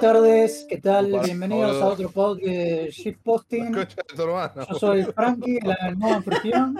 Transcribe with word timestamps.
Buenas 0.00 0.14
tardes, 0.22 0.66
¿qué 0.66 0.78
tal? 0.78 1.12
Opa, 1.14 1.24
Bienvenidos 1.24 1.72
boludo. 1.72 1.84
a 1.84 1.88
otro 1.92 2.10
podcast 2.10 2.46
de 2.46 2.88
Shitposting. 2.90 3.74
Yo 4.16 4.74
soy 4.78 5.02
Frankie, 5.04 5.60
la 5.60 5.90
nueva 5.94 6.16
anfitrión. 6.16 6.74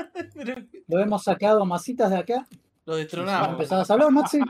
Lo 0.88 0.98
hemos 1.01 1.23
sacado 1.25 1.66
masitas 1.66 2.09
de 2.11 2.16
acá. 2.16 2.47
lo 2.87 2.97
destronamos. 2.97 3.51
empezás 3.51 3.91
a 3.91 3.92
hablar, 3.92 4.11
Maxi. 4.11 4.41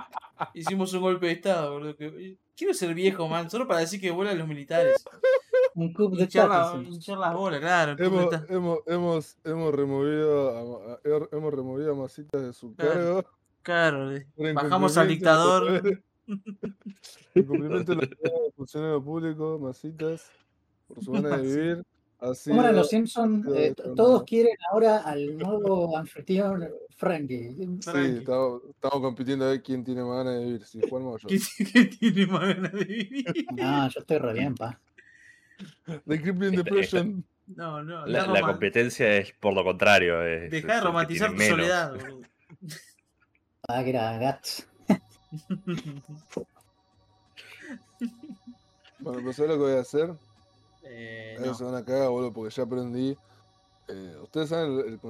Hicimos 0.54 0.92
un 0.94 1.00
golpe 1.00 1.26
de 1.26 1.32
estado, 1.32 1.72
boludo. 1.72 1.96
Quiero 2.56 2.72
ser 2.72 2.94
viejo, 2.94 3.26
man, 3.26 3.50
solo 3.50 3.66
para 3.66 3.80
decir 3.80 4.00
que 4.00 4.12
vuelan 4.12 4.38
los 4.38 4.46
militares. 4.46 5.04
Un 5.74 5.92
club 5.92 6.16
de 6.16 6.22
Hinchar, 6.22 6.48
la- 6.48 6.80
hinchar 6.80 7.18
las 7.18 7.34
bolas, 7.34 7.58
claro. 7.58 7.96
Hemos, 7.98 8.28
hemos, 8.48 8.78
hemos, 8.86 9.36
hemos 9.42 9.74
removido 9.74 10.48
a, 10.94 11.00
hemos 11.32 11.52
removido 11.54 11.90
a 11.92 11.96
Masitas 11.96 12.40
de 12.40 12.52
su 12.52 12.72
Claro. 12.76 12.92
cargo. 12.92 13.24
Claro, 13.62 14.10
bajamos 14.54 14.96
al 14.96 15.08
dictador. 15.08 15.82
deberes- 16.30 16.76
Incumplimiento 17.34 17.94
de 17.94 17.96
los 18.00 18.10
deberes 18.10 18.42
del 18.42 18.52
funcionario 18.56 19.02
público, 19.04 19.58
Masitas, 19.60 20.30
por 20.88 21.02
su 21.04 21.12
manera 21.12 21.36
de 21.38 21.42
vivir. 21.42 21.84
Así 22.18 22.50
¿Cómo 22.50 22.62
eran 22.62 22.76
los 22.76 22.88
Simpsons? 22.90 23.46
Eh, 23.56 23.74
todos 23.96 24.24
quieren 24.24 24.54
ahora 24.70 24.98
al 24.98 25.38
nuevo 25.38 25.96
anfitrión 25.96 26.68
Frankie. 26.96 27.56
Sí, 27.80 27.90
estamos, 28.18 28.60
estamos 28.68 29.00
compitiendo 29.00 29.46
a 29.46 29.48
ver 29.48 29.62
quién 29.62 29.82
tiene 29.82 30.02
más 30.04 30.18
ganas 30.18 30.38
de 30.38 30.44
vivir, 30.44 30.64
si 30.66 30.80
Juan 30.86 31.02
o 31.06 31.16
yo. 31.16 31.28
¿Qué, 31.28 31.38
qué 31.72 31.84
tiene 31.86 32.26
más 32.26 32.42
ganas 32.54 32.72
de 32.72 32.84
vivir? 32.84 33.24
No, 33.54 33.88
yo 33.88 34.00
estoy 34.00 34.18
re 34.18 34.32
bien, 34.34 34.54
pa. 34.54 34.78
The 36.06 36.20
Crippling 36.20 36.50
Esta- 36.54 36.62
Depression. 36.62 37.24
No, 37.56 37.82
no. 37.82 38.06
La, 38.06 38.26
no 38.26 38.34
la 38.34 38.42
competencia 38.42 39.16
es 39.16 39.32
por 39.32 39.54
lo 39.54 39.64
contrario. 39.64 40.22
Es, 40.22 40.50
Dejá 40.50 40.74
es 40.74 40.80
de 40.80 40.86
romantizar 40.86 41.34
tu 41.34 41.40
soledad, 41.42 41.94
boludo. 41.96 42.20
Ah, 43.66 43.82
que 43.82 43.90
era 43.90 44.18
Gats. 44.18 44.68
Bueno, 48.98 49.32
¿sabes 49.32 49.50
lo 49.50 49.56
que 49.56 49.62
voy 49.70 49.72
a 49.72 49.80
hacer? 49.80 50.14
Eh, 50.82 51.36
no. 51.40 51.54
se 51.54 51.64
van 51.64 51.74
a 51.74 51.84
cagar, 51.84 52.08
boludo, 52.10 52.32
porque 52.32 52.54
ya 52.54 52.62
aprendí. 52.64 53.16
eh, 53.88 54.16
Ustedes 54.22 54.48
saben, 54.50 54.78
el, 54.80 55.00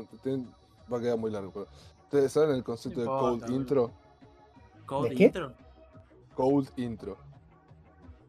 va 0.93 0.99
a 0.99 1.01
quedar 1.01 1.19
muy 1.19 1.31
largo, 1.31 1.51
pero. 1.53 1.69
Ustedes 2.05 2.33
saben 2.33 2.57
el 2.57 2.65
concepto 2.65 3.01
de 3.01 3.07
cold 3.07 3.49
intro. 3.51 3.93
¿Code 4.87 5.11
¿De 5.11 5.15
qué? 5.15 5.25
intro? 5.27 5.53
Cold 6.35 6.69
intro. 6.77 7.17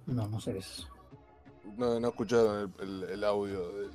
No, 0.05 0.27
no 0.27 0.39
sé 0.39 0.53
qué 0.53 0.59
es 0.59 0.67
eso. 0.79 0.87
No, 1.77 1.99
no 1.99 2.07
escucharon 2.09 2.73
el, 2.79 2.87
el- 3.03 3.09
el 3.09 3.23
audio 3.23 3.71
del 3.71 3.91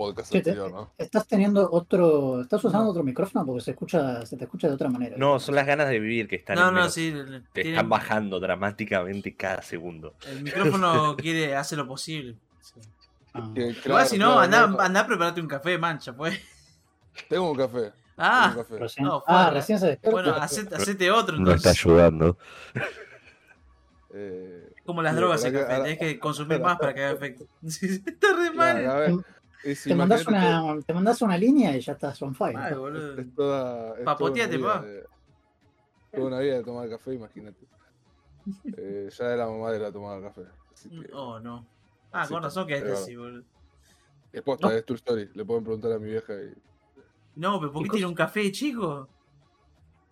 podcast 0.00 0.34
anterior, 0.34 0.70
¿no? 0.72 0.92
Estás 0.96 1.26
teniendo 1.26 1.70
otro. 1.70 2.40
¿Estás 2.40 2.64
usando 2.64 2.90
otro 2.90 3.02
micrófono? 3.02 3.44
Porque 3.44 3.60
se 3.62 3.72
escucha, 3.72 4.24
se 4.24 4.36
te 4.36 4.44
escucha 4.44 4.66
de 4.68 4.74
otra 4.74 4.88
manera. 4.88 5.16
No, 5.18 5.38
son 5.38 5.54
las 5.54 5.66
ganas 5.66 5.88
de 5.88 5.98
vivir 5.98 6.26
que 6.26 6.36
están 6.36 6.56
No, 6.56 6.62
en 6.68 6.74
no, 6.74 6.80
menos. 6.80 6.94
sí. 6.94 7.12
Te 7.52 7.62
tiene- 7.62 7.70
están 7.76 7.88
bajando 7.90 8.40
dramáticamente 8.40 9.34
cada 9.36 9.60
segundo. 9.62 10.14
El 10.26 10.42
micrófono 10.42 11.14
quiere, 11.18 11.54
hace 11.54 11.76
lo 11.76 11.86
posible. 11.86 12.36
Sí. 12.60 12.80
Ah. 13.34 13.50
Que, 13.54 13.60
Igual 13.60 13.82
claro, 13.82 14.08
si 14.08 14.18
no, 14.18 14.26
claro, 14.36 14.40
anda, 14.68 14.84
anda 14.84 15.00
a 15.00 15.06
prepararte 15.06 15.40
un 15.40 15.48
café, 15.48 15.76
mancha, 15.78 16.14
pues. 16.16 16.40
Tengo 17.28 17.50
un 17.50 17.56
café. 17.58 17.92
Ah, 18.16 18.52
un 18.56 18.62
café. 18.62 18.78
Recién- 18.78 19.06
No, 19.06 19.22
ah, 19.26 19.44
fuera. 19.44 19.50
recién 19.50 19.78
se 19.78 19.86
despierta. 19.86 20.10
bueno, 20.22 20.34
hacete, 20.34 20.74
hacete 20.74 21.10
otro 21.10 21.36
No 21.36 21.52
está 21.52 21.70
entonces. 21.70 21.84
ayudando. 21.86 22.38
Eh, 24.12 24.66
Como 24.84 25.02
las 25.02 25.14
drogas 25.14 25.44
el 25.44 25.52
café, 25.52 25.66
tenés 25.76 25.98
que 25.98 26.18
consumir 26.18 26.60
más 26.60 26.78
para 26.78 26.92
que 26.94 27.04
haga 27.04 27.12
efecto. 27.12 27.44
Está 27.64 28.28
re 28.36 28.50
mal. 28.50 28.86
a 28.90 28.94
ver, 28.96 29.12
es- 29.64 29.84
Te 29.84 29.94
mandás, 29.94 30.22
imagínate 30.22 30.62
una, 30.72 30.82
te 30.82 30.94
mandás 30.94 31.22
una 31.22 31.36
línea 31.38 31.76
y 31.76 31.80
ya 31.80 31.92
estás 31.92 32.20
on 32.22 32.34
fire. 32.34 32.58
Que 32.68 32.74
boludo. 32.74 33.18
Es 33.20 33.34
toda, 33.34 33.98
es 33.98 34.04
Papoteate, 34.04 34.58
toda 34.58 34.72
una 34.72 34.80
pa. 34.80 34.86
vida 34.86 34.92
de- 35.00 35.06
Toda 36.12 36.26
una 36.26 36.38
vida 36.40 36.54
de 36.56 36.64
tomar 36.64 36.88
café, 36.88 37.14
imagínate. 37.14 37.66
Eh, 38.76 39.08
ya 39.16 39.28
de 39.28 39.36
la 39.36 39.46
mamadera 39.46 39.92
tomaba 39.92 40.20
café. 40.20 40.42
Que, 40.82 41.10
Oh, 41.12 41.38
no. 41.38 41.66
Ah, 42.12 42.26
Sí, 42.26 42.32
con 42.34 42.42
razón 42.42 42.66
que 42.66 42.74
es 42.74 42.80
este 42.82 42.92
así, 42.94 43.16
boludo. 43.16 43.44
es 44.32 44.42
posta, 44.42 44.74
es 44.76 44.84
true 44.84 44.96
story. 44.96 45.30
Le 45.34 45.44
pueden 45.44 45.62
preguntar 45.62 45.92
a 45.92 45.98
mi 45.98 46.10
vieja 46.10 46.32
y 46.34 46.52
No, 47.36 47.60
pero 47.60 47.70
¿por 47.72 47.82
¿Qué 47.84 47.90
tiene 47.90 48.06
un 48.06 48.14
café, 48.14 48.50
chico? 48.50 49.08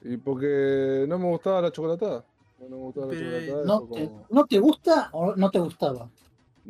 Y 0.03 0.17
porque 0.19 1.05
no 1.09 1.19
me 1.19 1.25
gustaba 1.27 1.61
la 1.63 1.73
chocolatada. 1.73 2.25
No 2.61 2.69
me 2.69 2.77
gustaba 2.77 3.07
la 3.07 3.19
chocolatada. 3.19 3.65
¿No 3.65 3.87
fue 3.89 3.99
te, 3.99 4.07
como- 4.07 4.27
¿No 4.31 4.47
te 4.47 4.59
gusta 4.61 5.09
o 5.13 5.35
no 5.35 5.51
te 5.51 5.59
gustaba? 5.59 6.09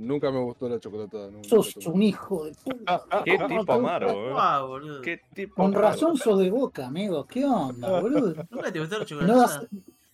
Nunca 0.01 0.31
me 0.31 0.39
gustó 0.39 0.69
la 0.69 0.79
chocolatada. 0.79 1.29
nunca 1.29 1.49
Sos 1.49 1.75
un 1.87 2.01
hijo 2.03 2.45
de 2.45 2.53
puta. 2.53 3.03
Qué 3.25 3.37
¿Cómo 3.37 3.49
tipo 3.49 3.49
te 3.49 3.55
gusta? 3.57 3.75
amargo, 3.75 4.11
eh. 4.29 4.31
Guau, 4.33 4.69
boludo. 4.69 5.03
Qué 5.03 5.21
tipo 5.35 5.55
Con 5.57 5.73
razón 5.73 6.17
sos 6.17 6.39
de 6.39 6.51
boca, 6.51 6.87
amigo. 6.87 7.27
¿Qué 7.27 7.45
onda, 7.45 8.01
boludo? 8.01 8.33
Nunca 8.49 8.73
te 8.73 8.79
gustó 8.79 8.99
la 9.17 9.27
No 9.27 9.39
das- 9.41 9.67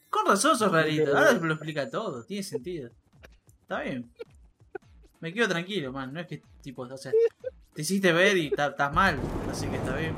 Con 0.08 0.26
razón 0.26 0.56
sos 0.56 0.72
rarito. 0.72 1.14
Ahora 1.16 1.32
lo 1.32 1.52
explica 1.52 1.90
todo. 1.90 2.24
Tiene 2.24 2.42
sentido. 2.42 2.88
Está 3.60 3.82
bien. 3.82 4.10
Me 5.20 5.34
quedo 5.34 5.48
tranquilo, 5.48 5.92
man. 5.92 6.14
No 6.14 6.20
es 6.20 6.26
que 6.28 6.40
tipo, 6.62 6.82
o 6.82 6.96
sea, 6.96 7.12
te 7.74 7.82
hiciste 7.82 8.10
ver 8.12 8.38
y 8.38 8.46
estás 8.46 8.92
mal. 8.94 9.18
Así 9.50 9.66
que 9.66 9.76
está 9.76 9.96
bien. 9.96 10.14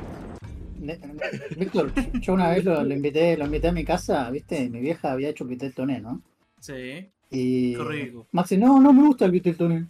Víctor, 1.56 1.93
yo 2.21 2.34
una 2.34 2.50
vez 2.50 2.65
lo, 2.65 2.84
lo 2.84 2.94
invité, 2.94 3.37
lo 3.37 3.47
invité 3.47 3.69
a 3.69 3.72
mi 3.72 3.84
casa, 3.84 4.31
viste, 4.31 4.69
mi 4.69 4.78
vieja 4.81 5.10
había 5.10 5.31
hecho 5.31 5.44
vitel 5.44 5.75
toné, 5.75 6.00
¿no? 6.00 6.21
Sí. 6.60 7.10
Y 7.31 7.75
Qué 7.76 7.84
rico. 7.84 8.26
Maxi, 8.32 8.56
no, 8.56 8.81
no 8.81 8.92
me 8.92 9.03
gusta 9.06 9.25
el 9.25 9.31
vitel 9.32 9.56
toné. 9.56 9.87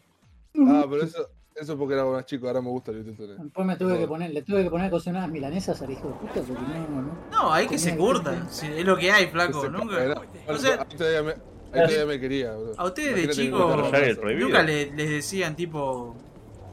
Ah, 0.59 0.87
pero 0.89 1.03
eso, 1.03 1.29
eso 1.55 1.77
porque 1.77 1.95
era 1.95 2.05
más 2.07 2.25
chico, 2.25 2.47
ahora 2.47 2.63
me 2.63 2.71
gusta 2.71 2.91
el 2.93 3.03
Vitel 3.03 3.37
Después 3.43 3.67
me 3.67 3.77
tuve 3.77 3.95
que 3.97 4.03
No. 4.03 4.09
poner, 4.09 4.31
le 4.33 4.41
tuve 4.43 4.63
que 4.65 4.71
poner 4.71 4.87
a 4.87 4.91
cocinar 4.91 5.19
unas 5.23 5.31
milanesas 5.31 5.81
al 5.83 5.91
hijo 5.91 6.09
de 6.09 6.15
puta 6.15 6.41
porque 6.41 6.63
no, 6.63 7.03
no. 7.03 7.19
No, 7.31 7.53
hay 7.53 7.67
que 7.67 7.79
se 7.79 7.95
curta. 7.97 8.47
Sí, 8.51 8.67
es 8.75 8.85
lo 8.85 8.97
que 8.97 9.11
hay, 9.11 9.27
flaco. 9.27 9.69
Nunca. 9.69 10.15
O 10.49 10.57
sea- 10.57 10.87
ahí 10.89 10.97
todavía 10.97 11.23
me, 11.23 11.31
ahí 11.33 11.39
todavía 11.73 12.07
me 12.07 12.21
quería, 12.21 12.53
bro. 12.57 12.73
A 12.77 12.85
ustedes 12.87 13.15
de 13.17 13.23
Imagínate 13.25 13.41
mi 13.41 13.47
chico- 13.47 13.59
puta 13.77 13.91
Ya 13.91 13.99
el 13.99 14.09
raza. 14.09 14.21
prohibido. 14.23 14.49
Nunca 14.49 14.63
le- 14.63 14.91
les 14.93 15.11
decían 15.11 15.55
tipo. 15.57 16.17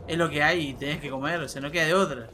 Es 0.08 0.18
lo 0.18 0.30
que 0.30 0.44
hay 0.44 0.68
y 0.70 0.74
tenés 0.74 1.00
que 1.00 1.10
comer, 1.10 1.40
o 1.40 1.48
sea, 1.48 1.62
no 1.62 1.72
queda 1.72 1.86
de 1.86 1.94
otra. 1.94 2.30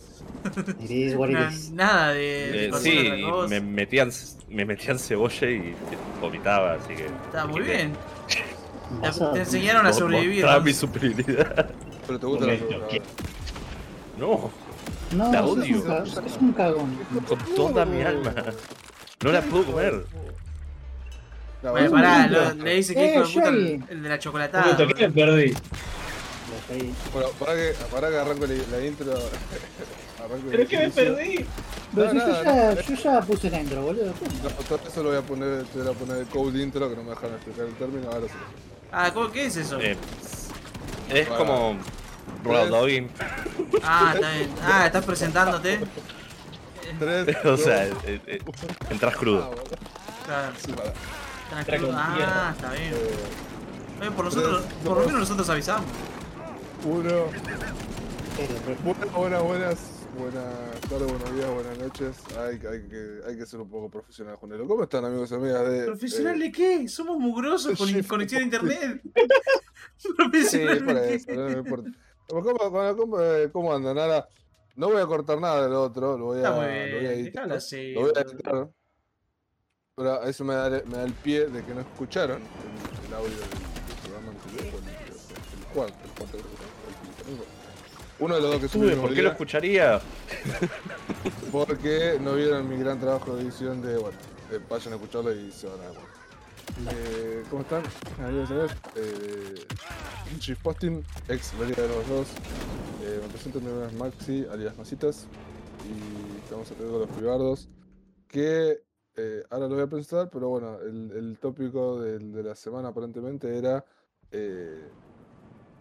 It 0.79 0.89
is 0.89 1.16
what 1.16 1.29
it 1.29 1.35
Na- 1.35 1.51
nada 1.73 2.13
de, 2.13 2.19
de 2.19 2.66
Eh, 2.69 2.72
sí, 2.73 3.12
me 3.47 3.62
metían, 3.62 4.09
me 4.50 4.66
metían 4.66 4.97
cebolla 4.97 5.50
y 5.50 5.75
vomitaba, 6.19 6.73
así 6.73 6.95
que. 6.95 7.06
Está 7.06 7.45
muy 7.45 7.62
bien. 7.62 7.91
Te, 9.33 9.39
enseñaron 9.39 9.85
a 9.85 9.94
sobrevivir. 9.94 10.45
¿no? 10.45 10.61
mi 10.61 10.73
superioridad. 10.73 11.69
Pero 12.07 12.19
te 12.19 12.25
gusta 12.25 12.45
la. 12.47 12.53
No, 14.17 14.51
No, 15.16 15.31
La 15.31 15.44
un 15.44 15.61
odio. 15.61 16.05
sos 16.05 16.38
un 16.41 16.53
cagón. 16.53 16.97
con 17.27 17.38
toda 17.55 17.85
mi 17.85 18.01
alma. 18.01 18.33
No 19.23 19.31
la 19.31 19.41
puedo 19.41 19.66
comer. 19.66 20.05
No, 21.61 21.72
Bueno, 21.72 21.91
pará, 21.91 22.27
lo- 22.27 22.53
le 22.53 22.75
dice 22.75 22.94
que 22.95 23.16
Eh, 23.16 23.19
de 23.19 23.25
puta 23.25 23.50
el, 23.50 24.01
de 24.03 24.09
la 24.09 24.17
chocolatada. 24.19 24.66
minuto, 24.66 24.88
¿qué 24.95 25.07
me 25.09 25.13
perdí? 25.13 25.53
Bueno, 27.13 27.29
para 27.39 27.56
que, 27.56 27.73
para 27.91 28.09
que 28.09 28.17
arranco 28.17 28.45
la, 28.45 28.53
la 28.77 28.85
intro. 28.85 29.11
arranco 30.23 30.45
¿Pero 30.51 30.63
el 30.63 30.67
qué 30.69 30.77
me 30.77 30.89
perdí? 30.89 31.45
Pero 31.95 32.13
No, 32.13 32.21
si 32.21 32.27
yo, 32.27 32.44
ya, 32.44 32.81
yo 32.81 32.95
ya 32.95 33.21
puse 33.21 33.50
la 33.50 33.59
intro, 33.61 33.81
boludo. 33.81 34.06
No, 34.44 34.50
todo 34.69 34.79
eso 34.88 35.03
lo 35.03 35.09
voy 35.09 35.17
a 35.17 35.21
poner, 35.21 35.63
te 35.66 35.79
voy 35.79 35.88
a 35.89 35.97
poner 35.97 36.17
el 36.17 36.27
code 36.27 36.61
intro 36.63 36.89
que 36.89 36.95
no 36.95 37.03
me 37.03 37.09
dejan 37.09 37.31
explicar 37.33 37.66
el 37.66 37.73
término, 37.73 38.07
ahora 38.09 38.27
sí. 38.27 38.33
Ah, 38.91 39.11
¿cómo, 39.13 39.31
¿qué 39.31 39.45
es 39.45 39.55
eso? 39.57 39.79
Eh, 39.79 39.97
es 41.09 41.27
Bueno. 41.29 41.38
como. 41.45 41.77
Dogging. 42.69 43.09
Ah, 43.83 44.11
está 44.16 44.31
bien. 44.31 44.50
Ah, 44.63 44.85
estás 44.85 45.06
presentándote. 45.06 45.80
Tres, 46.97 47.38
O 47.45 47.57
sea, 47.57 47.86
eh, 47.86 48.21
eh, 48.25 48.41
entras 48.89 49.13
ah, 49.15 49.18
crudo. 49.19 49.47
boludo. 49.50 49.63
Claro, 50.25 50.53
tranquilo. 51.50 51.88
con 51.88 51.95
Ah, 51.97 52.53
está 52.56 52.71
bien. 52.71 52.94
Eh, 52.94 53.09
Eh, 54.01 54.12
por 54.15 54.25
nosotros, 54.25 54.63
tres, 54.63 54.74
por 54.86 54.97
lo 54.97 55.06
menos 55.06 55.19
nosotros 55.21 55.50
avisamos. 55.50 55.86
uno. 56.86 57.25
Buenas, 58.83 59.13
buenas, 59.13 59.44
buenas. 59.44 59.77
Buenas 60.19 60.81
tardes, 60.81 61.07
buenos 61.07 61.33
días, 61.33 61.50
buenas 61.54 61.77
noches. 61.77 62.18
Hay, 62.38 62.56
hay, 62.68 62.89
que, 62.89 63.19
hay 63.25 63.38
que 63.38 63.45
ser 63.45 63.62
un 63.62 63.69
poco 63.69 63.89
profesional, 63.89 64.36
Junelo. 64.36 64.68
¿Cómo 64.68 64.83
están, 64.83 65.06
amigos 65.06 65.31
y 65.31 65.36
amigas 65.36 65.69
de. 65.69 65.86
¿Profesional 65.86 66.42
eh, 66.42 66.45
de 66.45 66.51
qué? 66.51 66.88
Somos 66.89 67.18
mugrosos 67.18 67.77
con 67.77 67.88
Sí, 67.88 68.04
conexión 68.04 68.42
a 68.42 68.45
internet. 68.45 69.01
Sí, 69.95 70.10
¿Profesional 70.16 70.86
para 70.86 71.01
de 71.01 71.16
eso, 71.16 71.25
qué? 71.27 71.36
no 71.36 71.45
me 71.45 71.51
importa. 71.51 71.89
¿Cómo, 72.27 72.44
cómo, 72.44 72.95
cómo, 72.95 73.21
eh, 73.21 73.50
cómo 73.51 73.74
andan? 73.74 73.98
Ahora, 73.98 74.27
no 74.75 74.89
voy 74.89 75.01
a 75.01 75.06
cortar 75.06 75.39
nada 75.39 75.63
del 75.63 75.74
otro, 75.74 76.18
lo 76.18 76.25
voy 76.25 76.44
a, 76.44 76.50
lo 76.50 76.56
voy 76.56 76.65
a 76.65 77.13
editar. 77.13 77.48
déjalo. 77.48 77.94
Lo 77.94 78.01
voy 78.01 78.12
a 78.15 78.22
editar. 78.22 78.69
Pero 79.95 80.24
eso 80.24 80.45
me 80.45 80.54
da, 80.54 80.69
me 80.69 80.98
da 80.98 81.04
el 81.04 81.13
pie 81.13 81.48
de 81.48 81.63
que 81.63 81.74
no 81.74 81.81
escucharon 81.81 82.42
el, 82.42 83.07
el 83.07 83.13
audio 83.13 83.30
del, 83.30 83.50
programa 84.04 84.31
anterior, 84.31 84.83
el, 84.83 85.60
el 85.60 85.65
cuarto, 85.74 85.98
el 86.04 86.12
cuarto 86.12 86.38
Uno 88.19 88.36
de 88.36 88.42
los 88.42 88.51
dos 88.51 88.60
que 88.60 88.66
Estuve, 88.66 88.95
¿por 88.98 89.13
qué 89.13 89.21
lo 89.21 89.30
escucharía? 89.30 90.01
porque 91.51 92.18
no 92.21 92.36
vieron 92.36 92.68
mi 92.68 92.77
gran 92.77 93.00
trabajo 93.00 93.36
de 93.36 93.44
edición 93.44 93.81
de, 93.81 93.98
bueno, 93.98 94.18
eh, 94.51 94.60
vayan 94.69 94.94
a 94.94 94.95
escucharlo 94.98 95.33
y 95.33 95.51
se 95.51 95.68
van 95.68 95.80
a 95.80 95.83
dar. 95.86 95.94
Eh, 96.94 97.44
¿Cómo 97.50 97.62
están? 97.62 97.83
Adiós. 98.21 98.71
Eh, 98.95 99.66
Chief 100.39 100.60
Posting, 100.62 101.04
ex 101.30 101.57
Vería 101.57 101.75
de 101.75 101.88
los 101.88 102.07
dos. 102.07 102.27
Eh, 103.04 103.19
me 103.21 103.27
presento, 103.30 103.60
mi 103.60 103.68
nombre 103.68 103.88
es 103.88 103.94
Maxi, 103.94 104.45
alias 104.51 104.77
Masitas. 104.77 105.27
Y 105.86 106.44
estamos 106.44 106.68
con 106.72 107.00
los 107.00 107.10
privados. 107.10 107.69
Que 108.27 108.83
eh, 109.15 109.44
ahora 109.50 109.68
lo 109.68 109.75
voy 109.75 109.83
a 109.83 109.88
presentar, 109.88 110.30
pero 110.30 110.50
bueno, 110.50 110.80
el, 110.81 111.12
el 111.12 111.38
tópico 111.39 112.01
de 112.01 112.44
la 112.44 112.56
semana 112.56 112.89
aparentemente 112.89 113.57
era 113.57 113.83
eh, 114.31 114.88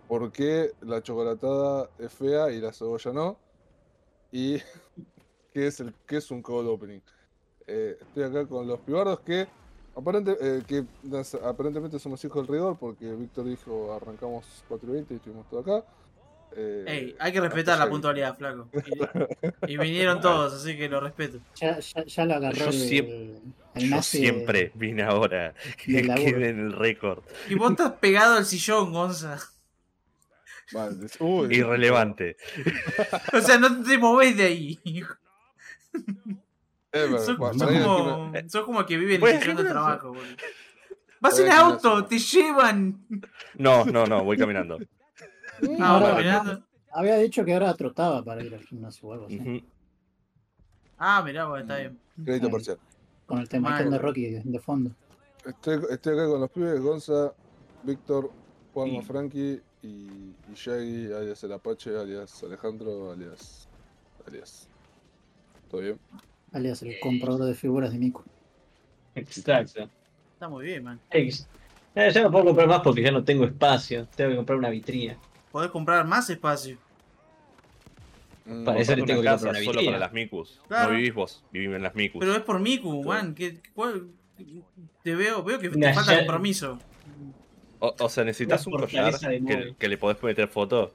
por 0.08 0.32
qué 0.32 0.72
la 0.80 1.02
chocolatada 1.02 1.88
es 1.98 2.12
fea 2.12 2.50
y 2.50 2.60
la 2.60 2.72
cebolla 2.72 3.12
no. 3.12 3.38
Y 4.32 4.56
qué 5.52 5.66
es, 5.66 5.80
el, 5.80 5.94
qué 6.06 6.16
es 6.16 6.30
un 6.30 6.42
cold 6.42 6.68
opening. 6.68 7.00
Eh, 7.66 7.98
estoy 8.00 8.22
acá 8.24 8.46
con 8.46 8.66
los 8.66 8.80
pibardos 8.80 9.20
que, 9.20 9.46
aparente, 9.94 10.36
eh, 10.40 10.62
que 10.66 10.84
aparentemente 11.44 11.98
somos 11.98 12.24
hijos 12.24 12.46
del 12.46 12.54
rigor 12.54 12.76
porque 12.78 13.12
Víctor 13.12 13.44
dijo 13.44 13.92
arrancamos 13.92 14.46
4 14.68 14.88
y 14.88 14.92
20 14.92 15.14
y 15.14 15.16
estuvimos 15.18 15.48
todos 15.50 15.66
acá. 15.68 15.86
Eh, 16.56 16.84
Ey, 16.86 17.16
hay 17.18 17.30
que 17.30 17.42
respetar 17.42 17.78
la 17.78 17.90
puntualidad, 17.90 18.34
flaco. 18.36 18.68
Y, 19.68 19.74
y 19.74 19.76
vinieron 19.76 20.20
todos, 20.22 20.54
así 20.54 20.78
que 20.78 20.88
lo 20.88 20.98
respeto. 21.00 21.38
Ya, 21.56 21.78
ya, 21.78 22.04
ya 22.04 22.24
lo 22.24 22.34
agarró 22.36 22.56
Yo 22.56 22.66
el, 22.68 22.72
siempre- 22.72 23.40
el 23.74 23.90
Yo 23.90 24.02
siempre 24.02 24.72
vine 24.74 25.02
ahora. 25.02 25.52
Que 25.76 26.02
quede 26.02 26.48
en 26.48 26.58
el 26.60 26.72
récord. 26.72 27.22
Y 27.50 27.54
vos 27.54 27.72
estás 27.72 27.92
pegado 28.00 28.36
al 28.36 28.46
sillón, 28.46 28.92
Gonza. 28.92 29.38
Vale, 30.72 31.06
uy, 31.20 31.56
Irrelevante. 31.56 32.36
O 33.32 33.40
sea, 33.40 33.58
no 33.58 33.82
te 33.82 33.98
movés 33.98 34.36
de 34.36 34.44
ahí. 34.44 34.78
Eh, 36.90 37.06
ir 37.06 37.84
al 37.84 38.64
como, 38.64 38.86
que 38.86 38.96
vive 38.96 39.16
en 39.16 39.22
el 39.50 39.56
de 39.56 39.64
trabajo. 39.64 40.14
Vas 41.20 41.38
en 41.38 41.50
auto, 41.50 42.06
te 42.06 42.18
llevan. 42.18 43.06
No, 43.56 43.84
no, 43.84 44.06
no, 44.06 44.24
voy 44.24 44.38
caminando. 44.38 44.78
Ah, 45.78 45.86
Ahora- 45.88 46.10
caminando. 46.12 46.64
Había 46.90 47.16
dicho 47.18 47.44
que 47.44 47.52
ahora 47.52 47.74
trotaba 47.74 48.24
para 48.24 48.42
ir 48.42 48.54
al 48.54 48.62
gimnasio 48.64 49.06
o 49.06 49.12
algo 49.12 49.26
así. 49.26 49.62
Ah, 50.96 51.22
mirá, 51.22 51.44
bueno, 51.46 51.62
está 51.62 51.76
bien. 51.76 52.00
Crédito 52.24 52.50
parcial. 52.50 52.78
Con 53.26 53.38
el 53.40 53.48
tema 53.50 53.82
de 53.82 53.98
Rocky 53.98 54.30
de 54.42 54.58
fondo. 54.58 54.90
Estoy, 55.44 55.80
estoy 55.90 56.14
acá 56.14 56.26
con 56.26 56.40
los 56.40 56.50
pibes, 56.50 56.80
Gonza, 56.80 57.34
Víctor, 57.82 58.32
Juanma 58.72 59.00
Sí. 59.02 59.06
Frankie 59.06 59.60
y, 59.82 59.86
y 59.86 60.54
Shaggy, 60.54 61.12
alias 61.12 61.42
el 61.44 61.52
Apache, 61.52 61.96
alias 61.96 62.42
Alejandro, 62.42 63.12
alias. 63.12 63.68
alias. 64.26 64.68
¿Todo 65.70 65.80
bien? 65.82 65.98
Alias 66.52 66.82
el 66.82 66.98
comprador 67.00 67.44
de 67.46 67.54
figuras 67.54 67.92
de 67.92 67.98
Miku. 67.98 68.22
Exacto. 69.14 69.88
Está 70.34 70.48
muy 70.48 70.64
bien, 70.64 70.84
man. 70.84 71.00
Ex- 71.10 71.46
Eh, 71.94 72.10
ya 72.12 72.22
no 72.22 72.30
puedo 72.30 72.44
comprar 72.46 72.68
más 72.68 72.80
porque 72.80 73.02
ya 73.02 73.10
no 73.10 73.24
tengo 73.24 73.44
espacio. 73.44 74.06
Tengo 74.14 74.30
que 74.30 74.36
comprar 74.36 74.58
una 74.58 74.70
vitrina. 74.70 75.18
Podés 75.50 75.70
comprar 75.70 76.06
más 76.06 76.30
espacio. 76.30 76.78
Mm, 78.44 78.64
Para 78.64 78.78
eso 78.80 78.94
le 78.94 79.02
tengo 79.02 79.20
que 79.20 79.28
comprar 79.28 79.50
una 79.50 79.58
solo 79.64 79.72
vitrina. 79.80 79.98
para 79.98 79.98
las. 79.98 80.12
Claro. 80.68 80.90
No 80.92 80.96
vivís 80.96 81.14
vos, 81.14 81.44
vivís 81.52 81.68
en 81.74 81.82
las 81.82 81.94
micus. 81.94 82.20
Pero 82.20 82.34
es 82.34 82.42
por 82.42 82.60
Miku, 82.60 83.02
man. 83.04 83.34
¿Qué, 83.34 83.60
cuál- 83.74 84.08
te 85.02 85.14
veo, 85.16 85.42
veo 85.42 85.58
que 85.58 85.68
te 85.70 85.76
Una 85.76 85.92
falta 85.92 86.12
ya- 86.12 86.18
compromiso. 86.18 86.78
O, 87.80 87.94
o 87.98 88.08
sea, 88.08 88.24
necesitas 88.24 88.66
un 88.66 88.72
collar 88.74 89.18
que, 89.18 89.74
que 89.78 89.88
le 89.88 89.98
podés 89.98 90.22
meter 90.22 90.48
foto. 90.48 90.94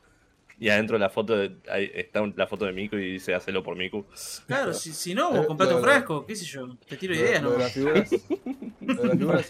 Y 0.59 0.69
adentro 0.69 0.95
de 0.95 0.99
la 0.99 1.09
foto 1.09 1.35
de- 1.35 1.55
ahí 1.69 1.89
está 1.95 2.21
la 2.35 2.45
foto 2.47 2.65
de 2.65 2.71
Miku 2.73 2.95
y 2.95 3.13
dice 3.13 3.33
hacelo 3.33 3.63
por 3.63 3.75
Miku. 3.75 4.05
Claro, 4.45 4.73
si, 4.73 4.93
si 4.93 5.15
no, 5.15 5.31
vos 5.31 5.39
Eh, 5.43 5.47
comprate 5.47 5.73
un 5.73 5.81
frasco, 5.81 6.25
qué 6.25 6.35
sé 6.35 6.45
yo. 6.45 6.77
Te 6.87 6.95
tiro 6.95 7.15
ideas, 7.15 7.41
lo 7.41 7.49
¿no? 7.49 7.55
de 7.57 7.63
las 7.63 7.71
figuras. 7.73 8.11
Lo 8.81 8.95
de 8.95 9.07
las 9.07 9.17
figuras 9.17 9.41
es 9.41 9.49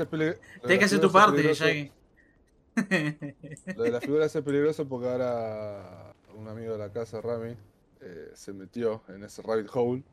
las 0.63 0.77
que 0.79 0.85
hacer 0.85 0.99
tu 1.01 1.11
parte, 1.11 1.53
Shaggy. 1.53 1.91
Lo 3.75 3.83
de 3.83 3.91
las 3.91 4.03
figuras 4.03 4.35
es 4.35 4.41
peligroso 4.43 4.87
porque 4.87 5.07
ahora 5.09 6.13
un 6.35 6.47
amigo 6.47 6.73
de 6.73 6.79
la 6.79 6.91
casa, 6.91 7.19
Rami, 7.21 7.55
eh, 8.01 8.31
se 8.33 8.53
metió 8.53 9.01
en 9.09 9.23
ese 9.23 9.41
rabbit 9.41 9.67
hole 9.73 10.03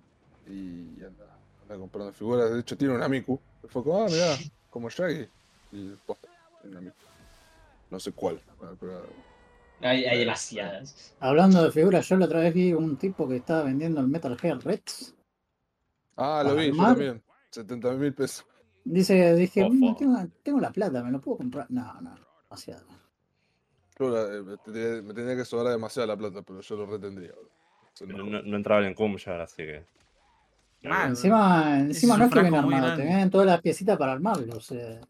y 0.48 1.02
anda, 1.04 1.38
anda 1.62 1.76
comprando 1.78 2.12
figuras. 2.12 2.50
De 2.52 2.60
hecho, 2.60 2.76
tiene 2.76 2.94
un 2.94 3.02
Amiku. 3.02 3.38
Y 3.64 3.68
Fue 3.68 3.82
como, 3.84 4.02
ah, 4.04 4.08
mirá, 4.10 4.36
como 4.70 4.88
Shaggy. 4.90 5.28
Y 5.72 5.90
posta, 6.06 6.28
tiene 6.62 6.76
un 6.76 6.82
Amiku. 6.82 6.96
No 7.90 7.98
sé 8.00 8.12
cuál. 8.12 8.40
pero- 8.78 9.02
Hay, 9.82 10.04
hay 10.04 10.18
demasiadas. 10.18 11.14
Hablando 11.20 11.62
de 11.64 11.70
figuras, 11.72 12.06
yo 12.08 12.16
la 12.16 12.26
otra 12.26 12.40
vez 12.40 12.52
vi 12.54 12.72
un 12.74 12.96
tipo 12.98 13.26
que 13.28 13.36
estaba 13.36 13.62
vendiendo 13.64 14.00
el 14.00 14.08
Metal 14.08 14.36
Gear 14.38 14.58
Rex. 14.62 15.14
Ah, 16.16 16.42
lo 16.44 16.54
vi, 16.54 16.70
yo 16.70 16.76
también. 16.82 17.22
70 17.50 17.92
mil 17.94 18.12
pesos. 18.14 18.46
Dice, 18.84 19.34
dije. 19.34 19.68
"Mm, 19.68 19.96
tengo, 19.96 20.18
tengo 20.42 20.60
la 20.60 20.70
plata, 20.70 21.02
me 21.02 21.10
lo 21.10 21.20
puedo 21.20 21.38
comprar. 21.38 21.66
No, 21.70 22.00
no, 22.00 22.14
demasiado. 22.44 22.84
Yo 23.98 24.08
la- 24.10 24.34
eh, 24.36 24.42
me, 24.42 24.56
tendría, 24.58 25.02
me 25.02 25.14
tendría 25.14 25.36
que 25.36 25.44
sobrar 25.44 25.72
demasiada 25.72 26.06
la 26.06 26.16
plata, 26.16 26.42
pero 26.42 26.60
yo 26.60 26.76
lo 26.76 26.86
retendría. 26.86 27.32
no, 28.06 28.42
no 28.42 28.56
entraba 28.56 28.86
en 28.86 28.94
Kumjar, 28.94 29.40
así 29.40 29.56
que. 29.58 29.84
Ah, 30.84 31.06
Encima, 31.08 31.78
encima 31.80 32.16
no 32.16 32.24
es 32.24 32.30
que 32.32 32.40
muy 32.42 32.58
armado, 32.58 32.80
te 32.82 32.86
grande. 32.86 33.04
vienen 33.04 33.30
todas 33.30 33.46
las 33.46 33.60
piecitas 33.60 33.98
para 33.98 34.12
armarlo. 34.12 34.56
O 34.56 34.60
sea, 34.60 35.00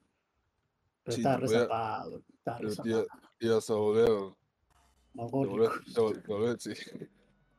pero 1.04 1.14
Sí, 1.14 1.20
está 1.20 1.36
resapado. 1.36 2.22
Está 2.40 2.56
pero 2.56 2.68
resapado. 2.70 3.06
Ibas 3.38 3.70
a 3.70 3.74
volver. 3.74 4.06
Te 4.06 4.36
Mogólico. 5.14 5.56
volvés, 5.58 5.94
te 5.94 6.00
vol- 6.00 6.22
te 6.22 6.32
volvés, 6.32 6.62
sí. 6.62 6.72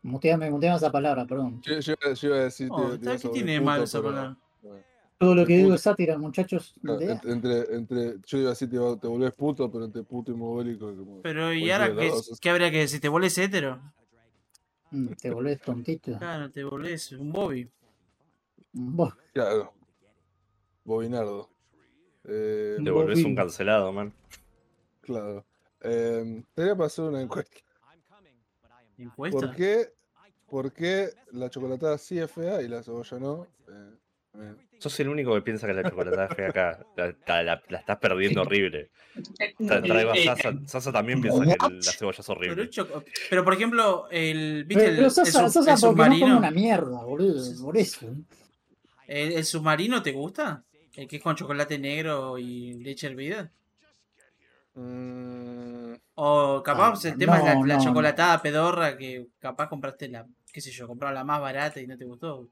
Muteame, 0.03 0.49
muteame 0.49 0.77
esa 0.77 0.91
palabra, 0.91 1.25
perdón. 1.27 1.61
Yo, 1.61 1.79
yo, 1.79 1.93
yo 2.13 2.27
iba 2.27 2.37
a 2.37 2.43
decir. 2.43 2.67
Oh, 2.71 2.97
te 2.97 3.17
¿qué 3.17 3.29
tiene 3.29 3.51
de 3.53 3.59
puto, 3.59 3.65
malo 3.65 3.83
esa 3.83 4.01
palabra? 4.01 4.37
bueno. 4.61 4.83
Todo 5.19 5.35
lo 5.35 5.45
que 5.45 5.57
digo 5.57 5.73
es 5.75 5.81
sátira, 5.81 6.17
muchachos. 6.17 6.73
Ent- 6.81 7.25
entre, 7.31 7.75
entre, 7.75 8.15
yo 8.25 8.37
iba 8.39 8.47
a 8.47 8.49
decir 8.51 8.67
te, 8.69 8.77
te 8.77 9.07
volvés 9.07 9.33
puto, 9.33 9.71
pero 9.71 9.85
entre 9.85 10.01
puto 10.01 10.31
y 10.31 10.35
mogólico. 10.35 10.91
Pero, 11.21 11.53
¿y 11.53 11.69
ahora 11.69 11.95
qué, 11.95 12.09
dos 12.09 12.31
es- 12.31 12.39
qué 12.39 12.49
habría 12.49 12.71
que 12.71 12.79
decir? 12.79 12.99
¿Te 12.99 13.09
volvés 13.09 13.37
hetero? 13.37 13.79
Mm, 14.89 15.09
Te 15.13 15.29
volvés 15.29 15.61
tontito. 15.61 16.17
Claro, 16.17 16.49
te 16.49 16.63
volvés 16.63 17.11
un 17.11 17.31
Bobby. 17.31 17.69
Vos, 18.73 19.13
Claro. 19.33 19.73
Bobinardo. 20.83 21.49
Eh, 22.23 22.77
Te 22.83 22.89
volvés 22.89 23.23
un 23.23 23.35
cancelado, 23.35 23.91
man. 23.93 24.11
Claro. 25.01 25.45
Eh, 25.81 26.43
tenía 26.53 26.75
para 26.75 26.87
hacer 26.87 27.05
una 27.05 27.21
encuesta. 27.21 27.57
¿Encuesta? 28.97 29.39
¿Por 29.39 29.55
qué, 29.55 29.89
¿Por 30.47 30.73
qué 30.73 31.09
la 31.31 31.49
chocolatada 31.49 31.97
sí 31.97 32.19
es 32.19 32.29
fea 32.31 32.61
y 32.61 32.67
la 32.67 32.83
cebolla 32.83 33.19
no? 33.19 33.47
Eh, 33.67 33.95
eh, 34.35 34.55
Sos 34.79 34.99
el 34.99 35.09
único 35.09 35.33
que 35.35 35.41
piensa 35.41 35.65
que 35.67 35.73
la 35.73 35.83
chocolatada 35.89 36.25
es 36.27 36.35
fea 36.35 36.47
acá. 36.49 36.85
La, 36.95 37.15
la- 37.27 37.43
la- 37.43 37.63
la 37.69 37.77
estás 37.79 37.97
perdiendo 37.97 38.41
horrible. 38.41 38.91
Sasa. 40.25 40.53
Sasa 40.65 40.91
también 40.91 41.21
piensa 41.21 41.43
que 41.43 41.65
el- 41.67 41.79
la 41.79 41.91
cebolla 41.91 42.17
es 42.19 42.29
horrible. 42.29 42.69
pero, 43.29 43.43
por 43.43 43.53
ejemplo, 43.53 44.07
el, 44.11 44.65
¿viste 44.65 44.83
pero, 44.83 44.89
el, 44.91 44.97
pero 44.97 45.09
Sosa 45.09 45.23
el 45.23 45.33
no 45.35 45.51
come 45.51 45.77
submarino? 45.77 46.37
una 46.37 46.51
mierda, 46.51 47.03
boludo. 47.03 47.63
Por 47.63 47.77
eso. 47.77 48.07
¿El, 49.07 49.33
el 49.33 49.45
submarino 49.45 50.01
te 50.03 50.11
gusta? 50.11 50.63
¿El 50.95 51.07
que 51.07 51.15
es 51.17 51.21
con 51.23 51.35
chocolate 51.35 51.79
negro 51.79 52.37
y 52.37 52.73
leche 52.73 53.07
hervida? 53.07 53.51
Mm, 54.75 55.93
O 56.15 56.61
capaz 56.63 57.05
Ah, 57.05 57.09
el 57.09 57.17
tema 57.17 57.37
es 57.39 57.45
la, 57.45 57.55
no, 57.55 57.65
la 57.65 57.75
no, 57.77 57.83
chocolatada 57.83 58.41
pedorra 58.41 58.97
que 58.97 59.27
capaz 59.39 59.67
compraste 59.69 60.07
la, 60.09 60.25
qué 60.51 60.61
sé 60.61 60.71
yo, 60.71 60.87
compraron 60.87 61.15
la 61.15 61.23
más 61.23 61.41
barata 61.41 61.79
y 61.79 61.87
no 61.87 61.97
te 61.97 62.05
gustó. 62.05 62.47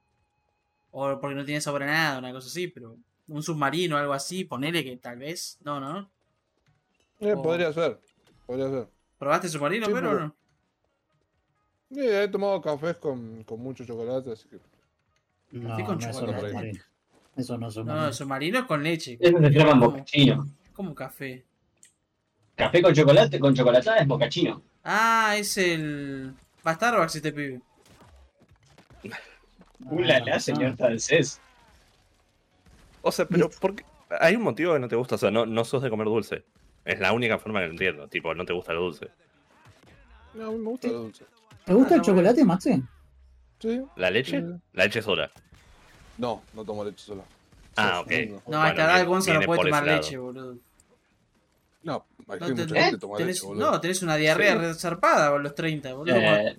O 0.92 1.20
porque 1.20 1.36
no 1.36 1.44
tiene 1.44 1.60
sabor 1.60 1.84
a 1.84 1.86
nada, 1.86 2.18
una 2.18 2.32
cosa 2.32 2.48
así, 2.48 2.68
pero 2.68 2.96
un 3.28 3.42
submarino, 3.42 3.96
algo 3.96 4.12
así, 4.12 4.44
ponele 4.44 4.82
que 4.82 4.96
tal 4.96 5.18
vez, 5.18 5.58
no, 5.62 5.78
no. 5.78 6.10
eh. 7.20 7.36
Podría 7.36 7.72
ser. 7.72 8.00
Podría 8.46 8.68
ser. 8.70 8.88
¿Probaste 9.18 9.48
submarino, 9.48 9.86
Sí, 9.86 9.92
pero 9.94 10.18
no? 10.20 10.36
Sí, 11.92 12.00
he 12.00 12.28
tomado 12.28 12.60
cafés 12.60 12.96
con, 12.96 13.44
con 13.44 13.60
mucho 13.60 13.84
chocolate, 13.84 14.32
así 14.32 14.48
que. 14.48 14.58
No, 15.52 15.84
con 15.84 15.98
chocolate 15.98 16.46
es 16.46 16.50
submarino. 16.50 16.82
Eso 17.36 17.58
no 17.58 17.68
es 17.68 17.76
No, 17.76 18.12
submarino. 18.12 18.58
es 18.60 18.64
con 18.64 18.82
leche. 18.82 19.16
Eso 19.20 19.38
se 19.38 19.50
llama 19.50 19.72
como, 19.86 20.04
como 20.72 20.94
café. 20.94 21.44
Café 22.56 22.82
con 22.82 22.94
chocolate, 22.94 23.38
con 23.40 23.54
chocolatada 23.54 23.98
es 23.98 24.06
mocachino. 24.06 24.62
Ah, 24.84 25.34
es 25.36 25.56
el. 25.56 26.34
Va 26.66 26.72
a 26.72 26.74
Starbucks 26.74 27.16
este 27.16 27.32
pibe. 27.32 27.60
Ulala, 29.90 30.34
Ah, 30.36 30.40
señor 30.40 30.72
ah. 30.72 30.76
francés. 30.76 31.40
O 33.02 33.10
sea, 33.10 33.24
pero 33.26 33.48
¿por 33.48 33.74
qué? 33.74 33.84
Hay 34.20 34.36
un 34.36 34.42
motivo 34.42 34.74
que 34.74 34.80
no 34.80 34.88
te 34.88 34.96
gusta. 34.96 35.14
O 35.14 35.18
sea, 35.18 35.30
no, 35.30 35.46
no 35.46 35.64
sos 35.64 35.82
de 35.82 35.88
comer 35.90 36.06
dulce. 36.06 36.44
Es 36.84 37.00
la 37.00 37.12
única 37.12 37.38
forma 37.38 37.60
que 37.60 37.66
lo 37.66 37.72
entiendo. 37.72 38.08
Tipo, 38.08 38.34
no 38.34 38.44
te 38.44 38.52
gusta 38.52 38.72
el 38.72 38.78
dulce. 38.78 39.08
No, 40.34 40.52
me 40.52 40.64
gusta 40.70 40.88
Sí. 40.88 40.94
lo 40.94 41.00
dulce. 41.00 41.24
¿Te 41.64 41.72
gusta 41.74 41.94
el 41.94 42.00
Ah, 42.00 42.02
bueno. 42.02 42.04
chocolate, 42.04 42.44
Maxi? 42.44 42.82
Sí. 43.58 43.82
¿La 43.96 44.10
leche? 44.10 44.40
Sí. 44.40 44.46
La 44.72 44.84
leche 44.84 45.02
sola. 45.02 45.30
No, 46.18 46.42
no 46.54 46.64
tomo 46.64 46.84
leche 46.84 46.98
sola. 47.04 47.22
Ah, 47.76 48.00
ok. 48.00 48.10
No, 48.10 48.34
No, 48.34 48.40
Bueno, 48.44 48.62
hasta 48.62 49.00
el 49.00 49.06
Gonza 49.06 49.34
no 49.34 49.40
puede 49.42 49.62
tomar 49.62 49.86
lado. 49.86 49.98
leche, 49.98 50.16
boludo. 50.18 50.56
No 51.82 52.04
No, 52.26 52.34
que 52.34 52.38
te- 52.38 52.62
mucha 52.62 52.74
gente 52.82 52.96
¿eh? 52.96 52.98
toma 52.98 53.16
tenés, 53.16 53.36
leche, 53.36 53.46
boludo. 53.46 53.70
no, 53.72 53.80
tenés 53.80 54.02
una 54.02 54.16
diarrea 54.16 54.52
Sí. 54.52 54.58
resarpada 54.58 55.28
a 55.34 55.38
los 55.38 55.54
30, 55.54 55.92
boludo. 55.94 56.16
Eh, 56.16 56.56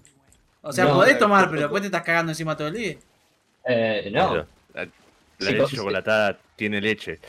o 0.62 0.72
sea, 0.74 0.86
no, 0.86 0.94
podés 0.96 1.16
eh, 1.16 1.20
tomar, 1.20 1.50
pero- 1.50 1.62
después 1.62 1.82
te 1.82 1.88
estás 1.88 2.04
cagando 2.04 2.32
encima 2.32 2.56
todo 2.58 2.68
el 2.70 2.74
día. 2.76 2.96
eh, 3.66 4.10
no. 4.14 4.30
Pero 4.32 4.48
La, 4.74 4.86
la 4.86 4.92
Sí, 5.40 5.54
leche 5.54 5.68
sí. 5.68 5.76
chocolatada 5.76 6.38
tiene 6.56 6.80
leche. 6.82 7.20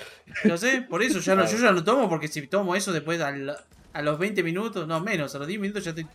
No 0.44 0.56
sé, 0.56 0.82
por 0.82 1.02
eso 1.02 1.18
ya 1.20 1.34
no, 1.34 1.46
yo 1.46 1.56
ya 1.58 1.72
no 1.72 1.82
tomo, 1.82 2.08
porque 2.08 2.28
si 2.28 2.46
tomo 2.46 2.74
eso 2.76 2.92
después 2.92 3.20
al- 3.20 3.56
a 3.92 4.02
los 4.02 4.18
20 4.18 4.42
minutos, 4.42 4.86
no 4.86 5.00
menos, 5.00 5.34
a 5.34 5.38
los 5.38 5.46
10 5.48 5.60
minutos 5.60 5.84
ya 5.84 5.90
estoy 5.90 6.06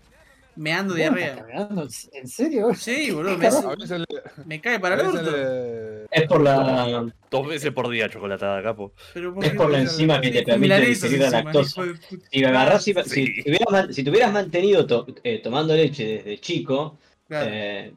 meando 0.57 0.93
¿Vos 0.93 1.01
estás 1.01 1.15
diarrea. 1.15 1.69
¿En 2.13 2.27
serio? 2.27 2.73
Sí, 2.73 3.11
boludo, 3.11 3.37
¿Qué 3.39 3.49
me, 3.49 3.57
A 3.57 3.75
veces 3.75 3.99
le, 3.99 4.05
me 4.45 4.61
cae 4.61 4.79
para 4.79 4.95
el 4.95 5.01
orto. 5.07 5.21
le, 5.31 6.03
Es 6.11 6.27
por 6.27 6.41
la, 6.41 7.05
Dos 7.29 7.47
veces 7.47 7.71
por 7.71 7.89
día 7.89 8.09
chocolatada, 8.09 8.61
capo. 8.63 8.93
Pero 9.13 9.39
es 9.41 9.53
por 9.53 9.69
la 9.69 9.79
enzima 9.81 10.19
que 10.21 10.31
te 10.31 10.43
permite 10.43 10.81
digerir 10.81 11.19
la 11.19 11.29
lactosa. 11.29 11.83
Si 12.31 12.43
agarrás, 12.43 12.83
si, 12.83 12.93
si, 12.93 13.01
Sí. 13.09 13.43
te 13.43 13.49
hubieras, 13.49 13.71
man- 13.71 13.93
si 13.93 14.03
te 14.03 14.09
hubieras 14.09 14.31
mantenido 14.33 14.85
to- 14.87 15.05
eh, 15.23 15.39
tomando 15.43 15.75
leche 15.75 16.05
desde 16.23 16.39
chico, 16.39 16.97
Claro. 17.27 17.49
eh, 17.51 17.93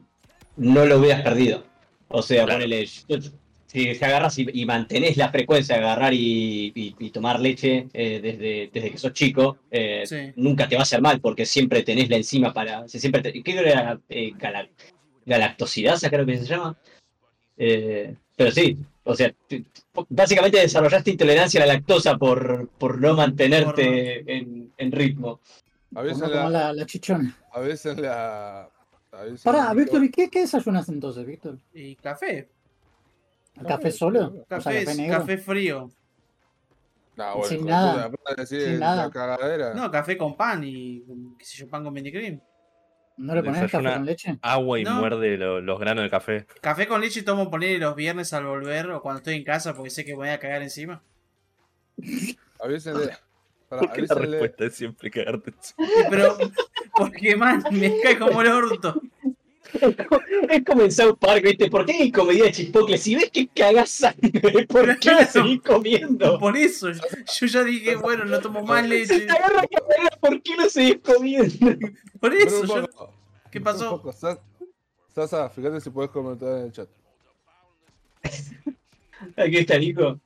no 0.57 0.85
lo 0.85 0.99
hubieras 0.99 1.21
perdido. 1.21 1.63
O 2.09 2.21
sea, 2.21 2.43
Claro. 2.43 2.59
ponele, 2.59 2.85
yo- 2.85 3.17
si 3.71 3.97
te 3.97 4.05
agarras 4.05 4.37
y, 4.37 4.45
y 4.51 4.65
mantenés 4.65 5.15
la 5.15 5.29
frecuencia 5.29 5.77
de 5.77 5.83
agarrar 5.83 6.13
y, 6.13 6.73
y- 6.75 6.95
y 6.99 7.09
tomar 7.11 7.39
leche 7.39 7.87
eh, 7.93 8.19
desde, 8.21 8.69
desde 8.73 8.91
que 8.91 8.97
sos 8.97 9.13
chico, 9.13 9.57
eh, 9.71 10.03
Sí. 10.05 10.33
nunca 10.35 10.67
te 10.67 10.75
va 10.75 10.81
a 10.81 10.83
hacer 10.83 11.01
mal 11.01 11.21
porque 11.21 11.45
siempre 11.45 11.81
tenés 11.83 12.09
la 12.09 12.17
enzima 12.17 12.53
para. 12.53 12.87
si 12.89 12.99
Siempre 12.99 13.21
te- 13.21 13.31
¿Qué 13.31 13.41
creo 13.43 13.63
que 13.63 13.69
era? 13.69 13.99
Eh, 14.09 14.31
gala- 14.37 14.67
galactosidasa, 15.25 16.09
creo 16.09 16.25
que 16.25 16.37
se 16.37 16.45
llama. 16.45 16.75
Eh, 17.57 18.15
pero 18.35 18.51
sí, 18.51 18.77
o 19.03 19.15
sea, 19.15 19.33
básicamente 20.09 20.59
desarrollaste 20.59 21.11
intolerancia 21.11 21.61
a 21.63 21.65
la 21.65 21.73
lactosa 21.73 22.17
por, 22.17 22.69
por 22.77 22.99
no 22.99 23.13
mantenerte 23.15 24.19
en, 24.35 24.71
en 24.77 24.91
ritmo. 24.91 25.39
A 25.95 26.01
veces 26.01 26.29
la. 26.29 26.49
la, 26.49 26.73
la 26.73 26.85
chichona. 26.85 27.37
A 27.53 27.59
veces 27.59 27.97
la. 27.97 28.69
A 29.11 29.23
veces 29.23 29.43
Pará, 29.43 29.73
Víctor, 29.73 30.03
¿y 30.03 30.09
qué, 30.09 30.29
qué 30.29 30.39
desayunas 30.41 30.87
entonces, 30.89 31.25
Víctor? 31.25 31.57
Y 31.73 31.95
café. 31.95 32.49
¿Café 33.67 33.91
solo? 33.91 34.27
O 34.27 34.31
sea, 34.33 34.45
Café, 34.57 34.85
café 34.85 34.97
negro. 34.97 35.17
café 35.19 35.37
frío. 35.37 35.89
Nah, 37.17 37.33
bueno, 37.33 37.47
Sin 37.49 37.65
nada. 37.65 38.09
puta, 38.09 38.45
Sin 38.45 38.79
nada. 38.79 39.09
cagadera. 39.11 39.73
No, 39.73 39.91
café 39.91 40.17
con 40.17 40.35
pan 40.37 40.63
y 40.63 41.03
qué 41.37 41.45
sé 41.45 41.57
yo, 41.57 41.69
pan 41.69 41.83
con 41.83 41.93
cream. 41.93 42.39
¿No 43.17 43.35
le 43.35 43.43
pones 43.43 43.61
café 43.69 43.83
con 43.93 44.05
leche? 44.05 44.39
Agua 44.41 44.79
y 44.79 44.83
No. 44.83 44.95
muerde 44.95 45.37
lo- 45.37 45.61
los 45.61 45.79
granos 45.79 46.03
de 46.03 46.09
café. 46.09 46.47
Café 46.61 46.87
con 46.87 47.01
leche 47.01 47.21
tomo 47.23 47.51
poner 47.51 47.79
los 47.79 47.95
viernes 47.95 48.33
al 48.33 48.45
volver 48.45 48.89
o 48.91 49.01
cuando 49.01 49.17
estoy 49.19 49.35
en 49.35 49.43
casa 49.43 49.75
porque 49.75 49.89
sé 49.91 50.05
que 50.05 50.15
voy 50.15 50.29
a 50.29 50.39
cagar 50.39 50.61
encima. 50.63 51.03
A 52.59 52.67
veces 52.67 52.95
le. 52.95 53.09
Pará, 53.69 53.81
¿Por 53.83 53.89
a 53.91 53.93
qué 53.93 54.01
la 54.01 54.15
le- 54.15 54.21
respuesta 54.27 54.65
es 54.65 54.75
siempre 54.75 55.11
cagarte 55.11 55.51
encima? 55.51 55.87
Pero, 56.09 56.37
porque 56.95 57.35
man, 57.35 57.63
me 57.71 57.99
cae 58.01 58.17
como 58.17 58.41
el 58.41 58.47
orto. 58.47 59.01
Es 60.49 60.63
como 60.65 60.81
en 60.83 60.91
South 60.91 61.17
Park, 61.19 61.43
¿viste? 61.43 61.69
¿Por 61.69 61.85
qué 61.85 61.93
hay 61.93 62.11
comida 62.11 62.45
de 62.45 62.51
chipotle? 62.51 62.97
Si 62.97 63.15
ves 63.15 63.29
que 63.31 63.47
cagas 63.47 63.89
sangre, 63.89 64.31
¿por 64.67 64.97
qué 64.99 65.11
la 65.11 65.17
Claro. 65.17 65.25
seguís 65.31 65.61
comiendo? 65.61 66.39
Por 66.39 66.57
eso, 66.57 66.89
yo 66.91 67.45
ya 67.47 67.63
dije, 67.63 67.95
bueno, 67.95 68.25
no 68.25 68.39
tomo 68.39 68.63
más 68.63 68.83
Si 68.83 68.89
leche. 68.89 69.19
te 69.21 69.31
agarra 69.31 69.61
cagar, 69.67 70.19
¿por 70.19 70.41
qué 70.41 70.55
lo 70.57 70.69
seguís 70.69 70.97
comiendo? 71.03 71.77
Por 72.19 72.33
eso, 72.33 72.65
yo. 72.65 72.87
¿Qué 73.51 73.61
pasó? 73.61 74.01
Sasa, 75.13 75.49
fíjate 75.49 75.79
si 75.81 75.89
puedes 75.89 76.09
comentar 76.11 76.57
en 76.57 76.65
el 76.65 76.71
chat. 76.71 76.89
Aquí 79.37 79.57
está 79.57 79.77
Nico. 79.77 80.19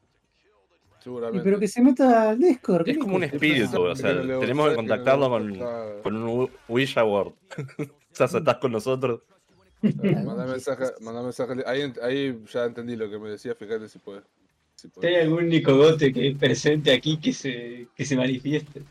Seguramente. 1.00 1.44
pero 1.44 1.60
que 1.60 1.68
se 1.68 1.82
meta 1.84 2.32
al 2.32 2.40
Discord. 2.40 2.88
Es 2.90 2.96
¿qué 2.96 3.00
como 3.00 3.18
un 3.18 3.24
espíritu, 3.26 3.80
o 3.82 3.96
sea, 3.96 4.20
tenemos 4.22 4.70
que 4.70 4.76
contactarlo 4.76 5.30
con, 5.30 5.60
con 6.02 6.16
un 6.16 6.50
Ouija 6.68 7.04
Word. 7.04 7.34
O 8.20 8.26
estás 8.38 8.58
con 8.58 8.72
nosotros. 8.72 9.22
Manda 9.82 10.46
mensaje, 10.48 10.86
manda 11.02 11.22
mensaje. 11.22 11.64
Ahí, 11.66 11.94
ahí 12.02 12.44
ya 12.52 12.66
entendí 12.66 12.96
lo 12.96 13.10
que 13.10 13.18
me 13.20 13.30
decía, 13.30 13.56
fíjate 13.56 13.90
si 13.90 14.00
puedes. 14.00 14.24
Si 14.76 14.90
hay 15.06 15.16
algún 15.16 15.48
Nicogote 15.50 16.12
que 16.14 16.30
es 16.30 16.38
presente 16.38 16.94
aquí 16.94 17.18
que 17.18 17.34
se, 17.34 17.88
que 17.96 18.06
se 18.06 18.16
manifieste. 18.16 18.84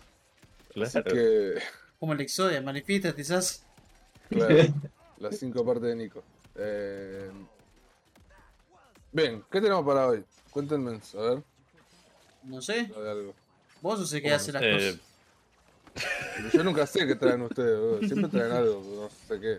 Claro. 0.72 1.04
que, 1.04 1.54
Como 2.00 2.12
el 2.14 2.20
Exodia, 2.20 2.60
manifiesta, 2.62 3.14
quizás. 3.14 3.64
claro, 4.28 4.56
las 5.18 5.38
cinco 5.38 5.64
partes 5.64 5.84
de 5.90 5.96
Nico. 5.96 6.22
Eh, 6.56 7.30
Bien, 9.12 9.44
¿qué 9.50 9.60
tenemos 9.60 9.84
para 9.86 10.08
hoy? 10.08 10.24
Cuéntenme, 10.50 10.98
a 11.16 11.20
ver, 11.20 11.42
No 12.42 12.60
sé, 12.60 12.90
algo. 12.96 13.32
vos 13.80 14.00
sos 14.00 14.12
el 14.12 14.22
que 14.22 14.28
¿Cómo 14.28 14.36
hace 14.36 14.52
las 14.52 14.62
Eh, 14.62 14.72
cosas. 14.72 15.13
Pero 15.94 16.48
Yo 16.52 16.64
nunca 16.64 16.86
sé 16.86 17.06
qué 17.06 17.14
traen 17.14 17.42
ustedes, 17.42 17.78
boludo. 17.78 17.98
siempre 18.08 18.28
traen 18.30 18.52
algo, 18.52 18.82
no 18.84 19.08
sé 19.28 19.40
qué. 19.40 19.58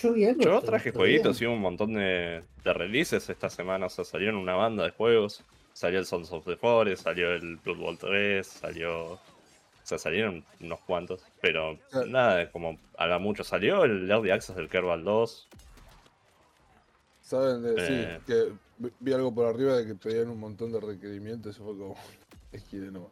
Yo, 0.00 0.12
algo 0.12 0.62
traje 0.62 0.92
jueguitos 0.92 1.40
y 1.42 1.46
un 1.46 1.60
montón 1.60 1.94
de, 1.94 2.44
de 2.62 2.72
releases 2.72 3.28
esta 3.28 3.50
semana. 3.50 3.86
O 3.86 3.88
sea, 3.88 4.04
salieron 4.04 4.36
una 4.36 4.54
banda 4.54 4.84
de 4.84 4.90
juegos. 4.90 5.42
Salió 5.72 5.98
el 5.98 6.06
Sons 6.06 6.30
of 6.32 6.44
the 6.44 6.56
Forest, 6.56 7.04
salió 7.04 7.32
el 7.32 7.56
Blood 7.56 7.76
Bowl 7.78 7.98
3, 7.98 8.46
salió. 8.46 9.12
O 9.14 9.20
sea, 9.82 9.98
salieron 9.98 10.44
unos 10.60 10.80
cuantos. 10.80 11.24
Pero 11.40 11.78
sea- 11.90 12.04
nada, 12.04 12.50
como 12.52 12.78
haga 12.96 13.18
mucho. 13.18 13.42
Salió 13.42 13.84
el 13.84 14.08
Early 14.08 14.30
Access 14.30 14.54
del 14.56 14.68
Kerbal 14.68 15.02
2. 15.02 15.48
Saben, 17.22 17.62
de, 17.62 17.74
Eh. 17.76 18.18
sí, 18.18 18.24
que 18.26 18.52
vi- 18.78 18.92
vi 19.00 19.12
algo 19.12 19.34
por 19.34 19.46
arriba 19.46 19.76
de 19.76 19.86
que 19.86 19.94
pedían 19.94 20.28
un 20.30 20.38
montón 20.40 20.72
de 20.72 20.80
requerimientos. 20.80 21.56
Eso 21.56 21.64
fue 21.64 21.76
como. 21.76 21.96
Es 22.52 22.62
que 22.64 22.76
no. 22.76 23.10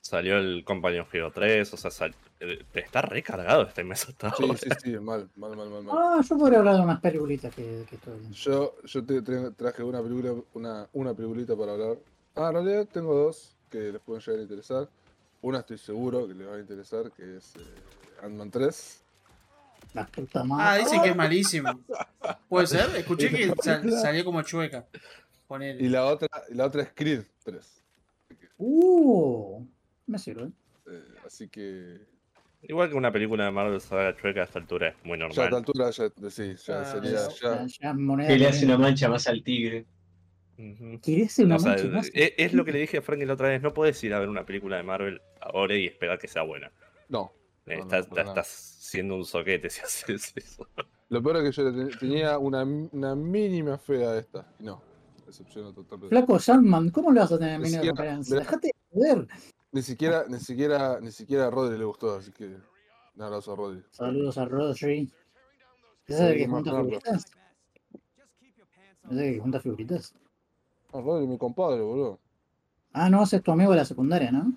Salió 0.00 0.38
el 0.38 0.64
Companion 0.64 1.06
Hero 1.12 1.30
3. 1.32 1.72
O 1.74 1.76
sea, 1.76 1.90
sal- 1.90 2.14
eh, 2.40 2.64
está 2.74 3.02
recargado 3.02 3.62
este 3.62 3.84
mes 3.84 4.08
hasta 4.08 4.34
Sí, 4.34 4.42
ahora. 4.44 4.58
sí, 4.58 4.68
sí, 4.82 4.90
mal, 4.98 5.28
mal, 5.36 5.56
mal, 5.56 5.68
mal. 5.68 5.82
mal. 5.84 5.96
Ah, 5.98 6.20
yo 6.28 6.38
podría 6.38 6.58
hablar 6.60 6.76
de 6.76 6.80
unas 6.82 7.00
peliculitas 7.00 7.54
que, 7.54 7.84
que 7.88 7.96
estoy 7.96 8.14
viendo. 8.18 8.34
Yo, 8.36 8.76
yo 8.84 9.04
te 9.04 9.20
traje 9.52 9.82
una 9.82 10.02
película, 10.02 10.34
una, 10.54 10.88
una 10.94 11.14
peliculita 11.14 11.54
para 11.56 11.72
hablar. 11.72 11.98
Ah, 12.34 12.46
en 12.48 12.52
realidad 12.54 12.88
tengo 12.92 13.14
dos 13.14 13.54
que 13.70 13.78
les 13.92 14.00
pueden 14.00 14.22
llegar 14.22 14.38
a 14.38 14.42
interesar. 14.42 14.88
Una 15.42 15.58
estoy 15.60 15.78
seguro 15.78 16.26
que 16.26 16.34
les 16.34 16.48
va 16.48 16.54
a 16.56 16.60
interesar, 16.60 17.10
que 17.12 17.36
es 17.36 17.54
eh, 17.56 17.60
Ant-Man 18.22 18.50
3. 18.50 19.00
La 19.94 20.06
puta 20.06 20.40
Ah, 20.40 20.44
madre. 20.44 20.82
dicen 20.84 21.02
que 21.02 21.08
es 21.10 21.16
malísimo. 21.16 21.80
¿Puede 22.48 22.66
ser? 22.66 22.94
Escuché 22.96 23.28
que 23.30 23.52
sal- 23.62 23.90
salió 24.00 24.24
como 24.24 24.40
chueca. 24.42 24.86
Poner. 25.46 25.80
Y 25.80 25.88
la 25.88 26.04
otra, 26.06 26.28
y 26.48 26.54
la 26.54 26.66
otra 26.66 26.82
es 26.82 26.90
Creed 26.94 27.22
3. 27.44 27.82
Uh, 28.58 29.64
me 30.10 30.18
sirve. 30.18 30.50
Eh, 30.90 31.02
así 31.26 31.48
que 31.48 31.98
Igual 32.62 32.90
que 32.90 32.94
una 32.94 33.10
película 33.10 33.46
de 33.46 33.50
Marvel 33.52 33.80
saga 33.80 34.14
chueca 34.14 34.42
a 34.42 34.44
esta 34.44 34.58
altura 34.58 34.88
es 34.88 34.94
muy 35.04 35.18
ya 35.18 35.24
a 35.24 35.28
esta 35.28 35.42
normal. 35.42 35.54
altura 35.60 35.90
ya, 35.90 36.30
sí, 36.30 36.54
ya 36.66 36.80
Ah, 36.80 36.84
sería, 36.84 37.10
ya, 37.40 37.64
Ya, 37.64 37.66
ya 37.80 37.94
moneda 37.94 38.28
Que 38.28 38.38
le 38.38 38.46
hace 38.48 38.66
una 38.66 38.76
mancha 38.76 39.08
más 39.08 39.26
al 39.28 39.42
tigre. 39.42 39.86
Ujú. 40.58 41.00
¿Quieres 41.02 41.38
una 41.38 41.56
O 41.56 41.58
sea, 41.58 41.76
más? 41.88 42.10
es, 42.12 42.32
es 42.36 42.52
lo 42.52 42.64
que 42.66 42.72
le 42.72 42.80
dije 42.80 42.98
a 42.98 43.02
Frankie 43.02 43.24
la 43.24 43.32
otra 43.32 43.48
vez. 43.48 43.62
No 43.62 43.72
puedes 43.72 44.02
ir 44.04 44.12
a 44.12 44.18
ver 44.20 44.28
una 44.28 44.44
película 44.44 44.76
de 44.76 44.82
Marvel 44.82 45.22
ahora 45.40 45.74
y 45.74 45.86
esperar 45.86 46.18
que 46.18 46.28
sea 46.28 46.42
buena. 46.42 46.70
no. 47.08 47.32
no, 47.64 47.72
Estás, 47.72 48.10
nada. 48.10 48.22
estás 48.28 48.48
siendo 48.48 49.14
un 49.16 49.24
soquete 49.24 49.70
si 49.70 49.80
haces 49.80 50.32
eso. 50.36 50.68
Lo 51.08 51.22
peor 51.22 51.38
es 51.38 51.56
que 51.56 51.62
yo 51.62 51.88
tenía 51.98 52.36
una, 52.38 52.62
una 52.64 53.14
mínima 53.14 53.78
fe 53.78 54.04
a 54.04 54.18
esta. 54.18 54.46
Y 54.58 54.64
no, 54.64 54.82
decepcionó 55.26 55.72
totalmente. 55.72 56.14
Flaco 56.14 56.38
Sandman, 56.38 56.90
¿cómo 56.90 57.10
le 57.10 57.20
vas 57.20 57.32
a 57.32 57.38
tener 57.38 57.58
Ni 57.58 57.70
mínima 57.70 57.92
mira. 57.92 58.18
Dejate 58.18 58.66
de 58.68 58.74
joder. 58.92 59.28
Ni 59.72 59.82
siquiera, 59.82 60.24
ni 60.28 60.38
siquiera, 60.40 61.00
ni 61.00 61.12
siquiera 61.12 61.46
a 61.46 61.50
Rodri 61.50 61.78
le 61.78 61.84
gustó, 61.84 62.16
así 62.16 62.32
que 62.32 62.46
un 63.14 63.22
abrazo 63.22 63.52
a 63.52 63.56
Rodri. 63.56 63.82
Saludos 63.90 64.36
a 64.38 64.44
Rodri. 64.44 65.12
¿Ese 66.06 66.14
es 66.14 66.20
el 66.32 66.36
que 66.38 66.46
junta 66.48 66.70
figuritas? 66.72 67.24
¿Ese 69.04 69.14
es 69.14 69.18
el 69.20 69.34
que 69.34 69.40
junta 69.40 69.60
figuritas? 69.60 70.14
Ah, 70.92 71.00
Rodri, 71.00 71.26
mi 71.28 71.38
compadre, 71.38 71.80
boludo. 71.82 72.18
Ah, 72.92 73.08
no, 73.08 73.22
ese 73.22 73.36
es 73.36 73.42
tu 73.44 73.52
amigo 73.52 73.70
de 73.70 73.76
la 73.76 73.84
secundaria, 73.84 74.32
¿no? 74.32 74.52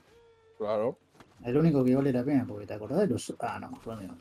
Claro. 0.57 0.97
El 1.43 1.57
único 1.57 1.83
que 1.83 1.95
vale 1.95 2.11
la 2.11 2.23
pena, 2.23 2.45
porque 2.47 2.65
te 2.65 2.73
acordás 2.73 3.01
de 3.01 3.07
los. 3.07 3.35
Ah, 3.39 3.59
no, 3.59 3.79
Rodri 3.85 4.07
no. 4.07 4.17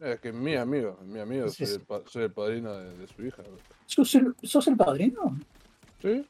Es 0.00 0.18
que 0.18 0.30
es 0.30 0.34
mi 0.34 0.56
amigo, 0.56 0.98
mi 1.04 1.20
amigo, 1.20 1.48
soy, 1.50 1.66
el, 1.68 1.80
pa- 1.82 2.02
soy 2.06 2.24
el 2.24 2.32
padrino 2.32 2.72
de, 2.76 2.96
de 2.98 3.06
su 3.06 3.24
hija. 3.24 3.44
¿Sos 3.86 4.12
el, 4.16 4.34
sos 4.42 4.66
el 4.66 4.76
padrino? 4.76 5.38
¿Sí? 6.00 6.26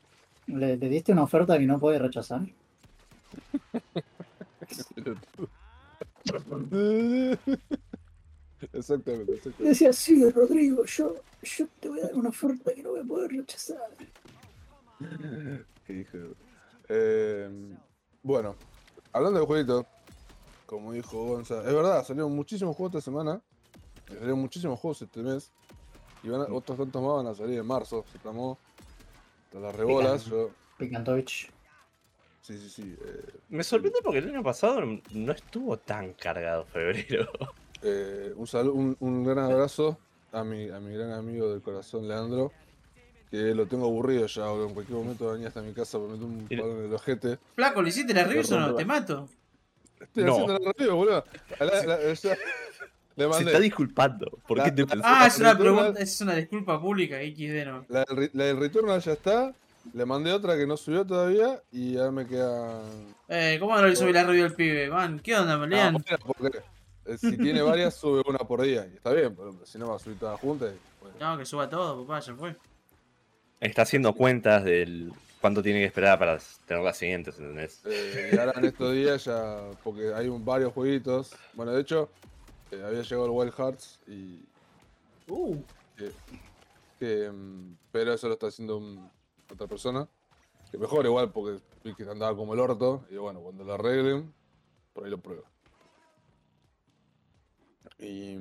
¿Le, 0.48 0.76
le 0.76 0.88
diste 0.90 1.12
una 1.12 1.22
oferta 1.22 1.58
que 1.58 1.64
no 1.64 1.78
puede 1.78 1.98
rechazar? 1.98 2.42
exactamente, 8.72 9.32
exactamente. 9.34 9.64
decía, 9.64 9.92
sí, 9.92 10.28
Rodrigo, 10.30 10.84
yo, 10.84 11.14
yo 11.42 11.66
te 11.80 11.88
voy 11.88 12.00
a 12.00 12.04
dar 12.04 12.14
una 12.14 12.28
oferta 12.28 12.72
que 12.74 12.82
no 12.82 12.90
voy 12.90 13.00
a 13.00 13.04
poder 13.04 13.30
rechazar. 13.32 13.90
Hijo 15.88 16.18
Eh, 16.88 17.76
bueno, 18.22 18.54
hablando 19.12 19.40
de 19.40 19.46
jueguitos, 19.46 19.86
como 20.66 20.92
dijo 20.92 21.24
Gonza, 21.24 21.58
es 21.60 21.74
verdad, 21.74 22.04
salieron 22.04 22.34
muchísimos 22.34 22.76
juegos 22.76 22.94
esta 22.96 23.10
semana. 23.10 23.40
Salieron 24.08 24.38
muchísimos 24.40 24.78
juegos 24.78 25.02
este 25.02 25.22
mes. 25.22 25.50
Y 26.22 26.28
van 26.28 26.42
a- 26.42 26.54
otros 26.54 26.78
tantos 26.78 27.02
más 27.02 27.24
van 27.24 27.26
a 27.26 27.34
salir 27.34 27.58
en 27.58 27.66
marzo, 27.66 28.04
se 28.12 28.18
tramó. 28.18 28.58
Hasta 29.46 29.58
las 29.58 29.74
rebolas, 29.74 30.24
yo. 30.26 30.50
Picantovich. 30.78 31.50
Sí, 32.42 32.58
sí, 32.58 32.68
sí. 32.68 32.96
eh, 33.04 33.24
Me 33.50 33.62
sorprende 33.64 34.00
porque 34.02 34.18
el 34.18 34.28
año 34.30 34.42
pasado 34.42 34.80
no 35.12 35.32
estuvo 35.32 35.76
tan 35.78 36.12
cargado 36.14 36.64
febrero. 36.66 37.28
Eh, 37.84 38.32
un, 38.36 38.46
salu- 38.46 38.70
un, 38.72 38.96
un 39.00 39.24
gran 39.24 39.40
abrazo 39.40 39.98
a 40.30 40.44
mi, 40.44 40.68
a 40.70 40.78
mi 40.78 40.94
gran 40.94 41.10
amigo 41.10 41.50
del 41.50 41.60
corazón, 41.62 42.06
Leandro. 42.06 42.52
Que 43.28 43.56
lo 43.56 43.66
tengo 43.66 43.86
aburrido 43.86 44.24
ya, 44.28 44.46
boludo. 44.46 44.68
En 44.68 44.74
cualquier 44.74 44.98
momento 44.98 45.32
venía 45.32 45.48
hasta 45.48 45.62
mi 45.62 45.72
casa 45.72 45.98
por 45.98 46.10
meter 46.10 46.24
un 46.24 46.46
palo 46.46 46.78
en 46.78 46.84
el 46.84 46.94
ojete. 46.94 47.38
Flaco, 47.56 47.82
¿le 47.82 47.88
hiciste 47.88 48.14
la 48.14 48.22
review 48.22 48.44
o 48.54 48.60
no? 48.60 48.74
Te 48.76 48.84
mato. 48.84 49.28
Estoy 50.00 50.22
No. 50.22 50.30
haciendo 50.32 50.58
la 50.60 50.72
review, 50.78 50.94
boludo. 50.96 51.24
La- 51.58 51.66
la- 51.66 52.12
ya- 52.14 52.36
Le 53.16 53.32
Se 53.32 53.42
está 53.42 53.58
disculpando. 53.58 54.30
¿Por 54.46 54.58
La- 54.58 54.64
qué 54.72 54.84
te? 54.84 54.86
Ah, 55.02 55.26
es 55.26 55.38
una 55.40 55.58
pregunta, 55.58 56.00
es 56.00 56.20
una 56.20 56.34
disculpa 56.36 56.80
pública, 56.80 57.16
XD 57.18 57.64
no. 57.66 57.84
La, 57.88 58.04
del 58.04 58.16
re- 58.16 58.30
la 58.32 58.44
del 58.44 58.60
Returnal 58.60 59.00
ya 59.00 59.12
está. 59.14 59.52
Le 59.94 60.06
mandé 60.06 60.32
otra 60.32 60.56
que 60.56 60.66
no 60.66 60.76
subió 60.76 61.04
todavía 61.06 61.60
y 61.70 61.96
ahora 61.98 62.10
me 62.12 62.26
quedan. 62.26 63.14
Eh, 63.28 63.56
¿cómo 63.60 63.76
no 63.76 63.86
le 63.86 63.96
subí 63.96 64.12
la 64.12 64.24
review 64.24 64.44
al 64.46 64.54
pibe? 64.54 64.88
Man, 64.88 65.20
¿qué 65.20 65.36
onda, 65.36 65.54
Ah, 65.54 65.66
Lean? 65.66 65.92
bueno, 65.92 66.18
porque 66.24 66.58
eh, 67.06 67.18
si 67.18 67.36
tiene 67.36 67.60
varias, 67.62 67.94
sube 67.96 68.22
una 68.26 68.38
por 68.38 68.62
día. 68.62 68.86
Y 68.90 68.96
está 68.96 69.12
bien, 69.12 69.34
pero 69.34 69.54
si 69.66 69.78
no 69.78 69.88
va 69.88 69.96
a 69.96 69.98
subir 69.98 70.18
todas 70.18 70.38
juntas. 70.40 70.72
y, 70.74 71.02
bueno. 71.02 71.16
No, 71.20 71.38
que 71.38 71.44
suba 71.44 71.68
todo, 71.68 72.06
papá, 72.06 72.20
ya 72.20 72.34
fue. 72.34 72.56
Está 73.60 73.82
haciendo 73.82 74.14
cuentas 74.14 74.64
del 74.64 75.12
cuánto 75.40 75.62
tiene 75.62 75.80
que 75.80 75.86
esperar 75.86 76.18
para 76.18 76.38
tener 76.66 76.82
las 76.82 76.96
siguientes, 76.96 77.38
¿entendés? 77.38 77.80
Eh, 77.84 78.30
y 78.34 78.38
ahora 78.38 78.52
en 78.56 78.64
estos 78.64 78.92
días 78.92 79.24
ya, 79.24 79.60
porque 79.84 80.12
hay 80.14 80.28
un- 80.28 80.44
varios 80.44 80.72
jueguitos. 80.72 81.34
Bueno, 81.54 81.72
de 81.72 81.80
hecho, 81.82 82.08
eh, 82.70 82.82
había 82.84 83.02
llegado 83.02 83.26
el 83.26 83.30
Wild 83.32 83.52
Hearts 83.54 84.00
y. 84.06 84.40
Uh, 85.28 85.56
que, 86.98 87.30
mm, 87.30 87.76
pero 87.90 88.14
eso 88.14 88.26
lo 88.28 88.34
está 88.34 88.46
haciendo 88.48 88.76
un- 88.78 89.10
otra 89.52 89.66
persona. 89.66 90.08
Que 90.70 90.78
mejor 90.78 91.04
igual, 91.04 91.30
porque 91.32 91.62
vi 91.84 91.94
que 91.94 92.04
andaba 92.04 92.34
como 92.36 92.54
el 92.54 92.60
orto. 92.60 93.04
Y 93.10 93.16
bueno, 93.16 93.40
cuando 93.40 93.64
lo 93.64 93.74
arreglen, 93.74 94.32
por 94.92 95.04
ahí 95.04 95.10
lo 95.10 95.18
pruebo. 95.18 95.44
Y. 97.98 98.38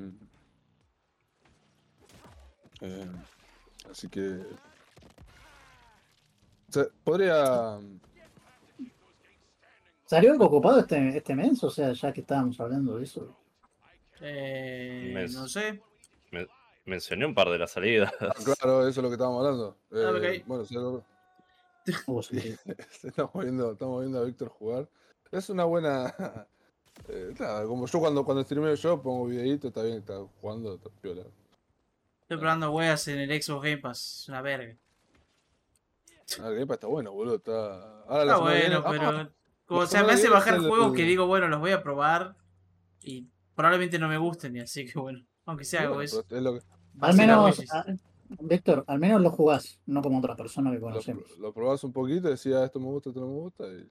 eh, 2.82 3.12
así 3.90 4.08
que. 4.10 4.40
o 6.70 6.72
sea, 6.72 6.86
podría. 7.04 7.80
¿Salió 10.06 10.32
algo 10.32 10.46
ocupado 10.46 10.80
este, 10.80 11.18
este 11.18 11.36
mes? 11.36 11.64
O 11.64 11.70
sea, 11.70 11.94
ya 11.94 12.12
que 12.12 12.22
estábamos 12.22 12.60
hablando 12.60 12.98
de 12.98 13.04
eso. 13.04 13.38
eh, 14.20 15.28
no 15.34 15.48
sé. 15.48 15.82
Mencioné 16.86 17.26
un 17.26 17.36
par 17.36 17.50
de 17.50 17.58
las 17.60 17.72
salidas. 17.72 18.12
Ah, 18.20 18.34
claro, 18.44 18.82
eso 18.88 19.00
es 19.00 19.04
lo 19.04 19.10
que 19.10 19.14
estábamos 19.16 19.46
hablando. 19.46 19.78
Ah, 19.92 20.28
Eh. 20.28 20.44
Bueno, 20.48 20.66
sí, 20.66 20.74
lo- 20.76 21.04
estamos 23.04 23.34
viendo, 23.34 23.72
estamos 23.74 24.02
viendo 24.02 24.20
a 24.20 24.24
Víctor 24.24 24.50
jugar. 24.50 24.90
Es 25.32 25.50
una 25.50 25.64
buena. 25.66 26.14
eh, 27.08 27.34
nada, 27.40 27.66
como 27.66 27.86
yo 27.88 28.00
cuando, 28.00 28.24
cuando 28.26 28.44
streameo 28.44 28.76
yo 28.76 29.02
pongo 29.02 29.26
videíto, 29.28 29.68
está 29.70 29.84
bien, 29.84 29.98
está 29.98 30.20
jugando, 30.42 30.76
está 30.76 30.90
piola. 31.02 31.24
Estoy 32.22 32.38
probando 32.38 32.72
weas 32.72 33.08
en 33.10 33.20
el 33.20 33.42
Xbox 33.42 33.64
Game 33.64 33.78
Pass, 33.78 34.20
es 34.24 34.30
una 34.30 34.42
verga. 34.42 34.76
Ah, 36.40 36.48
el 36.48 36.54
Game 36.56 36.68
Pass 36.68 36.76
está 36.76 36.88
bueno, 36.88 37.12
boludo. 37.12 37.36
Está, 37.36 38.02
ahora 38.04 38.24
Está 38.24 38.38
bueno, 38.38 38.60
viene- 38.60 38.82
pero. 38.90 39.10
Ah, 39.10 39.30
como, 39.66 39.80
o 39.82 39.86
sea, 39.86 40.04
me 40.04 40.14
hace 40.14 40.30
bajar 40.30 40.60
juegos 40.60 40.92
el- 40.92 40.98
que 40.98 41.04
digo, 41.04 41.28
bueno, 41.28 41.48
los 41.48 41.60
voy 41.60 41.72
a 41.72 41.82
probar. 41.84 42.36
Y 43.04 43.28
probablemente 43.56 43.98
no 44.00 44.08
me 44.08 44.18
gusten, 44.18 44.56
y 44.56 44.60
así 44.62 44.86
que 44.86 45.00
bueno. 45.00 45.26
Aunque 45.46 45.66
sea 45.66 45.82
hago 45.82 45.96
bueno, 45.96 46.04
eso. 46.06 46.24
es 46.30 46.42
lo 46.42 46.54
que- 46.54 46.62
Al 47.00 47.16
menos, 47.16 47.62
ah, 47.72 47.86
Víctor, 48.40 48.84
al 48.88 49.00
menos 49.00 49.22
lo 49.22 49.30
jugás, 49.32 49.80
no 49.86 50.02
como 50.02 50.20
otra 50.20 50.36
persona 50.36 50.70
que 50.72 50.78
lo, 50.78 50.82
conocemos. 50.84 51.24
lo 51.40 51.54
probás 51.54 51.84
un 51.84 51.92
poquito 51.92 52.28
y 52.28 52.32
decías, 52.32 52.64
esto 52.64 52.80
me 52.80 52.86
gusta, 52.88 53.10
esto 53.10 53.22
no 53.22 53.28
me 53.28 53.34
gusta. 53.34 53.64
Y. 53.68 53.90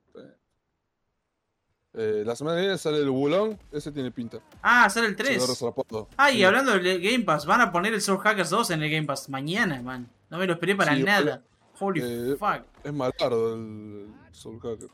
Eh, 1.92 2.22
la 2.24 2.36
semana 2.36 2.56
que 2.56 2.62
viene 2.62 2.78
sale 2.78 2.98
el 2.98 3.10
Bulón, 3.10 3.58
ese 3.72 3.90
tiene 3.90 4.12
pinta. 4.12 4.38
Ah, 4.62 4.88
sale 4.88 5.08
el 5.08 5.16
Se 5.16 5.24
3. 5.24 5.40
ve 5.40 5.46
resarpado. 5.48 6.08
Ah, 6.16 6.30
y 6.30 6.36
Sí. 6.36 6.44
hablando 6.44 6.72
del 6.72 7.00
Game 7.02 7.24
Pass, 7.24 7.46
van 7.46 7.60
a 7.60 7.72
poner 7.72 7.92
el 7.92 8.00
Soul 8.00 8.18
Hackers 8.20 8.50
2 8.50 8.70
en 8.70 8.82
el 8.84 8.90
Game 8.90 9.06
Pass 9.06 9.28
mañana, 9.28 9.82
man. 9.82 10.08
No 10.30 10.38
me 10.38 10.46
lo 10.46 10.52
esperé 10.52 10.76
para 10.76 10.94
Sí, 10.94 11.02
nada. 11.02 11.42
Holy 11.80 12.00
eh, 12.04 12.36
fuck. 12.38 12.62
Es 12.84 12.92
malardo 12.92 13.54
el 13.54 14.06
Soul 14.30 14.60
Hackers. 14.60 14.92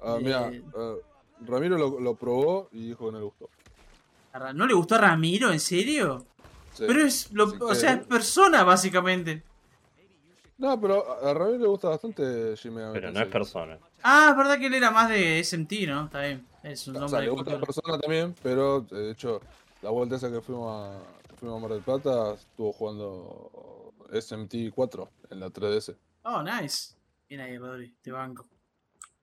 Ah, 0.00 0.18
mira, 0.22 0.48
Eh. 0.52 0.62
ah, 0.76 0.94
Ramiro 1.40 1.76
lo, 1.76 1.98
lo 1.98 2.14
probó 2.14 2.68
y 2.70 2.86
dijo 2.88 3.06
que 3.06 3.12
no 3.12 3.18
le 3.18 3.24
gustó. 3.24 3.50
A 4.32 4.52
¿No 4.52 4.66
le 4.66 4.74
gustó 4.74 4.94
a 4.94 4.98
Ramiro? 4.98 5.50
¿En 5.50 5.58
serio? 5.60 6.24
Sí. 6.76 6.84
Pero 6.86 7.00
es, 7.00 7.32
lo, 7.32 7.44
o 7.44 7.68
que- 7.68 7.74
sea, 7.74 7.92
es 7.94 8.06
persona, 8.06 8.62
básicamente. 8.64 9.42
No, 10.58 10.80
pero 10.80 11.22
a 11.22 11.34
Ramiro 11.34 11.58
le 11.58 11.66
gusta 11.68 11.88
bastante 11.90 12.56
Jimmy 12.56 12.80
Pero 12.92 13.12
no 13.12 13.20
es 13.20 13.26
persona. 13.28 13.78
Ah, 14.02 14.28
es 14.30 14.36
verdad 14.36 14.58
que 14.58 14.66
él 14.66 14.74
era 14.74 14.90
más 14.90 15.08
de 15.10 15.38
SMT, 15.44 15.86
¿no? 15.86 16.04
Está 16.06 16.20
bien. 16.22 16.46
Es 16.62 16.86
un 16.88 16.96
O 16.96 17.00
nombre 17.00 17.10
sea, 17.10 17.18
de 17.20 17.24
le 17.26 17.30
gusta 17.30 17.44
cultura. 17.52 17.66
persona 17.66 17.98
también, 17.98 18.34
pero 18.42 18.80
de 18.80 19.10
hecho, 19.10 19.40
la 19.82 19.90
vuelta 19.90 20.16
esa 20.16 20.30
que 20.30 20.40
fuimos 20.40 20.70
a, 20.72 20.98
que 21.28 21.36
fuimos 21.36 21.58
a 21.58 21.60
Mar 21.60 21.72
del 21.72 21.82
Plata, 21.82 22.32
estuvo 22.34 22.72
jugando 22.72 23.92
SMT4 24.10 25.08
en 25.30 25.40
la 25.40 25.48
3DS. 25.50 25.94
Oh, 26.22 26.42
nice. 26.42 26.94
Bien 27.28 27.40
ahí, 27.42 27.58
Rodri, 27.58 27.94
te 28.02 28.10
banco. 28.12 28.46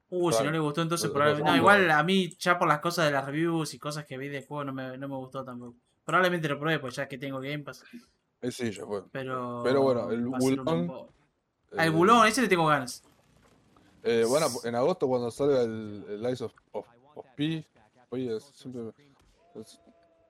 Uh, 0.10 0.32
si 0.32 0.44
no 0.44 0.52
le 0.52 0.60
gustó, 0.60 0.84
entonces 0.84 1.10
probablemente. 1.10 1.50
No, 1.50 1.58
igual 1.58 1.90
a 1.90 2.04
mí, 2.04 2.30
ya 2.38 2.60
por 2.60 2.68
las 2.68 2.80
cosas 2.80 3.06
de 3.06 3.12
las 3.12 3.26
reviews 3.26 3.74
y 3.74 3.80
cosas 3.80 4.06
que 4.06 4.18
vi 4.20 4.30
de 4.30 4.46
juego, 4.46 4.64
no 4.66 4.72
me, 4.74 4.98
no 4.98 5.08
me 5.08 5.16
gustó 5.16 5.44
tampoco. 5.44 5.78
Probablemente 6.06 6.48
lo 6.50 6.60
pruebe, 6.60 6.80
pues 6.80 6.96
ya 6.96 7.08
que 7.08 7.18
tengo 7.18 7.40
Game 7.40 7.60
Pass. 7.60 7.84
Eh, 8.42 8.52
sí, 8.52 8.72
ya 8.72 8.86
fue. 8.86 9.04
Pero. 9.12 9.62
Pero 9.64 9.82
bueno, 9.82 10.12
el 10.12 10.26
Bulón. 10.28 10.92
Ah, 11.76 11.86
Eh, 11.86 11.90
bulón, 11.90 12.28
ese 12.28 12.42
le 12.42 12.48
tengo 12.48 12.68
ganas. 12.68 13.02
Eh, 14.04 14.26
bueno, 14.28 14.48
en 14.64 14.76
agosto 14.76 15.08
cuando 15.08 15.32
salga 15.32 15.62
el, 15.64 16.06
el 16.08 16.22
Lies 16.22 16.42
of, 16.42 16.54
of, 16.74 16.86
of 17.16 17.26
P, 17.36 17.66
oye, 18.10 18.40
siempre... 18.42 18.82
me- 18.84 19.62
es- 19.62 19.80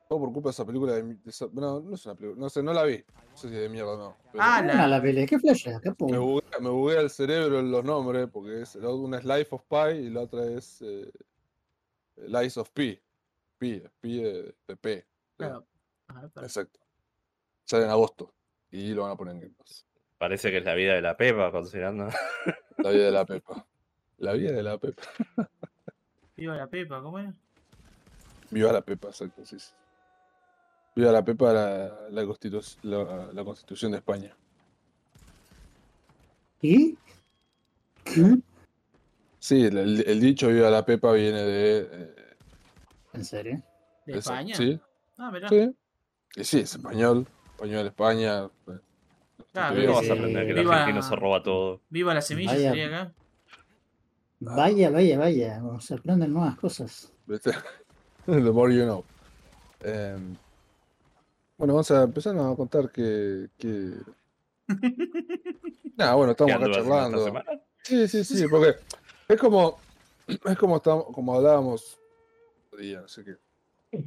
todo 0.08 0.20
por 0.20 0.32
culpa 0.34 0.50
de 0.50 0.52
esa 0.52 0.64
película 0.66 0.94
de... 0.94 1.04
mi- 1.04 1.16
de 1.16 1.30
esa- 1.32 1.50
no, 1.52 1.80
no 1.82 1.96
es 1.96 2.06
una 2.06 2.16
película, 2.16 2.40
no 2.40 2.50
sé, 2.50 2.62
no 2.64 2.72
la 2.72 2.84
vi. 2.84 2.98
No 3.32 3.36
sé 3.38 3.50
si 3.50 3.56
de 3.56 3.68
mierda 3.68 3.94
o 3.94 3.98
no. 3.98 4.16
pero 4.32 4.44
Ah, 4.44 4.62
Buena 4.64 4.88
la 4.88 5.02
pelea, 5.02 5.26
¿qué 5.26 5.40
flash? 5.40 5.68
Capo. 5.82 6.08
me, 6.08 6.18
buguea, 6.20 6.60
me 6.62 6.70
buguea 6.70 7.02
el 7.02 7.10
cerebro 7.10 7.60
en 7.60 7.72
los 7.72 7.84
nombres, 7.84 8.30
porque 8.32 8.62
es, 8.62 8.76
la- 8.76 8.90
una 8.90 9.18
es 9.18 9.26
Life 9.26 9.48
of 9.56 9.64
Pi 9.68 9.98
y 9.98 10.10
la 10.12 10.22
otra 10.22 10.46
es 10.46 10.82
eh, 10.84 11.12
Lies 12.28 12.58
of 12.58 12.70
P. 12.70 13.02
Pi, 13.58 13.84
Pi 14.00 14.22
de, 14.22 14.56
de 14.68 14.76
P. 14.78 15.06
Claro. 15.50 15.68
Exacto. 16.42 16.80
Sale 17.66 17.86
en 17.86 17.90
agosto 17.92 18.34
y 18.72 18.94
lo 18.94 19.04
van 19.04 19.12
a 19.12 19.16
poner 19.16 19.36
en 19.36 19.42
Game 19.42 19.54
Pass. 19.58 19.86
Parece 20.18 20.52
que 20.52 20.58
es 20.58 20.66
la 20.66 20.74
vida 20.74 20.94
de 20.94 21.02
la 21.02 21.16
Pepa, 21.18 21.52
considerando. 21.52 22.08
La 22.78 22.90
vida 22.90 23.06
de 23.06 23.12
la 23.12 23.26
Pepa. 23.28 23.66
La 24.18 24.34
vida 24.34 24.52
de 24.52 24.64
la 24.64 24.78
Pepa. 24.78 25.04
Viva 26.36 26.56
la 26.56 26.68
Pepa, 26.68 27.02
¿cómo 27.02 27.20
era? 27.20 27.34
Viva 28.50 28.72
la 28.72 28.82
Pepa, 28.82 29.10
exacto, 29.10 29.46
sí. 29.46 29.60
sí. 29.60 29.72
Viva 30.96 31.12
la 31.12 31.24
Pepa, 31.24 31.54
la, 31.54 32.10
la, 32.10 32.24
constitu- 32.24 32.78
la, 32.84 33.32
la 33.32 33.44
Constitución 33.44 33.92
de 33.92 33.98
España. 34.00 34.36
¿Y? 36.62 36.98
¿Qué? 38.04 38.38
Sí, 39.40 39.66
el, 39.66 40.20
dicho 40.20 40.48
Viva 40.48 40.70
la 40.70 40.84
Pepa 40.86 41.12
viene 41.14 41.42
de... 41.44 41.90
eh, 41.92 42.16
¿En 43.14 43.26
serio? 43.26 43.62
¿De 44.06 44.18
España? 44.18 44.56
Sí, 44.56 44.80
Ah, 45.18 45.32
mirá. 45.32 45.50
sí. 45.50 45.76
Y 46.36 46.44
sí, 46.44 46.60
es 46.62 46.76
español. 46.76 47.28
Español, 47.56 47.88
España. 47.88 48.46
eh, 48.68 48.80
Claro, 49.52 49.76
Viva 49.76 49.88
¿Cómo 49.94 50.02
sí. 50.02 50.10
vas 50.10 50.18
a 50.18 50.20
aprender 50.20 50.46
que 50.46 50.52
el 50.52 50.60
Viva- 50.60 50.74
argentino 50.80 51.02
se 51.04 51.16
roba 51.16 51.44
todo? 51.44 51.82
Viva 51.90 52.14
la 52.14 52.22
semilla 52.22 52.54
Vaya. 52.54 52.70
sería 52.70 52.88
acá. 52.88 53.14
Vaya, 54.40 54.90
vaya, 54.90 55.20
vaya. 55.20 55.62
Se 55.80 55.94
aprenden 55.94 56.34
nuevas 56.34 56.58
cosas. 56.58 57.14
¿viste? 57.26 57.52
The 58.26 58.40
more 58.52 58.74
you 58.74 58.84
know. 58.84 59.04
Em, 59.82 60.36
bueno, 61.58 61.74
vamos 61.76 61.92
a 61.92 62.04
empezar 62.04 62.36
a 62.38 62.56
contar 62.56 62.90
que... 62.92 63.50
que... 63.58 63.94
Nah, 65.96 66.16
bueno, 66.16 66.36
¿Qué 66.36 66.44
estamos 66.44 66.64
acá 66.64 66.72
charlando. 66.74 67.44
Sí, 67.84 68.08
sí, 68.08 68.24
sí, 68.24 68.48
porque 68.50 68.78
es 69.28 69.40
como, 69.40 69.78
es 70.28 70.58
como, 70.58 70.78
estamos, 70.78 71.06
como 71.14 71.36
hablábamos, 71.36 72.00
día, 72.80 73.02
no 73.02 73.08
sé 73.08 73.24
qué. 73.24 74.02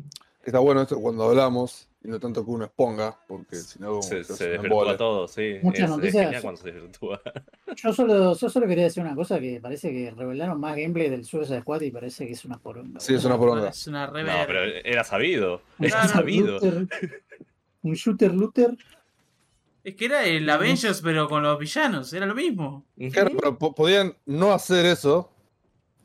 Está 0.46 0.60
bueno 0.60 0.80
esto 0.82 1.00
cuando 1.00 1.24
hablamos 1.24 1.88
y 2.04 2.08
no 2.08 2.20
tanto 2.20 2.44
que 2.44 2.50
uno 2.52 2.66
exponga, 2.66 3.18
porque 3.26 3.56
si 3.56 3.80
no 3.80 4.00
Se, 4.00 4.22
se 4.22 4.44
un 4.44 4.50
desvirtúa 4.52 4.96
todo, 4.96 5.26
sí. 5.26 5.56
Muchas 5.60 5.90
Es, 5.90 5.96
noticias. 5.96 6.24
genial 6.24 6.42
cuando 6.42 6.60
se 6.60 6.70
desvirtúa. 6.70 7.20
Yo 7.76 7.92
solo, 7.92 8.34
yo 8.36 8.48
solo 8.48 8.66
quería 8.68 8.84
decir 8.84 9.02
una 9.02 9.16
cosa 9.16 9.40
que 9.40 9.60
parece 9.60 9.90
que 9.90 10.12
revelaron 10.12 10.60
más 10.60 10.76
gameplay 10.76 11.10
del 11.10 11.24
Suicide 11.24 11.60
Squad 11.62 11.80
y 11.80 11.90
parece 11.90 12.26
que 12.28 12.32
es 12.34 12.44
una 12.44 12.58
poronga. 12.58 13.00
Sí, 13.00 13.14
es 13.14 13.24
una 13.24 13.36
poronga. 13.36 13.68
Es 13.70 13.86
una 13.88 14.06
No, 14.06 14.12
rever. 14.12 14.46
pero 14.46 14.60
era 14.84 15.02
sabido. 15.04 15.62
Un 15.80 15.84
Era 15.86 16.06
sabido. 16.06 16.60
looter- 16.60 16.88
un 17.82 17.94
shooter 17.94 18.32
looter. 18.32 18.76
Es 19.82 19.94
que 19.96 20.04
era 20.06 20.24
el 20.24 20.48
Avengers, 20.48 21.00
pero 21.02 21.28
con 21.28 21.42
los 21.42 21.58
villanos, 21.58 22.12
era 22.12 22.24
lo 22.26 22.34
mismo. 22.36 22.86
Claro, 23.12 23.30
pero 23.36 23.58
po- 23.58 23.74
podían 23.74 24.16
no 24.26 24.52
hacer 24.52 24.86
eso 24.86 25.30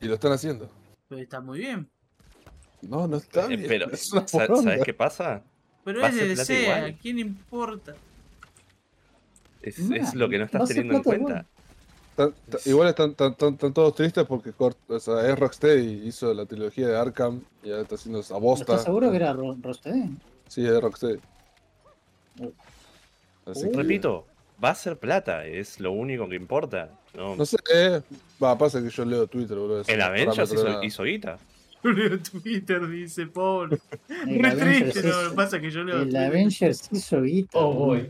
y 0.00 0.06
lo 0.08 0.14
están 0.14 0.32
haciendo. 0.32 0.68
Pero 1.08 1.20
está 1.22 1.40
muy 1.40 1.58
bien. 1.60 1.88
No, 2.82 3.06
no 3.08 3.16
está 3.16 3.44
Eh, 3.46 3.56
bien. 3.56 3.64
Pero, 3.68 3.90
es 3.90 4.12
una 4.12 4.26
sa- 4.28 4.38
poronga. 4.46 4.62
¿sabes 4.72 4.84
qué 4.84 4.94
pasa? 4.94 5.42
Pero 5.84 6.06
es 6.06 6.14
DC, 6.16 6.62
igual. 6.62 6.84
¿a 6.84 6.92
quién 6.92 7.18
importa? 7.18 7.94
Es, 9.62 9.78
Nah, 9.78 9.96
es 9.96 10.14
lo 10.14 10.28
que 10.28 10.38
no 10.38 10.44
estás 10.44 10.68
teniendo 10.68 10.94
en 10.96 11.02
cuenta. 11.02 11.46
Igual 12.66 12.88
están, 12.88 13.10
están- 13.10 13.32
están- 13.32 13.54
están 13.54 13.72
todos 13.72 13.94
tristes 13.94 14.24
porque 14.26 14.52
Cort- 14.52 14.76
o 14.88 15.00
sea, 15.00 15.26
es 15.28 15.38
Rocksteady, 15.38 16.06
hizo 16.06 16.34
la 16.34 16.44
trilogía 16.46 16.86
de 16.88 16.96
Arkham 16.98 17.40
y 17.62 17.70
ahora 17.70 17.82
está 17.82 17.94
haciendo 17.94 18.20
esa 18.20 18.36
bosta. 18.36 18.64
¿Estás 18.64 18.84
seguro 18.84 19.10
que 19.10 19.16
era 19.16 19.32
Ro- 19.32 19.56
Rocksteady? 19.60 20.10
Sí, 20.48 20.66
es 20.66 20.80
Rocksteady. 20.80 21.20
Así 23.46 23.70
que- 23.70 23.76
Repito, 23.76 24.26
va 24.62 24.70
a 24.70 24.74
ser 24.74 24.98
plata, 24.98 25.46
es 25.46 25.80
lo 25.80 25.92
único 25.92 26.28
que 26.28 26.36
importa. 26.36 26.90
No, 27.14 27.34
No 27.36 27.44
sé, 27.46 27.56
eh. 27.74 28.00
Va, 28.42 28.56
pasa 28.56 28.82
que 28.82 28.90
yo 28.90 29.04
leo 29.04 29.26
Twitter, 29.26 29.56
boludo. 29.56 29.82
el 29.86 30.00
Avengers 30.02 30.52
hizo, 30.52 30.82
hizo 30.82 31.02
guita. 31.04 31.38
Leo 31.90 32.18
Twitter, 32.20 32.86
dice 32.88 33.26
Paul. 33.26 33.80
El 34.26 34.38
Re 34.42 34.48
Avengers 34.50 34.92
triste, 34.92 35.02
no, 35.02 35.08
hizo- 35.08 35.22
lo 35.22 35.30
que 35.30 35.36
pasa 35.36 35.56
es 35.56 35.62
que 35.62 35.70
yo 35.70 35.84
leo 35.84 36.00
El. 36.02 36.16
Avengers 36.16 36.88
hizo 36.92 37.22
guita. 37.22 37.58
Oh, 37.58 37.72
boy. 37.72 38.08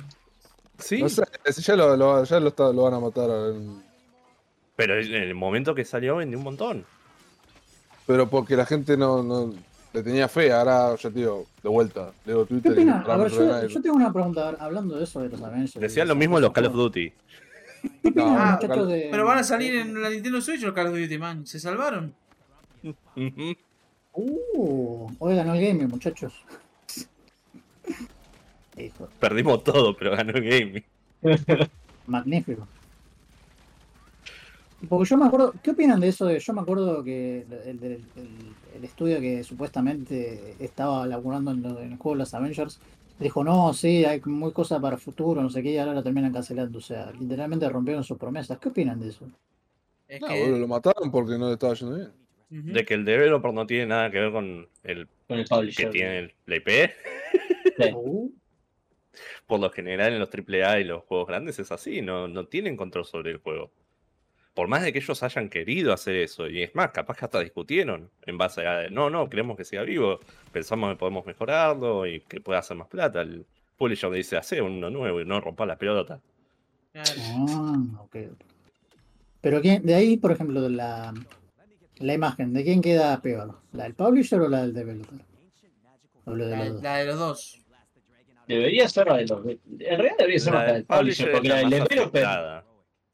Sí, 0.78 1.00
No 1.02 1.08
sé, 1.08 1.22
ya 1.58 1.76
lo, 1.76 1.96
lo- 1.96 2.24
ya 2.24 2.40
lo, 2.40 2.48
está- 2.48 2.72
lo 2.72 2.82
van 2.82 2.94
a 2.94 3.00
matar. 3.00 3.28
pero 4.76 4.98
en 5.00 5.14
el 5.14 5.34
momento 5.34 5.74
que 5.74 5.84
salió 5.84 6.16
vendió 6.16 6.38
un 6.38 6.44
montón. 6.44 6.84
Pero 8.06 8.28
porque 8.28 8.56
la 8.56 8.66
gente 8.66 8.96
no, 8.96 9.22
no 9.22 9.54
le 9.92 10.02
tenía 10.02 10.26
fe. 10.28 10.50
Ahora, 10.52 10.96
ya 10.96 11.08
te 11.10 11.18
digo, 11.20 11.46
de 11.62 11.68
vuelta. 11.68 12.12
Leo 12.26 12.44
¿Qué 12.46 12.54
Twitter 12.54 12.72
y 12.72 12.74
opinan? 12.74 13.04
A 13.08 13.16
ver, 13.16 13.30
yo, 13.68 13.80
tengo 13.82 13.94
una 13.96 14.12
pregunta, 14.12 14.50
ver, 14.50 14.56
hablando 14.60 14.96
de 14.96 15.04
eso 15.04 15.20
de 15.20 15.28
los 15.28 15.40
Avengers. 15.40 15.74
Decían 15.74 16.08
de 16.08 16.14
lo 16.14 16.18
mismo 16.18 16.38
en 16.38 16.42
los 16.42 16.52
Call 16.52 16.66
of 16.66 16.74
Duty. 16.74 17.10
¿Qué 17.10 18.08
opinan, 18.08 18.26
No, 18.26 18.32
muchachos, 18.54 18.68
Call- 18.76 18.86
de- 18.88 19.08
Pero 19.10 19.24
van 19.24 19.38
a 19.38 19.44
salir 19.44 19.74
en 19.76 20.02
la 20.02 20.10
Nintendo 20.10 20.40
Switch 20.40 20.62
los 20.62 20.72
Call 20.72 20.88
of 20.88 20.94
Duty, 20.98 21.18
man. 21.18 21.46
¿Se 21.46 21.60
salvaron? 21.60 22.12
Uh, 24.14 25.08
hoy 25.18 25.36
ganó 25.36 25.54
el 25.54 25.66
gaming, 25.66 25.88
muchachos. 25.88 26.32
Hijo, 28.76 29.08
Perdimos 29.20 29.62
todo, 29.64 29.96
pero 29.96 30.12
ganó 30.12 30.32
el 30.32 30.44
gaming. 30.44 30.84
magnífico. 32.06 32.66
Porque 34.88 35.08
yo 35.08 35.16
me 35.16 35.26
acuerdo, 35.26 35.54
¿qué 35.62 35.70
opinan 35.70 36.00
de 36.00 36.08
eso? 36.08 36.26
De, 36.26 36.40
yo 36.40 36.52
me 36.52 36.60
acuerdo 36.60 37.04
que 37.04 37.42
el, 37.42 37.82
el- 37.82 38.00
el 38.74 38.84
estudio 38.84 39.20
que 39.20 39.44
supuestamente 39.44 40.56
estaba 40.58 41.06
laburando 41.06 41.52
en, 41.52 41.62
lo- 41.62 41.80
en 41.80 41.92
el 41.92 41.98
juego 41.98 42.16
de 42.16 42.18
los 42.20 42.34
Avengers 42.34 42.80
dijo, 43.20 43.44
no, 43.44 43.72
sí, 43.74 44.04
hay 44.04 44.20
muy 44.24 44.50
cosas 44.50 44.80
para 44.80 44.96
futuro, 44.96 45.40
no 45.40 45.50
sé 45.50 45.62
qué, 45.62 45.70
y 45.72 45.78
ahora 45.78 45.94
lo 45.94 46.02
terminan 46.02 46.32
cancelando. 46.32 46.78
O 46.78 46.82
sea, 46.82 47.12
literalmente 47.12 47.68
rompieron 47.68 48.02
sus 48.02 48.18
promesas. 48.18 48.58
¿Qué 48.58 48.70
opinan 48.70 48.98
de 48.98 49.10
eso? 49.10 49.24
Es 50.08 50.20
No, 50.20 50.26
que. 50.26 50.40
boludo, 50.40 50.58
lo 50.58 50.66
mataron 50.68 51.10
porque 51.12 51.38
no 51.38 51.46
le 51.46 51.52
estaba 51.52 51.74
yendo 51.74 51.94
bien. 51.96 52.21
De 52.54 52.84
que 52.84 52.92
el 52.94 53.04
developer 53.06 53.52
no 53.54 53.66
tiene 53.66 53.86
nada 53.86 54.10
que 54.10 54.20
ver 54.20 54.30
con 54.30 54.68
el 54.84 55.08
Con 55.26 55.38
el 55.38 55.44
que 55.48 55.54
publisher. 55.54 55.90
tiene 55.90 56.18
el- 56.18 56.34
la 56.46 56.56
IP. 56.56 56.68
Sí. 57.78 57.94
Por 59.46 59.60
lo 59.60 59.70
general 59.70 60.12
en 60.12 60.18
los 60.18 60.28
AAA 60.30 60.80
y 60.80 60.84
los 60.84 61.02
juegos 61.04 61.28
grandes 61.28 61.58
es 61.58 61.70
así, 61.72 62.00
no, 62.02 62.28
no 62.28 62.46
tienen 62.46 62.76
control 62.76 63.04
sobre 63.04 63.30
el 63.32 63.38
juego. 63.38 63.70
Por 64.54 64.68
más 64.68 64.82
de 64.82 64.92
que 64.92 64.98
ellos 64.98 65.22
hayan 65.22 65.48
querido 65.48 65.92
hacer 65.94 66.16
eso, 66.16 66.46
y 66.48 66.62
es 66.62 66.74
más, 66.74 66.90
capaz 66.90 67.16
que 67.16 67.24
hasta 67.24 67.40
discutieron 67.40 68.10
en 68.26 68.36
base 68.38 68.66
a, 68.66 68.88
no, 68.90 69.08
no, 69.10 69.28
queremos 69.30 69.56
que 69.56 69.64
siga 69.64 69.82
vivo, 69.82 70.20
pensamos 70.52 70.90
que 70.90 70.96
podemos 70.96 71.24
mejorarlo 71.26 72.06
y 72.06 72.20
que 72.20 72.40
pueda 72.40 72.58
hacer 72.60 72.76
más 72.76 72.88
plata. 72.88 73.22
El 73.22 73.46
publisher 73.78 74.10
le 74.10 74.18
dice, 74.18 74.36
hace 74.36 74.60
uno 74.60 74.90
nuevo 74.90 75.20
y 75.20 75.24
no 75.24 75.40
rompa 75.40 75.64
la 75.66 75.76
pelota. 75.76 76.20
Claro. 76.92 77.10
Ah, 77.48 77.82
ok. 78.02 78.16
Pero 79.40 79.60
¿quién- 79.62 79.82
de 79.84 79.94
ahí, 79.94 80.16
por 80.18 80.32
ejemplo, 80.32 80.60
de 80.60 80.70
la, 80.70 81.14
la 82.02 82.14
imagen, 82.14 82.52
¿de 82.52 82.64
quién 82.64 82.80
queda 82.82 83.20
peor? 83.20 83.58
¿La 83.72 83.84
del 83.84 83.94
publisher 83.94 84.40
o 84.40 84.48
la 84.48 84.62
del 84.62 84.74
developer? 84.74 85.20
O 86.24 86.34
lo 86.34 86.46
de 86.46 86.56
La, 86.56 86.64
los 86.64 86.72
dos. 86.74 86.82
la 86.82 86.96
de 86.98 87.04
los 87.06 87.18
dos. 87.18 87.58
Debería 88.48 88.88
ser 88.88 89.06
la 89.06 89.16
de 89.18 89.26
los. 89.26 89.44
En 89.46 89.58
realidad 89.78 90.16
debería 90.18 90.38
ser 90.40 90.52
La 90.54 90.58
la 90.60 90.64
del 90.66 90.74
del 90.74 90.84
publisher, 90.86 91.32
porque 91.32 91.48
la 91.48 91.56
del 91.56 91.70
la 91.70 91.76
developer. 91.78 92.64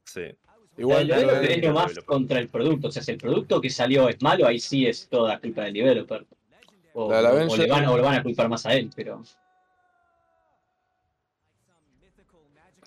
Sí. 0.05 0.21
La 0.21 0.35
Igual, 0.77 1.07
del 1.07 1.07
lo 1.09 1.15
developer 1.21 1.47
de- 1.49 1.55
es 1.55 1.61
lo 1.63 1.73
más 1.73 1.83
developer. 1.87 2.05
contra 2.05 2.39
el 2.39 2.47
producto. 2.49 2.87
O 2.87 2.91
sea, 2.91 3.03
si 3.03 3.11
el 3.11 3.17
producto 3.17 3.61
que 3.61 3.69
salió 3.69 4.09
es 4.09 4.21
malo, 4.21 4.47
ahí 4.47 4.59
sí 4.59 4.87
es 4.87 5.07
toda 5.07 5.39
culpa 5.39 5.63
del 5.63 5.73
developer. 5.73 6.25
O, 6.93 7.11
La 7.11 7.17
del 7.17 7.25
o- 7.25 7.29
o 7.29 7.33
Avenger- 7.33 7.57
le 7.57 7.67
van, 7.67 7.85
o 7.87 7.95
le 7.97 8.03
van 8.03 8.15
a 8.15 8.23
culpar 8.23 8.49
más 8.49 8.65
a 8.65 8.73
él, 8.73 8.89
pero. 8.95 9.21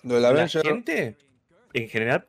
lo 0.03 0.13
del 0.15 0.21
La 0.23 0.29
Avenger, 0.29 0.63
gente, 0.65 1.15
en 1.73 1.87
general, 1.89 2.27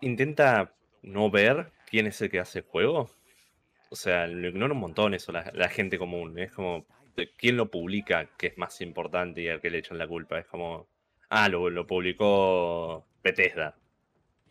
intenta 0.00 0.72
no 1.02 1.30
ver 1.30 1.70
quién 1.92 2.06
es 2.06 2.20
el 2.22 2.30
que 2.30 2.40
hace 2.40 2.60
el 2.60 2.64
juego. 2.64 3.10
O 3.90 3.96
sea, 3.96 4.26
lo 4.26 4.48
ignora 4.48 4.72
un 4.72 4.80
montón 4.80 5.12
eso, 5.12 5.30
la, 5.30 5.52
la 5.54 5.68
gente 5.68 5.98
común. 5.98 6.38
Es 6.38 6.50
como, 6.52 6.86
¿quién 7.36 7.58
lo 7.58 7.70
publica 7.70 8.30
que 8.38 8.46
es 8.46 8.56
más 8.56 8.80
importante 8.80 9.42
y 9.42 9.48
al 9.48 9.60
que 9.60 9.68
le 9.68 9.78
echan 9.78 9.98
la 9.98 10.08
culpa? 10.08 10.38
Es 10.38 10.46
como, 10.46 10.88
ah, 11.28 11.50
lo, 11.50 11.68
lo 11.68 11.86
publicó 11.86 13.04
Bethesda. 13.22 13.76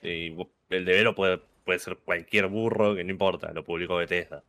Y 0.04 0.28
el 0.70 0.86
deberlo 0.86 1.16
puede, 1.16 1.40
puede 1.66 1.80
ser 1.80 1.98
cualquier 1.98 2.46
burro 2.46 2.96
que 2.96 3.04
no 3.04 3.10
importa, 3.10 3.52
lo 3.52 3.64
publicó 3.64 3.96
Bethesda. 3.96 4.44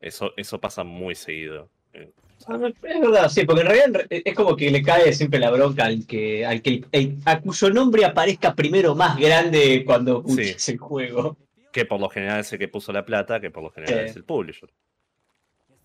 Eso, 0.00 0.32
eso 0.38 0.58
pasa 0.58 0.82
muy 0.84 1.14
seguido. 1.14 1.68
Eh, 1.92 2.10
Ah, 2.48 2.58
Es 2.82 3.00
verdad, 3.00 3.28
sí, 3.28 3.44
porque 3.44 3.60
en 3.60 3.68
realidad 3.68 4.06
es 4.10 4.34
como 4.34 4.56
que 4.56 4.68
le 4.68 4.82
cae 4.82 5.12
siempre 5.12 5.38
la 5.38 5.50
bronca 5.52 5.84
al 5.84 6.04
que, 6.08 6.44
al 6.44 6.60
que 6.60 6.70
el- 6.70 6.86
el- 6.90 7.18
a 7.24 7.40
cuyo 7.40 7.70
nombre 7.70 8.04
aparezca 8.04 8.52
primero 8.56 8.96
más 8.96 9.16
grande 9.16 9.84
cuando 9.86 10.18
escuches 10.26 10.60
Sí. 10.60 10.72
el 10.72 10.78
juego. 10.78 11.36
Que 11.72 11.84
por 11.84 11.98
lo 12.00 12.08
general 12.08 12.40
es 12.40 12.52
el 12.52 12.58
que 12.58 12.68
puso 12.68 12.92
la 12.92 13.04
plata, 13.04 13.40
que 13.40 13.50
por 13.50 13.62
lo 13.64 13.70
general 13.70 14.00
Sí. 14.04 14.10
es 14.10 14.16
el 14.16 14.24
publisher. 14.24 14.70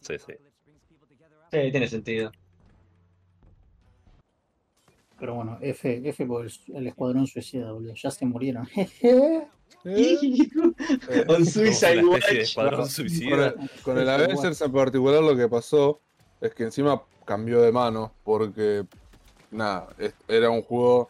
Sí, 0.02 0.16
sí. 0.20 0.34
Sí, 1.52 1.72
tiene 1.72 1.88
sentido. 1.88 2.32
Pero 5.20 5.34
bueno, 5.36 5.58
F, 5.62 6.02
F 6.10 6.26
por 6.28 6.46
el, 6.46 6.52
el 6.76 6.88
escuadrón 6.88 7.26
suicida, 7.26 7.72
boludo. 7.72 7.94
Ya 7.96 8.12
se 8.12 8.26
murieron. 8.26 8.66
Jeje. 8.68 9.48
eh, 9.86 10.18
On 11.28 11.46
Suicide 11.46 12.04
Watch. 12.06 12.56
Con 12.56 12.90
suicida. 12.90 13.48
el, 13.48 13.70
con 13.82 13.98
el 13.98 14.10
Avengers 14.10 14.62
en 14.62 14.72
particular 14.72 15.24
lo 15.24 15.36
que 15.36 15.48
pasó 15.48 16.00
es 16.40 16.54
que 16.54 16.64
encima 16.64 17.02
cambió 17.26 17.62
de 17.62 17.72
mano 17.72 18.14
porque 18.24 18.86
nada, 19.50 19.90
era 20.28 20.50
un 20.50 20.62
juego 20.62 21.10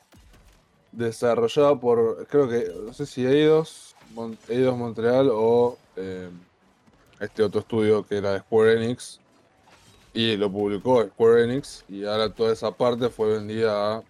desarrollado 0.91 1.79
por 1.79 2.25
creo 2.27 2.47
que 2.47 2.71
no 2.85 2.93
sé 2.93 3.05
si 3.05 3.25
Eidos, 3.25 3.86
Mon- 4.13 4.37
Eidos 4.47 4.77
Montreal 4.77 5.29
o 5.31 5.77
eh, 5.95 6.29
este 7.19 7.43
otro 7.43 7.61
estudio 7.61 8.05
que 8.05 8.17
era 8.17 8.33
de 8.33 8.39
Square 8.39 8.83
Enix 8.83 9.19
y 10.13 10.35
lo 10.37 10.51
publicó 10.51 11.03
Square 11.03 11.43
Enix 11.43 11.83
y 11.89 12.05
ahora 12.05 12.29
toda 12.33 12.53
esa 12.53 12.71
parte 12.71 13.09
fue 13.09 13.33
vendida 13.33 13.97
a 13.97 14.03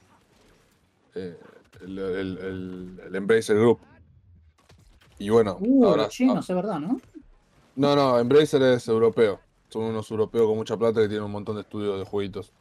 eh, 1.15 1.37
el, 1.81 1.99
el- 1.99 2.37
el- 2.37 2.99
el 3.07 3.15
Embracer 3.15 3.55
Group. 3.57 3.79
Y 5.19 5.29
bueno, 5.29 5.57
Uh, 5.59 5.85
ahora, 5.85 6.07
chinos, 6.09 6.47
es 6.49 6.55
verdad, 6.55 6.79
¿no? 6.79 6.99
no, 7.75 7.95
no, 7.95 8.19
Embracer 8.19 8.61
es 8.61 8.87
europeo. 8.87 9.39
Son 9.69 9.83
unos 9.83 10.09
europeos 10.11 10.47
con 10.47 10.57
mucha 10.57 10.77
plata 10.77 11.01
que 11.01 11.07
tienen 11.07 11.25
un 11.25 11.31
montón 11.31 11.55
de 11.55 11.61
estudios 11.61 11.97
de 11.99 12.05
jueguitos. 12.05 12.51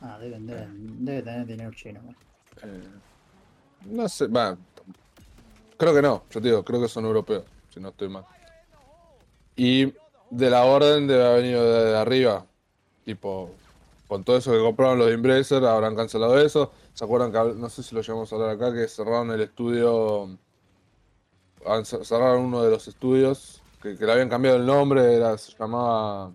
Ah, 0.00 0.18
deben, 0.20 0.46
deben, 0.46 1.04
debe 1.04 1.22
tener 1.22 1.46
dinero 1.46 1.70
chino. 1.72 2.00
bueno. 2.02 2.18
Eh, 2.62 2.88
no 3.86 4.08
sé, 4.08 4.26
va. 4.28 4.56
Creo 5.76 5.94
que 5.94 6.02
no, 6.02 6.22
yo 6.30 6.40
te 6.40 6.48
digo, 6.48 6.64
creo 6.64 6.80
que 6.80 6.88
son 6.88 7.04
europeos, 7.04 7.44
si 7.72 7.80
no 7.80 7.88
estoy 7.88 8.08
mal. 8.08 8.24
Y 9.56 9.92
de 10.30 10.50
la 10.50 10.64
orden 10.64 11.06
debe 11.06 11.24
haber 11.24 11.42
venido 11.42 11.64
de, 11.64 11.96
arriba. 11.96 12.46
Tipo, 13.04 13.50
con 14.08 14.24
todo 14.24 14.36
eso 14.36 14.52
que 14.52 14.60
compraron 14.60 14.98
los 14.98 15.08
de 15.08 15.14
Embracer, 15.14 15.64
habrán 15.64 15.96
cancelado 15.96 16.38
eso. 16.38 16.72
¿Se 16.94 17.04
acuerdan 17.04 17.32
que, 17.32 17.58
no 17.58 17.68
sé 17.68 17.82
si 17.82 17.94
lo 17.94 18.02
llamamos 18.02 18.32
a 18.32 18.36
hablar 18.36 18.50
acá, 18.50 18.72
que 18.72 18.88
cerraron 18.88 19.30
el 19.32 19.40
estudio? 19.40 20.38
Cerraron 22.02 22.42
uno 22.42 22.62
de 22.62 22.70
los 22.70 22.86
estudios, 22.88 23.62
que, 23.82 23.96
que 23.96 24.04
le 24.06 24.12
habían 24.12 24.28
cambiado 24.28 24.56
el 24.58 24.66
nombre, 24.66 25.14
era, 25.14 25.36
se 25.38 25.52
llamaba 25.58 26.30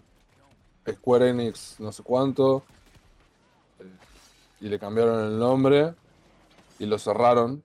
Square 0.88 1.30
Enix 1.30 1.80
no 1.80 1.92
sé 1.92 2.04
cuánto. 2.04 2.64
eh, 3.80 3.86
Y 4.62 4.70
le 4.70 4.80
cambiaron 4.80 5.26
el 5.26 5.40
nombre 5.40 5.94
y 6.80 6.86
lo 6.86 6.98
cerraron 6.98 7.64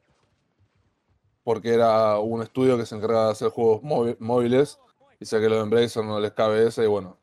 porque 1.45 1.75
era 1.75 2.19
un 2.19 2.43
estudio 2.43 2.77
que 2.77 2.87
se 2.87 2.97
encargaba 2.97 3.27
de 3.27 3.33
hacer 3.33 3.51
juegos 3.51 3.83
móvi- 3.83 4.17
móviles 4.19 4.79
y 5.21 5.27
sé 5.27 5.39
que 5.41 5.49
los 5.49 5.59
de 5.59 5.65
Embracer 5.65 6.05
no 6.05 6.19
les 6.19 6.33
cabe 6.33 6.67
ese 6.67 6.85
y 6.85 6.87
bueno 6.89 7.17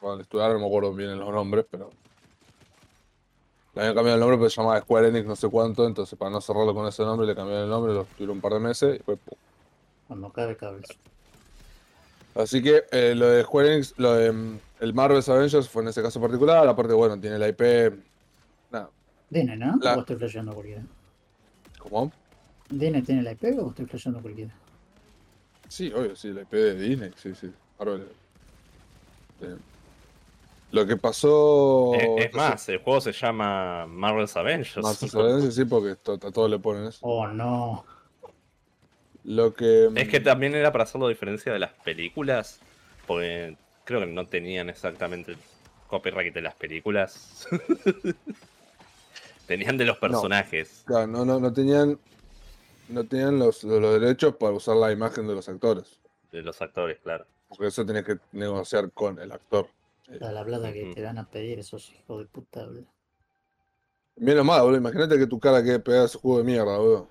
cuando 0.00 0.22
estudiaron 0.22 0.54
no 0.54 0.60
me 0.60 0.66
acuerdo 0.66 0.94
bien 0.94 1.18
los 1.18 1.30
nombres 1.32 1.66
pero 1.70 1.90
le 3.74 3.80
habían 3.82 3.94
cambiado 3.94 4.14
el 4.16 4.20
nombre 4.20 4.38
pero 4.38 4.50
se 4.50 4.56
llamaba 4.60 4.80
Square 4.80 5.08
Enix 5.08 5.26
no 5.26 5.36
sé 5.36 5.48
cuánto 5.48 5.86
entonces 5.86 6.18
para 6.18 6.30
no 6.30 6.40
cerrarlo 6.40 6.72
con 6.74 6.86
ese 6.86 7.02
nombre 7.02 7.26
le 7.26 7.34
cambiaron 7.34 7.64
el 7.64 7.70
nombre 7.70 7.92
lo 7.92 8.04
tuvieron 8.04 8.36
un 8.36 8.40
par 8.42 8.52
de 8.54 8.60
meses 8.60 9.00
y 9.00 9.02
fue 9.02 9.16
pum. 9.16 9.36
Cuando 10.06 10.32
cabe, 10.32 10.56
cabe. 10.56 10.82
así 12.36 12.62
que 12.62 12.84
eh, 12.92 13.14
lo 13.16 13.26
de 13.28 13.42
Square 13.42 13.74
Enix 13.74 13.94
lo 13.98 14.12
de 14.14 14.30
mm, 14.32 14.58
el 14.80 14.94
Marvel's 14.94 15.28
Avengers 15.28 15.68
fue 15.68 15.82
en 15.82 15.88
ese 15.88 16.02
caso 16.02 16.20
particular 16.20 16.66
aparte 16.68 16.92
bueno 16.92 17.18
tiene 17.20 17.38
la 17.38 17.48
IP 17.48 17.92
nada 18.70 18.90
¿no? 19.30 19.78
La- 19.82 19.96
¿O 19.96 20.00
estoy 20.00 20.16
flasheando 20.16 20.54
cualquiera? 20.54 20.82
¿cómo? 21.78 22.12
¿Dine 22.70 23.02
tiene 23.02 23.22
la 23.22 23.32
IP 23.32 23.58
o 23.58 23.68
estoy 23.70 23.86
flasheando 23.86 24.20
cualquiera? 24.20 24.52
Sí, 25.68 25.92
obvio, 25.92 26.14
sí, 26.16 26.32
la 26.32 26.42
IP 26.42 26.52
de 26.52 26.74
Disney, 26.74 27.10
sí, 27.16 27.34
sí. 27.34 27.50
Marvel. 27.78 28.08
Eh, 29.42 29.56
lo 30.72 30.86
que 30.86 30.96
pasó. 30.96 31.92
Es, 31.94 32.26
es 32.26 32.34
más, 32.34 32.68
el 32.68 32.78
juego 32.78 33.00
se 33.00 33.12
llama 33.12 33.86
Marvel's 33.86 34.36
Avengers. 34.36 34.76
Marvel's 34.76 35.14
Avengers, 35.14 35.54
sí, 35.54 35.64
porque 35.64 35.96
to- 35.96 36.14
a 36.14 36.30
todos 36.32 36.50
le 36.50 36.58
ponen 36.58 36.86
eso. 36.86 36.98
Oh, 37.02 37.26
no. 37.28 37.84
Lo 39.24 39.54
que. 39.54 39.90
Es 39.94 40.08
que 40.08 40.20
también 40.20 40.54
era 40.54 40.72
para 40.72 40.84
hacerlo 40.84 41.08
diferencia 41.08 41.52
de 41.52 41.58
las 41.58 41.72
películas, 41.72 42.60
porque 43.06 43.56
creo 43.84 44.00
que 44.00 44.06
no 44.06 44.26
tenían 44.26 44.68
exactamente 44.68 45.32
el 45.32 45.38
copyright 45.88 46.34
de 46.34 46.42
las 46.42 46.54
películas. 46.54 47.46
tenían 49.46 49.76
de 49.78 49.84
los 49.84 49.98
personajes. 49.98 50.82
Claro, 50.86 51.06
no, 51.06 51.24
no, 51.24 51.40
no 51.40 51.52
tenían. 51.52 51.98
No 52.88 53.04
tenían 53.04 53.38
los, 53.38 53.64
los, 53.64 53.80
los 53.80 54.00
derechos 54.00 54.36
para 54.36 54.52
usar 54.52 54.76
la 54.76 54.92
imagen 54.92 55.26
de 55.26 55.34
los 55.34 55.48
actores. 55.48 55.98
De 56.30 56.42
los 56.42 56.60
actores, 56.62 56.98
claro. 57.02 57.26
Porque 57.48 57.66
eso 57.66 57.84
tenés 57.86 58.04
que 58.04 58.18
negociar 58.32 58.90
con 58.92 59.18
el 59.18 59.32
actor. 59.32 59.68
Toda 60.18 60.32
la 60.32 60.44
plata 60.44 60.72
que 60.72 60.92
te 60.94 61.02
van 61.02 61.18
a 61.18 61.28
pedir 61.28 61.58
esos 61.58 61.90
hijos 61.90 62.20
de 62.20 62.26
puta, 62.26 62.64
boludo. 62.64 62.84
Menos 64.16 64.44
mal, 64.44 64.62
boludo. 64.62 64.78
Imagínate 64.78 65.18
que 65.18 65.26
tu 65.26 65.38
cara 65.40 65.62
quede 65.62 65.80
pegada 65.80 66.04
a 66.04 66.06
ese 66.06 66.18
juego 66.18 66.38
de 66.38 66.44
mierda, 66.44 66.78
boludo. 66.78 67.08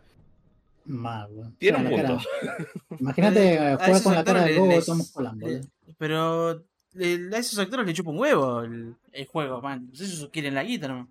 Mal, 0.85 1.27
boludo. 1.29 1.51
Tiene 1.57 1.77
un 1.79 1.89
punto. 1.89 2.19
Imagínate 2.99 3.53
eh, 3.55 3.75
jugar 3.75 4.03
con 4.03 4.13
la 4.15 4.23
cara 4.23 4.39
actores 4.39 4.43
de 4.45 4.51
le- 4.51 4.59
Gogo 4.59 4.71
les- 4.71 4.85
Tom 4.85 5.01
Holland, 5.13 5.41
boludo. 5.41 5.61
Pero 5.97 6.63
le- 6.93 7.35
a 7.35 7.39
esos 7.39 7.59
actores 7.59 7.85
le 7.85 7.93
chupa 7.93 8.11
un 8.11 8.19
huevo 8.19 8.61
el, 8.61 8.95
el 9.11 9.25
juego, 9.27 9.61
man. 9.61 9.89
Ellos 9.93 10.29
quieren 10.31 10.55
la 10.55 10.63
guita, 10.63 10.87
¿no? 10.87 11.09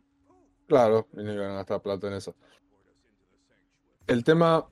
Claro, 0.66 1.06
y 1.12 1.22
no 1.22 1.32
iban 1.34 1.50
a 1.50 1.54
gastar 1.56 1.82
plata 1.82 2.06
en 2.08 2.14
eso. 2.14 2.34
El 4.06 4.24
tema. 4.24 4.66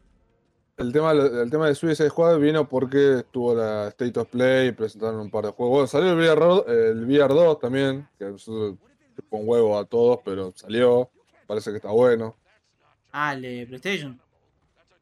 El 0.79 0.91
tema, 0.91 1.13
el 1.13 1.51
tema 1.51 1.69
de 1.69 1.75
Suicide 1.75 2.09
Squad 2.09 2.39
vino 2.39 2.67
porque 2.67 3.19
estuvo 3.19 3.55
la 3.55 3.89
State 3.89 4.19
of 4.19 4.29
Play, 4.29 4.73
presentaron 4.73 5.21
un 5.21 5.31
par 5.31 5.45
de 5.45 5.53
juegos. 5.53 5.71
Bueno, 5.73 5.87
salió 5.87 6.11
el 6.11 6.17
VR, 6.17 6.91
el 6.91 7.05
VR 7.05 7.35
2 7.35 7.59
también, 7.61 8.09
que 8.19 8.25
nosotros 8.25 8.79
un 9.31 9.49
huevo 9.49 9.79
a 9.79 9.85
todos, 9.85 10.21
pero 10.25 10.53
salió. 10.57 11.11
Parece 11.47 11.71
que 11.71 11.77
está 11.77 11.91
bueno. 11.91 12.37
Ah, 13.13 13.35
el 13.35 13.43
de 13.43 13.67
PlayStation. 13.67 14.21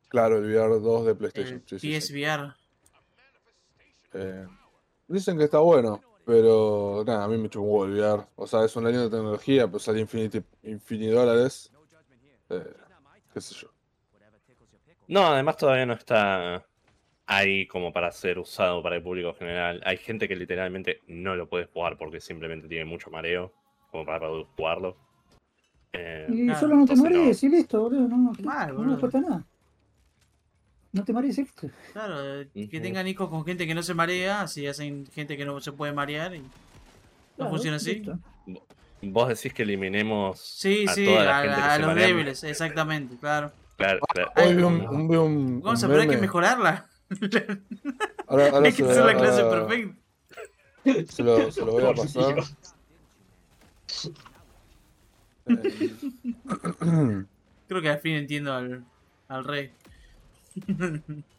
Claro, 0.08 0.38
el 0.38 0.44
VR 0.44 0.80
2 0.80 1.06
de 1.06 1.14
PlayStation. 1.14 1.54
El 1.54 1.62
sí, 1.66 1.78
sí, 1.78 2.00
sí. 2.00 2.14
PSVR. 2.14 2.54
Eh, 4.14 4.46
dicen 5.06 5.38
que 5.38 5.44
está 5.44 5.60
bueno, 5.60 6.02
pero 6.24 7.04
nada, 7.06 7.24
a 7.24 7.28
mí 7.28 7.38
me 7.38 7.48
chupó 7.48 7.64
un 7.64 7.70
huevo 7.70 7.84
el 7.86 7.92
VR. 7.92 8.26
O 8.36 8.46
sea, 8.46 8.64
es 8.64 8.74
una 8.74 8.90
linda 8.90 9.08
tecnología, 9.08 9.66
pero 9.66 9.78
sale 9.78 10.00
infinity, 10.00 10.42
infinity 10.64 11.10
dólares. 11.10 11.70
Eh, 12.48 12.74
qué 13.32 13.40
sé 13.40 13.54
yo. 13.54 13.69
No, 15.10 15.26
además 15.26 15.56
todavía 15.56 15.86
no 15.86 15.94
está 15.94 16.64
ahí 17.26 17.66
como 17.66 17.92
para 17.92 18.12
ser 18.12 18.38
usado 18.38 18.82
para 18.82 18.96
el 18.96 19.02
público 19.02 19.34
general. 19.34 19.80
Hay 19.84 19.96
gente 19.96 20.28
que 20.28 20.36
literalmente 20.36 21.00
no 21.08 21.34
lo 21.34 21.48
puede 21.48 21.66
jugar 21.66 21.96
porque 21.96 22.20
simplemente 22.20 22.68
tiene 22.68 22.84
mucho 22.84 23.10
mareo 23.10 23.52
como 23.90 24.04
para 24.06 24.20
poder 24.20 24.46
jugarlo. 24.56 24.96
Eh, 25.92 26.28
Y 26.32 26.44
Claro, 26.46 26.60
solo 26.60 26.76
no 26.76 26.86
te 26.86 26.94
no. 26.94 27.02
marees 27.02 27.42
y 27.42 27.48
listo, 27.48 27.80
boludo. 27.80 28.08
No, 28.08 28.32
Mal, 28.44 28.74
no 28.74 28.82
me 28.84 28.98
cuesta 28.98 29.20
nada. 29.20 29.44
No 30.92 31.04
te 31.04 31.12
marees 31.12 31.38
y 31.38 31.42
listo. 31.42 31.68
Claro, 31.92 32.40
eh, 32.42 32.48
que 32.70 32.80
tengan 32.80 33.06
hijos 33.08 33.28
con 33.28 33.44
gente 33.44 33.66
que 33.66 33.74
no 33.74 33.82
se 33.82 33.94
marea, 33.94 34.42
así 34.42 34.66
hacen 34.66 35.06
gente 35.06 35.36
que 35.36 35.44
no 35.44 35.60
se 35.60 35.72
puede 35.72 35.92
marear 35.92 36.34
y 36.36 36.40
no 36.40 36.46
Claro, 37.36 37.50
funciona 37.50 37.76
así. 37.76 37.94
listo. 37.94 38.18
Vos 39.02 39.28
decís 39.28 39.52
que 39.54 39.62
eliminemos 39.62 40.40
Sí, 40.40 40.86
a 40.88 40.94
sí, 40.94 41.04
toda 41.04 41.24
la 41.24 41.38
a, 41.38 41.42
gente 41.42 41.56
que 41.56 41.62
a 41.62 41.74
se 41.76 41.78
los 41.82 41.86
marea. 41.88 42.06
débiles, 42.08 42.44
exactamente, 42.44 43.16
claro. 43.16 43.52
Claro, 43.80 44.00
claro. 44.12 44.30
Ay, 44.36 44.48
Hoy 44.48 44.56
vi 44.56 44.62
un, 44.62 44.78
no. 44.84 44.90
un- 44.90 45.08
vi 45.08 45.16
un- 45.16 45.32
un 45.32 45.60
Vamos 45.62 45.82
a 45.82 45.86
hay 45.86 46.08
que 46.08 46.16
mejorarla. 46.18 46.86
Ahora, 48.28 48.50
ahora 48.50 48.66
Hay 48.68 48.72
que 48.74 48.84
hacer 48.84 49.04
la 49.04 49.16
clase 49.16 49.40
ahora 49.40 49.66
perfecta. 49.66 49.98
Se 51.12 51.22
lo, 51.22 51.50
se 51.50 51.64
lo 51.64 51.72
voy 51.72 51.84
a 51.84 51.94
pasar. 51.94 52.44
Eh, 55.46 57.24
Creo 57.68 57.82
que 57.82 57.88
al 57.88 57.98
fin 58.00 58.14
entiendo 58.16 58.52
al, 58.52 58.84
al 59.28 59.44
rey. 59.44 59.72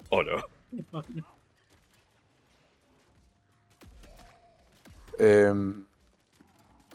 O 0.09 0.23
no. 0.23 0.37
Em, 5.19 5.85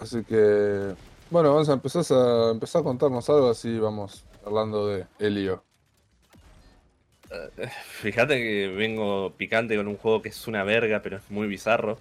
así 0.00 0.24
que, 0.24 0.94
bueno, 1.30 1.50
vamos 1.52 1.68
a 1.68 1.74
empezar 1.74 2.04
a, 2.11 2.50
empezar 2.50 2.80
a 2.80 2.85
contarnos 2.85 3.28
algo 3.30 3.50
así, 3.50 3.78
vamos 3.78 4.24
hablando 4.46 4.87
de 4.88 5.06
Helio. 5.18 5.62
Fíjate 8.00 8.37
que 8.38 8.68
vengo 8.68 9.32
picante 9.37 9.76
con 9.76 9.88
un 9.88 9.96
juego 9.96 10.22
que 10.22 10.28
es 10.28 10.46
una 10.46 10.62
verga, 10.62 11.00
pero 11.02 11.16
es 11.16 11.28
muy 11.30 11.48
bizarro. 11.48 11.98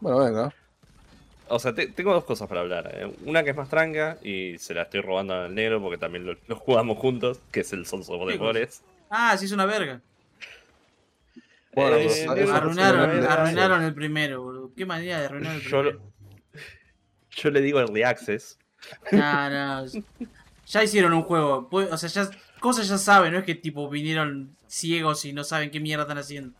Bueno, 0.00 0.18
venga. 0.20 0.54
O 1.48 1.58
sea, 1.58 1.74
te- 1.74 1.88
tengo 1.88 2.12
dos 2.14 2.24
cosas 2.24 2.48
para 2.48 2.60
hablar. 2.62 2.90
eh. 2.94 3.12
Una 3.26 3.42
que 3.44 3.50
es 3.50 3.56
más 3.56 3.68
tranca 3.68 4.16
y 4.22 4.56
se 4.58 4.72
la 4.72 4.82
estoy 4.82 5.00
robando 5.02 5.34
al 5.34 5.54
negro 5.54 5.82
porque 5.82 5.98
también 5.98 6.24
lo, 6.24 6.36
lo 6.46 6.56
jugamos 6.56 6.96
juntos, 6.98 7.40
que 7.52 7.60
es 7.60 7.72
el 7.72 7.84
Sons 7.86 8.08
of 8.08 8.20
the 8.26 8.32
¿Qué 8.32 8.38
cosa? 8.38 8.48
Forest. 8.52 8.84
Ah, 9.10 9.36
sí, 9.36 9.44
es 9.44 9.52
una 9.52 9.66
verga. 9.66 10.00
Bueno, 11.74 11.96
Eh, 11.96 12.26
Arruinaron, 13.28 13.82
el 13.82 13.94
primero, 13.94 14.42
boludo. 14.42 14.70
Qué 14.76 14.86
manera 14.86 15.18
de 15.20 15.26
arruinar 15.26 15.56
el 15.56 15.62
Yo, 15.62 15.82
primero. 15.82 15.98
lo- 16.00 16.60
yo 17.32 17.50
le 17.50 17.60
digo 17.60 17.80
Early 17.80 18.02
Access. 18.02 18.58
No, 19.12 19.50
no. 19.50 19.86
Ya 20.70 20.82
hicieron 20.84 21.12
un 21.12 21.22
juego. 21.22 21.68
pu- 21.68 21.88
O 21.90 21.96
sea, 21.96 22.08
ya, 22.08 22.30
cosas 22.60 22.88
ya 22.88 22.96
saben, 22.98 23.32
no 23.32 23.38
es 23.40 23.44
que 23.44 23.54
tipo 23.54 23.88
vinieron 23.88 24.56
ciegos 24.66 25.24
y 25.24 25.32
no 25.32 25.42
saben 25.44 25.70
qué 25.70 25.80
mierda 25.80 26.02
están 26.04 26.18
haciendo. 26.18 26.52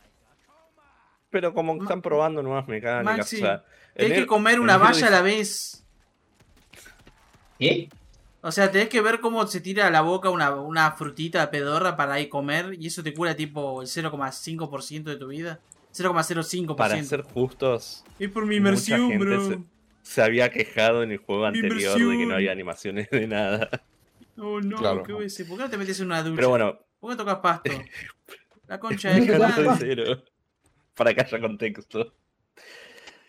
Pero 1.29 1.53
como 1.53 1.75
que 1.77 1.83
están 1.83 2.01
probando 2.01 2.43
nuevas 2.43 2.67
mecánicas. 2.67 3.17
Maxi, 3.17 3.37
o 3.37 3.39
sea, 3.39 3.63
el 3.95 4.07
Tenés 4.07 4.19
que 4.19 4.27
comer 4.27 4.59
una 4.59 4.77
valla 4.77 5.07
a 5.07 5.09
la 5.11 5.21
vez. 5.21 5.83
¿Qué? 7.57 7.89
O 8.41 8.51
sea, 8.51 8.71
tenés 8.71 8.89
que 8.89 9.01
ver 9.01 9.19
cómo 9.19 9.45
se 9.47 9.61
tira 9.61 9.87
a 9.87 9.91
la 9.91 10.01
boca 10.01 10.29
una, 10.29 10.55
una 10.55 10.91
frutita 10.93 11.49
pedorra 11.51 11.95
para 11.95 12.15
ahí 12.15 12.27
comer 12.27 12.75
y 12.79 12.87
eso 12.87 13.03
te 13.03 13.13
cura 13.13 13.35
tipo 13.35 13.81
el 13.81 13.87
0,5% 13.87 15.03
de 15.03 15.15
tu 15.15 15.27
vida. 15.27 15.59
0,05%. 15.93 16.75
Para 16.75 17.03
ser 17.03 17.21
justos, 17.21 18.03
Es 18.17 18.29
por 18.29 18.43
mi 18.45 18.59
mucha 18.59 18.69
inmersión, 18.97 19.09
gente 19.09 19.25
bro. 19.25 19.47
se, 19.49 19.59
se 20.01 20.21
había 20.23 20.49
quejado 20.49 21.03
en 21.03 21.11
el 21.11 21.17
juego 21.19 21.41
Mi 21.51 21.59
anterior 21.59 21.97
de 21.99 22.17
que 22.17 22.25
no 22.25 22.33
había 22.35 22.51
animaciones 22.51 23.09
de 23.11 23.27
nada. 23.27 23.69
Oh 24.37 24.59
no, 24.61 24.77
Claro. 24.77 25.03
qué 25.03 25.13
ves. 25.13 25.43
¿Por 25.47 25.57
qué 25.57 25.63
no 25.63 25.69
te 25.69 25.77
metes 25.77 25.99
en 25.99 26.07
una 26.07 26.23
ducha? 26.23 26.35
Pero 26.35 26.49
bueno, 26.49 26.79
¿Por 26.99 27.09
qué 27.11 27.17
no 27.17 27.17
tocas 27.17 27.39
pasto? 27.39 27.71
La 28.67 28.79
concha 28.79 29.09
de 29.11 29.19
No 29.37 29.75
cero. 29.77 30.23
Para 30.95 31.13
que 31.13 31.21
haya 31.21 31.39
contexto. 31.41 32.13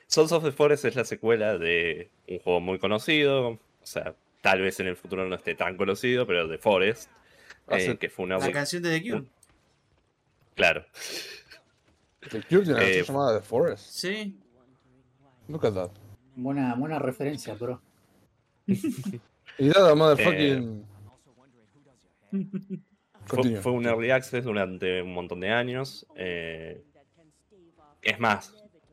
Sons 0.06 0.30
of 0.32 0.44
the 0.44 0.52
Forest 0.52 0.84
es 0.84 0.94
la 0.94 1.04
secuela 1.04 1.56
de 1.58 2.10
un 2.28 2.38
juego 2.40 2.60
muy 2.60 2.78
conocido. 2.78 3.48
O 3.48 3.58
sea, 3.82 4.14
tal 4.42 4.60
vez 4.60 4.78
en 4.80 4.88
el 4.88 4.96
futuro 4.96 5.26
no 5.26 5.34
esté 5.34 5.54
tan 5.54 5.76
conocido, 5.76 6.26
pero 6.26 6.46
de 6.46 6.58
Forest. 6.58 7.10
eh, 7.68 7.74
Hace- 7.76 7.98
que 7.98 8.10
fue 8.10 8.24
una. 8.26 8.38
La 8.38 8.52
canción 8.52 8.82
de 8.82 9.00
The 9.00 9.08
Cure. 9.10 9.24
Claro. 10.54 10.84
The 12.20 12.42
Cure 12.42 12.62
tiene 12.62 12.72
una 12.74 12.82
Eh, 12.82 12.84
canción 12.96 13.06
llamada 13.06 13.40
The 13.40 13.46
Forest. 13.46 13.84
Sí. 13.90 14.38
Look 15.48 15.66
at 15.66 15.72
that. 15.74 15.90
Buena, 16.36 16.74
buena 16.74 16.98
referencia, 16.98 17.54
bro. 17.54 17.80
Y 19.58 19.66
nada, 19.68 19.94
motherfucking. 19.94 20.86
Fue, 23.26 23.72
un 23.72 23.86
early 23.86 24.10
access 24.10 24.44
durante 24.44 25.02
un 25.02 25.14
montón 25.14 25.40
de 25.40 25.50
años. 25.50 26.06
eh, 26.16 26.82
es 28.02 28.18
más, 28.18 28.52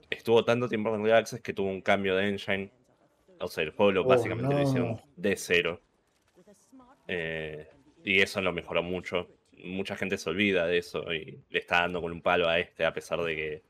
estuvo 0.09 0.45
tanto 0.45 0.69
tiempo 0.69 0.89
en 0.89 1.01
early 1.01 1.11
access 1.11 1.41
que 1.41 1.53
tuvo 1.53 1.69
un 1.69 1.81
cambio 1.81 2.15
de 2.15 2.29
engine. 2.29 2.71
O 3.39 3.47
sea, 3.47 3.63
el 3.63 3.71
juego 3.71 4.01
Oh, 4.01 4.03
básicamente 4.03 4.53
lo 4.53 4.61
hicieron 4.61 5.01
de 5.15 5.35
cero. 5.35 5.81
Eh, 7.07 7.67
y 8.03 8.21
eso 8.21 8.41
lo 8.41 8.53
mejoró 8.53 8.83
mucho. 8.83 9.27
Mucha 9.63 9.95
gente 9.95 10.17
se 10.17 10.29
olvida 10.29 10.65
de 10.67 10.77
eso 10.77 11.11
y 11.13 11.41
le 11.49 11.59
está 11.59 11.81
dando 11.81 12.01
con 12.01 12.11
un 12.11 12.21
palo 12.21 12.47
a 12.47 12.59
este, 12.59 12.85
a 12.85 12.93
pesar 12.93 13.21
de 13.21 13.35
que 13.35 13.63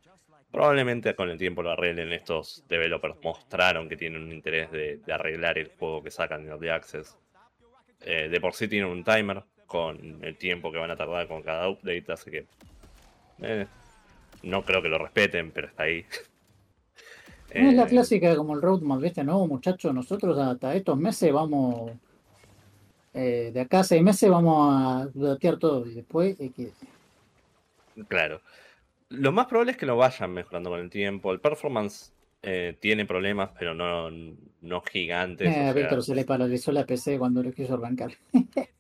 probablemente 0.51 1.15
con 1.15 1.29
el 1.29 1.37
tiempo 1.37 1.63
lo 1.63 1.71
arreglen. 1.71 2.11
Estos 2.11 2.65
developers 2.67 3.15
mostraron 3.23 3.87
que 3.87 3.95
tienen 3.95 4.23
un 4.23 4.31
interés 4.31 4.71
de, 4.71 4.97
de 4.97 5.13
arreglar 5.13 5.57
el 5.57 5.69
juego 5.69 6.03
que 6.03 6.11
sacan 6.11 6.43
de 6.43 6.51
early 6.51 6.69
access. 6.69 7.17
Eh, 8.01 8.29
de 8.29 8.41
por 8.41 8.53
sí 8.53 8.67
tienen 8.67 8.89
un 8.89 9.03
timer 9.03 9.43
con 9.69 10.23
el 10.25 10.37
tiempo 10.39 10.73
que 10.73 10.79
van 10.79 10.91
a 10.91 10.97
tardar 10.97 11.29
con 11.29 11.43
cada 11.43 11.69
update, 11.69 12.05
así 12.13 12.31
que 12.31 12.49
eh, 13.39 13.67
no 14.43 14.65
creo 14.65 14.81
que 14.83 14.89
lo 14.89 14.99
respeten, 14.99 15.51
pero 15.53 15.67
está 15.69 15.83
ahí. 15.85 16.05
No 17.57 17.69
es 17.69 17.75
la 17.75 17.85
Eh, 17.85 17.87
clásica 17.87 18.35
como 18.35 18.55
el 18.55 18.61
roadmap, 18.61 19.01
¿viste? 19.01 19.23
No, 19.23 19.45
muchachos, 19.47 19.93
nosotros 19.93 20.37
hasta 20.39 20.75
estos 20.75 20.97
meses 20.97 21.31
vamos. 21.33 21.91
eh, 23.13 23.51
de 23.53 23.61
acá 23.61 23.79
a 23.81 23.83
seis 23.83 24.01
meses 24.03 24.29
vamos 24.29 24.73
a 24.73 25.09
datear 25.13 25.57
todo 25.57 25.85
y 25.87 25.93
después 25.95 26.37
que. 26.37 26.75
Claro. 28.07 28.41
Lo 29.09 29.31
más 29.33 29.47
probable 29.47 29.73
es 29.73 29.77
que 29.77 29.85
lo 29.87 29.97
vayan 29.97 30.33
mejorando 30.33 30.69
con 30.71 30.79
el 30.81 30.89
tiempo. 30.89 31.31
El 31.33 31.41
performance 31.41 32.13
eh, 32.43 32.77
tiene 32.81 33.05
problemas, 33.05 33.51
pero 33.59 33.73
no, 33.75 34.09
no 34.61 34.81
gigantes. 34.83 35.57
o 35.57 35.63
Eh, 35.63 35.63
sea, 35.63 35.73
Víctor 35.73 36.03
se 36.03 36.15
le 36.15 36.23
paralizó 36.25 36.71
la 36.71 36.85
PC 36.85 37.17
cuando 37.17 37.43
lo 37.43 37.51
quiso 37.53 37.73
arrancar. 37.75 38.11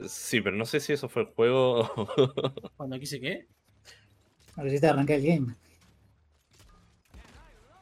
sí, 0.00 0.40
pero 0.40 0.56
no 0.56 0.66
sé 0.66 0.80
si 0.80 0.92
eso 0.92 1.08
fue 1.08 1.22
el 1.22 1.28
juego. 1.28 1.88
Cuando 2.76 2.98
quise 2.98 3.20
qué. 3.20 3.46
Necesita 4.56 4.90
arrancar 4.90 5.16
el 5.16 5.26
game. 5.26 5.54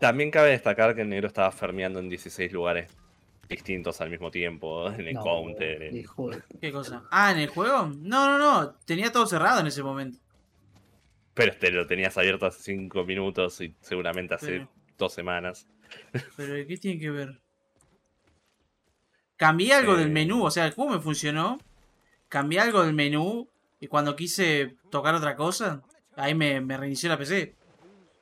También 0.01 0.31
cabe 0.31 0.51
destacar 0.51 0.94
que 0.94 1.03
el 1.03 1.09
negro 1.09 1.29
estaba 1.29 1.53
fermeando 1.53 1.98
en 2.01 2.09
16 2.09 2.53
lugares 2.53 2.90
distintos 3.48 4.01
al 4.01 4.11
mismo 4.11 4.31
tiempo, 4.31 4.88
en 4.90 5.07
el 5.09 5.14
No, 5.14 5.22
counter. 5.22 5.83
en- 5.83 5.94
de- 5.94 6.09
¿Qué 6.61 6.72
cosa? 6.72 7.05
Ah, 7.11 7.33
¿en 7.33 7.38
el 7.38 7.48
juego? 7.48 7.87
No, 7.98 8.27
no, 8.27 8.38
no. 8.38 8.75
Tenía 8.87 9.12
todo 9.12 9.27
cerrado 9.27 9.61
en 9.61 9.66
ese 9.66 9.83
momento. 9.83 10.18
Pero 11.35 11.57
te 11.57 11.70
lo 11.70 11.87
tenías 11.87 12.16
abierto 12.18 12.46
hace 12.46 12.62
5 12.62 13.05
minutos 13.05 13.61
y 13.61 13.75
seguramente 13.81 14.35
hace 14.35 14.61
Sí. 14.61 14.66
dos 14.98 15.12
semanas. 15.14 15.66
Pero 16.37 16.66
¿qué 16.66 16.77
tiene 16.79 16.98
que 17.01 17.11
ver? 17.11 17.40
Cambié 19.37 19.75
algo 19.75 19.94
Eh. 19.94 19.98
del 19.98 20.11
menú, 20.11 20.44
o 20.44 20.51
sea, 20.51 20.66
el 20.66 20.72
juego 20.72 20.92
me 20.92 21.01
funcionó. 21.01 21.59
Cambié 22.32 22.60
algo 22.60 22.82
del 22.82 22.94
menú 22.94 23.46
y 23.78 23.88
cuando 23.88 24.16
quise 24.16 24.76
tocar 24.90 25.14
otra 25.14 25.36
cosa, 25.36 25.82
ahí 26.16 26.34
me, 26.34 26.62
me 26.62 26.78
reinició 26.78 27.10
la 27.10 27.18
PC. 27.18 27.54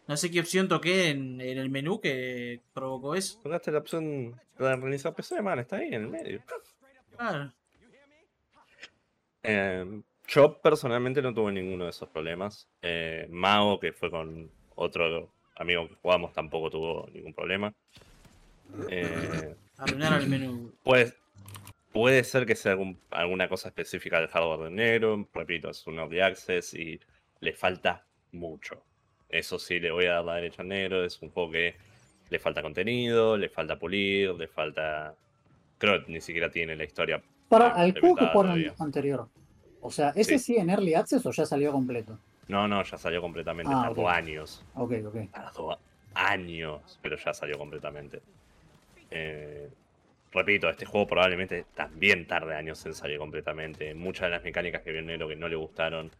No 0.09 0.17
sé 0.17 0.33
qué 0.33 0.41
opción 0.41 0.67
toqué 0.67 1.11
en, 1.11 1.41
en 1.41 1.59
el 1.59 1.71
menú 1.71 2.01
que 2.01 2.61
provocó 2.75 3.15
eso. 3.15 3.39
Tocaste 3.41 3.71
la 3.71 3.79
opción 3.79 4.33
de 4.59 4.77
reiniciar 4.77 5.15
PC, 5.15 5.41
man, 5.43 5.61
está 5.61 5.77
ahí 5.77 5.87
en 5.87 5.95
el 5.95 6.09
medio. 6.09 6.43
Claro. 7.17 7.53
Eh, 9.45 10.03
yo 10.27 10.61
personalmente 10.61 11.23
no 11.23 11.33
tuve 11.33 11.53
ninguno 11.53 11.85
de 11.85 11.91
esos 11.91 12.09
problemas. 12.09 12.69
Eh, 12.83 13.29
Mao, 13.31 13.79
que 13.79 13.93
fue 13.93 14.11
con 14.11 14.51
otro 14.75 15.31
amigo 15.55 15.87
que 15.87 15.95
jugamos, 16.03 16.33
tampoco 16.33 16.69
tuvo 16.69 17.09
ningún 17.13 17.33
problema. 17.33 17.73
Eh, 18.89 19.55
Arruinaron 19.79 20.23
el 20.23 20.29
menú. 20.29 20.73
Pues 20.83 21.15
puede 21.93 22.25
ser 22.25 22.47
que 22.47 22.55
sea 22.57 22.73
algún- 22.73 22.99
alguna 23.11 23.49
cosa 23.49 23.69
específica 23.69 24.19
del 24.21 24.29
hardware 24.29 24.71
de 24.71 24.71
negro. 24.71 25.29
Repito, 25.35 25.71
es 25.71 25.87
un 25.87 25.99
early 25.99 26.21
access 26.21 26.75
y 26.75 27.01
le 27.41 27.53
falta 27.53 28.05
mucho. 28.33 28.83
Eso 29.29 29.59
sí, 29.59 29.79
le 29.81 29.91
voy 29.91 30.07
a 30.07 30.15
dar 30.15 30.25
la 30.25 30.35
derecha 30.37 30.63
al 30.63 30.69
negro. 30.69 31.05
Es 31.05 31.21
un 31.23 31.31
juego 31.31 31.53
que 31.53 31.77
le 32.31 32.39
falta 32.39 32.63
contenido, 32.63 33.37
le 33.37 33.49
falta 33.49 33.79
pulir, 33.79 34.31
le 34.35 34.49
falta. 34.49 35.15
Creo 35.79 36.05
que 36.05 36.13
ni 36.13 36.21
siquiera 36.21 36.51
tiene 36.51 36.77
la 36.77 36.85
historia. 36.85 37.23
Para 37.49 37.75
al 37.75 37.99
juego 37.99 38.17
que 38.17 38.73
anterior. 38.79 39.29
O 39.81 39.91
sea, 39.91 40.11
¿ese 40.11 40.39
Sí. 40.39 40.55
sí. 40.55 40.57
en 40.57 40.71
Early 40.71 40.95
Access 40.95 41.25
o 41.27 41.31
ya 41.33 41.47
salió 41.47 41.73
completo? 41.73 42.19
No, 42.49 42.69
no, 42.69 42.83
ya 42.83 42.99
salió 42.99 43.21
completamente. 43.21 43.73
Ah, 43.75 43.85
tardó 43.87 44.03
ok. 44.03 44.09
años. 44.11 44.65
Ok, 44.75 44.93
ok. 45.07 45.31
Tardó 45.33 45.79
años, 46.15 46.99
pero 47.03 47.17
ya 47.17 47.33
salió 47.33 47.57
completamente. 47.57 48.21
Eh, 49.11 49.71
repito, 50.33 50.69
este 50.69 50.87
juego 50.87 51.07
probablemente 51.07 51.67
también 51.75 52.27
tarde 52.27 52.55
años 52.55 52.85
en 52.87 52.95
salir 52.95 53.19
completamente. 53.19 53.95
Muchas 53.95 54.23
de 54.23 54.31
las 54.31 54.43
mecánicas 54.45 54.83
que 54.83 54.93
vio 54.93 55.03
Nero 55.03 55.29
que 55.29 55.37
no 55.37 55.49
le 55.49 55.57
gustaron. 55.57 56.11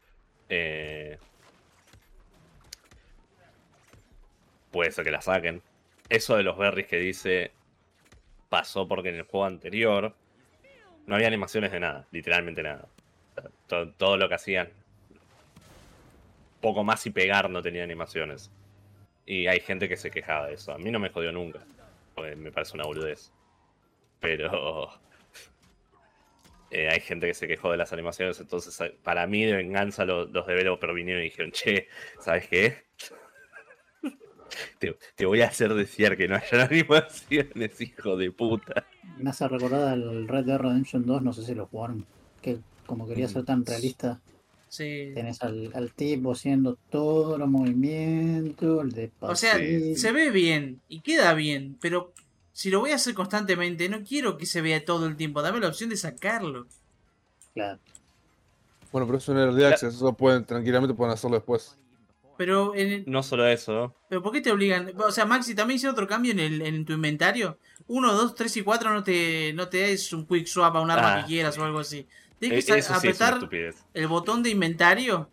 eh, 0.49 1.19
puede 4.71 4.93
ser 4.93 5.05
que 5.05 5.11
la 5.11 5.21
saquen. 5.21 5.63
Eso 6.09 6.37
de 6.37 6.43
los 6.43 6.57
berries 6.59 6.87
que 6.89 6.99
dice 6.99 7.53
pasó 8.49 8.89
porque 8.89 9.11
en 9.11 9.17
el 9.17 9.23
juego 9.23 9.47
anterior 9.47 10.15
no 11.07 11.15
había 11.15 11.29
animaciones 11.29 11.73
de 11.73 11.81
nada, 11.81 12.07
literalmente 12.11 12.63
nada. 12.63 12.89
Todo 13.69 14.17
lo 14.17 14.29
que 14.29 14.35
hacían 14.35 14.69
poco 16.61 16.85
más 16.85 17.07
y 17.07 17.11
pegar 17.11 17.49
no 17.51 17.63
tenía 17.63 17.85
animaciones. 17.85 18.51
Y 19.25 19.47
hay 19.47 19.61
gente 19.61 19.89
que 19.89 19.97
se 19.97 20.11
quejaba 20.11 20.49
de 20.49 20.55
eso. 20.55 20.73
A 20.73 20.79
mí 20.79 20.91
no 20.91 20.99
me 20.99 21.11
jodió 21.11 21.33
nunca. 21.33 21.61
Me 22.37 22.51
parece 22.51 22.75
una 22.75 22.85
boludez. 22.85 23.33
Pero. 24.21 24.89
eh, 26.71 26.89
hay 26.89 27.01
gente 27.01 27.27
que 27.27 27.35
se 27.35 27.49
quejó 27.49 27.71
de 27.71 27.77
las 27.79 27.93
animaciones. 27.93 28.39
Entonces, 28.41 28.79
eh, 28.81 28.97
para 29.03 29.27
mí, 29.27 29.45
de 29.45 29.57
venganza, 29.57 30.05
lo- 30.05 30.27
los 30.27 30.47
developers 30.47 30.95
vinieron 30.95 31.23
y 31.23 31.27
dijeron: 31.27 31.51
Che, 31.53 31.89
¿sabes 32.21 32.47
qué? 32.49 32.85
Te, 34.79 34.97
te 35.15 35.27
voy 35.27 35.43
a 35.43 35.47
hacer 35.49 35.73
desear 35.75 36.17
que 36.17 36.27
no 36.27 36.35
haya 36.37 36.65
animaciones, 36.71 37.81
hijo 37.81 38.17
de 38.17 38.33
puta. 38.33 38.85
Me 39.19 39.31
hace 39.31 39.47
recordar 39.49 39.89
al 39.89 40.27
Red 40.27 40.45
Dead 40.45 40.59
Redemption 40.59 41.05
2, 41.07 41.23
no 41.23 41.33
sé 41.33 41.45
si 41.45 41.55
lo 41.55 41.67
jugaron. 41.67 42.05
Que 42.43 42.59
como 42.87 43.07
quería 43.07 43.29
ser 43.29 43.45
tan 43.45 43.65
realista, 43.65 44.21
Sí. 44.69 45.13
tenés 45.15 45.43
al, 45.43 45.71
al 45.75 45.93
tipo 45.93 46.33
haciendo 46.33 46.77
todos 46.91 47.39
los 47.39 47.49
movimientos, 47.49 48.85
el 48.85 48.91
de 48.93 49.11
O 49.21 49.35
sea, 49.37 49.57
Sí. 49.59 49.95
se 49.97 50.11
ve 50.13 50.31
bien 50.31 50.81
y 50.89 51.01
queda 51.01 51.35
bien, 51.35 51.77
pero 51.81 52.13
si 52.53 52.71
lo 52.71 52.81
voy 52.81 52.91
a 52.93 52.97
hacer 52.97 53.15
constantemente, 53.15 53.89
no 53.89 54.03
quiero 54.03 54.37
que 54.37 54.47
se 54.47 54.61
vea 54.61 54.85
todo 54.85 55.07
el 55.07 55.17
tiempo. 55.17 55.43
Dame 55.43 55.61
la 55.61 55.69
opción 55.69 55.91
de 55.91 55.97
sacarlo. 55.97 56.67
Claro. 57.55 57.79
Bueno, 58.93 59.07
pero 59.07 59.19
es 59.19 59.29
un 59.29 59.39
early 59.39 59.65
access, 59.65 59.95
eso 59.95 60.13
pueden, 60.15 60.45
tranquilamente 60.45 60.95
pueden 60.95 61.13
hacerlo 61.15 61.37
después. 61.37 61.77
Pero, 62.37 62.75
en 62.75 62.89
el- 62.93 63.05
No 63.07 63.23
solo 63.23 63.47
eso, 63.47 63.95
pero 64.09 64.23
¿por 64.23 64.33
qué 64.33 64.41
te 64.41 64.51
obligan? 64.51 64.93
O 64.99 65.13
sea, 65.13 65.27
Maxi, 65.27 65.55
también 65.55 65.77
hice 65.77 65.89
otro 65.89 66.07
cambio 66.09 66.33
en, 66.33 66.41
el, 66.41 66.63
en 66.63 66.85
tu 66.85 66.95
inventario. 66.95 67.59
1, 67.87 68.13
2, 68.15 68.35
3 68.35 68.57
y 68.57 68.63
4 68.63 68.93
no 68.95 69.03
te, 69.05 69.53
no 69.55 69.69
te 69.69 69.93
es 69.93 70.13
un 70.13 70.27
quick 70.27 70.47
swap 70.47 70.75
a 70.77 70.81
un 70.81 70.91
arma 70.91 71.17
Ah. 71.17 71.21
que 71.21 71.27
quieras 71.27 71.59
o 71.59 71.65
algo 71.65 71.81
así. 71.81 72.07
Tienes 72.39 72.65
eso 72.65 72.75
que 72.75 72.83
sí 72.83 72.91
es 72.91 72.97
apretar 72.97 73.39
el 73.93 74.07
botón 74.09 74.43
de 74.43 74.51
inventario 74.51 75.29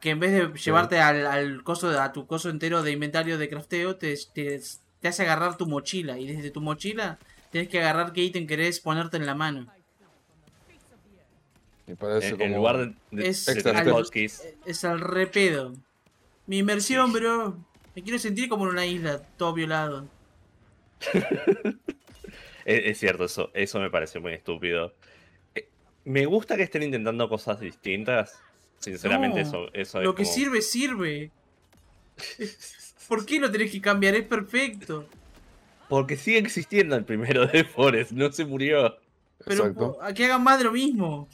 que 0.00 0.10
en 0.10 0.20
vez 0.20 0.32
de 0.32 0.52
llevarte 0.58 1.00
al, 1.00 1.26
al 1.26 1.62
coso 1.64 1.88
a 1.98 2.12
tu 2.12 2.26
coso 2.26 2.50
entero 2.50 2.82
de 2.82 2.92
inventario 2.92 3.38
de 3.38 3.48
crafteo 3.48 3.96
te, 3.96 4.14
te, 4.34 4.60
te 5.04 5.08
hace 5.08 5.22
agarrar 5.22 5.58
tu 5.58 5.66
mochila 5.66 6.18
y 6.18 6.26
desde 6.26 6.50
tu 6.50 6.62
mochila 6.62 7.18
tienes 7.50 7.68
que 7.68 7.78
agarrar 7.78 8.14
qué 8.14 8.22
ítem 8.22 8.46
querés 8.46 8.80
ponerte 8.80 9.18
en 9.18 9.26
la 9.26 9.34
mano. 9.34 9.66
Me 11.86 11.94
parece 11.94 12.28
En, 12.28 12.32
como... 12.36 12.44
en 12.46 12.54
lugar 12.54 12.76
de, 12.78 12.94
de- 13.10 13.28
Es 13.28 13.46
algo- 13.66 13.92
hotkeys, 13.96 14.42
es 14.64 14.82
al 14.86 15.00
repedo. 15.02 15.74
Mi 16.46 16.56
inmersión 16.60 17.12
bro. 17.12 17.58
Me 17.94 18.02
quiero 18.02 18.18
sentir 18.18 18.48
como 18.48 18.64
en 18.64 18.70
una 18.70 18.86
isla 18.86 19.20
todo 19.36 19.52
violado. 19.52 20.08
Es, 22.66 22.80
es 22.86 22.98
cierto, 22.98 23.26
eso, 23.26 23.50
eso 23.52 23.78
me 23.78 23.90
pareció 23.90 24.22
muy 24.22 24.32
estúpido. 24.32 24.94
Eh, 25.54 25.68
Me 26.06 26.24
gusta 26.24 26.56
que 26.56 26.62
estén 26.62 26.82
intentando 26.82 27.28
cosas 27.28 27.60
distintas. 27.60 28.38
Sinceramente, 28.78 29.42
No, 29.42 29.48
eso, 29.48 29.68
eso 29.74 29.98
es 29.98 30.04
lo 30.06 30.14
que 30.14 30.22
como- 30.22 30.34
sirve 30.34 30.62
sirve 30.62 31.30
¿por 33.08 33.24
qué 33.26 33.38
lo 33.40 33.50
tenés 33.50 33.70
que 33.70 33.80
cambiar? 33.80 34.14
es 34.14 34.24
perfecto 34.26 35.06
Porque 35.88 36.16
sigue 36.16 36.38
existiendo 36.38 36.96
el 36.96 37.04
primero 37.04 37.46
de 37.46 37.64
Forest, 37.64 38.12
no 38.12 38.30
se 38.32 38.44
murió. 38.44 38.96
pero 39.44 39.66
Exacto. 39.66 39.98
a 40.02 40.12
que 40.14 40.24
hagan 40.24 40.42
más 40.42 40.58
de 40.58 40.64
lo 40.64 40.72
mismo 40.72 41.28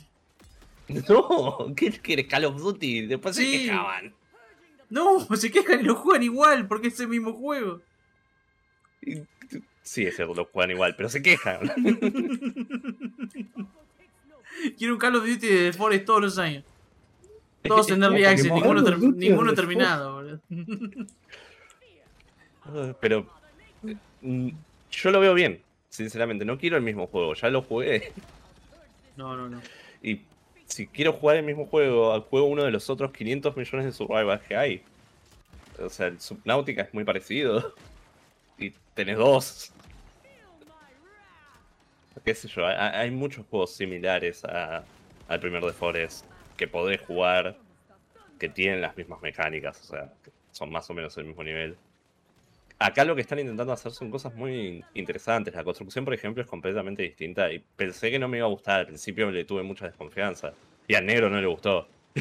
No, 1.09 1.73
¿qué 1.77 1.91
quieres? 1.93 2.27
Call 2.27 2.45
of 2.47 2.57
Duty. 2.61 3.07
Después 3.07 3.37
se 3.37 3.45
quejaban. 3.51 4.13
no 4.89 5.21
se 5.37 5.51
quejan 5.51 5.81
y 5.81 5.85
lo 5.85 5.95
juegan 5.95 6.23
igual 6.25 6.67
porque 6.67 6.89
es 6.89 6.99
el 7.01 7.09
mismo 7.09 7.33
juego 7.35 7.81
Sí, 9.83 10.05
es 10.05 10.15
cierto, 10.15 10.35
lo 10.35 10.45
juegan 10.45 10.71
igual, 10.73 10.95
pero 10.95 11.09
se 11.09 11.21
quejan. 11.23 11.59
Quiero 14.79 14.95
un 14.95 14.99
Call 15.01 15.17
of 15.17 15.25
Duty 15.27 15.47
de 15.47 15.71
The 15.71 15.73
Forest 15.73 16.05
todos 16.05 16.21
los 16.21 16.39
años. 16.39 16.65
Todos 17.63 17.91
en 17.91 18.03
Early 18.03 18.25
Access, 18.25 18.53
ninguno, 18.53 18.83
ter- 18.85 18.99
ninguno 18.99 19.53
terminado. 19.55 20.15
boludo. 20.15 20.41
Pero 23.01 23.27
mm, 24.23 24.49
yo 24.91 25.11
lo 25.11 25.21
veo 25.21 25.35
bien, 25.35 25.63
sinceramente. 25.89 26.45
No 26.45 26.59
quiero 26.59 26.77
el 26.77 26.83
mismo 26.83 27.07
juego, 27.07 27.35
ya 27.35 27.49
lo 27.51 27.63
jugué. 27.63 28.13
No, 29.17 29.37
no, 29.37 29.49
no. 29.49 29.61
Y 30.03 30.21
si 30.67 30.87
quiero 30.87 31.13
jugar 31.13 31.37
el 31.37 31.43
mismo 31.45 31.67
juego, 31.67 32.21
juego 32.23 32.47
uno 32.47 32.65
de 32.65 32.71
los 32.71 32.89
otros 32.91 33.13
500 33.13 33.57
millones 33.57 33.87
de 33.87 33.93
survivals 33.93 34.43
que 34.43 34.57
hay. 34.57 34.83
O 35.79 35.89
sea, 35.89 36.07
el 36.09 36.21
Subnautica 36.21 36.83
es 36.83 36.95
muy 36.95 37.05
parecido. 37.05 37.75
Y 38.59 38.71
tenés 38.95 39.17
dos. 39.17 39.73
Qué 42.25 42.35
sé 42.35 42.49
yo, 42.49 42.67
hay, 42.67 42.75
hay 42.77 43.11
muchos 43.11 43.47
juegos 43.47 43.75
similares 43.75 44.45
a- 44.45 44.85
al 45.29 45.41
primer 45.41 45.63
de 45.65 45.73
Forest 45.73 46.25
que 46.57 46.69
podés 46.69 47.01
jugar, 47.01 47.57
que 48.39 48.49
tienen 48.49 48.81
las 48.83 48.97
mismas 48.97 49.23
mecánicas, 49.23 49.81
o 49.81 49.85
sea, 49.85 50.13
que 50.23 50.31
son 50.53 50.71
más 50.71 50.89
o 50.91 50.95
menos 50.95 51.17
el 51.17 51.25
mismo 51.25 51.43
nivel. 51.43 51.77
Acá 52.83 53.05
lo 53.05 53.15
que 53.15 53.21
están 53.21 53.39
intentando 53.39 53.73
hacer 53.75 53.93
son 53.93 54.11
cosas 54.11 54.35
muy 54.35 54.83
interesantes. 54.95 55.55
La 55.55 55.63
construcción, 55.63 56.03
por 56.05 56.15
ejemplo, 56.15 56.43
es 56.43 56.49
completamente 56.49 57.03
distinta. 57.03 57.53
Y 57.53 57.59
pensé 57.77 58.11
que 58.11 58.19
no 58.19 58.27
me 58.27 58.39
iba 58.39 58.47
a 58.47 58.51
gustar. 58.51 58.81
Al 58.81 58.87
principio 58.87 59.31
le 59.31 59.45
tuve 59.45 59.63
mucha 59.63 59.85
desconfianza. 59.87 60.55
Y 60.89 60.95
al 60.95 61.05
negro 61.05 61.29
no 61.29 61.39
le 61.41 61.47
gustó. 61.47 61.87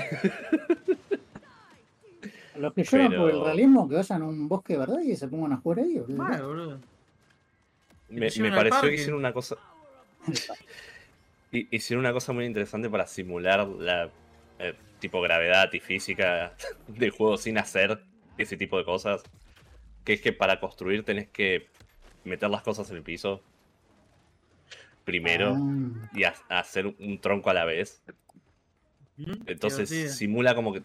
Los 2.55 2.73
que 2.73 2.83
lloran 2.83 3.13
por 3.15 3.29
el 3.31 3.41
realismo, 3.41 3.87
que 3.87 3.95
vayan 3.95 4.21
a 4.21 4.25
un 4.27 4.49
bosque 4.49 4.73
de 4.73 4.79
verdad 4.79 4.99
y 4.99 5.15
se 5.15 5.29
pongan 5.29 5.53
a 5.53 5.57
jugar 5.57 5.79
ahí, 5.79 5.97
boludo. 5.97 6.47
Boludo. 6.47 6.79
Me, 8.09 8.29
pareció 8.51 8.81
que 8.89 8.95
hicieron 8.95 9.19
una 9.19 9.31
cosa. 9.31 9.55
hi- 11.53 11.67
Hicieron 11.71 12.03
una 12.03 12.11
cosa 12.11 12.33
muy 12.33 12.45
interesante 12.45 12.89
para 12.89 13.07
simular 13.07 13.65
la 13.65 14.09
eh, 14.59 14.73
tipo 14.99 15.21
gravedad 15.21 15.71
y 15.71 15.79
física 15.79 16.53
del 16.87 17.11
juego 17.11 17.37
sin 17.37 17.57
hacer 17.57 18.01
ese 18.37 18.57
tipo 18.57 18.77
de 18.77 18.83
cosas. 18.83 19.23
Que 20.03 20.13
es 20.13 20.21
que 20.21 20.33
para 20.33 20.59
construir 20.59 21.03
tenés 21.03 21.27
que 21.29 21.67
meter 22.23 22.49
las 22.49 22.61
cosas 22.63 22.89
en 22.91 22.97
el 22.97 23.03
piso 23.03 23.41
primero 25.05 25.55
Ah, 25.57 26.09
y 26.13 26.23
ha- 26.23 26.35
hacer 26.49 26.85
un 26.87 27.19
tronco 27.19 27.49
a 27.49 27.53
la 27.53 27.65
vez. 27.65 28.01
¿Mm? 29.17 29.31
Entonces 29.47 29.89
simula 30.09 30.55
como 30.55 30.73
que 30.73 30.83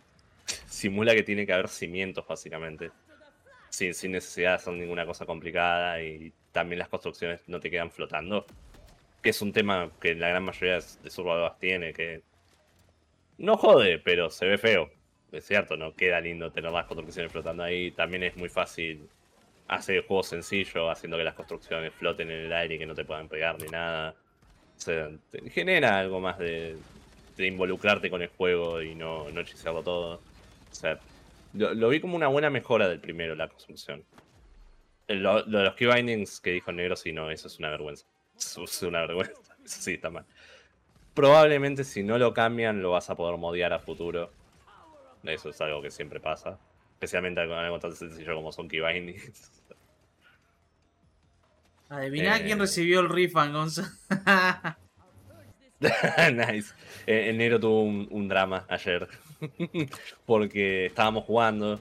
simula 0.67 1.15
que 1.15 1.23
tiene 1.23 1.47
que 1.47 1.53
haber 1.53 1.69
cimientos 1.69 2.27
básicamente. 2.27 2.91
Sin, 3.71 3.93
sin 3.95 4.13
necesidad 4.13 4.51
de 4.51 4.55
hacer 4.57 4.73
ninguna 4.75 5.05
cosa 5.05 5.27
complicada 5.27 6.01
y 6.01 6.33
también 6.53 6.79
las 6.79 6.89
construcciones 6.89 7.41
no 7.49 7.59
te 7.61 7.71
quedan 7.71 7.91
flotando. 7.91 8.47
Que 9.23 9.31
es 9.31 9.43
un 9.43 9.53
tema 9.53 9.91
que 10.01 10.15
la 10.15 10.29
gran 10.29 10.45
mayoría 10.45 10.75
de 10.75 11.11
survivors 11.11 11.59
tiene, 11.59 11.93
que 11.93 12.23
no 13.39 13.57
jode, 13.57 13.99
pero 13.99 14.31
se 14.31 14.47
ve 14.47 14.59
feo. 14.59 14.91
Es 15.35 15.47
cierto, 15.47 15.77
no 15.77 15.95
queda 15.95 16.21
lindo 16.21 16.51
tener 16.51 16.71
las 16.71 16.87
construcciones 16.87 17.33
flotando 17.33 17.63
ahí. 17.63 17.91
También 17.91 18.23
es 18.23 18.37
muy 18.37 18.49
fácil 18.49 19.09
hacer 19.69 19.97
el 19.97 20.03
juego 20.03 20.23
sencillo, 20.23 20.91
haciendo 20.91 21.17
que 21.17 21.25
las 21.25 21.35
construcciones 21.35 21.93
floten 21.95 22.31
en 22.31 22.47
el 22.47 22.53
aire 22.53 22.75
y 22.75 22.79
que 22.79 22.87
no 22.87 22.95
te 22.95 23.05
puedan 23.05 23.29
pegar 23.29 23.61
ni 23.61 23.69
nada. 23.69 24.15
O 24.77 25.51
genera 25.51 25.99
algo 25.99 26.21
más 26.21 26.39
de, 26.39 26.77
involucrarte 27.39 28.11
con 28.11 28.23
el 28.23 28.29
juego 28.29 28.83
y 28.83 28.95
no, 28.95 29.31
no 29.31 29.41
hechicearlo 29.41 29.83
todo. 29.83 30.21
O 30.71 30.75
sea, 30.75 30.99
Lo, 31.55 31.89
vi 31.89 32.01
como 32.01 32.17
una 32.17 32.29
buena 32.29 32.51
mejora 32.51 32.89
del 32.89 33.01
primero, 33.01 33.35
la 33.35 33.49
construcción. 33.49 34.05
Eh, 35.09 35.15
Lo, 35.15 35.45
lo 35.47 35.59
de 35.59 35.65
los 35.65 35.75
key 35.75 35.87
bindings 35.87 36.41
que 36.41 36.51
dijo 36.51 36.71
el 36.71 36.77
negro, 36.77 36.97
sí, 36.97 37.13
no, 37.13 37.31
eso 37.31 37.49
es 37.49 37.59
una 37.59 37.71
vergüenza. 37.71 38.07
Eso 38.37 38.65
es 38.65 38.83
una 38.83 39.01
vergüenza. 39.03 39.41
Eso 39.65 39.81
sí, 39.81 39.95
está 39.95 40.11
mal. 40.11 40.25
Probablemente 41.15 41.85
si 41.85 42.03
no 42.03 42.19
lo 42.19 42.35
cambian, 42.35 42.83
lo 42.83 42.91
vas 42.91 43.09
a 43.09 43.15
poder 43.15 43.39
modear 43.39 43.73
a 43.73 43.79
futuro. 43.79 44.31
Eso 45.25 45.51
es 45.51 45.61
algo 45.61 45.83
que 45.83 45.91
siempre 45.91 46.21
pasa. 46.21 46.59
Especialmente 46.95 47.47
con 47.47 47.59
algo 47.59 47.79
tan 47.79 47.95
sencillo 47.95 48.35
como 48.35 48.53
son 48.53 48.69
key 48.69 48.81
bindings. 48.81 49.51
Adivina 51.89 52.39
Eh. 52.39 52.45
quién 52.45 52.59
recibió 52.59 53.01
el 53.01 53.09
refund, 53.09 53.53
Gonza. 53.53 53.93
nice. 55.81 56.73
Eh, 57.07 57.29
El 57.31 57.39
negro 57.39 57.61
tuvo 57.61 57.83
un, 57.83 58.09
un 58.11 58.29
drama 58.29 58.65
ayer. 58.69 59.07
Porque 60.27 60.87
estábamos 60.87 61.25
jugando. 61.25 61.81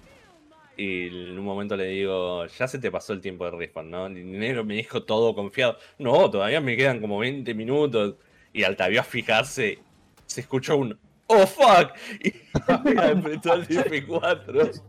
Y 0.76 1.08
en 1.08 1.38
un 1.38 1.46
momento 1.46 1.76
le 1.78 1.86
digo, 1.86 2.46
ya 2.48 2.68
se 2.68 2.80
te 2.80 2.90
pasó 2.92 3.14
el 3.14 3.22
tiempo 3.22 3.46
de 3.46 3.52
respawn, 3.52 3.92
¿no? 3.92 4.10
Y 4.10 4.22
el 4.22 4.40
negro 4.40 4.64
me 4.64 4.74
dijo 4.76 5.04
todo 5.04 5.36
confiado. 5.36 5.78
No, 6.00 6.30
todavía 6.30 6.62
me 6.62 6.76
quedan 6.76 7.00
como 7.00 7.20
20 7.20 7.54
minutos. 7.54 8.16
Y 8.52 8.64
al 8.64 8.76
a 8.80 9.04
fijarse, 9.04 9.80
se 10.26 10.42
escuchó 10.42 10.78
un 10.78 11.00
¡Oh 11.36 11.48
fuck! 11.48 11.92
Y 12.24 12.34
apretó 12.98 13.54
el 13.54 13.68
F4. 13.68 14.82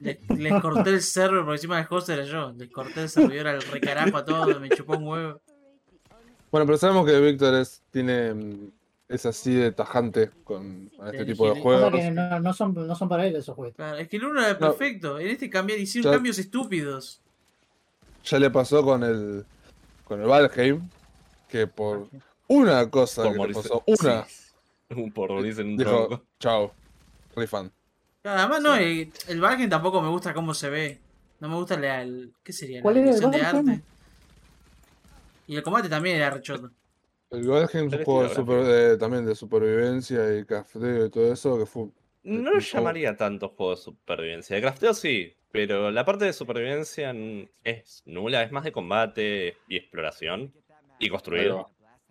Les, 0.00 0.18
les 0.38 0.60
corté 0.60 0.90
el 0.90 1.02
server 1.02 1.40
porque 1.40 1.54
encima 1.56 1.80
el 1.80 1.86
host 1.88 2.08
era 2.10 2.24
yo. 2.24 2.52
Les 2.52 2.70
corté 2.70 3.02
el 3.02 3.08
servidor 3.08 3.48
al 3.48 3.62
recarajo 3.62 4.16
a 4.16 4.24
todos, 4.24 4.60
me 4.60 4.68
chupó 4.68 4.96
un 4.96 5.06
huevo. 5.06 5.40
Bueno, 6.50 6.66
pero 6.66 6.76
sabemos 6.78 7.06
que 7.06 7.18
Víctor 7.18 7.54
es, 7.54 7.82
tiene, 7.90 8.34
mm, 8.34 8.70
es 9.08 9.26
así 9.26 9.54
de 9.54 9.72
tajante 9.72 10.30
con 10.44 10.88
con 10.96 11.06
este 11.08 11.24
tipo 11.24 11.52
de 11.52 11.60
juegos. 11.60 11.92
que 11.92 12.10
no, 12.10 12.38
no 12.40 12.52
son, 12.52 12.74
no 12.86 12.94
son 12.94 13.08
para 13.08 13.26
él 13.26 13.34
esos 13.36 13.56
juegos. 13.56 13.74
Claro, 13.74 13.96
es 13.98 14.06
que 14.08 14.18
el 14.18 14.24
uno 14.24 14.40
era 14.40 14.52
No. 14.52 14.58
perfecto. 14.58 15.18
En 15.18 15.28
este 15.28 15.48
cambiar, 15.50 15.78
hicieron 15.78 16.10
Ya- 16.12 16.16
cambios 16.16 16.38
estúpidos. 16.38 17.20
Ya 18.24 18.38
le 18.38 18.50
pasó 18.50 18.84
con 18.84 19.02
el 19.02 19.44
con 20.04 20.20
el 20.20 20.28
Valheim, 20.28 20.80
que 21.48 21.66
por 21.66 22.06
una 22.46 22.88
cosa 22.90 23.22
que 23.32 23.38
le 23.48 23.54
pasó, 23.54 23.82
una, 23.86 24.24
Sí. 24.26 24.41
Por 25.14 25.30
morirse 25.32 25.62
en 25.62 25.68
un 25.68 25.76
dijo, 25.76 26.08
tronco. 26.08 26.24
chao, 26.38 26.72
refund. 27.36 27.70
Claro, 28.22 28.40
además, 28.40 28.62
no, 28.62 28.74
el, 28.76 29.12
el 29.28 29.40
Valheim 29.40 29.68
tampoco 29.70 30.00
me 30.00 30.08
gusta 30.08 30.32
cómo 30.34 30.54
se 30.54 30.70
ve. 30.70 31.00
No 31.40 31.48
me 31.48 31.56
gusta 31.56 31.76
la, 31.78 32.02
el. 32.02 32.32
¿Qué 32.44 32.52
sería? 32.52 32.76
La 32.78 32.82
¿Cuál 32.82 32.96
era 32.98 33.00
el 33.06 33.06
dirección 33.20 33.30
de 33.32 33.42
Valheim? 33.42 33.68
arte. 33.70 33.82
Y 35.48 35.56
el 35.56 35.62
combate 35.62 35.88
también 35.88 36.16
era 36.16 36.30
rechoto. 36.30 36.70
El 37.30 37.48
Valheim 37.48 37.86
es 37.86 37.92
un 37.94 38.04
juego 38.04 38.22
de 38.22 38.34
super- 38.34 38.64
de- 38.64 38.96
también 38.96 39.26
de 39.26 39.34
supervivencia 39.34 40.38
y 40.38 40.44
crafteo 40.44 41.06
y 41.06 41.10
todo 41.10 41.32
eso, 41.32 41.58
que 41.58 41.66
fue 41.66 41.88
No 42.22 42.50
lo 42.52 42.58
llamaría 42.60 43.16
tanto 43.16 43.48
juego 43.48 43.72
de 43.74 43.78
supervivencia. 43.78 44.54
De 44.56 44.62
crafteo 44.62 44.94
sí, 44.94 45.34
pero 45.50 45.90
la 45.90 46.04
parte 46.04 46.26
de 46.26 46.32
supervivencia 46.32 47.10
n- 47.10 47.50
es 47.64 48.02
nula, 48.06 48.42
es 48.42 48.52
más 48.52 48.64
de 48.64 48.72
combate 48.72 49.56
y 49.66 49.76
exploración 49.76 50.52
y 50.98 51.06
Ahí 51.06 51.10
construir. 51.10 51.52
va. 51.52 51.66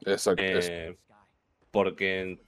Exacto. 0.06 0.42
eso. 0.44 0.70
Eh, 0.72 0.98
porque 1.72 2.40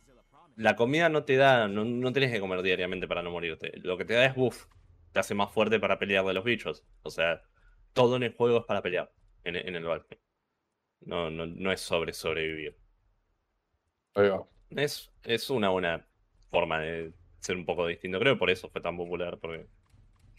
la 0.55 0.75
comida 0.75 1.09
no 1.09 1.23
te 1.23 1.35
da, 1.35 1.67
no, 1.67 1.85
no 1.85 2.13
tenés 2.13 2.31
que 2.31 2.39
comer 2.39 2.61
diariamente 2.61 3.07
para 3.07 3.21
no 3.21 3.31
morirte. 3.31 3.71
Lo 3.83 3.97
que 3.97 4.05
te 4.05 4.13
da 4.13 4.25
es 4.25 4.35
buff, 4.35 4.65
te 5.11 5.19
hace 5.19 5.35
más 5.35 5.51
fuerte 5.51 5.79
para 5.79 5.99
pelear 5.99 6.25
de 6.25 6.33
los 6.33 6.43
bichos. 6.43 6.85
O 7.03 7.09
sea, 7.09 7.41
todo 7.93 8.15
en 8.15 8.23
el 8.23 8.33
juego 8.33 8.59
es 8.59 8.65
para 8.65 8.81
pelear 8.81 9.11
en, 9.43 9.55
en 9.55 9.75
el 9.75 9.83
Valheim. 9.83 10.19
No, 11.01 11.29
no, 11.29 11.45
no 11.45 11.71
es 11.71 11.81
sobre 11.81 12.13
sobrevivir. 12.13 12.77
Es, 14.69 15.11
es 15.23 15.49
una 15.49 15.69
buena 15.69 16.07
forma 16.49 16.79
de 16.79 17.13
ser 17.39 17.57
un 17.57 17.65
poco 17.65 17.87
distinto. 17.87 18.19
Creo 18.19 18.35
que 18.35 18.39
por 18.39 18.49
eso 18.49 18.69
fue 18.69 18.81
tan 18.81 18.95
popular, 18.95 19.37
porque 19.39 19.67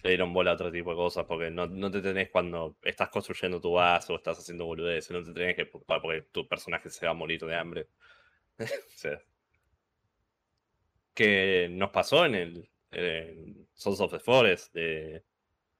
le 0.02 0.10
dieron 0.10 0.32
bola 0.32 0.52
a 0.52 0.54
otro 0.54 0.70
tipo 0.70 0.90
de 0.90 0.96
cosas, 0.96 1.24
porque 1.26 1.50
no, 1.50 1.66
no 1.66 1.90
te 1.90 2.00
tenés 2.00 2.30
cuando 2.30 2.76
estás 2.82 3.08
construyendo 3.08 3.60
tu 3.60 3.72
base 3.72 4.12
o 4.12 4.16
estás 4.16 4.38
haciendo 4.38 4.66
boludeces, 4.66 5.10
no 5.10 5.22
te 5.22 5.32
tenés 5.32 5.56
que 5.56 5.66
preocupar 5.66 6.00
porque 6.02 6.22
tu 6.30 6.46
personaje 6.46 6.90
se 6.90 7.06
va 7.06 7.12
a 7.12 7.14
morir 7.14 7.40
de 7.40 7.56
hambre. 7.56 7.88
o 8.58 8.64
sea, 8.96 9.20
que 11.14 11.68
nos 11.70 11.90
pasó 11.90 12.24
en 12.26 12.34
el 12.34 12.68
en 12.90 13.66
Sons 13.74 14.00
of 14.00 14.12
the 14.12 14.20
Forest, 14.20 14.72
de- 14.74 15.24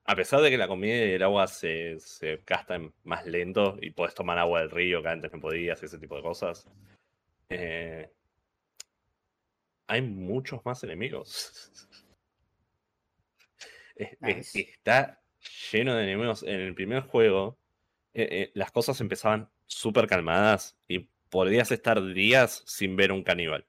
a 0.05 0.17
pesar 0.17 0.41
de 0.43 0.51
que 0.51 0.59
la 0.59 0.67
comida 0.69 0.97
y 0.97 1.13
el 1.13 1.23
agua 1.23 1.47
se, 1.47 1.99
se 2.01 2.43
gastan 2.47 2.93
más 3.05 3.25
lento 3.27 3.79
y 3.81 3.91
podés 3.91 4.15
tomar 4.15 4.39
agua 4.39 4.61
del 4.61 4.71
río 4.71 5.01
que 5.03 5.09
antes 5.09 5.33
no 5.33 5.41
podías, 5.41 5.83
ese 5.83 5.99
tipo 5.99 6.17
de 6.17 6.23
cosas. 6.23 6.67
eh, 7.49 8.11
hay 9.87 10.03
muchos 10.03 10.65
más 10.65 10.83
enemigos. 10.85 11.71
Nice. 14.21 14.59
está 14.61 15.23
lleno 15.71 15.95
de 15.95 16.03
enemigos. 16.03 16.43
En 16.43 16.59
el 16.61 16.75
primer 16.75 17.05
juego, 17.05 17.59
eh, 18.13 18.27
eh, 18.31 18.51
las 18.55 18.73
cosas 18.73 19.01
empezaban 19.01 19.49
súper 19.67 20.09
calmadas 20.09 20.77
y 20.89 21.09
podrías 21.31 21.71
estar 21.71 22.03
días 22.13 22.65
sin 22.67 22.97
ver 22.97 23.13
un 23.13 23.23
caníbal. 23.23 23.67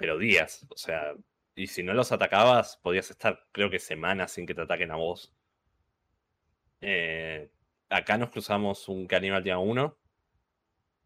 Pero 0.00 0.16
días, 0.16 0.66
o 0.70 0.78
sea, 0.78 1.12
y 1.54 1.66
si 1.66 1.82
no 1.82 1.92
los 1.92 2.10
atacabas, 2.10 2.78
podías 2.78 3.10
estar, 3.10 3.46
creo 3.52 3.68
que 3.68 3.78
semanas 3.78 4.32
sin 4.32 4.46
que 4.46 4.54
te 4.54 4.62
ataquen 4.62 4.90
a 4.90 4.96
vos. 4.96 5.30
Eh, 6.80 7.50
acá 7.90 8.16
nos 8.16 8.30
cruzamos 8.30 8.88
un 8.88 9.06
caníbal 9.06 9.44
día 9.44 9.58
uno. 9.58 9.98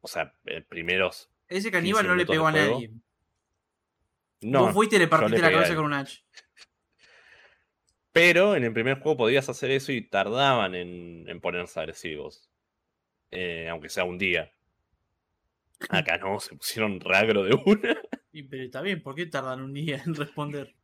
O 0.00 0.06
sea, 0.06 0.32
eh, 0.44 0.60
primeros. 0.60 1.28
Ese 1.48 1.72
caníbal 1.72 2.06
no 2.06 2.14
le 2.14 2.24
pegó 2.24 2.46
a 2.46 2.52
nadie. 2.52 2.92
No, 4.42 4.66
Vos 4.66 4.74
fuiste 4.74 4.94
y 4.94 5.00
le 5.00 5.08
partiste 5.08 5.40
la 5.40 5.50
cabeza 5.50 5.74
con 5.74 5.86
un 5.86 5.94
hacha. 5.94 6.22
Pero 8.12 8.54
en 8.54 8.62
el 8.62 8.72
primer 8.72 9.00
juego 9.00 9.16
podías 9.16 9.48
hacer 9.48 9.72
eso 9.72 9.90
y 9.90 10.02
tardaban 10.02 10.76
en, 10.76 11.28
en 11.28 11.40
ponerse 11.40 11.80
agresivos. 11.80 12.48
Eh, 13.32 13.68
aunque 13.68 13.88
sea 13.88 14.04
un 14.04 14.18
día. 14.18 14.52
Acá 15.88 16.16
no, 16.18 16.38
se 16.38 16.54
pusieron 16.54 17.00
ragro 17.00 17.42
de 17.42 17.58
una. 17.66 18.00
Y, 18.34 18.42
pero 18.42 18.64
está 18.64 18.82
bien, 18.82 19.00
¿por 19.00 19.14
qué 19.14 19.26
tardan 19.26 19.62
un 19.62 19.72
día 19.72 20.02
en 20.04 20.14
responder? 20.14 20.74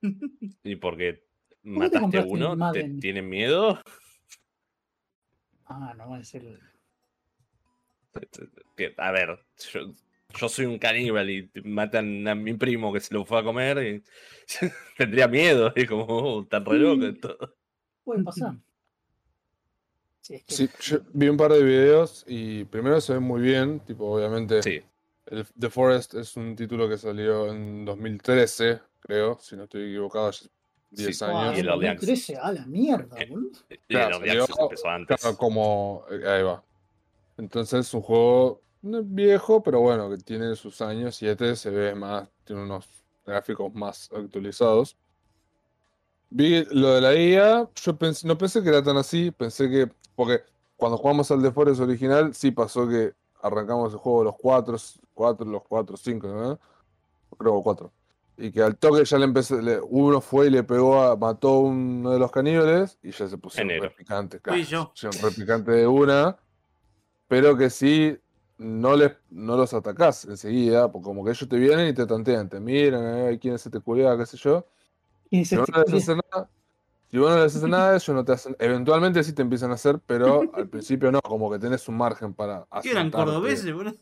Y 0.64 0.76
porque 0.76 1.24
¿Cómo 1.62 1.90
te 1.90 2.00
mataste 2.00 2.18
a 2.18 2.24
uno, 2.24 2.72
te 2.72 2.88
tienen 3.00 3.28
miedo. 3.28 3.80
Ah, 5.66 5.92
no 5.96 6.10
va 6.10 6.18
a 6.18 6.24
ser. 6.24 6.60
Que, 8.76 8.94
a 8.96 9.10
ver, 9.10 9.40
yo, 9.72 9.92
yo 10.38 10.48
soy 10.48 10.66
un 10.66 10.78
caníbal 10.78 11.30
y 11.30 11.48
te 11.48 11.62
matan 11.62 12.28
a 12.28 12.34
mi 12.36 12.54
primo 12.54 12.92
que 12.92 13.00
se 13.00 13.14
lo 13.14 13.24
fue 13.24 13.40
a 13.40 13.44
comer 13.44 13.78
y 13.82 14.04
tendría 14.96 15.26
miedo. 15.26 15.72
Y 15.74 15.86
como, 15.86 16.06
oh, 16.08 16.46
tan 16.46 16.64
re 16.64 16.78
loco 16.78 17.06
y 17.06 17.18
todo. 17.18 17.56
Puede 18.04 18.22
pasar. 18.22 18.54
Sí, 20.20 20.34
es 20.34 20.44
que 20.44 20.54
Sí, 20.54 20.68
yo 20.80 21.00
vi 21.12 21.28
un 21.28 21.36
par 21.36 21.52
de 21.52 21.62
videos 21.62 22.24
y 22.28 22.64
primero 22.64 23.00
se 23.00 23.14
ve 23.14 23.20
muy 23.20 23.40
bien, 23.40 23.80
tipo, 23.80 24.06
obviamente, 24.06 24.62
Sí, 24.62 24.82
el 25.26 25.46
The 25.58 25.70
Forest 25.70 26.14
es 26.14 26.36
un 26.36 26.56
título 26.56 26.88
que 26.88 26.98
salió 26.98 27.50
en 27.52 27.84
2013, 27.84 28.80
creo, 29.00 29.38
si 29.40 29.56
no 29.56 29.64
estoy 29.64 29.84
equivocado, 29.90 30.30
ya 30.30 30.46
10 30.90 31.18
Sí. 31.18 31.24
Años. 31.24 31.56
y 31.56 31.60
el 31.60 31.68
Early 31.68 31.86
Access. 31.86 32.08
2013, 32.08 32.36
a 32.36 32.52
la 32.52 32.66
mierda, 32.66 33.18
Eh, 33.18 33.26
boludo. 33.28 33.58
y 33.70 33.76
Claro, 33.88 34.16
el 34.16 34.22
Early 34.24 34.28
salió- 34.28 34.42
Access 34.44 34.58
empezó 34.58 34.88
antes. 34.88 35.20
Claro, 35.20 35.36
como, 35.36 36.04
eh, 36.10 36.28
ahí 36.28 36.42
va. 36.42 36.62
Entonces 37.38 37.86
es 37.86 37.94
un 37.94 38.02
juego 38.02 38.62
viejo, 38.82 39.62
pero 39.62 39.80
bueno, 39.80 40.10
que 40.10 40.18
tiene 40.18 40.54
sus 40.56 40.80
años, 40.82 41.14
7, 41.16 41.56
se 41.56 41.70
ve 41.70 41.94
más, 41.94 42.28
tiene 42.44 42.62
unos 42.62 42.88
gráficos 43.24 43.72
más 43.74 44.10
actualizados. 44.12 44.96
Vi 46.30 46.64
lo 46.70 46.94
de 46.94 47.00
la 47.00 47.14
IA, 47.14 47.68
yo 47.74 47.96
pensé, 47.96 48.26
no 48.26 48.36
pensé 48.38 48.62
que 48.62 48.68
era 48.70 48.82
tan 48.82 48.96
así, 48.96 49.30
pensé 49.30 49.68
que, 49.70 49.88
porque 50.14 50.40
cuando 50.76 50.96
jugamos 50.98 51.30
al 51.30 51.42
The 51.42 51.52
Forest 51.52 51.80
original, 51.80 52.34
sí 52.34 52.50
pasó 52.50 52.88
que 52.88 53.12
arrancamos 53.42 53.92
el 53.92 53.98
juego 53.98 54.24
los 54.24 54.36
4, 54.36 54.76
4, 55.14 55.46
los 55.46 55.62
4, 55.64 55.96
5, 55.96 56.28
¿no? 56.28 56.58
Creo 57.36 57.62
4. 57.62 57.92
Y 58.36 58.50
que 58.50 58.62
al 58.62 58.76
toque 58.76 59.04
ya 59.04 59.18
le 59.18 59.24
empecé, 59.24 59.60
le- 59.60 59.80
uno 59.80 60.20
fue 60.20 60.46
y 60.46 60.50
le 60.50 60.62
pegó 60.62 61.00
a, 61.02 61.16
mató 61.16 61.48
a 61.48 61.58
uno 61.60 62.10
de 62.10 62.18
los 62.18 62.30
caníbales 62.30 62.98
y 63.02 63.10
ya 63.10 63.28
se 63.28 63.36
pusieron 63.38 63.70
Enero. 63.70 63.88
repicantes. 63.88 64.40
Fui 64.42 64.64
yo. 64.64 64.90
pusieron 64.90 65.18
repicantes 65.22 65.74
de 65.74 65.86
una, 65.86 66.36
pero 67.28 67.56
que 67.56 67.68
sí 67.70 68.16
no 68.58 68.96
les 68.96 69.12
no 69.30 69.56
los 69.56 69.74
atacás 69.74 70.24
enseguida, 70.24 70.90
porque 70.90 71.04
como 71.04 71.24
que 71.24 71.30
ellos 71.32 71.48
te 71.48 71.56
vienen 71.56 71.88
y 71.88 71.92
te 71.94 72.06
tantean, 72.06 72.48
te 72.48 72.60
miran, 72.60 73.28
eh, 73.28 73.38
quién 73.40 73.54
es 73.54 73.66
este 73.66 73.80
culiado, 73.80 74.16
qué 74.18 74.26
sé 74.26 74.36
yo. 74.36 74.66
Se 75.44 75.56
no 75.56 75.64
les 75.86 76.08
nada, 76.08 76.50
si 77.12 77.18
vos 77.18 77.30
no 77.30 77.44
les 77.44 77.54
haces 77.54 77.68
nada, 77.68 77.94
ellos 77.94 78.08
no 78.08 78.24
te 78.24 78.32
hacen, 78.32 78.56
eventualmente 78.58 79.22
sí 79.22 79.34
te 79.34 79.42
empiezan 79.42 79.70
a 79.70 79.74
hacer, 79.74 80.00
pero 80.06 80.50
al 80.54 80.68
principio 80.70 81.12
no, 81.12 81.20
como 81.20 81.52
que 81.52 81.58
tenés 81.58 81.86
un 81.86 81.98
margen 81.98 82.32
para 82.32 82.66
¿Qué 82.82 82.92
eran 82.92 83.10
cordobeses, 83.10 83.70
boludo? 83.70 83.94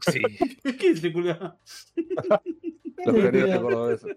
Sí. 0.00 0.22
¿Qué 0.78 0.88
es 0.88 0.98
ese 0.98 1.12
culo? 1.12 1.58
Los 3.04 3.14
queridos 3.14 3.50
de 3.50 3.60
cordobeses. 3.60 4.16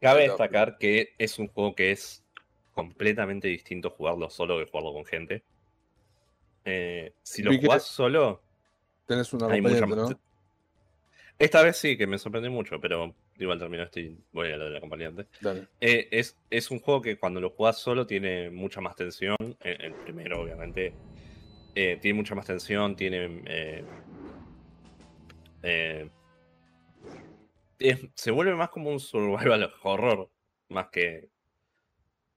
Cabe 0.00 0.22
destacar 0.22 0.76
que 0.76 1.14
es 1.16 1.38
un 1.38 1.46
juego 1.46 1.76
que 1.76 1.92
es 1.92 2.24
completamente 2.72 3.46
distinto 3.46 3.88
jugarlo 3.88 4.30
solo 4.30 4.58
que 4.58 4.68
jugarlo 4.68 4.94
con 4.94 5.04
gente. 5.04 5.44
Eh, 6.64 7.14
si 7.22 7.44
lo 7.44 7.56
jugás 7.56 7.84
solo, 7.84 8.42
tenés 9.06 9.32
una 9.32 9.46
Hay 9.46 9.60
mucha 9.60 9.86
¿no? 9.86 10.08
Esta 11.38 11.62
vez 11.62 11.76
sí, 11.76 11.96
que 11.96 12.08
me 12.08 12.18
sorprendió 12.18 12.50
mucho, 12.50 12.80
pero 12.80 13.14
igual 13.38 13.58
terminó 13.58 13.82
esto 13.82 14.00
y 14.00 14.16
voy 14.32 14.50
a 14.52 14.56
lo 14.56 14.64
del 14.66 14.76
acompañante. 14.76 15.26
Dale. 15.40 15.66
Eh, 15.80 16.08
es, 16.10 16.36
es 16.50 16.70
un 16.70 16.78
juego 16.80 17.02
que 17.02 17.18
cuando 17.18 17.40
lo 17.40 17.50
jugás 17.50 17.78
solo 17.78 18.06
tiene 18.06 18.50
mucha 18.50 18.80
más 18.80 18.94
tensión. 18.96 19.36
El, 19.60 19.80
el 19.80 19.92
primero, 19.94 20.40
obviamente. 20.42 20.92
eh, 21.74 21.98
tiene 22.00 22.16
mucha 22.16 22.34
más 22.34 22.46
tensión, 22.46 22.94
tiene. 22.96 23.42
eh, 23.46 23.84
eh, 25.62 26.08
es- 27.78 28.06
se 28.14 28.30
vuelve 28.30 28.54
más 28.54 28.70
como 28.70 28.90
un 28.90 29.00
survival 29.00 29.72
horror, 29.82 30.30
más 30.68 30.88
que 30.88 31.28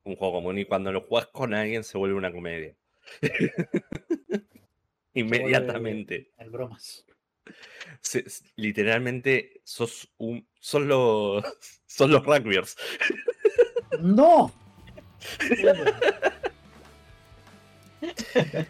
un 0.03 0.15
juego 0.15 0.35
común. 0.35 0.57
Y 0.57 0.65
cuando 0.65 0.91
lo 0.91 1.01
jugás 1.01 1.27
con 1.27 1.53
alguien 1.53 1.83
se 1.83 1.97
vuelve 1.97 2.15
una 2.15 2.31
comedia. 2.31 2.75
Inmediatamente. 5.13 6.31
El 6.37 6.49
bromas. 6.49 7.05
Se- 8.01 8.25
literalmente 8.55 9.61
sos 9.63 10.09
un. 10.17 10.45
Sos 10.59 10.81
los. 10.83 11.43
Sos 11.89 12.09
los 12.09 12.23
rugbyers. 12.25 12.75
¡No! 14.01 14.51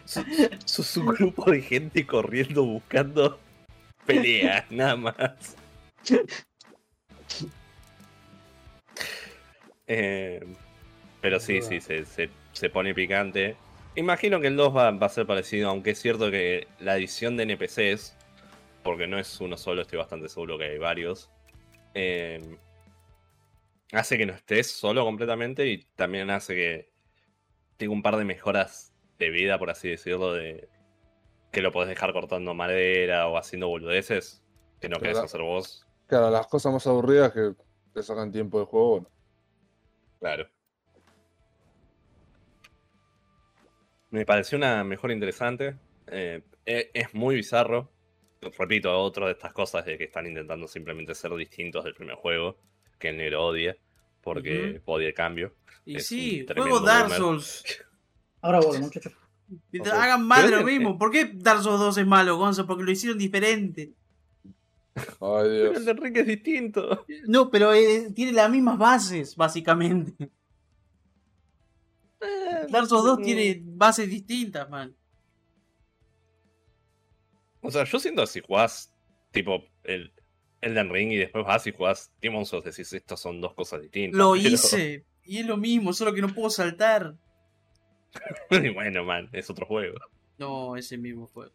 Sos, 0.06 0.24
sos 0.64 0.96
un 0.96 1.06
grupo 1.06 1.50
de 1.50 1.60
gente 1.60 2.06
corriendo 2.06 2.64
buscando 2.64 3.38
peleas, 4.06 4.64
nada 4.70 4.96
más. 4.96 5.56
Eh, 9.86 10.40
pero 11.20 11.40
sí, 11.40 11.60
sí, 11.62 11.80
se, 11.80 12.04
se- 12.04 12.30
se 12.52 12.70
pone 12.70 12.94
picante. 12.94 13.56
Imagino 13.96 14.40
que 14.40 14.46
el 14.48 14.56
2 14.56 14.76
va, 14.76 14.90
va 14.92 15.06
a 15.06 15.10
ser 15.10 15.26
parecido, 15.26 15.68
aunque 15.70 15.90
es 15.90 15.98
cierto 16.00 16.30
que 16.30 16.68
la 16.78 16.96
edición 16.96 17.36
de 17.36 17.42
NPCs, 17.44 18.14
porque 18.88 19.06
no 19.06 19.18
es 19.18 19.38
uno 19.42 19.58
solo, 19.58 19.82
estoy 19.82 19.98
bastante 19.98 20.30
seguro 20.30 20.56
que 20.56 20.64
hay 20.64 20.78
varios, 20.78 21.30
eh, 21.92 22.56
hace 23.92 24.16
que 24.16 24.24
no 24.24 24.32
estés 24.32 24.70
solo 24.70 25.04
completamente 25.04 25.66
y 25.66 25.84
también 25.94 26.30
hace 26.30 26.54
que 26.54 26.92
tenga 27.76 27.92
un 27.92 28.02
par 28.02 28.16
de 28.16 28.24
mejoras 28.24 28.94
de 29.18 29.28
vida, 29.28 29.58
por 29.58 29.68
así 29.68 29.90
decirlo, 29.90 30.32
de 30.32 30.70
que 31.52 31.60
lo 31.60 31.70
podés 31.70 31.90
dejar 31.90 32.14
cortando 32.14 32.54
madera 32.54 33.28
o 33.28 33.36
haciendo 33.36 33.68
boludeces, 33.68 34.42
que 34.80 34.88
no 34.88 34.96
querés 34.96 35.16
Claro. 35.16 35.26
hacer 35.26 35.42
vos. 35.42 35.86
Claro, 36.06 36.30
las 36.30 36.46
cosas 36.46 36.72
más 36.72 36.86
aburridas 36.86 37.30
que 37.34 37.52
te 37.92 38.02
sacan 38.02 38.32
tiempo 38.32 38.58
de 38.58 38.64
juego. 38.64 39.10
Claro. 40.18 40.48
Me 44.08 44.24
pareció 44.24 44.56
una 44.56 44.82
mejor 44.82 45.10
interesante. 45.10 45.76
eh, 46.06 46.42
e- 46.64 46.90
es 46.94 47.12
muy 47.12 47.34
bizarro. 47.34 47.92
Repito, 48.40 48.96
otra 48.96 49.26
de 49.26 49.32
estas 49.32 49.52
cosas 49.52 49.84
de 49.84 49.98
que 49.98 50.04
están 50.04 50.26
intentando 50.26 50.68
simplemente 50.68 51.14
ser 51.14 51.34
distintos 51.34 51.84
del 51.84 51.94
primer 51.94 52.14
juego, 52.16 52.56
que 52.98 53.08
el 53.10 53.16
negro 53.16 53.46
odia, 53.46 53.76
porque 54.22 54.80
odia 54.84 55.08
el 55.08 55.14
cambio. 55.14 55.54
Y 55.84 55.96
Es 55.96 56.06
sí, 56.06 56.46
juego 56.54 56.80
Dark. 56.80 57.12
Souls. 57.12 57.64
Ahora 58.42 58.60
vuelvo, 58.60 58.84
muchachos. 58.84 59.12
Y 59.72 59.80
te 59.80 59.88
Ok. 59.90 59.96
hagan 59.96 60.26
más 60.26 60.42
de 60.42 60.50
Pero 60.50 60.60
lo 60.60 60.66
mismo. 60.70 60.98
¿Por 60.98 61.10
qué 61.10 61.30
Dark 61.34 61.62
Souls 61.62 61.80
2 61.80 61.98
es 61.98 62.06
malo, 62.06 62.36
Gonzo? 62.36 62.66
Porque 62.66 62.84
lo 62.84 62.90
hicieron 62.90 63.18
diferente. 63.18 63.94
Ay, 64.94 65.04
Pero 65.20 65.48
Dios. 65.72 65.76
el 65.78 65.84
de 65.84 65.90
Enrique 65.92 66.20
es 66.20 66.26
distinto. 66.26 67.04
No, 67.26 67.50
pero 67.50 67.72
eh, 67.72 68.12
tiene 68.14 68.32
las 68.32 68.50
mismas 68.50 68.78
bases, 68.78 69.34
básicamente. 69.36 70.30
Dark 72.68 72.86
Souls 72.88 73.04
2 73.04 73.22
tiene 73.22 73.62
bases 73.64 74.08
distintas, 74.10 74.68
man. 74.68 74.94
O 77.60 77.70
sea, 77.70 77.84
yo 77.84 77.98
siento 77.98 78.22
que 78.22 78.26
si 78.28 78.40
jugás 78.40 78.94
tipo 79.30 79.64
el 79.84 80.12
Elden 80.60 80.90
Ring 80.90 81.12
y 81.12 81.16
después 81.16 81.44
vas 81.44 81.66
y 81.66 81.72
jugás 81.72 82.12
Demon's 82.20 82.48
Souls, 82.48 82.64
decís 82.64 82.92
estos 82.92 83.20
son 83.20 83.40
dos 83.40 83.54
cosas 83.54 83.82
distintas. 83.82 84.18
Lo 84.18 84.32
pero- 84.34 84.48
hice. 84.48 85.04
Y 85.24 85.38
es 85.38 85.46
lo 85.46 85.56
mismo, 85.58 85.92
solo 85.92 86.14
que 86.14 86.22
no 86.22 86.28
puedo 86.34 86.50
saltar. 86.50 87.16
Y 88.50 88.70
bueno, 88.70 89.04
man, 89.04 89.28
es 89.32 89.50
otro 89.50 89.66
juego. 89.66 89.98
No, 90.38 90.76
ese 90.76 90.96
mismo 90.96 91.26
fue. 91.26 91.50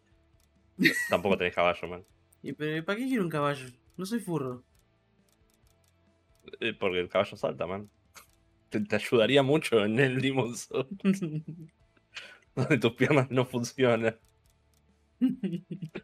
Tampoco 1.09 1.37
tenés 1.37 1.55
caballo, 1.55 1.87
man. 1.87 2.05
¿Y 2.43 2.53
pero 2.53 2.83
para 2.85 2.97
qué 2.99 3.05
quiero 3.07 3.23
un 3.23 3.29
caballo? 3.29 3.65
No 3.97 4.05
soy 4.05 4.19
furro. 4.19 4.63
Eh, 6.59 6.73
Porque 6.79 6.99
el 6.99 7.09
caballo 7.09 7.35
salta, 7.37 7.65
man. 7.65 7.89
Te, 8.69 8.79
te 8.81 8.95
ayudaría 8.95 9.41
mucho 9.43 9.83
en 9.85 9.99
el 9.99 10.21
Demon's 10.21 10.61
Souls, 10.69 10.87
donde 12.55 12.77
tus 12.79 12.93
piernas 12.93 13.29
no 13.31 13.45
funcionan. 13.45 14.17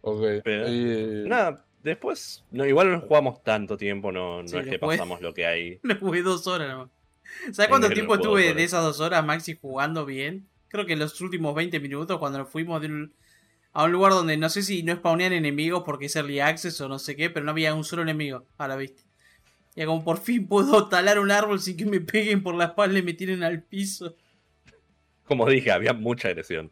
Ok. 0.00 0.22
Pero- 0.44 0.68
Y- 0.68 1.28
Nada, 1.28 1.64
después, 1.82 2.44
no, 2.50 2.66
igual 2.66 2.92
no 2.92 3.00
jugamos 3.00 3.42
tanto 3.42 3.76
tiempo, 3.76 4.12
no, 4.12 4.42
no 4.42 4.48
Sí, 4.48 4.56
es 4.58 4.64
que 4.64 4.70
después- 4.72 4.98
pasamos 4.98 5.20
lo 5.20 5.32
que 5.32 5.46
hay. 5.46 5.78
Le 5.82 5.94
jugué 5.96 6.22
dos 6.22 6.46
horas 6.46 6.68
nomás. 6.68 6.90
¿Sabes 7.52 7.68
cuánto 7.68 7.86
el 7.86 7.94
tiempo 7.94 8.14
estuve 8.16 8.52
de 8.54 8.64
esas 8.64 8.82
dos 8.84 9.00
horas, 9.00 9.24
Maxi, 9.24 9.56
jugando 9.60 10.04
bien? 10.04 10.46
Creo 10.68 10.84
que 10.86 10.92
en 10.92 10.98
los 10.98 11.18
últimos 11.20 11.54
20 11.54 11.80
minutos, 11.80 12.18
cuando 12.18 12.38
nos 12.38 12.50
fuimos 12.50 12.80
de 12.82 12.88
un- 12.88 13.14
a 13.72 13.84
un 13.84 13.92
lugar 13.92 14.12
donde 14.12 14.36
no 14.36 14.48
sé 14.50 14.62
si 14.62 14.82
no 14.82 14.94
spawnean 14.94 15.32
enemigos 15.32 15.82
porque 15.84 16.06
es 16.06 16.14
early 16.16 16.38
access 16.40 16.80
o 16.80 16.88
no 16.88 16.98
sé 16.98 17.16
qué, 17.16 17.30
pero 17.30 17.44
no 17.44 17.50
había 17.52 17.74
un 17.74 17.82
solo 17.82 18.02
enemigo 18.02 18.44
a 18.58 18.68
la 18.68 18.76
vista. 18.76 19.02
Y 19.74 19.84
como 19.86 20.04
por 20.04 20.18
fin 20.18 20.46
puedo 20.46 20.86
talar 20.88 21.18
un 21.18 21.30
árbol 21.32 21.60
sin 21.60 21.76
que 21.76 21.86
me 21.86 22.00
peguen 22.00 22.42
por 22.42 22.54
la 22.54 22.66
espalda 22.66 22.98
y 22.98 23.02
me 23.02 23.14
tiren 23.14 23.42
al 23.42 23.62
piso. 23.62 24.14
Como 25.26 25.48
dije, 25.48 25.72
había 25.72 25.92
mucha 25.92 26.28
agresión. 26.28 26.70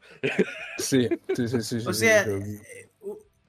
Sí, 0.79 1.09
sí, 1.35 1.49
sí, 1.49 1.63
sí. 1.63 1.77
O 1.87 1.93
sí, 1.93 2.01
sea, 2.01 2.25
sí, 2.25 2.31
eh, 2.31 2.91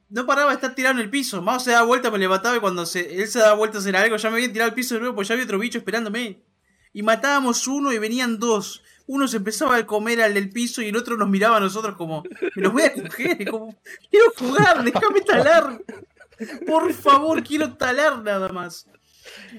no 0.09 0.27
paraba 0.27 0.51
de 0.51 0.55
estar 0.55 0.75
tirado 0.75 0.95
en 0.95 1.01
el 1.01 1.09
piso. 1.09 1.41
Mao 1.41 1.59
se 1.59 1.71
daba 1.71 1.87
vuelta, 1.87 2.11
me 2.11 2.19
levantaba 2.19 2.55
y 2.55 2.59
cuando 2.59 2.85
se, 2.85 3.19
él 3.19 3.27
se 3.27 3.39
daba 3.39 3.55
vuelta 3.55 3.79
a 3.79 3.81
hacer 3.81 3.95
algo, 3.95 4.15
ya 4.15 4.29
me 4.29 4.35
habían 4.35 4.53
tirado 4.53 4.69
al 4.69 4.75
piso 4.75 4.93
de 4.93 5.01
nuevo 5.01 5.15
porque 5.15 5.27
ya 5.27 5.33
había 5.33 5.45
otro 5.45 5.57
bicho 5.57 5.79
esperándome. 5.79 6.43
Y 6.93 7.01
matábamos 7.01 7.67
uno 7.67 7.91
y 7.91 7.97
venían 7.97 8.37
dos. 8.37 8.83
Uno 9.07 9.27
se 9.27 9.37
empezaba 9.37 9.75
a 9.75 9.85
comer 9.87 10.21
al 10.21 10.35
del 10.35 10.51
piso 10.51 10.81
y 10.83 10.89
el 10.89 10.95
otro 10.95 11.17
nos 11.17 11.27
miraba 11.29 11.57
a 11.57 11.59
nosotros 11.59 11.95
como, 11.97 12.23
me 12.55 12.61
los 12.61 12.71
voy 12.71 12.83
a 12.83 12.93
coger, 12.93 13.49
como, 13.49 13.75
quiero 14.09 14.31
jugar, 14.37 14.83
déjame 14.83 15.21
talar. 15.21 15.81
Por 16.65 16.93
favor, 16.93 17.43
quiero 17.43 17.73
talar 17.73 18.21
nada 18.21 18.49
más. 18.49 18.87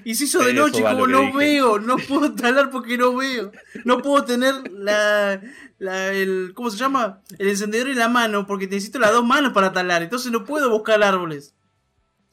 Y 0.03 0.15
se 0.15 0.25
hizo 0.25 0.39
de 0.43 0.51
Eso 0.51 0.61
noche 0.61 0.81
como 0.83 1.07
no 1.07 1.21
dije. 1.21 1.37
veo, 1.37 1.79
no 1.79 1.97
puedo 1.97 2.33
talar 2.35 2.69
porque 2.69 2.97
no 2.97 3.15
veo. 3.15 3.51
No 3.83 4.01
puedo 4.01 4.23
tener 4.25 4.53
la, 4.71 5.41
la- 5.79 6.11
el, 6.13 6.51
¿cómo 6.53 6.69
se 6.69 6.77
llama? 6.77 7.21
El 7.39 7.49
encendedor 7.49 7.89
en 7.89 7.97
la 7.99 8.09
mano 8.09 8.45
porque 8.45 8.67
necesito 8.67 8.99
las 8.99 9.11
dos 9.11 9.25
manos 9.25 9.53
para 9.53 9.71
talar. 9.73 10.03
Entonces 10.03 10.31
no 10.31 10.43
puedo 10.45 10.69
buscar 10.69 11.01
árboles. 11.03 11.53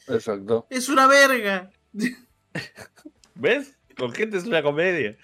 Exacto. 0.08 0.66
Es 0.70 0.88
una 0.88 1.06
verga. 1.06 1.70
¿Ves? 3.34 3.76
Con 3.96 4.12
gente 4.12 4.36
es 4.38 4.44
una 4.44 4.62
comedia. 4.62 5.16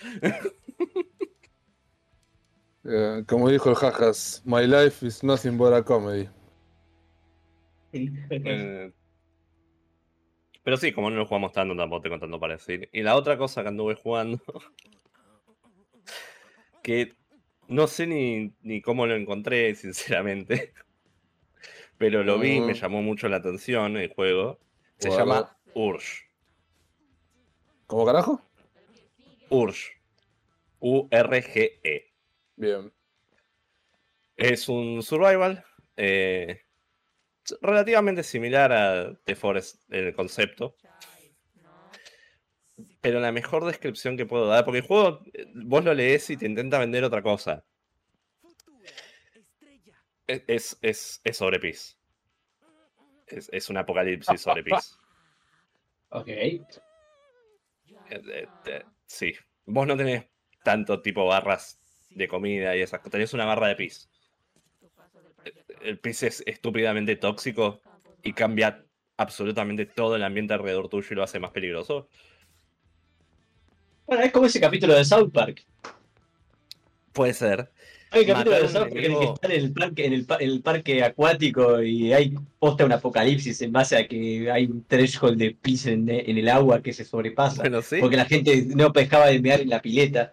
Eh, 2.85 3.25
como 3.27 3.51
dijo 3.51 3.69
el 3.71 3.77
Jajas, 3.77 4.43
My 4.45 4.67
life 4.67 5.05
is 5.07 5.23
nothing 5.23 5.59
but 5.59 5.73
a 5.73 5.83
comedy. 5.83 6.29
Eh, 7.93 8.93
Pero 10.69 10.77
sí, 10.77 10.93
como 10.93 11.09
no 11.09 11.17
lo 11.17 11.25
jugamos 11.25 11.53
tanto, 11.53 11.75
tampoco 11.75 12.03
tengo 12.03 12.19
tanto 12.19 12.39
para 12.39 12.57
decir. 12.57 12.91
Y 12.93 13.01
la 13.01 13.17
otra 13.17 13.39
cosa 13.39 13.63
que 13.63 13.69
anduve 13.69 13.95
jugando, 13.95 14.39
que 16.83 17.15
no 17.69 17.87
sé 17.87 18.07
ni, 18.07 18.53
ni 18.61 18.83
cómo 18.83 19.07
lo 19.07 19.17
encontré, 19.17 19.75
sinceramente. 19.75 20.75
Pero 21.97 22.23
lo 22.23 22.39
vi 22.39 22.57
y 22.57 22.61
me 22.61 22.75
llamó 22.75 23.01
mucho 23.01 23.31
la 23.31 23.39
atención 23.39 23.97
el 23.97 24.13
juego. 24.13 24.59
Se 24.99 25.09
llama 25.09 25.57
Urge. 25.73 26.29
¿Cómo 27.87 28.05
carajo? 28.05 28.43
Urge. 29.49 29.93
U-R-G-E. 30.81 32.13
Bien. 32.57 32.93
Es 34.37 34.69
un 34.69 35.03
survival 35.03 35.65
eh, 35.97 36.61
relativamente 37.61 38.23
similar 38.23 38.73
a 38.73 39.15
The 39.25 39.35
Forest 39.35 39.83
en 39.93 40.07
el 40.07 40.15
concepto. 40.15 40.77
Pero 43.01 43.21
la 43.21 43.33
mejor 43.33 43.65
descripción 43.65 44.17
que 44.17 44.27
puedo 44.27 44.47
dar, 44.47 44.65
porque 44.65 44.79
el 44.79 44.87
juego 44.87 45.21
eh, 45.33 45.47
vos 45.55 45.85
lo 45.85 45.95
lees 45.95 46.31
y 46.31 46.37
te 46.37 46.47
intenta 46.47 46.79
vender 46.79 47.05
otra 47.05 47.23
cosa. 47.23 47.65
Es, 50.27 50.43
es, 50.47 50.79
es, 50.83 51.21
es 51.25 51.37
sobre 51.37 51.59
Peace. 51.59 51.95
Es, 53.27 53.49
es 53.53 53.69
un 53.71 53.79
apocalipsis 53.79 54.41
sobre 54.41 54.63
Peace. 54.65 54.95
Ok. 56.11 56.29
Eh, 56.29 56.63
eh, 58.11 58.85
sí. 59.07 59.33
Vos 59.67 59.87
no 59.87 59.97
tenés 59.97 60.27
tanto 60.63 61.01
tipo 61.03 61.27
barras 61.27 61.81
de 62.11 62.29
comida 62.29 62.77
y 62.77 62.83
esas 62.83 63.01
cosas. 63.01 63.13
Tenés 63.13 63.35
una 63.35 63.45
barra 63.45 63.69
de 63.69 63.77
pis. 63.77 64.11
El 65.83 65.99
pis 65.99 66.23
es 66.23 66.43
estúpidamente 66.47 67.17
tóxico 67.17 67.81
y 68.23 68.33
cambia 68.33 68.85
absolutamente 69.17 69.87
todo 69.87 70.17
el 70.17 70.23
ambiente 70.23 70.55
alrededor 70.55 70.89
tuyo 70.89 71.07
y 71.11 71.15
lo 71.15 71.23
hace 71.23 71.39
más 71.41 71.51
peligroso. 71.51 72.09
Bueno, 74.07 74.23
es 74.23 74.33
como 74.33 74.47
ese 74.47 74.61
capítulo 74.61 74.95
de 74.95 75.05
South 75.05 75.31
Park. 75.33 75.65
Puede 77.13 77.35
ser. 77.35 77.71
Hay 78.11 78.25
capítulo 78.25 78.57
Matar 78.57 78.61
de 78.61 78.67
un 78.67 78.73
South 78.73 78.89
Park 78.89 78.97
en 78.97 79.13
el 79.13 79.19
que 79.19 79.25
están 79.25 79.51
en 79.51 79.61
el 79.61 79.73
parque, 79.73 80.07
en 80.07 80.13
el, 80.15 80.25
pa- 80.25 80.37
en 80.41 80.51
el 80.51 80.63
parque 80.63 81.03
acuático 81.05 81.83
y 81.83 82.13
hay 82.13 82.35
posta 82.59 82.87
un 82.87 82.93
apocalipsis 82.93 83.61
en 83.61 83.73
base 83.73 83.97
a 83.97 84.09
que 84.09 84.51
hay 84.51 84.65
un 84.65 84.83
threshold 84.85 85.37
de 85.39 85.51
pis 85.51 85.85
en, 85.87 86.09
en 86.09 86.39
el 86.39 86.49
agua 86.49 86.81
que 86.83 86.93
se 86.95 87.05
sobrepasa. 87.05 87.63
Bueno, 87.63 87.83
sí. 87.83 87.97
Porque 88.01 88.17
la 88.17 88.25
gente 88.25 88.65
no 88.75 88.89
dejaba 88.91 89.27
de 89.27 89.41
mear 89.41 89.61
en 89.61 89.69
la 89.69 89.83
pileta. 89.83 90.31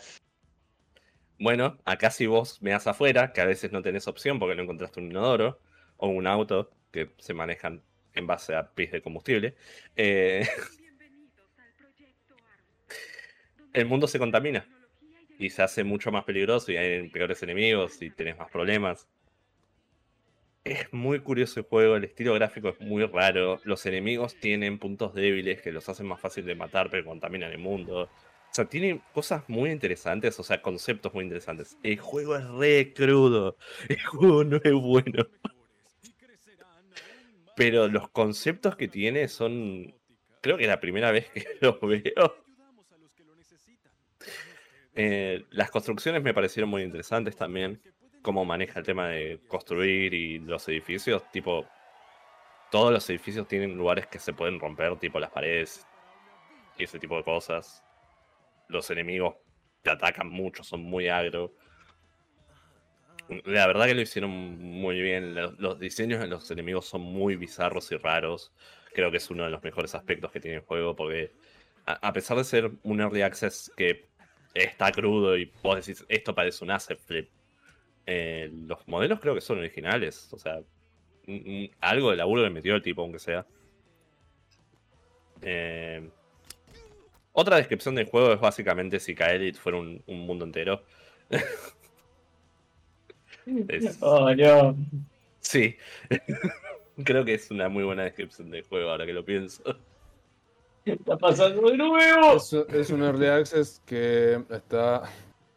Bueno, 1.40 1.78
acá 1.86 2.12
si 2.12 2.28
vos 2.28 2.62
me 2.62 2.72
das 2.72 2.88
afuera, 2.88 3.34
que 3.34 3.42
a 3.42 3.46
veces 3.46 3.72
no 3.72 3.82
tenés 3.82 4.08
opción 4.08 4.40
porque 4.40 4.56
no 4.56 4.64
encontraste 4.64 5.00
un 5.02 5.08
inodoro 5.08 5.60
o 5.98 6.08
un 6.08 6.28
auto 6.28 6.72
que 6.92 7.12
se 7.18 7.34
manejan 7.34 7.82
en 8.14 8.28
base 8.28 8.56
a 8.56 8.72
pis 8.74 8.92
de 8.92 9.02
combustible, 9.02 9.56
eh, 9.98 10.48
el 13.74 13.86
mundo 13.86 14.08
se 14.08 14.18
contamina 14.18 14.66
y 15.38 15.50
se 15.50 15.62
hace 15.62 15.84
mucho 15.84 16.12
más 16.12 16.24
peligroso 16.24 16.72
y 16.72 16.78
hay 16.78 17.10
peores 17.10 17.44
enemigos 17.44 18.02
y 18.02 18.10
tenés 18.10 18.38
más 18.38 18.50
problemas. 18.50 19.08
Es 20.64 20.92
muy 20.94 21.20
curioso 21.20 21.60
el 21.60 21.66
juego, 21.68 21.96
el 21.96 22.06
estilo 22.06 22.34
gráfico 22.34 22.70
es 22.70 22.80
muy 22.80 23.06
raro, 23.06 23.60
los 23.66 23.86
enemigos 23.86 24.40
tienen 24.40 24.80
puntos 24.80 25.14
débiles 25.14 25.62
que 25.62 25.72
los 25.72 25.88
hacen 25.90 26.08
más 26.08 26.20
fácil 26.20 26.46
de 26.46 26.56
matar 26.56 26.90
pero 26.90 27.06
contaminan 27.06 27.52
el 27.52 27.60
mundo. 27.60 28.10
O 28.56 28.64
sea, 28.64 28.70
tiene 28.70 29.02
cosas 29.12 29.44
muy 29.50 29.70
interesantes, 29.70 30.40
o 30.40 30.44
sea, 30.44 30.62
conceptos 30.62 31.14
muy 31.14 31.26
interesantes. 31.26 31.78
El 31.84 32.00
juego 32.00 32.38
es 32.38 32.48
re 32.52 32.94
crudo, 32.94 33.58
el 33.90 34.02
juego 34.02 34.46
no 34.46 34.62
es 34.64 34.72
bueno. 34.72 35.28
Pero 37.58 37.90
los 37.90 38.08
conceptos 38.12 38.78
que 38.78 38.88
tiene 38.88 39.28
son... 39.28 39.94
Creo 40.40 40.56
que 40.58 40.68
la 40.68 40.80
primera 40.80 41.12
vez 41.12 41.30
que 41.32 41.46
los 41.62 41.82
veo. 41.82 42.46
Eh, 44.94 45.44
las 45.50 45.70
construcciones 45.70 46.24
me 46.24 46.34
parecieron 46.34 46.70
muy 46.70 46.84
interesantes 46.84 47.36
también. 47.36 47.82
Cómo 48.22 48.46
maneja 48.46 48.80
el 48.80 48.86
tema 48.86 49.10
de 49.10 49.42
construir 49.50 50.14
y 50.14 50.40
los 50.40 50.66
edificios. 50.70 51.30
Tipo, 51.30 51.68
todos 52.72 52.94
los 52.94 53.10
edificios 53.10 53.50
tienen 53.50 53.76
lugares 53.76 54.08
que 54.08 54.18
se 54.18 54.32
pueden 54.32 54.62
romper, 54.62 54.98
tipo 54.98 55.20
las 55.20 55.32
paredes 55.32 55.86
y 56.78 56.86
ese 56.86 57.00
tipo 57.00 57.18
de 57.18 57.24
cosas. 57.26 57.85
Los 58.68 58.90
enemigos 58.90 59.36
te 59.82 59.92
atacan 59.92 60.30
mucho, 60.30 60.64
son 60.64 60.82
muy 60.82 61.08
agro. 61.08 61.54
La 63.46 63.68
verdad 63.68 63.86
que 63.86 63.96
lo 63.96 64.02
hicieron 64.02 64.32
muy 64.32 65.02
bien. 65.02 65.36
Los, 65.36 65.80
diseños 65.80 66.20
de 66.20 66.28
los 66.28 66.50
enemigos 66.52 66.86
son 66.86 67.02
muy 67.02 67.36
bizarros 67.36 67.92
y 67.92 67.98
raros. 67.98 68.54
Creo 68.94 69.12
que 69.12 69.18
es 69.18 69.30
uno 69.30 69.44
de 69.44 69.50
los 69.50 69.64
mejores 69.64 69.96
aspectos 69.96 70.32
que 70.32 70.40
tiene 70.40 70.58
el 70.58 70.64
juego 70.64 70.96
porque 70.96 71.34
a, 71.86 72.14
pesar 72.14 72.38
de 72.38 72.44
ser 72.44 72.72
un 72.84 73.00
early 73.00 73.22
access 73.22 73.72
que 73.78 74.08
está 74.54 74.92
crudo 74.92 75.38
y 75.38 75.52
vos 75.62 75.76
decís 75.76 76.06
esto 76.08 76.34
parece 76.34 76.64
un 76.64 76.72
asset 76.72 77.00
flip, 77.00 77.30
eh, 78.06 78.50
los 78.52 78.88
modelos 78.88 79.20
creo 79.20 79.36
que 79.36 79.42
son 79.42 79.60
originales. 79.60 80.32
O 80.34 80.38
sea, 80.38 80.62
algo 81.82 82.12
de 82.12 82.18
laburo 82.18 82.44
le 82.44 82.50
metió 82.50 82.76
el 82.76 82.82
tipo, 82.82 83.02
aunque 83.02 83.20
sea. 83.20 83.46
Eh, 85.42 86.10
otra 87.36 87.58
descripción 87.58 87.96
del 87.96 88.08
juego 88.10 88.34
es 88.34 88.40
básicamente 88.40 89.00
si 89.00 89.14
Kaelit 89.14 89.58
fuera 89.58 89.78
un, 89.78 90.02
un 90.08 90.20
mundo 90.26 90.46
entero. 90.46 90.82
Es- 93.68 93.98
Oh, 94.02 94.34
no. 94.34 94.76
sí. 95.40 95.76
Creo 97.04 97.26
que 97.26 97.34
es 97.36 97.52
una 97.52 97.68
muy 97.70 97.84
buena 97.84 98.04
descripción 98.04 98.50
del 98.50 98.64
juego 98.64 98.90
ahora 98.90 99.06
que 99.06 99.14
lo 99.14 99.24
pienso. 99.26 99.62
Está 100.86 101.18
pasando 101.18 101.70
de 101.70 101.78
nuevo. 101.78 102.38
Es, 102.38 102.54
es 102.54 102.90
un 102.90 103.04
early 103.04 103.28
access 103.28 103.82
que 103.86 104.42
está 104.50 105.04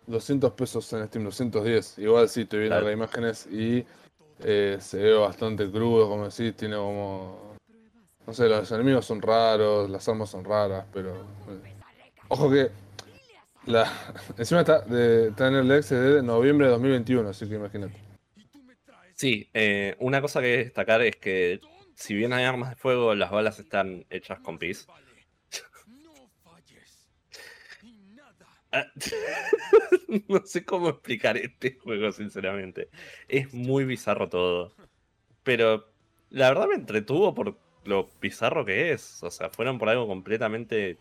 200 0.06 0.52
pesos 0.52 0.92
en 0.92 1.06
Steam, 1.06 1.24
210. 1.24 1.98
Igual 1.98 2.28
sí, 2.28 2.42
estoy 2.42 2.60
viendo 2.60 2.76
Claro. 2.76 2.86
las 2.86 2.94
imágenes 2.94 3.46
y 3.50 3.84
eh, 4.40 4.78
se 4.80 4.98
ve 4.98 5.14
bastante 5.14 5.70
crudo, 5.70 6.08
como 6.08 6.28
decís, 6.28 6.54
tiene 6.56 6.76
como... 6.76 7.56
No 8.28 8.34
sé, 8.34 8.46
los 8.46 8.70
enemigos 8.72 9.06
son 9.06 9.22
raros, 9.22 9.88
las 9.88 10.06
armas 10.06 10.28
son 10.28 10.44
raras, 10.44 10.84
pero... 10.92 11.26
Ojo 12.28 12.50
que... 12.50 12.68
Encima 14.36 14.60
está, 14.60 14.80
de, 14.80 15.28
está 15.28 15.48
en 15.48 15.54
Early 15.54 15.72
Access 15.72 15.98
de 15.98 16.22
noviembre 16.22 16.66
de 16.66 16.72
2021, 16.72 17.26
así 17.26 17.48
que 17.48 17.54
imagínate. 17.54 17.94
Sí, 19.14 19.48
eh, 19.54 19.96
una 20.00 20.20
cosa 20.20 20.42
que 20.42 20.58
destacar 20.58 21.00
es 21.00 21.16
que 21.16 21.62
si 21.94 22.14
bien 22.14 22.34
hay 22.34 22.44
armas 22.44 22.68
de 22.68 22.76
fuego, 22.76 23.14
las 23.14 23.30
balas 23.30 23.60
están 23.60 24.04
hechas 24.10 24.40
con 24.40 24.58
pis. 24.58 24.86
No 30.28 30.44
sé 30.44 30.66
cómo 30.66 30.90
explicar 30.90 31.38
este 31.38 31.78
juego, 31.78 32.12
sinceramente. 32.12 32.90
Es 33.26 33.54
muy 33.54 33.84
bizarro 33.84 34.28
todo. 34.28 34.74
Pero 35.42 35.90
la 36.28 36.50
verdad 36.50 36.66
me 36.66 36.74
entretuvo 36.74 37.34
por 37.34 37.56
lo 37.84 38.08
bizarro 38.20 38.64
que 38.64 38.92
es. 38.92 39.22
O 39.22 39.30
sea, 39.30 39.50
fueron 39.50 39.78
por 39.78 39.88
algo 39.88 40.06
completamente 40.06 40.96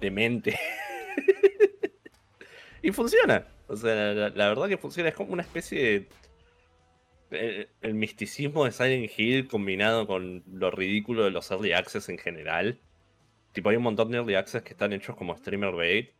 demente. 0.00 0.58
y 2.82 2.92
funciona. 2.92 3.46
O 3.68 3.76
sea, 3.76 3.94
la, 4.14 4.28
la 4.30 4.48
verdad 4.48 4.68
que 4.68 4.78
funciona. 4.78 5.08
Es 5.08 5.14
como 5.14 5.32
una 5.32 5.42
especie 5.42 5.82
de. 5.82 6.08
El, 7.30 7.68
el 7.82 7.94
misticismo 7.94 8.64
de 8.64 8.72
Silent 8.72 9.10
Hill 9.16 9.46
combinado 9.46 10.06
con 10.08 10.42
lo 10.52 10.70
ridículo 10.72 11.22
de 11.24 11.30
los 11.30 11.50
early 11.52 11.72
access 11.72 12.08
en 12.08 12.18
general. 12.18 12.80
Tipo, 13.52 13.68
hay 13.70 13.76
un 13.76 13.84
montón 13.84 14.10
de 14.10 14.18
early 14.18 14.34
access 14.34 14.62
que 14.62 14.70
están 14.72 14.92
hechos 14.92 15.14
como 15.16 15.36
streamer 15.36 15.74
bait. 15.74 16.10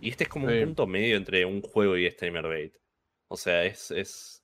Y 0.00 0.10
este 0.10 0.24
es 0.24 0.30
como 0.30 0.48
Sí. 0.48 0.56
un 0.58 0.64
punto 0.66 0.86
medio 0.86 1.16
entre 1.16 1.44
un 1.44 1.60
juego 1.62 1.96
y 1.96 2.10
streamer 2.10 2.44
bait. 2.46 2.74
O 3.28 3.36
sea, 3.36 3.64
es. 3.64 3.90
es... 3.90 4.43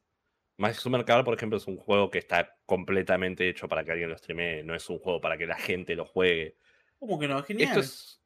Magic 0.61 0.79
Summer 0.81 1.07
Car, 1.07 1.25
por 1.25 1.35
ejemplo, 1.35 1.57
es 1.57 1.67
un 1.67 1.79
juego 1.79 2.11
que 2.11 2.19
está 2.19 2.55
completamente 2.67 3.49
hecho 3.49 3.67
para 3.67 3.83
que 3.83 3.93
alguien 3.93 4.11
lo 4.11 4.19
streamee. 4.19 4.63
No 4.63 4.75
es 4.75 4.91
un 4.91 4.99
juego 4.99 5.19
para 5.19 5.39
que 5.39 5.47
la 5.47 5.57
gente 5.57 5.97
lo 5.97 6.05
juegue. 6.05 6.55
¿Cómo 6.99 7.19
que 7.19 7.27
no? 7.27 7.43
Genial. 7.43 7.69
Esto 7.69 7.81
es. 7.81 8.21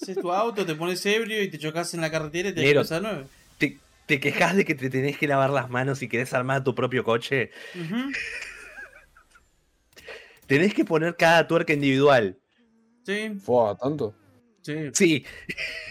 Haces 0.00 0.18
tu 0.18 0.32
auto, 0.32 0.64
te 0.64 0.74
pones 0.74 1.04
ebrio 1.04 1.42
y 1.42 1.50
te 1.50 1.58
chocas 1.58 1.92
en 1.92 2.00
la 2.00 2.10
carretera 2.10 2.48
y 2.48 2.54
te 2.54 2.72
cruzas 2.72 2.98
a 2.98 3.00
nueve. 3.00 3.26
¿Te, 3.58 3.76
te 4.06 4.18
quejas 4.18 4.56
de 4.56 4.64
que 4.64 4.74
te 4.74 4.88
tenés 4.88 5.18
que 5.18 5.28
lavar 5.28 5.50
las 5.50 5.68
manos 5.68 6.00
y 6.02 6.08
querés 6.08 6.32
armar 6.32 6.64
tu 6.64 6.74
propio 6.74 7.04
coche? 7.04 7.50
Ujú. 7.74 8.10
Tenés 10.46 10.72
que 10.72 10.86
poner 10.86 11.16
cada 11.16 11.46
tuerca 11.46 11.74
individual. 11.74 12.38
Sí, 13.04 13.34
¿Fue 13.44 13.76
tanto? 13.76 14.14
sí. 14.62 14.88
Sí, 14.94 15.26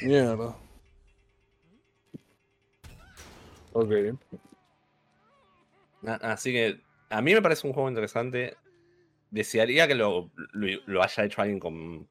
Mierda. 0.01 0.57
Ok. 3.73 4.17
Así 6.03 6.51
que 6.51 6.81
a 7.09 7.21
mí 7.21 7.33
me 7.33 7.41
parece 7.41 7.67
un 7.67 7.73
juego 7.73 7.89
interesante. 7.89 8.57
Desearía 9.29 9.87
que 9.87 9.95
lo, 9.95 10.31
lo, 10.53 11.03
haya 11.03 11.25
hecho 11.25 11.41
alguien 11.41 11.59
con 11.59 12.07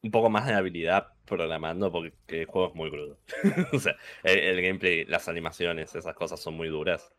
un 0.00 0.10
poco 0.12 0.30
más 0.30 0.46
de 0.46 0.54
habilidad 0.54 1.08
programando, 1.24 1.90
porque 1.90 2.14
el 2.28 2.46
juego 2.46 2.68
es 2.68 2.74
muy 2.74 2.90
crudo. 2.90 3.18
o 3.72 3.78
sea, 3.78 3.96
el, 4.22 4.62
gameplay, 4.62 5.04
las 5.06 5.28
animaciones, 5.28 5.94
esas 5.94 6.14
cosas 6.14 6.40
son 6.40 6.54
muy 6.54 6.68
duras. 6.68 7.12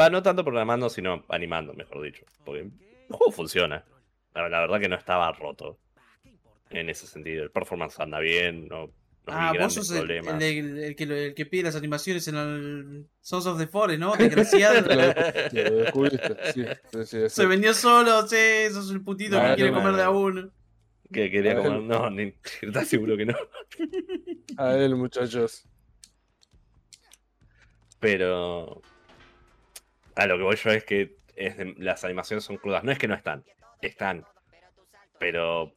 Va, 0.00 0.10
no 0.10 0.22
tanto 0.22 0.44
programando, 0.44 0.88
sino 0.90 1.24
animando, 1.28 1.74
mejor 1.74 2.02
dicho. 2.02 2.24
Porque 2.44 2.60
el 2.60 2.72
juego 3.08 3.32
funciona. 3.32 3.84
La, 4.34 4.48
la 4.48 4.60
verdad 4.60 4.80
que 4.80 4.88
no 4.88 4.96
estaba 4.96 5.32
roto. 5.32 5.78
En 6.70 6.88
ese 6.88 7.06
sentido. 7.06 7.42
El 7.42 7.50
performance 7.50 7.98
anda 7.98 8.20
bien, 8.20 8.68
no, 8.68 8.92
Ah, 9.30 9.52
vos 9.58 9.74
sos 9.74 9.90
el, 9.90 9.98
problemas. 9.98 10.34
el, 10.34 10.42
el- 10.42 10.78
el 10.84 10.96
que, 10.96 11.04
el 11.04 11.34
que 11.34 11.46
pide 11.46 11.64
las 11.64 11.76
animaciones 11.76 12.26
en 12.28 12.36
el 12.36 13.06
Sons 13.20 13.46
of 13.46 13.58
the 13.58 13.66
Forest, 13.66 14.00
¿no? 14.00 14.14
Desgraciado. 14.16 14.80
Lo, 14.88 15.70
lo 15.70 15.76
descubriste, 15.76 16.36
sí, 16.52 16.64
sí, 16.92 16.98
sí, 17.04 17.18
Se 17.20 17.28
sí. 17.30 17.46
vendió 17.46 17.74
solo, 17.74 18.26
sí, 18.26 18.36
sos 18.72 18.90
el 18.90 19.02
putito 19.02 19.36
Vale, 19.36 19.50
que 19.50 19.54
quiere 19.56 19.70
vale. 19.70 19.82
comer 19.82 19.96
de 19.96 20.02
a 20.02 20.10
uno. 20.10 20.50
Que 21.12 21.30
quería 21.30 21.52
A 21.52 21.62
comer. 21.62 21.80
No, 21.82 22.10
ni, 22.10 22.34
¿estás 22.62 22.88
seguro 22.88 23.16
que 23.16 23.26
no? 23.26 23.34
A 24.58 24.74
él, 24.76 24.94
muchachos. 24.96 25.64
Pero. 28.00 28.82
A 30.14 30.26
lo 30.26 30.36
que 30.36 30.42
voy 30.44 30.56
yo 30.56 30.70
es 30.70 30.84
que 30.84 31.16
es 31.36 31.56
de- 31.56 31.74
las 31.78 32.04
animaciones 32.04 32.44
son 32.44 32.56
crudas. 32.56 32.84
No 32.84 32.92
es 32.92 32.98
que 32.98 33.08
no 33.08 33.14
están, 33.14 33.44
están. 33.80 34.24
Pero. 35.18 35.74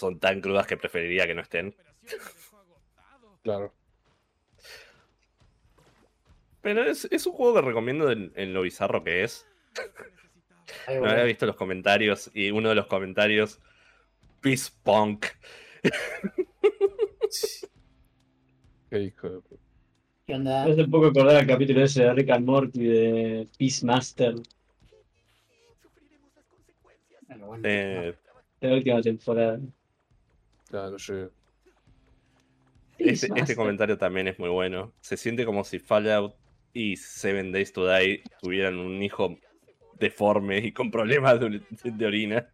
Son 0.00 0.18
tan 0.18 0.40
crudas 0.40 0.66
que 0.66 0.78
preferiría 0.78 1.26
que 1.26 1.34
no 1.34 1.42
estén. 1.42 1.74
Claro. 3.42 3.74
Pero 6.62 6.84
es, 6.84 7.04
es 7.10 7.26
un 7.26 7.34
juego 7.34 7.54
que 7.54 7.60
recomiendo 7.60 8.10
en, 8.10 8.32
en 8.34 8.54
lo 8.54 8.62
bizarro 8.62 9.04
que 9.04 9.24
es. 9.24 9.46
No 10.88 11.10
había 11.10 11.24
visto 11.24 11.44
los 11.44 11.56
comentarios 11.56 12.30
y 12.32 12.50
uno 12.50 12.70
de 12.70 12.76
los 12.76 12.86
comentarios. 12.86 13.60
Peace 14.40 14.70
Punk. 14.82 15.26
Qué 18.88 19.00
hijo 19.00 19.28
de 19.28 19.40
puta. 19.40 19.62
¿Qué 20.26 20.34
onda? 20.34 20.64
Me 20.64 20.72
hace 20.72 20.82
un 20.84 20.90
poco 20.90 21.06
acordar 21.08 21.36
al 21.36 21.46
capítulo 21.46 21.82
ese 21.84 22.04
de 22.04 22.14
Rick 22.14 22.30
and 22.30 22.46
Morty 22.46 22.84
de 22.84 23.48
Peacemaster 23.58 24.34
Bueno, 27.26 27.46
bueno, 27.46 27.68
Eh, 27.68 28.14
de 28.60 28.68
la 28.68 28.74
última 28.76 29.02
temporada. 29.02 29.60
Claro, 30.70 30.96
llegué. 30.96 31.28
Este, 32.98 33.28
este 33.34 33.56
comentario 33.56 33.98
también 33.98 34.28
es 34.28 34.38
muy 34.38 34.50
bueno. 34.50 34.92
Se 35.00 35.16
siente 35.16 35.44
como 35.44 35.64
si 35.64 35.78
Fallout 35.78 36.34
y 36.72 36.96
Seven 36.96 37.50
Days 37.50 37.72
to 37.72 37.88
Die 37.88 38.22
tuvieran 38.40 38.78
un 38.78 39.02
hijo 39.02 39.36
deforme 39.98 40.58
y 40.58 40.72
con 40.72 40.90
problemas 40.90 41.40
de, 41.40 41.62
de 41.84 42.06
orina. 42.06 42.48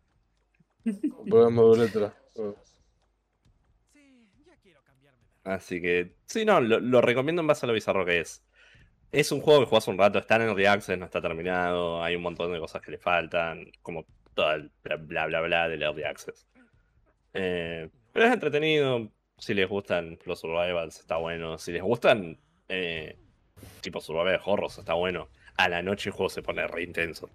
Problemas 1.28 1.78
de 1.78 1.84
letra. 1.84 2.16
Así 5.44 5.80
que, 5.80 6.16
sí, 6.24 6.44
no, 6.44 6.60
lo, 6.60 6.80
lo, 6.80 7.00
recomiendo 7.00 7.40
en 7.40 7.46
base 7.46 7.66
a 7.66 7.68
lo 7.68 7.72
bizarro 7.72 8.04
que 8.04 8.20
es. 8.20 8.44
Es 9.12 9.30
un 9.30 9.40
juego 9.40 9.60
que 9.60 9.66
jugás 9.66 9.86
un 9.86 9.98
rato, 9.98 10.18
está 10.18 10.36
en 10.36 10.42
el 10.42 10.66
Access, 10.66 10.98
no 10.98 11.04
está 11.04 11.20
terminado, 11.20 12.02
hay 12.02 12.16
un 12.16 12.22
montón 12.22 12.52
de 12.52 12.58
cosas 12.58 12.82
que 12.82 12.90
le 12.90 12.98
faltan, 12.98 13.70
como 13.80 14.04
todo 14.34 14.52
el 14.54 14.72
bla 14.82 14.96
bla 14.96 15.26
bla, 15.26 15.40
bla 15.40 15.68
del 15.68 15.82
Early 15.82 16.02
Access. 16.02 16.46
Eh, 17.32 17.88
pero 18.16 18.28
es 18.28 18.32
entretenido, 18.32 19.10
si 19.36 19.52
les 19.52 19.68
gustan 19.68 20.18
los 20.24 20.40
survivals 20.40 21.00
está 21.00 21.18
bueno, 21.18 21.58
si 21.58 21.70
les 21.70 21.82
gustan 21.82 22.38
eh, 22.66 23.14
tipo 23.82 24.00
survival 24.00 24.40
horrors 24.42 24.78
está 24.78 24.94
bueno. 24.94 25.28
A 25.58 25.68
la 25.68 25.82
noche 25.82 26.08
el 26.08 26.14
juego 26.14 26.30
se 26.30 26.40
pone 26.40 26.66
re 26.66 26.84
intenso. 26.84 27.28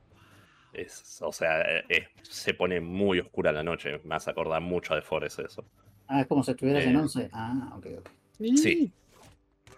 Es, 0.73 1.21
o 1.21 1.31
sea, 1.31 1.61
eh, 1.87 2.07
se 2.23 2.55
pone 2.55 2.81
muy 2.81 3.19
oscura 3.19 3.51
la 3.51 3.61
noche, 3.61 4.01
me 4.05 4.15
hace 4.15 4.31
acordar 4.31 4.59
mucho 4.59 4.95
de 4.95 5.03
Forest 5.03 5.41
eso. 5.41 5.63
Ah, 6.07 6.21
es 6.21 6.27
como 6.27 6.41
si 6.43 6.49
estuvieras 6.49 6.83
en 6.83 6.95
11. 6.95 7.29
Ah, 7.31 7.73
ok, 7.77 7.85
ok. 7.99 8.09
Sí. 8.55 8.91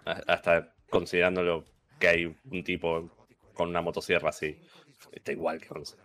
Hasta 0.06 0.72
considerándolo 0.88 1.66
que 2.00 2.08
hay 2.08 2.24
un 2.50 2.64
tipo 2.64 3.10
con 3.52 3.68
una 3.68 3.82
motosierra 3.82 4.30
así. 4.30 4.56
Está 5.12 5.32
igual 5.32 5.60
que 5.60 5.68
11. 5.70 5.96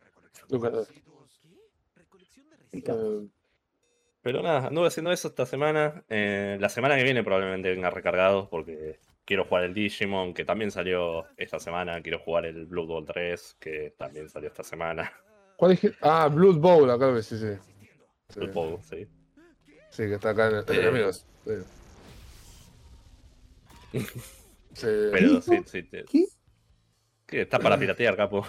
Pero 4.31 4.43
nada, 4.43 4.67
anduve 4.67 4.87
haciendo 4.87 5.11
eso 5.11 5.27
esta 5.29 5.47
semana. 5.47 6.03
Eh, 6.07 6.55
la 6.59 6.69
semana 6.69 6.95
que 6.95 7.03
viene 7.03 7.23
probablemente 7.23 7.71
venga 7.71 7.89
recargado 7.89 8.47
porque 8.47 8.99
quiero 9.25 9.43
jugar 9.43 9.63
el 9.63 9.73
Digimon, 9.73 10.35
que 10.35 10.45
también 10.45 10.69
salió 10.69 11.25
esta 11.35 11.59
semana. 11.59 11.99
Quiero 12.03 12.19
jugar 12.19 12.45
el 12.45 12.67
Blood 12.67 12.85
Bowl 12.85 13.05
3, 13.05 13.57
que 13.59 13.95
también 13.97 14.29
salió 14.29 14.49
esta 14.49 14.61
semana. 14.63 15.11
¿Cuál 15.57 15.71
es? 15.71 15.81
Ah, 16.01 16.29
Blood 16.31 16.57
Bowl, 16.57 16.91
acá 16.91 17.07
lo 17.07 17.19
sí, 17.23 17.39
sí. 17.39 17.57
Blood 18.35 18.53
Bowl, 18.53 18.77
sí. 18.83 19.07
Sí, 19.89 20.03
que 20.03 20.13
está 20.13 20.29
acá 20.29 20.49
en 20.49 20.55
el. 20.57 20.63
Eh, 20.77 20.87
amigos. 20.87 21.25
Sí. 21.43 21.53
sí. 24.73 24.87
Pero 25.11 25.41
sí, 25.41 25.63
sí. 25.65 25.89
¿Qué? 26.07 26.25
¿Qué? 27.29 27.41
Está 27.41 27.59
para 27.59 27.77
piratear, 27.77 28.15
capo. 28.15 28.43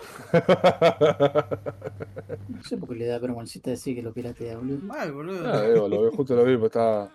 No 2.49 2.63
sé 2.63 2.79
por 2.79 2.89
qué 2.89 2.95
le 2.95 3.07
da 3.07 3.19
vergüencita 3.19 3.71
decir 3.71 3.95
que 3.95 4.03
lo 4.03 4.13
piratea, 4.13 4.57
boludo. 4.57 4.79
Mal, 4.79 5.13
boludo. 5.13 5.53
Ah, 5.53 5.63
digo, 5.63 5.87
lo, 5.87 6.11
justo 6.13 6.35
lo 6.35 6.45
vi, 6.45 6.57
pues 6.57 6.71
estaba. 6.71 7.11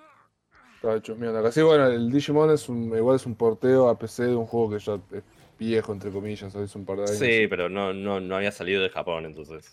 Estaba 0.76 0.98
hecho 0.98 1.16
mierda. 1.16 1.42
Casi 1.42 1.64
bueno, 1.64 1.88
el 1.88 2.12
Digimon 2.12 2.52
es 2.52 2.70
un, 2.70 2.96
igual 2.96 3.16
es 3.16 3.26
un 3.26 3.34
porteo 3.34 3.90
a 3.90 3.98
PC 3.98 4.26
de 4.26 4.36
un 4.36 4.46
juego 4.46 4.72
que 4.72 4.80
ya 4.80 4.94
es 5.12 5.24
viejo, 5.58 5.92
entre 5.92 6.12
comillas, 6.12 6.54
es 6.54 6.76
un 6.76 6.86
par 6.86 6.98
de 6.98 7.04
años. 7.04 7.18
Sí, 7.18 7.48
pero 7.50 7.68
no, 7.68 7.94
no, 7.94 8.20
no 8.20 8.36
había 8.36 8.52
salido 8.52 8.84
de 8.84 8.90
Japón, 8.90 9.26
entonces. 9.26 9.72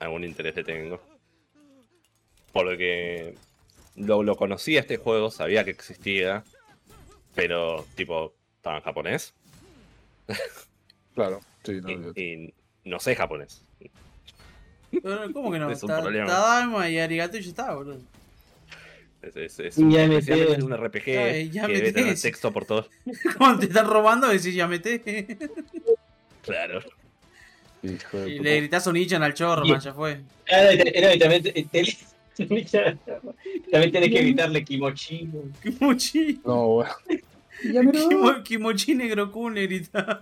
Algún 0.00 0.24
interés 0.24 0.54
le 0.56 0.64
tengo. 0.64 1.00
Por 2.52 2.66
lo 2.66 2.76
que 2.76 3.34
lo, 3.96 4.22
lo 4.22 4.36
conocía 4.36 4.80
este 4.80 4.98
juego, 4.98 5.30
sabía 5.30 5.64
que 5.64 5.70
existía, 5.70 6.44
pero 7.34 7.84
tipo, 7.94 8.34
estaba 8.56 8.76
en 8.76 8.82
japonés. 8.82 9.32
Claro, 11.14 11.40
sí, 11.62 11.80
no, 11.80 11.90
y, 11.90 12.22
y, 12.22 12.54
no 12.84 12.98
sé 12.98 13.14
japonés. 13.14 13.62
¿Cómo 15.32 15.50
que 15.50 15.58
no? 15.58 15.70
Es 15.70 15.82
un 15.82 15.90
está, 15.90 16.02
problema. 16.02 16.90
Y 16.90 16.98
Arigato 16.98 17.36
y 17.36 17.42
ya 17.42 17.48
está, 17.48 17.74
boludo. 17.74 18.00
Es, 19.22 19.36
es, 19.36 19.58
es 19.58 19.78
un, 19.78 19.92
especialmente 19.92 20.54
en 20.54 20.62
un 20.64 20.76
RPG 20.76 21.08
Ay, 21.08 21.50
que 21.50 21.66
debe 21.66 21.92
tener 21.92 22.20
texto 22.20 22.52
por 22.52 22.66
todos. 22.66 22.90
Cuando 23.38 23.60
te 23.60 23.66
están 23.66 23.86
robando, 23.86 24.28
decís 24.28 24.54
ya 24.54 24.68
meté. 24.68 25.00
claro. 26.42 26.80
Hijo 27.82 28.18
de 28.18 28.30
y 28.30 28.36
puta. 28.38 28.50
le 28.50 28.56
gritás 28.56 28.86
un 28.86 28.96
Ichan 28.96 29.22
al 29.22 29.34
chorro, 29.34 29.64
man, 29.64 29.80
ya 29.80 29.94
fue. 29.94 30.20
Claro, 30.44 30.70
no, 30.76 31.14
y 31.14 31.18
también, 31.18 31.42
también 33.70 33.92
tenés 33.92 34.10
que 34.10 34.20
evitarle 34.20 34.64
Kimochi. 34.64 35.28
Kimochi. 35.62 36.40
No, 36.44 36.66
bueno. 36.66 36.94
Kimo, 37.92 38.42
Kimochi 38.42 38.94
Negro 38.94 39.30
Kun 39.30 39.54
le 39.54 39.66
grita. 39.66 40.20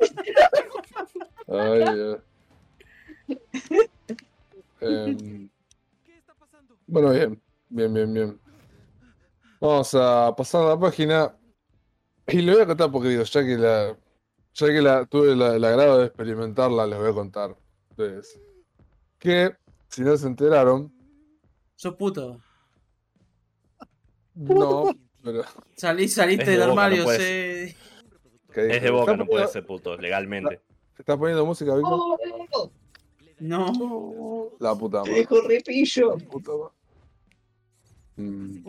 Ay, 1.52 1.80
ya. 1.80 2.22
Eh, 4.84 5.48
bueno, 6.88 7.12
bien, 7.12 7.40
bien, 7.68 7.94
bien, 7.94 8.12
bien. 8.12 8.40
Vamos 9.60 9.94
a 9.94 10.34
pasar 10.36 10.62
a 10.64 10.68
la 10.70 10.80
página. 10.80 11.36
Y 12.26 12.42
le 12.42 12.52
voy 12.52 12.62
a 12.62 12.66
contar 12.66 12.90
porque 12.90 13.10
digo, 13.10 13.22
ya 13.22 13.44
que 13.44 13.56
la. 13.56 13.96
Ya 14.54 14.66
que 14.66 14.82
la 14.82 15.06
tuve 15.06 15.36
la, 15.36 15.54
el 15.54 15.64
agrado 15.64 15.98
de 15.98 16.06
experimentarla, 16.06 16.84
les 16.88 16.98
voy 16.98 17.10
a 17.10 17.14
contar. 17.14 17.56
Entonces, 17.90 18.40
que 19.20 19.56
si 19.88 20.02
no 20.02 20.16
se 20.16 20.26
enteraron. 20.26 20.92
Sos 21.76 21.94
puto. 21.94 22.40
No, 24.34 24.92
pero. 25.22 25.44
Salí, 25.76 26.08
saliste 26.08 26.50
del 26.50 26.62
armario, 26.62 27.04
no 27.04 27.10
sé. 27.10 27.76
Es 28.54 28.82
de 28.82 28.90
boca, 28.90 29.16
no 29.16 29.26
puede 29.26 29.46
ser 29.46 29.64
puto, 29.64 29.96
legalmente. 29.96 30.60
¿Te 30.96 31.02
estás 31.02 31.16
poniendo 31.16 31.46
música, 31.46 31.74
Víctor? 31.74 32.70
No. 33.40 34.50
La 34.60 34.74
puta 34.74 34.98
madre. 34.98 35.12
Te 35.12 35.18
dejo 35.18 35.40
repillo. 35.42 36.16
La 36.16 36.28
puta 36.28 36.52
madre. 36.52 36.82
Mm. 38.16 38.68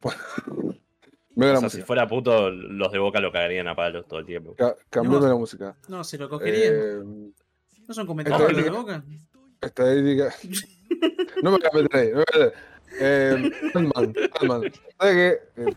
O 1.40 1.60
sea, 1.60 1.68
si 1.70 1.82
fuera 1.82 2.08
puto, 2.08 2.50
los 2.50 2.90
de 2.90 2.98
Boca 2.98 3.20
lo 3.20 3.30
cagarían 3.30 3.68
a 3.68 3.76
palos 3.76 4.08
todo 4.08 4.18
el 4.18 4.26
tiempo. 4.26 4.56
Ca 4.56 4.74
cambiame 4.90 5.20
no. 5.20 5.28
la 5.28 5.36
música. 5.36 5.76
No, 5.86 6.02
se 6.02 6.18
lo 6.18 6.28
cogerían. 6.28 6.74
Eh, 6.74 7.32
¿No 7.86 7.94
son 7.94 8.08
comentarios 8.08 8.56
de 8.56 8.70
Boca? 8.70 9.04
Estadística. 9.60 10.34
no 11.44 11.52
me 11.52 11.58
ahí. 11.92 12.10
No 12.10 12.18
me 12.18 12.24
meter. 12.26 12.54
Eh, 13.00 13.52
Ant-Man. 13.74 14.14
Ant 14.40 14.76
¿Sabes 14.98 15.40
qué? 15.54 15.76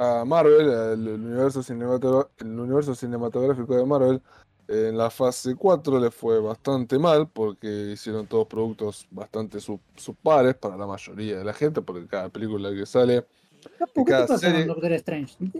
A 0.00 0.24
Marvel, 0.24 0.70
el 0.70 1.08
universo, 1.08 1.60
el 1.68 2.46
universo 2.46 2.94
cinematográfico 2.94 3.76
de 3.76 3.84
Marvel, 3.84 4.22
en 4.68 4.98
la 4.98 5.10
fase 5.10 5.56
4 5.56 5.98
le 5.98 6.10
fue 6.10 6.40
bastante 6.40 6.98
mal 6.98 7.26
porque 7.26 7.92
hicieron 7.92 8.26
todos 8.26 8.46
productos 8.46 9.06
bastante 9.10 9.60
sub 9.60 9.80
subpares 9.96 10.54
para 10.54 10.76
la 10.76 10.86
mayoría 10.86 11.38
de 11.38 11.44
la 11.44 11.54
gente, 11.54 11.80
porque 11.80 12.06
cada 12.06 12.28
película 12.28 12.70
que 12.70 12.84
sale 12.84 13.24
y 13.96 14.04
cada, 14.04 14.38
serie, 14.38 14.66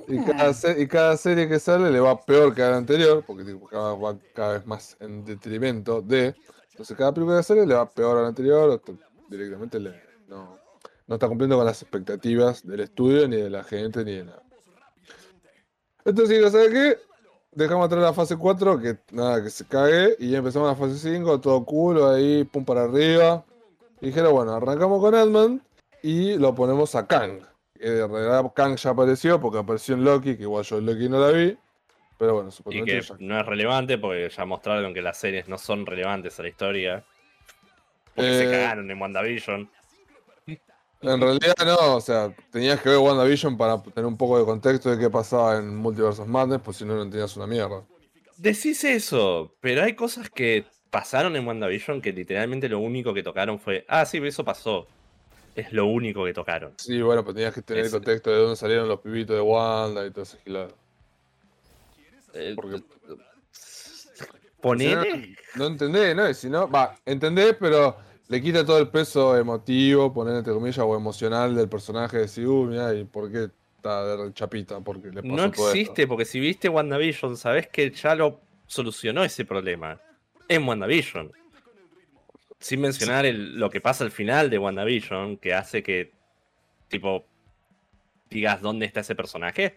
y, 0.07 0.25
cada 0.25 0.55
se 0.55 0.81
y 0.81 0.87
cada, 0.87 1.17
serie, 1.17 1.49
que 1.49 1.59
sale 1.59 1.91
le 1.91 2.01
va 2.01 2.21
peor 2.21 2.55
que 2.55 2.63
a 2.63 2.71
la 2.71 2.77
anterior, 2.77 3.25
porque 3.27 3.59
cada, 3.71 3.95
va 3.95 4.17
cada 4.35 4.53
vez 4.53 4.67
más 4.67 4.97
en 5.01 5.25
detrimento 5.25 6.01
de. 6.01 6.35
Entonces, 6.71 6.97
cada 6.97 7.13
película 7.13 7.39
que 7.39 7.43
sale 7.43 7.67
le 7.67 7.75
va 7.75 7.89
peor 7.89 8.19
a 8.19 8.23
la 8.23 8.29
anterior, 8.29 8.81
directamente 9.29 9.81
le, 9.81 10.01
no, 10.29 10.58
no 11.09 11.15
está 11.15 11.27
cumpliendo 11.27 11.57
con 11.57 11.65
las 11.65 11.83
expectativas 11.83 12.65
del 12.65 12.81
estudio, 12.81 13.27
ni 13.27 13.37
de 13.37 13.51
la 13.51 13.65
gente, 13.65 14.05
ni 14.05 14.17
de 14.17 14.25
nada. 14.25 14.43
Entonces, 16.05 16.53
¿sabes 16.53 16.71
qué? 16.71 16.99
Dejamos 17.51 17.87
atrás 17.87 18.03
la 18.03 18.13
fase 18.13 18.37
4, 18.37 18.79
que 18.79 18.99
nada, 19.11 19.43
que 19.43 19.51
se 19.51 19.67
cague, 19.67 20.17
y 20.19 20.35
empezamos 20.35 20.69
la 20.69 20.77
fase 20.77 20.99
5, 20.99 21.41
todo 21.41 21.65
culo 21.65 22.11
ahí, 22.11 22.45
pum 22.45 22.65
para 22.65 22.85
arriba. 22.85 23.45
Y 24.01 24.07
dijeron, 24.07 24.33
bueno, 24.33 24.53
arrancamos 24.53 25.01
con 25.01 25.15
Ant-Man 25.15 25.63
y 26.03 26.37
lo 26.37 26.55
ponemos 26.55 26.95
a 26.95 27.07
Kang. 27.07 27.41
de 27.75 28.07
realidad 28.07 28.53
Kang 28.55 28.77
ya 28.77 28.91
apareció 28.91 29.41
porque 29.41 29.59
apareció 29.59 29.95
en 29.95 30.05
Loki, 30.05 30.37
que 30.37 30.43
igual 30.43 30.63
yo 30.65 30.79
en 30.79 30.87
Loki 30.87 31.09
no 31.09 31.21
la 31.21 31.33
vi. 31.33 31.57
Pero 32.19 32.35
bueno, 32.35 32.51
supongo 32.51 32.77
Y 32.77 32.85
que 32.85 33.01
ya... 33.01 33.17
no 33.19 33.41
es 33.41 33.47
relevante 33.47 33.97
porque 33.97 34.29
ya 34.29 34.45
mostraron 34.45 34.93
que 34.93 35.01
las 35.01 35.17
series 35.17 35.49
no 35.49 35.57
son 35.57 35.87
relevantes 35.87 36.39
a 36.39 36.43
la 36.43 36.49
historia. 36.49 37.05
Porque 38.15 38.35
eh... 38.35 38.39
se 38.39 38.51
cagaron 38.51 38.91
en 38.91 39.01
WandaVision. 39.01 39.71
En 41.01 41.21
realidad 41.21 41.55
no, 41.65 41.97
o 41.97 42.01
sea, 42.01 42.35
tenías 42.51 42.81
que 42.81 42.89
ver 42.89 42.99
WandaVision 42.99 43.57
para 43.57 43.81
tener 43.81 44.05
un 44.05 44.17
poco 44.17 44.39
de 44.39 44.45
contexto 44.45 44.91
de 44.91 44.99
qué 44.99 45.09
pasaba 45.09 45.59
en 45.59 45.77
Multiverse 45.77 46.23
of 46.23 46.29
Madness, 46.29 46.61
pues 46.65 46.79
si 46.79 46.85
no, 46.85 46.95
no 46.95 47.03
entendías 47.03 47.37
una 47.37 47.47
mierda. 47.47 47.85
Decís 48.37 48.83
eso, 48.85 49.55
pero 49.61 49.85
hay 49.85 49.95
cosas 49.95 50.29
que 50.29 50.65
pasaron 50.91 51.37
en 51.37 51.47
WandaVision 51.47 52.01
que 52.01 52.13
literalmente 52.13 52.69
lo 52.69 52.81
único 52.81 53.15
que 53.15 53.23
tocaron 53.23 53.61
fue, 53.61 53.85
ah, 53.89 54.05
sí, 54.05 54.19
eso 54.19 54.45
pasó. 54.45 54.89
Es 55.55 55.73
lo 55.73 55.87
único 55.87 56.25
que 56.25 56.33
tocaron. 56.33 56.75
Sí, 56.79 57.01
bueno, 57.03 57.25
pues 57.25 57.35
tenías 57.35 57.55
que 57.55 57.63
tener 57.63 57.85
es... 57.85 57.93
el 57.93 57.99
contexto 57.99 58.31
de 58.31 58.37
dónde 58.39 58.57
salieron 58.57 58.89
los 58.89 59.01
pibitos 59.01 59.37
de 59.37 59.43
Wanda 59.43 60.07
y 60.07 60.11
todo 60.11 60.23
ese 60.23 60.39
gilado. 60.39 60.75
Eh, 62.35 62.55
Porque... 62.57 62.83
Ponele. 64.61 65.37
No, 65.55 65.65
no 65.65 65.67
entendés, 65.67 66.17
¿no? 66.17 66.35
Si 66.35 66.51
no, 66.51 66.69
va, 66.69 66.97
entendés, 67.07 67.57
pero 67.59 67.97
le 68.29 68.43
quita 68.43 68.65
todo 68.65 68.79
el 68.79 68.89
peso 68.89 69.37
emotivo, 69.37 70.13
poner 70.13 70.37
entre 70.37 70.53
comillas, 70.53 70.79
o 70.79 70.95
emocional 70.95 71.55
del 71.55 71.69
personaje, 71.69 72.19
decir, 72.19 72.47
uy, 72.47 72.69
mira, 72.69 72.95
¿y 72.95 73.05
por 73.05 73.33
qué 73.33 73.49
está 73.77 74.17
de 74.17 74.33
chapita? 74.35 74.81
Porque 74.81 75.09
le 75.09 75.23
pasó 75.23 75.35
no 75.35 75.45
existe, 75.45 76.07
porque 76.07 76.27
si 76.27 76.39
viste 76.39 76.69
WandaVision, 76.69 77.37
sabes 77.39 77.69
que 77.69 77.91
ya 77.91 78.15
lo 78.15 78.41
solucionó 78.67 79.25
ese 79.25 79.47
problema. 79.47 79.99
En 80.47 80.69
WandaVision. 80.69 81.33
Sin 82.61 82.81
mencionar 82.83 83.25
el, 83.25 83.59
lo 83.59 83.71
que 83.71 83.81
pasa 83.81 84.05
al 84.05 84.11
final 84.11 84.51
de 84.51 84.59
WandaVision, 84.59 85.39
que 85.39 85.55
hace 85.55 85.83
que, 85.83 86.13
tipo, 86.89 87.25
digas 88.29 88.61
dónde 88.61 88.85
está 88.85 89.01
ese 89.01 89.15
personaje, 89.15 89.77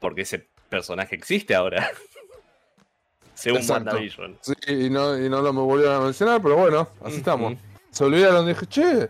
porque 0.00 0.22
ese 0.22 0.48
personaje 0.70 1.14
existe 1.16 1.54
ahora. 1.54 1.90
Según 3.34 3.58
Exacto. 3.58 3.90
WandaVision. 3.90 4.38
Sí, 4.40 4.54
y 4.68 4.90
no, 4.90 5.18
y 5.18 5.28
no 5.28 5.42
lo 5.42 5.52
me 5.52 5.60
volvieron 5.60 5.96
a 5.96 6.00
mencionar, 6.00 6.40
pero 6.40 6.56
bueno, 6.56 6.88
así 7.02 7.16
estamos. 7.16 7.54
Se 7.94 8.02
olvidaron, 8.02 8.44
dije, 8.44 8.66
che, 8.66 9.08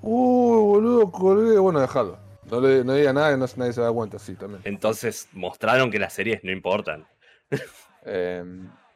uy, 0.00 0.62
boludo, 0.62 1.10
colgué. 1.10 1.58
Bueno, 1.58 1.80
dejalo. 1.80 2.16
No, 2.48 2.60
le, 2.60 2.84
no 2.84 2.92
diga 2.94 3.12
nada 3.12 3.32
que 3.32 3.36
no, 3.36 3.46
nadie 3.56 3.72
se 3.72 3.80
da 3.80 3.90
cuenta, 3.92 4.16
sí, 4.20 4.34
también. 4.36 4.62
Entonces 4.64 5.28
mostraron 5.32 5.90
que 5.90 5.98
las 5.98 6.12
series 6.12 6.42
no 6.44 6.50
importan. 6.52 7.06
Eh, 8.08 8.44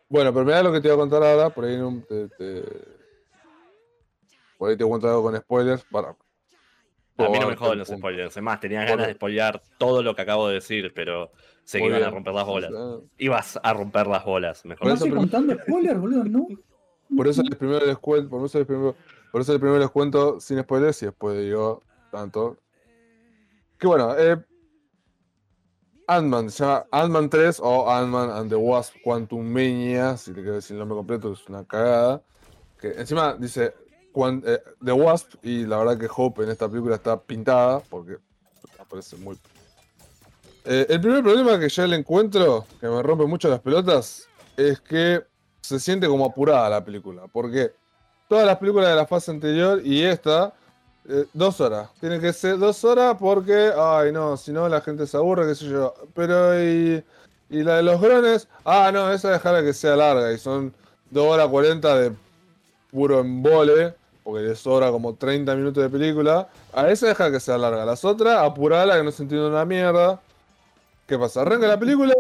bueno, 0.08 0.32
pero 0.32 0.44
mirá 0.44 0.62
lo 0.62 0.70
que 0.70 0.80
te 0.80 0.86
voy 0.86 0.94
a 0.96 1.00
contar 1.00 1.24
ahora, 1.24 1.50
por 1.50 1.64
ahí, 1.64 1.76
no, 1.76 2.00
te, 2.08 2.28
te- 2.28 2.62
por 4.56 4.70
ahí 4.70 4.76
te 4.76 4.84
cuento 4.84 5.08
algo 5.08 5.24
con 5.24 5.36
spoilers. 5.36 5.84
Para, 5.90 6.10
A 7.18 7.28
mí 7.28 7.38
no 7.40 7.48
me 7.48 7.56
joden 7.56 7.80
los 7.80 7.88
spoilers. 7.88 8.36
Es 8.36 8.40
más, 8.44 8.60
tenía 8.60 8.84
ganas 8.84 9.08
de 9.08 9.14
spoilear 9.14 9.60
todo 9.78 10.04
lo 10.04 10.14
que 10.14 10.22
acabo 10.22 10.46
de 10.46 10.54
decir, 10.54 10.92
pero 10.94 11.32
sé 11.64 11.80
que 11.80 11.86
iban 11.86 12.04
a 12.04 12.10
romper 12.10 12.32
las 12.34 12.46
bolas. 12.46 12.72
Ibas 13.18 13.58
a 13.60 13.72
romper 13.72 14.06
las 14.06 14.24
bolas, 14.24 14.64
mejor. 14.64 14.86
¿No 14.86 14.94
estoy 14.94 15.10
contando 15.10 15.54
spoiler, 15.54 15.96
boludo? 15.98 16.22
No. 16.22 16.46
Por 17.16 17.28
eso 17.28 17.42
les 17.48 17.56
primero 17.56 17.84
les 17.84 17.98
cuento, 17.98 18.30
por 18.30 18.44
eso 18.44 18.58
les 18.58 18.66
primero, 18.66 18.94
por 19.32 19.40
eso 19.40 19.52
les 19.52 19.60
primero 19.60 19.78
les 19.78 19.90
cuento 19.90 20.40
sin 20.40 20.60
spoilers 20.60 21.02
y 21.02 21.06
después 21.06 21.38
digo 21.38 21.82
tanto. 22.10 22.58
Que 23.78 23.86
bueno, 23.86 24.14
eh, 24.18 24.36
Ant-Man, 26.06 26.50
se 26.50 26.64
llama 26.64 26.86
Ant-Man 26.90 27.30
3 27.30 27.60
o 27.62 27.88
Ant-Man 27.88 28.30
and 28.30 28.50
the 28.50 28.56
Wasp 28.56 28.96
Quantum 29.04 29.46
Mania, 29.46 30.16
si 30.16 30.32
le 30.32 30.42
quiero 30.42 30.56
decir 30.56 30.74
el 30.74 30.80
nombre 30.80 30.96
completo, 30.96 31.32
es 31.32 31.48
una 31.48 31.64
cagada. 31.64 32.22
Que 32.80 32.88
encima 32.92 33.34
dice 33.34 33.74
eh, 34.44 34.58
The 34.84 34.92
Wasp 34.92 35.34
y 35.44 35.66
la 35.66 35.78
verdad 35.78 35.98
que 35.98 36.08
Hope 36.14 36.42
en 36.42 36.50
esta 36.50 36.68
película 36.68 36.96
está 36.96 37.20
pintada 37.20 37.80
porque 37.88 38.18
aparece 38.78 39.16
muy... 39.16 39.38
Eh, 40.64 40.86
el 40.88 41.00
primer 41.00 41.22
problema 41.22 41.58
que 41.58 41.68
yo 41.68 41.86
le 41.86 41.96
encuentro, 41.96 42.66
que 42.80 42.88
me 42.88 43.02
rompe 43.02 43.24
mucho 43.26 43.48
las 43.48 43.60
pelotas, 43.60 44.28
es 44.56 44.80
que 44.80 45.22
se 45.70 45.78
siente 45.78 46.08
como 46.08 46.26
apurada 46.26 46.68
la 46.68 46.84
película. 46.84 47.22
Porque 47.32 47.72
todas 48.28 48.44
las 48.44 48.58
películas 48.58 48.88
de 48.88 48.96
la 48.96 49.06
fase 49.06 49.30
anterior 49.30 49.80
y 49.84 50.02
esta, 50.02 50.52
eh, 51.08 51.26
dos 51.32 51.60
horas. 51.60 51.90
Tiene 52.00 52.18
que 52.18 52.32
ser 52.32 52.58
dos 52.58 52.84
horas 52.84 53.16
porque, 53.18 53.72
ay 53.76 54.10
no, 54.12 54.36
si 54.36 54.52
no 54.52 54.68
la 54.68 54.80
gente 54.80 55.06
se 55.06 55.16
aburre, 55.16 55.46
qué 55.46 55.54
sé 55.54 55.66
yo. 55.66 55.94
Pero 56.12 56.60
y, 56.60 57.04
y 57.50 57.62
la 57.62 57.76
de 57.76 57.82
los 57.84 58.00
grones, 58.00 58.48
ah 58.64 58.90
no, 58.92 59.12
esa 59.12 59.30
dejarla 59.30 59.62
que 59.62 59.72
sea 59.72 59.94
larga 59.94 60.32
y 60.32 60.38
son 60.38 60.74
dos 61.10 61.26
horas 61.26 61.46
40 61.48 61.96
de 61.98 62.12
puro 62.90 63.20
embole. 63.20 63.94
Porque 64.24 64.42
le 64.42 64.54
sobra 64.54 64.90
como 64.90 65.14
30 65.14 65.54
minutos 65.56 65.82
de 65.82 65.88
película. 65.88 66.48
A 66.72 66.88
esa 66.90 67.06
deja 67.06 67.30
que 67.32 67.40
sea 67.40 67.56
larga. 67.58 67.84
Las 67.84 68.04
otras, 68.04 68.36
apurala 68.36 68.96
que 68.96 69.02
no 69.02 69.10
se 69.12 69.22
entiende 69.22 69.48
una 69.48 69.64
mierda. 69.64 70.20
¿Qué 71.06 71.18
pasa? 71.18 71.40
Arranca 71.42 71.66
la 71.66 71.78
película. 71.78 72.14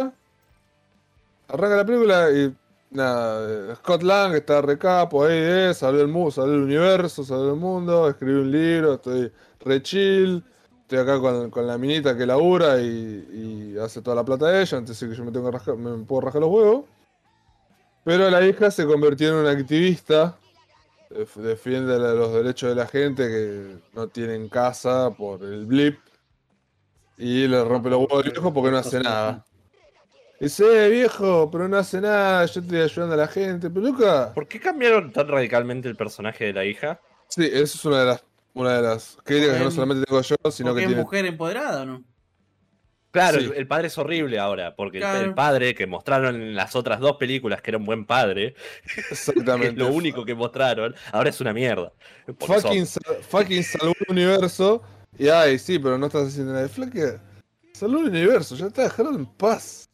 Arranca 1.48 1.76
la 1.76 1.84
película 1.84 2.30
y 2.30 2.54
nada, 2.90 3.72
eh, 3.72 3.76
Scott 3.76 4.02
Lang 4.02 4.34
está 4.34 4.60
recapo 4.60 5.24
ahí, 5.24 5.36
eh, 5.36 5.74
salió 5.74 6.02
el 6.02 6.10
universo, 6.62 7.24
salió 7.24 7.50
el 7.54 7.60
mundo, 7.60 8.08
escribí 8.08 8.32
un 8.40 8.50
libro, 8.50 8.94
estoy 8.94 9.32
re 9.60 9.82
chill, 9.82 10.44
estoy 10.82 10.98
acá 10.98 11.20
con, 11.20 11.50
con 11.50 11.66
la 11.66 11.78
minita 11.78 12.16
que 12.16 12.26
labura 12.26 12.80
y, 12.80 13.76
hace 13.80 14.02
toda 14.02 14.16
la 14.16 14.24
plata 14.24 14.48
de 14.48 14.62
ella, 14.62 14.80
de 14.80 14.86
que 14.86 15.14
yo 15.14 15.24
me 15.24 15.32
tengo 15.32 15.50
que 15.50 15.72
me 15.72 16.04
puedo 16.04 16.20
rajar 16.22 16.40
los 16.40 16.50
huevos. 16.50 16.84
Pero 18.04 18.30
la 18.30 18.44
hija 18.46 18.70
se 18.70 18.86
convirtió 18.86 19.28
en 19.28 19.34
una 19.36 19.50
activista, 19.50 20.36
def- 21.10 21.36
defiende 21.36 21.98
los 21.98 22.32
derechos 22.32 22.70
de 22.70 22.74
la 22.74 22.86
gente 22.86 23.28
que 23.28 23.78
no 23.94 24.08
tienen 24.08 24.48
casa 24.48 25.10
por 25.10 25.42
el 25.44 25.66
blip 25.66 25.98
y 27.16 27.46
le 27.46 27.62
rompe 27.62 27.90
los 27.90 28.00
huevos 28.00 28.24
al 28.24 28.32
viejo 28.32 28.52
porque 28.52 28.70
no 28.70 28.78
hace 28.78 29.00
nada. 29.00 29.44
Dice, 30.40 30.86
eh, 30.86 30.88
viejo, 30.88 31.50
pero 31.50 31.68
no 31.68 31.76
hace 31.76 32.00
nada, 32.00 32.46
yo 32.46 32.60
estoy 32.62 32.80
ayudando 32.80 33.14
a 33.14 33.18
la 33.18 33.28
gente. 33.28 33.68
Pero 33.68 33.86
Luca, 33.86 34.32
¿Por 34.34 34.48
qué 34.48 34.58
cambiaron 34.58 35.12
tan 35.12 35.28
radicalmente 35.28 35.86
el 35.88 35.96
personaje 35.96 36.46
de 36.46 36.52
la 36.54 36.64
hija? 36.64 36.98
sí, 37.28 37.44
esa 37.44 37.62
es 37.62 37.84
una 37.84 38.00
de 38.00 38.06
las, 38.06 38.24
una 38.54 38.74
de 38.76 38.82
las 38.82 39.18
críticas 39.22 39.58
que 39.58 39.64
no 39.64 39.70
solamente 39.70 40.06
tengo 40.06 40.22
yo, 40.22 40.36
sino 40.50 40.74
que 40.74 40.80
es 40.80 40.86
tiene. 40.88 41.02
mujer 41.02 41.26
empoderada 41.26 41.82
o 41.82 41.86
no? 41.86 42.04
Claro, 43.10 43.40
Sí. 43.40 43.50
el, 43.56 43.66
padre 43.66 43.88
es 43.88 43.98
horrible 43.98 44.38
ahora, 44.38 44.74
porque 44.76 44.98
el- 44.98 45.02
Claro. 45.02 45.24
el, 45.26 45.34
padre 45.34 45.74
que 45.74 45.86
mostraron 45.86 46.36
en 46.36 46.54
las 46.54 46.74
otras 46.76 47.00
dos 47.00 47.16
películas 47.16 47.60
que 47.60 47.72
era 47.72 47.78
un 47.78 47.84
buen 47.84 48.06
padre, 48.06 48.54
que 48.94 49.00
es 49.10 49.28
Exactamente. 49.28 49.72
lo 49.78 49.88
único 49.88 50.24
que 50.24 50.34
mostraron, 50.34 50.94
ahora 51.12 51.28
es 51.28 51.40
una 51.40 51.52
mierda. 51.52 51.92
Eso- 52.26 52.46
Fucking, 52.60 52.86
sal- 52.86 53.16
fucking 53.28 53.62
salvó 53.64 53.92
el 54.08 54.12
universo. 54.12 54.82
Y 55.18 55.28
ay, 55.28 55.58
sí, 55.58 55.78
pero 55.78 55.98
no 55.98 56.06
estás 56.06 56.28
haciendo 56.28 56.52
nada. 56.54 56.66
Flaque, 56.68 57.18
salvó 57.74 57.98
el 57.98 58.06
universo, 58.08 58.54
ya 58.54 58.68
está, 58.68 58.84
dejalo 58.84 59.10
en 59.10 59.26
paz. 59.26 59.89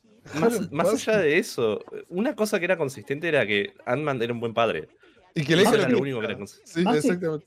Más, 0.71 0.89
allá 1.07 1.19
de 1.19 1.39
eso, 1.39 1.85
una 2.09 2.35
cosa 2.35 2.59
que 2.59 2.65
era 2.65 2.77
consistente 2.77 3.29
era 3.29 3.47
que 3.47 3.73
Ant-Man 3.85 4.21
era 4.23 4.33
un 4.33 4.41
buen 4.41 4.55
padre. 4.55 4.89
Y 5.35 5.45
que 5.45 5.55
le 5.57 5.63
era 5.63 5.89
lo 5.89 5.99
único 5.99 6.21
que 6.21 6.27
era 6.27 6.37
consistente. 6.37 6.73
Sí, 6.73 6.83
Maxi. 6.85 6.99
exactamente. 7.09 7.47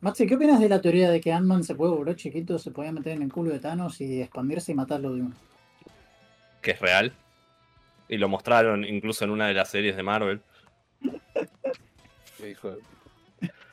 Maxi, 0.00 0.26
¿qué 0.26 0.34
opinas 0.34 0.60
de 0.60 0.68
la 0.68 0.80
teoría 0.80 1.10
de 1.10 1.20
que 1.20 1.32
Ant-Man 1.32 1.64
se 1.64 1.74
puede 1.74 1.92
volver 1.92 2.16
chiquito, 2.16 2.58
se 2.58 2.70
podía 2.70 2.92
meter 2.92 3.12
en 3.12 3.22
el 3.22 3.32
culo 3.32 3.50
de 3.50 3.58
Thanos 3.60 4.00
y 4.00 4.20
expandirse 4.22 4.72
y 4.72 4.74
matarlo 4.74 5.12
de 5.14 5.20
uno? 5.22 5.34
Que 6.62 6.72
es 6.72 6.80
real. 6.80 7.12
Y 8.08 8.18
lo 8.18 8.28
mostraron 8.28 8.84
incluso 8.84 9.24
en 9.24 9.30
una 9.30 9.48
de 9.48 9.54
las 9.54 9.68
series 9.70 9.96
de 9.96 10.02
Marvel. 10.02 10.40
Qué 12.38 12.50
hijo 12.50 12.70
de- 12.72 12.80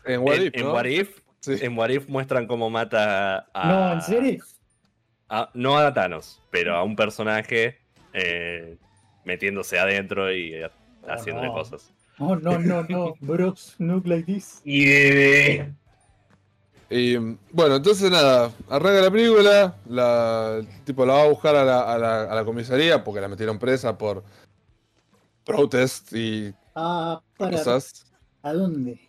En 0.05 0.21
What 0.21 0.35
en, 0.35 0.43
If, 0.47 0.55
en 0.55 0.63
¿no? 0.63 0.73
What 0.73 0.85
If, 0.85 1.19
Sí. 1.39 1.53
en 1.61 1.77
What 1.77 1.89
If 1.89 2.07
muestran 2.07 2.47
cómo 2.47 2.69
mata 2.69 3.47
a. 3.53 3.67
No, 3.67 3.93
¿en 3.93 4.01
serio? 4.01 4.43
a- 5.29 5.49
no 5.53 5.77
a 5.77 5.93
Thanos, 5.93 6.41
pero 6.51 6.75
a 6.75 6.83
un 6.83 6.95
personaje 6.95 7.79
eh, 8.13 8.77
metiéndose 9.25 9.79
adentro 9.79 10.33
y 10.33 10.53
eh, 10.53 10.69
haciéndole 11.07 11.47
no. 11.47 11.53
cosas. 11.53 11.91
Oh, 12.19 12.35
no, 12.35 12.59
no, 12.59 12.83
no, 12.83 13.15
bros, 13.21 13.75
not 13.79 14.05
like 14.05 14.31
this. 14.31 14.61
Y 14.63 14.85
bebé. 14.85 15.73
Y 16.89 17.15
bueno, 17.51 17.77
entonces 17.77 18.11
nada, 18.11 18.51
arranca 18.69 19.01
la 19.01 19.09
película, 19.11 19.75
la, 19.87 20.57
el 20.59 20.67
tipo 20.83 21.05
la 21.05 21.13
va 21.13 21.23
a 21.23 21.27
buscar 21.29 21.55
a 21.55 21.65
la, 21.65 21.91
a 21.93 21.97
la- 21.97 22.23
a 22.25 22.35
la 22.35 22.45
comisaría 22.45 23.03
porque 23.03 23.19
la 23.21 23.27
metieron 23.27 23.57
presa 23.57 23.97
por 23.97 24.23
protest 25.43 26.13
y 26.13 26.53
Ah, 26.75 27.21
para. 27.37 27.57
cosas. 27.57 28.05
¿A 28.43 28.53
dónde? 28.53 28.99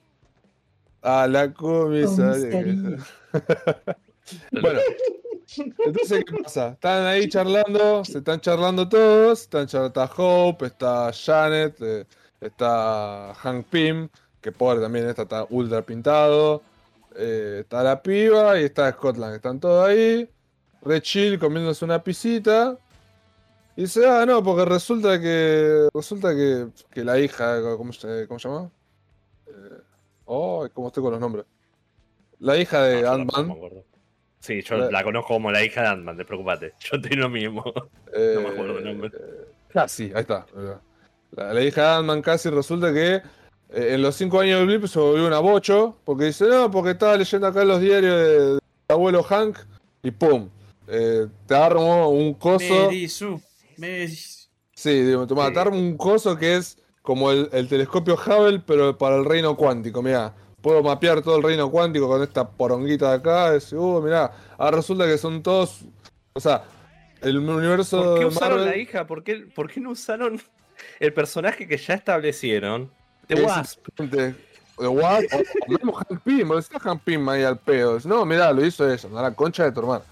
A 1.02 1.26
la 1.26 1.52
comisaría. 1.52 2.50
Comisaría. 2.50 2.98
Bueno, 4.52 4.80
entonces, 5.58 6.24
¿qué 6.24 6.34
pasa? 6.42 6.68
Están 6.70 7.06
ahí 7.06 7.28
charlando, 7.28 8.04
se 8.04 8.18
están 8.18 8.40
charlando 8.40 8.88
todos. 8.88 9.42
Están 9.42 9.64
está 9.66 10.04
Hope, 10.16 10.66
está 10.66 11.10
Janet, 11.12 11.76
eh, 11.80 12.06
está 12.40 13.34
Hank 13.34 13.66
Pym, 13.68 14.08
que 14.40 14.52
pobre 14.52 14.80
también, 14.80 15.08
esta 15.08 15.22
está 15.22 15.46
ultra 15.50 15.82
pintado. 15.82 16.62
eh, 17.16 17.58
está 17.62 17.82
la 17.82 18.02
piba 18.02 18.60
y 18.60 18.64
está 18.64 18.90
Scotland, 18.92 19.36
están 19.36 19.60
todos 19.60 19.86
ahí. 19.88 20.28
Re 20.82 21.00
chill, 21.02 21.38
comiéndose 21.38 21.84
una 21.84 22.02
pisita. 22.02 22.78
Y 23.76 23.82
dice, 23.82 24.06
ah, 24.08 24.24
no, 24.26 24.42
porque 24.42 24.64
resulta 24.64 25.20
que. 25.20 25.88
Resulta 25.94 26.34
que, 26.34 26.68
que 26.90 27.04
la 27.04 27.18
hija. 27.18 27.60
¿Cómo 27.76 27.92
se, 27.92 28.26
cómo 28.28 28.38
se 28.38 28.48
llama? 28.48 28.70
Eh, 29.46 29.82
oh, 30.26 30.68
¿cómo 30.74 30.88
estoy 30.88 31.02
con 31.02 31.12
los 31.12 31.20
nombres? 31.20 31.46
La 32.38 32.56
hija 32.56 32.80
No, 32.90 33.02
de 33.02 33.06
Ant-Man. 33.08 33.28
tampoco 33.28 33.60
me 33.60 33.66
acuerdo. 33.66 33.84
Sí, 34.44 34.60
yo 34.62 34.76
La- 34.76 34.90
la 34.90 35.02
conozco 35.02 35.28
como 35.34 35.50
la 35.50 35.64
hija 35.64 35.80
de 35.82 35.88
Ant-Man, 35.88 36.18
te 36.18 36.24
preocupate. 36.26 36.74
Yo 36.92 37.00
tengo 37.00 37.16
lo 37.16 37.28
mismo. 37.30 37.64
Eh, 38.12 38.32
No 38.34 38.40
me 38.42 38.48
acuerdo 38.50 38.78
el 38.78 38.84
nombre. 38.84 39.10
Casi, 39.72 40.12
ahí 40.14 40.20
está. 40.20 40.44
La, 41.30 41.54
la 41.54 41.62
hija 41.62 41.80
de 41.80 41.88
Ant-Man 41.96 42.20
casi 42.20 42.50
resulta 42.50 42.92
que 42.92 43.14
eh, 43.14 43.22
en 43.70 44.02
los 44.02 44.14
cinco 44.16 44.40
años 44.40 44.58
del 44.58 44.66
blip 44.66 44.84
se 44.86 44.98
volvió 44.98 45.26
una 45.26 45.38
bocho. 45.38 45.96
Porque 46.04 46.26
dice, 46.26 46.44
no, 46.46 46.70
porque 46.70 46.90
estaba 46.90 47.16
leyendo 47.16 47.46
acá 47.46 47.64
los 47.64 47.80
diarios 47.80 48.16
de, 48.16 48.54
de 48.54 48.60
abuelo 48.88 49.22
Hank. 49.22 49.56
Y 50.02 50.10
pum. 50.10 50.50
eh, 50.88 51.26
te 51.46 51.54
armo 51.54 52.10
un 52.10 52.34
coso. 52.34 52.90
Meris. 53.78 54.50
Sí, 54.74 55.00
digo, 55.02 55.26
tomá, 55.26 55.46
Sí. 55.48 55.54
te 55.54 55.60
armo 55.60 55.78
un 55.78 55.96
coso 55.96 56.36
que 56.36 56.56
es 56.56 56.76
como 57.00 57.30
el, 57.30 57.48
el 57.52 57.66
telescopio 57.68 58.14
Hubble, 58.14 58.60
pero 58.66 58.96
para 58.98 59.16
el 59.16 59.24
reino 59.24 59.56
cuántico. 59.56 60.02
Mirá, 60.02 60.34
puedo 60.64 60.82
mapear 60.82 61.20
todo 61.20 61.36
el 61.36 61.42
reino 61.42 61.70
cuántico 61.70 62.08
con 62.08 62.22
esta 62.22 62.48
poronguita 62.48 63.10
de 63.10 63.16
acá. 63.16 63.52
Uh, 63.76 64.00
mirá, 64.00 64.32
ahora 64.56 64.78
resulta 64.78 65.04
que 65.04 65.18
son 65.18 65.42
todos. 65.42 65.82
O 66.32 66.40
sea, 66.40 66.64
el 67.20 67.36
universo. 67.36 68.02
¿Por 68.02 68.14
qué 68.14 68.20
de 68.20 68.26
usaron 68.26 68.58
Marvel- 68.60 68.70
la 68.70 68.76
hija? 68.78 69.06
¿Por 69.06 69.22
qué, 69.22 69.46
por 69.54 69.70
qué 69.70 69.80
no 69.80 69.90
usaron 69.90 70.40
el 71.00 71.12
personaje 71.12 71.68
que 71.68 71.76
ya 71.76 71.94
establecieron? 71.94 72.90
The 73.26 73.42
Wasp. 73.42 73.86
The 74.78 74.88
Wasp, 74.88 75.34
o, 75.34 75.70
mismo 75.70 75.92
Hank 75.92 76.20
Pym, 76.24 76.50
o 76.50 76.58
está 76.58 76.80
Hank 76.80 77.02
Pym 77.04 77.28
ahí 77.28 77.42
al 77.44 77.58
pedo. 77.58 77.98
No, 78.06 78.24
mirá, 78.24 78.50
lo 78.50 78.64
hizo 78.64 78.90
ella, 78.90 79.08
no 79.10 79.20
la 79.20 79.34
concha 79.34 79.64
de 79.64 79.72
tu 79.72 79.80
hermana. 79.80 80.04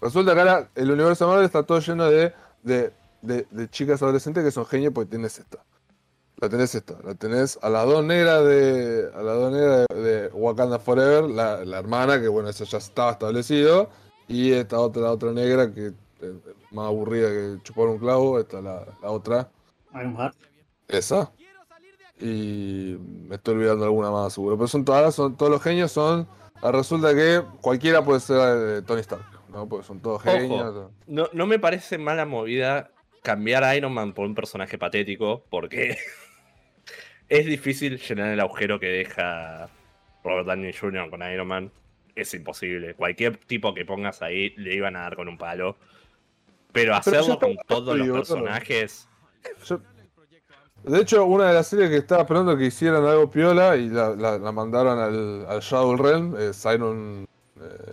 Resulta 0.00 0.34
que 0.34 0.40
ahora 0.40 0.68
el 0.74 0.90
universo 0.90 1.24
de 1.24 1.28
Marvel 1.30 1.46
está 1.46 1.62
todo 1.62 1.78
lleno 1.78 2.10
de, 2.10 2.32
de, 2.64 2.92
de, 3.22 3.46
de 3.48 3.68
chicas 3.70 4.02
adolescentes 4.02 4.42
que 4.42 4.50
son 4.50 4.66
genios 4.66 4.92
porque 4.92 5.10
tienes 5.10 5.38
esta. 5.38 5.58
La 6.40 6.48
tenés 6.48 6.74
esta, 6.74 6.96
la 7.04 7.14
tenés 7.14 7.58
a 7.60 7.68
las 7.68 7.84
dos 7.86 8.04
negras 8.04 8.44
de. 8.44 9.10
a 9.14 9.22
las 9.22 9.36
dos 9.36 9.52
negras 9.52 9.86
de, 9.90 10.00
de 10.00 10.28
Wakanda 10.28 10.78
Forever, 10.78 11.24
la, 11.24 11.64
la 11.64 11.78
hermana, 11.78 12.20
que 12.20 12.28
bueno, 12.28 12.48
eso 12.48 12.64
ya 12.64 12.78
estaba 12.78 13.12
establecido. 13.12 13.90
Y 14.26 14.52
esta 14.52 14.78
otra, 14.80 15.02
la 15.02 15.12
otra 15.12 15.32
negra, 15.32 15.72
que 15.74 15.88
es 15.88 16.32
más 16.70 16.86
aburrida 16.86 17.28
que 17.28 17.56
chupar 17.62 17.86
un 17.88 17.98
clavo. 17.98 18.38
Esta 18.38 18.58
es 18.58 18.64
la, 18.64 18.86
la 19.02 19.10
otra. 19.10 19.50
Ironheart. 19.92 20.34
Esa. 20.88 21.30
Y 22.20 22.96
me 23.28 23.36
estoy 23.36 23.54
olvidando 23.56 23.84
alguna 23.84 24.10
más, 24.10 24.32
seguro. 24.34 24.56
Pero 24.56 24.68
son 24.68 24.84
todas, 24.84 25.14
son, 25.14 25.36
todos 25.36 25.50
los 25.50 25.62
genios 25.62 25.90
son. 25.92 26.28
ah, 26.62 26.70
Resulta 26.72 27.14
que 27.14 27.42
cualquiera 27.60 28.04
puede 28.04 28.20
ser 28.20 28.78
eh, 28.78 28.82
Tony 28.82 29.00
Stark, 29.00 29.24
¿no? 29.50 29.68
Porque 29.68 29.86
son 29.86 30.00
todos 30.00 30.20
Ojo. 30.24 30.30
genios. 30.30 30.90
No, 31.06 31.28
no 31.32 31.46
me 31.46 31.58
parece 31.58 31.98
mala 31.98 32.24
movida 32.26 32.90
cambiar 33.22 33.64
a 33.64 33.74
Iron 33.76 33.92
Man 33.92 34.12
por 34.14 34.26
un 34.26 34.34
personaje 34.34 34.78
patético, 34.78 35.42
porque 35.50 35.96
es 37.30 37.46
difícil 37.46 37.98
llenar 37.98 38.28
el 38.28 38.40
agujero 38.40 38.78
que 38.78 38.88
deja 38.88 39.68
Robert 40.22 40.46
Downey 40.46 40.72
Jr. 40.74 41.08
con 41.08 41.22
Iron 41.22 41.48
Man. 41.48 41.72
Es 42.14 42.34
imposible. 42.34 42.94
Cualquier 42.94 43.36
tipo 43.38 43.72
que 43.72 43.84
pongas 43.86 44.20
ahí 44.20 44.50
le 44.56 44.74
iban 44.74 44.96
a 44.96 45.00
dar 45.00 45.16
con 45.16 45.28
un 45.28 45.38
palo. 45.38 45.76
Pero 46.72 46.94
hacerlo 46.94 47.38
con 47.38 47.56
todos 47.66 47.96
los 47.96 48.08
personajes. 48.18 49.08
Yo- 49.64 49.80
de 50.82 50.98
hecho, 51.00 51.24
una 51.26 51.48
de 51.48 51.54
las 51.54 51.66
series 51.68 51.90
que 51.90 51.96
estaba 51.98 52.22
esperando 52.22 52.56
que 52.56 52.64
hicieran 52.66 53.04
algo 53.04 53.30
piola 53.30 53.76
y 53.76 53.88
la, 53.90 54.10
la- 54.16 54.38
la 54.38 54.50
mandaron 54.52 54.98
al, 54.98 55.46
al 55.46 55.60
Shadow 55.60 55.96
Realm 55.96 56.36
es 56.38 56.64
Iron. 56.64 57.26
eh, 57.60 57.92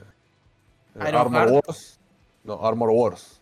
eh, 0.95 0.99
Iron 1.09 1.15
Armor 1.15 1.33
Heart. 1.49 1.51
Wars. 1.67 1.99
No, 2.43 2.65
Armor 2.65 2.89
Wars. 2.91 3.41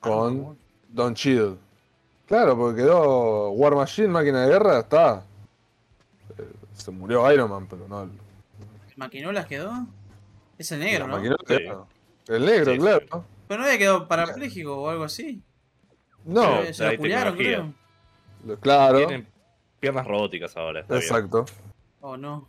Con 0.00 0.58
Don 0.88 1.14
Chill. 1.14 1.58
Claro, 2.30 2.56
porque 2.56 2.82
quedó 2.82 3.50
War 3.50 3.74
Machine, 3.74 4.06
máquina 4.06 4.42
de 4.46 4.52
guerra, 4.52 4.78
está. 4.78 5.24
Eh, 6.38 6.44
se 6.74 6.92
murió 6.92 7.28
Iron 7.32 7.50
Man, 7.50 7.66
pero 7.68 7.88
no. 7.88 8.04
el- 8.04 8.10
¿Maquinolas 8.94 9.46
quedó? 9.46 9.72
Es 10.56 10.70
el 10.70 10.78
negro, 10.78 11.08
¿no? 11.08 11.18
de 11.20 11.36
Sí. 11.48 12.32
El 12.32 12.46
negro, 12.46 12.66
Sí, 12.66 12.76
sí. 12.76 12.78
claro. 12.78 13.24
Pero 13.48 13.58
no 13.60 13.66
había 13.66 13.78
quedado 13.78 14.06
parapléjico 14.06 14.76
o 14.80 14.88
algo 14.88 15.02
así. 15.02 15.42
No, 16.24 16.62
se 16.72 16.92
lo 16.92 16.96
culiaron, 16.98 17.36
creo. 17.36 17.74
claro. 18.60 18.98
Tienen 18.98 19.26
piernas 19.80 20.06
robóticas 20.06 20.56
ahora. 20.56 20.82
está 20.82 20.94
bien. 20.94 21.02
Exacto. 21.04 21.46
Oh, 22.00 22.16
no. 22.16 22.46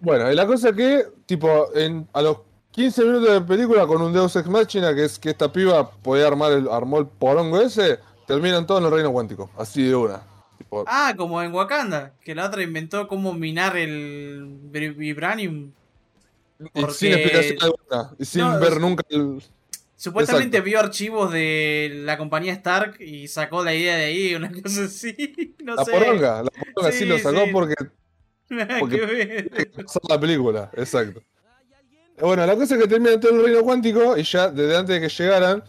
Bueno, 0.00 0.32
y 0.32 0.34
la 0.34 0.44
cosa 0.44 0.72
que, 0.72 1.04
tipo, 1.24 1.72
en, 1.76 2.08
a 2.12 2.20
los 2.22 2.38
15 2.76 3.04
minutos 3.04 3.32
de 3.32 3.40
película 3.40 3.86
con 3.86 4.00
un 4.02 4.12
Deus 4.12 4.36
Ex 4.36 4.46
Machina, 4.48 4.94
que 4.94 5.04
es 5.06 5.18
que 5.18 5.30
esta 5.30 5.50
piba 5.50 5.90
podía 5.90 6.26
armar 6.28 6.52
el, 6.52 6.68
armó 6.68 6.98
el 6.98 7.06
porongo 7.06 7.60
ese, 7.60 7.98
terminan 8.26 8.66
todos 8.66 8.80
en 8.80 8.86
el 8.86 8.92
reino 8.92 9.12
cuántico, 9.12 9.50
así 9.56 9.82
de 9.82 9.94
una. 9.96 10.20
Tipo, 10.58 10.84
Ah, 10.86 11.14
como 11.16 11.42
en 11.42 11.52
Wakanda, 11.54 12.12
que 12.22 12.34
la 12.34 12.46
otra 12.46 12.62
inventó 12.62 13.08
cómo 13.08 13.32
minar 13.32 13.76
el 13.78 14.46
vibra- 14.70 14.94
vibranium. 14.94 15.72
y 16.74 16.80
sin 16.92 17.12
explicación 17.12 17.58
alguna, 17.62 18.14
y 18.18 18.24
sin 18.24 18.40
No, 18.42 18.60
ver 18.60 18.72
es- 18.74 18.78
nunca 18.80 19.02
el... 19.08 19.42
Supuestamente 19.98 20.58
Exacto. 20.58 20.64
vio 20.66 20.78
archivos 20.80 21.32
de 21.32 22.02
la 22.04 22.18
compañía 22.18 22.52
Stark 22.52 23.00
y 23.00 23.28
sacó 23.28 23.64
la 23.64 23.74
idea 23.74 23.96
de 23.96 24.04
ahí, 24.04 24.34
una 24.34 24.50
cosa 24.52 24.84
así. 24.84 25.54
No 25.64 25.74
La 25.74 25.84
sé. 25.86 25.90
poronga, 25.92 26.42
la 26.42 26.50
poronga 26.50 26.92
sí, 26.92 26.98
Sí, 26.98 27.04
lo 27.06 27.18
sacó 27.18 27.44
sí. 27.46 27.50
porque 27.50 27.74
porque- 28.80 29.48
la 30.08 30.20
película, 30.20 30.70
exacto. 30.74 31.22
Bueno, 32.20 32.46
la 32.46 32.56
cosa 32.56 32.74
es 32.74 32.82
que 32.82 32.88
termina 32.88 33.20
todo 33.20 33.32
el 33.32 33.44
reino 33.44 33.62
cuántico 33.62 34.16
y 34.16 34.22
ya 34.22 34.48
desde 34.48 34.76
antes 34.76 35.00
de 35.00 35.06
que 35.06 35.14
llegaran, 35.14 35.62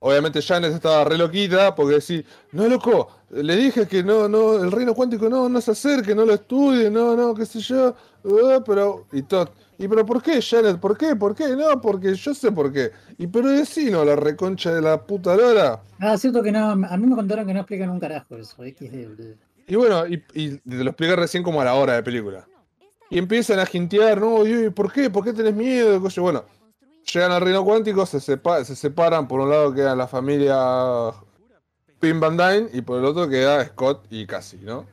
obviamente 0.00 0.42
Janet 0.42 0.72
estaba 0.72 1.04
re 1.04 1.16
loquita 1.16 1.74
porque 1.74 1.94
decía, 1.96 2.22
no 2.50 2.66
loco, 2.66 3.08
le 3.30 3.56
dije 3.56 3.86
que 3.86 4.02
no, 4.02 4.28
no, 4.28 4.62
el 4.62 4.72
reino 4.72 4.94
cuántico 4.94 5.28
no, 5.28 5.48
no 5.48 5.60
se 5.60 5.70
acerque, 5.70 6.14
no 6.14 6.24
lo 6.24 6.34
estudie, 6.34 6.90
no, 6.90 7.14
no, 7.14 7.34
qué 7.34 7.46
sé 7.46 7.60
yo, 7.60 7.94
ah, 8.24 8.62
pero, 8.66 9.06
y 9.12 9.22
todo, 9.22 9.48
y 9.78 9.88
pero 9.88 10.06
¿por 10.06 10.22
qué 10.22 10.40
Janet? 10.40 10.78
¿Por 10.78 10.96
qué? 10.96 11.16
¿Por 11.16 11.34
qué? 11.34 11.56
No, 11.56 11.80
porque 11.80 12.14
yo 12.14 12.34
sé 12.34 12.52
por 12.52 12.72
qué. 12.72 12.92
Y 13.18 13.26
pero 13.26 13.48
decino 13.48 14.04
la 14.04 14.14
reconcha 14.14 14.72
de 14.72 14.80
la 14.80 15.02
puta 15.02 15.34
lora. 15.34 15.80
Ah, 15.98 16.16
cierto 16.16 16.40
que 16.40 16.52
no, 16.52 16.70
a 16.70 16.96
mí 16.96 17.06
me 17.06 17.16
contaron 17.16 17.46
que 17.46 17.52
no 17.52 17.60
explican 17.60 17.90
un 17.90 17.98
carajo 17.98 18.36
eso. 18.36 18.56
XD, 18.58 19.08
boludo. 19.08 19.34
Y 19.66 19.74
bueno, 19.74 20.06
y, 20.06 20.22
y 20.34 20.58
te 20.58 20.84
lo 20.84 20.90
expliqué 20.90 21.16
recién 21.16 21.42
como 21.42 21.60
a 21.60 21.64
la 21.64 21.74
hora 21.74 21.94
de 21.94 22.02
película. 22.02 22.46
Y 23.12 23.18
empiezan 23.18 23.58
a 23.58 23.66
jintear, 23.66 24.18
no, 24.18 24.46
y, 24.46 24.70
¿por 24.70 24.90
qué? 24.90 25.10
¿Por 25.10 25.22
qué 25.22 25.34
tenés 25.34 25.54
miedo? 25.54 26.00
Bueno, 26.00 26.46
llegan 27.12 27.30
al 27.30 27.42
reino 27.42 27.62
cuántico, 27.62 28.06
se, 28.06 28.20
sepa- 28.20 28.64
se 28.64 28.74
separan, 28.74 29.28
por 29.28 29.40
un 29.40 29.50
lado 29.50 29.74
queda 29.74 29.94
la 29.94 30.08
familia 30.08 31.12
Pim 32.00 32.20
Van 32.20 32.38
Dyne 32.38 32.70
y 32.72 32.80
por 32.80 32.98
el 32.98 33.04
otro 33.04 33.28
queda 33.28 33.62
Scott 33.66 34.06
y 34.08 34.26
Cassie, 34.26 34.60
¿no? 34.62 34.86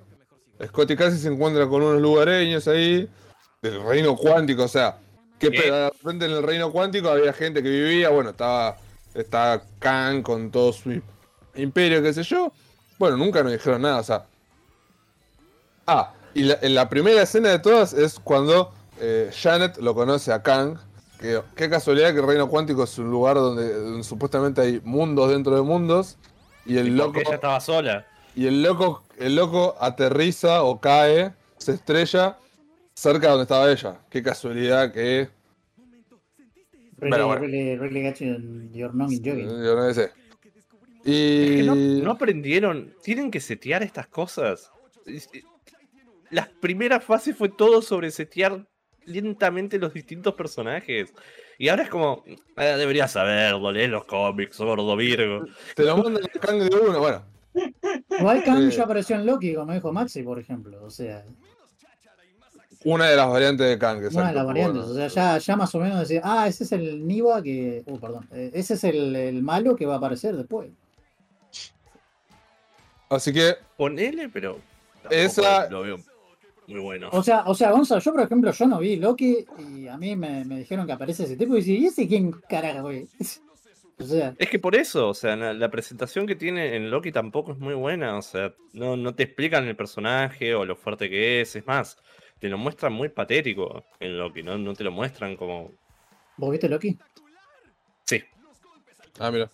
Scott 0.67 0.91
y 0.91 0.97
Cassie 0.97 1.17
se 1.17 1.29
encuentran 1.29 1.69
con 1.69 1.81
unos 1.81 2.01
lugareños 2.01 2.67
ahí 2.67 3.07
del 3.61 3.81
reino 3.83 4.17
cuántico, 4.17 4.63
o 4.63 4.67
sea, 4.67 4.97
que 5.39 5.49
de 5.49 5.89
repente 5.89 6.25
en 6.25 6.31
el 6.31 6.43
reino 6.43 6.73
cuántico 6.73 7.07
había 7.07 7.31
gente 7.31 7.63
que 7.63 7.69
vivía, 7.69 8.09
bueno, 8.09 8.31
estaba, 8.31 8.75
estaba 9.13 9.61
Khan 9.79 10.23
con 10.23 10.51
todo 10.51 10.73
su 10.73 11.01
imperio, 11.55 12.03
qué 12.03 12.13
sé 12.13 12.23
yo. 12.23 12.51
Bueno, 12.97 13.15
nunca 13.15 13.41
nos 13.43 13.53
dijeron 13.53 13.81
nada, 13.81 13.99
o 13.99 14.03
sea. 14.03 14.25
Ah, 15.87 16.11
y 16.33 16.43
la, 16.43 16.57
en 16.61 16.75
la 16.75 16.89
primera 16.89 17.21
escena 17.21 17.49
de 17.49 17.59
todas 17.59 17.93
es 17.93 18.19
cuando 18.19 18.71
eh, 18.99 19.29
Janet 19.33 19.77
lo 19.77 19.93
conoce 19.95 20.31
a 20.31 20.41
Kang. 20.43 20.77
Que, 21.19 21.41
qué 21.55 21.69
casualidad 21.69 22.13
que 22.13 22.19
el 22.19 22.27
reino 22.27 22.47
cuántico 22.47 22.83
es 22.83 22.97
un 22.97 23.11
lugar 23.11 23.35
donde, 23.35 23.73
donde 23.73 24.03
supuestamente 24.03 24.61
hay 24.61 24.81
mundos 24.83 25.29
dentro 25.31 25.55
de 25.55 25.61
mundos. 25.61 26.17
Y 26.65 26.77
el 26.77 26.87
Y 26.87 26.91
loco. 26.91 27.07
porque 27.13 27.21
ella 27.27 27.35
estaba 27.35 27.59
sola. 27.59 28.05
Y 28.35 28.45
el 28.47 28.63
loco, 28.63 29.03
el 29.17 29.35
loco 29.35 29.75
aterriza 29.81 30.63
o 30.63 30.79
cae, 30.79 31.33
se 31.57 31.73
estrella 31.73 32.37
cerca 32.93 33.21
de 33.27 33.27
donde 33.31 33.43
estaba 33.43 33.69
ella. 33.71 33.99
Qué 34.09 34.23
casualidad 34.23 34.93
que. 34.93 35.29
Really, 36.97 37.09
Bueno, 37.11 37.27
bueno. 37.27 37.41
really, 37.41 37.77
really 37.77 38.03
got 38.03 38.15
you 38.19 38.27
in 38.35 38.71
your 38.73 38.93
non 38.93 39.07
jogging. 39.09 39.47
Yo 39.63 39.75
no 39.75 39.93
sé. 39.93 40.11
Y. 41.05 41.43
Es 41.43 41.49
que 41.57 41.63
no, 41.63 41.75
no 41.75 42.11
aprendieron. 42.11 42.93
Tienen 43.03 43.31
que 43.31 43.39
setear 43.39 43.83
estas 43.83 44.07
cosas. 44.07 44.71
Las 46.31 46.47
primeras 46.47 47.03
fases 47.03 47.35
fue 47.35 47.49
todo 47.49 47.81
sobre 47.81 48.11
setear 48.11 48.65
lentamente 49.05 49.79
los 49.79 49.93
distintos 49.93 50.33
personajes. 50.35 51.13
Y 51.57 51.69
ahora 51.69 51.83
es 51.83 51.89
como. 51.89 52.23
"Ah, 52.55 52.65
deberías 52.65 53.11
saberlo, 53.11 53.71
lee 53.71 53.87
los 53.87 54.05
cómics, 54.05 54.57
gordo 54.59 54.95
Virgo. 54.95 55.45
Te 55.75 55.83
lo 55.83 55.97
mandan 55.97 56.23
a 56.23 56.39
Kang 56.39 56.59
de 56.59 56.75
uno. 56.75 56.99
Bueno, 56.99 57.23
Igual 58.17 58.43
Kang 58.43 58.67
Eh. 58.67 58.71
ya 58.71 58.83
apareció 58.83 59.15
en 59.15 59.25
Loki, 59.25 59.55
como 59.55 59.73
dijo 59.73 59.91
Maxi, 59.91 60.21
por 60.23 60.39
ejemplo. 60.39 60.83
O 60.83 60.89
sea, 60.91 61.25
una 62.85 63.09
de 63.09 63.15
las 63.17 63.27
variantes 63.27 63.67
de 63.67 63.77
Kang. 63.79 63.97
una 63.97 64.01
de 64.01 64.07
exacto, 64.07 64.33
las 64.35 64.45
variantes. 64.45 64.83
bueno. 64.85 65.05
O 65.05 65.09
sea, 65.09 65.37
ya, 65.37 65.37
ya 65.39 65.55
más 65.57 65.73
o 65.75 65.79
menos 65.79 65.99
decir, 65.99 66.21
ah, 66.23 66.47
ese 66.47 66.63
es 66.63 66.71
el 66.71 67.05
Niva 67.07 67.41
que. 67.41 67.81
Uh, 67.87 67.99
perdón. 67.99 68.29
Eh, 68.31 68.51
ese 68.53 68.75
es 68.75 68.83
el, 68.85 69.15
el 69.15 69.41
malo 69.41 69.75
que 69.75 69.85
va 69.87 69.95
a 69.95 69.97
aparecer 69.97 70.35
después. 70.37 70.69
Así 73.09 73.33
que 73.33 73.55
Ponele, 73.75 74.29
pero. 74.29 74.59
Esa- 75.09 75.67
Lo 75.69 75.81
veo 75.81 75.97
muy 76.69 76.79
bueno. 76.79 77.09
O 77.11 77.23
sea, 77.23 77.43
o 77.45 77.53
sea, 77.53 77.71
Gonzalo, 77.71 78.01
yo 78.01 78.11
por 78.13 78.21
ejemplo, 78.21 78.51
yo 78.51 78.67
no 78.67 78.79
vi 78.79 78.95
Loki 78.95 79.45
y 79.57 79.87
a 79.87 79.97
mí 79.97 80.15
me, 80.15 80.45
me 80.45 80.59
dijeron 80.59 80.85
que 80.85 80.93
aparece 80.93 81.23
ese 81.23 81.35
tipo 81.35 81.53
y 81.53 81.57
decía, 81.59 81.77
¿y 81.77 81.85
ese 81.87 82.07
quién 82.07 82.31
carajo 82.47 82.91
es? 82.91 83.09
O 84.01 84.05
sea, 84.05 84.33
Es 84.37 84.49
que 84.49 84.59
por 84.59 84.77
eso, 84.77 85.09
o 85.09 85.13
sea, 85.13 85.35
la, 85.35 85.53
la 85.53 85.69
presentación 85.69 86.25
que 86.25 86.37
tiene 86.37 86.77
en 86.77 86.89
Loki 86.89 87.11
tampoco 87.11 87.51
es 87.51 87.57
muy 87.57 87.73
buena. 87.73 88.17
O 88.17 88.21
sea, 88.21 88.53
no, 88.71 88.95
no 88.95 89.13
te 89.13 89.23
explican 89.23 89.67
el 89.67 89.75
personaje 89.75 90.55
o 90.55 90.63
lo 90.63 90.77
fuerte 90.77 91.09
que 91.09 91.41
es. 91.41 91.53
Es 91.57 91.67
más, 91.67 91.97
te 92.39 92.47
lo 92.47 92.57
muestran 92.57 92.93
muy 92.93 93.09
patético 93.09 93.83
en 93.99 94.17
Loki, 94.17 94.41
¿no? 94.41 94.57
No 94.57 94.73
te 94.73 94.85
lo 94.85 94.91
muestran 94.91 95.35
como. 95.35 95.73
¿vos 96.37 96.49
viste 96.51 96.69
Loki? 96.69 96.97
Sí. 98.05 98.23
Ah, 99.19 99.31
mira. 99.31 99.51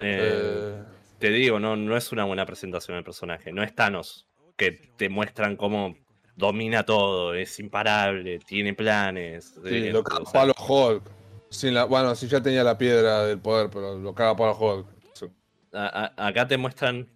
eh, 0.00 0.74
Eh, 0.80 0.82
Te 1.20 1.30
digo, 1.30 1.60
no, 1.60 1.76
no 1.76 1.96
es 1.96 2.10
una 2.10 2.24
buena 2.24 2.44
presentación 2.44 2.96
del 2.96 3.04
personaje. 3.04 3.52
No 3.52 3.62
es 3.62 3.72
Thanos, 3.72 4.26
que 4.56 4.72
te 4.96 5.08
muestran 5.08 5.56
cómo 5.56 5.96
domina 6.36 6.84
todo, 6.84 7.34
es 7.34 7.58
imparable, 7.60 8.38
tiene 8.40 8.74
planes. 8.74 9.54
sí, 9.62 9.68
eh, 9.68 9.92
lo 9.92 10.02
caga 10.02 10.24
sea, 10.24 10.40
palo 10.40 10.54
Hulk. 10.58 11.02
Sin 11.50 11.74
la, 11.74 11.84
bueno, 11.84 12.14
si 12.14 12.26
ya 12.28 12.40
tenía 12.42 12.64
la 12.64 12.78
piedra 12.78 13.26
del 13.26 13.38
poder, 13.38 13.68
pero 13.70 13.98
lo 13.98 14.14
caga 14.14 14.36
palo 14.36 14.56
Hulk. 14.58 14.86
Sí. 15.14 15.26
a- 15.74 16.12
a- 16.16 16.26
acá 16.28 16.46
te 16.46 16.56
muestran, 16.56 17.08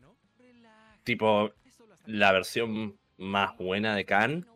tipo, 1.04 1.50
la 2.06 2.32
versión 2.32 2.98
más 3.18 3.56
buena 3.56 3.94
de 3.94 4.04
Khan, 4.04 4.46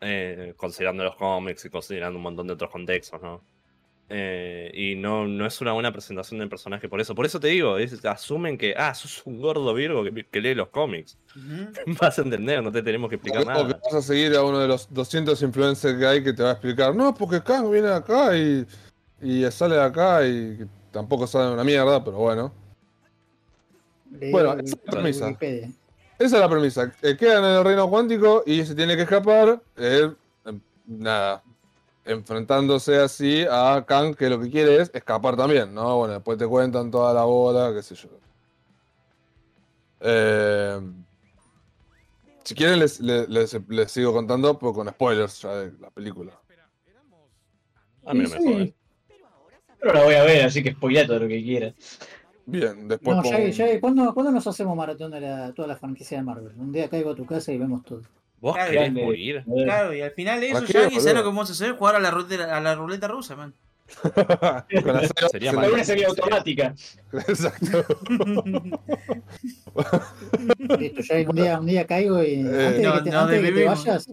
eh, 0.00 0.54
considerando 0.56 1.04
los 1.04 1.16
cómics 1.16 1.64
y 1.64 1.70
considerando 1.70 2.16
un 2.18 2.22
montón 2.24 2.46
de 2.46 2.54
otros 2.54 2.70
contextos, 2.70 3.20
¿no? 3.22 3.44
Eh, 4.08 4.70
y 4.74 4.94
no, 4.96 5.26
no 5.26 5.46
es 5.46 5.60
una 5.62 5.72
buena 5.72 5.90
presentación 5.90 6.38
del 6.38 6.48
personaje 6.50 6.86
por 6.88 7.00
eso. 7.00 7.14
Por 7.14 7.24
eso 7.24 7.40
te 7.40 7.48
digo, 7.48 7.78
es- 7.78 8.04
asumen 8.04 8.58
que, 8.58 8.74
ah, 8.76 8.94
sos 8.94 9.22
un 9.24 9.40
gordo 9.40 9.72
virgo 9.72 10.04
que, 10.04 10.26
que 10.30 10.40
lee 10.40 10.54
los 10.54 10.68
cómics. 10.68 11.16
Vas 12.00 12.18
a 12.18 12.22
entender, 12.22 12.62
no 12.62 12.70
te 12.70 12.82
tenemos 12.82 13.08
que 13.08 13.14
explicar 13.16 13.40
O, 13.40 13.44
o 13.44 13.46
que 13.46 13.52
nada. 13.72 13.80
vas 13.82 13.94
a 13.94 14.02
seguir 14.02 14.34
a 14.36 14.42
uno 14.44 14.58
de 14.58 14.68
los 14.68 14.92
200 14.92 15.40
influencers 15.42 15.98
que 15.98 16.06
hay 16.06 16.22
que 16.22 16.32
te 16.34 16.42
va 16.42 16.50
a 16.50 16.52
explicar, 16.52 16.94
no, 16.94 17.14
porque 17.14 17.42
Kang 17.42 17.70
viene 17.70 17.88
de 17.88 17.94
acá 17.94 18.36
y, 18.36 18.66
y 19.22 19.50
sale 19.50 19.76
de 19.76 19.82
acá 19.82 20.26
y 20.26 20.58
tampoco 20.90 21.26
sabe 21.26 21.52
una 21.54 21.64
mierda, 21.64 22.04
pero 22.04 22.18
bueno. 22.18 22.52
Bueno, 24.30 24.52
esa 24.54 24.62
es 24.76 24.80
la 24.84 24.92
premisa. 24.92 25.26
Wikipedia. 25.28 25.66
Esa 26.18 26.36
es 26.36 26.40
la 26.42 26.48
premisa. 26.48 26.92
Eh, 27.02 27.16
quedan 27.16 27.44
en 27.44 27.50
el 27.56 27.64
reino 27.64 27.88
cuántico 27.88 28.42
y 28.46 28.62
se 28.64 28.74
tiene 28.74 28.94
que 28.94 29.02
escapar. 29.02 29.60
eh, 29.76 30.12
eh, 30.44 30.58
nada. 30.86 31.42
Enfrentándose 32.04 32.98
así 32.98 33.44
a 33.50 33.84
Kang, 33.86 34.14
que 34.14 34.28
lo 34.28 34.40
que 34.40 34.50
quiere 34.50 34.80
es 34.80 34.90
escapar 34.94 35.36
también, 35.36 35.72
¿no? 35.74 35.98
Bueno, 35.98 36.14
después 36.14 36.38
te 36.38 36.46
cuentan 36.46 36.90
toda 36.90 37.12
la 37.14 37.24
bola, 37.24 37.72
qué 37.74 37.82
sé 37.82 37.94
yo. 37.94 38.08
Eh, 40.00 40.80
si 42.44 42.54
quieren, 42.54 42.80
les, 42.80 43.00
les- 43.00 43.28
les- 43.28 43.60
les 43.68 43.92
sigo 43.92 44.12
contando, 44.12 44.58
pero 44.58 44.72
con 44.72 44.88
spoilers 44.88 45.40
ya 45.40 45.54
de 45.56 45.72
la 45.78 45.90
película. 45.90 46.32
A 48.04 48.14
mí 48.14 48.22
no 48.24 48.28
me 48.30 48.36
Sí, 48.40 48.44
jode. 48.52 48.74
Pero 49.78 49.94
la 49.94 50.04
voy 50.04 50.14
a 50.14 50.22
ver, 50.24 50.44
así 50.44 50.62
que 50.62 50.72
spoilea 50.72 51.06
todo 51.06 51.20
lo 51.20 51.28
que 51.28 51.42
quiera. 51.42 51.72
Bien, 52.46 52.88
después 52.88 53.16
No, 53.16 53.22
pongo 53.22 53.36
ya, 53.38 53.44
un- 53.44 53.50
ya, 53.52 53.80
¿cuándo, 53.80 54.14
cuándo 54.14 54.32
nos 54.32 54.46
hacemos 54.46 54.76
maratón 54.76 55.12
de 55.12 55.20
la, 55.20 55.52
toda 55.52 55.68
la 55.68 55.76
franquicia 55.76 56.18
de 56.18 56.24
Marvel? 56.24 56.52
Un 56.58 56.72
día 56.72 56.88
caigo 56.88 57.10
a 57.10 57.14
tu 57.14 57.24
casa 57.24 57.52
y 57.52 57.58
vemos 57.58 57.84
todo. 57.84 58.02
¿Vos 58.42 58.54
Claro, 58.56 58.70
querés 58.72 58.82
grande. 58.86 59.04
morir? 59.04 59.44
Claro, 59.64 59.94
y 59.94 60.00
al 60.02 60.10
final 60.10 60.40
de 60.40 60.46
eso, 60.48 60.54
¿Para 60.56 60.66
qué, 60.66 60.72
Shaggy, 60.72 60.94
¿sabes 61.00 61.14
lo 61.14 61.20
que 61.22 61.26
vamos 61.28 61.48
a 61.48 61.52
hacer? 61.52 61.72
Jugar 61.76 61.94
a 61.94 62.00
la 62.00 62.10
ruleta, 62.10 62.56
a 62.56 62.60
la 62.60 62.74
ruleta 62.74 63.06
rusa, 63.08 63.36
man. 63.36 63.54
con 64.02 64.12
la 64.94 65.00
cero- 65.06 65.28
Sería. 65.30 65.52
Una 65.52 65.84
serie 65.84 66.06
automática. 66.06 66.74
Exacto. 67.12 67.84
Listo, 70.78 71.02
ya 71.02 71.30
un 71.30 71.36
día, 71.36 71.60
un 71.60 71.66
día 71.66 71.86
caigo 71.86 72.22
y 72.22 72.34
Eh, 72.34 72.40
antes 72.40 72.82
de 72.82 72.82
que 72.82 72.82
te, 72.82 72.82
no 72.82 72.92
antes 72.92 73.02
de 73.02 73.12
que 73.12 73.26
te 73.28 73.42
desvivimos. 73.42 73.84
vayas, 73.86 74.10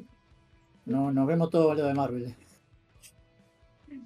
no, 0.86 1.12
nos 1.12 1.28
vemos 1.28 1.50
todo 1.50 1.74
lo 1.74 1.84
de 1.86 1.94
Marvel. 1.94 2.36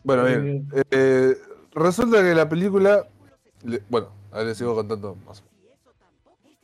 Bueno, 0.03 0.25
bien. 0.25 0.67
Eh, 0.91 1.35
resulta 1.73 2.21
que 2.21 2.33
la 2.33 2.47
película. 2.47 3.07
le- 3.63 3.81
bueno, 3.89 4.07
ahora 4.31 4.45
les 4.45 4.57
sigo 4.57 4.73
contando 4.75 5.15
más. 5.25 5.43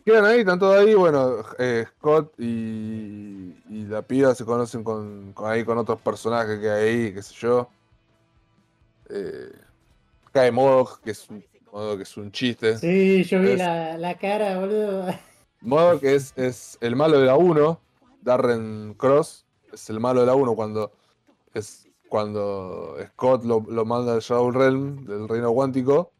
Quedan 0.06 0.26
ahí, 0.26 0.40
están 0.40 0.60
todos 0.60 0.78
ahí. 0.78 0.94
Bueno, 0.96 1.38
eh, 1.58 1.86
Scott 1.98 2.34
y, 2.40 3.54
y 3.70 3.86
la 3.88 4.02
piba 4.02 4.34
se 4.34 4.46
conocen 4.46 4.84
con, 4.84 5.34
con 5.34 5.50
ahí 5.52 5.64
con 5.64 5.78
otros 5.78 6.00
personajes 6.02 6.60
que 6.60 6.70
hay 6.70 6.88
ahí, 6.90 7.14
qué 7.14 7.22
sé 7.22 7.34
yo. 7.36 7.70
Eh, 9.10 9.52
cae 10.32 10.52
Modok, 10.52 11.02
que 11.02 11.12
es 11.12 11.30
un, 11.30 11.42
que 11.42 12.02
es 12.04 12.18
un 12.18 12.32
chiste. 12.32 12.78
Sí, 12.78 13.24
yo 13.24 13.40
vi 13.42 13.52
Es- 13.52 13.58
la, 13.60 13.98
la 13.98 14.18
cara, 14.18 14.60
boludo. 14.60 15.08
Modok 15.62 16.04
es, 16.04 16.34
es 16.38 16.78
el 16.82 16.96
malo 16.96 17.20
de 17.20 17.26
la 17.26 17.36
1. 17.36 17.80
Darren 18.22 18.94
Cross 18.96 19.46
es 19.74 19.90
el 19.90 20.00
malo 20.00 20.22
de 20.22 20.26
la 20.28 20.36
1 20.36 20.56
cuando 20.56 20.92
es 21.54 21.86
cuando 22.10 22.96
Scott 23.10 23.44
lo, 23.44 23.64
lo 23.70 23.86
manda 23.86 24.14
al 24.14 24.20
Shadow 24.22 24.52
Realm 24.52 25.06
del 25.06 25.28
reino 25.28 25.52
cuántico. 25.54 26.12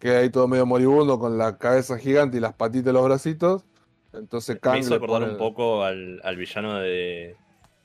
Queda 0.00 0.18
ahí 0.18 0.30
todo 0.30 0.48
medio 0.48 0.66
moribundo 0.66 1.18
con 1.20 1.38
la 1.38 1.56
cabeza 1.58 1.96
gigante 1.98 2.38
y 2.38 2.40
las 2.40 2.54
patitas 2.54 2.90
y 2.90 2.94
los 2.94 3.04
bracitos. 3.04 3.64
Entonces 4.12 4.58
Kang 4.60 4.72
Me 4.74 4.78
hizo 4.80 4.94
acordar 4.96 5.20
pone- 5.20 5.32
un 5.32 5.38
poco 5.38 5.84
al, 5.84 6.20
al 6.24 6.36
villano 6.36 6.78
de, 6.80 7.36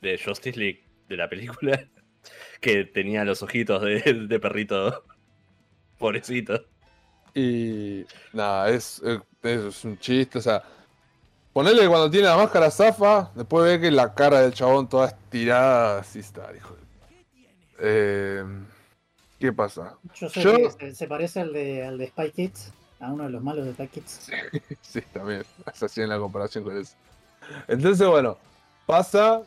de 0.02 0.18
Justice 0.24 0.58
League 0.60 0.84
de 1.08 1.18
la 1.18 1.30
película. 1.30 1.80
Que 2.60 2.86
tenía 2.86 3.24
los 3.24 3.44
ojitos 3.44 3.84
de, 3.84 4.26
de 4.28 4.40
perrito. 4.40 5.04
Pobrecito. 6.00 6.60
Y 7.36 8.04
nada, 8.34 8.70
es, 8.70 9.00
es, 9.04 9.20
es 9.44 9.86
un 9.86 10.00
chiste, 10.00 10.40
o 10.40 10.42
sea. 10.42 10.64
Ponerle 11.54 11.84
que 11.84 11.88
cuando 11.88 12.10
tiene 12.10 12.28
la 12.28 12.36
máscara 12.38 12.72
zafa, 12.72 13.32
después 13.36 13.64
ve 13.66 13.80
que 13.80 13.92
la 13.92 14.14
cara 14.16 14.42
del 14.42 14.54
chabón 14.54 14.90
toda 14.90 15.08
estirada, 15.08 16.00
así 16.00 16.20
está, 16.20 16.52
hijo 16.56 16.76
de... 16.76 16.82
Eh, 17.80 18.44
¿Qué 19.46 19.54
pasa? 19.54 19.96
Yo 20.16 20.28
sé 20.30 20.42
Yo- 20.42 20.56
que 20.56 20.72
se, 20.72 20.96
se 20.96 21.08
parece 21.08 21.40
al 21.42 21.54
de, 21.54 21.86
al 21.86 21.98
de 22.00 22.08
Spy 22.08 22.32
Kids, 22.32 22.72
a 23.00 23.12
uno 23.12 23.26
de 23.26 23.30
los 23.30 23.44
malos 23.44 23.64
de 23.66 23.74
Spy 23.74 23.88
Kids. 23.90 24.32
Sí, 24.82 25.02
también, 25.14 25.44
es 25.72 25.84
así 25.84 26.02
en 26.02 26.10
la 26.10 26.18
comparación 26.18 26.64
con 26.64 26.76
eso. 26.78 26.96
Entonces, 27.68 28.08
bueno, 28.08 28.38
pasa. 28.88 29.44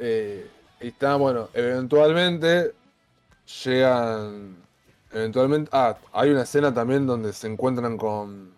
eh, 0.00 0.50
y 0.80 0.88
está, 0.88 1.14
bueno, 1.16 1.48
eventualmente 1.54 2.72
llegan. 3.64 4.56
Eventualmente. 5.12 5.70
Ah, 5.72 5.96
hay 6.12 6.30
una 6.30 6.42
escena 6.42 6.74
también 6.74 7.06
donde 7.06 7.32
se 7.32 7.46
encuentran 7.46 7.96
con. 7.96 8.52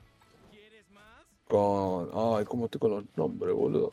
Con. 1.46 2.08
Ay, 2.38 2.44
¿cómo 2.46 2.64
estoy 2.66 2.78
con 2.80 2.90
los 2.92 3.04
nombres, 3.16 3.54
boludo? 3.54 3.92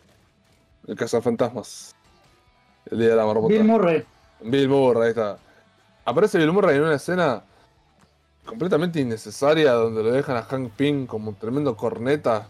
El 0.87 0.95
cazafantasmas. 0.95 1.95
El 2.89 2.99
día 2.99 3.09
de 3.09 3.15
la 3.17 3.25
marmota. 3.25 3.49
Bill 3.53 3.63
Murray. 3.65 4.05
Bill 4.41 4.69
Murray, 4.69 5.03
ahí 5.03 5.09
está. 5.09 5.37
Aparece 6.07 6.37
Bill 6.37 6.53
Murray 6.53 6.77
en 6.77 6.83
una 6.83 6.95
escena 6.95 7.43
completamente 8.45 9.01
innecesaria 9.01 9.73
donde 9.73 10.01
lo 10.03 10.11
dejan 10.13 10.37
a 10.37 10.43
Hank 10.43 10.71
Pym 10.71 11.05
como 11.05 11.33
tremendo 11.33 11.75
corneta. 11.75 12.47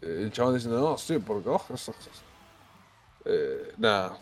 Eh, 0.00 0.22
El 0.22 0.32
chabón 0.32 0.54
diciendo, 0.54 0.80
no, 0.80 0.96
sí, 0.96 1.18
porque 1.18 1.50
eso, 1.50 1.94
eso". 2.00 2.10
Eh, 3.26 3.72
nada. 3.76 4.16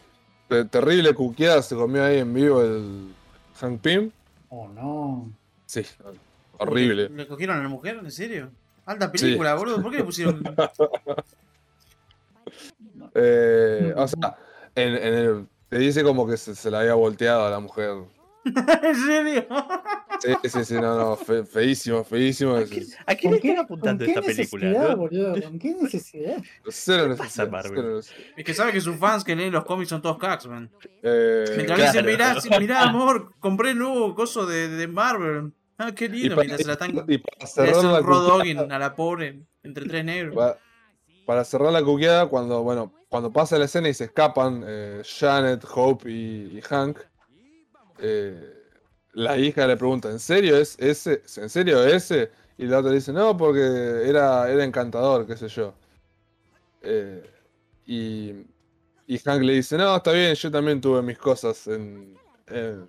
Te- 0.49 0.65
terrible 0.65 1.15
cuqueada 1.15 1.63
se 1.63 1.77
comió 1.77 2.03
ahí 2.03 2.19
en 2.19 2.35
vivo 2.35 2.61
el 2.61 3.15
Hank 3.61 3.81
Pym. 3.81 4.11
Oh, 4.49 4.67
no. 4.67 5.31
Sí, 5.67 5.87
horrible. 6.59 7.11
¿Le 7.11 7.29
cogieron 7.29 7.57
a 7.59 7.63
la 7.63 7.69
mujer? 7.69 8.01
¿En 8.03 8.11
serio? 8.11 8.51
Alta 8.85 9.13
película, 9.13 9.55
boludo. 9.55 9.81
¿Por 9.81 9.93
qué 9.93 9.99
le 9.99 10.05
pusieron.? 10.05 10.43
Eh, 13.17 13.95
o 13.97 14.09
sea, 14.09 14.37
en, 14.75 14.95
en 14.95 15.15
el, 15.15 15.47
te 15.69 15.79
dice 15.79 16.03
como 16.03 16.27
que 16.27 16.37
se, 16.37 16.55
se 16.57 16.69
la 16.69 16.81
había 16.81 16.95
volteado 16.95 17.47
a 17.47 17.51
la 17.51 17.61
mujer. 17.61 17.95
¿En 18.83 18.95
serio? 18.97 19.47
Sí, 20.21 20.49
sí, 20.49 20.65
sí, 20.65 20.75
no, 20.75 20.97
no, 20.99 21.17
fe- 21.17 21.45
feísimo, 21.45 22.05
feísimo. 22.05 22.55
¿A 22.57 22.65
quién 22.65 22.87
¿Con 23.23 23.33
le 23.33 23.41
qué, 23.41 23.49
están 23.49 23.55
con 23.57 23.65
apuntando 23.65 24.05
qué 24.05 24.11
esta 24.13 24.23
película? 24.23 24.95
boludo? 24.95 25.43
¿Con 25.43 25.59
qué 25.59 25.75
necesidad? 25.75 26.43
Cero 26.69 27.15
pasa, 27.17 27.47
Marvel? 27.47 27.97
necesidad. 27.97 28.19
Es 28.37 28.45
que 28.45 28.55
sabe 28.55 28.73
que 28.73 28.81
sus 28.81 28.97
fans 28.97 29.25
que 29.25 29.35
leen 29.35 29.53
los 29.53 29.65
cómics 29.65 29.89
son 29.89 30.03
todos 30.03 30.19
cacks, 30.19 30.47
man. 30.47 30.71
Eh, 31.03 31.45
Mientras 31.57 31.79
claro. 31.79 31.79
le 31.79 31.87
dicen, 31.87 32.07
mirá, 32.07 32.41
sí, 32.41 32.49
mirá, 32.59 32.83
amor, 32.89 33.33
compré 33.41 33.71
el 33.71 33.79
nuevo 33.79 34.15
coso 34.15 34.47
de, 34.47 34.69
de 34.69 34.87
Marvel. 34.89 35.53
Ah, 35.79 35.93
qué 35.93 36.09
lindo. 36.09 36.37
Mientras 36.37 36.61
se 36.61 36.67
la 36.67 36.75
están. 36.75 37.05
y 37.09 37.19
para 37.19 37.41
Le 37.41 37.47
cerrar 37.47 37.85
la 37.85 38.01
dogging 38.01 38.73
a 38.73 38.79
la 38.79 38.95
pobre 38.95 39.41
entre 39.63 39.87
tres 39.87 40.05
negros. 40.05 40.35
para, 40.37 40.59
para 41.27 41.45
cerrar 41.45 41.73
la 41.73 41.83
cuqueada, 41.83 42.27
cuando, 42.29 42.63
bueno, 42.63 42.93
cuando 43.09 43.33
pasa 43.33 43.59
la 43.59 43.65
escena 43.65 43.89
y 43.89 43.95
se 43.95 44.05
escapan 44.05 44.63
eh, 44.67 45.03
Janet, 45.05 45.65
Hope 45.75 46.11
y, 46.11 46.57
y 46.59 46.61
Hank, 46.63 46.99
eh, 47.99 48.63
la 49.13 49.39
hija 49.39 49.67
le 49.67 49.77
pregunta, 49.77 50.11
¿en 50.11 50.19
serio 50.19 50.57
es 50.57 50.77
ese? 50.79 51.23
¿En 51.37 51.49
serio 51.49 51.85
ese? 51.85 52.31
Y 52.59 52.67
la 52.67 52.79
otra 52.79 52.93
dice, 52.93 53.13
no, 53.13 53.37
porque 53.37 53.61
era, 54.09 54.51
era 54.51 54.65
encantador, 54.65 55.27
qué 55.27 55.37
sé 55.37 55.49
yo. 55.49 55.75
Eh, 56.83 57.23
y, 57.87 58.33
y 59.07 59.19
Hank 59.19 59.43
le 59.43 59.55
dice, 59.55 59.77
no, 59.77 59.97
está 59.97 60.13
bien, 60.13 60.35
yo 60.35 60.51
también 60.51 60.81
tuve 60.81 61.03
mis 61.03 61.19
cosas 61.19 61.67
en, 61.67 62.17
en, 62.47 62.89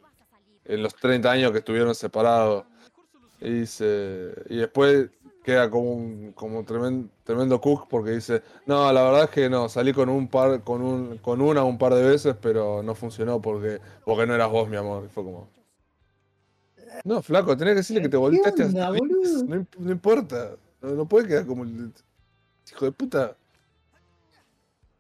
en 0.65 0.84
los 0.84 0.95
30 0.95 1.32
años 1.32 1.52
que 1.52 1.60
estuvieron 1.60 1.95
separados. 1.95 2.65
Y 3.41 3.52
dice, 3.52 4.34
y 4.49 4.57
después 4.57 5.10
queda 5.46 5.70
como 5.70 5.92
un 5.94 6.32
como 6.34 6.66
tremendo, 6.66 7.08
tremendo 7.24 7.62
cook 7.62 7.88
porque 7.88 8.12
dice, 8.12 8.42
no, 8.66 8.92
la 8.92 9.04
verdad 9.04 9.24
es 9.26 9.30
que 9.30 9.48
no, 9.48 9.70
salí 9.70 9.94
con 9.94 10.10
un 10.10 10.28
par, 10.28 10.64
con 10.64 10.82
un, 10.82 11.20
con 11.20 11.40
una 11.40 11.64
un 11.64 11.78
par 11.78 11.94
de 11.94 12.02
veces, 12.02 12.36
pero 12.42 12.82
no 12.82 12.96
funcionó 12.96 13.40
porque, 13.40 13.80
porque 14.04 14.26
no 14.26 14.34
eras 14.34 14.50
vos, 14.50 14.68
mi 14.68 14.76
amor. 14.76 15.04
Y 15.06 15.10
fue 15.10 15.24
como. 15.24 15.48
No, 17.04 17.22
flaco, 17.22 17.56
tenés 17.56 17.74
que 17.74 17.78
decirle 17.78 18.02
que 18.02 18.10
te 18.10 18.14
¿Qué 18.14 18.18
volteaste 18.18 18.64
onda, 18.64 18.88
hasta 18.88 18.98
no, 19.48 19.68
no 19.78 19.92
importa. 19.92 20.56
No, 20.82 20.90
no 20.96 21.06
puede 21.06 21.28
quedar 21.28 21.46
como 21.46 21.64
el 21.64 21.94
hijo 22.72 22.86
de 22.86 22.92
puta. 22.92 23.38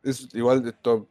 Es 0.03 0.27
igual 0.35 0.67
esto 0.67 1.07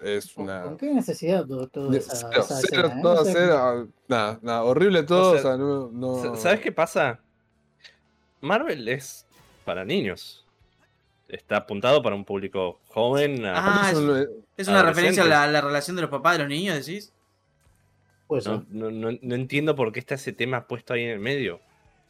es 0.00 0.34
una. 0.38 0.62
¿Con 0.62 0.78
qué 0.78 0.94
necesidad 0.94 1.44
todo, 1.46 1.68
todo 1.68 1.92
esa, 1.92 2.14
Cero, 2.14 2.30
esa 2.42 2.60
cero, 2.62 2.88
escena, 2.88 2.98
eh? 2.98 3.02
todo 3.02 3.14
No 3.16 3.24
sé. 3.24 3.32
cero, 3.34 3.88
nada, 4.08 4.38
nada, 4.40 4.64
horrible 4.64 5.02
todo, 5.02 5.32
O 5.32 5.34
o 5.34 5.34
sea, 5.34 5.42
sea, 5.42 5.56
no, 5.58 5.90
no- 5.90 6.22
Sa- 6.22 6.36
¿Sabes 6.36 6.60
qué 6.60 6.72
pasa? 6.72 7.20
Marvel 8.40 8.88
es 8.88 9.26
para 9.64 9.84
niños. 9.84 10.44
Está 11.28 11.58
apuntado 11.58 12.02
para 12.02 12.16
un 12.16 12.24
público 12.24 12.80
joven. 12.88 13.44
a- 13.44 13.88
Ah, 13.88 13.92
¿Es 14.56 14.66
una 14.68 14.82
referencia 14.82 15.22
a 15.24 15.46
la, 15.46 15.60
relación 15.60 15.96
de 15.96 16.02
los 16.02 16.10
papás 16.10 16.34
de 16.34 16.38
los 16.40 16.48
niños, 16.48 16.74
decís? 16.86 17.12
Puede 18.26 18.42
ser. 18.42 18.52
no, 18.52 18.90
no- 18.90 18.90
no- 19.10 19.18
no 19.20 19.34
entiendo 19.34 19.74
por 19.74 19.92
qué 19.92 20.00
está 20.00 20.14
ese 20.14 20.32
tema 20.32 20.66
puesto 20.66 20.92
ahí 20.94 21.02
en 21.04 21.10
el 21.10 21.18
medio. 21.20 21.60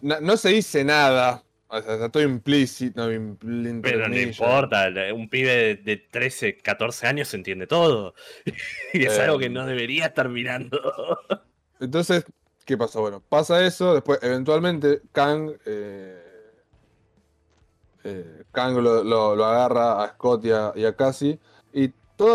no 0.01 0.37
se 0.37 0.51
dice 0.51 0.85
nada. 0.85 1.43
O 1.71 1.83
sea, 1.83 1.95
está 1.95 2.09
todo 2.09 2.23
implícito. 2.23 3.07
no, 3.07 3.13
impl- 3.13 3.69
entre 3.69 3.93
Pero 3.93 4.09
no 4.09 4.17
importa, 4.19 4.89
un 5.15 5.29
pibe 5.29 5.51
de, 5.55 5.75
de 5.77 5.97
13, 5.99 6.57
14 6.59 7.07
años 7.07 7.33
entiende 7.35 7.67
todo. 7.67 8.15
y 8.95 9.05
es 9.05 9.19
Eh. 9.19 9.23
algo 9.23 9.39
que 9.39 9.51
no 9.51 9.67
debería 9.67 10.07
estar 10.07 10.29
mirando. 10.29 10.79
Entonces, 11.81 12.25
¿qué 12.69 12.77
pasa? 12.77 13.01
Bueno, 13.01 13.23
pasa 13.31 13.65
eso. 13.65 13.95
Después, 13.95 14.19
eventualmente, 14.23 15.01
Kang. 15.13 15.53
eh, 15.65 16.23
eh, 18.05 18.45
Kang 18.53 18.77
lo, 18.77 19.03
lo- 19.03 19.45
agarra 19.45 20.05
a 20.05 20.09
Scott 20.11 20.45
y 20.45 20.85
a, 20.85 20.95
Cassie. 20.95 21.39
Y 21.73 21.91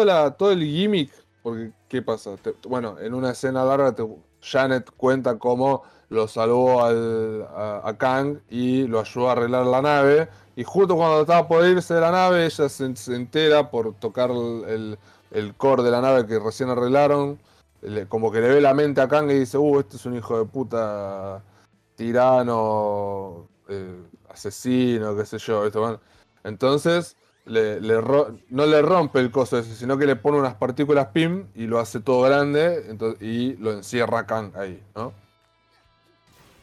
la, 0.05 0.31
todo 0.31 0.51
el 0.51 0.64
gimmick. 0.64 1.11
Porque, 1.43 1.72
¿qué 1.88 2.01
pasa? 2.01 2.31
Bueno, 2.68 2.97
en 2.99 3.14
una 3.14 3.30
escena 3.31 3.64
larga, 3.64 3.93
Janet 4.41 4.89
cuenta 4.97 5.38
cómo 5.38 5.84
lo 6.10 6.27
salvó 6.27 6.84
al- 6.84 7.47
a, 7.55 7.93
Kang 7.99 8.39
y 8.49 8.88
lo 8.88 9.01
ayudó 9.01 9.30
a 9.30 9.34
arreglar 9.34 9.68
la 9.68 9.84
nave. 9.84 10.30
Y 10.55 10.64
justo 10.64 10.95
cuando 10.95 11.22
estaba 11.22 11.47
por 11.47 11.64
irse 11.64 11.93
de 11.93 12.01
la 12.01 12.11
nave, 12.11 12.45
ella 12.45 12.69
se, 12.69 12.95
se 12.95 13.15
entera 13.15 13.69
por 13.69 13.93
tocar 13.93 14.31
el, 14.31 14.97
el 15.30 15.53
core 15.53 15.84
de 15.84 15.91
la 15.91 16.01
nave 16.01 16.26
que 16.26 16.39
recién 16.39 16.69
arreglaron. 16.72 17.38
Como 18.10 18.31
que 18.31 18.41
le 18.41 18.49
ve 18.49 18.61
la 18.61 18.73
mente 18.73 19.01
a 19.01 19.07
Kang 19.07 19.30
y 19.30 19.39
dice, 19.39 19.57
uh, 19.57 19.80
este 19.80 19.97
es 19.97 20.05
un 20.05 20.15
hijo 20.15 20.38
de 20.38 20.45
puta 20.45 21.43
tirano, 21.95 23.47
eh, 23.69 24.01
asesino, 24.30 25.15
qué 25.15 25.26
sé 25.26 25.38
yo. 25.38 25.65
esto, 25.65 25.81
bueno. 25.81 25.99
Entonces, 26.43 27.15
le, 27.45 27.80
no 28.49 28.65
le 28.65 28.81
rompe 28.81 29.19
el 29.19 29.31
coso 29.31 29.57
ese, 29.57 29.76
sino 29.76 29.97
que 29.97 30.05
le 30.05 30.15
pone 30.15 30.38
unas 30.38 30.55
partículas 30.55 31.07
PIM 31.07 31.47
y 31.55 31.68
lo 31.68 31.80
hace 31.80 31.99
todo 31.99 32.22
grande 32.22 32.85
entonces, 32.89 33.22
y 33.22 33.55
lo 33.57 33.72
encierra 33.73 34.26
Kang 34.26 34.55
ahí, 34.55 34.81
¿no? 34.95 35.14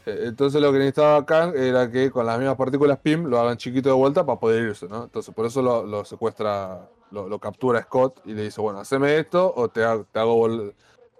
Eh, 0.05 0.23
Entonces 0.25 0.59
lo 0.59 0.71
que 0.71 0.79
necesitaba 0.79 1.25
Kang 1.25 1.55
era 1.55 1.89
que 1.91 2.09
con 2.09 2.25
las 2.25 2.39
mismas 2.39 2.57
partículas 2.57 2.97
PIM 2.97 3.25
lo 3.25 3.39
hagan 3.39 3.57
chiquito 3.57 3.89
de 3.89 3.95
vuelta 3.95 4.25
para 4.25 4.39
poder 4.39 4.63
irse, 4.69 4.87
¿no? 4.87 5.03
Entonces 5.03 5.33
por 5.33 5.45
eso 5.45 5.61
lo, 5.61 6.03
secuestra, 6.05 6.89
lo, 7.11 7.29
lo 7.29 7.39
captura 7.39 7.83
Scott 7.83 8.21
y 8.25 8.33
le 8.33 8.43
dice, 8.43 8.59
bueno, 8.59 8.79
haceme 8.79 9.17
esto 9.19 9.53
o 9.55 9.69
te, 9.69 9.81
te 10.11 10.19
hago 10.19 10.47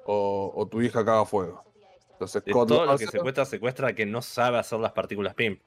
o, 0.06 0.52
o 0.56 0.68
tu 0.68 0.82
hija 0.82 1.04
caga 1.06 1.26
fuego. 1.26 1.64
Entonces 2.14 2.44
De 2.44 2.52
todo 2.52 2.86
lo 2.86 2.98
que 2.98 3.08
secuestra, 3.08 3.46
secuestra 3.46 3.94
que 3.94 4.06
no 4.06 4.22
sabe 4.22 4.58
hacer 4.60 4.80
las 4.80 4.92
partículas 4.92 5.34
PIM. 5.34 5.60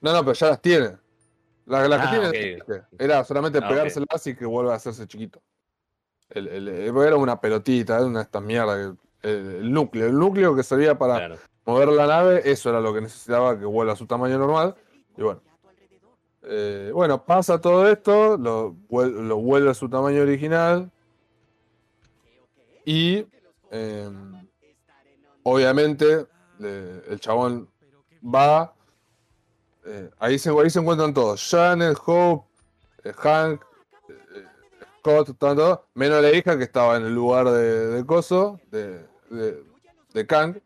No, 0.00 0.12
no, 0.12 0.20
pero 0.20 0.32
ya 0.32 0.48
las 0.48 0.60
tiene. 0.60 0.96
Las 1.64 1.88
las 1.88 2.00
que 2.00 2.06
Ah, 2.06 2.30
tiene. 2.32 2.54
¿viste? 2.56 2.82
era 2.98 3.24
solamente 3.24 3.60
Ah, 3.62 3.68
pegárselas 3.68 4.26
y 4.26 4.34
que 4.34 4.44
vuelva 4.44 4.72
a 4.72 4.76
hacerse 4.76 5.06
chiquito. 5.06 5.40
El, 6.28 6.48
el- 6.48 6.68
era 6.68 7.16
una 7.16 7.40
pelotita, 7.40 7.96
era 7.96 8.06
una 8.06 8.18
de 8.20 8.24
estas 8.24 8.42
mierdas. 8.42 8.94
El, 9.22 9.72
núcleo, 9.72 10.06
el 10.06 10.18
núcleo 10.18 10.56
que 10.56 10.64
servía 10.64 10.98
para 10.98 11.18
Claro. 11.18 11.36
mover 11.64 11.88
la 11.90 12.06
nave, 12.08 12.42
eso 12.50 12.70
era 12.70 12.80
lo 12.80 12.92
que 12.92 13.00
necesitaba 13.02 13.56
que 13.56 13.64
vuelva 13.64 13.92
a 13.92 13.96
su 13.96 14.06
tamaño 14.06 14.38
normal. 14.38 14.74
Y 15.16 15.22
bueno. 15.22 15.40
Eh, 16.44 16.90
bueno, 16.92 17.24
pasa 17.24 17.60
todo 17.60 17.88
esto, 17.88 18.36
lo, 18.36 18.74
lo 18.90 19.36
vuelve 19.36 19.70
a 19.70 19.74
su 19.74 19.88
tamaño 19.88 20.22
original. 20.22 20.90
Y 22.84 23.24
eh, 23.72 24.08
obviamente 25.42 26.26
el 26.60 27.18
chabón 27.18 27.68
va. 28.22 28.72
eh, 29.84 30.10
ahí, 30.18 30.38
se, 30.38 30.50
ahí 30.50 30.70
se 30.70 30.78
encuentran 30.78 31.12
todos: 31.12 31.48
Janet, 31.50 31.98
Hope, 32.06 32.46
eh, 33.04 33.12
Hank, 33.12 33.62
eh, 34.08 34.44
Scott, 34.98 35.36
todos, 35.38 35.80
menos 35.94 36.22
la 36.22 36.30
hija 36.30 36.56
que 36.56 36.64
estaba 36.64 36.96
en 36.96 37.04
el 37.04 37.14
lugar 37.14 37.50
de, 37.50 38.04
Coso, 38.06 38.60
de, 38.70 39.04
de, 39.30 39.64
de 40.14 40.26
Kang. 40.26 40.60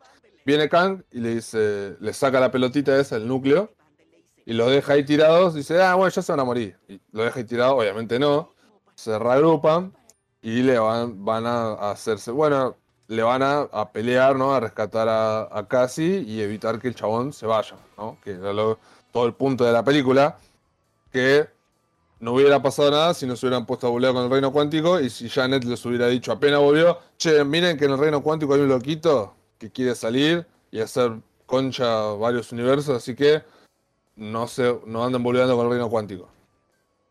Viene 0.45 0.69
Kang 0.69 1.03
y 1.11 1.19
le 1.19 1.35
dice, 1.35 1.97
le 1.99 2.13
saca 2.13 2.39
la 2.39 2.51
pelotita 2.51 2.97
esa, 2.97 3.17
el 3.17 3.27
núcleo, 3.27 3.73
y 4.45 4.53
los 4.53 4.69
deja 4.69 4.93
ahí 4.93 5.03
tirados. 5.03 5.55
Dice, 5.55 5.81
ah, 5.81 5.95
bueno, 5.95 6.09
ya 6.09 6.21
se 6.21 6.31
van 6.31 6.39
a 6.39 6.45
morir. 6.45 6.77
Y 6.87 7.01
lo 7.11 7.23
deja 7.23 7.39
ahí 7.39 7.45
tirado, 7.45 7.75
obviamente 7.77 8.19
no. 8.19 8.53
Se 8.95 9.17
reagrupan 9.19 9.93
y 10.41 10.61
le 10.61 10.79
van, 10.79 11.25
van 11.25 11.45
a 11.45 11.73
hacerse, 11.91 12.31
bueno, 12.31 12.77
le 13.07 13.23
van 13.23 13.41
a, 13.41 13.61
a 13.61 13.91
pelear, 13.91 14.35
¿no? 14.35 14.53
A 14.53 14.59
rescatar 14.59 15.07
a, 15.07 15.43
a 15.57 15.67
Cassie 15.67 16.21
y 16.21 16.41
evitar 16.41 16.79
que 16.79 16.87
el 16.89 16.95
chabón 16.95 17.33
se 17.33 17.45
vaya, 17.45 17.75
¿no? 17.97 18.17
Que 18.23 18.31
era 18.31 18.53
todo 19.11 19.25
el 19.25 19.33
punto 19.33 19.63
de 19.63 19.71
la 19.71 19.83
película. 19.83 20.37
Que 21.11 21.47
no 22.19 22.33
hubiera 22.33 22.61
pasado 22.61 22.91
nada 22.91 23.13
si 23.13 23.25
no 23.25 23.35
se 23.35 23.45
hubieran 23.45 23.65
puesto 23.65 23.87
a 23.87 23.89
bolear 23.89 24.13
con 24.13 24.23
el 24.23 24.29
reino 24.29 24.51
cuántico 24.51 24.99
y 24.99 25.09
si 25.09 25.29
Janet 25.29 25.63
les 25.63 25.85
hubiera 25.85 26.07
dicho 26.07 26.31
apenas 26.31 26.59
volvió, 26.59 26.97
che, 27.17 27.43
miren 27.43 27.77
que 27.77 27.85
en 27.85 27.91
el 27.91 27.97
reino 27.99 28.21
cuántico 28.23 28.55
hay 28.55 28.61
un 28.61 28.69
loquito 28.69 29.35
que 29.59 29.71
quiere 29.71 29.95
salir 29.95 30.45
y 30.71 30.79
hacer 30.79 31.13
concha 31.45 32.13
varios 32.13 32.51
universos, 32.51 32.97
así 32.97 33.15
que 33.15 33.43
no 34.15 34.47
se 34.47 34.79
no 34.85 35.05
anden 35.05 35.23
boleando 35.23 35.55
con 35.55 35.65
el 35.65 35.71
reino 35.71 35.89
cuántico. 35.89 36.27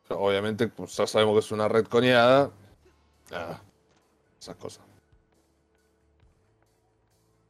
Obviamente, 0.08 0.68
pues 0.68 0.96
ya 0.96 1.06
sabemos 1.06 1.34
que 1.34 1.40
es 1.40 1.52
una 1.52 1.68
red 1.68 1.86
coneada. 1.86 2.50
Esas 4.40 4.56
cosas. 4.56 4.84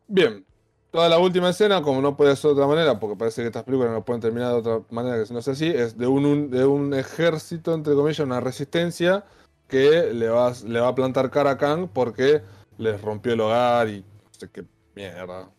Bien. 0.09 0.45
Toda 0.91 1.09
la 1.09 1.19
última 1.19 1.51
escena, 1.51 1.83
como 1.83 2.01
no 2.01 2.17
puede 2.17 2.35
ser 2.37 2.51
de 2.51 2.55
otra 2.55 2.67
manera, 2.67 2.99
porque 2.99 3.17
parece 3.17 3.43
que 3.43 3.49
estas 3.49 3.65
películas 3.65 3.93
no 3.93 4.05
pueden 4.05 4.21
terminar 4.23 4.53
de 4.53 4.59
otra 4.59 4.81
manera 4.91 5.19
que 5.19 5.27
si 5.27 5.35
no 5.35 5.43
sea 5.43 5.53
así, 5.53 5.67
es 5.67 5.99
de 5.99 6.07
un, 6.07 6.51
de 6.51 6.65
un 6.65 6.95
ejército, 6.95 7.75
entre 7.75 7.95
comillas, 7.95 8.21
una 8.21 8.41
resistencia 8.41 9.25
que 9.69 10.13
le 10.15 10.29
va, 10.29 10.53
le 10.65 10.81
va 10.81 10.89
a 10.89 10.95
plantar 10.95 11.31
cara 11.31 11.51
a 11.51 11.59
Kang 11.59 11.89
porque 11.93 12.43
les 12.79 13.01
rompió 13.03 13.33
el 13.35 13.41
hogar 13.41 13.89
y 13.89 14.01
no 14.01 14.31
sé 14.31 14.49
qué 14.51 14.65
mierda. 14.95 15.51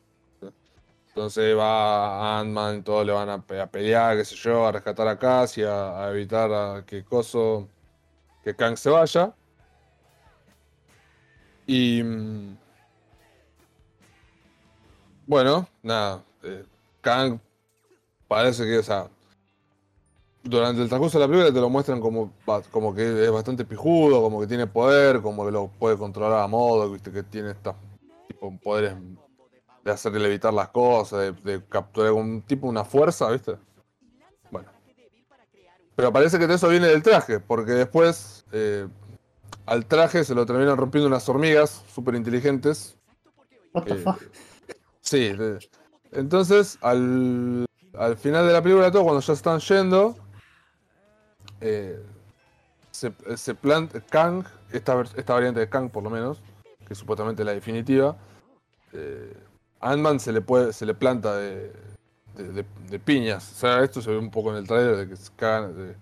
Entonces 1.10 1.58
va 1.58 2.40
Ant-Man 2.40 2.84
todos 2.84 3.06
le 3.06 3.12
van 3.12 3.30
a, 3.30 3.34
a 3.34 3.68
pelear, 3.68 4.18
qué 4.18 4.24
sé 4.26 4.36
yo, 4.36 4.66
a 4.68 4.72
rescatar 4.72 5.08
a 5.08 5.18
Cassie, 5.18 5.66
a, 5.66 6.10
evitar 6.12 6.52
a 6.54 6.84
que 6.86 7.04
Coso, 7.04 7.68
que 8.44 8.56
Kang 8.56 8.78
se 8.78 8.90
vaya. 8.90 9.34
Y... 11.66 12.02
Bueno, 15.28 15.68
nada. 15.84 16.24
eh, 16.42 16.64
Kang 17.02 17.40
parece 18.28 18.64
que, 18.64 18.78
o 18.78 18.84
sea, 18.84 19.10
durante 20.42 20.82
el 20.82 20.88
transcurso 20.88 21.20
de 21.20 21.26
la 21.26 21.30
película 21.30 21.54
te 21.54 21.60
lo 21.60 21.70
muestran 21.70 22.00
como, 22.00 22.32
como 22.72 22.96
que 22.96 23.26
es 23.26 23.32
bastante 23.32 23.66
pijudo, 23.66 24.22
como 24.22 24.40
que 24.40 24.48
tiene 24.48 24.66
poder, 24.68 25.22
como 25.22 25.46
que 25.46 25.52
lo 25.52 25.68
puede 25.68 25.98
controlar 25.98 26.42
a 26.42 26.48
modo, 26.48 26.90
viste 26.90 27.12
que 27.12 27.24
tiene 27.24 27.52
estos 27.52 27.76
tipo 28.30 28.58
poderes 28.64 28.96
de 29.84 29.92
hacerle 29.92 30.26
evitar 30.28 30.54
las 30.54 30.70
cosas, 30.70 31.20
de, 31.44 31.52
de 31.52 31.66
capturar 31.66 32.14
un 32.14 32.42
tipo 32.42 32.68
una 32.68 32.86
fuerza, 32.86 33.30
viste. 33.30 33.58
Bueno. 34.50 34.70
Pero 35.96 36.14
parece 36.14 36.40
que 36.40 36.46
eso 36.46 36.70
viene 36.70 36.88
del 36.88 37.04
traje, 37.04 37.40
porque 37.42 37.72
después 37.72 38.46
eh, 38.54 38.88
al 39.66 39.86
traje 39.86 40.24
se 40.24 40.36
lo 40.36 40.46
terminan 40.46 40.78
rompiendo 40.78 41.08
unas 41.08 41.28
hormigas 41.28 41.84
súper 41.94 42.16
inteligentes. 42.16 42.98
What 43.74 43.84
the 43.86 43.94
Eh, 43.96 43.98
fuck? 43.98 44.22
Sí, 45.08 45.32
entonces 46.12 46.78
al, 46.82 47.66
al 47.98 48.18
final 48.18 48.46
de 48.46 48.52
la 48.52 48.62
película, 48.62 48.92
todo 48.92 49.04
cuando 49.04 49.22
ya 49.22 49.32
están 49.32 49.62
yendo, 49.62 50.18
eh, 51.62 52.04
se, 52.92 53.14
se 53.38 53.56
planta 53.56 54.02
Kang, 54.02 54.44
esta, 54.70 55.02
esta 55.16 55.34
variante 55.34 55.62
de 55.62 55.70
Kang 55.70 55.90
por 55.90 56.04
lo 56.04 56.10
menos, 56.10 56.42
que 56.86 56.92
es 56.92 57.00
supuestamente 57.00 57.46
la 57.46 57.54
definitiva, 57.54 58.18
eh, 58.92 59.34
Ant-Man 59.80 60.20
se 60.20 60.34
le 60.34 60.42
puede, 60.42 60.74
se 60.74 60.86
le 60.86 60.94
planta 60.94 61.38
de, 61.38 61.72
de, 62.36 63.00
piñas. 63.00 63.50
O 63.54 63.56
sea, 63.56 63.84
esto 63.86 64.02
se 64.02 64.12
ve 64.12 64.18
un 64.18 64.30
poco 64.30 64.52
en 64.52 64.58
el 64.58 64.68
trailer 64.68 64.98
de 64.98 65.08
que 65.08 65.16
se 65.16 65.32
cagan, 65.38 65.74
de- 65.74 65.96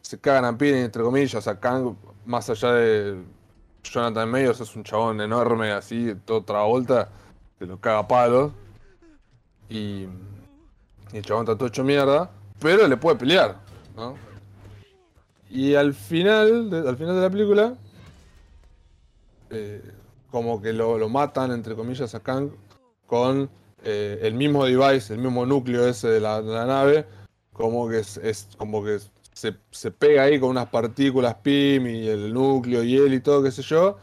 se 0.00 0.20
cagan 0.20 0.44
a 0.44 0.56
piñas, 0.56 0.84
entre 0.84 1.02
comillas. 1.02 1.34
O 1.34 1.40
sea, 1.40 1.58
Kang, 1.58 1.96
más 2.24 2.48
allá 2.50 2.72
de 2.74 3.20
Jonathan 3.82 4.30
Mayors, 4.30 4.60
es 4.60 4.76
un 4.76 4.84
chabón 4.84 5.20
enorme, 5.20 5.72
así, 5.72 6.14
todo 6.24 6.44
Travolta, 6.44 7.10
que 7.64 7.70
lo 7.70 7.80
caga 7.80 7.98
a 8.00 8.08
palos. 8.08 8.52
Y, 9.68 10.06
y 11.12 11.16
el 11.16 11.24
chabón 11.24 11.44
está 11.44 11.56
todo 11.56 11.68
hecho 11.68 11.82
mierda, 11.84 12.30
pero 12.60 12.86
le 12.86 12.96
puede 12.96 13.16
pelear. 13.16 13.56
Y 15.50 15.74
al 15.74 15.94
final, 15.94 16.68
de, 16.70 16.88
al 16.88 16.96
final 16.96 17.14
de 17.16 17.20
la 17.22 17.30
película, 17.30 17.74
eh, 19.50 19.82
como 20.30 20.60
que 20.60 20.72
lo, 20.72 20.98
lo 20.98 21.08
matan, 21.08 21.52
entre 21.52 21.74
comillas, 21.74 22.14
a 22.14 22.20
Kang 22.20 22.50
con 23.06 23.48
eh, 23.84 24.18
el 24.22 24.34
mismo 24.34 24.64
device, 24.64 25.14
el 25.14 25.20
mismo 25.20 25.46
núcleo 25.46 25.86
ese 25.86 26.08
de 26.08 26.20
la, 26.20 26.42
de 26.42 26.52
la 26.52 26.66
nave, 26.66 27.06
como 27.52 27.88
que 27.88 27.98
es, 28.00 28.16
es- 28.18 28.48
como 28.58 28.82
que 28.84 28.98
se, 29.32 29.54
se 29.70 29.90
pega 29.90 30.24
ahí 30.24 30.40
con 30.40 30.50
unas 30.50 30.68
partículas 30.68 31.36
PIM 31.36 31.86
y 31.86 32.08
el 32.08 32.32
núcleo 32.32 32.82
y 32.82 32.96
él 32.96 33.14
y 33.14 33.20
todo, 33.20 33.42
qué 33.42 33.50
sé 33.50 33.62
yo. 33.62 33.96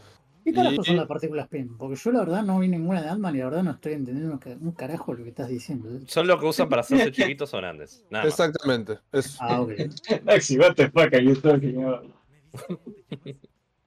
¿Qué 0.44 0.52
carajo 0.52 0.82
y- 0.82 0.84
son 0.84 0.96
las 0.96 1.06
partículas 1.06 1.48
PIM? 1.48 1.76
Porque 1.78 1.96
yo 1.96 2.12
la 2.12 2.20
verdad 2.20 2.42
no 2.42 2.58
vi 2.58 2.68
ninguna 2.68 3.00
de 3.02 3.08
Ant-Man 3.08 3.34
y 3.36 3.38
la 3.38 3.44
verdad 3.46 3.62
no 3.62 3.70
estoy 3.72 3.92
entendiendo 3.94 4.32
un 4.32 4.38
ca- 4.38 4.56
un 4.60 4.72
carajo 4.72 5.14
lo 5.14 5.22
que 5.22 5.30
estás 5.30 5.48
diciendo. 5.48 5.88
Son 6.06 6.26
lo 6.26 6.38
que 6.38 6.46
usan 6.46 6.68
para 6.68 6.80
hacerse 6.80 7.12
chiquitos 7.12 7.52
o 7.54 7.56
grandes. 7.58 8.04
Nada. 8.10 8.26
Exactamente. 8.26 8.98
Es, 9.12 9.36
Ah, 9.40 9.60
ok. 9.60 9.72
Maxi, 10.24 10.58
what 10.58 10.74
the 10.74 10.90
fuck 10.90 11.12
you 11.20 11.36
talking 11.36 11.76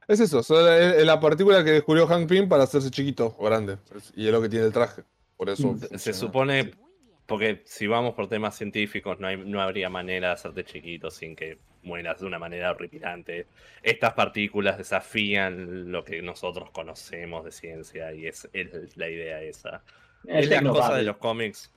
es 0.07 0.19
eso, 0.19 0.40
es, 0.40 1.06
la 1.06 1.19
partícula 1.19 1.64
que 1.64 1.72
descubrió 1.72 2.07
Hank 2.07 2.27
Pym 2.30 2.48
para 2.48 2.64
hacerse 2.64 2.91
chiquito 2.91 3.36
o 3.38 3.45
grande. 3.45 3.77
Y 4.15 4.27
es 4.27 4.32
lo 4.32 4.41
que 4.41 4.49
tiene 4.49 4.65
el 4.65 4.72
traje. 4.72 5.03
Por 5.38 5.49
eso. 5.49 5.73
Mm. 5.73 5.98
Se 5.98 6.14
supone, 6.14 6.72
porque 7.26 7.64
si 7.65 7.88
vamos 7.88 8.14
por 8.14 8.27
temas 8.27 8.56
científicos, 8.56 9.19
no, 9.19 9.27
hay, 9.27 9.38
no 9.38 9.61
habría 9.61 9.90
manera 9.90 10.27
de 10.30 10.34
hacerte 10.36 10.64
chiquito 10.64 11.10
sin 11.10 11.36
que 11.36 11.57
mueras 11.86 12.20
de 12.20 12.26
una 12.26 12.40
manera 12.40 12.72
horripilante. 12.72 13.48
Estas 13.84 14.14
partículas 14.14 14.78
desafían 14.78 15.91
lo 15.91 16.03
que 16.03 16.22
nosotros 16.22 16.70
conocemos 16.72 17.45
de 17.45 17.52
ciencia 17.52 18.14
y 18.14 18.28
es, 18.28 18.49
es 18.53 18.95
la 18.98 19.10
idea 19.10 19.41
esa. 19.41 19.82
Es 20.28 20.49
la 20.49 20.62
cosa 20.64 20.95
de 20.95 21.03
los 21.03 21.18
cómics. 21.18 21.72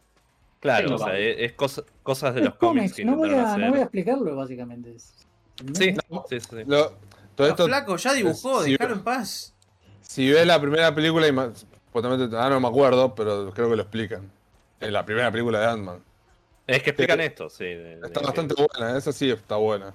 Claro, 0.61 0.87
o 0.87 0.99
sea, 0.99 1.07
Tecnobabble. 1.09 1.31
es, 1.45 1.51
es 1.51 1.53
cosa- 1.57 1.85
cosas 2.03 2.35
de 2.35 2.41
Es 2.41 2.47
los 2.47 2.55
cómics 2.57 2.95
que 2.95 3.05
no 3.05 3.15
voy, 3.17 3.31
a, 3.33 3.57
no 3.57 3.71
voy 3.71 3.79
a 3.79 3.83
explicarlo 3.83 4.35
básicamente. 4.35 4.95
Es- 4.97 5.15
Sí, 5.73 5.93
no- 6.11 6.25
sí, 6.29 6.39
sí, 6.41 6.47
sí. 6.51 6.57
Lo- 6.67 6.93
todo 7.35 7.47
Ah, 7.47 7.51
esto, 7.51 7.67
flaco, 7.67 7.97
ya 7.97 8.13
dibujó, 8.15 8.63
déjalo 8.63 8.95
en 8.95 9.03
paz. 9.05 9.55
si 10.03 10.31
ves 10.31 10.47
la 10.47 10.61
primera 10.61 10.93
película, 10.95 11.27
y 11.29 11.31
ah, 11.37 12.49
no 12.51 12.61
me 12.61 12.69
acuerdo, 12.69 13.15
pero 13.15 13.53
creo 13.53 13.69
que 13.71 13.77
lo 13.77 13.83
explican. 13.83 14.31
En 14.81 14.93
la 14.93 15.05
primera 15.05 15.31
película 15.33 15.61
de 15.61 15.67
Ant-Man. 15.67 16.01
Es 16.69 16.83
que 16.83 16.91
explican 16.91 17.21
esto, 17.21 17.51
sí. 17.51 17.65
de- 17.65 17.95
Está 17.95 18.21
de- 18.21 18.27
bastante 18.27 18.55
buena, 18.55 18.97
esa 18.97 19.11
sí 19.13 19.31
está 19.31 19.57
buena. 19.57 19.93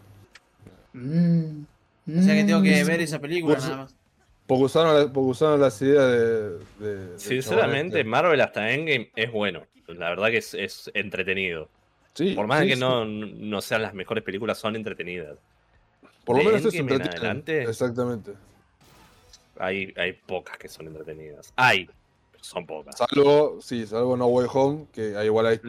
Mm, 0.93 1.63
O 2.17 2.21
sea 2.21 2.35
que 2.35 2.43
tengo 2.43 2.61
que 2.61 2.83
mm. 2.83 2.87
ver 2.87 3.01
esa 3.01 3.19
película 3.19 3.55
Pues- 3.55 3.65
nada 3.65 3.83
más. 3.83 3.95
Porque 4.45 4.63
usaron, 4.65 4.93
la- 4.99 5.13
porque 5.13 5.29
usaron 5.29 5.61
las 5.61 5.81
ideas 5.81 6.59
de. 6.79 7.13
Sinceramente, 7.17 7.97
chabón 7.99 8.09
Marvel 8.09 8.41
hasta 8.41 8.71
Endgame 8.71 9.09
es 9.15 9.31
bueno. 9.31 9.63
La 9.87 10.09
verdad 10.09 10.27
que 10.27 10.37
es, 10.37 10.53
es 10.53 10.91
entretenido. 10.93 11.69
este. 12.07 12.29
Sí, 12.29 12.35
Por 12.35 12.47
más 12.47 12.61
sí, 12.61 12.67
que 12.67 12.73
sí. 12.75 12.79
no, 12.81 13.05
no 13.05 13.61
sean 13.61 13.81
las 13.81 13.93
mejores 13.93 14.23
películas, 14.23 14.57
son 14.57 14.75
entretenidas. 14.75 15.37
Por 16.25 16.35
lo 16.37 16.41
de 16.43 16.45
menos 16.49 16.59
eso 16.61 16.69
Endgame 16.69 16.79
en 16.95 17.01
entretiene. 17.01 17.17
adelante. 17.27 17.63
Exactamente. 17.63 18.31
Hay, 19.59 19.93
hay 19.95 20.13
pocas 20.13 20.57
que 20.57 20.67
son 20.67 20.87
entretenidas. 20.87 21.53
Hay, 21.55 21.85
pero 22.31 22.43
son 22.43 22.65
pocas. 22.65 22.97
Salvo, 22.97 23.59
sí, 23.61 23.85
salvo 23.87 24.17
No 24.17 24.25
Way 24.27 24.47
Home, 24.53 24.85
que 24.91 25.23
igual 25.23 25.45
hay- 25.47 25.59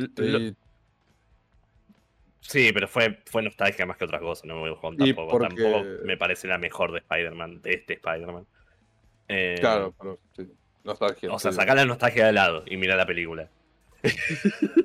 Sí, 2.47 2.71
pero 2.73 2.87
fue, 2.87 3.21
fue 3.27 3.43
nostalgia 3.43 3.87
más 3.87 3.97
que 3.97 4.05
otra 4.05 4.21
cosa. 4.21 4.47
No 4.47 4.55
me 4.55 4.61
voy 4.61 4.71
a 4.71 4.81
tampoco. 4.97 5.29
porque- 5.31 5.49
Tampoco 5.63 5.85
me 6.05 6.17
parece 6.17 6.47
la 6.47 6.59
mejor 6.59 6.93
de 6.93 6.99
Spider-Man, 6.99 7.63
de 7.63 7.73
este 7.73 7.95
Spider-Man. 7.95 8.47
Eh, 9.29 9.57
Claro, 9.61 9.95
pero 9.99 10.19
sí. 10.37 10.47
Nostalgia. 10.85 11.33
O 11.33 11.39
sea, 11.39 11.51
sí. 11.53 11.57
saca 11.57 11.75
la 11.75 11.87
nostalgia 11.87 12.27
de 12.27 12.33
lado 12.35 12.63
y 12.67 12.77
mira 12.77 12.95
la 12.97 13.07
película. 13.07 13.49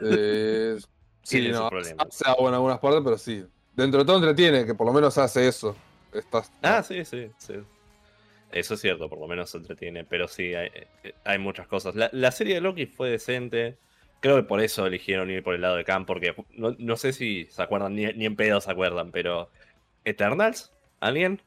Eh, 0.02 0.78
sí, 1.24 1.50
no, 1.50 1.70
hace 1.98 2.30
agua 2.30 2.48
en 2.50 2.54
algunas 2.56 2.80
partes, 2.80 3.02
pero 3.04 3.18
sí. 3.18 3.46
Dentro 3.76 4.00
de 4.00 4.06
todo 4.06 4.18
entretiene, 4.18 4.66
que 4.66 4.74
por 4.74 4.88
lo 4.88 4.94
menos 4.94 5.18
hace 5.18 5.48
eso. 5.48 5.76
Estás, 6.14 6.52
Ah, 6.62 6.82
sí, 6.84 7.04
sí, 7.06 7.30
sí. 7.38 7.56
Eso 8.52 8.74
es 8.74 8.82
cierto, 8.82 9.08
por 9.10 9.20
lo 9.20 9.28
menos 9.28 9.50
se 9.52 9.58
entretiene. 9.58 10.06
Pero 10.06 10.28
sí, 10.28 10.54
hay, 10.56 10.70
eh, 11.04 11.14
hay 11.24 11.38
muchas 11.38 11.68
cosas. 11.68 11.96
La, 11.96 12.10
la 12.14 12.32
serie 12.32 12.56
de 12.56 12.62
Loki 12.62 12.86
fue 12.88 13.10
decente. 13.12 13.78
Creo 14.22 14.36
que 14.36 14.44
por 14.44 14.60
eso 14.62 14.86
eligieron 14.86 15.30
ir 15.32 15.44
por 15.44 15.56
el 15.56 15.62
lado 15.62 15.76
de 15.78 15.86
Khan, 15.86 16.06
porque 16.06 16.36
no, 16.56 16.76
no 16.78 16.98
sé 16.98 17.14
si 17.14 17.46
se 17.50 17.62
acuerdan, 17.62 17.96
ni, 17.96 18.06
ni 18.14 18.26
en 18.26 18.36
pedo 18.36 18.60
se 18.62 18.72
acuerdan, 18.72 19.12
pero. 19.12 19.50
¿Eternals? 20.06 20.72
¿Alguien? 21.00 21.42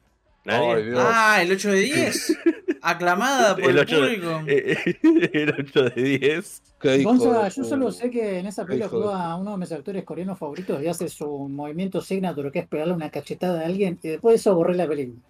¿Nadie? 0.45 0.93
Ah, 0.97 1.39
el 1.41 1.51
8 1.51 1.71
de 1.71 1.79
10. 1.79 2.37
Aclamada 2.81 3.55
por 3.55 3.63
el, 3.63 3.69
El 3.71 3.79
8 3.79 4.01
de- 4.01 4.07
público. 4.07 4.41
Eh, 4.47 4.77
el 5.33 5.55
8 5.59 5.83
de 5.89 6.03
10. 6.03 6.63
Qué 6.81 6.97
hijo 6.97 7.09
Gonza, 7.11 7.43
de 7.45 7.49
yo 7.49 7.63
solo 7.63 7.91
sé 7.91 8.09
que 8.11 8.39
en 8.39 8.47
esa 8.47 8.65
película 8.65 8.89
de- 8.89 9.13
actúa 9.13 9.35
uno 9.37 9.51
de 9.51 9.57
mis 9.57 9.71
actores 9.71 10.03
coreanos 10.03 10.37
favoritos 10.37 10.81
y 10.83 10.87
hace 10.87 11.07
su 11.07 11.25
movimiento 11.47 12.01
signature, 12.01 12.51
que 12.51 12.59
es 12.59 12.67
pegarle 12.67 12.93
una 12.93 13.09
cachetada 13.09 13.61
a 13.61 13.65
alguien 13.65 13.97
y 14.03 14.09
después 14.09 14.33
de 14.33 14.35
eso 14.37 14.53
borré 14.55 14.75
la 14.75 14.87
película. 14.87 15.21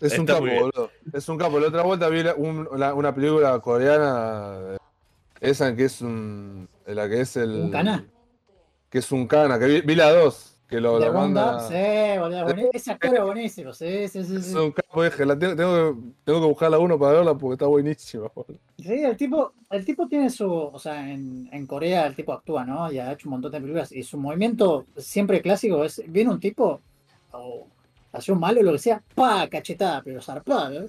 Es 0.00 0.16
un 0.16 0.26
capo, 0.26 0.42
boludo. 0.46 0.90
Es 1.12 1.28
un 1.28 1.36
capo. 1.36 1.58
La 1.58 1.66
otra 1.68 1.82
vuelta 1.82 2.08
vi 2.08 2.22
la- 2.22 2.34
un- 2.36 2.68
la- 2.76 2.94
una 2.94 3.12
película 3.12 3.58
coreana. 3.58 4.76
Eh, 5.40 5.50
Esa 5.50 5.74
que 5.74 5.84
es 5.84 6.00
un. 6.00 6.68
la 6.86 7.08
que 7.08 7.20
es 7.20 7.36
el. 7.36 7.50
¿Un 7.50 7.70
cana? 7.70 8.06
Que 8.90 8.98
es 8.98 9.12
un 9.12 9.26
cana. 9.26 9.58
Que 9.58 9.66
vi, 9.66 9.80
vi 9.82 9.94
la 9.94 10.12
dos. 10.12 10.58
Que 10.68 10.82
lo 10.82 10.98
¿De 10.98 11.06
la 11.06 11.12
manda. 11.12 11.60
Sí, 11.60 12.18
boludo, 12.18 12.44
buenísimo. 12.44 12.70
Ese 12.74 12.92
actor 12.92 13.14
es 13.14 13.22
buenísimo, 13.22 13.72
sí, 13.72 14.06
sí, 14.08 14.22
sí. 14.22 14.36
Es 14.36 14.54
un 14.54 14.70
capo, 14.70 15.02
dije, 15.02 15.24
la 15.24 15.38
tengo, 15.38 15.56
tengo, 15.56 15.72
que, 15.72 16.00
tengo 16.24 16.40
que 16.40 16.46
buscar 16.46 16.70
la 16.70 16.78
uno 16.78 16.98
para 16.98 17.12
verla 17.12 17.34
porque 17.38 17.54
está 17.54 17.64
buenísima. 17.64 18.30
boludo. 18.34 18.58
Sí, 18.76 18.92
el 18.92 19.16
tipo, 19.16 19.54
el 19.70 19.84
tipo 19.86 20.06
tiene 20.06 20.28
su, 20.28 20.52
o 20.52 20.78
sea, 20.78 21.10
en, 21.10 21.48
en 21.50 21.66
Corea 21.66 22.06
el 22.06 22.14
tipo 22.14 22.34
actúa, 22.34 22.66
¿no? 22.66 22.92
Y 22.92 22.98
ha 22.98 23.12
hecho 23.12 23.28
un 23.28 23.32
montón 23.32 23.50
de 23.52 23.60
películas 23.62 23.92
y 23.92 24.02
su 24.02 24.18
movimiento 24.18 24.84
siempre 24.98 25.40
clásico 25.40 25.84
es, 25.84 26.02
viene 26.06 26.30
un 26.30 26.40
tipo, 26.40 26.82
o 27.32 27.66
hace 28.12 28.32
un 28.32 28.40
malo 28.40 28.60
o 28.60 28.62
lo 28.62 28.72
que 28.72 28.78
sea, 28.78 29.02
pa, 29.14 29.48
cachetada, 29.48 30.02
pero 30.02 30.20
zarpada, 30.20 30.84
¿eh? 30.84 30.88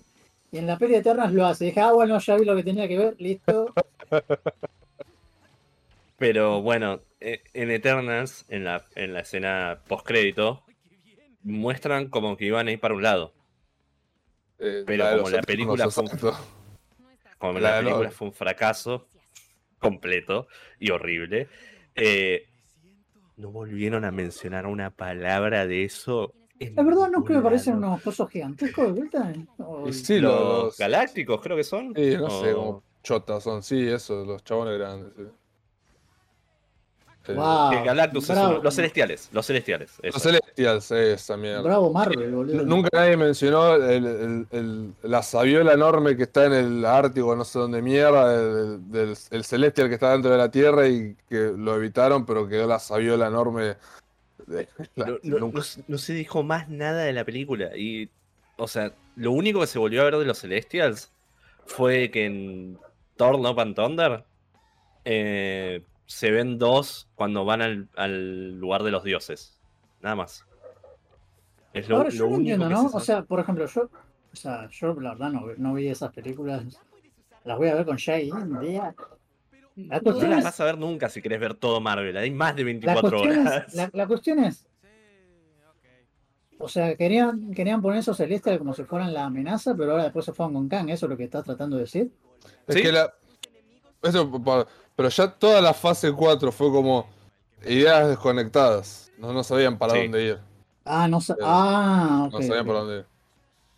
Y 0.52 0.58
en 0.58 0.68
la 0.68 0.78
peli 0.78 0.94
de 0.94 1.00
Eternas 1.00 1.32
lo 1.32 1.46
hace. 1.46 1.66
Dije, 1.66 1.80
ah, 1.80 1.94
bueno, 1.94 2.20
ya 2.20 2.36
vi 2.36 2.44
lo 2.44 2.56
que 2.56 2.64
tenía 2.64 2.88
que 2.88 2.98
ver, 2.98 3.16
listo. 3.20 3.68
Pero 6.18 6.61
bueno, 6.61 6.99
eh, 7.19 7.41
en 7.53 7.72
Eternals, 7.72 8.45
en 8.49 8.65
la, 8.65 8.84
en 8.95 9.14
la 9.14 9.22
escena 9.22 9.80
post-crédito, 9.88 10.64
muestran 11.44 12.10
como 12.10 12.36
que 12.38 12.45
iban 12.45 12.68
a 12.68 12.72
ir 12.72 12.80
para 12.80 12.94
un 12.94 13.03
lado. 13.03 13.34
Eh, 14.60 14.84
Pero 14.86 15.10
como 15.10 15.30
la 15.30 15.41
película 15.41 15.90
fue 15.90 16.03
un-. 16.03 16.10
Como 17.38 17.60
La 17.60 17.72
la 17.72 17.77
película 17.80 18.11
fue 18.11 18.27
un 18.27 18.34
fracaso 18.34 19.07
completo 19.80 20.48
y 20.80 20.91
horrible, 20.91 21.48
eh, 21.95 22.45
no 23.38 23.49
volvieron 23.49 24.03
a 24.03 24.11
mencionar 24.11 24.65
una 24.65 24.90
palabra 24.90 25.65
de 25.65 25.86
eso. 25.86 26.34
Es 26.60 26.76
verdad, 26.76 27.10
¿no 27.10 27.23
que 27.23 27.34
me 27.34 27.40
ningún 27.40 27.44
parecen 27.44 27.77
unos 27.77 28.02
cosos 28.02 28.30
gigantescos 28.30 28.88
de 28.88 28.91
vuelta? 28.91 29.34
O- 29.60 29.91
sí, 29.91 30.19
los, 30.19 30.34
los, 30.48 30.77
galácticos 30.77 31.41
creo 31.41 31.56
que 31.56 31.64
son. 31.64 31.94
sí, 31.95 32.18
no 32.18 32.30
sé, 32.30 32.53
como 32.53 32.84
chotas 33.04 33.44
son, 33.44 33.64
sí, 33.64 33.88
eso, 33.88 34.24
los 34.26 34.44
chabones 34.44 34.78
grandes. 34.78 35.12
sí. 35.18 35.24
Wow, 37.34 37.84
Galactus 37.86 38.28
es 38.30 38.38
uno- 38.38 38.60
los 38.64 38.74
celestiales, 38.76 39.30
los 39.32 39.46
celestiales. 39.46 39.92
eso. 40.02 40.16
Los 40.16 40.24
Celestials, 40.24 40.90
esa 40.92 41.38
mierda. 41.38 41.62
Bravo 41.62 41.92
Marvel, 41.94 42.32
boludo. 42.34 42.64
Nunca 42.66 42.90
nadie 42.92 43.18
mencionó 43.18 43.76
el, 43.76 44.06
el- 44.06 44.48
el- 44.52 44.94
la 45.04 45.22
sabiola 45.22 45.74
enorme 45.74 46.18
que 46.18 46.24
está 46.24 46.46
en 46.46 46.54
el 46.54 46.86
Ártico, 46.86 47.36
no 47.36 47.46
sé 47.46 47.60
dónde 47.60 47.84
mierda, 47.84 48.36
del, 48.36 49.16
el 49.30 49.44
Celestial 49.46 49.90
que 49.90 49.94
está 49.96 50.12
dentro 50.14 50.32
de 50.32 50.38
la 50.38 50.50
Tierra 50.50 50.88
y 50.88 51.16
que 51.30 51.54
lo 51.56 51.76
evitaron, 51.76 52.26
pero 52.26 52.48
quedó 52.48 52.66
la 52.68 52.80
sabiola 52.80 53.28
enorme. 53.28 53.76
de- 54.48 54.68
la- 54.96 55.06
No, 55.06 55.18
no- 55.22 55.40
nunca- 55.40 55.58
no 55.58 55.64
se- 55.64 55.84
no 55.88 55.98
se 56.00 56.14
dijo 56.14 56.42
más 56.42 56.68
nada 56.70 57.04
de 57.04 57.14
la 57.14 57.26
película. 57.26 57.78
Y, 57.78 58.10
o 58.58 58.68
sea, 58.68 58.92
lo 59.18 59.34
único 59.34 59.60
que 59.60 59.68
se 59.68 59.78
volvió 59.78 60.02
a 60.02 60.06
ver 60.06 60.18
de 60.18 60.26
los 60.26 60.40
Celestials 60.40 61.12
fue 61.68 62.10
que 62.10 62.26
en 62.26 62.80
Thor 63.20 63.38
Love 63.38 63.60
and 63.60 63.76
Thunder 63.76 64.24
eh, 65.04 65.84
se 66.06 66.32
ven 66.32 66.58
dos 66.58 67.10
cuando 67.16 67.44
van 67.44 67.62
al, 67.62 67.90
al 67.98 68.58
lugar 68.58 68.84
de 68.84 68.91
los 68.91 69.04
dioses. 69.04 69.60
Nada 70.00 70.16
más. 70.16 70.46
Es 71.74 71.90
lo, 71.90 71.98
Ahora 71.98 72.10
único 72.10 72.36
entiendo, 72.36 72.68
que 72.70 72.74
¿no? 72.74 72.90
se 72.90 72.96
O 72.98 73.00
sea, 73.02 73.24
por 73.24 73.41
ejemplo, 73.41 73.66
yo, 73.66 73.82
o 73.84 74.36
sea, 74.36 74.70
yo 74.72 74.94
la 75.02 75.10
verdad 75.10 75.32
no, 75.32 75.48
no 75.58 75.74
vi 75.74 75.90
esas 75.90 76.14
películas. 76.14 76.64
Las 77.44 77.58
voy 77.58 77.68
a 77.68 77.76
ver 77.76 77.86
con 77.86 77.98
Jay 77.98 78.32
un 78.32 78.58
día. 78.62 78.96
La 79.76 80.00
no 80.00 80.28
las 80.28 80.44
vas 80.46 80.60
a 80.62 80.64
ver 80.64 80.78
nunca 80.78 81.10
si 81.10 81.22
querés 81.22 81.41
ver 81.41 81.56
todo 81.56 81.82
Marvel. 81.82 82.16
Hay 82.16 82.32
más 82.32 82.56
de 82.56 82.64
la 82.64 82.66
24 82.68 83.10
cuestión 83.10 83.48
horas. 83.48 83.68
es, 83.68 83.76
la, 83.76 83.90
la 83.91 84.08
cuestión 84.08 84.40
es, 84.40 84.66
o 86.58 86.70
sea, 86.70 86.96
querían, 86.96 87.54
querían 87.54 87.82
poner 87.82 88.00
esos 88.00 88.16
celestiales 88.16 88.60
como 88.60 88.74
si 88.74 88.84
fueran 88.84 89.14
la 89.14 89.26
amenaza, 89.26 89.76
pero 89.76 89.91
ahora 89.91 90.04
después 90.04 90.26
se 90.26 90.34
fueron 90.34 90.54
con 90.54 90.70
Kang, 90.70 90.90
¿eso 90.90 91.06
es 91.06 91.10
lo 91.10 91.18
que 91.18 91.26
estás 91.26 91.44
tratando 91.44 91.76
de 91.76 91.84
decir? 91.84 92.12
Es 92.68 92.76
¿Sí? 92.76 92.82
que 92.82 92.91
la. 92.91 93.14
Eso, 94.02 94.66
pero 94.95 95.10
ya 95.10 95.28
toda 95.32 95.61
la 95.61 95.74
fase 95.74 96.11
4 96.11 96.52
fue 96.52 96.70
como 96.72 97.07
ideas 97.66 98.07
desconectadas. 98.07 99.11
No, 99.18 99.34
no 99.34 99.44
sabían 99.44 99.78
para 99.78 99.94
Sí. 99.94 100.03
dónde 100.03 100.24
ir. 100.24 100.40
Ah, 100.86 101.07
no 101.07 101.20
sa- 101.20 101.34
Eh, 101.34 101.38
ah, 101.44 102.30
No 102.32 102.41
sabían 102.41 102.66
para 102.66 102.80
dónde 102.80 102.98
ir. 102.99 103.06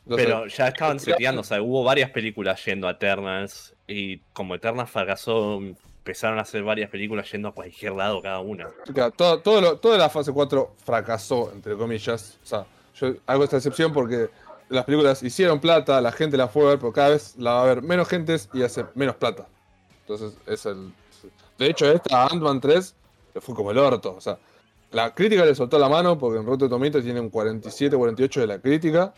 Pero 0.08 0.48
ya 0.48 0.68
estaban 0.68 1.00
seteando, 1.00 1.42
o 1.42 1.44
sea, 1.44 1.62
hubo 1.62 1.84
varias 1.84 2.10
películas 2.12 2.64
yendo 2.66 2.88
a 2.88 2.92
Eternals 2.92 3.74
y 3.88 4.18
como 4.34 4.56
Eternals 4.56 4.90
fracasó, 4.90 5.56
empezaron 5.58 6.40
a 6.40 6.42
hacer 6.42 6.64
varias 6.64 6.90
películas 6.90 7.32
yendo 7.32 7.50
a 7.50 7.54
cualquier 7.54 7.94
lado 7.94 8.22
cada 8.22 8.40
una. 8.40 8.68
Claro, 8.94 9.12
todo, 9.12 9.40
todo 9.42 9.62
lo- 9.62 9.78
toda 9.78 9.98
la 9.98 10.10
fase 10.10 10.32
4 10.32 10.76
fracasó, 10.84 11.52
entre 11.54 11.76
comillas. 11.78 12.38
O 12.44 12.46
sea, 12.46 12.66
yo 12.96 13.14
hago 13.28 13.44
esta 13.44 13.58
excepción 13.58 13.94
porque 13.94 14.30
las 14.72 14.86
películas 14.86 15.22
hicieron 15.22 15.60
plata, 15.60 16.00
la 16.02 16.12
gente 16.12 16.38
la 16.38 16.48
fue 16.48 16.64
a 16.64 16.70
ver, 16.70 16.80
pero 16.80 16.94
cada 16.94 17.10
vez 17.10 17.36
la 17.38 17.54
va 17.54 17.64
a 17.64 17.66
ver 17.66 17.82
menos 17.82 18.08
gente 18.08 18.36
y 18.54 18.64
hace 18.64 18.86
menos 18.96 19.16
plata. 19.16 19.48
Entonces, 20.02 20.34
es 20.48 20.66
el. 20.66 20.94
De 21.58 21.70
hecho, 21.70 21.92
esta 21.92 22.26
Ant-Man 22.28 22.60
3 22.60 22.96
le 23.36 23.42
fue 23.42 23.54
como 23.54 23.72
el 23.72 23.78
orto. 23.78 24.16
O 24.16 24.22
sea, 24.22 24.40
la 24.92 25.14
crítica 25.14 25.46
le 25.46 25.54
soltó 25.54 25.78
la 25.78 25.90
mano 25.90 26.18
porque 26.18 26.40
en 26.40 26.46
Rotten 26.46 26.70
Tomatoes 26.70 27.04
tiene 27.04 27.20
un 27.20 27.30
47, 27.30 27.96
48 27.96 28.40
de 28.42 28.48
la 28.48 28.60
crítica. 28.60 29.14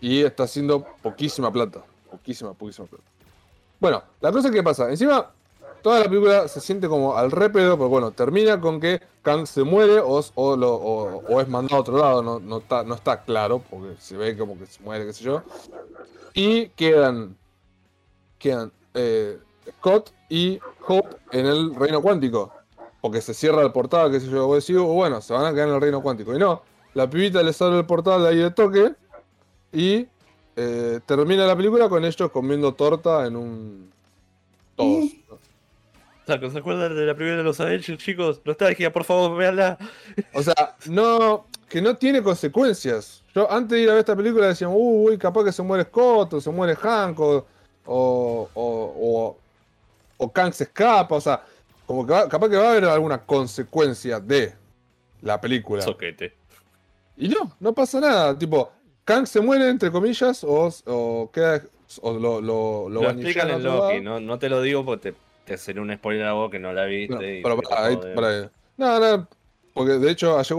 Y 0.00 0.22
está 0.22 0.44
haciendo 0.44 0.86
poquísima 1.02 1.50
plata. 1.50 1.82
Poquísima, 2.10 2.52
poquísima 2.52 2.86
plata. 2.86 3.04
Bueno, 3.80 4.02
la 4.20 4.30
cosa 4.30 4.50
que 4.50 4.62
pasa. 4.62 4.90
Encima, 4.90 5.32
toda 5.84 6.00
la 6.00 6.06
película 6.08 6.48
se 6.48 6.62
siente 6.62 6.88
como 6.88 7.14
al 7.14 7.30
repedo, 7.30 7.76
porque 7.76 7.90
bueno, 7.90 8.10
termina 8.10 8.58
con 8.58 8.80
que 8.80 9.02
Kang 9.20 9.46
se 9.46 9.64
muere 9.64 10.00
o, 10.00 10.24
o 10.34 10.56
lo- 10.56 10.74
o- 10.76 11.22
o 11.28 11.40
es 11.42 11.46
mandado 11.48 11.76
a 11.76 11.80
otro 11.80 11.98
lado, 11.98 12.22
no, 12.22 12.40
no, 12.40 12.56
está, 12.58 12.82
no 12.84 12.94
está 12.94 13.22
claro, 13.22 13.62
porque 13.68 13.94
se 14.00 14.16
ve 14.16 14.34
como 14.34 14.58
que 14.58 14.64
se 14.64 14.82
muere, 14.82 15.04
qué 15.04 15.12
sé 15.12 15.24
yo. 15.24 15.42
Y 16.32 16.68
quedan, 16.70 17.36
quedan 18.38 18.72
eh, 18.94 19.38
Scott 19.78 20.10
y 20.30 20.58
Hope 20.88 21.16
en 21.32 21.44
el 21.44 21.74
reino 21.74 22.00
cuántico, 22.00 22.50
porque 23.02 23.20
se 23.20 23.34
cierra 23.34 23.60
el 23.60 23.70
portal, 23.70 24.10
qué 24.10 24.20
sé 24.20 24.28
yo, 24.30 24.46
vos 24.46 24.66
decís, 24.66 24.80
"Oh, 24.80 24.86
bueno, 24.94 25.20
se 25.20 25.34
van 25.34 25.44
a 25.44 25.52
quedar 25.52 25.68
en 25.68 25.74
el 25.74 25.80
reino 25.82 26.00
cuántico. 26.02 26.34
Y 26.34 26.38
no, 26.38 26.62
la 26.94 27.10
pibita 27.10 27.42
les 27.42 27.60
abre 27.60 27.78
el 27.80 27.84
portal 27.86 28.22
de 28.22 28.28
ahí 28.30 28.38
de 28.38 28.50
toque 28.50 28.94
y 29.70 30.06
eh, 30.56 31.00
termina 31.04 31.46
la 31.46 31.54
película 31.54 31.90
con 31.90 32.06
ellos 32.06 32.30
comiendo 32.30 32.72
torta 32.72 33.26
en 33.26 33.36
un... 33.36 33.92
Todos. 34.76 35.10
O 36.24 36.26
sea, 36.26 36.50
¿se 36.50 36.58
acuerdan 36.58 36.96
de 36.96 37.04
la 37.06 37.14
primera 37.14 37.36
de 37.36 37.42
los 37.42 37.60
Avengers, 37.60 37.98
chicos? 38.02 38.40
Nostalgia, 38.44 38.92
por 38.92 39.04
favor, 39.04 39.36
véanla. 39.36 39.76
O 40.32 40.42
sea, 40.42 40.74
no, 40.86 41.46
que 41.68 41.82
no 41.82 41.96
tiene 41.96 42.22
consecuencias. 42.22 43.22
Yo 43.34 43.50
antes 43.50 43.76
de 43.76 43.82
ir 43.82 43.88
a 43.90 43.92
ver 43.92 44.00
esta 44.00 44.16
película 44.16 44.46
decían, 44.46 44.70
uy, 44.72 45.18
capaz 45.18 45.44
que 45.44 45.52
se 45.52 45.62
muere 45.62 45.84
Scott, 45.84 46.34
o 46.34 46.40
se 46.40 46.50
muere 46.50 46.76
Hank, 46.76 47.18
o, 47.20 47.46
o, 47.86 48.48
o, 48.54 48.94
o, 48.96 49.38
o 50.16 50.32
Kang 50.32 50.52
se 50.52 50.64
escapa. 50.64 51.16
O 51.16 51.20
sea, 51.20 51.42
como 51.86 52.06
que 52.06 52.12
va- 52.12 52.28
capaz 52.28 52.48
que 52.48 52.56
va 52.56 52.68
a 52.68 52.70
haber 52.70 52.84
alguna 52.86 53.18
consecuencia 53.18 54.18
de 54.20 54.54
la 55.20 55.40
película. 55.40 55.82
Soquete. 55.82 56.32
Y 57.16 57.28
no, 57.28 57.54
no 57.60 57.72
pasa 57.74 58.00
nada. 58.00 58.38
Tipo, 58.38 58.72
Kang 59.04 59.26
se 59.26 59.40
muere, 59.40 59.68
entre 59.68 59.90
comillas, 59.90 60.42
o, 60.44 60.72
o 60.86 61.30
queda. 61.32 61.62
O 62.00 62.12
lo, 62.12 62.40
lo, 62.40 62.88
lo 62.88 63.02
Lo, 63.02 63.10
explican 63.10 63.50
a 63.50 63.54
en 63.54 63.62
Loki, 63.62 64.00
no, 64.00 64.18
no 64.18 64.38
te 64.38 64.48
lo 64.48 64.62
digo 64.62 64.84
porque 64.84 65.12
te, 65.12 65.18
te 65.44 65.56
sería 65.58 65.82
un 65.82 65.94
spoiler 65.94 66.26
a 66.26 66.32
vos 66.32 66.50
que 66.50 66.58
no 66.58 66.72
la 66.72 66.84
viste. 66.84 67.14
No, 67.14 67.22
y 67.22 67.42
pero 67.42 67.56
te 67.60 67.68
pará, 67.68 67.86
ahí-. 67.86 68.50
No, 68.76 68.98
no, 69.00 69.28
porque 69.74 69.92
de 69.92 70.10
hecho, 70.10 70.38
ayer. 70.38 70.56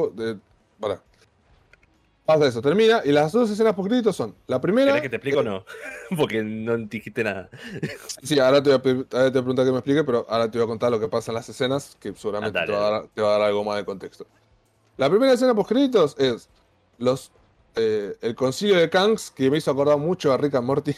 pará. 0.80 1.02
Pasa 2.26 2.48
eso, 2.48 2.60
termina, 2.60 3.02
y 3.06 3.12
las 3.12 3.32
dos 3.32 3.52
escenas 3.52 3.76
por 3.76 3.88
créditos 3.88 4.16
son. 4.16 4.36
La 4.48 4.60
primera. 4.60 4.88
¿Querés 4.88 5.04
que 5.04 5.10
te 5.10 5.16
explique 5.18 5.38
o 5.38 5.44
no? 5.44 5.64
porque 6.18 6.42
no 6.44 6.76
dijiste 6.78 7.24
nada. 7.24 7.50
Sí, 8.24 8.40
ahora 8.40 8.64
te 8.64 8.70
voy 8.72 8.80
a, 8.80 8.82
pedir- 8.82 9.08
ahora 9.12 9.26
te 9.26 9.30
voy 9.32 9.40
a 9.40 9.44
preguntar 9.44 9.66
que 9.66 9.72
me 9.72 9.78
explique, 9.78 10.04
pero 10.04 10.26
ahora 10.28 10.50
te 10.50 10.58
voy 10.58 10.66
a 10.66 10.68
contar 10.68 10.90
lo 10.92 11.00
que 11.00 11.08
pasa 11.08 11.30
en 11.32 11.36
las 11.36 11.48
escenas, 11.50 11.96
que 12.00 12.14
seguramente 12.16 12.58
Ah, 12.58 12.66
te, 12.66 12.72
va 12.72 12.88
a 12.88 12.92
dar, 12.92 13.08
te 13.14 13.22
va 13.22 13.28
a 13.28 13.32
dar 13.40 13.42
algo 13.50 13.64
más 13.64 13.78
de 13.78 13.86
contexto. 13.86 14.26
La 14.98 15.08
primera 15.08 15.34
escena 15.34 15.54
post 15.54 15.70
créditos 15.70 16.16
es 16.18 16.50
los 16.98 17.32
eh, 17.76 18.16
el 18.22 18.34
concilio 18.34 18.78
de 18.78 18.90
Kangs, 18.90 19.30
que 19.30 19.52
me 19.52 19.58
hizo 19.60 19.70
acordar 19.70 19.98
mucho 20.00 20.34
a 20.34 20.38
Rick 20.38 20.56
and 20.56 20.66
Morty. 20.66 20.96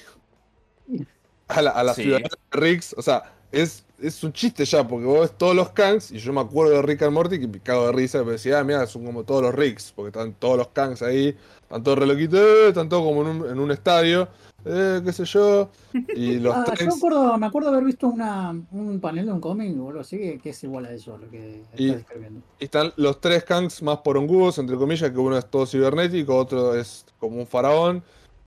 A 1.49 1.61
la, 1.61 1.71
a 1.71 1.83
la 1.83 1.93
Sí. 1.93 2.03
ciudad 2.03 2.19
de 2.19 2.29
Ricks. 2.51 2.93
O 2.97 3.01
sea, 3.01 3.33
es, 3.51 3.83
es 3.99 4.23
un 4.23 4.33
chiste 4.33 4.65
ya, 4.65 4.87
porque 4.87 5.05
vos 5.05 5.21
ves 5.21 5.31
todos 5.37 5.55
los 5.55 5.69
Kangs, 5.69 6.11
y 6.11 6.17
yo 6.19 6.33
me 6.33 6.41
acuerdo 6.41 6.73
de 6.73 6.81
Rick 6.81 7.03
and 7.03 7.13
Morty 7.13 7.39
que 7.39 7.47
me 7.47 7.59
cago 7.59 7.87
de 7.87 7.91
risa, 7.93 8.23
me 8.23 8.33
decía, 8.33 8.59
ah, 8.59 8.63
mira, 8.63 8.85
son 8.87 9.05
como 9.05 9.23
todos 9.23 9.41
los 9.41 9.55
Ricks, 9.55 9.91
porque 9.95 10.09
están 10.09 10.33
todos 10.33 10.57
los 10.57 10.67
Kangs 10.69 11.01
ahí, 11.01 11.35
están 11.61 11.83
todos 11.83 11.99
reloquitos, 11.99 12.39
eh, 12.39 12.67
están 12.69 12.89
todos 12.89 13.03
como 13.03 13.21
en 13.21 13.27
un, 13.41 13.49
en 13.49 13.59
un 13.59 13.71
estadio, 13.71 14.27
eh, 14.65 15.01
qué 15.03 15.13
sé 15.13 15.23
yo. 15.25 15.69
Y 16.15 16.35
los 16.39 16.53
Ah, 16.55 16.65
yo 16.79 16.89
acuerdo, 16.93 17.37
me 17.37 17.45
acuerdo 17.45 17.69
haber 17.69 17.83
visto 17.85 18.07
una, 18.07 18.51
un 18.71 18.99
panel 18.99 19.25
de 19.27 19.31
un 19.31 19.39
cómic 19.41 19.75
o 19.79 19.87
algo 19.89 20.01
así 20.01 20.17
que, 20.17 20.37
que 20.39 20.49
es 20.49 20.63
igual 20.63 20.85
a 20.85 20.91
eso, 20.91 21.17
lo 21.17 21.29
que 21.29 21.61
estás 21.61 21.79
Y- 21.79 21.91
describiendo. 21.91 22.41
Y 22.59 22.65
están 22.65 22.91
los 22.97 23.19
tres 23.21 23.43
Kangs 23.45 23.81
más 23.81 23.99
porongudos, 23.99 24.57
entre 24.59 24.75
comillas, 24.75 25.09
que 25.09 25.17
uno 25.17 25.37
es 25.37 25.45
todo 25.49 25.65
cibernético, 25.65 26.35
otro 26.35 26.75
es 26.75 27.05
como 27.19 27.37
un 27.37 27.47
faraón. 27.47 28.03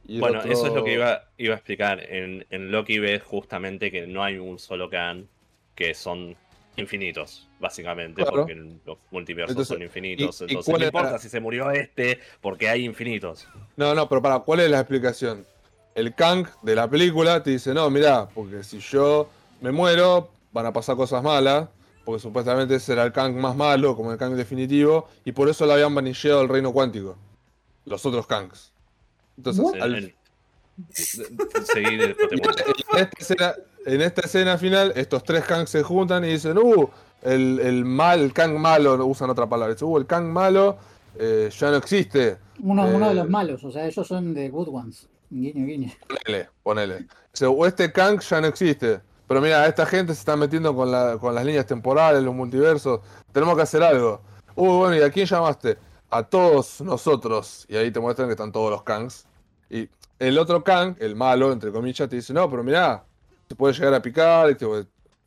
Bueno, 0.09 0.39
otro- 0.41 0.53
eso 0.53 0.67
es 0.67 0.73
lo 0.75 0.83
que 0.85 0.95
iba, 0.95 1.25
iba 1.39 1.55
a 1.55 1.57
explicar. 1.57 2.01
En, 2.13 2.47
en 2.51 2.71
Loki 2.73 2.99
ves 2.99 3.23
justamente 3.23 3.91
que 3.91 4.07
no 4.07 4.23
hay 4.25 4.39
un 4.39 4.59
solo 4.59 4.91
Khan, 4.91 5.29
que 5.75 5.95
son 5.95 6.37
infinitos, 6.77 7.49
básicamente, 7.61 8.23
Claro. 8.23 8.39
porque 8.39 8.55
los 8.55 8.99
multiversos 9.11 9.51
Entonces, 9.51 9.75
son 9.77 9.83
infinitos. 9.83 10.41
¿y- 10.41 10.45
y 10.45 10.47
entonces 10.49 10.73
no 10.73 10.77
era? 10.79 10.87
importa 10.87 11.19
si 11.19 11.29
se 11.29 11.41
murió 11.41 11.71
este, 11.71 12.19
porque 12.41 12.69
hay 12.69 12.85
infinitos. 12.85 13.47
No, 13.77 13.95
no, 13.95 14.09
pero 14.09 14.23
para, 14.23 14.39
¿cuál 14.41 14.61
es 14.61 14.71
la 14.71 14.81
explicación? 14.81 15.47
El 15.95 16.15
Kang 16.15 16.47
de 16.63 16.75
la 16.75 16.89
película 16.89 17.43
te 17.43 17.51
dice, 17.51 17.75
no, 17.75 17.91
mirá, 17.91 18.29
porque 18.35 18.63
si 18.65 18.79
yo 18.79 19.29
me 19.61 19.73
muero, 19.73 20.31
van 20.53 20.67
a 20.67 20.73
pasar 20.73 20.97
cosas 20.97 21.23
malas, 21.23 21.69
porque 22.05 22.21
supuestamente 22.23 22.77
ese 22.77 22.93
era 22.95 23.05
el 23.05 23.13
Kang 23.13 23.35
más 23.37 23.55
malo, 23.55 23.95
como 23.95 24.11
el 24.13 24.19
Kang 24.19 24.35
definitivo, 24.35 25.09
y 25.25 25.33
por 25.33 25.49
eso 25.49 25.67
lo 25.67 25.73
habían 25.75 25.95
vanilleado 25.95 26.41
el 26.43 26.49
reino 26.49 26.73
cuántico. 26.73 27.17
Los 27.85 28.07
otros 28.07 28.27
Kangs. 28.27 28.70
Entonces. 29.41 29.65
En- 29.75 29.83
al- 29.83 30.15
esta, 32.97 33.19
escena, 33.19 33.55
en 33.87 34.01
esta 34.01 34.21
escena 34.23 34.59
final, 34.59 34.93
estos 34.97 35.25
tres 35.25 35.45
Kangs 35.45 35.71
se 35.71 35.83
juntan 35.83 36.25
y 36.25 36.29
dicen, 36.29 36.57
uh, 36.59 36.89
el, 37.23 37.59
el 37.61 37.85
mal, 37.85 38.21
el 38.21 38.33
Kang 38.33 38.57
malo, 38.59 38.97
no 38.97 39.07
usan 39.07 39.31
otra 39.31 39.47
palabra, 39.49 39.75
dicen, 39.75 39.89
uh, 39.89 39.99
el 39.99 40.07
Kang 40.07 40.27
malo 40.27 40.79
eh, 41.19 41.51
ya 41.59 41.71
no 41.71 41.77
existe. 41.77 42.39
Uno, 42.61 42.87
uno 42.87 43.07
de 43.07 43.13
Eh, 43.13 43.15
los 43.17 43.29
malos, 43.29 43.65
o 43.65 43.71
sea, 43.73 43.87
ellos 43.87 44.07
son 44.07 44.33
de 44.35 44.49
Good 44.49 44.69
Ones. 44.69 45.09
Guiño, 45.31 45.65
guiño. 45.67 45.93
Ponele, 46.09 46.49
ponele. 46.63 47.07
Dice, 47.33 47.47
o 47.47 47.67
este 47.67 47.93
Kang 47.93 48.21
ya 48.21 48.41
no 48.41 48.47
existe. 48.49 49.01
Pero 49.29 49.41
mira, 49.41 49.65
esta 49.67 49.87
gente 49.87 50.13
se 50.15 50.21
está 50.21 50.35
metiendo 50.37 50.75
con, 50.75 50.91
la- 50.91 51.17
con 51.19 51.35
las 51.35 51.45
líneas 51.45 51.67
temporales, 51.67 52.23
los 52.23 52.35
multiversos. 52.35 53.01
Tenemos 53.33 53.55
que 53.55 53.63
hacer 53.63 53.83
algo. 53.83 54.21
Uh, 54.57 54.79
bueno, 54.79 54.97
¿y 54.97 55.03
a 55.03 55.11
quién 55.11 55.27
llamaste? 55.27 55.79
A 56.11 56.25
todos 56.25 56.81
nosotros. 56.81 57.65
Y 57.69 57.77
ahí 57.77 57.93
te 57.93 58.01
muestran 58.01 58.27
que 58.29 58.33
están 58.33 58.51
todos 58.51 58.71
los 58.71 58.83
Kangs. 58.83 59.27
Y 59.71 59.89
el 60.19 60.39
otro 60.39 60.63
Kang, 60.63 60.97
el 60.99 61.15
malo, 61.17 61.53
entre 61.53 61.71
comillas, 61.73 62.09
te 62.09 62.17
dice, 62.17 62.33
no, 62.35 62.51
pero 62.51 62.63
mira, 62.63 63.05
se 63.49 63.55
puede 63.55 63.73
llegar 63.75 63.95
a 63.95 64.03
picar. 64.03 64.55
te- 64.57 64.67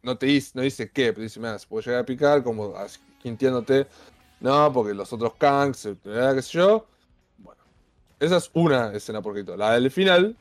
no 0.01 0.17
te 0.17 0.25
dice, 0.25 0.51
no 0.53 0.61
dice 0.61 0.91
qué, 0.91 1.13
pero 1.13 1.23
dice, 1.23 1.39
mira, 1.39 1.57
se 1.57 1.65
puede 1.67 1.85
llegar 1.85 2.01
a 2.01 2.05
picar, 2.05 2.43
como 2.43 2.75
así, 2.75 2.99
mintiéndote. 3.23 3.87
No, 4.41 4.71
porque 4.73 4.93
los 4.93 5.11
otros 5.13 5.33
Kangs, 5.35 5.87
qué 6.03 6.41
sé 6.41 6.51
yo. 6.57 6.85
Bueno, 7.37 7.61
esa 8.19 8.37
es 8.37 8.51
una 8.53 8.93
escena 8.93 9.21
por. 9.21 9.57
La 9.57 9.71
del 9.71 9.89
final, 9.89 10.35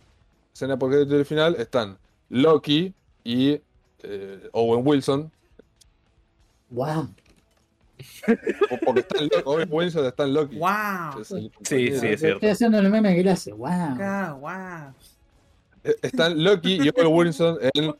escena 0.52 0.76
por 0.76 0.90
del 0.90 1.24
final, 1.24 1.54
están 1.56 1.96
Loki 2.28 2.92
y 3.22 3.60
eh, 4.02 4.48
Owen 4.52 4.84
Wilson. 4.84 5.30
Wow. 6.70 7.08
O- 8.70 8.78
Porque 8.84 9.00
está 9.00 9.18
en 9.18 9.24
Loki, 9.24 9.42
Owen 9.44 9.68
Wilson 9.70 10.06
está 10.06 10.24
en 10.24 10.34
Loki. 10.34 10.56
¡Wow! 10.58 11.20
Es 11.20 11.30
el 11.30 11.42
Sí, 11.42 11.50
compañero. 11.50 12.00
sí, 12.00 12.06
es 12.06 12.20
cierto. 12.20 12.36
Estoy 12.36 12.48
haciendo 12.50 12.78
el 12.78 12.90
meme 12.90 13.14
que 13.14 13.20
él 13.20 13.28
hace. 13.28 13.52
Wow. 13.52 13.68
Ah, 13.70 14.36
wow. 14.40 14.94
Eh, 15.84 15.96
Están 16.02 16.42
Loki 16.42 16.74
y 16.82 16.88
Owen 16.90 17.06
Wilson 17.08 17.58
en, 17.74 17.94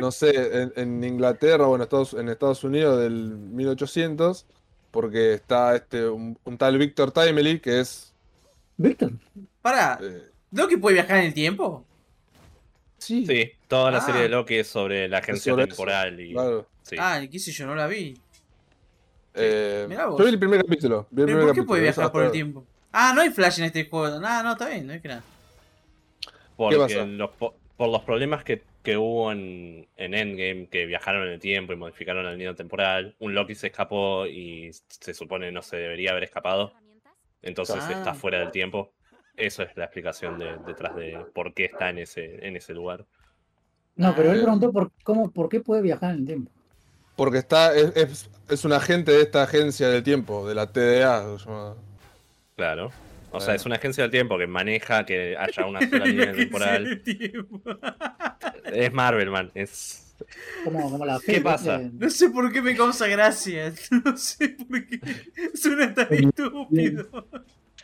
no 0.00 0.10
sé, 0.10 0.62
en, 0.62 0.72
en 0.76 1.04
Inglaterra 1.04 1.66
o 1.66 1.76
en 1.76 1.82
Estados, 1.82 2.14
en 2.14 2.28
Estados 2.28 2.64
Unidos 2.64 3.00
del 3.00 3.12
1800. 3.36 4.46
Porque 4.90 5.34
está 5.34 5.76
este 5.76 6.08
un, 6.08 6.38
un 6.44 6.56
tal 6.58 6.78
Victor 6.78 7.10
Timely 7.12 7.60
que 7.60 7.80
es. 7.80 8.12
Víctor. 8.78 9.12
Pará, 9.60 9.98
eh, 10.02 10.30
¿Loki 10.50 10.76
puede 10.78 10.94
viajar 10.94 11.18
en 11.18 11.26
el 11.26 11.34
tiempo? 11.34 11.84
sí, 12.96 13.24
Sí, 13.26 13.52
toda 13.68 13.90
la 13.90 13.98
Ah. 13.98 14.00
serie 14.00 14.22
de 14.22 14.28
Loki 14.30 14.54
es 14.56 14.66
sobre 14.66 15.06
la 15.08 15.18
agencia 15.18 15.52
sobre 15.52 15.64
eso, 15.64 15.68
temporal 15.68 16.18
y. 16.20 16.32
claro. 16.32 16.66
sí. 16.82 16.96
Ah, 16.98 17.20
qué 17.30 17.38
sé 17.38 17.52
yo, 17.52 17.66
no 17.66 17.74
la 17.74 17.86
vi. 17.86 18.18
Eh, 19.38 19.86
yo 19.90 20.16
vi 20.24 20.30
el 20.30 20.38
primer 20.38 20.62
capítulo. 20.64 21.06
vi 21.10 21.22
el 21.22 21.26
¿Pero 21.26 21.38
primer 21.38 21.44
por 21.46 21.54
qué 21.54 21.62
puede 21.62 21.82
viajar 21.82 22.12
por 22.12 22.24
el 22.24 22.30
tiempo? 22.32 22.66
Ah, 22.92 23.12
no 23.14 23.20
hay 23.20 23.30
Flash 23.30 23.58
en 23.60 23.66
este 23.66 23.88
juego. 23.88 24.18
No, 24.20 24.42
no, 24.42 24.52
está 24.52 24.68
bien, 24.68 24.86
no 24.86 24.92
hay 24.94 25.00
que 25.00 25.08
nada. 25.08 25.22
Porque 26.56 26.76
pasa? 26.76 27.04
los 27.06 27.30
po- 27.30 27.54
por 27.76 27.88
los 27.90 28.02
problemas 28.02 28.42
que, 28.42 28.62
que 28.82 28.96
hubo 28.96 29.30
en, 29.30 29.86
en 29.96 30.14
Endgame, 30.14 30.66
que 30.68 30.86
viajaron 30.86 31.22
en 31.26 31.34
el 31.34 31.38
tiempo 31.40 31.72
y 31.72 31.76
modificaron 31.76 32.26
el 32.26 32.36
nido 32.38 32.54
temporal, 32.56 33.14
un 33.20 33.34
Loki 33.34 33.54
se 33.54 33.68
escapó 33.68 34.26
y 34.26 34.70
se 34.88 35.14
supone 35.14 35.52
no 35.52 35.62
se 35.62 35.76
debería 35.76 36.10
haber 36.10 36.24
escapado. 36.24 36.72
Entonces 37.42 37.76
Ah. 37.80 37.92
está 37.92 38.14
fuera 38.14 38.40
del 38.40 38.50
tiempo. 38.50 38.92
Eso 39.36 39.62
es 39.62 39.76
la 39.76 39.84
explicación 39.84 40.38
de- 40.38 40.56
detrás 40.66 40.96
de 40.96 41.24
por 41.32 41.54
qué 41.54 41.66
está 41.66 41.90
en 41.90 41.98
ese, 41.98 42.44
en 42.44 42.56
ese 42.56 42.74
lugar. 42.74 43.04
No, 43.94 44.14
pero 44.16 44.32
él 44.32 44.40
Ah. 44.40 44.42
preguntó 44.42 44.72
por, 44.72 44.90
cómo, 45.04 45.30
por 45.30 45.48
qué 45.48 45.60
puede 45.60 45.82
viajar 45.82 46.14
en 46.14 46.20
el 46.20 46.26
tiempo. 46.26 46.50
Porque 47.18 47.38
está, 47.38 47.74
es, 47.74 47.96
es, 47.96 48.30
es 48.48 48.64
un 48.64 48.72
agente 48.72 49.10
de 49.10 49.22
esta 49.22 49.42
agencia 49.42 49.88
del 49.88 50.04
tiempo, 50.04 50.48
de 50.48 50.54
la 50.54 50.68
TDA. 50.68 51.36
Claro. 52.54 52.92
O 53.32 53.40
sea, 53.40 53.56
es 53.56 53.66
una 53.66 53.74
agencia 53.74 54.04
del 54.04 54.12
tiempo 54.12 54.38
que 54.38 54.46
maneja 54.46 55.04
que 55.04 55.36
haya 55.36 55.66
una 55.66 55.80
sola 55.80 56.06
línea 56.06 56.32
temporal. 56.36 57.02
Es 58.72 58.92
Marvel, 58.92 59.30
man. 59.30 59.50
Es. 59.52 60.14
Como, 60.62 60.92
como 60.92 61.04
la 61.04 61.18
¿Qué 61.18 61.40
pasa? 61.40 61.78
No 61.78 62.08
sé 62.08 62.30
por 62.30 62.52
qué 62.52 62.62
me 62.62 62.76
causa 62.76 63.08
gracia. 63.08 63.74
No 64.04 64.16
sé 64.16 64.50
por 64.50 64.86
qué. 64.86 65.00
Suena 65.54 65.92
tan 65.92 66.14
estúpido. 66.14 67.26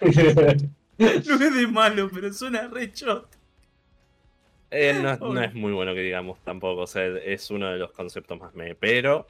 No 0.01 1.45
es 1.45 1.55
de 1.57 1.67
malo, 1.67 2.09
pero 2.15 2.33
suena 2.33 2.69
re 2.69 2.93
chot. 2.93 3.29
Eh, 4.75 4.95
no, 5.03 5.17
no 5.35 5.43
es 5.43 5.55
muy 5.55 5.73
bueno 5.73 5.95
que 5.95 6.01
digamos 6.01 6.39
tampoco. 6.45 6.83
O 6.83 6.87
sea, 6.87 7.05
es 7.07 7.51
uno 7.51 7.71
de 7.71 7.79
los 7.79 7.93
conceptos 7.93 8.39
más 8.39 8.55
me. 8.55 8.75
Pero. 8.75 9.27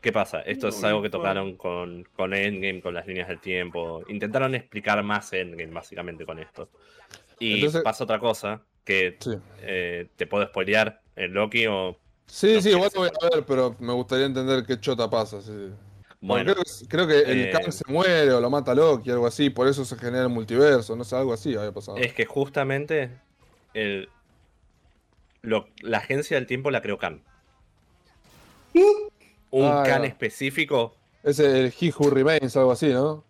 ¿Qué 0.00 0.12
pasa? 0.12 0.42
Esto 0.42 0.68
es 0.68 0.84
algo 0.84 1.02
que 1.02 1.10
tocaron 1.10 1.56
con, 1.56 2.04
con 2.14 2.32
Endgame, 2.32 2.80
con 2.80 2.94
las 2.94 3.04
líneas 3.06 3.26
del 3.26 3.40
tiempo. 3.40 4.04
Intentaron 4.08 4.54
explicar 4.54 5.02
más 5.02 5.32
Endgame, 5.32 5.72
básicamente, 5.72 6.24
con 6.24 6.38
esto. 6.38 6.68
Y 7.40 7.54
Entonces- 7.54 7.82
pasa 7.82 8.04
otra 8.04 8.20
cosa 8.20 8.62
que 8.84 9.16
Sí, 9.18 9.32
eh, 9.62 10.06
te 10.14 10.28
puedo 10.28 10.46
spoilear 10.46 11.00
en 11.16 11.34
Loki 11.34 11.66
o. 11.66 11.98
sí, 12.26 12.54
No 12.54 12.60
sí, 12.60 12.70
igual 12.70 12.90
voy 12.94 13.08
a 13.08 13.34
ver, 13.34 13.44
pero 13.44 13.74
me 13.80 13.92
gustaría 13.92 14.26
entender 14.26 14.64
qué 14.64 14.78
chota 14.78 15.10
pasa. 15.10 15.42
sí. 15.42 15.70
Bueno, 16.20 16.54
creo 16.88 17.06
que 17.06 17.18
el 17.20 17.40
eh, 17.46 17.50
Kang 17.50 17.70
se 17.72 17.84
muere 17.92 18.32
o 18.32 18.40
lo 18.40 18.50
mata 18.50 18.74
Loki, 18.74 19.10
algo 19.10 19.26
así, 19.26 19.50
por 19.50 19.66
eso 19.68 19.84
se 19.84 19.96
genera 19.96 20.24
el 20.24 20.28
multiverso, 20.28 20.94
no 20.96 21.04
sé, 21.04 21.14
algo 21.16 21.32
así 21.32 21.54
había 21.56 21.70
pasado. 21.72 21.96
es 21.98 22.12
que 22.12 22.24
justamente 22.24 23.10
el, 23.74 24.08
lo- 25.48 25.68
la 25.80 25.98
agencia 25.98 26.36
del 26.36 26.46
tiempo 26.46 26.70
la 26.70 26.80
creó 26.82 26.98
Khan. 26.98 27.22
Un 29.50 29.64
Ah, 29.64 29.82
Khan 29.86 30.04
específico, 30.04 30.94
Es 31.24 31.38
el 31.40 31.72
He 31.80 31.90
Who 31.98 32.10
Remains, 32.10 32.56
algo 32.56 32.72
así, 32.72 32.88
¿no? 32.88 33.24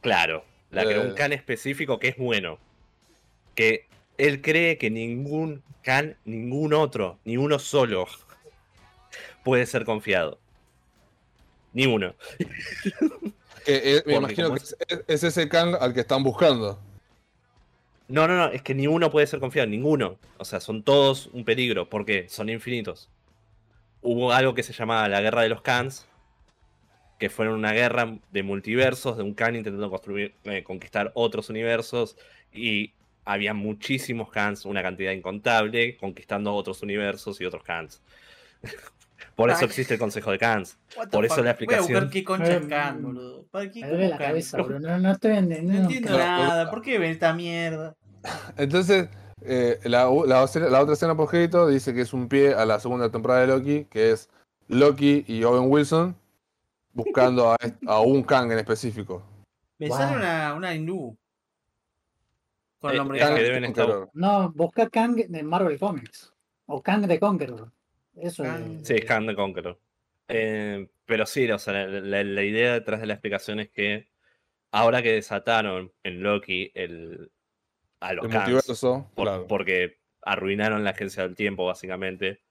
claro. 0.00 0.44
La 0.70 0.84
creó 0.84 1.02
Eh. 1.02 1.08
un 1.08 1.14
Khan 1.14 1.32
específico 1.34 1.98
que 1.98 2.08
es 2.08 2.16
bueno. 2.16 2.58
Que 3.54 3.86
él 4.16 4.40
cree 4.40 4.78
que 4.78 4.90
ningún 4.90 5.62
Khan, 5.82 6.16
ningún 6.24 6.72
otro, 6.72 7.18
ni 7.24 7.36
uno 7.36 7.58
solo, 7.58 8.06
puede 9.44 9.66
ser 9.66 9.84
confiado. 9.84 10.38
Ni 11.74 11.86
uno. 11.86 12.14
Eh, 13.66 14.02
me 14.06 14.14
imagino 14.14 14.50
que 14.54 14.56
es, 14.56 14.76
es 15.06 15.22
ese 15.24 15.48
Kang 15.48 15.76
al 15.78 15.92
que 15.92 16.00
están 16.00 16.22
buscando. 16.22 16.80
No, 18.08 18.28
no, 18.28 18.36
no, 18.36 18.46
es 18.48 18.62
que 18.62 18.74
ni 18.74 18.86
uno 18.86 19.10
puede 19.10 19.26
ser 19.26 19.40
confiado, 19.40 19.68
ninguno. 19.68 20.18
O 20.38 20.44
sea, 20.44 20.60
son 20.60 20.82
todos 20.82 21.28
un 21.32 21.44
peligro, 21.44 21.88
porque 21.88 22.28
son 22.28 22.48
infinitos. 22.48 23.10
hubo 24.02 24.32
algo 24.32 24.54
que 24.54 24.62
se 24.62 24.72
llamaba 24.72 25.08
la 25.08 25.20
Guerra 25.20 25.42
de 25.42 25.48
los 25.48 25.62
Khans, 25.62 26.08
que 27.18 27.30
fue 27.30 27.48
una 27.48 27.72
guerra 27.72 28.18
de 28.32 28.42
multiversos, 28.42 29.16
de 29.16 29.22
un 29.22 29.34
Khan 29.34 29.54
intentando 29.56 29.90
construir, 29.90 30.34
eh, 30.44 30.64
conquistar 30.64 31.12
otros 31.14 31.50
universos, 31.50 32.16
y 32.52 32.94
había 33.24 33.54
muchísimos 33.54 34.30
Khans, 34.30 34.64
una 34.64 34.82
cantidad 34.82 35.12
incontable, 35.12 35.96
conquistando 35.98 36.54
otros 36.54 36.82
universos 36.82 37.40
y 37.40 37.44
otros 37.44 37.62
Khans. 37.62 38.02
Por 39.42 39.50
eso 39.50 39.64
existe 39.64 39.94
el 39.94 40.00
Consejo 40.00 40.30
de 40.30 40.38
the 40.38 41.06
Por 41.10 41.24
eso 41.24 41.34
fuck? 41.36 41.44
la 41.44 41.54
Voy 41.54 41.74
a 41.74 41.80
buscar 41.80 42.10
qué 42.10 42.24
concha 42.24 42.56
es 42.56 42.62
Eh, 42.64 42.68
Khan, 42.68 43.02
boludo. 43.02 43.44
¿Para 43.50 43.70
qué 43.70 43.80
Me 43.80 43.88
duele 43.88 44.08
la 44.08 44.18
cabeza, 44.18 44.62
bro. 44.62 44.78
No, 44.80 44.98
no 44.98 45.10
estoy 45.12 45.32
entendiendo. 45.32 45.72
No 45.72 45.80
entiendo 45.80 46.08
Claro. 46.08 46.42
nada. 46.44 46.70
¿Por 46.70 46.82
qué 46.82 46.98
ven 46.98 47.10
esta 47.10 47.34
mierda? 47.34 47.94
Entonces, 48.56 49.08
eh, 49.42 49.80
la, 49.84 50.08
la 50.26 50.44
escena- 50.44 50.68
la 50.68 50.80
otra 50.80 50.94
escena 50.94 51.16
post 51.16 51.34
dice 51.70 51.92
que 51.92 52.02
es 52.02 52.12
un 52.12 52.28
pie 52.28 52.54
a 52.54 52.64
la 52.64 52.78
segunda 52.78 53.10
temporada 53.10 53.40
de 53.40 53.46
Loki, 53.48 53.84
que 53.86 54.12
es 54.12 54.28
Loki 54.68 55.24
y 55.26 55.42
Owen 55.44 55.70
Wilson 55.70 56.14
buscando 56.92 57.50
a, 57.52 57.56
a 57.86 58.00
un 58.00 58.22
Kang 58.22 58.52
en 58.52 58.58
específico. 58.58 59.22
Me 59.78 59.88
Wow. 59.88 59.96
sale 59.98 60.16
una, 60.16 60.54
una 60.54 60.74
hindú. 60.74 61.16
Con 62.80 62.90
el 62.90 62.96
Eh, 62.96 62.98
nombre 62.98 63.18
es 63.20 63.24
de 63.28 63.34
que 63.34 63.40
Khan. 63.40 63.44
deben 63.44 63.64
estar-. 63.64 64.08
No, 64.12 64.52
busca 64.52 64.88
Kang 64.88 65.16
de 65.16 65.42
Marvel 65.42 65.78
Comics. 65.78 66.32
O 66.66 66.80
Kang 66.80 67.06
de 67.06 67.18
Conqueror. 67.18 67.72
Es. 68.16 68.34
Sí, 68.34 68.94
es 68.94 69.04
Khan 69.04 69.26
de 69.26 69.34
Conqueror. 69.34 69.78
Eh, 70.28 70.88
pero 71.06 71.26
sí, 71.26 71.50
o 71.50 71.58
sea, 71.58 71.72
la, 71.86 71.86
la- 72.00 72.24
la 72.24 72.42
idea 72.44 72.72
detrás 72.74 73.00
de 73.00 73.06
la 73.06 73.14
explicación 73.14 73.60
es 73.60 73.70
que 73.70 74.08
ahora 74.70 75.02
que 75.02 75.12
desataron 75.12 75.92
en 76.02 76.22
Loki 76.22 76.70
el, 76.74 77.30
a 78.00 78.12
los 78.14 78.24
El 78.24 78.30
por- 79.14 79.26
claro. 79.26 79.46
porque 79.46 79.98
arruinaron 80.22 80.84
la 80.84 80.90
agencia 80.90 81.22
del 81.24 81.34
tiempo, 81.34 81.66
básicamente, 81.66 82.42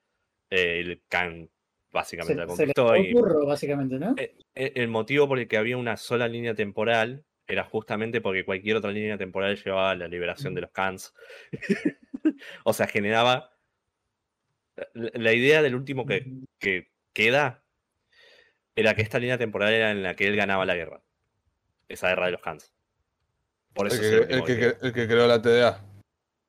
eh, 0.50 0.80
el 0.82 1.02
Khan 1.08 1.50
básicamente 1.92 2.36
la 2.46 2.50
Se, 2.50 2.56
se 2.56 2.66
le 2.68 2.74
conquistó. 2.74 2.96
y- 2.98 3.14
ocurre, 3.14 3.46
básicamente, 3.46 3.98
¿no? 4.00 4.14
Eh, 4.18 4.36
eh, 4.56 4.74
El 4.76 4.88
motivo 4.90 5.28
por 5.28 5.40
el 5.40 5.48
que 5.48 5.58
había 5.58 5.78
una 5.78 5.98
sola 5.98 6.28
línea 6.28 6.54
temporal 6.56 7.26
era 7.48 7.64
justamente 7.66 8.22
porque 8.22 8.46
cualquier 8.46 8.78
otra 8.78 8.92
línea 8.92 9.18
temporal 9.18 9.56
llevaba 9.58 9.92
a 9.92 9.96
la 9.96 10.08
liberación 10.08 10.54
de 10.54 10.62
los 10.62 10.72
Khans. 10.72 11.14
o 12.64 12.74
sea, 12.74 12.88
generaba. 12.88 13.52
La 14.94 15.34
idea 15.34 15.62
del 15.62 15.76
último 15.76 16.06
que, 16.06 16.26
que 16.60 16.92
queda 17.14 17.64
era 18.76 18.96
que 18.96 19.02
esta 19.02 19.20
línea 19.20 19.38
temporal 19.38 19.74
era 19.74 19.92
en 19.92 20.02
la 20.04 20.16
que 20.16 20.28
él 20.28 20.36
ganaba 20.36 20.66
la 20.66 20.76
guerra. 20.76 21.02
Esa 21.90 22.08
guerra 22.10 22.28
de 22.28 22.32
los 22.34 22.42
Khans. 22.42 22.74
Por 23.74 23.88
eso 23.88 24.02
el 24.02 24.44
que- 24.44 24.58
que- 24.58 24.76
el 24.82 24.94
que 24.94 25.08
creó 25.08 25.28
la 25.28 25.42
TDA. 25.42 25.84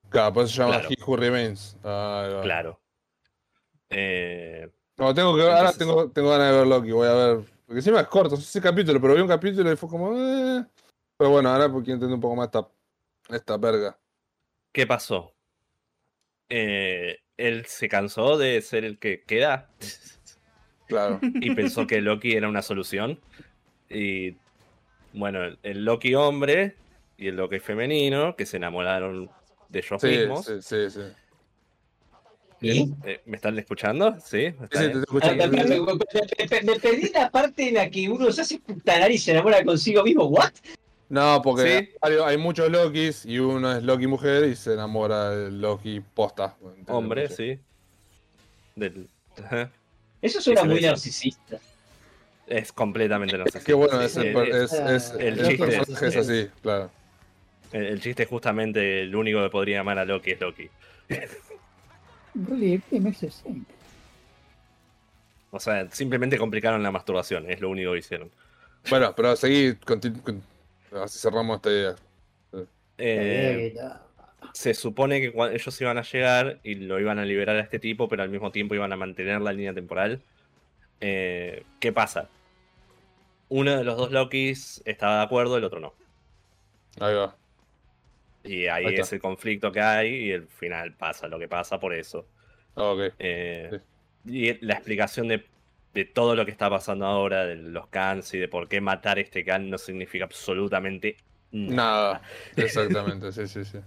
Claro, 0.09 0.33
por 0.33 0.45
eso 0.45 0.55
se 0.55 0.61
llama 0.61 0.79
Claro. 0.81 0.89
He 0.91 1.03
Who 1.05 1.17
Remains. 1.17 1.77
Va. 1.85 2.41
Claro. 2.43 2.81
Eh, 3.91 4.69
No, 4.99 5.13
tengo 5.15 5.35
que, 5.35 5.43
ahora 5.43 5.59
Entonces- 5.71 5.79
tengo, 5.79 6.11
tengo 6.11 6.31
ganas 6.31 6.53
de 6.53 6.59
ver 6.59 6.67
Loki, 6.67 6.91
voy 6.93 7.09
a 7.09 7.15
ver. 7.15 7.37
Porque 7.67 7.79
encima 7.79 8.01
es 8.01 8.07
corto, 8.09 8.31
no 8.37 8.41
sé 8.41 8.43
ese 8.45 8.61
capítulo, 8.61 9.01
pero 9.01 9.15
vi 9.15 9.21
un 9.21 9.29
capítulo 9.29 9.73
y 9.73 9.77
fue 9.77 9.89
como. 9.89 10.15
eh. 10.17 10.65
Pero 11.17 11.31
bueno, 11.31 11.49
ahora 11.49 11.71
porque 11.71 11.93
entiendo 11.93 12.15
un 12.15 12.21
poco 12.21 12.37
más 12.37 12.47
esta, 12.47 12.69
esta 13.31 13.57
verga. 13.57 13.99
¿Qué 14.71 14.87
pasó? 14.87 15.35
Eh, 16.49 17.19
él 17.49 17.65
se 17.67 17.89
cansó 17.89 18.39
de 18.39 18.61
ser 18.63 18.85
el 18.85 18.99
que 18.99 19.23
queda. 19.23 19.69
Claro. 20.87 21.21
y 21.23 21.51
pensó 21.55 21.87
que 21.87 22.01
Loki 22.03 22.33
era 22.33 22.49
una 22.49 22.61
solución. 22.63 23.19
Y 23.89 24.37
bueno, 25.15 25.43
el, 25.45 25.59
el 25.63 25.85
Loki 25.85 26.15
hombre 26.15 26.77
y 27.17 27.29
el 27.29 27.37
Loki 27.37 27.61
femenino, 27.61 28.37
que 28.37 28.45
se 28.47 28.59
enamoraron 28.59 29.31
de 29.71 29.79
ellos 29.79 30.01
Sí, 30.01 30.07
mismos. 30.09 30.45
sí, 30.45 30.53
sí, 30.61 30.91
sí. 30.91 31.01
¿Y? 32.61 32.95
Eh, 33.05 33.21
¿Me 33.25 33.37
están 33.37 33.59
escuchando? 33.59 34.17
¿Sí? 34.21 34.45
¿Está 34.45 34.69
Sí, 34.71 34.79
sí, 34.79 34.79
te 34.79 34.89
bien? 34.89 34.99
estoy 35.01 35.21
Ah, 35.23 35.35
Me, 35.35 35.45
escuchando. 35.45 35.57
me- 35.57 35.65
me- 35.65 36.63
me- 36.63 36.73
me 36.75 36.81
pedí 36.81 37.09
la 37.13 37.31
parte 37.31 37.69
en 37.69 37.75
la 37.75 37.91
que 37.91 38.09
uno 38.09 38.31
se 38.31 38.43
hace 38.43 38.59
putanar 38.61 39.11
y 39.11 39.19
se 39.19 39.33
enamora 39.33 39.65
consigo 39.65 40.05
mismo. 40.05 40.27
¿What? 40.27 40.53
No, 41.13 41.43
porque 41.43 41.79
Sí. 41.81 41.91
hay, 42.01 42.15
hay 42.25 42.39
muchos 42.39 42.71
Lokis 42.71 43.27
y 43.27 43.39
uno 43.39 43.71
es 43.77 43.83
Loki 43.83 44.07
mujer 44.07 44.45
y 44.45 44.57
se 44.57 44.73
enamora 44.73 45.29
del 45.29 45.61
Loki 45.61 46.01
posta. 46.01 46.57
Hombre, 46.87 47.29
sí. 47.29 47.59
Del-. 48.75 49.07
Eso 50.23 50.41
suena 50.41 50.65
muy 50.65 50.79
es. 50.79 50.83
narcisista. 50.87 51.59
Es 52.47 52.73
completamente. 52.73 53.37
Es 53.45 53.63
que 53.63 53.75
bueno, 53.75 53.99
Sí, 54.01 54.05
es, 54.07 54.17
el, 54.17 54.37
es, 54.55 54.73
es- 54.73 55.11
el 55.13 55.39
el 55.39 55.47
chiste 55.49 55.67
personaje 55.67 56.07
es 56.07 56.17
así, 56.17 56.49
claro. 56.63 56.91
el, 57.73 57.85
el 57.85 58.01
chiste 58.01 58.23
es 58.23 58.29
justamente 58.31 59.03
el 59.03 59.15
único 59.15 59.43
que 59.43 59.51
podría 59.51 59.81
amar 59.81 59.99
a 59.99 60.07
Loki 60.07 60.31
es 60.31 60.41
Loki. 60.41 60.71
O 65.51 65.61
sea, 65.61 65.87
simplemente 65.91 66.39
complicaron 66.39 66.83
la 66.83 66.91
masturbación, 66.91 67.51
es 67.51 67.61
lo 67.61 67.69
único 67.69 67.93
que 67.93 67.99
hicieron. 67.99 68.31
Bueno, 68.89 69.13
pero 69.15 69.37
seguí, 69.37 69.73
continu- 69.75 70.41
así 70.95 71.19
cerramos 71.19 71.57
esta 71.57 71.71
idea. 71.71 71.95
Eh, 72.99 73.75
se 74.53 74.75
supone 74.75 75.21
que 75.21 75.33
ellos 75.53 75.81
iban 75.81 75.99
a 75.99 76.03
llegar 76.03 76.61
y 76.63 76.75
lo 76.75 77.01
iban 77.01 77.19
a 77.19 77.25
liberar 77.25 77.57
a 77.57 77.61
este 77.61 77.79
tipo, 77.79 78.09
pero 78.09 78.23
al 78.23 78.29
mismo 78.29 78.51
tiempo 78.51 78.75
iban 78.75 78.93
a 78.93 78.97
mantener 78.97 79.41
la 79.41 79.53
línea 79.53 79.75
temporal. 79.75 80.21
Eh, 81.01 81.65
¿Qué 81.81 81.93
pasa? 81.93 82.29
Uno 83.49 83.77
de 83.77 83.85
los 83.85 83.97
dos 83.97 84.13
Lokis 84.13 84.83
estaba 84.85 85.19
de 85.19 85.23
acuerdo, 85.25 85.57
el 85.57 85.65
otro 85.65 85.81
no. 85.81 85.95
Ahí 87.01 87.15
va. 87.15 87.37
Y 88.45 88.67
ahí, 88.67 88.87
es 88.87 89.13
el 89.13 89.21
conflicto 89.21 89.71
que 89.73 89.81
hay 89.81 90.15
y 90.29 90.33
al 90.33 90.47
final 90.47 90.95
pasa 90.95 91.29
lo 91.29 91.39
que 91.39 91.49
pasa 91.49 91.79
por 91.79 91.95
eso. 91.95 92.27
Ah, 92.75 92.85
ok. 92.85 93.15
Eh, 93.19 93.81
Y 94.25 94.65
la 94.65 94.75
explicación 94.75 95.29
de, 95.29 95.45
de 95.95 96.05
todo 96.07 96.35
lo 96.35 96.45
que 96.45 96.51
está 96.51 96.71
pasando 96.71 97.05
ahora, 97.07 97.45
de 97.47 97.57
los 97.57 97.87
Khans 97.89 98.33
y 98.35 98.39
de 98.39 98.49
por 98.49 98.69
qué 98.69 98.81
matar 98.81 99.19
este 99.19 99.45
Khan 99.45 99.69
no 99.71 99.79
significa 99.79 100.25
absolutamente 100.25 101.17
nada. 101.51 101.75
Nada. 102.15 102.23
Exactamente, 102.57 103.31
sí, 103.33 103.47
sí, 103.47 103.65
sí. 103.65 103.79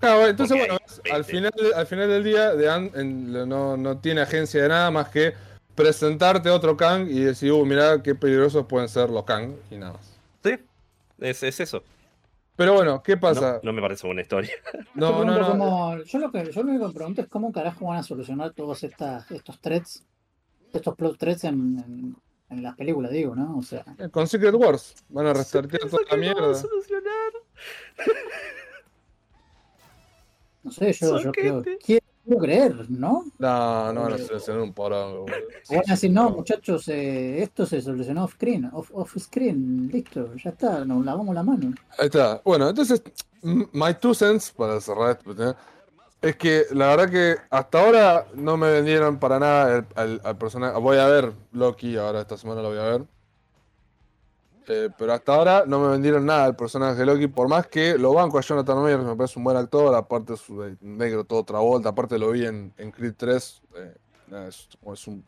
Claro, 0.00 0.16
bueno, 0.16 0.30
entonces, 0.30 0.56
Porque 0.56 0.72
bueno, 0.72 1.14
al 1.14 1.22
20. 1.24 1.24
final, 1.24 1.52
al 1.76 1.86
final 1.86 2.08
del 2.08 2.24
día, 2.24 2.54
de 2.54 2.70
Ant- 2.70 2.96
en- 2.98 3.48
no, 3.48 3.76
no 3.76 3.98
tiene 3.98 4.22
agencia 4.22 4.62
de 4.62 4.68
nada 4.68 4.90
más 4.90 5.08
que 5.10 5.34
presentarte 5.74 6.48
a 6.48 6.54
otro 6.54 6.76
Kang 6.76 7.08
y 7.08 7.20
decir, 7.20 7.52
uh, 7.52 7.64
mirá 7.64 8.02
qué 8.02 8.14
peligrosos 8.14 8.66
pueden 8.66 8.88
ser 8.88 9.10
los 9.10 9.24
Kang 9.24 9.52
y 9.70 9.76
nada 9.76 9.92
más. 9.94 10.18
Sí, 10.42 10.58
es, 11.20 11.42
es 11.42 11.60
eso. 11.60 11.82
Pero 12.56 12.74
bueno, 12.74 13.02
¿qué 13.02 13.16
pasa? 13.16 13.60
no 13.62 13.72
me 13.72 13.80
parece 13.80 14.06
buena 14.06 14.22
historia. 14.22 14.50
No, 14.94 15.10
Yo 15.18 15.24
no, 15.24 15.34
pregunto 15.34 15.40
no. 15.40 15.64
cómo- 15.64 16.02
yo 16.02 16.18
lo 16.18 16.32
que 16.32 16.50
yo 16.52 16.62
lo 16.62 16.70
único 16.70 16.88
que 16.88 16.94
pregunto 16.94 17.22
es 17.22 17.28
cómo 17.28 17.52
carajo 17.52 17.86
van 17.86 17.98
a 17.98 18.02
solucionar 18.02 18.52
todos 18.52 18.82
estas, 18.82 19.30
estos 19.30 19.60
threads, 19.60 20.04
estos 20.78 20.94
plot 20.94 21.18
threads 21.18 21.44
en, 21.44 21.78
en, 21.78 22.16
en 22.50 22.62
las 22.62 22.76
películas, 22.76 23.10
digo, 23.12 23.34
¿no? 23.34 23.58
O 23.58 23.62
sea, 23.62 23.84
eh, 23.98 24.08
Con 24.10 24.26
Secret 24.26 24.54
Wars 24.54 24.94
van 25.08 25.26
a 25.26 25.32
restartear 25.32 25.88
toda 25.88 26.02
la 26.10 26.16
mierda. 26.16 26.52
no 30.62 30.70
sé, 30.70 30.92
yo, 30.92 31.18
yo 31.18 31.32
creo, 31.32 31.62
quiero, 31.62 32.04
quiero 32.24 32.40
creer, 32.40 32.90
¿no? 32.90 33.24
No, 33.38 33.92
no 33.92 34.02
van 34.02 34.12
a 34.14 34.18
solucionar 34.18 34.62
un 34.62 34.72
porongo. 34.72 35.26
van 35.26 35.82
a 35.86 35.92
decir, 35.92 36.10
no, 36.10 36.30
muchachos, 36.30 36.88
eh, 36.88 37.42
esto 37.42 37.64
se 37.66 37.80
solucionó 37.80 38.24
off 38.24 38.34
screen, 38.34 38.68
off, 38.72 38.90
off 38.92 39.16
screen, 39.18 39.88
listo, 39.92 40.34
ya 40.34 40.50
está, 40.50 40.84
nos 40.84 41.04
lavamos 41.04 41.34
la 41.34 41.42
mano. 41.42 41.72
Ahí 41.98 42.06
está. 42.06 42.42
Bueno, 42.44 42.68
entonces, 42.68 43.02
my 43.42 43.94
two 44.00 44.14
cents, 44.14 44.50
para 44.50 44.80
cerrar 44.80 45.16
esto, 45.16 45.50
¿eh? 45.50 45.54
Es 46.22 46.36
que 46.36 46.66
la 46.72 46.88
verdad 46.88 47.10
que 47.10 47.36
hasta 47.50 47.80
ahora 47.80 48.26
no 48.34 48.56
me 48.56 48.70
vendieron 48.70 49.18
para 49.18 49.38
nada 49.38 49.84
el- 49.96 50.20
al, 50.22 50.38
personaje. 50.38 50.78
Voy 50.78 50.98
a 50.98 51.06
ver 51.06 51.32
Loki, 51.52 51.96
ahora 51.96 52.20
esta 52.20 52.36
semana 52.36 52.62
lo 52.62 52.68
voy 52.68 52.78
a 52.78 52.82
ver. 52.82 53.04
Eh, 54.68 54.90
pero 54.96 55.12
hasta 55.14 55.34
ahora 55.34 55.64
no 55.66 55.80
me 55.80 55.88
vendieron 55.88 56.26
nada 56.26 56.46
el 56.46 56.54
personaje 56.54 57.00
de 57.00 57.06
Loki, 57.06 57.26
por 57.26 57.48
más 57.48 57.66
que 57.66 57.98
lo 57.98 58.12
banco 58.12 58.38
a 58.38 58.42
Jonathan 58.42 58.82
Majors, 58.82 59.04
me 59.04 59.16
parece 59.16 59.38
un 59.38 59.44
buen 59.44 59.56
actor, 59.56 59.92
aparte 59.94 60.34
de 60.34 60.76
negro 60.80 61.24
todo 61.24 61.40
otra 61.40 61.58
vuelta, 61.58 61.88
aparte 61.88 62.18
lo 62.18 62.30
vi 62.30 62.46
en, 62.46 62.70
Creed 62.92 63.14
3, 63.16 63.62
eh, 63.74 63.96
es, 64.48 64.68
es 64.92 65.06
un 65.08 65.24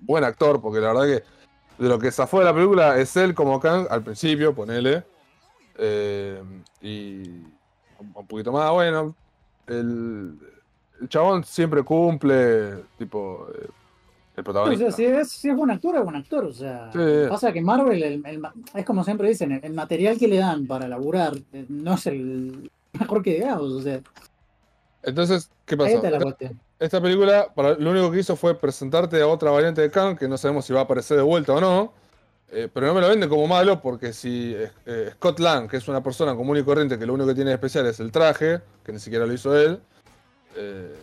buen 0.00 0.24
actor, 0.24 0.62
porque 0.62 0.80
la 0.80 0.92
verdad 0.92 1.04
que 1.04 1.82
de 1.82 1.88
lo 1.88 1.98
que 1.98 2.10
zafó 2.12 2.38
de 2.38 2.44
la 2.46 2.54
película 2.54 2.98
es 2.98 3.14
él 3.16 3.34
como 3.34 3.60
Kang 3.60 3.86
al 3.90 4.02
principio, 4.02 4.54
ponele. 4.54 5.04
Eh, 5.76 6.42
y 6.80 7.28
un 7.98 8.26
poquito 8.26 8.52
más, 8.52 8.70
bueno, 8.70 9.14
el, 9.66 10.38
el 11.00 11.08
chabón 11.08 11.44
siempre 11.44 11.82
cumple, 11.82 12.84
tipo, 12.98 13.48
eh, 13.54 13.66
el 14.36 14.40
O 14.40 14.44
protagonista. 14.44 14.86
sea, 14.86 14.96
si 14.96 15.04
es, 15.04 15.30
si 15.30 15.48
es 15.50 15.56
buen 15.56 15.70
actor, 15.70 15.96
es 15.96 16.04
buen 16.04 16.16
actor. 16.16 16.44
O 16.44 16.52
sea, 16.52 16.90
Sí. 16.92 16.98
pasa 17.28 17.52
que 17.52 17.60
Marvel, 17.60 18.02
el- 18.02 18.22
es 18.74 18.84
como 18.84 19.04
siempre 19.04 19.28
dicen, 19.28 19.60
el, 19.62 19.72
material 19.74 20.18
que 20.18 20.28
le 20.28 20.38
dan 20.38 20.66
para 20.66 20.88
laburar 20.88 21.34
eh, 21.52 21.66
no 21.68 21.94
es 21.94 22.06
el 22.06 22.70
mejor 22.98 23.22
que 23.22 23.34
digamos. 23.34 23.72
O 23.72 23.82
sea, 23.82 24.00
Entonces, 25.02 25.50
¿qué 25.66 25.76
la 25.76 26.36
Esta, 26.78 27.00
película, 27.00 27.52
para, 27.54 27.74
lo 27.74 27.90
único 27.90 28.10
que 28.10 28.20
hizo 28.20 28.36
fue 28.36 28.58
presentarte 28.58 29.20
a 29.20 29.26
otra 29.26 29.50
variante 29.50 29.80
de 29.80 29.90
Kang, 29.90 30.16
que 30.16 30.28
no 30.28 30.36
sabemos 30.38 30.64
si 30.64 30.72
va 30.72 30.80
a 30.80 30.84
aparecer 30.84 31.16
de 31.16 31.22
vuelta 31.22 31.52
o 31.54 31.60
no. 31.60 31.92
Eh, 32.54 32.68
pero 32.72 32.86
no 32.86 32.94
me 32.94 33.00
lo 33.00 33.08
vende 33.08 33.30
como 33.30 33.46
malo, 33.46 33.80
porque 33.80 34.12
si 34.12 34.54
eh, 34.54 34.70
eh, 34.84 35.10
Scott 35.14 35.40
Lang, 35.40 35.70
que 35.70 35.78
es 35.78 35.88
una 35.88 36.02
persona 36.02 36.36
común 36.36 36.58
y 36.58 36.62
corriente, 36.62 36.98
que 36.98 37.06
lo 37.06 37.14
único 37.14 37.28
que 37.28 37.34
tiene 37.34 37.48
de 37.48 37.54
especial 37.54 37.86
es 37.86 37.98
el 37.98 38.12
traje, 38.12 38.60
que 38.84 38.92
ni 38.92 38.98
siquiera 38.98 39.24
lo 39.24 39.32
hizo 39.32 39.56
él, 39.58 39.80
eh, 40.56 40.94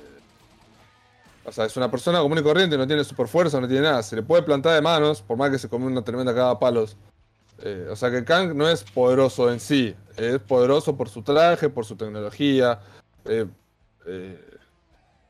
O 1.46 1.52
sea, 1.52 1.66
es 1.66 1.76
una 1.76 1.90
persona 1.90 2.20
común 2.20 2.38
y 2.38 2.44
corriente, 2.44 2.78
no 2.78 2.86
tiene 2.86 3.04
super 3.04 3.28
fuerza, 3.28 3.60
no 3.60 3.68
tiene 3.68 3.82
nada. 3.82 4.04
Se 4.04 4.16
le 4.16 4.22
puede 4.22 4.44
plantar 4.44 4.76
de 4.76 4.82
manos, 4.82 5.24
por 5.24 5.38
más 5.38 5.50
que 5.50 5.58
se 5.58 5.68
come 5.68 5.88
una 5.88 6.04
tremenda 6.04 6.32
cagada 6.34 6.52
a 6.52 6.60
palos. 6.60 6.96
O 7.92 7.96
sea 7.96 8.12
que 8.12 8.24
Kang 8.24 8.54
no 8.56 8.70
es 8.70 8.84
poderoso 8.84 9.52
en 9.52 9.60
sí, 9.60 9.96
es 10.16 10.40
poderoso 10.40 10.96
por 10.96 11.10
su 11.10 11.24
traje, 11.24 11.68
por 11.68 11.84
su 11.84 11.96
tecnología. 11.96 12.80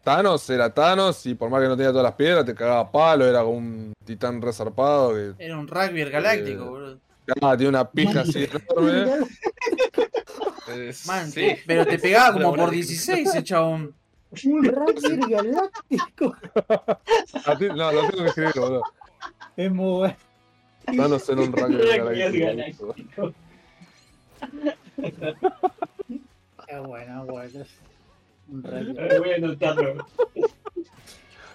Thanos 0.09 0.49
era 0.49 0.73
Thanos 0.73 1.23
y 1.27 1.35
por 1.35 1.51
más 1.51 1.61
que 1.61 1.67
no 1.67 1.77
tenía 1.77 1.91
todas 1.91 2.03
las 2.05 2.13
piedras, 2.15 2.43
te 2.43 2.55
cagaba 2.55 2.91
palo, 2.91 3.27
era 3.27 3.41
como 3.43 3.57
un 3.59 3.93
titán 4.03 4.41
resarpado. 4.41 5.13
Que, 5.13 5.33
Era 5.45 5.55
un 5.55 5.67
rugby 5.67 6.03
galáctico, 6.05 6.63
Eh, 6.63 6.67
boludo. 6.67 6.99
ah, 7.41 7.55
tiene 7.55 7.69
una 7.69 7.87
pija 7.87 8.21
así 8.21 8.47
enorme. 8.51 9.05
Eh, 10.71 10.93
Man, 11.07 11.31
sí. 11.31 11.55
pero 11.65 11.83
te 11.85 11.97
pegaba 11.97 12.33
como 12.33 12.49
por 12.49 12.57
verdad 12.59 12.69
que- 12.71 12.75
16 12.77 13.29
ese 13.29 13.43
chabón. 13.43 13.93
Un 14.45 14.63
Ranger 14.63 15.19
galáctico. 15.29 16.35
A 17.45 17.57
ti- 17.57 17.67
no, 17.69 17.91
lo 17.91 18.01
tengo 18.09 18.23
que 18.23 18.29
escribir, 18.29 18.53
boludo. 18.55 18.83
Es 19.57 19.71
muy 19.71 19.97
bueno. 19.99 20.15
Thanos 20.85 21.29
era 21.29 21.41
un 21.41 21.51
Ranger 21.53 22.03
galáctico. 22.03 22.93
galáctico. 22.95 23.33
Es 26.67 26.83
bueno, 26.83 27.21
es 27.23 27.27
bueno. 27.27 27.65
Un 28.51 28.63
Ranger. 28.63 29.19
Voy 29.19 29.31
a 29.31 29.35
anotarlo. 29.35 30.05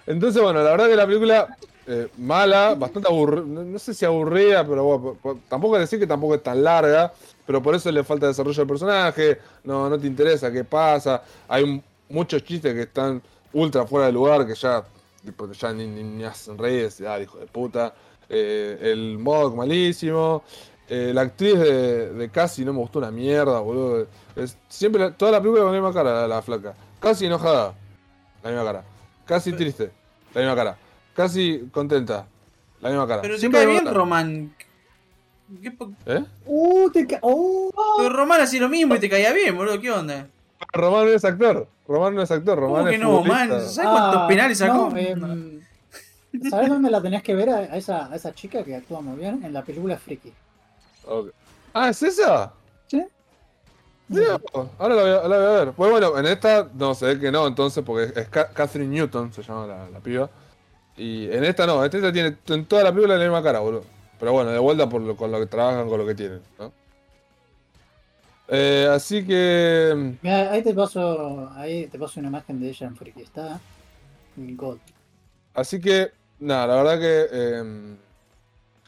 Entonces, 0.07 0.41
bueno, 0.41 0.61
la 0.63 0.71
verdad 0.71 0.87
que 0.87 0.95
la 0.95 1.05
película 1.07 1.57
eh, 1.87 2.07
mala, 2.17 2.75
bastante 2.75 3.07
aburrida, 3.09 3.43
no, 3.63 3.79
sé 3.79 3.93
si 3.93 4.05
aburrida, 4.05 4.65
pero 4.67 4.83
bueno, 4.83 5.01
po- 5.03 5.15
po- 5.15 5.39
tampoco 5.49 5.77
decir 5.79 5.99
que 5.99 6.07
tampoco 6.07 6.35
es 6.35 6.43
tan 6.43 6.63
larga, 6.63 7.11
pero 7.45 7.61
por 7.61 7.73
eso 7.75 7.91
le 7.91 8.03
falta 8.03 8.27
desarrollo 8.27 8.57
del 8.57 8.67
personaje, 8.67 9.39
no, 9.63 9.89
no 9.89 9.97
te 9.99 10.07
interesa 10.07 10.51
qué 10.51 10.63
pasa, 10.63 11.23
hay 11.47 11.81
muchos 12.09 12.43
chistes 12.43 12.73
que 12.73 12.81
están 12.81 13.21
ultra 13.53 13.85
fuera 13.85 14.07
de 14.07 14.11
lugar, 14.11 14.45
que 14.45 14.53
ya, 14.55 14.83
ya 15.59 15.73
ni, 15.73 15.87
ni, 15.87 16.03
ni 16.03 16.23
hacen 16.23 16.57
reír, 16.57 16.89
ah, 17.07 17.19
hijo 17.19 17.37
de 17.39 17.47
puta, 17.47 17.93
Eh, 18.27 18.79
el 18.91 19.19
mod 19.19 19.53
malísimo, 19.53 20.41
eh, 20.89 21.11
la 21.13 21.21
actriz 21.21 21.57
de, 21.57 22.13
de 22.13 22.29
Cassie 22.29 22.63
no 22.65 22.73
me 22.73 22.79
gustó 22.79 22.99
una 22.99 23.11
mierda, 23.11 23.59
boludo, 23.59 24.07
es, 24.35 24.57
siempre, 24.67 25.01
la- 25.01 25.11
toda 25.11 25.31
la 25.31 25.39
película 25.39 25.63
con 25.63 25.73
la 25.73 25.79
misma 25.81 25.93
cara, 25.93 26.21
la, 26.21 26.27
la 26.27 26.41
flaca, 26.41 26.73
casi 26.99 27.25
enojada, 27.25 27.73
la 28.43 28.49
misma 28.51 28.65
cara. 28.65 28.83
Casi 29.25 29.53
triste, 29.53 29.91
la 30.33 30.41
misma 30.41 30.55
cara. 30.55 30.77
Casi 31.15 31.67
contenta, 31.71 32.27
la 32.81 32.89
misma 32.89 33.07
cara. 33.07 33.21
Pero 33.21 33.35
te 33.35 33.39
Siempre 33.39 33.59
cae 33.61 33.65
la 33.67 33.71
bien 33.71 33.83
cara. 33.85 33.97
Román. 33.97 34.55
¿Qué 35.61 35.71
po- 35.71 35.91
¿Eh? 36.05 36.23
Uh, 36.45 36.89
te 36.91 37.05
ca- 37.07 37.19
oh, 37.21 37.71
Pero 37.97 38.09
Román 38.09 38.41
hacía 38.41 38.61
lo 38.61 38.69
mismo 38.69 38.95
y 38.95 38.99
te 38.99 39.09
caía 39.09 39.31
bien, 39.33 39.55
boludo. 39.55 39.79
¿Qué 39.79 39.91
onda? 39.91 40.27
Román 40.73 41.05
no 41.05 41.11
es 41.11 41.23
actor. 41.25 41.67
Román 41.87 42.15
no 42.15 42.21
es 42.23 42.31
actor. 42.31 42.57
Román 42.59 42.77
¿Cómo 42.81 42.89
que 42.89 42.95
es 42.95 43.01
no, 43.01 43.07
futbolista. 43.21 43.47
man? 43.47 43.49
¿Sabes 43.69 43.89
cuántos 43.91 44.21
Ah, 44.21 44.27
penales 44.27 44.57
sacó? 44.57 44.89
no, 44.89 44.97
em, 44.97 45.61
¿Sabes 46.49 46.69
dónde 46.69 46.89
la 46.91 47.01
tenías 47.01 47.23
que 47.23 47.33
ver 47.35 47.49
a, 47.49 47.57
a 47.57 47.77
esa, 47.77 48.11
a 48.11 48.15
esa 48.15 48.33
chica 48.33 48.63
que 48.63 48.75
actúa 48.75 49.01
muy 49.01 49.17
bien? 49.17 49.41
En 49.43 49.53
la 49.53 49.63
película 49.63 49.97
Freaky. 49.97 50.33
Ah, 51.73 51.89
¿es 51.89 52.01
esa? 52.03 52.53
¿Sí? 52.87 53.03
Mira, 54.07 54.39
ahora 54.77 54.95
la 54.95 55.01
voy, 55.01 55.11
a, 55.11 55.27
la 55.27 55.37
voy 55.37 55.45
a 55.45 55.65
ver. 55.65 55.71
Pues 55.73 55.91
bueno, 55.91 56.17
en 56.17 56.25
esta 56.27 56.69
no 56.73 56.93
se 56.93 57.05
ve 57.07 57.19
que 57.19 57.31
no, 57.31 57.47
entonces, 57.47 57.83
porque 57.83 58.19
es 58.19 58.27
Ca- 58.29 58.49
Catherine 58.51 58.93
Newton, 58.93 59.33
se 59.33 59.41
llama 59.43 59.67
la, 59.67 59.89
la 59.89 59.99
piba. 59.99 60.29
Y 60.95 61.25
en 61.31 61.43
esta 61.43 61.65
no, 61.65 61.83
en 61.83 61.93
esta 61.93 62.13
tiene 62.13 62.37
en 62.47 62.65
toda 62.65 62.83
la 62.83 62.91
película 62.91 63.17
la 63.17 63.23
misma 63.23 63.43
cara, 63.43 63.59
boludo. 63.59 63.83
Pero 64.19 64.31
bueno, 64.31 64.51
de 64.51 64.59
vuelta 64.59 64.87
por 64.87 65.01
lo, 65.01 65.15
con 65.17 65.31
lo 65.31 65.39
que 65.39 65.47
trabajan, 65.47 65.89
con 65.89 65.99
lo 65.99 66.05
que 66.05 66.15
tienen, 66.15 66.41
¿no? 66.59 66.71
Eh, 68.47 68.87
así 68.91 69.25
que. 69.25 70.15
Mira, 70.21 70.51
ahí 70.51 70.61
te 70.63 70.73
paso, 70.73 71.49
ahí 71.55 71.87
te 71.87 71.97
paso 71.97 72.19
una 72.19 72.29
imagen 72.29 72.59
de 72.59 72.69
ella 72.69 72.87
en 72.87 72.95
Freaky. 72.95 73.23
Está 73.23 73.59
God. 74.37 74.77
Así 75.53 75.81
que, 75.81 76.11
nada, 76.39 76.67
la 76.67 76.75
verdad 76.75 76.99
que 76.99 77.27
eh, 77.31 77.95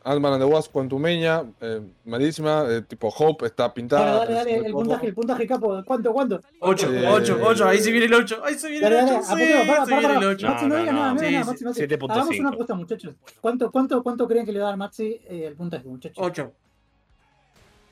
Ant-Man 0.08 0.34
and 0.34 0.42
the 0.42 0.48
Wasp 0.48 0.72
Quantumania, 0.72 1.46
eh, 1.62 1.82
malísima, 2.06 2.66
eh, 2.70 2.82
tipo 2.82 3.10
Hope 3.10 3.46
está 3.46 3.74
pintada. 3.74 4.20
Dale, 4.20 4.34
dale, 4.34 4.52
dale, 4.56 4.68
el 4.68 4.72
puntaje, 4.74 5.08
el 5.08 5.14
puntaje 5.14 5.48
capo. 5.48 5.84
¿Cuánto, 5.86 6.14
cuánto? 6.14 6.42
8, 6.60 6.94
Eh, 6.94 7.06
8, 7.08 7.40
8. 7.44 7.68
Ahí 7.68 7.80
se 7.80 7.92
viene 7.92 8.06
el 8.06 8.14
8. 8.14 8.42
Ahí 8.44 8.56
se 8.56 8.70
viene 8.70 8.88
el 8.88 8.94
dale, 8.94 9.12
8. 9.18 9.22
Sí, 9.24 9.28
para, 9.68 9.86
se 9.86 9.92
para, 9.92 10.08
viene 10.08 10.14
el 10.14 10.20
para. 10.20 10.28
8. 10.30 10.48
Maxi, 10.48 10.66
no 10.66 10.70
No, 10.76 10.80
diga 10.80 10.92
nada, 10.94 11.08
no 11.10 11.14
no. 11.16 11.22
diga 11.22 11.32
nada, 11.40 11.46
Maxi, 11.52 11.66
Maxi. 11.66 11.82
7.5. 11.82 12.12
Hagamos 12.12 12.40
una 12.40 12.50
apuesta, 12.50 12.74
muchachos. 12.76 13.16
¿Cuánto, 13.42 13.72
cuánto, 13.72 14.04
cuánto 14.04 14.28
creen 14.28 14.46
que 14.46 14.52
le 14.54 14.60
va 14.60 14.66
a 14.66 14.70
dar 14.70 14.78
Maxi 14.78 15.20
eh, 15.28 15.46
el 15.48 15.56
puntaje, 15.56 15.88
muchachos? 15.88 16.18
8. 16.26 16.52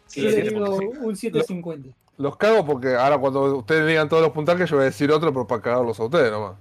Sí, 0.07 0.21
Yo 0.21 0.29
le 0.29 0.41
digo 0.41 0.65
7.5. 0.77 0.97
un 1.01 1.15
7.50. 1.15 1.93
Los 2.17 2.37
cago 2.37 2.65
porque 2.65 2.95
ahora 2.95 3.17
cuando 3.17 3.57
ustedes 3.57 3.85
digan 3.87 4.07
todos 4.07 4.23
los 4.23 4.31
puntajes 4.31 4.69
yo 4.69 4.77
voy 4.77 4.83
a 4.83 4.85
decir 4.85 5.11
otro, 5.11 5.33
pero 5.33 5.45
para 5.45 5.61
cagarlos 5.61 5.99
a 5.99 6.03
ustedes 6.05 6.31
nomás. 6.31 6.53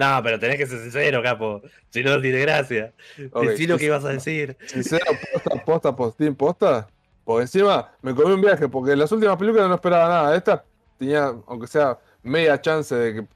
No, 0.00 0.22
pero 0.22 0.38
tenés 0.40 0.56
que 0.56 0.66
ser 0.66 0.78
sincero, 0.80 1.22
capo. 1.22 1.60
Si 1.90 2.02
no, 2.02 2.18
tiene 2.22 2.38
gracia. 2.40 2.92
Ok, 3.32 3.48
Decí 3.48 3.66
lo 3.66 3.76
que 3.76 3.84
ibas 3.84 4.02
a 4.06 4.08
decir. 4.08 4.56
Sincero, 4.66 5.04
posta, 5.32 5.64
posta, 5.64 5.96
postín, 5.96 6.34
posta. 6.34 6.88
Por 7.22 7.42
encima 7.42 7.92
me 8.00 8.14
comí 8.14 8.32
un 8.32 8.40
viaje, 8.40 8.66
porque 8.66 8.92
en 8.92 8.98
las 8.98 9.12
últimas 9.12 9.36
películas 9.36 9.68
no 9.68 9.74
esperaba 9.74 10.08
nada. 10.08 10.34
Esta 10.36 10.64
tenía, 10.98 11.34
aunque 11.46 11.66
sea 11.66 11.98
media 12.22 12.58
chance 12.62 12.94
de 12.94 13.14
que. 13.14 13.26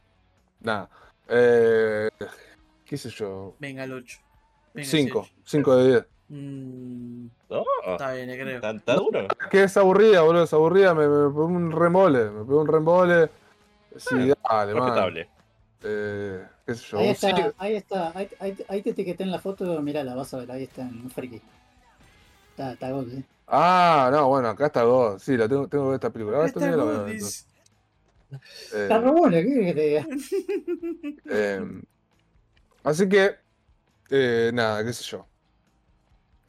Nada. 0.61 0.89
Eh, 1.29 2.09
¿Qué 2.87 2.97
sé 2.97 3.11
yo? 3.11 3.55
Venga 3.59 3.85
el 3.85 3.93
8. 3.93 4.19
5. 4.83 5.29
5 5.45 5.77
de 5.77 5.87
10. 5.91 6.07
Mm, 6.31 7.27
No, 7.51 7.65
está 7.93 8.13
bien, 8.15 8.31
creo. 8.31 8.61
duro. 8.99 9.29
Que 9.51 9.65
es 9.65 9.77
aburrida, 9.77 10.23
boludo, 10.23 10.45
es 10.45 10.53
aburrida. 10.55 10.95
Me, 10.95 11.07
me 11.07 11.29
pegó 11.29 11.45
un 11.45 11.71
remole. 11.73 12.31
Me 12.31 12.45
pegó 12.47 12.63
un 12.63 12.69
remole. 12.69 13.29
Sí, 13.97 14.33
dale, 14.49 14.73
man. 14.75 14.83
Respetable. 14.89 15.34
Eh, 15.85 16.47
¿Qué 16.67 16.75
sé 16.75 16.85
yo? 16.91 16.99
Ahí 16.99 17.07
un 17.07 17.13
está, 17.13 17.53
ahí 17.59 17.77
está, 17.77 18.13
ahí, 18.15 18.29
ahí, 18.41 18.57
ahí 18.69 18.83
te 18.83 18.91
etiqueté 18.91 19.23
en 19.23 19.31
la 19.31 19.39
foto, 19.39 19.81
mirá, 19.83 20.03
la 20.03 20.15
vas 20.15 20.33
a 20.33 20.39
ver, 20.39 20.51
ahí 20.51 20.63
está 20.65 20.83
en 20.83 21.11
Freaky. 21.11 21.41
Está, 22.51 22.73
está 22.73 22.91
God, 22.91 23.09
¿eh? 23.13 23.25
Ah, 23.47 24.09
no, 24.11 24.29
bueno, 24.29 24.49
acá 24.49 24.67
está 24.67 24.83
God. 24.85 25.19
Sí, 25.19 25.37
la 25.37 25.49
tengo, 25.49 25.69
tengo 25.69 25.85
que 25.85 25.89
ver 25.89 25.95
esta 25.97 26.11
película. 26.11 26.37
Ahora 26.39 26.49
Está 26.49 26.61
estoy 26.61 26.77
viendo 26.77 26.93
la 26.93 26.99
God, 26.99 27.11
entonces. 27.11 27.47
Eh, 28.73 28.83
Está 28.83 28.99
buena, 28.99 29.37
¿qué 29.43 29.65
que 29.65 29.75
te 29.75 29.81
diga? 29.81 30.07
eh, 31.31 31.83
así 32.83 33.09
que, 33.09 33.37
eh, 34.11 34.51
nada, 34.55 34.85
qué 34.85 34.93
sé 34.93 35.05
yo. 35.05 35.27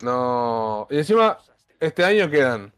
No. 0.01 0.87
Y 0.89 0.97
encima, 0.97 1.37
este 1.79 2.03
año 2.03 2.29
quedan 2.29 2.71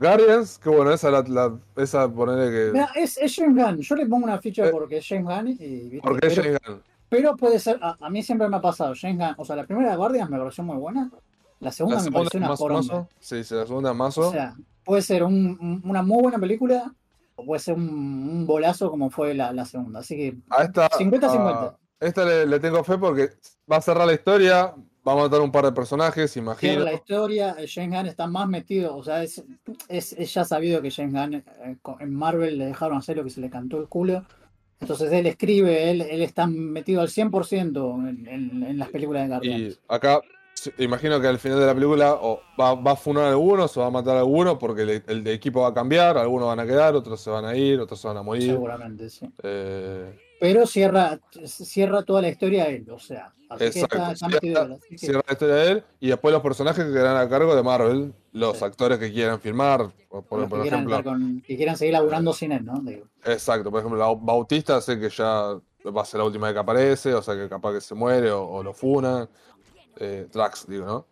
Guardians, 0.00 0.58
que 0.58 0.70
bueno, 0.70 0.92
esa 0.92 1.10
la, 1.10 1.22
la- 1.28 1.58
esa 1.76 2.08
ponerle 2.12 2.50
que. 2.50 2.72
Mirá, 2.72 2.90
es, 2.94 3.18
es 3.18 3.34
James 3.36 3.54
Gunn, 3.64 3.78
yo 3.78 3.94
le 3.96 4.06
pongo 4.06 4.24
una 4.24 4.38
ficha 4.40 4.66
Eh, 4.66 4.70
porque 4.70 4.96
es 4.98 5.06
James 5.06 5.24
Gunn 5.24 5.48
y, 5.48 5.54
¿viste? 5.54 6.00
Porque 6.02 6.26
es 6.26 6.34
pero, 6.34 6.42
James 6.44 6.60
Gunn. 6.66 6.82
pero 7.08 7.36
puede 7.36 7.58
ser, 7.58 7.78
a, 7.82 7.96
a 8.00 8.10
mí 8.10 8.22
siempre 8.22 8.48
me 8.48 8.56
ha 8.56 8.60
pasado, 8.60 8.94
James 8.98 9.18
Gunn, 9.18 9.34
o 9.36 9.44
sea, 9.44 9.56
la 9.56 9.64
primera 9.66 9.90
de 9.90 9.96
Guardians 9.96 10.30
me 10.30 10.38
pareció 10.38 10.64
muy 10.64 10.76
buena, 10.78 11.10
la 11.60 11.70
segunda 11.70 11.96
La 11.96 12.00
me 12.02 12.04
segunda 12.04 12.18
pareció 12.30 12.38
una 12.38 12.48
mazo. 12.48 13.08
Sí, 13.18 13.44
sí, 13.44 13.54
la 13.54 13.66
segunda 13.66 13.92
mazo. 13.94 14.28
O 14.28 14.32
sea, 14.32 14.54
puede 14.84 15.02
ser 15.02 15.22
un- 15.22 15.58
un- 15.60 15.82
una 15.84 16.02
muy 16.02 16.22
buena 16.22 16.38
película 16.38 16.94
o 17.36 17.44
puede 17.44 17.60
ser 17.60 17.74
un, 17.74 17.88
un 17.88 18.46
bolazo 18.46 18.90
como 18.90 19.10
fue 19.10 19.34
la, 19.34 19.52
la 19.52 19.64
segunda. 19.66 20.00
Así 20.00 20.16
que 20.16 20.36
a 20.48 20.64
esta. 20.64 20.88
50-50. 20.90 21.76
a 22.00 22.06
esta 22.06 22.24
le, 22.24 22.46
le 22.46 22.58
tengo 22.60 22.82
fe 22.82 22.96
porque 22.96 23.28
va 23.70 23.76
a 23.76 23.80
cerrar 23.82 24.06
la 24.06 24.14
historia. 24.14 24.74
Va 25.06 25.12
a 25.12 25.16
matar 25.16 25.40
un 25.40 25.50
par 25.50 25.64
de 25.64 25.72
personajes, 25.72 26.36
imagino. 26.36 26.80
la 26.80 26.92
historia, 26.92 27.56
eh, 27.58 27.66
James 27.66 27.96
Gunn 27.96 28.06
está 28.06 28.26
más 28.26 28.46
metido, 28.48 28.96
o 28.96 29.02
sea, 29.02 29.22
es, 29.22 29.42
es, 29.88 30.12
es 30.12 30.34
ya 30.34 30.44
sabido 30.44 30.82
que 30.82 30.90
James 30.90 31.12
Gunn 31.12 31.34
eh, 31.34 31.76
en 32.00 32.14
Marvel 32.14 32.58
le 32.58 32.66
dejaron 32.66 32.98
hacer 32.98 33.16
lo 33.16 33.24
que 33.24 33.30
se 33.30 33.40
le 33.40 33.48
cantó 33.48 33.78
el 33.78 33.88
culo. 33.88 34.24
Entonces 34.78 35.12
él 35.12 35.26
escribe, 35.26 35.90
él, 35.90 36.02
él 36.02 36.22
está 36.22 36.46
metido 36.46 37.00
al 37.00 37.08
100% 37.08 38.08
en, 38.08 38.28
en, 38.28 38.62
en 38.62 38.78
las 38.78 38.88
películas 38.88 39.22
de 39.22 39.28
Guardians. 39.28 39.74
Y 39.74 39.78
acá, 39.88 40.20
imagino 40.78 41.20
que 41.20 41.28
al 41.28 41.38
final 41.38 41.60
de 41.60 41.66
la 41.66 41.74
película 41.74 42.18
va, 42.58 42.74
va 42.74 42.92
a 42.92 42.96
funar 42.96 43.24
a 43.24 43.30
algunos 43.30 43.76
o 43.76 43.80
va 43.80 43.86
a 43.86 43.90
matar 43.90 44.16
a 44.16 44.20
algunos 44.20 44.56
porque 44.58 44.82
el, 44.82 45.02
el 45.06 45.24
de 45.24 45.32
equipo 45.32 45.62
va 45.62 45.68
a 45.68 45.74
cambiar, 45.74 46.18
algunos 46.18 46.48
van 46.48 46.60
a 46.60 46.66
quedar, 46.66 46.94
otros 46.94 47.20
se 47.20 47.30
van 47.30 47.44
a 47.44 47.54
ir, 47.56 47.80
otros 47.80 48.00
se 48.00 48.08
van 48.08 48.16
a 48.16 48.22
morir. 48.22 48.52
Seguramente, 48.52 49.10
sí. 49.10 49.26
Eh, 49.42 50.29
Pero 50.40 50.66
cierra, 50.66 51.20
cierra 51.44 52.02
toda 52.02 52.22
la 52.22 52.28
historia 52.30 52.66
él, 52.68 52.88
o 52.90 52.98
sea, 52.98 53.32
así 53.50 53.58
que 53.58 53.66
Exacto, 53.66 53.96
está, 53.98 54.12
está 54.12 54.40
cierra- 54.40 54.74
así 54.74 54.88
que- 54.88 54.98
cierra 54.98 55.22
la 55.26 55.32
historia 55.34 55.54
de 55.56 55.70
él 55.70 55.84
y 56.00 56.08
después 56.08 56.32
los 56.32 56.42
personajes 56.42 56.84
que 56.84 56.90
quedarán 56.92 57.16
a 57.18 57.28
cargo 57.28 57.54
de 57.54 57.62
Marvel, 57.62 58.14
los 58.32 58.58
Sí. 58.58 58.64
actores 58.64 58.98
que 58.98 59.12
quieran 59.12 59.38
filmar, 59.40 59.90
por, 60.08 60.24
por- 60.24 60.48
que, 60.48 60.60
quieran 60.62 60.88
ejemplo. 60.90 61.04
con- 61.04 61.42
que 61.46 61.56
quieran 61.56 61.76
seguir 61.76 61.92
laburando 61.92 62.32
sin 62.32 62.52
él, 62.52 62.64
¿no? 62.64 62.80
Digo, 62.80 63.06
Exacto, 63.24 63.70
por 63.70 63.80
ejemplo, 63.80 63.98
la 63.98 64.06
Bautista 64.14 64.80
sé 64.80 64.98
que 64.98 65.10
ya 65.10 65.58
va 65.94 66.02
a 66.02 66.04
ser 66.06 66.18
la 66.18 66.24
última 66.24 66.46
vez 66.46 66.54
que 66.54 66.60
aparece, 66.60 67.14
o 67.14 67.22
sea 67.22 67.34
que 67.34 67.48
capaz 67.48 67.74
que 67.74 67.80
se 67.82 67.94
muere 67.94 68.30
o, 68.30 68.42
o 68.44 68.62
lo 68.62 68.72
funan. 68.72 69.28
Eh, 69.96 70.26
Drax, 70.32 70.66
digo, 70.66 70.86
¿no? 70.86 71.06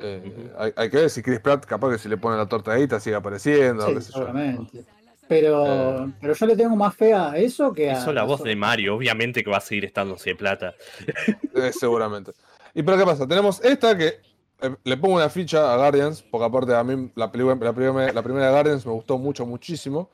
Eh, 0.00 0.52
hay, 0.58 0.72
hay 0.74 0.90
que 0.90 0.96
ver 0.96 1.10
si 1.10 1.22
Chris 1.22 1.38
Pratt 1.38 1.64
capaz 1.64 1.92
que 1.92 1.98
si 1.98 2.08
le 2.08 2.16
pone 2.16 2.36
la 2.36 2.46
tortadita 2.46 2.98
sigue 2.98 3.14
apareciendo, 3.14 3.86
sí, 3.86 3.94
qué 3.94 4.00
sé 4.00 4.06
yo. 4.12 4.18
seguramente. 4.18 4.84
Pero, 5.28 6.12
pero 6.20 6.34
yo 6.34 6.46
le 6.46 6.56
tengo 6.56 6.76
más 6.76 6.94
fe 6.94 7.14
a 7.14 7.36
eso 7.36 7.72
que 7.72 7.90
a. 7.90 7.98
Hizo 7.98 8.12
la 8.12 8.24
voz 8.24 8.40
eso. 8.40 8.48
de 8.48 8.56
Mario, 8.56 8.96
obviamente 8.96 9.42
que 9.42 9.50
va 9.50 9.56
a 9.56 9.60
seguir 9.60 9.84
estando 9.84 10.18
sin 10.18 10.36
plata. 10.36 10.74
Eh, 11.56 11.70
seguramente. 11.72 12.32
¿Y 12.74 12.82
pero 12.82 12.98
qué 12.98 13.04
pasa? 13.04 13.28
Tenemos 13.28 13.64
esta 13.64 13.96
que 13.96 14.20
eh, 14.60 14.76
le 14.82 14.96
pongo 14.96 15.14
una 15.14 15.28
ficha 15.28 15.72
a 15.72 15.76
Guardians, 15.76 16.20
porque 16.20 16.44
aparte 16.46 16.74
a 16.74 16.82
mí 16.82 17.12
la, 17.14 17.30
película, 17.30 17.54
la, 17.54 17.72
primera, 17.72 18.12
la 18.12 18.22
primera 18.22 18.46
de 18.46 18.52
Guardians 18.52 18.84
me 18.84 18.90
gustó 18.90 19.18
mucho, 19.18 19.46
muchísimo. 19.46 20.10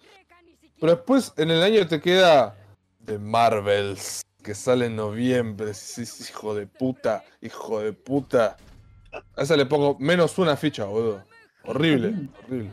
Pero 0.79 0.97
después 0.97 1.33
en 1.39 1.51
el 1.51 1.63
año 1.63 1.87
te 1.87 1.99
queda 1.99 2.57
The 3.07 3.19
Marvels. 3.19 4.23
que 4.43 4.55
sale 4.55 4.87
en 4.87 4.97
noviembre. 4.97 5.73
Sí, 5.73 6.05
sí, 6.05 6.25
hijo 6.31 6.55
de 6.55 6.67
puta, 6.67 7.25
hijo 7.41 7.81
de 7.81 7.93
puta. 7.93 8.57
A 9.37 9.43
esa 9.43 9.57
le 9.57 9.67
pongo 9.67 9.97
menos 9.99 10.39
una 10.39 10.57
ficha, 10.57 10.85
boludo. 10.85 11.25
Horrible, 11.65 12.29
horrible. 12.45 12.71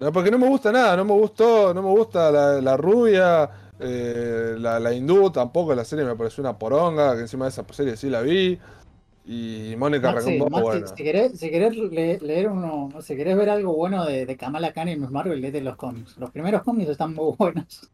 No, 0.00 0.12
porque 0.12 0.30
no 0.30 0.38
me 0.38 0.48
gusta 0.48 0.72
nada, 0.72 0.96
no 0.96 1.04
me 1.04 1.12
gustó, 1.12 1.74
no 1.74 1.82
me 1.82 1.90
gusta 1.90 2.30
la, 2.30 2.60
la 2.60 2.76
rubia, 2.76 3.50
eh, 3.78 4.54
la, 4.58 4.80
la 4.80 4.94
hindú 4.94 5.30
tampoco, 5.30 5.74
la 5.74 5.84
serie 5.84 6.06
me 6.06 6.16
pareció 6.16 6.42
una 6.42 6.58
poronga, 6.58 7.14
que 7.14 7.20
encima 7.22 7.44
de 7.44 7.50
esa 7.50 7.64
serie 7.70 7.96
sí 7.96 8.08
la 8.08 8.22
vi. 8.22 8.58
Y 9.26 9.74
Mónica 9.76 10.10
Maxi, 10.12 10.38
Maxi, 10.38 10.62
bueno. 10.62 10.86
si 10.96 11.04
querés, 11.04 11.38
si 11.38 11.50
querés 11.50 11.76
le- 11.76 12.18
leer 12.20 12.48
uno, 12.48 12.90
si 13.02 13.14
querés 13.14 13.36
ver 13.36 13.50
algo 13.50 13.74
bueno 13.74 14.04
de, 14.06 14.24
de 14.26 14.36
Kamala 14.36 14.72
Khan 14.72 14.88
y 14.88 14.96
Miss 14.96 15.10
Marvel, 15.10 15.40
léete 15.40 15.60
los 15.60 15.76
cómics. 15.76 16.16
Los 16.16 16.30
primeros 16.30 16.62
cómics 16.62 16.90
están 16.90 17.14
muy 17.14 17.34
buenos. 17.38 17.90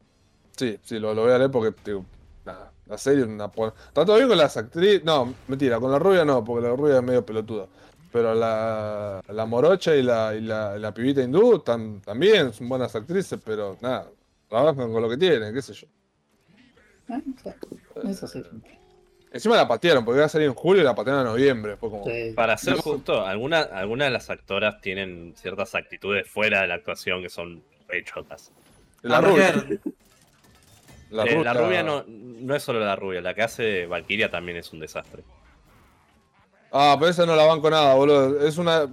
Sí, 0.57 0.79
sí, 0.83 0.99
lo, 0.99 1.13
lo 1.13 1.23
voy 1.23 1.33
a 1.33 1.39
leer 1.39 1.51
porque, 1.51 1.75
digo, 1.85 2.05
nada, 2.45 2.73
la 2.87 2.97
serie 2.97 3.23
es 3.25 3.29
una 3.29 3.49
por... 3.51 3.75
Está 3.89 4.05
todo 4.07 4.17
bien 4.17 4.29
con 4.29 4.39
las 4.39 4.57
actrices. 4.57 5.05
No, 5.05 5.35
mentira, 5.49 5.79
con 5.81 5.91
la 5.93 5.99
rubia 5.99 6.25
no, 6.25 6.43
porque 6.45 6.67
la 6.69 6.75
rubia 6.75 6.97
es 6.99 7.03
medio 7.03 7.27
pelotuda. 7.27 7.67
Pero 8.17 8.35
la, 8.35 9.21
la 9.29 9.45
morocha 9.45 9.95
y 9.95 10.03
la, 10.03 10.35
y 10.35 10.41
la, 10.41 10.79
la 10.79 10.95
pibita 10.95 11.21
hindú 11.21 11.59
también 11.59 12.51
son 12.51 12.67
buenas 12.67 12.97
actrices, 12.97 13.39
pero 13.45 13.77
nada, 13.83 14.09
trabajan 14.49 14.91
con 14.91 15.03
lo 15.03 15.11
que 15.11 15.19
tienen, 15.19 15.53
qué 15.53 15.61
sé 15.61 15.75
yo. 15.75 15.87
Claro, 17.07 17.23
Eso 18.09 18.27
sí. 18.27 18.43
Encima 19.31 19.55
la 19.57 19.69
patearon, 19.69 20.03
porque 20.03 20.17
iba 20.21 20.25
a 20.25 20.31
salir 20.31 20.47
en 20.47 20.55
julio 20.55 20.81
y 20.81 20.85
la 20.87 20.95
patearon 20.95 21.27
en 21.27 21.27
noviembre. 21.27 21.77
Fue 21.77 21.91
como. 21.91 22.07
Sí. 22.07 22.33
Para 22.35 22.57
ser 22.57 22.77
No. 22.77 22.81
justo, 22.81 23.27
algunas 23.27 23.71
algunas 23.71 24.07
de 24.07 24.13
las 24.13 24.31
actoras 24.31 24.81
tienen 24.81 25.35
ciertas 25.37 25.75
actitudes 25.75 26.27
fuera 26.27 26.63
de 26.63 26.69
la 26.69 26.75
actuación 26.77 27.21
que 27.21 27.29
son 27.29 27.63
re 27.87 28.03
chotas. 28.03 28.51
La 29.03 29.19
A 29.19 29.21
rubia. 29.21 29.53
La 31.11 31.25
Eh, 31.27 31.45
la 31.45 31.53
rubia 31.53 31.83
no, 31.83 32.03
no 32.09 32.55
es 32.57 32.63
solo 32.63 32.81
la 32.81 32.97
rubia, 32.97 33.21
la 33.21 33.35
que 33.35 33.43
hace 33.43 33.85
Valkyria 33.85 34.31
también 34.31 34.57
es 34.57 34.73
un 34.73 34.81
desastre. 34.81 35.23
Ah, 36.79 36.97
pero 36.99 37.11
esa 37.11 37.25
no 37.27 37.35
la 37.37 37.45
banco 37.45 37.71
nada, 37.71 37.95
boludo. 37.95 38.41
Es 38.47 38.59
una. 38.59 38.87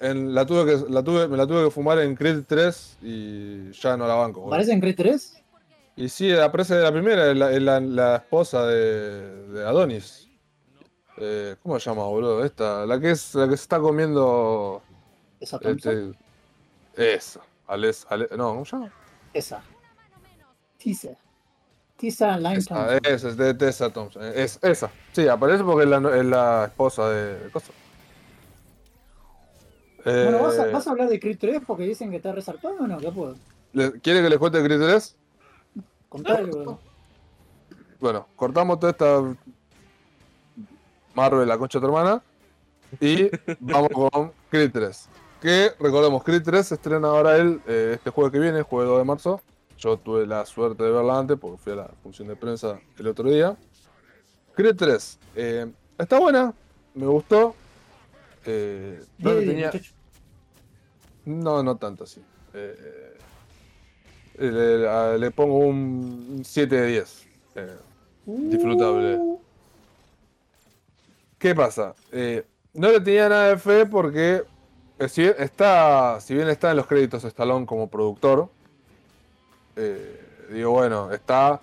en- 0.00 0.34
la 0.34 0.46
tuve 0.46 0.64
que, 0.66 0.90
la 0.90 1.02
tuve, 1.02 1.28
me 1.28 1.36
la 1.36 1.46
tuve 1.46 1.64
que 1.64 1.70
fumar 1.70 1.98
en 1.98 2.14
Creed 2.14 2.44
3 2.46 2.98
y 3.02 3.70
ya 3.72 3.96
no 3.96 4.06
la 4.06 4.14
banco. 4.14 4.40
boludo. 4.40 4.54
¿Aparece 4.54 4.72
en 4.72 4.80
Creed 4.80 4.96
3? 4.96 5.42
Y 5.96 6.08
sí, 6.08 6.32
aparece 6.32 6.74
de 6.76 6.82
la 6.82 6.92
primera, 6.92 7.30
es 7.30 7.36
la, 7.36 7.50
la, 7.50 7.80
la 7.80 8.16
esposa 8.16 8.64
de, 8.66 9.46
de 9.48 9.66
Adonis. 9.66 10.28
Eh, 11.18 11.56
¿Cómo 11.62 11.78
se 11.78 11.90
llama, 11.90 12.04
boludo? 12.04 12.44
Esta, 12.44 12.86
la 12.86 12.98
que 12.98 13.10
es 13.10 13.34
la 13.34 13.44
que 13.48 13.56
se 13.56 13.62
está 13.62 13.78
comiendo. 13.78 14.82
Esa. 15.40 15.58
Este, 15.62 16.12
esa. 16.96 17.40
Ales, 17.66 18.06
Ale- 18.08 18.28
no, 18.36 18.48
¿cómo 18.50 18.64
se 18.64 18.76
llama? 18.76 18.92
Esa. 19.34 19.62
Tisa. 20.78 21.10
Tisa 22.02 22.36
Lime 22.36 22.56
Esa, 22.56 22.74
Thompson. 22.74 22.98
esa, 23.14 23.28
es 23.28 23.36
de 23.36 23.54
Tessa 23.54 23.90
Thompson. 23.90 24.22
eh, 24.24 24.32
Es, 24.42 24.58
esa. 24.60 24.90
Sí, 25.12 25.28
aparece 25.28 25.62
porque 25.62 25.84
es 25.84 25.88
la, 25.88 26.16
es 26.18 26.24
la 26.24 26.64
esposa 26.64 27.08
de. 27.08 27.38
de 27.38 27.50
cosa. 27.50 27.72
Bueno, 30.04 30.42
¿vas 30.42 30.58
a, 30.58 30.66
Eh, 30.68 30.72
vas 30.72 30.84
a 30.86 30.90
hablar 30.90 31.08
de 31.08 31.20
Creed 31.20 31.38
3 31.38 31.62
porque 31.64 31.84
dicen 31.84 32.10
que 32.10 32.16
está 32.16 32.32
resarpado 32.32 32.74
o 32.80 32.86
no? 32.88 32.98
¿Qué 32.98 33.12
puedo? 33.12 33.36
¿le- 33.72 33.92
¿Quiere 34.00 34.20
que 34.20 34.28
les 34.30 34.38
cuente 34.40 34.60
Creed 34.64 34.80
3? 34.80 35.16
Contar 36.08 36.38
algo. 36.38 36.80
Bueno, 38.00 38.26
cortamos 38.34 38.80
toda 38.80 38.90
esta 38.90 39.22
Marvel, 41.14 41.46
la 41.48 41.56
concha 41.56 41.78
de 41.78 41.82
tu 41.82 41.86
hermana, 41.86 42.20
y 43.00 43.30
vamos 43.60 43.90
con 43.92 44.32
Creed 44.50 44.72
3. 44.72 45.08
Que 45.40 45.70
recordemos, 45.78 46.24
Creed 46.24 46.42
3 46.42 46.66
se 46.66 46.74
estrena 46.74 47.06
ahora 47.08 47.36
el, 47.36 47.60
eh, 47.68 47.92
este 47.94 48.10
jueves 48.10 48.32
que 48.32 48.40
viene, 48.40 48.58
el 48.58 48.64
jueves 48.64 48.88
2 48.88 48.98
de 48.98 49.04
marzo. 49.04 49.40
Yo 49.82 49.96
tuve 49.96 50.26
la 50.28 50.46
suerte 50.46 50.84
de 50.84 50.92
verla 50.92 51.18
antes 51.18 51.36
porque 51.36 51.58
fui 51.58 51.72
a 51.72 51.76
la 51.76 51.88
función 52.04 52.28
de 52.28 52.36
prensa 52.36 52.78
el 52.96 53.06
otro 53.08 53.28
día. 53.28 53.56
Creed 54.54 54.76
3, 54.76 55.18
eh, 55.34 55.72
está 55.98 56.20
buena, 56.20 56.54
me 56.94 57.06
gustó. 57.06 57.56
Eh, 58.46 59.02
no, 59.18 59.32
le 59.32 59.44
tenía- 59.44 59.72
no, 61.24 61.64
no 61.64 61.76
tanto 61.76 62.04
así. 62.04 62.22
Eh, 62.54 63.16
eh, 64.38 65.16
le, 65.18 65.30
pongo 65.32 65.58
un 65.58 66.42
7 66.44 66.80
de 66.80 66.86
10. 66.86 67.26
Eh, 67.56 67.76
disfrutable. 68.24 69.16
Uh, 69.16 69.40
¿Qué 71.38 71.56
pasa? 71.56 71.96
No 72.72 72.88
le 72.92 73.00
tenía 73.00 73.28
nada 73.28 73.48
de 73.48 73.58
fe 73.58 73.84
porque 73.84 74.44
si 75.08 75.22
bien 75.22 75.34
está, 75.40 76.20
si 76.20 76.34
bien 76.34 76.48
está 76.48 76.70
en 76.70 76.76
los 76.76 76.86
créditos 76.86 77.24
Stallone 77.24 77.66
como 77.66 77.90
productor, 77.90 78.48
eh, 79.76 80.48
digo, 80.50 80.70
bueno, 80.70 81.10
está, 81.12 81.60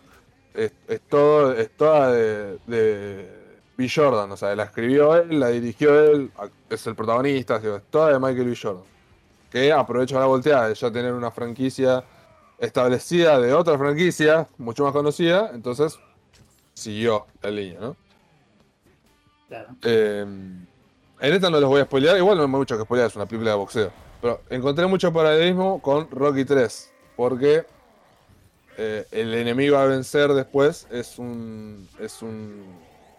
es, 0.53 0.71
es 0.87 1.01
todo, 1.01 1.53
es 1.53 1.69
toda 1.71 2.11
de, 2.11 2.57
de 2.67 3.39
B. 3.77 3.89
Jordan, 3.93 4.31
o 4.31 4.37
sea, 4.37 4.55
la 4.55 4.63
escribió 4.63 5.15
él, 5.15 5.39
la 5.39 5.49
dirigió 5.49 5.99
él, 5.99 6.31
es 6.69 6.85
el 6.87 6.95
protagonista, 6.95 7.59
digo, 7.59 7.77
es 7.77 7.83
toda 7.89 8.11
de 8.11 8.19
Michael 8.19 8.49
B. 8.49 8.57
Jordan. 8.61 8.83
Que 9.49 9.71
aprovecha 9.71 10.19
la 10.19 10.25
volteada 10.25 10.67
de 10.67 10.75
ya 10.75 10.91
tener 10.91 11.13
una 11.13 11.31
franquicia 11.31 12.03
establecida 12.59 13.39
de 13.39 13.53
otra 13.53 13.77
franquicia, 13.77 14.47
mucho 14.57 14.83
más 14.83 14.93
conocida, 14.93 15.51
entonces 15.53 15.97
siguió 16.73 17.25
la 17.41 17.51
línea, 17.51 17.79
¿no? 17.79 17.95
Claro. 19.47 19.69
Eh, 19.83 20.21
en 21.21 21.33
esta 21.33 21.49
no 21.49 21.59
les 21.59 21.67
voy 21.67 21.81
a 21.81 21.85
spoilear, 21.85 22.17
igual 22.17 22.37
no 22.37 22.43
hay 22.43 22.49
mucho 22.49 22.77
que 22.77 22.83
spoilear, 22.83 23.09
es 23.09 23.15
una 23.15 23.25
película 23.25 23.51
de 23.51 23.57
boxeo. 23.57 23.91
Pero 24.21 24.41
encontré 24.49 24.85
mucho 24.85 25.11
paralelismo 25.11 25.81
con 25.81 26.09
Rocky 26.11 26.45
3, 26.45 26.93
porque 27.15 27.65
eh, 28.81 29.05
el 29.11 29.33
enemigo 29.33 29.77
a 29.77 29.85
vencer 29.85 30.31
después 30.33 30.87
es 30.89 31.19
un. 31.19 31.87
es 31.99 32.21
un. 32.21 32.63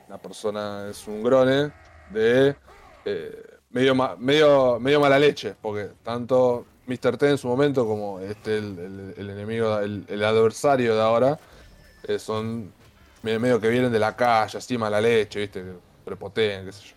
una 0.08 0.18
persona, 0.18 0.88
es 0.90 1.06
un 1.06 1.22
grone 1.22 1.70
de. 2.10 2.54
eh, 3.04 3.44
medio, 3.70 3.94
medio, 4.18 4.80
medio 4.80 5.00
mala 5.00 5.18
leche, 5.18 5.54
porque 5.60 5.90
tanto 6.02 6.64
Mr. 6.86 7.16
T 7.18 7.28
en 7.30 7.38
su 7.38 7.46
momento 7.46 7.86
como 7.86 8.18
este, 8.20 8.58
el, 8.58 9.14
el- 9.16 9.30
enemigo, 9.30 9.78
el, 9.78 10.04
el 10.08 10.24
adversario 10.24 10.94
de 10.96 11.00
ahora, 11.02 11.38
eh, 12.08 12.18
son 12.18 12.72
medio, 13.22 13.60
que 13.60 13.68
vienen 13.68 13.92
de 13.92 13.98
la 13.98 14.16
calle, 14.16 14.58
así 14.58 14.76
mala 14.78 15.00
leche, 15.00 15.40
¿viste? 15.40 15.60
Que 15.62 15.72
prepotean, 16.04 16.64
qué 16.64 16.72
sé 16.72 16.82
yo. 16.88 16.94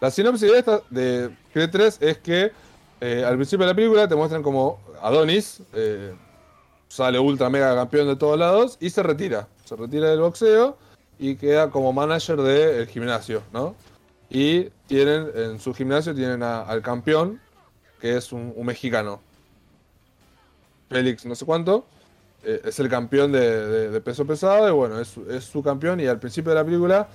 La 0.00 0.10
sinopsis 0.10 0.50
de 0.52 0.58
esta, 0.58 0.82
de 0.90 1.30
Creed 1.54 1.70
3, 1.70 1.98
es 2.02 2.18
que 2.18 2.52
al 3.24 3.36
principio 3.36 3.64
de 3.64 3.72
la 3.72 3.76
película 3.76 4.06
te 4.08 4.14
muestran 4.16 4.42
como 4.42 4.78
Adonis 5.00 5.62
sale 6.88 7.18
ultra 7.18 7.50
mega 7.50 7.74
campeón 7.74 8.06
de 8.08 8.16
todos 8.16 8.38
lados 8.38 8.76
y 8.80 8.90
se 8.90 9.02
retira. 9.02 9.48
Se 9.64 9.76
retira 9.76 10.10
del 10.10 10.20
boxeo 10.20 10.76
y 11.18 11.36
queda 11.36 11.70
como 11.70 11.92
manager 11.92 12.40
del 12.40 12.86
gimnasio, 12.88 13.42
¿no? 13.52 13.74
Y 14.30 14.64
tienen, 14.86 15.30
en 15.34 15.60
su 15.60 15.72
gimnasio 15.74 16.14
tienen 16.14 16.42
al 16.42 16.82
campeón, 16.82 17.40
que 18.00 18.16
es 18.16 18.32
un, 18.32 18.54
mexicano. 18.64 19.20
Félix, 20.88 21.24
no 21.26 21.34
sé 21.34 21.44
cuánto. 21.44 21.84
eh, 22.44 22.60
es 22.64 22.78
el 22.78 22.88
campeón 22.88 23.32
de, 23.32 24.00
peso 24.04 24.24
pesado 24.26 24.68
y 24.68 24.72
bueno, 24.72 25.00
es, 25.00 25.08
su- 25.44 25.62
campeón 25.62 26.00
y 26.00 26.06
al 26.06 26.18
principio 26.20 26.50
de 26.50 26.54
la 26.56 26.64
película 26.64 27.08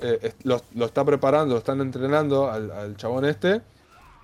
eh, 0.00 0.32
lo, 0.44 0.60
está 0.84 1.04
preparando, 1.04 1.54
lo 1.54 1.58
están 1.58 1.80
entrenando 1.80 2.50
al, 2.50 2.70
al 2.72 2.96
chabón 2.96 3.24
este 3.24 3.60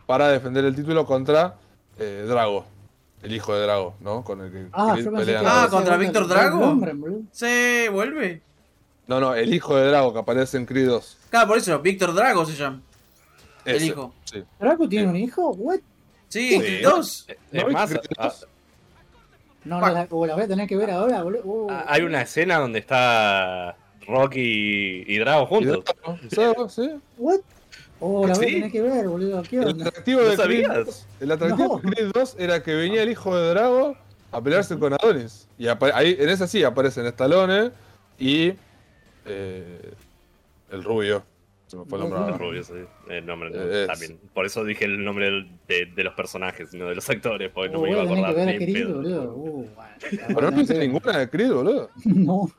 para 0.06 0.28
defender 0.30 0.64
el 0.64 0.74
título 0.74 1.04
contra 1.06 1.54
eh, 1.98 2.24
Drago, 2.26 2.64
el 3.22 3.32
hijo 3.34 3.54
de 3.54 3.62
Drago, 3.62 3.94
¿no? 4.00 4.22
Con 4.24 4.40
el 4.42 4.52
que 4.52 4.66
Ah, 4.72 4.90
Creed 4.92 5.04
yo 5.04 5.10
pensé 5.12 5.26
pelea 5.26 5.40
que 5.40 5.46
en 5.46 5.52
la- 5.52 5.62
Ah, 5.64 5.68
¿contra 5.68 5.96
Víctor 5.96 6.28
Drago? 6.28 6.60
nombre. 6.60 6.94
Se 7.32 7.88
vuelve. 7.90 8.42
No, 9.06 9.20
no, 9.20 9.34
el 9.34 9.52
hijo 9.54 9.76
de 9.76 9.88
Drago 9.88 10.12
que 10.12 10.18
aparece 10.18 10.56
en 10.58 10.66
Creed 10.66 10.86
2. 10.88 11.16
Claro, 11.30 11.48
por 11.48 11.58
eso, 11.58 11.78
Víctor 11.80 12.14
Drago 12.14 12.44
se 12.44 12.54
llama. 12.54 12.80
El 13.64 13.82
hijo. 13.82 14.14
Sí. 14.24 14.42
¿Draco 14.58 14.88
tiene 14.88 15.08
un 15.08 15.16
hijo? 15.16 15.50
What? 15.50 15.80
Sí, 16.28 16.60
Sí. 16.60 16.80
dos. 16.82 17.26
Es 17.28 17.64
¿No 17.64 17.70
más, 17.70 17.88
Creed 17.90 18.02
a- 18.18 18.24
2? 18.24 18.46
No, 19.64 19.80
no, 19.80 19.88
la, 19.90 20.06
voy 20.06 20.30
a 20.30 20.48
tener 20.48 20.66
que 20.68 20.76
ver 20.76 20.90
ahora, 20.90 21.22
boludo. 21.22 21.42
Uh, 21.44 21.68
hay 21.86 22.02
una 22.02 22.22
escena 22.22 22.58
donde 22.58 22.78
está 22.78 23.76
Rocky 24.06 25.04
y 25.06 25.18
Drago 25.18 25.44
Y 25.44 25.46
juntos. 25.48 25.84
Drago, 26.30 26.68
¿sabes? 26.68 26.92
¿Sí? 26.92 27.00
¿What? 27.18 27.40
Oh, 28.00 28.26
la 28.26 28.34
voy 28.34 28.44
Sí. 28.44 28.50
a 28.50 28.54
tener 28.54 28.72
que 28.72 28.82
ver, 28.82 29.08
boludo. 29.08 29.42
¿Qué 29.42 29.56
El 29.56 29.68
atractivo, 29.82 30.20
¿No 30.20 30.28
de 30.28 30.36
Creed, 30.36 30.64
sabías? 30.66 31.06
el 31.20 31.32
atractivo 31.32 31.80
No. 31.82 31.90
de 31.90 31.94
Creed 31.96 32.10
2 32.14 32.36
era 32.38 32.62
que 32.62 32.74
venía 32.74 33.02
el 33.02 33.10
hijo 33.10 33.36
de 33.36 33.50
Drago 33.50 33.96
a 34.30 34.40
pelearse 34.42 34.78
con 34.78 34.92
Adonis. 34.92 35.48
Y 35.58 35.66
ahí, 35.68 36.16
en 36.18 36.28
esa 36.28 36.46
sí 36.46 36.62
aparecen 36.62 37.06
Stallone 37.06 37.70
y 38.18 38.52
eh, 39.26 39.92
el 40.70 40.84
rubio. 40.84 41.24
Se 41.66 41.76
me 41.76 41.84
fue 41.84 41.98
el 41.98 42.08
nombre. 42.08 42.32
Rubio, 42.38 42.62
sí. 42.64 42.72
El 43.10 43.26
nombre 43.26 43.50
no, 43.50 43.62
Es- 43.62 43.86
también. 43.88 44.18
Por 44.32 44.46
eso 44.46 44.64
dije 44.64 44.84
el 44.86 45.04
nombre 45.04 45.46
de, 45.66 45.86
de 45.86 46.04
los 46.04 46.14
personajes, 46.14 46.72
no 46.72 46.86
de 46.88 46.94
los 46.94 47.10
actores, 47.10 47.50
porque 47.52 47.70
no 47.70 47.80
Uh, 47.80 47.82
me 47.82 47.88
voy 47.88 47.90
iba 48.14 48.26
a 48.26 48.30
a 48.30 48.34
tener 48.34 48.58
que 48.58 48.64
acordar. 48.64 48.76
ver 48.76 48.82
a 48.82 48.86
pedo. 48.86 48.94
boludo. 48.94 49.34
Uh, 49.34 49.52
voy 49.52 49.66
Pero 50.34 50.50
no 50.50 50.64
ver. 50.64 50.78
ninguna 50.78 51.18
de 51.18 51.28
Creed, 51.28 51.52
boludo. 51.52 51.90
No. 52.04 52.50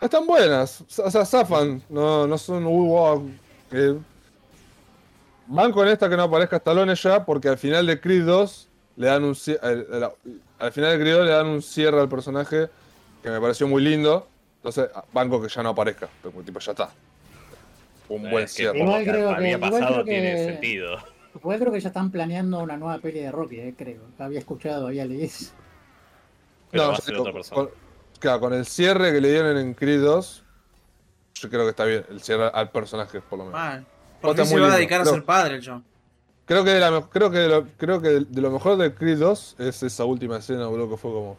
Están 0.00 0.26
buenas, 0.26 0.82
o 0.98 1.10
sea, 1.10 1.24
zafan, 1.24 1.82
no, 1.88 2.26
no 2.26 2.36
son 2.36 2.66
uy, 2.66 2.88
wow, 2.88 3.30
que- 3.70 3.96
Van 5.46 5.72
con 5.72 5.86
esta 5.88 6.08
que 6.08 6.16
no 6.16 6.22
aparezca 6.24 6.56
Stallone 6.56 6.94
ya, 6.94 7.24
porque 7.24 7.48
al 7.48 7.58
final 7.58 7.86
de 7.86 8.00
Creed 8.00 8.24
2 8.24 8.68
le 8.96 9.06
dan 9.08 9.24
un 9.24 9.36
al, 9.62 9.86
al- 9.92 10.12
al 10.58 10.72
final 10.72 10.92
de 10.92 10.98
Creed 11.00 11.14
2 11.16 11.24
le 11.26 11.32
dan 11.32 11.46
un 11.46 11.60
cierre 11.62 12.00
al 12.00 12.08
personaje 12.08 12.68
que 13.22 13.30
me 13.30 13.40
pareció 13.40 13.66
muy 13.68 13.82
lindo. 13.82 14.26
Entonces, 14.56 14.88
banco 15.12 15.42
que 15.42 15.48
ya 15.48 15.62
no 15.62 15.70
aparezca. 15.70 16.08
Pero, 16.22 16.34
tipo, 16.42 16.58
ya 16.60 16.72
está. 16.72 16.90
Un 18.08 18.26
Eh, 18.26 18.30
buen 18.30 18.44
que 18.44 18.48
cierre. 18.48 18.78
Igual 18.78 19.04
creo 19.04 19.28
que- 19.30 19.34
había 19.34 19.50
igual 19.56 19.70
pasado 19.70 19.92
creo 19.94 20.04
que- 20.06 20.10
tiene 20.12 20.44
sentido. 20.44 20.98
Igual 21.34 21.58
creo 21.58 21.72
que 21.72 21.80
ya 21.80 21.88
están 21.88 22.10
planeando 22.10 22.60
una 22.60 22.76
nueva 22.78 22.98
peli 22.98 23.20
de 23.20 23.30
Rocky, 23.32 23.58
eh, 23.60 23.74
creo. 23.76 24.00
Había 24.18 24.38
escuchado, 24.38 24.86
había 24.86 25.04
leído. 25.04 25.28
No, 26.72 26.82
va 26.88 26.94
a 26.94 26.96
yo 26.96 27.02
ser 27.02 27.12
digo, 27.14 27.22
otra 27.22 27.32
persona. 27.34 27.56
con, 27.56 27.70
claro, 28.18 28.40
con 28.40 28.54
el 28.54 28.64
cierre 28.64 29.12
que 29.12 29.20
le 29.20 29.30
dieron 29.30 29.58
en 29.58 29.74
Creed 29.74 30.00
2, 30.00 30.43
yo 31.44 31.50
creo 31.50 31.62
que 31.64 31.70
está 31.70 31.84
bien. 31.84 32.04
El 32.10 32.20
cierre 32.20 32.50
al 32.52 32.70
personaje, 32.70 33.20
por 33.20 33.38
lo 33.38 33.44
menos. 33.46 33.60
Mal. 33.60 33.86
Por 34.20 34.34
fin 34.36 34.46
se 34.46 34.54
va 34.54 34.60
a 34.60 34.62
lindo, 34.64 34.76
dedicar 34.76 35.00
a 35.02 35.04
ser 35.04 35.24
padre 35.24 35.56
el 35.56 35.66
John. 35.66 35.84
Creo 36.46 36.64
que 36.64 36.70
de, 36.70 36.80
la 36.80 37.02
creo 37.10 37.30
que 37.30 37.38
de 37.38 37.48
lo, 37.48 37.66
creo 37.76 38.00
que 38.02 38.08
de 38.08 38.40
lo 38.40 38.50
mejor 38.50 38.76
de 38.76 38.94
Creed 38.94 39.18
2 39.18 39.56
es 39.58 39.82
esa 39.82 40.04
última 40.04 40.38
escena, 40.38 40.66
boludo, 40.66 40.90
que 40.90 40.96
fue 40.96 41.10
como. 41.12 41.38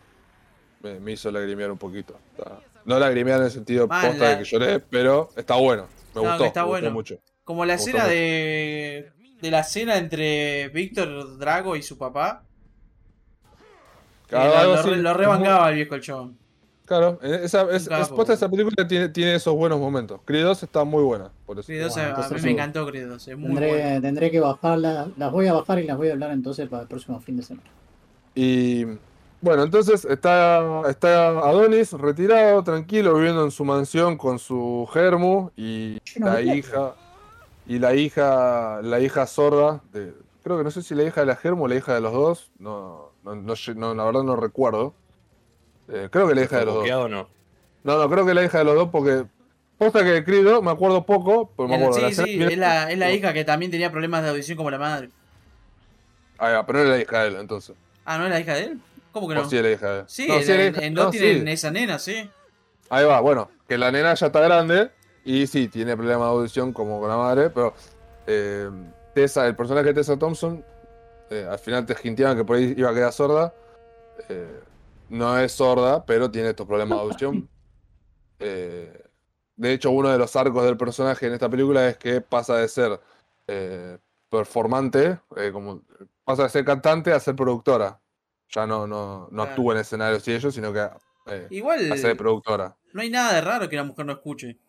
Me, 0.82 0.99
me 0.99 1.11
hizo 1.14 1.32
lagrimear 1.32 1.72
un 1.72 1.77
poquito. 1.77 2.18
Está- 2.38 2.60
no 2.86 2.99
lagrimear 2.99 3.40
en 3.40 3.45
el 3.45 3.52
sentido 3.52 3.88
posta 3.88 4.14
la- 4.14 4.30
de 4.30 4.38
que 4.40 4.44
lloré, 4.44 4.80
pero 4.80 5.30
está 5.36 5.56
bueno. 5.56 5.88
Me 6.14 6.22
No, 6.22 6.30
gustó, 6.30 6.45
está 6.45 6.64
me 6.64 6.69
gustó 6.69 6.91
mucho. 6.91 7.15
Como 7.44 7.65
la 7.65 7.73
escena 7.76 8.06
de. 8.06 9.11
de 9.41 9.52
la 9.52 9.64
cena 9.64 9.98
entre 9.98 10.69
Víctor 10.69 11.38
Drago 11.38 11.76
y 11.76 11.82
su 11.84 11.98
papá. 11.98 12.44
Claro, 14.27 14.76
lo, 14.84 14.95
lo 14.95 15.14
rebancaba 15.14 15.69
el 15.69 15.76
viejo 15.76 15.95
el 15.95 16.03
John. 16.06 16.38
Claro, 16.86 17.20
eh, 17.24 17.41
esa, 17.44 17.64
es, 17.72 17.90
posta 18.10 18.34
esa 18.34 18.48
película 18.48 18.88
tiene, 18.88 19.10
tiene 19.10 19.36
esos 19.36 19.56
buenos 19.56 19.80
momentos. 19.80 20.20
Creed 20.24 20.44
2 20.44 20.64
está 20.64 20.84
muy 20.84 21.03
buena. 21.03 21.32
Por 21.45 21.57
eso. 21.60 21.66
Creed 21.66 21.84
2 21.84 21.94
Bueno, 21.95 22.16
a- 22.16 22.26
a 22.26 22.30
mí 22.30 22.41
me 22.44 22.52
encantó 22.52 22.86
Creed 22.86 23.07
2, 23.07 23.28
es 23.28 23.38
muy 23.38 23.48
Tendré, 23.48 23.70
bueno. 23.70 24.02
tendré 24.02 24.32
que 24.32 24.40
bajarlas. 24.40 25.07
Las 25.18 25.32
voy 25.32 25.48
a 25.48 25.53
bajar 25.53 25.80
y 25.80 25.84
las 25.88 25.98
voy 25.98 26.10
a 26.10 26.14
hablar 26.14 26.32
entonces 26.32 26.70
para 26.70 26.84
el 26.84 26.88
próximo 26.88 27.20
fin 27.22 27.38
de 27.38 27.44
semana. 27.44 27.68
Y 28.36 28.86
bueno, 29.41 29.64
entonces 29.64 30.06
está, 30.06 30.82
está 30.90 31.28
Adonis 31.30 31.91
retirado, 31.94 32.64
tranquilo, 32.64 33.16
viviendo 33.16 33.44
en 33.44 33.52
su 33.52 33.64
mansión 33.66 34.18
con 34.18 34.38
su 34.40 34.88
germu 34.94 35.49
y 35.56 35.98
la 36.18 36.41
hija 36.41 36.94
y 37.68 37.80
la 37.80 37.95
hija 37.95 38.82
la 38.84 38.99
hija 38.99 39.26
sorda 39.26 39.82
de, 39.91 40.14
creo 40.44 40.57
que 40.57 40.64
no 40.64 40.72
sé 40.72 40.82
si 40.84 40.94
la 40.95 41.03
hija 41.03 41.22
de 41.22 41.28
la 41.28 41.36
germu 41.36 41.64
o 41.64 41.68
la 41.68 41.76
hija 41.76 41.94
de 41.95 42.02
los 42.02 42.14
dos, 42.14 42.52
no, 42.60 43.12
no, 43.24 43.36
no 43.36 43.56
sé, 43.56 43.74
no, 43.76 43.94
la 43.95 44.03
verdad 44.06 44.24
no 44.24 44.36
recuerdo. 44.36 44.94
Eh, 45.90 46.10
creo 46.12 46.28
que 46.28 46.36
la 46.36 46.41
hija 46.44 46.60
de 46.60 46.66
los 46.66 46.74
dos. 46.76 46.84
¿Buqueado 46.84 47.03
o 47.03 47.10
no? 47.10 47.30
No, 47.84 47.98
no, 47.99 48.10
creo 48.10 48.26
que 48.26 48.34
la 48.34 48.44
hija 48.44 48.60
de 48.60 48.64
los 48.66 48.76
dos 48.76 48.90
porque 48.91 49.26
posta 49.78 50.03
que 50.03 50.24
Crido, 50.24 50.62
me 50.62 50.72
acuerdo 50.72 51.06
poco, 51.06 51.52
pero 51.56 51.70
me 51.70 51.76
acuerdo. 51.76 51.99
la 51.99 52.07
sí, 52.07 52.22
escena 52.22 52.28
sí, 52.28 52.44
es 52.53 52.57
la, 52.57 52.91
es 52.91 52.98
la 52.98 53.12
hija 53.12 53.34
que 53.34 53.44
también 53.45 53.72
tenía 53.72 53.91
problemas 53.91 54.24
de 54.24 54.30
audición 54.30 54.57
como 54.57 54.72
la 54.72 54.80
madre. 54.80 55.10
Ah, 56.38 56.52
ya, 56.52 56.66
pero 56.66 56.80
no 56.80 56.86
era 56.86 56.95
la 56.95 57.02
hija 57.02 57.22
de 57.22 57.28
él, 57.30 57.36
entonces. 57.40 57.76
Ah, 58.06 58.18
¿no 58.18 58.26
es 58.26 58.32
la 58.32 58.40
hija 58.40 58.53
de 58.56 58.64
él? 58.66 58.80
¿Cómo 59.12 59.28
que 59.30 59.36
no? 59.36 59.49
sí, 59.49 59.57
era 59.57 59.70
la 59.70 59.74
hija 59.76 59.90
de 59.91 59.99
él. 59.99 60.06
Sí, 60.07 60.28
No, 60.28 60.36
en, 60.36 60.44
sí 60.44 60.52
era 60.52 60.64
en- 60.66 60.74
hija- 60.76 60.86
en 60.86 60.94
no, 60.94 61.02
dos 61.03 61.12
tienen 61.12 61.45
sí. 61.48 61.52
esa 61.53 61.72
nena, 61.72 61.99
sí. 61.99 62.30
Ahí 62.90 63.06
va, 63.06 63.20
bueno, 63.22 63.49
que 63.68 63.78
la 63.78 63.91
nena 63.91 64.14
ya 64.14 64.26
está 64.28 64.40
grande 64.41 64.91
y 65.24 65.48
sí, 65.48 65.68
tiene 65.68 65.95
problemas 65.95 66.28
de 66.28 66.32
audición 66.34 66.74
como 66.74 66.99
con 66.99 67.10
la 67.10 67.18
madre, 67.18 67.49
pero 67.49 67.74
eh, 68.28 68.70
Tessa, 69.14 69.48
el 69.48 69.56
personaje 69.56 69.88
de 69.88 69.94
Tessa 69.94 70.18
Thompson, 70.18 70.64
eh, 71.30 71.48
al 71.49 71.57
final 71.60 71.86
te 71.86 71.95
hinteaban 72.03 72.38
que 72.38 72.44
por 72.44 72.57
ahí 72.57 72.74
iba 72.78 72.90
a 72.90 72.94
quedar 72.94 73.14
sorda. 73.14 73.53
Eh, 74.30 74.60
no 75.10 75.38
es 75.40 75.52
sorda, 75.53 76.06
pero 76.06 76.30
tiene 76.32 76.49
estos 76.49 76.65
problemas 76.68 76.98
de 76.98 77.03
audición. 77.03 77.49
Eh, 78.40 79.02
de 79.56 79.72
hecho, 79.72 79.91
uno 79.91 80.10
de 80.10 80.18
los 80.18 80.36
arcos 80.36 80.65
del 80.65 80.76
personaje 80.76 81.26
en 81.27 81.32
esta 81.34 81.49
película 81.49 81.88
es 81.88 81.95
que 81.95 82.19
pasa 82.19 82.57
de 82.57 82.68
ser 82.68 82.99
eh, 83.48 83.98
performante, 84.30 85.19
eh, 85.38 85.52
como 85.53 85.82
pasa 86.26 86.44
de 86.44 86.49
ser 86.49 86.65
cantante 86.65 87.14
a 87.14 87.19
ser 87.22 87.34
productora. 87.38 88.02
Ya 88.49 88.68
no, 88.68 88.86
no, 88.88 89.22
no 89.22 89.27
Claro. 89.30 89.49
actúa 89.52 89.73
en 89.76 89.80
escenarios 89.80 90.27
y 90.27 90.34
ellos, 90.34 90.53
sino 90.53 90.73
que 90.73 90.86
Igual 91.49 91.90
hace 91.94 92.10
de 92.10 92.15
productora. 92.18 92.76
no 92.91 93.02
hay 93.02 93.10
nada 93.10 93.34
de 93.36 93.41
raro 93.41 93.69
que 93.69 93.77
la 93.77 93.86
mujer 93.86 94.06
no 94.06 94.11
escuche. 94.11 94.60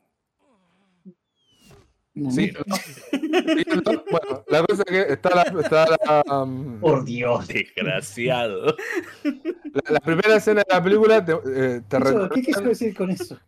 Sí, 2.31 2.51
no. 2.67 2.77
Sí, 2.77 3.65
no, 3.85 4.05
bueno, 4.11 4.45
la 4.49 4.63
cosa 4.65 4.83
es 4.87 4.91
que 5.07 5.13
está 5.13 5.31
la, 5.35 5.43
está 5.61 5.87
la, 5.87 6.43
um, 6.43 6.81
Por 6.81 7.05
Dios. 7.05 7.47
Desgraciado. 7.49 8.75
la- 9.23 9.91
la 9.91 10.01
primera 10.01 10.37
escena 10.37 10.63
de 10.67 10.75
la 10.75 10.83
película 10.83 11.23
te, 11.25 11.33
eh, 11.33 11.83
te 11.87 11.97
Eso, 11.99 12.29
re- 12.29 12.35
¿Qué 12.35 12.43
quiso 12.43 12.61
decir 12.63 12.97
con 12.97 13.11
eso? 13.11 13.39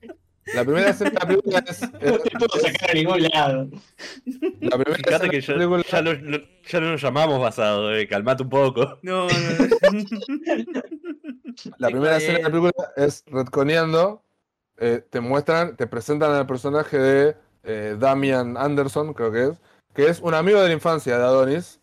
la 0.55 0.65
primera 0.65 0.91
escena 0.91 1.11
de 1.11 1.17
la 1.19 1.27
película 1.27 1.65
es, 1.67 1.81
No 1.93 2.19
te 2.19 2.31
puedo 2.39 2.61
sacar 2.63 2.91
a 2.91 2.95
ningún 2.95 3.23
lado. 3.23 3.69
la 4.61 4.79
primera 4.79 4.97
Fíjate 4.97 5.15
escena 5.15 5.31
que 5.31 5.37
de 5.37 5.41
ya, 5.41 5.53
la 5.53 5.59
película 5.59 5.83
ya, 5.91 6.03
no, 6.03 6.15
no- 6.15 6.45
ya 6.69 6.81
no 6.81 6.91
nos 6.93 7.03
llamamos 7.03 7.41
basado, 7.41 7.95
eh. 7.95 8.07
calmate 8.07 8.43
un 8.43 8.51
poco. 8.51 8.99
No, 9.03 9.29
no, 9.29 9.31
no. 9.31 10.03
la 11.79 11.89
primera 11.89 12.17
escena 12.19 12.39
de 12.39 12.43
la 12.45 12.51
película 12.51 12.73
es 12.97 13.25
retconeando 13.27 14.23
eh, 14.81 15.03
te 15.11 15.21
muestran 15.21 15.77
te 15.77 15.87
presentan 15.87 16.33
al 16.33 16.47
personaje 16.47 16.99
de 16.99 17.37
eh, 17.65 17.97
Damian 17.99 18.57
Anderson 18.57 19.15
creo 19.15 19.33
que 19.33 19.45
es 19.49 19.61
que 19.95 20.07
es 20.09 20.21
un 20.21 20.35
amigo 20.35 20.61
de 20.61 20.69
la 20.69 20.75
infancia 20.75 21.19
de 21.19 21.25
Adonis 21.25 21.81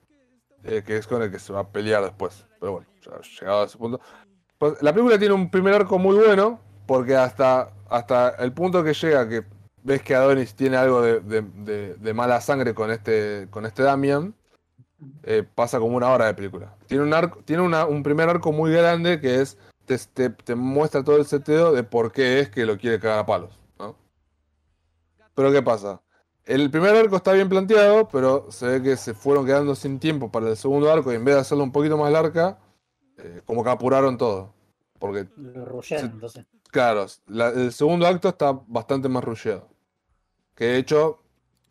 eh, 0.64 0.84
que 0.86 0.98
es 0.98 1.08
con 1.08 1.22
el 1.22 1.32
que 1.32 1.40
se 1.40 1.54
va 1.54 1.62
a 1.62 1.68
pelear 1.70 2.04
después 2.04 2.46
pero 2.60 2.74
bueno 2.74 2.88
ya 3.02 3.12
llegado 3.40 3.62
a 3.64 3.66
ese 3.66 3.78
punto 3.78 4.00
Pues, 4.58 4.82
la 4.82 4.94
película 4.94 5.20
tiene 5.20 5.34
un 5.34 5.50
primer 5.50 5.74
arco 5.74 6.00
muy 6.00 6.16
bueno 6.16 6.60
porque 6.88 7.16
hasta 7.16 7.72
hasta 7.90 8.30
el 8.30 8.52
punto 8.52 8.84
que 8.84 8.94
llega 8.94 9.28
que 9.30 9.44
ves 9.84 10.02
que 10.02 10.16
Adonis 10.16 10.56
tiene 10.56 10.78
algo 10.78 11.02
de, 11.02 12.14
mala 12.14 12.42
sangre 12.42 12.74
con 12.74 12.90
este 12.90 13.48
con 13.52 13.66
este 13.66 13.84
Damian 13.84 14.34
eh, 15.24 15.44
pasa 15.44 15.80
como 15.80 15.96
una 15.98 16.10
hora 16.10 16.26
de 16.26 16.34
película. 16.34 16.74
Tiene 16.88 17.04
un 17.04 17.14
arco, 17.14 17.42
tiene 17.46 17.62
un 17.62 18.04
primer 18.04 18.30
arco 18.30 18.52
muy 18.52 18.72
grande 18.72 19.20
que 19.20 19.42
es 19.42 19.58
te, 19.86 20.30
te- 20.30 20.56
muestra 20.56 21.04
todo 21.04 21.18
el 21.18 21.26
seteo 21.26 21.74
de 21.74 21.84
por 21.84 22.12
qué 22.12 22.40
es 22.40 22.50
que 22.50 22.66
lo 22.66 22.78
quiere 22.78 23.00
cagar 23.00 23.20
a 23.20 23.26
palos. 23.26 23.60
Pero 25.36 25.52
¿qué 25.52 25.62
pasa? 25.62 26.02
El 26.46 26.70
primer 26.70 26.96
arco 26.96 27.16
está 27.18 27.34
bien 27.34 27.50
planteado, 27.50 28.08
pero 28.08 28.52
se 28.52 28.68
ve 28.68 28.82
que 28.84 28.98
se 28.98 29.14
fueron 29.14 29.46
quedando 29.46 29.76
sin 29.76 30.00
tiempo 30.00 30.32
para 30.32 30.50
el 30.50 30.58
segundo 30.58 30.92
arco 30.92 31.12
y 31.12 31.16
en 31.16 31.26
vez 31.26 31.36
de 31.36 31.42
hacerlo 31.42 31.64
un 31.64 31.72
poquito 31.72 31.98
más 31.98 32.12
larga, 32.12 32.58
eh, 33.18 33.42
como 33.46 33.64
que 33.64 33.70
apuraron 33.70 34.18
todo. 34.18 34.54
Porque, 35.00 35.28
rollaron, 35.66 36.12
entonces. 36.12 36.46
claro, 36.72 37.06
la- 37.28 37.50
el 37.50 37.74
segundo 37.74 38.06
acto 38.08 38.30
está 38.30 38.52
bastante 38.68 39.10
más 39.10 39.24
rusheado. 39.24 39.68
Que 40.54 40.66
de 40.66 40.78
hecho, 40.78 41.20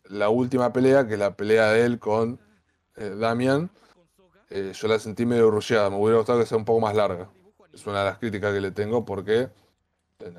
la 0.05 0.29
última 0.29 0.71
pelea, 0.71 1.07
que 1.07 1.13
es 1.13 1.19
la 1.19 1.35
pelea 1.35 1.69
de 1.71 1.85
él 1.85 1.97
con 1.99 2.39
eh, 2.97 3.09
Damian, 3.17 3.69
eh, 4.49 4.71
yo 4.75 4.87
la 4.87 4.99
sentí 4.99 5.25
medio 5.25 5.49
rusheada. 5.49 5.89
Me 5.89 5.97
hubiera 5.97 6.17
gustado 6.17 6.39
que 6.39 6.45
sea 6.45 6.57
un 6.57 6.65
poco 6.65 6.79
más 6.81 6.95
larga. 6.95 7.29
Es 7.73 7.85
una 7.87 7.99
de 7.99 8.05
las 8.05 8.19
críticas 8.19 8.53
que 8.53 8.61
le 8.61 8.71
tengo 8.71 9.03
porque. 9.05 9.49
eh. 10.19 10.31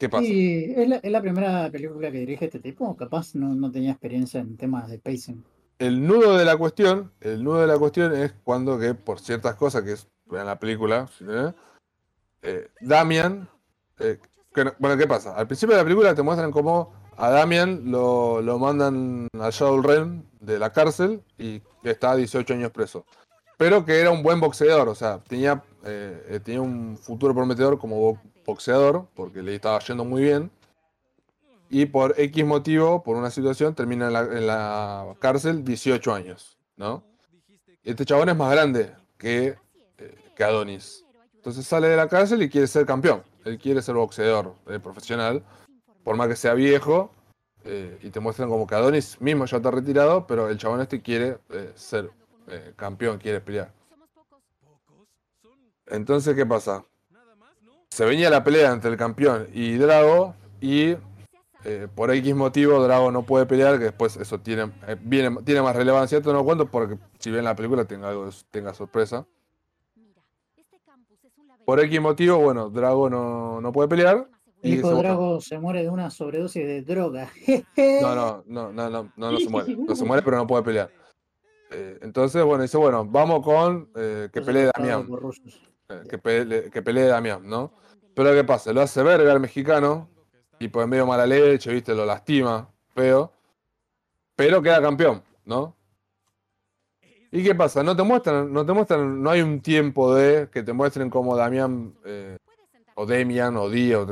¿Qué 0.00 0.08
pasa? 0.08 0.24
¿Y 0.24 0.72
es 0.74 0.88
la, 0.88 0.96
es 0.96 1.12
la 1.12 1.20
primera 1.20 1.70
película 1.70 2.10
que 2.10 2.20
dirige 2.20 2.46
este 2.46 2.58
tipo? 2.58 2.88
¿O 2.88 2.96
Capaz 2.96 3.34
no, 3.34 3.54
no 3.54 3.70
tenía 3.70 3.90
experiencia 3.90 4.40
en 4.40 4.56
temas 4.56 4.88
de 4.88 4.98
pacing. 4.98 5.44
El 5.78 6.06
nudo 6.06 6.38
de 6.38 6.46
la 6.46 6.56
cuestión, 6.56 7.12
el 7.20 7.44
nudo 7.44 7.60
de 7.60 7.66
la 7.66 7.78
cuestión 7.78 8.14
es 8.14 8.32
cuando 8.42 8.78
que 8.78 8.94
por 8.94 9.20
ciertas 9.20 9.56
cosas 9.56 9.82
que 9.82 9.92
es 9.92 10.08
en 10.32 10.46
la 10.46 10.58
película, 10.58 11.06
¿sí, 11.18 11.26
eh? 11.28 11.52
Eh, 12.40 12.68
Damian, 12.80 13.46
eh, 13.98 14.18
que 14.54 14.72
bueno, 14.78 14.96
¿qué 14.96 15.06
pasa? 15.06 15.36
Al 15.36 15.46
principio 15.46 15.76
de 15.76 15.82
la 15.82 15.84
película 15.84 16.14
te 16.14 16.22
muestran 16.22 16.50
cómo 16.50 16.94
a 17.18 17.28
Damian 17.28 17.90
lo, 17.90 18.40
lo 18.40 18.58
mandan 18.58 19.28
a 19.38 19.50
Shadowrun 19.50 20.26
de 20.40 20.58
la 20.58 20.72
cárcel 20.72 21.22
y 21.36 21.60
está 21.84 22.16
18 22.16 22.54
años 22.54 22.70
preso. 22.70 23.04
Pero 23.58 23.84
que 23.84 24.00
era 24.00 24.10
un 24.10 24.22
buen 24.22 24.40
boxeador, 24.40 24.88
o 24.88 24.94
sea, 24.94 25.18
tenía, 25.28 25.62
tenía 26.42 26.62
un 26.62 26.96
futuro 26.96 27.34
prometedor 27.34 27.78
como 27.78 28.18
boxeador, 28.44 29.06
porque 29.14 29.42
le 29.42 29.54
estaba 29.54 29.78
yendo 29.80 30.04
muy 30.04 30.22
bien. 30.22 30.50
Y 31.68 31.86
por 31.86 32.14
X 32.18 32.44
motivo, 32.44 33.02
por 33.02 33.16
una 33.16 33.30
situación, 33.30 33.74
termina 33.74 34.08
en 34.08 34.46
la, 34.46 35.14
cárcel 35.20 35.64
18 35.64 36.12
años, 36.12 36.58
¿no? 36.76 37.04
Este 37.84 38.04
chabón 38.04 38.28
es 38.28 38.36
más 38.36 38.50
grande 38.50 38.92
que, 39.16 39.56
eh, 39.98 40.18
que 40.34 40.44
Adonis. 40.44 41.04
Entonces 41.34 41.64
sale 41.66 41.88
de 41.88 41.96
la 41.96 42.08
cárcel 42.08 42.42
y 42.42 42.50
quiere 42.50 42.66
ser 42.66 42.86
campeón. 42.86 43.22
Él 43.44 43.58
quiere 43.58 43.80
ser 43.82 43.94
boxeador 43.94 44.54
eh, 44.66 44.80
profesional, 44.80 45.44
por 46.02 46.16
más 46.16 46.28
que 46.28 46.36
sea 46.36 46.54
viejo. 46.54 47.12
eh, 47.64 47.98
y 48.02 48.10
te 48.10 48.20
muestran 48.20 48.48
como 48.48 48.66
que 48.66 48.74
Adonis 48.74 49.20
mismo 49.20 49.44
ya 49.44 49.58
está 49.58 49.70
retirado, 49.70 50.26
pero 50.26 50.48
el 50.48 50.58
chabón 50.58 50.80
este 50.80 51.00
quiere 51.02 51.38
ser 51.74 52.10
campeón, 52.74 53.18
quiere 53.18 53.40
pelear. 53.40 53.72
Entonces, 55.86 56.34
¿qué 56.34 56.46
pasa? 56.46 56.84
Se 57.90 58.04
venía 58.04 58.30
la 58.30 58.44
pelea 58.44 58.72
entre 58.72 58.90
el 58.90 58.96
campeón 58.96 59.48
y 59.52 59.74
Drago 59.74 60.34
y 60.60 60.94
eh, 61.64 61.88
por 61.94 62.10
X 62.12 62.34
motivo 62.36 62.82
Drago 62.82 63.10
no 63.10 63.22
puede 63.22 63.46
pelear, 63.46 63.78
que 63.78 63.84
después 63.86 64.16
eso 64.16 64.38
tiene, 64.38 64.70
eh, 64.86 64.96
viene, 65.00 65.36
tiene 65.44 65.60
más 65.60 65.74
relevancia. 65.74 66.18
Esto 66.18 66.32
no 66.32 66.38
lo 66.38 66.44
cuento 66.44 66.66
porque 66.66 66.96
si 67.18 67.30
bien 67.30 67.44
la 67.44 67.56
película 67.56 67.84
tenga 67.84 68.08
algo 68.08 68.30
tenga 68.50 68.74
sorpresa. 68.74 69.26
Por 71.64 71.80
X 71.80 72.00
motivo, 72.00 72.38
bueno, 72.38 72.70
Drago 72.70 73.10
no, 73.10 73.60
no 73.60 73.72
puede 73.72 73.88
pelear. 73.88 74.28
El 74.62 74.74
Y 74.74 74.74
hijo 74.76 74.94
Drago 74.94 75.40
se 75.40 75.58
muere 75.58 75.82
de 75.82 75.90
una 75.90 76.10
sobredosis 76.10 76.64
de 76.64 76.82
droga. 76.82 77.30
No, 77.76 78.14
no, 78.14 78.44
no, 78.46 78.72
no, 78.72 78.88
no, 78.88 79.12
no, 79.16 79.32
no 79.32 79.38
se 79.38 79.48
muere. 79.48 79.76
No 79.76 79.96
se 79.96 80.04
muere, 80.04 80.22
pero 80.22 80.36
no 80.36 80.46
puede 80.46 80.62
pelear. 80.62 80.90
Eh, 81.72 81.98
entonces, 82.02 82.44
bueno, 82.44 82.62
dice, 82.62 82.76
bueno, 82.76 83.04
vamos 83.04 83.44
con 83.44 83.90
que 83.92 84.42
pelee 84.44 84.70
Damián. 84.76 85.08
Que, 86.08 86.70
que 86.70 86.82
pelee 86.82 87.06
Damián, 87.06 87.48
¿no? 87.48 87.72
Pero 88.14 88.32
¿qué 88.32 88.44
pasa? 88.44 88.72
Lo 88.72 88.82
hace 88.82 89.02
verga 89.02 89.32
al 89.32 89.40
mexicano, 89.40 90.08
y 90.60 90.68
pues 90.68 90.86
medio 90.86 91.06
mala 91.06 91.26
leche, 91.26 91.72
viste, 91.72 91.94
lo 91.94 92.04
lastima, 92.04 92.70
feo. 92.94 93.32
Pero 94.36 94.62
queda 94.62 94.80
campeón, 94.80 95.22
¿no? 95.46 95.74
¿Y 97.32 97.42
qué 97.42 97.54
pasa? 97.54 97.82
No 97.82 97.96
te 97.96 98.02
muestran, 98.02 98.52
no 98.52 98.66
te 98.66 98.72
muestran, 98.72 99.22
no 99.22 99.30
hay 99.30 99.40
un 99.40 99.60
tiempo 99.60 100.14
de 100.14 100.50
que 100.50 100.62
te 100.62 100.72
muestren 100.74 101.08
como 101.08 101.34
Damián 101.34 101.94
eh, 102.04 102.36
o 102.94 103.06
Demian 103.06 103.56
o 103.56 103.70
Dio, 103.70 104.06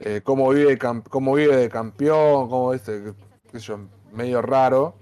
eh, 0.00 0.20
cómo, 0.22 0.50
vive, 0.50 0.78
cómo 1.08 1.34
vive 1.34 1.56
de 1.56 1.68
campeón, 1.70 2.48
cómo 2.50 2.74
este, 2.74 3.14
medio 4.12 4.42
raro. 4.42 4.96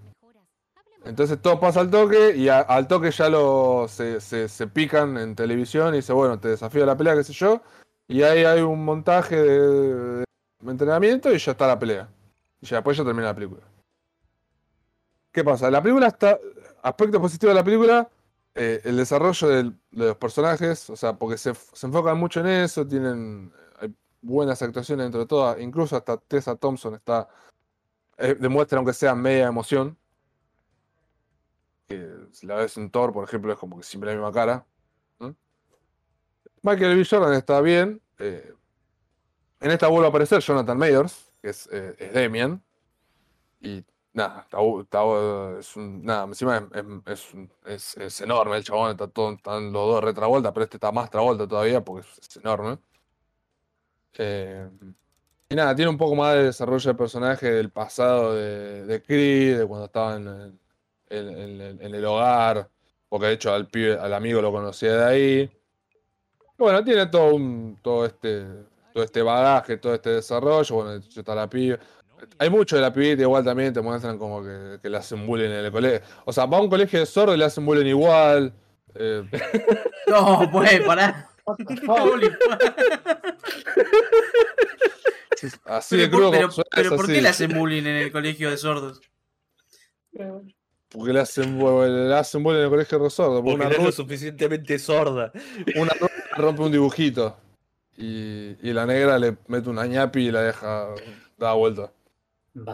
Entonces 1.04 1.40
todo 1.40 1.60
pasa 1.60 1.80
al 1.80 1.90
toque 1.90 2.36
y 2.36 2.48
al 2.48 2.86
toque 2.86 3.10
ya 3.10 3.28
lo 3.28 3.86
se, 3.88 4.20
se, 4.20 4.66
pican 4.66 5.16
en 5.16 5.34
televisión 5.34 5.94
y 5.94 5.98
dice, 5.98 6.12
bueno, 6.12 6.38
te 6.38 6.48
desafío 6.48 6.82
a 6.82 6.86
la 6.86 6.96
pelea, 6.96 7.14
qué 7.14 7.24
sé 7.24 7.32
yo. 7.32 7.62
Y 8.08 8.22
ahí 8.22 8.44
hay 8.44 8.60
un 8.62 8.84
montaje 8.84 9.36
de, 9.36 10.24
entrenamiento 10.66 11.32
y 11.32 11.38
ya 11.38 11.52
está 11.52 11.66
la 11.66 11.78
pelea. 11.78 12.08
Y 12.60 12.66
ya 12.66 12.76
después 12.76 12.96
ya 12.96 13.04
termina 13.04 13.28
la 13.28 13.34
película. 13.34 13.62
¿Qué 15.32 15.44
pasa? 15.44 15.70
La 15.70 15.82
película 15.82 16.08
está. 16.08 16.38
Aspecto 16.82 17.20
positivo 17.20 17.50
de 17.50 17.56
la 17.56 17.64
película, 17.64 18.08
eh, 18.54 18.80
el 18.84 18.96
desarrollo 18.96 19.48
de 19.48 19.72
los 19.90 20.16
personajes, 20.16 20.88
o 20.90 20.96
sea, 20.96 21.14
porque 21.14 21.36
se, 21.36 21.52
se, 21.54 21.86
enfocan 21.86 22.16
mucho 22.16 22.40
en 22.40 22.46
eso, 22.46 22.86
tienen 22.86 23.52
hay 23.80 23.92
buenas 24.22 24.62
actuaciones 24.62 25.04
dentro 25.04 25.20
de 25.20 25.26
todas, 25.26 25.60
incluso 25.60 25.96
hasta 25.96 26.16
Tessa 26.18 26.54
Thompson 26.56 26.94
está. 26.94 27.28
Eh, 28.16 28.36
demuestra 28.38 28.78
aunque 28.78 28.92
sea 28.92 29.14
media 29.14 29.46
emoción. 29.46 29.96
Si 32.32 32.46
la 32.46 32.56
ves 32.56 32.76
en 32.76 32.90
Thor, 32.90 33.12
por 33.12 33.24
ejemplo, 33.24 33.52
es 33.52 33.58
como 33.58 33.76
que 33.76 33.82
siempre 33.82 34.10
la 34.10 34.16
misma 34.16 34.32
cara. 34.32 34.66
Michael 36.62 36.96
B. 36.96 37.04
Jordan 37.04 37.34
está 37.34 37.60
bien. 37.60 38.00
Eh, 38.18 38.52
en 39.60 39.70
esta 39.70 39.88
vuelve 39.88 40.06
a 40.06 40.10
aparecer 40.10 40.40
Jonathan 40.40 40.78
Mayors, 40.78 41.32
que 41.40 41.50
es, 41.50 41.68
eh, 41.72 42.10
Demian. 42.12 42.62
Y 43.60 43.84
nada, 44.12 44.46
está, 44.80 45.00
es 45.58 45.76
un, 45.76 46.04
nada, 46.04 46.24
encima 46.24 46.68
es, 47.06 47.96
es, 47.96 48.20
enorme 48.20 48.56
el 48.56 48.64
chabón, 48.64 48.92
está 48.92 49.08
todo, 49.08 49.32
están 49.32 49.72
los 49.72 49.86
dos 49.86 50.04
retravolta, 50.04 50.52
pero 50.52 50.64
este 50.64 50.76
está 50.76 50.92
más 50.92 51.10
travolta 51.10 51.46
todavía 51.46 51.84
porque 51.84 52.06
es, 52.20 52.36
enorme. 52.36 52.78
Eh, 54.14 54.68
y 55.50 55.54
nada, 55.54 55.74
tiene 55.74 55.90
un 55.90 55.98
poco 55.98 56.14
más 56.14 56.34
de 56.34 56.44
desarrollo 56.44 56.90
de 56.90 56.98
personaje 56.98 57.50
del 57.50 57.70
pasado 57.70 58.34
de, 58.34 58.84
de 58.84 59.02
Creed, 59.02 59.58
de 59.60 59.66
cuando 59.66 59.86
estaba 59.86 60.16
en, 60.16 60.58
en, 61.10 61.94
el 61.94 62.04
hogar, 62.04 62.68
porque 63.08 63.26
de 63.26 63.32
hecho 63.34 63.52
al, 63.52 63.68
al 64.00 64.14
amigo 64.14 64.40
lo 64.42 64.52
conocía 64.52 64.96
de 64.96 65.04
ahí. 65.04 65.50
Bueno, 66.56 66.82
tiene 66.82 67.06
todo 67.06 67.34
un, 67.34 67.78
todo 67.82 68.04
este, 68.04 68.44
todo 68.92 69.04
este 69.04 69.22
bagaje, 69.22 69.76
todo 69.76 69.94
este 69.94 70.10
desarrollo. 70.10 70.74
Bueno, 70.74 70.92
está 70.94 71.34
la 71.34 71.48
pibe. 71.48 71.78
Hay 72.38 72.50
mucho 72.50 72.74
de 72.74 72.82
la 72.82 72.92
pibita, 72.92 73.22
igual 73.22 73.44
también 73.44 73.72
te 73.72 73.80
muestran 73.80 74.18
como 74.18 74.42
que, 74.42 74.80
que 74.82 74.90
le 74.90 74.96
hacen 74.96 75.24
bullying 75.24 75.50
en 75.50 75.64
el 75.64 75.70
colegio. 75.70 76.00
O 76.24 76.32
sea, 76.32 76.46
va 76.46 76.58
a 76.58 76.60
un 76.60 76.68
colegio 76.68 76.98
de 76.98 77.06
sordo 77.06 77.34
y 77.34 77.38
le 77.38 77.44
hacen 77.44 77.64
bullying 77.64 77.86
igual. 77.86 78.52
Eh. 78.94 79.22
No, 80.08 80.48
pues, 80.50 80.80
pará. 80.86 81.28
Así 85.66 85.96
de 85.98 86.10
crudo. 86.10 86.30
Pero, 86.30 86.48
pero, 86.70 86.96
¿por 86.96 87.06
qué 87.06 87.20
le 87.20 87.28
hacen 87.28 87.52
bullying 87.52 87.82
en 87.82 87.96
el 87.96 88.10
colegio 88.10 88.50
de 88.50 88.56
sordos? 88.56 89.02
Porque 90.90 91.12
le 91.12 91.20
hacen, 91.20 91.58
le 91.58 92.14
hacen 92.14 92.42
bullying 92.42 92.60
en 92.60 92.64
el 92.64 92.70
colegio 92.70 92.98
de 92.98 93.10
sordos. 93.10 93.42
Porque 93.42 93.54
una 93.54 93.68
no 93.68 93.88
es 93.88 93.94
suficientemente 93.94 94.78
sorda. 94.78 95.32
Una 95.76 95.92
rompe 96.36 96.62
un 96.62 96.72
dibujito. 96.72 97.36
Y, 97.96 98.56
y, 98.62 98.72
la 98.72 98.86
negra 98.86 99.18
le 99.18 99.36
mete 99.48 99.68
una 99.68 99.84
ñapi 99.84 100.28
y 100.28 100.30
la 100.30 100.42
deja 100.42 100.94
da 101.36 101.52
vuelta. 101.54 101.90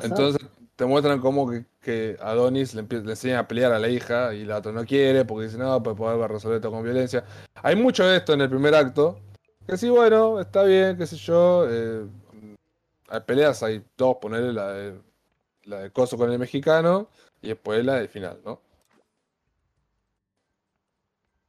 Entonces 0.03 0.47
te 0.77 0.85
muestran 0.85 1.21
como 1.21 1.49
que, 1.51 1.65
que 1.81 2.17
Adonis 2.21 2.75
le, 2.75 2.83
le, 2.83 3.11
enseña 3.11 3.41
a 3.41 3.49
pelear 3.49 3.73
a 3.73 3.79
la 3.79 3.89
hija 3.89 4.35
y 4.35 4.45
la 4.45 4.59
otra 4.59 4.73
no 4.73 4.85
quiere 4.85 5.25
porque 5.25 5.47
dice, 5.47 5.59
no, 5.59 5.83
pues 5.83 5.97
poder 5.97 6.31
resolver 6.31 6.57
esto 6.57 6.71
con 6.71 6.83
violencia. 6.83 7.25
Hay 7.63 7.75
mucho 7.75 8.07
de 8.07 8.19
esto 8.19 8.35
en 8.35 8.43
el 8.43 8.51
primer 8.51 8.75
acto. 8.75 9.19
Que 9.67 9.79
sí, 9.79 9.89
bueno, 9.89 10.41
está 10.41 10.63
bien, 10.65 10.99
qué 10.99 11.07
sé 11.07 11.17
yo. 11.17 11.67
Eh, 11.71 12.05
hay 13.09 13.21
peleas, 13.21 13.63
hay 13.63 13.83
dos, 13.97 14.19
ponerle 14.21 14.53
la 14.53 14.73
de, 14.73 14.95
la 15.65 15.79
de 15.81 15.91
Coso 15.91 16.19
con 16.19 16.31
el 16.31 16.39
mexicano 16.39 17.09
y 17.45 17.49
después 17.49 17.85
la 17.85 17.97
del 17.97 18.09
final, 18.09 18.41
¿no? 18.43 18.61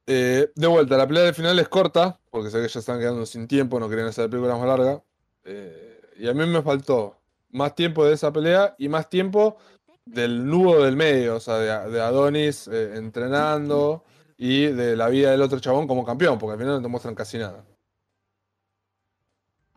Eh, 0.06 0.52
de 0.54 0.66
vuelta, 0.66 0.96
la 0.96 1.06
pelea 1.08 1.24
del 1.24 1.34
final 1.34 1.58
es 1.58 1.68
corta, 1.68 2.20
porque 2.30 2.50
sé 2.50 2.62
que 2.62 2.68
ya 2.68 2.80
están 2.80 3.00
quedando 3.00 3.24
sin 3.24 3.48
tiempo, 3.48 3.80
no 3.80 3.88
querían 3.88 4.08
hacer 4.08 4.28
películas 4.28 4.58
más 4.58 4.68
largas. 4.68 5.02
Eh, 5.44 6.00
y 6.18 6.28
a 6.28 6.34
mí 6.34 6.46
me 6.46 6.62
faltó 6.62 7.16
más 7.50 7.74
tiempo 7.74 8.04
de 8.04 8.12
esa 8.12 8.30
pelea 8.30 8.74
y 8.78 8.88
más 8.88 9.08
tiempo 9.08 9.56
del 10.04 10.46
nudo 10.46 10.84
del 10.84 10.96
medio, 10.96 11.36
o 11.36 11.40
sea, 11.40 11.56
de, 11.56 12.00
Adonis 12.00 12.68
eh, 12.68 12.96
entrenando 12.96 14.04
y 14.36 14.66
de 14.66 14.96
la 14.96 15.08
vida 15.08 15.30
del 15.30 15.42
otro 15.42 15.58
chabón 15.60 15.88
como 15.88 16.04
campeón, 16.04 16.38
porque 16.38 16.52
al 16.52 16.58
final 16.58 16.74
no 16.74 16.82
te 16.82 16.88
muestran 16.88 17.14
casi 17.14 17.38
nada. 17.38 17.64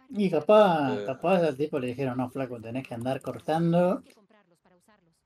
Y 0.09 0.29
capaz, 0.29 1.05
capaz 1.05 1.43
al 1.43 1.55
tipo 1.55 1.79
le 1.79 1.87
dijeron, 1.87 2.17
no, 2.17 2.29
flaco, 2.29 2.59
tenés 2.59 2.87
que 2.87 2.93
andar 2.93 3.21
cortando. 3.21 4.03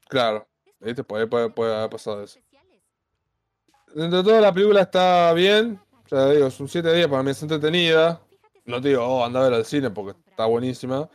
Claro, 0.07 0.47
¿viste? 0.83 1.03
Puede, 1.03 1.27
puede, 1.27 1.75
haber 1.75 1.89
pasado 1.89 2.23
eso. 2.23 2.39
Dentro 3.93 4.23
de 4.23 4.29
todo 4.29 4.41
la 4.41 4.53
película 4.53 4.81
está 4.81 5.33
bien. 5.33 5.79
Ya 6.09 6.29
digo, 6.29 6.49
son 6.49 6.67
7 6.67 6.93
días, 6.93 7.07
para 7.07 7.23
mí 7.23 7.31
es 7.31 7.41
entretenida. 7.41 8.21
No 8.65 8.81
te 8.81 8.89
digo, 8.89 9.03
oh, 9.03 9.23
anda 9.23 9.41
a 9.41 9.43
ver 9.43 9.53
al 9.53 9.65
cine 9.65 9.89
porque 9.89 10.17
está 10.29 10.45
buenísima. 10.45 11.09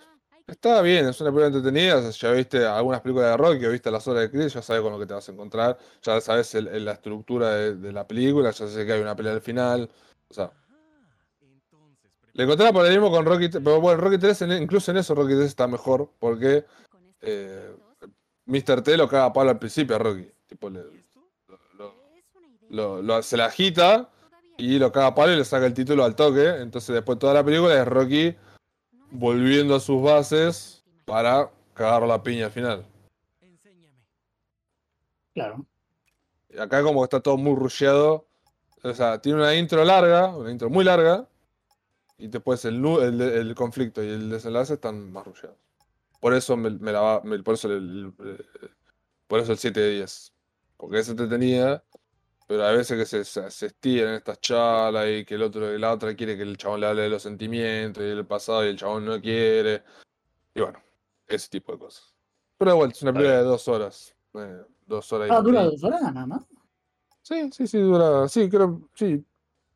Está 0.49 0.81
bien, 0.81 1.07
es 1.07 1.20
una 1.20 1.31
película 1.31 1.47
entretenida. 1.49 2.11
ya 2.11 2.32
viste 2.32 2.65
algunas 2.65 3.03
películas 3.03 3.32
de 3.32 3.36
rock, 3.36 3.62
o 3.66 3.70
viste 3.70 3.90
las 3.90 4.09
horas 4.09 4.23
de 4.23 4.31
Chris, 4.31 4.55
ya 4.55 4.62
sabes 4.62 4.81
con 4.81 4.93
lo 4.93 4.99
que 4.99 5.05
te 5.05 5.12
vas 5.12 5.28
a 5.28 5.32
encontrar. 5.32 5.78
Ya 6.03 6.20
sabes 6.23 6.55
la 6.55 6.93
estructura 6.93 7.55
de, 7.55 7.93
la 7.93 8.07
película, 8.09 8.51
ya 8.51 8.66
sé 8.66 8.86
que 8.86 8.93
hay 8.93 9.01
una 9.03 9.15
pelea 9.15 9.35
al 9.35 9.43
final. 9.43 9.90
O 10.28 10.35
sea. 10.35 10.51
Le 12.32 12.45
encontré 12.45 12.73
por 12.73 12.86
el 12.86 12.93
mismo 12.93 13.11
con 13.11 13.27
Rocky 13.27 13.49
Pero 13.49 13.81
bueno, 13.81 14.01
Rocky 14.01 14.16
3, 14.16 14.43
incluso 14.61 14.90
en 14.90 14.99
eso 14.99 15.15
Rocky 15.15 15.35
3 15.35 15.47
está 15.47 15.66
mejor. 15.66 16.12
Porque 16.19 16.65
eh, 17.20 17.77
Mr. 18.49 18.83
T 18.83 18.97
lo 18.97 19.09
caga 19.09 19.27
a 19.27 19.33
Pablo 19.33 19.51
al 19.51 19.59
principio 19.59 19.95
a 19.95 19.99
Rocky. 19.99 20.27
Tipo, 20.47 20.70
le, 20.70 20.83
lo, 22.70 23.23
se 23.23 23.37
la 23.37 23.47
agita 23.47 24.09
y 24.57 24.79
lo 24.79 24.91
caga 24.91 25.09
a 25.09 25.15
palo 25.15 25.33
y 25.35 25.37
le 25.37 25.45
saca 25.45 25.66
el 25.66 25.75
título 25.75 26.03
al 26.03 26.16
toque. 26.16 26.47
Entonces 26.47 26.95
después 26.95 27.19
toda 27.19 27.35
la 27.35 27.45
película 27.45 27.79
es 27.81 27.87
Rocky 27.87 28.35
volviendo 29.11 29.77
a 29.77 29.81
sus 29.81 30.03
bases 30.03 30.83
para 31.05 31.51
cagar 31.75 32.03
la 32.03 32.23
piña 32.23 32.47
al 32.47 32.53
final. 32.53 32.87
Claro. 35.35 35.66
Acá 36.59 36.83
como 36.83 37.05
está 37.05 37.20
todo 37.20 37.37
muy 37.37 37.55
rusheado. 37.55 38.27
O 38.83 38.95
sea, 38.95 39.20
tiene 39.20 39.39
una 39.39 39.55
intro 39.55 39.85
larga, 39.85 40.35
una 40.35 40.51
intro 40.51 40.70
muy 40.70 40.85
larga. 40.85 41.29
Y 42.16 42.29
después 42.29 42.65
el, 42.65 42.85
el, 42.85 43.55
conflicto 43.55 44.03
y 44.03 44.09
el 44.09 44.31
desenlace 44.31 44.75
están 44.75 45.12
más 45.12 45.25
rusheados. 45.25 45.68
Por 46.20 46.35
eso 46.35 46.57
me, 46.57 46.70
la 46.93 47.01
va, 47.01 47.23
por 47.23 47.55
eso 47.55 47.73
el, 47.73 48.12
por 49.27 49.40
eso 49.40 49.53
el 49.53 49.59
7 49.59 49.81
de 49.81 49.90
10. 49.90 50.32
Porque 50.77 50.99
es 50.99 51.09
entretenida 51.09 51.85
pero 52.49 52.65
a 52.65 52.73
veces 52.73 52.97
que 52.97 53.24
se, 53.24 53.51
se, 53.51 53.66
estiran 53.66 54.15
estas 54.15 54.40
charlas 54.40 55.07
y 55.07 55.24
que 55.27 55.35
el 55.35 55.43
otro 55.43 55.77
la 55.77 55.93
otra 55.93 56.16
quiere 56.16 56.35
que 56.35 56.45
el 56.45 56.57
chabón 56.57 56.81
le 56.81 56.86
hable 56.86 57.03
de 57.03 57.11
los 57.11 57.23
sentimientos 57.23 58.03
y 58.03 58.07
del 58.07 58.24
pasado 58.24 58.65
y 58.65 58.70
el 58.70 58.78
chabón 58.78 59.05
no 59.05 59.20
quiere. 59.20 59.82
Y 60.55 60.62
bueno, 60.62 60.81
ese 61.27 61.51
tipo 61.51 61.73
de 61.73 61.78
cosas. 61.78 62.15
Pero 62.57 62.77
vuelta, 62.77 62.97
es 62.97 63.03
una 63.03 63.12
película 63.12 63.36
de 63.36 63.43
dos 63.43 63.69
horas. 63.69 64.16
Eh, 64.32 64.62
dos 64.86 65.12
horas 65.12 65.28
y 65.28 65.32
Ah, 65.35 65.43
dura 65.43 65.65
dos 65.65 65.85
horas 65.85 66.01
nada 66.01 66.27
más. 66.27 66.47
Sí, 67.20 67.51
sí, 67.53 67.66
sí, 67.66 67.78
dura. 67.81 68.27
Sí, 68.28 68.49
creo. 68.49 68.89
Sí, 68.95 69.23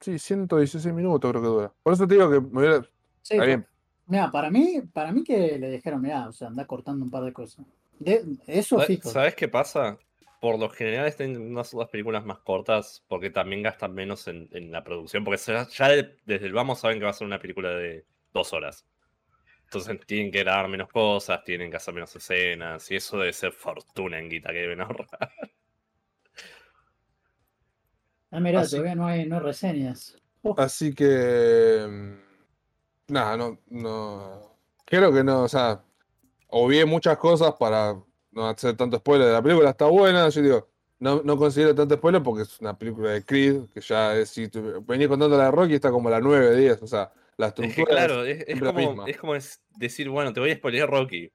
sí, 0.00 0.18
116 0.18 0.94
minutos 0.94 1.30
creo 1.30 1.42
que 1.42 1.48
dura. 1.48 1.74
Por 1.82 1.92
eso 1.92 2.08
te 2.08 2.14
digo 2.14 2.30
que 2.30 2.40
me 2.40 2.58
hubiera. 2.58 2.82
Sí, 3.20 3.34
Está 3.34 3.44
bien. 3.44 3.66
Mira, 4.12 4.30
para 4.30 4.50
mí, 4.50 4.82
para 4.92 5.10
mí 5.10 5.24
que 5.24 5.58
le 5.58 5.70
dijeron, 5.70 6.02
mira, 6.02 6.28
o 6.28 6.32
sea, 6.32 6.48
anda 6.48 6.66
cortando 6.66 7.02
un 7.02 7.10
par 7.10 7.24
de 7.24 7.32
cosas. 7.32 7.64
De, 7.98 8.22
eso 8.46 8.78
fijo. 8.80 9.08
¿Sabes 9.08 9.34
qué 9.34 9.48
pasa? 9.48 9.98
por 10.38 10.58
lo 10.58 10.68
general 10.68 11.06
estén 11.06 11.40
unas 11.40 11.72
las 11.72 11.88
películas 11.88 12.26
más 12.26 12.40
cortas 12.40 13.04
porque 13.08 13.30
también 13.30 13.62
gastan 13.62 13.94
menos 13.94 14.28
en, 14.28 14.70
la 14.70 14.84
producción, 14.84 15.24
porque 15.24 15.40
ya, 15.40 15.64
desde 16.26 16.46
el 16.46 16.52
vamos 16.52 16.80
saben 16.80 16.98
que 16.98 17.04
va 17.04 17.10
a 17.10 17.14
ser 17.14 17.26
una 17.26 17.38
película 17.38 17.70
de 17.70 18.04
dos 18.34 18.52
horas. 18.52 18.84
Entonces 19.64 19.98
tienen 20.04 20.30
que 20.30 20.40
grabar 20.40 20.68
menos 20.68 20.90
cosas, 20.90 21.42
tienen 21.42 21.70
que 21.70 21.78
hacer 21.78 21.94
menos 21.94 22.14
escenas, 22.14 22.90
y 22.90 22.96
eso 22.96 23.18
debe 23.18 23.32
ser 23.32 23.52
fortuna 23.52 24.18
en 24.18 24.28
guita 24.28 24.50
que 24.50 24.58
deben 24.58 24.82
ahorrar. 24.82 25.30
Ah, 28.30 28.40
mira, 28.40 28.66
todavía 28.66 28.94
no 28.94 29.06
hay, 29.06 29.26
no 29.26 29.40
reseñas. 29.40 30.18
Oh. 30.42 30.54
Así 30.58 30.92
que. 30.92 32.20
Nada, 33.12 33.36
no, 33.36 33.58
no. 33.68 34.56
Creo 34.86 35.12
que 35.12 35.22
no, 35.22 35.42
o 35.42 35.48
sea. 35.48 35.82
Obvié 36.54 36.84
muchas 36.84 37.16
cosas 37.16 37.54
para 37.58 37.94
no 38.30 38.48
hacer 38.48 38.76
tanto 38.76 38.98
spoiler 38.98 39.26
de 39.26 39.32
la 39.32 39.42
película, 39.42 39.70
está 39.70 39.86
buena, 39.86 40.28
yo 40.28 40.42
digo, 40.42 40.68
no, 40.98 41.22
no 41.24 41.36
considero 41.36 41.74
tanto 41.74 41.94
spoiler 41.94 42.22
porque 42.22 42.42
es 42.42 42.60
una 42.60 42.76
película 42.76 43.10
de 43.10 43.24
Creed, 43.24 43.64
que 43.72 43.80
ya 43.80 44.14
es, 44.16 44.30
si 44.30 44.50
venía 44.86 45.08
contando 45.08 45.36
la 45.36 45.46
de 45.46 45.50
Rocky, 45.50 45.74
está 45.74 45.90
como 45.90 46.10
la 46.10 46.20
9, 46.20 46.56
10, 46.56 46.82
o 46.82 46.86
sea, 46.86 47.10
La 47.36 47.48
Es 47.48 47.54
que 47.54 47.66
estructura 47.66 48.06
claro, 48.06 48.24
es, 48.24 48.60
como, 48.60 48.72
misma. 48.72 49.04
es 49.06 49.16
como 49.16 49.34
decir, 49.76 50.08
bueno, 50.10 50.32
te 50.32 50.40
voy 50.40 50.50
a 50.50 50.56
spoilear 50.56 50.90
Rocky. 50.90 51.30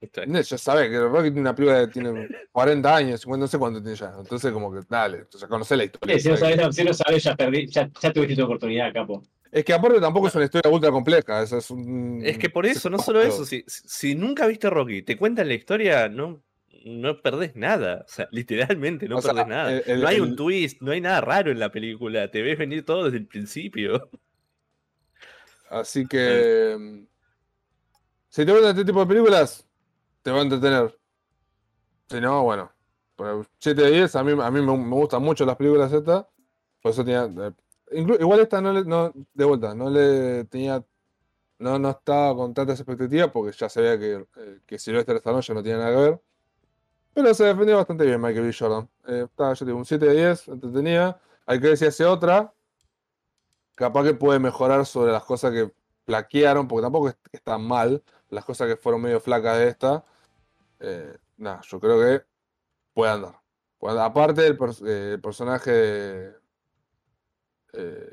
Ya 0.00 0.58
sabes 0.58 0.90
que 0.90 0.98
Rocky 0.98 1.24
tiene 1.24 1.40
una 1.40 1.54
película 1.54 1.80
que 1.86 1.92
tiene 1.92 2.28
40 2.52 2.96
años, 2.96 3.20
50, 3.20 3.40
no 3.40 3.48
sé 3.48 3.58
cuánto 3.58 3.82
tiene 3.82 3.96
ya. 3.96 4.14
Entonces, 4.18 4.52
como 4.52 4.72
que, 4.72 4.80
dale, 4.88 5.26
o 5.32 5.38
sea, 5.38 5.48
conocés 5.48 5.78
la 5.78 5.84
historia. 5.84 6.18
Si 6.18 6.28
no 6.28 6.36
sabés 6.36 6.56
sabes, 6.56 6.76
si 6.76 6.84
no 6.84 6.92
sabes, 6.94 7.22
ya 7.22 7.34
perdí, 7.34 7.66
ya, 7.66 7.90
ya 8.00 8.12
tuviste 8.12 8.36
tu 8.36 8.44
oportunidad, 8.44 8.92
capo. 8.92 9.22
Es 9.54 9.64
que 9.64 9.72
aparte 9.72 10.00
tampoco 10.00 10.26
es 10.26 10.34
una 10.34 10.46
historia 10.46 10.68
ultra 10.68 10.90
compleja. 10.90 11.42
Es, 11.44 11.70
un... 11.70 12.20
Es 12.24 12.38
que 12.38 12.50
por 12.50 12.66
eso, 12.66 12.90
no 12.90 12.98
solo 12.98 13.22
eso, 13.22 13.44
si, 13.46 13.64
si- 13.68 14.16
nunca 14.16 14.48
viste 14.48 14.68
Rocky, 14.68 15.02
te 15.02 15.16
cuentan 15.16 15.46
la 15.46 15.54
historia, 15.54 16.08
no, 16.08 16.42
no 16.84 17.22
perdés 17.22 17.54
nada. 17.54 18.04
O 18.04 18.08
sea, 18.10 18.28
literalmente 18.32 19.08
no 19.08 19.18
O 19.18 19.22
sea, 19.22 19.32
perdés 19.32 19.46
nada. 19.46 19.72
el- 19.72 19.82
el- 19.86 20.00
no 20.00 20.08
hay 20.08 20.18
un 20.18 20.30
el- 20.30 20.36
twist, 20.36 20.82
no 20.82 20.90
hay 20.90 21.00
nada 21.00 21.20
raro 21.20 21.52
en 21.52 21.60
la 21.60 21.70
película. 21.70 22.28
Te 22.32 22.42
ves 22.42 22.58
venir 22.58 22.84
todo 22.84 23.04
desde 23.04 23.18
el 23.18 23.26
principio. 23.28 24.10
Así 25.70 26.04
que. 26.06 26.76
mm, 26.78 27.06
Si 28.28 28.44
te 28.44 28.50
gustan 28.50 28.70
este 28.70 28.84
tipo 28.84 28.98
de 29.00 29.06
películas, 29.06 29.64
te 30.22 30.32
va 30.32 30.40
a 30.40 30.42
entretener. 30.42 30.98
Si 32.10 32.20
no, 32.20 32.42
bueno. 32.42 32.72
Por 33.14 33.46
7 33.60 33.82
de 33.82 33.90
10, 33.92 34.16
a 34.16 34.24
mí, 34.24 34.32
a 34.32 34.50
mí 34.50 34.60
me, 34.60 34.76
me 34.76 34.94
gustan 34.96 35.22
mucho 35.22 35.46
las 35.46 35.54
películas 35.54 35.92
estas. 35.92 36.26
Por 36.82 36.90
eso 36.90 37.04
tenía. 37.04 37.28
Igual 37.94 38.40
esta 38.40 38.60
no 38.60 38.72
le. 38.72 38.84
No, 38.84 39.12
de 39.34 39.44
vuelta, 39.44 39.74
no 39.74 39.90
le 39.90 40.44
tenía. 40.44 40.84
No, 41.58 41.78
no 41.78 41.90
estaba 41.90 42.34
con 42.34 42.52
tantas 42.54 42.80
expectativas 42.80 43.30
porque 43.30 43.56
ya 43.56 43.68
sabía 43.68 43.98
que, 43.98 44.26
eh, 44.36 44.60
que 44.66 44.78
Sylvester 44.78 45.16
Stallone 45.16 45.42
ya 45.42 45.54
no 45.54 45.62
tiene 45.62 45.78
nada 45.78 45.90
que 45.90 46.02
ver. 46.10 46.20
Pero 47.14 47.32
se 47.32 47.44
defendió 47.44 47.76
bastante 47.76 48.04
bien 48.04 48.20
Michael 48.20 48.46
B. 48.46 48.52
Jordan. 48.52 48.88
Eh, 49.06 49.26
estaba, 49.30 49.54
yo 49.54 49.64
digo, 49.64 49.78
un 49.78 49.84
7 49.84 50.04
de 50.04 50.14
10, 50.14 50.48
entretenida. 50.48 51.20
Hay 51.46 51.60
que 51.60 51.68
ver 51.68 51.84
hace 51.84 52.04
otra. 52.04 52.52
Capaz 53.76 54.04
que 54.04 54.14
puede 54.14 54.40
mejorar 54.40 54.84
sobre 54.84 55.12
las 55.12 55.24
cosas 55.24 55.52
que 55.52 55.72
plaquearon, 56.04 56.66
porque 56.68 56.82
tampoco 56.82 57.08
es 57.08 57.16
están 57.32 57.62
mal. 57.62 58.02
Las 58.30 58.44
cosas 58.44 58.68
que 58.68 58.76
fueron 58.76 59.00
medio 59.02 59.20
flacas 59.20 59.58
de 59.58 59.68
esta. 59.68 60.04
Eh, 60.80 61.16
nada, 61.36 61.60
yo 61.62 61.80
creo 61.80 62.00
que 62.00 62.24
puede 62.92 63.12
andar. 63.12 63.40
Puede. 63.78 64.00
Aparte 64.00 64.46
eh, 64.46 65.12
el 65.14 65.20
personaje. 65.20 66.34
Eh, 67.76 68.12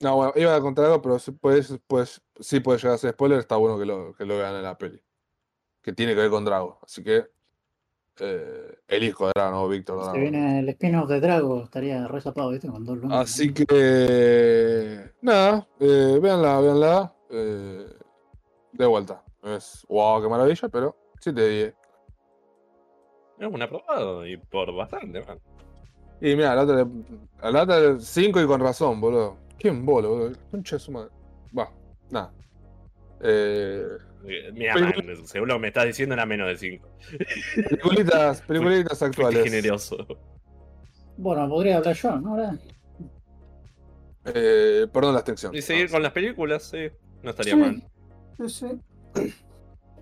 no, 0.00 0.16
bueno, 0.16 0.32
iba 0.36 0.54
a 0.54 0.60
contar 0.60 0.86
algo, 0.86 1.02
pero 1.02 1.18
sí 1.18 1.30
puede, 1.32 1.62
pues, 1.86 2.22
sí 2.40 2.60
puede 2.60 2.78
llegar 2.78 2.94
a 2.94 2.98
ser 2.98 3.12
spoiler. 3.12 3.38
Está 3.38 3.56
bueno 3.56 3.78
que 3.78 3.84
lo, 3.84 4.14
que 4.14 4.24
lo 4.24 4.38
vean 4.38 4.54
en 4.56 4.62
la 4.62 4.78
peli. 4.78 5.02
Que 5.82 5.92
tiene 5.92 6.14
que 6.14 6.20
ver 6.22 6.30
con 6.30 6.44
Drago. 6.44 6.78
Así 6.82 7.02
que. 7.04 7.26
eh, 8.18 8.78
el 8.88 9.02
hijo 9.04 9.26
de 9.26 9.32
Drago, 9.34 9.50
¿no? 9.52 9.68
Víctor 9.68 9.96
Drago. 9.98 10.14
Se 10.14 10.20
viene 10.20 10.60
el 10.60 10.68
spin-off 10.70 11.08
de 11.08 11.20
Drago, 11.20 11.64
estaría 11.64 12.06
re 12.08 12.20
zapado, 12.20 12.50
¿viste? 12.50 12.68
Con 12.68 12.84
dos. 12.84 12.98
Así 13.10 13.52
que. 13.52 15.10
Nada, 15.20 15.66
eh, 15.80 16.18
véanla, 16.20 16.60
véanla. 16.60 17.14
eh, 17.30 17.86
de 18.72 18.86
vuelta. 18.86 19.22
Es 19.42 19.84
wow, 19.88 20.22
qué 20.22 20.28
maravilla, 20.28 20.68
pero 20.68 20.96
7 21.20 21.40
de 21.40 21.48
10. 21.50 21.74
Es 23.38 23.48
un 23.48 23.62
aprobado 23.62 24.26
y 24.26 24.36
por 24.36 24.74
bastante, 24.74 25.22
man. 25.24 25.40
Y 26.20 26.36
mira, 26.36 26.54
la 26.54 26.62
otra, 26.62 26.86
a 27.40 27.50
la 27.50 27.62
otra 27.62 27.98
5 27.98 28.40
y 28.42 28.46
con 28.46 28.60
razón, 28.60 29.00
boludo. 29.00 29.36
¿Quién 29.58 29.84
bolo, 29.86 30.10
boludo? 30.10 30.32
Concha 30.50 30.76
de 30.76 30.80
su 30.80 30.92
madre. 30.92 31.10
Va, 31.56 31.70
nada. 32.10 32.32
Eh, 33.22 33.82
Mira, 34.52 34.74
man, 34.76 34.92
según 35.24 35.48
lo 35.48 35.54
que 35.54 35.60
me 35.60 35.68
estás 35.68 35.86
diciendo 35.86 36.14
era 36.14 36.26
menos 36.26 36.46
de 36.48 36.56
5. 36.56 36.88
peliculitas, 37.68 38.42
peliculitas 38.42 39.02
actuales. 39.02 39.44
generoso. 39.44 39.96
Bueno, 41.16 41.48
podría 41.48 41.78
hablar 41.78 41.94
yo, 41.96 42.16
¿no? 42.20 42.30
Ahora. 42.32 42.58
Eh, 44.26 44.86
perdón 44.92 45.14
la 45.14 45.20
extensión. 45.20 45.54
Y 45.54 45.62
seguir 45.62 45.86
Ah, 45.88 45.92
con 45.92 46.02
las 46.02 46.12
películas, 46.12 46.62
sí. 46.64 46.88
No 47.22 47.30
estaría 47.30 47.54
Sí, 47.54 47.58
mal. 47.60 47.82
sí, 48.38 48.48
sí. 48.48 48.66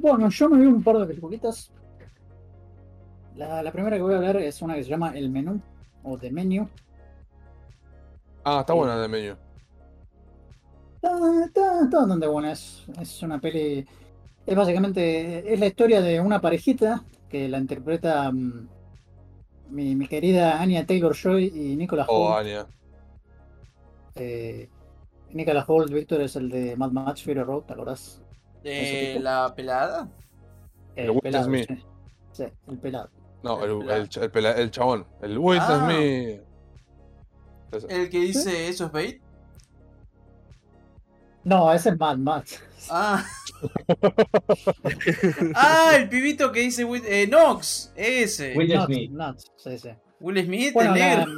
Bueno, 0.01 0.29
yo 0.29 0.49
me 0.49 0.61
vi 0.61 0.67
un 0.67 0.81
par 0.83 0.97
de 0.99 1.07
peliculitas. 1.07 1.73
La, 3.35 3.63
la 3.65 3.73
primera 3.73 3.97
que 3.97 4.03
voy 4.03 4.15
a 4.15 4.19
hablar 4.19 4.37
es 4.37 4.63
una 4.63 4.77
que 4.77 4.85
se 4.85 4.91
llama 4.91 5.11
El 5.17 5.29
Menú, 5.31 5.61
o 6.13 6.19
The 6.19 6.31
Menu. 6.31 6.69
Ah, 8.45 8.61
está 8.61 8.73
buena 8.73 8.99
de 8.99 9.09
menú. 9.09 9.37
Está, 10.97 11.45
está- 11.45 11.85
está 11.85 11.99
bastante 11.99 12.27
buena, 12.27 12.53
es, 12.53 12.85
es 13.01 13.23
una 13.23 13.39
peli... 13.41 13.87
Es 14.47 14.57
básicamente, 14.57 15.53
es 15.53 15.61
la 15.61 15.67
historia 15.67 16.01
de 16.01 16.21
una 16.21 16.41
parejita 16.41 17.05
que 17.29 17.49
la 17.49 17.59
interpreta 17.59 18.31
mm, 18.33 18.69
mi, 19.71 19.95
mi 19.95 20.07
querida 20.09 20.59
Anya 20.61 20.87
Taylor-Joy 20.87 21.53
y 21.55 21.77
Nicolas 21.77 22.07
Oh, 22.09 22.29
Hoult. 22.29 22.39
Anya. 22.47 22.67
Eh, 24.15 24.69
Nicolas 25.35 25.69
Hoult, 25.69 25.93
Víctor, 25.93 26.23
es 26.23 26.35
el 26.37 26.49
de 26.49 26.75
Mad 26.77 26.91
Max 26.91 27.23
Fury 27.23 27.43
Road, 27.43 27.65
¿te 27.65 27.75
acordás? 27.75 28.23
Eh, 28.65 29.11
tipo? 29.13 29.23
la 29.25 29.53
pelada. 29.55 30.09
El 30.97 31.11
Will 31.11 31.21
pelado, 31.21 31.55
sí. 31.55 31.67
Sí, 32.33 32.45
el 32.67 32.79
pelado. 32.79 33.11
No, 33.43 33.63
El 33.65 33.89
el, 33.91 34.09
el, 34.35 34.47
el 34.47 34.71
chabón. 34.71 35.07
El 35.23 35.39
Will 35.39 35.59
Ah. 35.61 35.87
Smith. 35.91 36.41
Ese. 37.73 37.87
El 38.03 38.09
que 38.11 38.19
dice 38.21 38.69
eso 38.69 38.87
es 38.87 38.93
bait. 38.93 39.21
No, 41.45 41.73
ese 41.73 41.91
es 41.91 41.99
Mad 41.99 42.17
Max. 42.19 42.63
Ah. 42.91 43.23
ah, 45.55 45.93
el 45.97 46.09
pibito 46.09 46.51
que 46.53 46.61
dice 46.61 46.85
Will- 46.85 47.05
eh, 47.05 47.27
Nox. 47.27 47.93
Ese. 47.97 48.57
Will 48.57 48.73
Smith. 48.87 49.11
Nuts, 49.11 49.53
sí, 49.57 49.79
sí. 49.79 49.91
Will 50.21 50.43
Smith, 50.45 50.73
Bueno, 50.73 50.95
el 50.95 50.99
la, 51.01 51.17
negro. 51.17 51.33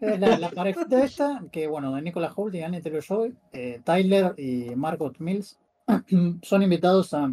la, 0.18 0.38
la 0.38 0.50
parejita 0.50 1.04
esta, 1.04 1.42
que 1.52 1.66
bueno, 1.66 1.94
de 1.94 2.02
Nicolas 2.02 2.32
Hoult 2.36 2.54
y 2.56 2.62
Anya 2.62 2.80
Taylor-Joy, 2.82 3.34
eh, 3.52 3.80
Tyler 3.84 4.34
y 4.36 4.74
Margot 4.74 5.18
Mills, 5.20 5.58
son 6.42 6.62
invitados 6.62 7.14
a, 7.14 7.30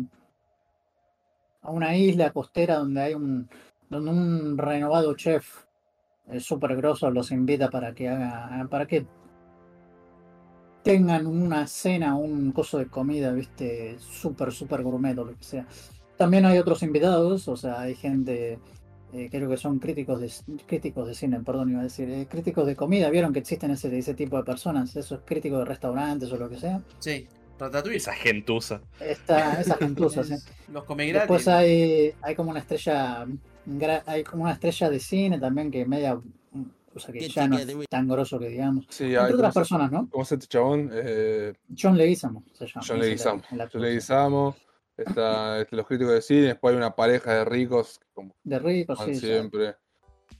a 1.61 1.71
una 1.71 1.95
isla 1.95 2.31
costera 2.31 2.75
donde 2.75 3.01
hay 3.01 3.13
un, 3.15 3.49
donde 3.91 4.09
un 4.09 4.57
renovado 4.57 5.13
chef 5.15 5.65
eh, 6.27 6.39
súper 6.39 6.75
grosso 6.75 7.11
los 7.11 7.31
invita 7.31 7.69
para 7.69 7.93
que 7.93 8.09
haga, 8.09 8.67
para 8.69 8.87
que 8.87 9.05
tengan 10.83 11.27
una 11.27 11.67
cena, 11.67 12.15
un 12.15 12.51
coso 12.51 12.79
de 12.79 12.87
comida, 12.87 13.31
viste, 13.33 13.99
súper, 13.99 14.51
súper 14.51 14.81
gourmet 14.81 15.17
o 15.19 15.25
lo 15.25 15.37
que 15.37 15.43
sea. 15.43 15.67
También 16.17 16.45
hay 16.45 16.57
otros 16.57 16.81
invitados, 16.81 17.47
o 17.47 17.55
sea, 17.55 17.81
hay 17.81 17.93
gente 17.93 18.59
eh, 19.13 19.27
creo 19.29 19.49
que 19.49 19.57
son 19.57 19.77
críticos 19.79 20.21
de 20.21 20.31
críticos 20.65 21.05
de 21.05 21.13
cine, 21.13 21.41
perdón, 21.41 21.71
iba 21.71 21.81
a 21.81 21.83
decir, 21.83 22.09
eh, 22.09 22.27
críticos 22.29 22.65
de 22.65 22.77
comida, 22.77 23.09
vieron 23.09 23.33
que 23.33 23.39
existen 23.39 23.71
ese, 23.71 23.95
ese 23.97 24.13
tipo 24.13 24.37
de 24.37 24.43
personas, 24.43 24.95
esos 24.95 25.19
críticos 25.25 25.59
de 25.59 25.65
restaurantes 25.65 26.31
o 26.31 26.37
lo 26.37 26.49
que 26.49 26.57
sea. 26.57 26.81
Sí, 26.99 27.27
Ratatouille. 27.59 27.97
Esa 27.97 28.13
gentuza. 28.13 28.81
Esta, 29.01 29.59
esa 29.59 29.75
gentuza, 29.75 30.23
sí. 30.23 30.35
Los 30.71 30.85
come 30.85 31.07
gratis. 31.07 31.29
Después 31.29 31.47
hay, 31.49 32.13
hay 32.21 32.35
como 32.35 32.51
una 32.51 32.59
estrella, 32.59 33.27
hay 34.05 34.23
como 34.23 34.43
una 34.43 34.53
estrella 34.53 34.89
de 34.89 34.99
cine 34.99 35.39
también 35.39 35.69
que 35.71 35.85
media, 35.85 36.15
o 36.93 36.99
sea 36.99 37.13
que 37.13 37.27
ya 37.29 37.47
no 37.47 37.57
es 37.57 37.67
tan 37.89 38.07
grosso 38.07 38.37
que 38.39 38.49
digamos. 38.49 38.85
Sí, 38.89 39.05
Entre 39.05 39.19
¿cómo, 39.19 39.33
otras 39.35 39.53
personas, 39.53 39.91
¿no? 39.91 40.07
cómo 40.09 40.25
se 40.25 40.35
este 40.35 40.47
chabón? 40.47 40.89
Eh, 40.93 41.53
John 41.77 41.97
Leguizamo 41.97 42.43
se 42.53 42.65
llama. 42.67 42.85
John 42.87 42.99
Leguizamo. 42.99 43.41
el- 43.49 43.55
el 43.55 43.61
actor, 43.61 43.81
John. 43.81 43.89
Leguizamo. 43.89 44.55
Está 44.97 45.65
los 45.71 45.87
críticos 45.87 46.13
de 46.13 46.21
cine. 46.21 46.41
Después 46.47 46.73
hay 46.73 46.77
una 46.77 46.93
pareja 46.95 47.33
de 47.33 47.45
ricos, 47.45 47.99
como 48.13 48.35
De 48.43 48.59
rico, 48.59 48.93
van 48.95 49.07
sí. 49.07 49.15
siempre. 49.15 49.75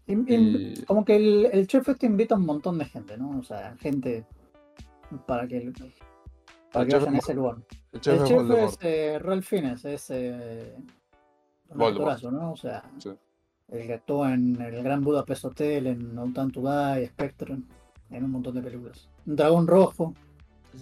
Y- 0.07 0.83
Como 0.83 1.05
que 1.05 1.15
el, 1.15 1.47
el 1.51 1.67
chef 1.67 1.87
este 1.89 2.05
invita 2.05 2.35
a 2.35 2.37
un 2.37 2.45
montón 2.45 2.77
de 2.77 2.85
gente, 2.85 3.17
¿no? 3.17 3.39
O 3.39 3.43
sea, 3.43 3.75
gente 3.79 4.25
para 5.25 5.47
que, 5.47 5.71
para 6.71 6.83
El 6.83 6.89
que 6.89 6.95
vayan 6.97 7.15
a 7.15 7.17
es 7.17 7.23
ese 7.23 7.33
lugar. 7.33 7.55
El 7.93 8.01
chef 8.01 8.15
el 8.15 8.21
es 8.23 8.27
chef 8.29 8.51
es 8.51 8.77
eh, 8.81 9.19
Ralph 9.19 9.45
Fiennes, 9.45 9.85
es 9.85 10.05
eh, 10.09 10.75
un 11.71 11.77
Voldemort. 11.77 12.13
actorazo, 12.13 12.31
¿no? 12.31 12.51
O 12.51 12.57
sea, 12.57 12.83
Sí. 12.97 13.09
el 13.69 13.87
que 13.87 13.93
actúa 13.93 14.33
en 14.33 14.61
el 14.61 14.83
Gran 14.83 15.03
Budapest 15.03 15.45
Hotel, 15.45 15.87
en 15.87 16.13
No 16.15 16.23
Time 16.33 16.51
to 16.51 16.61
Die, 16.61 17.07
Spectre, 17.07 17.57
en 18.09 18.23
un 18.23 18.31
montón 18.31 18.55
de 18.55 18.61
películas. 18.61 19.07
Un 19.25 19.35
dragón 19.35 19.67
rojo, 19.67 20.13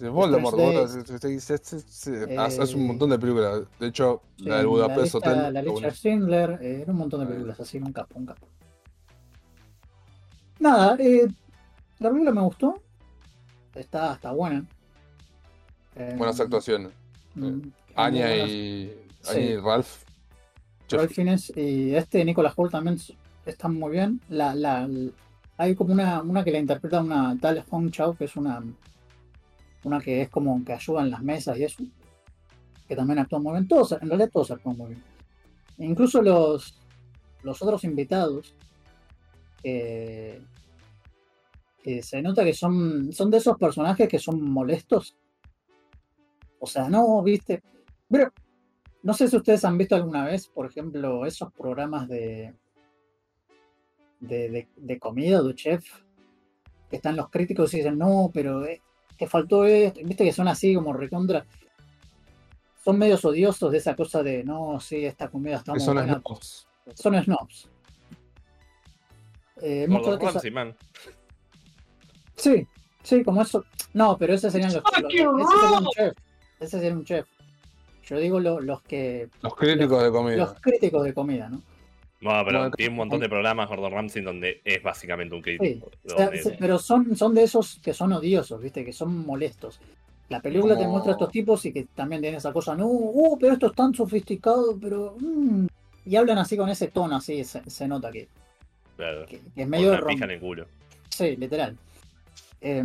Voldemort. 0.00 0.56
Sí, 0.56 1.00
sí, 1.86 2.10
Hace 2.38 2.74
un 2.76 2.82
Eh, 2.82 2.86
montón 2.86 3.10
de 3.10 3.18
películas. 3.18 3.62
De 3.78 3.86
hecho, 3.88 4.22
sí, 4.36 4.44
la 4.44 4.56
del 4.56 4.64
la 4.66 4.70
Budapest 4.70 5.14
lista, 5.14 5.18
Hotel. 5.18 5.54
la 5.54 5.62
buena. 5.62 5.90
Schindler, 5.90 6.58
eh, 6.62 6.80
era 6.82 6.92
un 6.92 6.98
montón 6.98 7.20
de 7.20 7.26
películas 7.26 7.58
así, 7.60 7.78
un 7.78 7.92
capo, 7.92 8.18
un 8.18 8.26
capo. 8.26 8.46
Nada, 10.58 10.96
eh, 10.98 11.26
la 11.98 12.08
película 12.10 12.32
me 12.32 12.42
gustó, 12.42 12.74
está, 13.74 14.12
está 14.14 14.32
buena. 14.32 14.64
Eh, 15.96 16.14
Buenas 16.16 16.38
actuaciones. 16.40 16.92
mm, 17.34 17.60
Anya 17.96 18.26
muy 18.26 18.34
buenas. 18.36 18.50
y, 18.50 18.92
Sí. 19.22 19.30
Anya 19.32 19.40
y 19.50 19.56
Ralph. 19.56 20.04
Ralph 20.90 21.12
Fiennes 21.12 21.52
y 21.56 21.94
este 21.94 22.24
Nicolas 22.24 22.54
Hoult 22.56 22.72
también 22.72 22.98
están 23.46 23.74
muy 23.74 23.92
bien. 23.92 24.20
La, 24.28 24.54
la, 24.54 24.88
hay 25.56 25.74
como 25.74 25.92
una, 25.92 26.22
una 26.22 26.44
que 26.44 26.50
la 26.50 26.58
interpreta 26.58 27.00
una 27.00 27.36
tal 27.40 27.62
Hong 27.70 27.90
Chao, 27.90 28.14
que 28.14 28.24
es 28.24 28.36
una, 28.36 28.62
una 29.84 30.00
que 30.00 30.22
es 30.22 30.28
como 30.28 30.64
que 30.64 30.72
ayuda 30.72 31.02
en 31.02 31.10
las 31.10 31.22
mesas 31.22 31.58
y 31.58 31.64
eso, 31.64 31.84
que 32.88 32.96
también 32.96 33.18
actúa 33.18 33.38
muy 33.38 33.52
bien. 33.52 33.68
Todos, 33.68 33.92
en 33.92 34.08
realidad 34.08 34.30
todos 34.32 34.50
actúan 34.50 34.76
muy 34.76 34.88
bien. 34.88 35.04
Incluso 35.78 36.22
los, 36.22 36.78
los 37.42 37.62
otros 37.62 37.84
invitados, 37.84 38.54
eh, 39.62 40.42
eh, 41.84 42.02
se 42.02 42.20
nota 42.20 42.44
que 42.44 42.52
son, 42.52 43.12
son 43.12 43.30
de 43.30 43.38
esos 43.38 43.56
personajes 43.56 44.08
que 44.08 44.18
son 44.18 44.42
molestos. 44.42 45.16
O 46.58 46.66
sea, 46.66 46.90
no, 46.90 47.22
viste. 47.22 47.62
Pero 48.08 48.30
no 49.02 49.14
sé 49.14 49.28
si 49.28 49.36
ustedes 49.36 49.64
han 49.64 49.78
visto 49.78 49.94
alguna 49.96 50.24
vez, 50.24 50.48
por 50.48 50.66
ejemplo, 50.66 51.24
esos 51.26 51.52
programas 51.52 52.08
de, 52.08 52.54
de, 54.20 54.68
de, 54.76 54.98
comida, 54.98 55.42
de 55.42 55.54
chef, 55.54 55.84
que 56.90 56.96
están 56.96 57.16
los 57.16 57.30
críticos 57.30 57.72
y 57.74 57.78
dicen, 57.78 57.96
no, 57.98 58.30
pero 58.32 58.64
eh, 58.66 58.82
te 59.16 59.26
faltó 59.26 59.64
esto. 59.64 60.00
Viste 60.04 60.24
que 60.24 60.32
son 60.32 60.48
así 60.48 60.74
como 60.74 60.92
recontra. 60.92 61.46
Son 62.84 62.98
medios 62.98 63.24
odiosos 63.24 63.70
de 63.72 63.78
esa 63.78 63.94
cosa 63.94 64.22
de, 64.22 64.42
no, 64.44 64.80
sí, 64.80 65.04
esta 65.04 65.28
comida 65.28 65.56
está 65.56 65.72
muy 65.72 65.80
son 65.80 65.94
buena. 65.94 66.14
snobs. 66.20 66.68
Son 66.94 67.22
snobs. 67.22 67.68
Eh, 69.62 69.86
man. 70.52 70.74
Sí, 72.36 72.66
sí, 73.02 73.22
como 73.22 73.42
eso. 73.42 73.64
No, 73.92 74.16
pero 74.16 74.32
ese 74.34 74.50
serían 74.50 74.72
los. 74.72 74.82
los- 74.82 74.92
Fucking 75.02 75.40
ese 75.40 75.60
sería 75.60 75.78
un 75.78 75.86
chef. 75.94 76.18
Ese 76.58 76.78
sería 76.78 76.92
un 76.94 77.04
chef. 77.04 77.26
Yo 78.10 78.18
digo 78.18 78.40
lo- 78.40 78.60
los 78.60 78.82
que. 78.82 79.28
Los 79.40 79.54
críticos 79.54 80.02
de 80.02 80.10
comida. 80.10 80.36
Los 80.36 80.54
críticos 80.60 81.04
de 81.04 81.14
comida, 81.14 81.48
¿no? 81.48 81.62
No, 82.22 82.44
pero 82.44 82.58
Bueno, 82.58 82.70
tiene 82.72 82.90
un 82.90 82.96
montón 82.96 83.20
de 83.20 83.28
programas 83.30 83.68
Gordon 83.68 83.92
Ramsay 83.92 84.22
donde 84.22 84.60
es 84.64 84.82
básicamente 84.82 85.34
un 85.34 85.42
Sí. 85.44 85.56
crítico. 85.56 85.90
O 86.04 86.08
sea, 86.10 86.24
donde- 86.26 86.42
sí, 86.42 86.50
pero 86.58 86.78
son, 86.78 87.16
son 87.16 87.34
de 87.34 87.44
esos 87.44 87.78
que 87.82 87.94
son 87.94 88.12
odiosos, 88.12 88.60
¿viste? 88.60 88.84
Que 88.84 88.92
son 88.92 89.24
molestos. 89.24 89.80
La 90.28 90.40
película 90.40 90.76
te 90.76 90.86
muestra 90.86 91.12
a 91.12 91.14
estos 91.14 91.30
tipos 91.30 91.64
y 91.66 91.72
que 91.72 91.84
también 91.94 92.20
tienen 92.20 92.38
esa 92.38 92.52
cosa, 92.52 92.74
no, 92.74 92.86
uh, 92.88 93.38
pero 93.38 93.54
esto 93.54 93.68
es 93.68 93.74
tan 93.74 93.94
sofisticado, 93.94 94.76
pero. 94.78 95.16
mm". 95.18 95.66
Y 96.04 96.16
hablan 96.16 96.38
así 96.38 96.56
con 96.56 96.68
ese 96.68 96.88
tono, 96.88 97.16
así, 97.16 97.42
se, 97.44 97.68
se 97.70 97.86
nota 97.88 98.10
que, 98.10 98.26
claro, 98.96 99.24
que- 99.26 99.40
que 99.54 99.62
es 99.62 99.68
medio 99.68 99.90
una 99.92 100.04
pija 100.06 100.24
en 100.24 100.30
el 100.32 100.40
culo. 100.40 100.66
Sí, 101.10 101.36
literal. 101.36 101.76
Eh, 102.60 102.84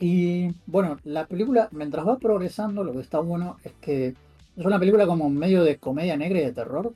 y 0.00 0.52
bueno, 0.66 0.98
la 1.04 1.26
película, 1.26 1.68
mientras 1.72 2.06
va 2.06 2.18
progresando, 2.18 2.84
lo 2.84 2.92
que 2.92 3.00
está 3.00 3.20
bueno 3.20 3.56
es 3.64 3.72
que 3.80 4.08
es 4.56 4.64
una 4.64 4.78
película 4.78 5.06
como 5.06 5.28
medio 5.30 5.62
de 5.64 5.78
comedia 5.78 6.16
negra 6.16 6.40
y 6.40 6.44
de 6.44 6.52
terror. 6.52 6.92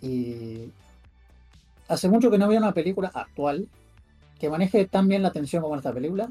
Y 0.00 0.70
hace 1.88 2.08
mucho 2.08 2.30
que 2.30 2.38
no 2.38 2.44
había 2.46 2.58
una 2.58 2.72
película 2.72 3.10
actual 3.12 3.68
que 4.38 4.48
maneje 4.48 4.86
tan 4.86 5.08
bien 5.08 5.22
la 5.22 5.32
tensión 5.32 5.62
como 5.62 5.76
esta 5.76 5.92
película. 5.92 6.30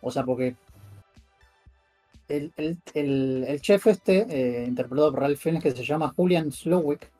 O 0.00 0.10
sea, 0.10 0.24
porque 0.24 0.54
el, 2.28 2.52
el- 2.56 2.78
el- 2.94 3.44
el 3.48 3.60
chef 3.60 3.86
este, 3.88 4.26
eh, 4.62 4.64
interpretado 4.66 5.10
por 5.10 5.20
Ralph 5.20 5.38
Fiennes, 5.38 5.62
que 5.62 5.72
se 5.72 5.84
llama 5.84 6.12
Julian 6.16 6.52
Slowick, 6.52 7.10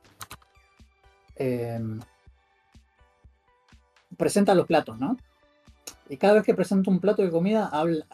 eh, 1.37 1.81
presenta 4.17 4.55
los 4.55 4.67
platos, 4.67 4.99
¿no? 4.99 5.17
Y 6.11 6.17
cada 6.17 6.35
vez 6.35 6.43
que 6.43 6.55
presenta 6.55 6.91
un 6.91 6.99
plato 6.99 7.23
de 7.23 7.31
comida, 7.31 7.69
habla, 7.69 8.05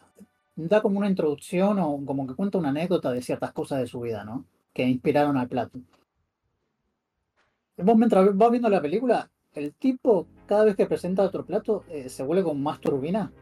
da 0.54 0.82
como 0.82 0.98
una 0.98 1.08
introducción 1.08 1.78
o 1.78 1.98
como 2.04 2.26
que 2.26 2.34
cuenta 2.34 2.58
una 2.58 2.68
anécdota 2.68 3.10
de 3.10 3.22
ciertas 3.22 3.52
cosas 3.52 3.80
de 3.80 3.86
su 3.86 4.00
vida, 4.00 4.22
¿no? 4.22 4.44
Que 4.74 4.86
inspiraron 4.86 5.38
al 5.38 5.48
plato. 5.48 5.80
Vos 7.78 7.96
mientras 7.96 8.36
vas 8.36 8.50
viendo 8.50 8.68
la 8.68 8.82
película, 8.82 9.30
el 9.54 9.72
tipo, 9.72 10.26
cada 10.44 10.66
vez 10.66 10.76
que 10.76 10.84
presenta 10.84 11.22
otro 11.22 11.46
plato, 11.46 11.84
eh, 11.88 12.10
se 12.10 12.22
vuelve 12.22 12.42
como 12.42 12.60
más 12.60 12.80
turbina 12.80 13.32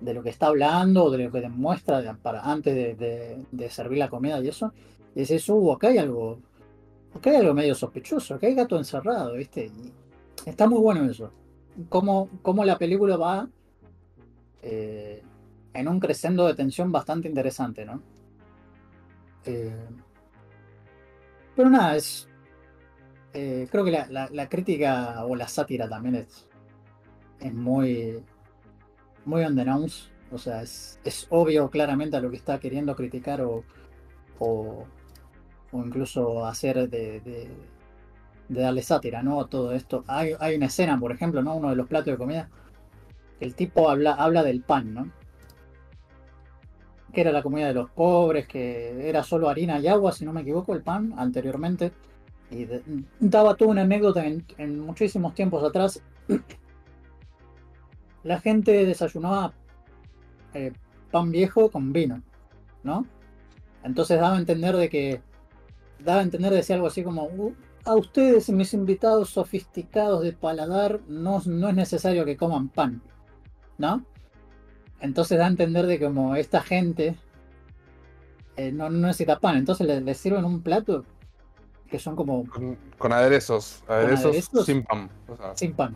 de 0.00 0.12
lo 0.12 0.24
que 0.24 0.30
está 0.30 0.48
hablando, 0.48 1.08
de 1.08 1.18
lo 1.26 1.30
que 1.30 1.40
demuestra 1.40 2.02
de- 2.02 2.14
para, 2.14 2.40
antes 2.40 2.98
de, 2.98 3.70
servir 3.70 3.98
la 3.98 4.10
comida 4.10 4.40
y 4.40 4.48
eso. 4.48 4.72
Y 5.14 5.20
dices, 5.20 5.48
uh, 5.48 5.70
acá 5.70 5.86
hay 5.88 5.98
algo, 5.98 6.40
acá 7.14 7.30
hay 7.30 7.36
algo 7.36 7.54
medio 7.54 7.76
sospechoso, 7.76 8.34
acá 8.34 8.48
hay 8.48 8.56
gato 8.56 8.76
encerrado, 8.76 9.34
¿viste? 9.34 9.70
Está 10.44 10.68
muy 10.68 10.80
bueno 10.80 11.04
eso. 11.08 11.30
Cómo, 11.88 12.28
cómo 12.42 12.64
la 12.64 12.76
película 12.76 13.16
va 13.16 13.48
eh, 14.64 15.22
en 15.74 15.88
un 15.88 16.00
crescendo 16.00 16.46
de 16.48 16.54
tensión 16.56 16.92
bastante 16.92 17.28
interesante, 17.28 17.86
¿no? 17.86 18.04
Eh, 19.44 19.70
pero 21.54 21.70
nada, 21.70 21.96
es. 21.96 22.28
eh, 23.32 23.68
creo 23.70 23.84
que 23.84 23.90
la, 23.90 24.48
crítica 24.48 25.24
o 25.26 25.36
la 25.36 25.48
sátira 25.48 25.88
también 25.88 26.16
es, 26.16 26.48
es 27.40 27.54
muy. 27.54 28.24
muy 29.24 29.44
on 29.44 29.56
the 29.56 29.64
nose. 29.64 30.10
O 30.30 30.38
sea, 30.38 30.62
es, 30.62 31.00
es 31.04 31.26
obvio 31.30 31.70
claramente 31.70 32.16
a 32.16 32.20
lo 32.20 32.30
que 32.30 32.36
está 32.36 32.60
queriendo 32.60 32.96
criticar 32.96 33.42
o. 33.42 33.66
o, 34.38 34.88
o 35.72 35.84
incluso 35.84 36.46
hacer 36.46 36.88
de, 36.88 37.20
de, 37.20 37.68
de 38.48 38.60
darle 38.62 38.82
sátira, 38.82 39.22
¿no? 39.22 39.40
A 39.40 39.48
todo 39.48 39.72
esto. 39.72 40.04
Hay, 40.08 40.32
hay 40.40 40.56
una 40.56 40.66
escena, 40.66 40.98
por 41.00 41.12
ejemplo, 41.12 41.42
¿no? 41.42 41.56
Uno 41.56 41.70
de 41.70 41.76
los 41.76 41.88
platos 41.88 42.12
de 42.12 42.18
comida. 42.18 42.50
El 43.40 43.54
tipo 43.54 43.88
habla, 43.90 44.14
habla 44.14 44.42
del 44.42 44.60
pan, 44.62 44.94
¿no? 44.94 45.10
Que 47.12 47.20
era 47.20 47.32
la 47.32 47.42
comida 47.42 47.68
de 47.68 47.74
los 47.74 47.90
pobres, 47.90 48.46
que 48.46 49.08
era 49.08 49.22
solo 49.22 49.48
harina 49.48 49.78
y 49.78 49.88
agua, 49.88 50.12
si 50.12 50.24
no 50.24 50.32
me 50.32 50.40
equivoco, 50.42 50.74
el 50.74 50.82
pan 50.82 51.14
anteriormente. 51.16 51.92
Y 52.50 52.66
daba 53.20 53.56
toda 53.56 53.70
una 53.70 53.82
anécdota 53.82 54.24
en, 54.26 54.44
en 54.58 54.80
muchísimos 54.80 55.34
tiempos 55.34 55.62
atrás. 55.64 56.02
La 58.22 58.40
gente 58.40 58.86
desayunaba 58.86 59.52
eh, 60.54 60.72
pan 61.10 61.30
viejo 61.30 61.70
con 61.70 61.92
vino, 61.92 62.22
¿no? 62.82 63.06
Entonces 63.82 64.18
daba 64.18 64.36
a 64.36 64.40
entender 64.40 64.76
de 64.76 64.88
que. 64.88 65.20
Daba 65.98 66.20
a 66.20 66.22
entender, 66.22 66.52
decía 66.52 66.76
algo 66.76 66.88
así 66.88 67.02
como. 67.02 67.24
"Uh, 67.24 67.54
a 67.84 67.94
ustedes, 67.96 68.48
mis 68.48 68.72
invitados 68.72 69.30
sofisticados 69.30 70.22
de 70.22 70.32
paladar, 70.32 71.00
no, 71.06 71.42
no 71.44 71.68
es 71.68 71.74
necesario 71.74 72.24
que 72.24 72.36
coman 72.36 72.68
pan, 72.68 73.02
¿no? 73.78 74.04
Entonces 75.00 75.38
da 75.38 75.44
a 75.46 75.48
entender 75.48 75.86
de 75.86 76.00
como 76.00 76.36
esta 76.36 76.62
gente 76.62 77.16
eh, 78.56 78.70
no, 78.72 78.88
no 78.90 79.08
necesita 79.08 79.40
pan, 79.40 79.56
entonces 79.56 79.86
les 79.86 80.02
le 80.02 80.14
sirven 80.14 80.44
un 80.44 80.62
plato 80.62 81.04
que 81.90 81.98
son 81.98 82.16
como 82.16 82.44
Con, 82.46 82.76
con 82.98 83.12
aderezos. 83.12 83.82
Aderezos, 83.88 84.26
aderezos? 84.26 84.66
sin 84.66 84.82
pan. 84.84 85.10
O 85.28 85.36
sea, 85.36 85.56
sin 85.56 85.72
pan. 85.74 85.94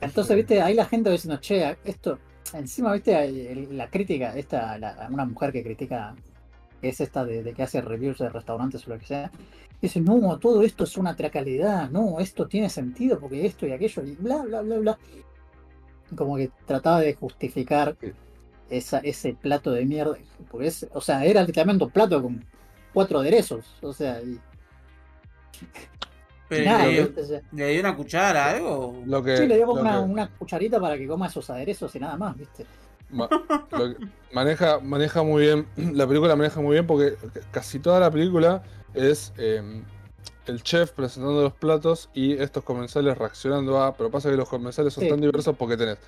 Entonces, 0.00 0.34
viste, 0.36 0.62
ahí 0.62 0.74
la 0.74 0.86
gente 0.86 1.10
va 1.10 1.12
diciendo, 1.12 1.38
che, 1.40 1.76
esto, 1.84 2.18
encima, 2.54 2.92
viste, 2.94 3.66
la 3.72 3.90
crítica, 3.90 4.34
esta, 4.36 4.78
la- 4.78 5.08
una 5.10 5.26
mujer 5.26 5.52
que 5.52 5.62
critica, 5.62 6.14
que 6.80 6.88
es 6.88 7.00
esta 7.00 7.24
de, 7.24 7.42
de 7.42 7.52
que 7.52 7.62
hace 7.62 7.80
reviews 7.82 8.18
de 8.18 8.30
restaurantes 8.30 8.86
o 8.86 8.90
lo 8.90 8.98
que 8.98 9.04
sea, 9.06 9.30
dice, 9.82 10.00
no, 10.00 10.38
todo 10.38 10.62
esto 10.62 10.84
es 10.84 10.96
una 10.96 11.14
tracalidad, 11.14 11.90
no, 11.90 12.18
esto 12.18 12.48
tiene 12.48 12.70
sentido 12.70 13.18
porque 13.20 13.44
esto 13.44 13.66
y 13.66 13.72
aquello, 13.72 14.02
y 14.04 14.12
bla, 14.16 14.42
bla, 14.42 14.62
bla, 14.62 14.78
bla. 14.78 14.98
Como 16.16 16.36
que 16.36 16.50
trataba 16.66 17.00
de 17.00 17.14
justificar 17.14 17.96
esa, 18.68 18.98
ese 18.98 19.34
plato 19.34 19.72
de 19.72 19.84
mierda, 19.84 20.16
porque 20.50 20.66
es, 20.68 20.86
o 20.92 21.00
sea, 21.00 21.24
era 21.24 21.42
literalmente 21.42 21.84
un 21.84 21.90
plato 21.90 22.22
con 22.22 22.44
cuatro 22.92 23.20
aderezos, 23.20 23.64
o 23.82 23.92
sea, 23.92 24.20
y 24.22 24.38
Pero 26.48 26.64
nada, 26.64 26.86
le, 26.86 27.12
dio 27.72 27.80
una 27.80 27.96
cuchara, 27.96 28.50
algo. 28.50 29.02
lo 29.06 29.22
que, 29.22 29.36
Sí, 29.36 29.46
le 29.46 29.56
dio 29.56 29.70
una, 29.72 29.92
que- 29.92 29.98
una 29.98 30.28
cucharita 30.30 30.80
para 30.80 30.96
que 30.98 31.06
coma 31.06 31.28
esos 31.28 31.48
aderezos 31.50 31.94
y 31.94 32.00
nada 32.00 32.16
más, 32.16 32.36
¿viste? 32.36 32.66
Ma- 33.10 33.28
lo 33.70 33.94
que- 33.94 34.06
maneja, 34.32 34.80
maneja 34.80 35.22
muy 35.22 35.42
bien, 35.42 35.66
la 35.94 36.06
película 36.06 36.34
maneja 36.34 36.60
muy 36.60 36.72
bien 36.72 36.86
porque 36.86 37.14
casi 37.52 37.78
toda 37.78 38.00
la 38.00 38.10
película 38.10 38.62
es 38.94 39.32
eh, 39.38 39.82
el 40.50 40.62
chef 40.62 40.90
presentando 40.92 41.42
los 41.42 41.52
platos 41.54 42.10
y 42.12 42.32
estos 42.34 42.62
comensales 42.64 43.16
reaccionando 43.16 43.80
a, 43.82 43.94
pero 43.96 44.10
pasa 44.10 44.30
que 44.30 44.36
los 44.36 44.48
comensales 44.48 44.92
son 44.92 45.04
Sí. 45.04 45.10
tan 45.10 45.20
diversos 45.20 45.56
porque 45.56 45.76
tenés 45.76 45.98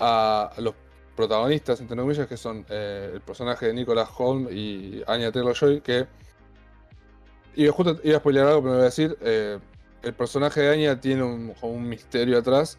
a 0.00 0.52
los 0.58 0.74
protagonistas, 1.16 1.80
entre 1.80 1.96
comillas, 1.96 2.26
que 2.26 2.36
son 2.36 2.66
eh, 2.68 3.10
el 3.14 3.20
personaje 3.20 3.66
de 3.66 3.72
Nicolas 3.74 4.08
Holm 4.18 4.48
y 4.50 5.02
Anya 5.06 5.30
Taylor-Joy, 5.30 5.80
que... 5.80 6.06
Y 7.54 7.68
justo 7.68 8.00
iba 8.02 8.16
a 8.16 8.20
spoiler 8.20 8.44
algo, 8.44 8.60
pero 8.62 8.72
me 8.72 8.76
voy 8.78 8.82
a 8.82 8.84
decir, 8.86 9.16
eh, 9.20 9.58
el 10.02 10.12
personaje 10.12 10.60
de 10.60 10.72
Anya 10.72 11.00
tiene 11.00 11.22
un, 11.22 11.54
como 11.54 11.72
un 11.74 11.88
misterio 11.88 12.38
atrás, 12.38 12.78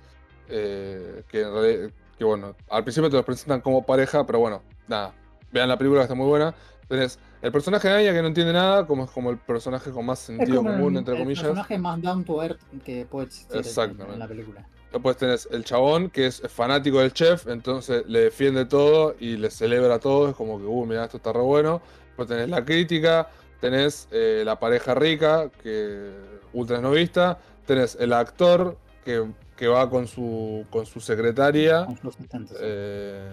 eh, 0.50 1.24
que 1.30 1.42
en 1.42 1.54
realidad 1.54 1.90
que 2.18 2.24
bueno, 2.24 2.56
al 2.70 2.84
principio 2.84 3.10
te 3.10 3.16
los 3.18 3.26
presentan 3.26 3.62
como 3.62 3.86
pareja, 3.86 4.26
pero 4.26 4.40
bueno, 4.40 4.62
nada, 4.88 5.14
vean 5.52 5.68
la 5.70 5.78
película 5.78 6.02
que 6.02 6.04
está 6.06 6.16
muy 6.16 6.28
buena. 6.28 6.54
Tenés 6.88 7.20
el 7.46 7.52
personaje 7.52 7.88
de 7.88 7.94
Anya 7.96 8.14
que 8.14 8.22
no 8.22 8.28
entiende 8.28 8.54
nada, 8.54 8.86
como 8.88 9.06
es 9.06 9.12
como 9.12 9.30
el 9.30 9.38
personaje 9.38 9.92
con 9.92 10.06
más 10.06 10.20
sentido 10.20 10.58
común, 10.64 10.94
el, 10.94 11.00
entre 11.00 11.14
el 11.16 11.20
comillas. 11.22 11.44
personaje 11.44 11.78
más 11.78 12.02
down 12.02 12.24
to 12.24 12.44
earth 12.44 12.60
que 12.84 13.06
puede 13.06 13.28
existir 13.28 13.56
en- 13.58 13.60
Exactamente. 13.60 14.14
en 14.14 14.20
la 14.20 14.28
película. 14.28 14.68
Después 14.92 15.18
tenés 15.18 15.48
el 15.52 15.64
chabón 15.66 16.10
que 16.10 16.28
es 16.28 16.42
fanático 16.48 17.00
del 17.00 17.12
chef, 17.14 17.48
entonces 17.48 18.04
le 18.08 18.22
defiende 18.22 18.66
todo 18.66 19.16
y 19.20 19.36
le 19.38 19.50
celebra 19.52 20.00
todo, 20.00 20.30
es 20.30 20.36
como 20.36 20.58
que, 20.58 20.66
uh, 20.66 20.86
mira, 20.86 21.04
esto 21.06 21.18
está 21.18 21.34
re 21.34 21.42
bueno. 21.42 21.82
Después 22.08 22.28
tenés 22.30 22.50
la 22.50 22.64
crítica, 22.64 23.28
tenés 23.60 24.08
eh, 24.12 24.44
la 24.46 24.58
pareja 24.60 24.96
rica, 24.96 25.50
que 25.62 26.12
ultra 26.54 26.78
esnovista, 26.78 27.38
tenés 27.66 27.96
el 28.00 28.14
actor 28.14 28.78
que, 29.04 29.26
que 29.58 29.68
va 29.68 29.90
con 29.90 30.08
su, 30.08 30.66
con 30.70 30.86
su 30.86 31.00
secretaria. 31.02 31.86
Con 31.86 31.98
sus. 31.98 32.16
Eh, 32.62 33.30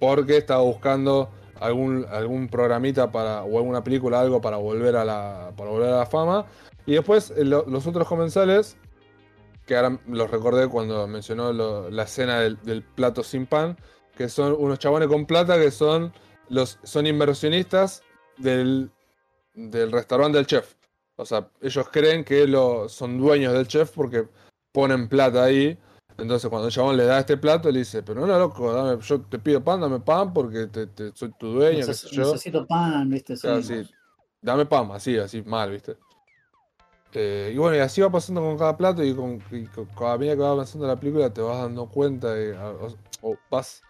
porque 0.00 0.38
estaba 0.38 0.62
buscando 0.62 1.28
algún, 1.60 2.06
algún 2.10 2.48
programita 2.48 3.10
para, 3.10 3.42
o 3.44 3.58
alguna 3.58 3.82
película, 3.84 4.20
algo 4.20 4.40
para 4.40 4.56
volver 4.56 4.96
a 4.96 5.04
la, 5.04 5.52
para 5.56 5.70
volver 5.70 5.92
a 5.92 5.98
la 5.98 6.06
fama. 6.06 6.46
Y 6.86 6.92
después 6.92 7.32
eh, 7.36 7.44
lo- 7.44 7.64
los 7.66 7.86
otros 7.86 8.06
comensales 8.08 8.76
que 9.66 9.76
ahora 9.76 9.98
los 10.06 10.30
recordé 10.30 10.68
cuando 10.68 11.06
mencionó 11.08 11.52
la 11.90 12.02
escena 12.04 12.40
del, 12.40 12.56
del 12.62 12.82
plato 12.84 13.24
sin 13.24 13.46
pan, 13.46 13.76
que 14.16 14.28
son 14.28 14.54
unos 14.58 14.78
chabones 14.78 15.08
con 15.08 15.26
plata 15.26 15.58
que 15.58 15.70
son 15.72 16.12
los 16.48 16.78
son 16.84 17.06
inversionistas 17.06 18.02
del, 18.38 18.90
del 19.54 19.90
restaurante 19.90 20.38
del 20.38 20.46
chef. 20.46 20.74
O 21.16 21.24
sea, 21.26 21.48
ellos 21.60 21.88
creen 21.90 22.22
que 22.24 22.46
lo, 22.46 22.88
son 22.88 23.18
dueños 23.18 23.54
del 23.54 23.66
chef 23.66 23.90
porque 23.90 24.28
ponen 24.72 25.08
plata 25.08 25.42
ahí. 25.44 25.76
Entonces 26.18 26.48
cuando 26.48 26.68
el 26.68 26.72
chabón 26.74 26.96
le 26.96 27.04
da 27.04 27.18
este 27.18 27.36
plato, 27.36 27.70
le 27.70 27.80
dice, 27.80 28.02
pero 28.02 28.26
no, 28.26 28.38
loco, 28.38 28.72
dame, 28.72 29.00
yo 29.02 29.20
te 29.20 29.38
pido 29.38 29.62
pan, 29.62 29.80
dame 29.80 30.00
pan 30.00 30.32
porque 30.32 30.66
te, 30.66 30.86
te- 30.86 31.12
soy 31.14 31.30
tu 31.32 31.48
dueño, 31.52 31.84
Neces- 31.86 32.08
yo. 32.10 32.22
necesito 32.22 32.66
pan, 32.66 33.10
¿viste? 33.10 33.36
Sí, 33.36 33.42
Claro, 33.42 33.62
sí. 33.62 33.90
Dame 34.40 34.64
pan, 34.66 34.90
así, 34.92 35.18
así, 35.18 35.42
mal, 35.42 35.70
¿viste? 35.72 35.96
Eh, 37.12 37.52
y 37.54 37.58
bueno, 37.58 37.76
y 37.76 37.80
así 37.80 38.00
va 38.00 38.10
pasando 38.10 38.40
con 38.40 38.56
cada 38.58 38.76
plato 38.76 39.02
y 39.04 39.14
con, 39.14 39.42
y 39.50 39.64
con- 39.66 39.86
con- 39.86 40.08
a 40.10 40.18
medida 40.18 40.34
que 40.34 40.40
va 40.42 40.50
avanzando 40.50 40.86
la 40.86 40.96
película 40.96 41.32
te 41.32 41.40
vas 41.40 41.58
dando 41.62 41.86
cuenta 41.86 42.32
de- 42.32 42.56
o, 42.58 42.94
o 43.22 43.36
vas 43.50 43.82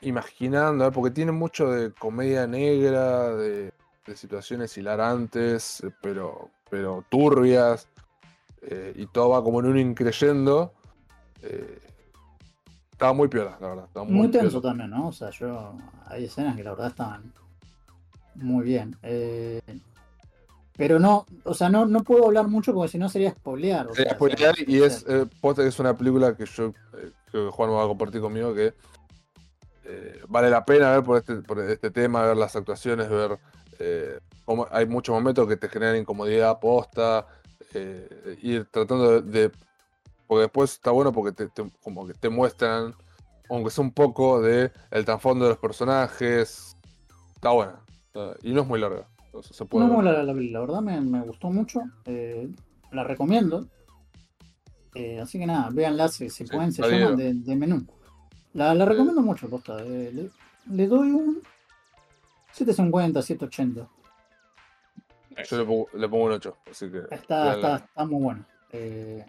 imaginando, 0.00 0.86
¿eh? 0.86 0.90
porque 0.92 1.10
tiene 1.12 1.32
mucho 1.32 1.70
de 1.70 1.92
comedia 1.92 2.46
negra, 2.46 3.34
de, 3.36 3.72
de 4.06 4.16
situaciones 4.16 4.76
hilarantes, 4.76 5.82
pero, 6.00 6.50
pero 6.70 7.04
turbias, 7.08 7.88
eh, 8.62 8.92
y 8.96 9.06
todo 9.06 9.30
va 9.30 9.42
como 9.44 9.60
en 9.60 9.66
un 9.66 9.78
increyendo. 9.78 10.72
Eh, 11.42 11.78
estaba 12.92 13.12
muy 13.12 13.28
piola, 13.28 13.56
la 13.60 13.68
verdad. 13.68 13.88
Muy, 13.96 14.04
Muy 14.06 14.28
tenso 14.30 14.60
piola. 14.60 14.68
también, 14.70 14.90
¿no? 14.90 15.08
O 15.08 15.12
sea, 15.12 15.30
yo. 15.30 15.74
Hay 16.06 16.24
escenas 16.24 16.56
que 16.56 16.62
la 16.64 16.70
verdad 16.70 16.88
estaban 16.88 17.32
muy 18.34 18.64
bien. 18.64 18.96
Eh, 19.02 19.60
pero 20.76 20.98
no, 20.98 21.26
o 21.44 21.54
sea, 21.54 21.68
no, 21.68 21.86
no 21.86 22.02
puedo 22.02 22.26
hablar 22.26 22.48
mucho 22.48 22.72
porque 22.72 22.92
si 22.92 22.98
no 22.98 23.08
sería 23.08 23.30
spoilear. 23.32 23.88
o 23.88 23.94
sea, 23.94 24.14
spoilear, 24.14 24.54
sea, 24.54 24.64
y 24.66 24.82
es, 24.82 25.04
eh, 25.08 25.26
posta 25.40 25.62
que 25.62 25.68
es 25.68 25.78
una 25.78 25.96
película 25.96 26.34
que 26.36 26.46
yo 26.46 26.72
eh, 26.94 27.12
creo 27.30 27.46
que 27.46 27.50
Juan 27.52 27.70
va 27.70 27.84
a 27.84 27.86
compartir 27.86 28.20
conmigo 28.20 28.54
que 28.54 28.74
eh, 29.84 30.20
vale 30.28 30.48
la 30.48 30.64
pena 30.64 30.92
ver 30.92 31.02
por 31.02 31.18
este, 31.18 31.36
por 31.36 31.58
este 31.60 31.90
tema, 31.90 32.24
ver 32.24 32.36
las 32.36 32.56
actuaciones, 32.56 33.08
ver 33.08 33.38
cómo 34.44 34.66
hay 34.70 34.86
muchos 34.86 35.12
momentos 35.12 35.48
que 35.48 35.56
te 35.56 35.68
generan 35.68 35.96
incomodidad 35.96 36.60
posta, 36.60 37.26
ir 38.42 38.66
tratando 38.70 39.20
de, 39.20 39.48
de- 39.48 39.52
porque 40.32 40.42
después 40.44 40.72
está 40.72 40.90
bueno 40.92 41.12
porque 41.12 41.32
te, 41.32 41.48
te- 41.48 41.70
como 41.82 42.06
que 42.06 42.14
te 42.14 42.30
muestran, 42.30 42.94
aunque 43.50 43.70
sea 43.70 43.84
un 43.84 43.92
poco 43.92 44.40
de 44.40 44.72
el 44.90 45.04
trasfondo 45.04 45.44
de 45.44 45.50
los 45.50 45.58
personajes, 45.58 46.74
está 47.34 47.50
buena 47.50 47.80
y 48.42 48.52
no 48.54 48.62
es 48.62 48.66
muy 48.66 48.80
larga, 48.80 49.06
se 49.42 49.64
puede 49.66 49.86
No, 49.86 50.00
ver. 50.00 50.04
la, 50.04 50.22
la- 50.22 50.32
la 50.32 50.60
verdad 50.60 50.80
me, 50.80 50.98
me 51.02 51.20
gustó 51.20 51.50
mucho. 51.50 51.82
eh, 52.06 52.48
la 52.92 53.04
recomiendo. 53.04 53.66
Eh, 54.94 55.20
así 55.20 55.38
que 55.38 55.46
nada, 55.46 55.68
véanla 55.70 56.08
si, 56.08 56.30
si 56.30 56.44
Sí, 56.46 56.50
pueden, 56.50 56.72
se 56.72 56.82
está 56.82 56.94
llama 56.96 57.16
bien. 57.16 57.16
de, 57.18 57.34
de 57.50 57.56
menú. 57.56 57.86
La, 58.54 58.74
la 58.74 58.84
recomiendo 58.86 59.20
mucho, 59.20 59.48
posta. 59.50 59.76
eh, 59.82 60.10
le, 60.14 60.30
le 60.74 60.86
doy 60.86 61.10
un 61.10 61.42
750, 62.52 63.20
780. 63.22 63.88
Yo 65.48 65.56
le 65.58 65.64
pongo, 65.64 65.88
le 65.94 66.08
pongo 66.08 66.24
un 66.24 66.32
8, 66.32 66.56
así 66.70 66.90
que 66.90 66.98
Está, 67.10 67.54
está, 67.54 67.76
está 67.76 68.04
muy 68.04 68.22
bueno. 68.22 68.44
Eh, 68.72 69.24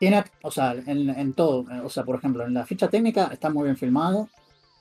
tiene, 0.00 0.24
o 0.42 0.50
sea, 0.50 0.72
en, 0.72 1.10
en 1.10 1.34
todo, 1.34 1.70
eh, 1.70 1.80
o 1.84 1.90
sea, 1.90 2.04
por 2.04 2.16
ejemplo, 2.16 2.44
en 2.46 2.54
la 2.54 2.64
ficha 2.64 2.88
técnica 2.88 3.28
está 3.30 3.50
muy 3.50 3.64
bien 3.64 3.76
filmado, 3.76 4.28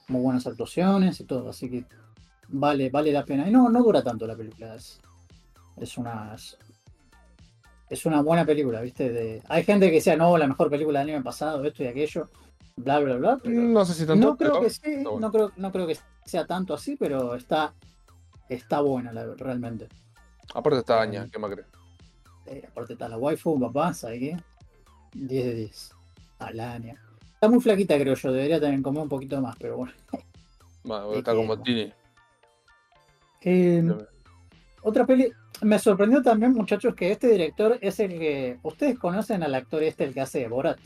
muy 0.07 0.21
buenas 0.21 0.47
actuaciones 0.47 1.19
y 1.19 1.25
todo, 1.25 1.49
así 1.49 1.69
que 1.69 1.85
vale, 2.47 2.89
vale 2.89 3.11
la 3.11 3.25
pena. 3.25 3.45
Y 3.47 3.51
no, 3.51 3.69
no 3.69 3.83
dura 3.83 4.01
tanto 4.01 4.25
la 4.25 4.35
película, 4.37 4.75
es, 4.75 4.99
es 5.77 5.97
una 5.97 6.35
es, 7.89 8.05
una 8.05 8.21
buena 8.21 8.45
película, 8.45 8.79
¿viste? 8.81 9.09
De, 9.11 9.43
hay 9.49 9.63
gente 9.65 9.87
que 9.89 9.95
decía, 9.95 10.15
no, 10.15 10.37
la 10.37 10.47
mejor 10.47 10.69
película 10.69 10.99
del 11.01 11.09
año 11.15 11.23
pasado, 11.23 11.65
esto 11.65 11.83
y 11.83 11.87
aquello, 11.87 12.29
bla, 12.77 12.99
bla, 12.99 13.15
bla. 13.17 13.39
pero 13.43 13.61
No 13.61 13.83
sé 13.85 13.93
si 13.95 14.05
tanto, 14.07 14.25
no 14.25 14.37
creo 14.37 14.53
pero 14.53 14.63
que 14.63 14.69
sí, 14.69 14.79
bueno. 15.03 15.19
no 15.19 15.31
creo, 15.31 15.51
no 15.57 15.71
creo 15.71 15.85
que 15.85 15.97
sea 16.25 16.45
tanto 16.45 16.73
así, 16.73 16.95
pero 16.95 17.35
está, 17.35 17.73
está 18.47 18.79
buena 18.79 19.11
la- 19.11 19.33
realmente. 19.35 19.89
aparte 20.53 20.79
está 20.79 21.01
Aña, 21.01 21.27
¿qué 21.29 21.37
más 21.39 21.51
crees? 21.51 21.67
Eh, 22.45 22.63
aparte 22.71 22.93
está 22.93 23.09
la 23.09 23.17
waifu, 23.17 23.59
papá, 23.59 23.93
¿sabes 23.93 24.19
qué? 24.19 24.37
10 25.13 25.45
de 25.45 25.53
10. 25.55 25.91
Alania. 26.39 27.01
Está 27.33 27.47
muy 27.47 27.61
flaquita, 27.61 27.97
creo 27.97 28.15
yo. 28.15 28.31
Debería 28.31 28.59
también 28.59 28.83
comer 28.83 29.03
un 29.03 29.09
poquito 29.09 29.39
más, 29.41 29.55
pero 29.57 29.77
bueno. 29.77 29.93
Bueno, 30.83 31.11
Es 31.13 31.17
está 31.19 31.33
como 31.33 31.61
Tini. 31.61 31.93
Eh, 33.41 33.83
otra 34.81 35.05
peli. 35.05 35.31
Me 35.61 35.77
sorprendió 35.77 36.21
también, 36.21 36.53
muchachos, 36.53 36.95
que 36.95 37.11
este 37.11 37.27
director 37.27 37.77
es 37.81 37.99
el 37.99 38.19
que. 38.19 38.59
Ustedes 38.63 38.97
conocen 38.97 39.43
al 39.43 39.55
actor 39.55 39.83
este, 39.83 40.05
el 40.05 40.13
que 40.13 40.21
hace 40.21 40.39
de 40.39 40.47
Borat. 40.47 40.79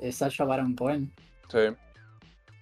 Eh, 0.00 0.12
Sacha 0.12 0.44
Baron 0.44 0.74
Cohen. 0.74 1.12
Sí. 1.48 1.58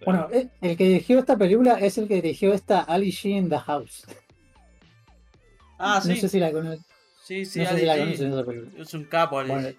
Bueno, 0.05 0.28
eh, 0.32 0.48
el 0.60 0.76
que 0.76 0.84
dirigió 0.84 1.18
esta 1.18 1.36
película 1.36 1.74
es 1.74 1.98
el 1.98 2.09
que 2.09 2.16
dirigió 2.16 2.52
esta 2.52 2.80
Ali 2.80 3.10
G 3.10 3.30
in 3.30 3.48
the 3.48 3.59
House. 3.59 4.06
Ah, 5.78 6.00
sí. 6.02 6.10
No 6.10 6.16
sé 6.16 6.28
si 6.28 6.38
la 6.38 6.52
conocen. 6.52 6.84
Sí, 7.24 7.44
sí, 7.44 7.60
no 7.60 7.64
sé 7.66 7.70
Ali 7.70 7.80
si 7.80 7.86
la 7.86 7.98
conocen 7.98 8.32
esa 8.32 8.44
película. 8.44 8.82
Es 8.82 8.94
un 8.94 9.05
capo, 9.05 9.38
Ali 9.38 9.50
Bueno, 9.50 9.68
G. 9.68 9.76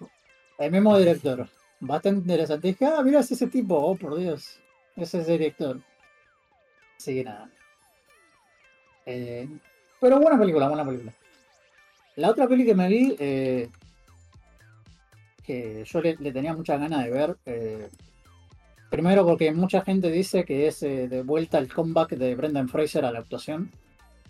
el 0.60 0.70
mismo 0.72 0.96
director. 0.98 1.48
Bastante 1.80 2.20
interesante. 2.20 2.68
Dije, 2.68 2.86
ah, 2.86 3.02
mira, 3.02 3.20
es 3.20 3.30
ese 3.32 3.46
tipo. 3.48 3.76
Oh, 3.76 3.96
por 3.96 4.16
Dios. 4.16 4.60
Ese 4.96 5.20
es 5.20 5.28
el 5.28 5.38
director. 5.38 5.80
Así 6.96 7.14
que 7.14 7.24
nada. 7.24 7.50
Eh, 9.06 9.48
pero 10.00 10.20
buena 10.20 10.38
película, 10.38 10.68
buena 10.68 10.84
película. 10.84 11.12
La 12.16 12.30
otra 12.30 12.46
peli 12.46 12.64
que 12.66 12.74
me 12.74 12.88
vi, 12.88 13.16
eh, 13.18 13.68
que 15.44 15.84
yo 15.84 16.00
le, 16.02 16.16
le 16.16 16.32
tenía 16.32 16.52
muchas 16.54 16.78
ganas 16.78 17.04
de 17.04 17.10
ver. 17.10 17.36
eh, 17.46 17.88
primero 18.90 19.24
porque 19.24 19.52
mucha 19.52 19.82
gente 19.82 20.10
dice 20.10 20.44
que 20.44 20.66
es 20.66 20.82
eh, 20.82 21.08
de 21.08 21.22
vuelta 21.22 21.58
el 21.58 21.72
comeback 21.72 22.10
de 22.10 22.34
Brendan 22.34 22.68
Fraser 22.68 23.04
a 23.04 23.12
la 23.12 23.20
actuación. 23.20 23.70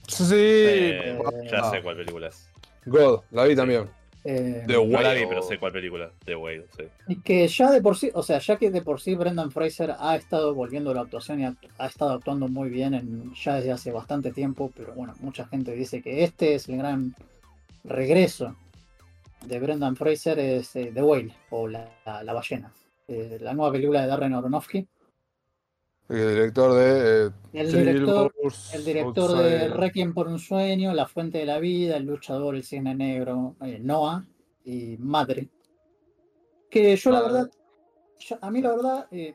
Sí, 0.06 0.34
Eh, 0.34 1.18
ya 1.50 1.64
sé 1.70 1.82
cuál 1.82 1.96
película 1.96 2.28
es. 2.28 2.48
God, 2.86 3.22
la 3.32 3.44
vi 3.44 3.56
también. 3.56 3.88
Eh, 4.24 4.64
The 4.66 4.74
No 4.74 4.84
la 5.00 5.14
vi, 5.14 5.20
Whale. 5.20 5.26
pero 5.28 5.42
sé 5.42 5.58
cuál 5.58 5.72
película. 5.72 6.12
The 6.26 6.36
Whale, 6.36 6.66
sí. 6.76 6.84
Y 7.08 7.16
que 7.22 7.48
ya 7.48 7.70
de 7.70 7.80
por 7.80 7.96
sí, 7.96 8.10
o 8.12 8.22
sea, 8.22 8.38
ya 8.38 8.56
que 8.56 8.70
de 8.70 8.82
por 8.82 9.00
sí 9.00 9.14
Brendan 9.14 9.50
Fraser 9.50 9.94
ha 9.98 10.14
estado 10.16 10.54
volviendo 10.54 10.90
a 10.90 10.94
la 10.94 11.00
actuación 11.02 11.40
y 11.40 11.44
ha, 11.44 11.54
ha 11.78 11.86
estado 11.86 12.12
actuando 12.12 12.46
muy 12.48 12.68
bien 12.68 12.92
en, 12.94 13.32
ya 13.34 13.54
desde 13.54 13.72
hace 13.72 13.92
bastante 13.92 14.30
tiempo, 14.32 14.70
pero 14.76 14.92
bueno, 14.94 15.14
mucha 15.20 15.46
gente 15.46 15.72
dice 15.72 16.02
que 16.02 16.22
este 16.24 16.54
es 16.54 16.68
el 16.68 16.76
gran 16.76 17.14
regreso 17.84 18.56
de 19.46 19.58
Brendan 19.58 19.96
Fraser, 19.96 20.38
es 20.38 20.76
eh, 20.76 20.90
The 20.94 21.02
Whale, 21.02 21.32
o 21.50 21.66
La, 21.66 21.88
la- 22.04 22.22
la 22.22 22.32
ballena, 22.34 22.72
eh, 23.08 23.38
la 23.40 23.54
nueva 23.54 23.72
película 23.72 24.02
de 24.02 24.06
Darren 24.06 24.34
Aronofsky. 24.34 24.86
El 26.10 26.28
director 26.28 26.74
de. 26.74 27.26
eh, 27.26 27.30
El 27.52 27.72
director, 27.84 28.32
el 28.72 28.84
director 28.84 29.30
de. 29.38 29.68
Requiem 29.76 30.12
por 30.14 30.28
un 30.28 30.38
sueño, 30.38 30.92
La 30.92 31.06
fuente 31.06 31.38
de 31.38 31.46
la 31.46 31.58
vida, 31.58 31.96
El 31.96 32.04
luchador, 32.06 32.54
El 32.56 32.64
cisne 32.64 32.94
negro, 32.94 33.54
eh, 33.62 33.78
Noah 33.80 34.24
y 34.64 34.96
Madre. 34.98 35.48
Que 36.70 36.96
yo 36.96 37.10
la 37.10 37.20
verdad, 37.22 37.50
yo- 38.18 38.38
a 38.40 38.50
mí 38.50 38.60
la 38.60 38.70
verdad, 38.70 39.06
eh, 39.10 39.34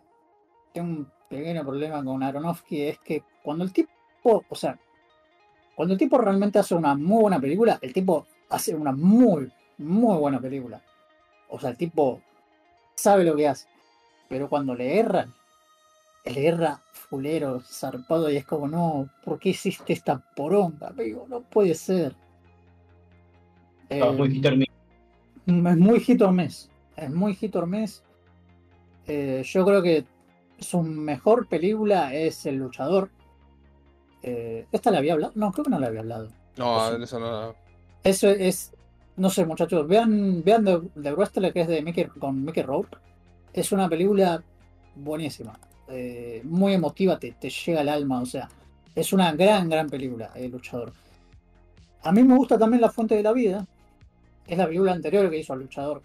tengo 0.73 0.88
un 0.89 1.11
pequeño 1.30 1.64
problema 1.64 2.03
con 2.03 2.22
Aronofsky, 2.23 2.81
es 2.84 2.99
que 2.99 3.23
cuando 3.43 3.64
el 3.64 3.73
tipo, 3.73 4.43
o 4.47 4.56
sea, 4.56 4.80
cuando 5.76 5.93
el 5.93 5.99
tipo 5.99 6.18
realmente 6.18 6.60
hace 6.60 6.76
una 6.76 6.95
muy 6.95 7.22
buena 7.22 7.39
película, 7.39 7.77
el 7.81 7.91
tipo 7.93 8.26
hace 8.49 8.73
una 8.76 8.91
muy, 8.91 9.52
muy 9.77 10.18
buena 10.18 10.39
película. 10.39 10.81
O 11.49 11.60
sea, 11.60 11.69
el 11.72 11.77
tipo 11.77 12.22
sabe 12.95 13.23
lo 13.23 13.35
que 13.35 13.47
hace. 13.47 13.68
Pero 14.30 14.49
cuando 14.49 14.73
le 14.76 14.97
erran, 14.97 15.34
le 16.26 16.47
erra 16.47 16.81
fulero, 16.91 17.61
zarpado, 17.61 18.30
y 18.31 18.38
es 18.38 18.45
como, 18.45 18.68
no, 18.68 19.10
¿por 19.23 19.39
qué 19.39 19.49
hiciste 19.49 19.93
esta 19.93 20.18
poronga, 20.35 20.88
amigo? 20.88 21.26
No 21.30 21.41
puede 21.41 21.76
ser. 21.76 22.15
Muy 23.89 24.27
Eh, 24.27 24.31
hit 24.31 24.45
or 24.45 24.57
miss. 24.57 24.68
es 25.45 25.77
muy 25.77 25.99
hit 25.99 26.22
or 26.22 26.31
miss. 26.31 26.69
Es 26.95 27.10
muy 27.11 27.35
hit 27.35 27.56
or 27.56 27.68
miss. 27.68 28.03
Eh, 29.07 29.43
yo 29.45 29.65
creo 29.65 29.81
que 29.84 30.06
su 30.60 30.81
mejor 30.81 31.47
película 31.47 32.14
es 32.14 32.45
El 32.45 32.56
Luchador. 32.56 33.10
Eh, 34.23 34.65
¿Esta 34.72 34.89
la 34.89 34.97
había 34.97 35.14
hablado? 35.14 35.34
No, 35.35 35.52
creo 35.52 35.65
que 35.65 35.69
no 35.69 35.80
la 35.80 35.88
había 35.88 35.99
hablado. 35.99 36.30
No, 36.57 36.91
en 36.95 37.03
eso 37.03 37.19
no. 37.19 37.53
Eso 38.03 38.30
es. 38.30 38.73
No 39.18 39.30
sé, 39.30 39.45
muchachos. 39.45 39.88
Vean, 39.88 40.43
vean 40.43 40.65
The, 40.65 40.81
The 41.02 41.14
Wrestler, 41.14 41.53
que 41.53 41.61
es 41.61 41.68
de 41.68 41.81
Mickey, 41.84 42.06
con 42.06 42.43
Mickey 42.43 42.64
Rourke. 42.64 42.97
Es 43.53 43.72
una 43.72 43.88
película 43.88 44.43
buenísima. 44.95 45.53
Eh, 45.87 46.41
muy 46.43 46.73
emotiva, 46.73 47.19
te, 47.19 47.31
te 47.33 47.49
llega 47.49 47.81
al 47.81 47.89
alma. 47.89 48.21
O 48.21 48.25
sea, 48.25 48.49
es 48.93 49.13
una 49.13 49.31
gran, 49.33 49.69
gran 49.69 49.89
película, 49.89 50.31
El 50.35 50.51
Luchador. 50.51 50.93
A 52.03 52.11
mí 52.11 52.23
me 52.23 52.35
gusta 52.35 52.57
también 52.57 52.81
La 52.81 52.91
Fuente 52.91 53.15
de 53.15 53.23
la 53.23 53.33
Vida. 53.33 53.65
Es 54.47 54.57
la 54.57 54.65
película 54.67 54.91
anterior 54.93 55.29
que 55.29 55.39
hizo 55.39 55.53
al 55.53 55.59
Luchador. 55.59 56.03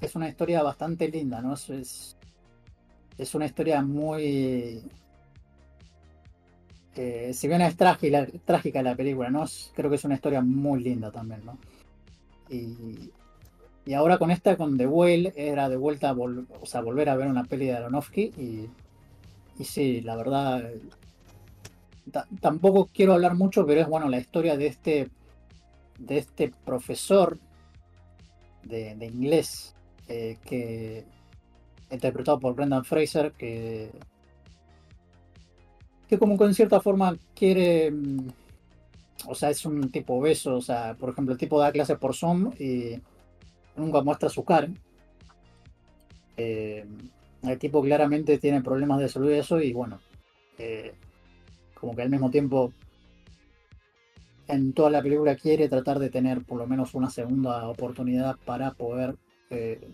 Es 0.00 0.14
una 0.14 0.28
historia 0.28 0.62
bastante 0.62 1.08
linda, 1.08 1.40
¿no? 1.40 1.54
Es, 1.54 1.70
es, 1.70 2.16
es 3.16 3.34
una 3.34 3.46
historia 3.46 3.80
muy. 3.82 4.82
eh, 6.96 7.30
si 7.32 7.48
bien 7.48 7.62
es 7.62 7.76
trágica, 7.76 8.26
trágica 8.44 8.82
la 8.82 8.94
película, 8.94 9.30
¿no? 9.30 9.44
Creo 9.74 9.88
que 9.88 9.96
es 9.96 10.04
una 10.04 10.14
historia 10.14 10.40
muy 10.42 10.82
linda 10.82 11.10
también, 11.10 11.44
¿no? 11.44 11.58
Y, 12.50 13.10
Y 13.86 13.92
ahora 13.94 14.18
con 14.18 14.30
esta, 14.30 14.56
con 14.56 14.78
The 14.78 14.86
Whale, 14.86 15.32
era 15.36 15.68
de 15.68 15.76
vuelta, 15.76 16.14
vol- 16.14 16.46
o 16.60 16.66
sea, 16.66 16.80
volver 16.80 17.08
a 17.08 17.16
ver 17.16 17.28
una 17.28 17.44
peli 17.44 17.66
de 17.66 17.74
Aronofsky. 17.76 18.32
Y, 19.58 19.64
sí, 19.64 20.00
la 20.00 20.16
verdad, 20.16 20.70
ta- 22.10 22.26
tampoco 22.40 22.88
quiero 22.92 23.14
hablar 23.14 23.34
mucho, 23.34 23.66
pero 23.66 23.80
es 23.80 23.88
bueno 23.88 24.08
la 24.08 24.18
historia 24.18 24.56
de 24.56 24.66
este, 24.66 25.10
de 25.98 26.18
este 26.18 26.52
profesor 26.64 27.38
de, 28.62 28.96
inglés 29.06 29.74
eh, 30.08 30.38
que 30.44 31.04
interpretado 31.90 32.40
por 32.40 32.54
Brendan 32.54 32.84
Fraser, 32.84 33.32
que, 33.32 33.90
que 36.08 36.18
como 36.18 36.36
que 36.38 36.44
en 36.44 36.54
cierta 36.54 36.80
forma 36.80 37.16
quiere, 37.34 37.90
mm, 37.90 38.28
o 39.28 39.34
sea, 39.34 39.50
es 39.50 39.64
un 39.64 39.90
tipo 39.90 40.14
obeso, 40.14 40.56
o 40.56 40.60
sea, 40.62 40.94
por 40.94 41.10
ejemplo, 41.10 41.32
el 41.32 41.38
tipo 41.38 41.60
da 41.60 41.72
clases 41.72 41.98
por 41.98 42.14
Zoom 42.14 42.52
y 42.58 43.00
nunca 43.76 44.02
muestra 44.02 44.28
su 44.28 44.44
cara. 44.44 44.68
Eh, 46.36 46.84
el 47.42 47.58
tipo 47.58 47.82
claramente 47.82 48.38
tiene 48.38 48.62
problemas 48.62 49.00
de 49.00 49.08
salud 49.08 49.30
y 49.30 49.34
eso, 49.34 49.60
y 49.60 49.72
bueno, 49.72 50.00
eh, 50.58 50.94
como 51.74 51.94
que 51.94 52.02
al 52.02 52.10
mismo 52.10 52.30
tiempo 52.30 52.72
en 54.48 54.72
toda 54.72 54.90
la 54.90 55.02
película 55.02 55.36
quiere 55.36 55.68
tratar 55.68 55.98
de 55.98 56.10
tener 56.10 56.42
por 56.44 56.58
lo 56.58 56.66
menos 56.66 56.94
una 56.94 57.10
segunda 57.10 57.68
oportunidad 57.68 58.36
para 58.44 58.72
poder 58.72 59.16
eh, 59.50 59.88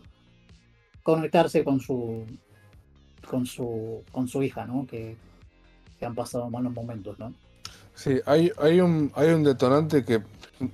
conectarse 1.02 1.64
con 1.64 1.80
su 1.80 2.24
con 3.28 3.46
su 3.46 4.02
con 4.10 4.28
su 4.28 4.42
hija, 4.42 4.66
¿no? 4.66 4.86
Que, 4.86 5.16
que 5.98 6.06
han 6.06 6.14
pasado 6.14 6.50
malos 6.50 6.72
momentos, 6.72 7.18
¿no? 7.18 7.32
Sí, 8.00 8.18
hay, 8.24 8.50
hay, 8.56 8.80
un, 8.80 9.12
hay 9.14 9.28
un 9.28 9.44
detonante 9.44 10.06
que 10.06 10.22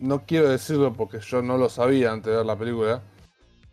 no 0.01 0.24
quiero 0.24 0.48
decirlo 0.48 0.93
porque 0.93 1.19
yo 1.19 1.43
no 1.43 1.59
lo 1.59 1.69
sabía 1.69 2.12
antes 2.12 2.31
de 2.31 2.36
ver 2.36 2.47
la 2.47 2.57
película. 2.57 3.03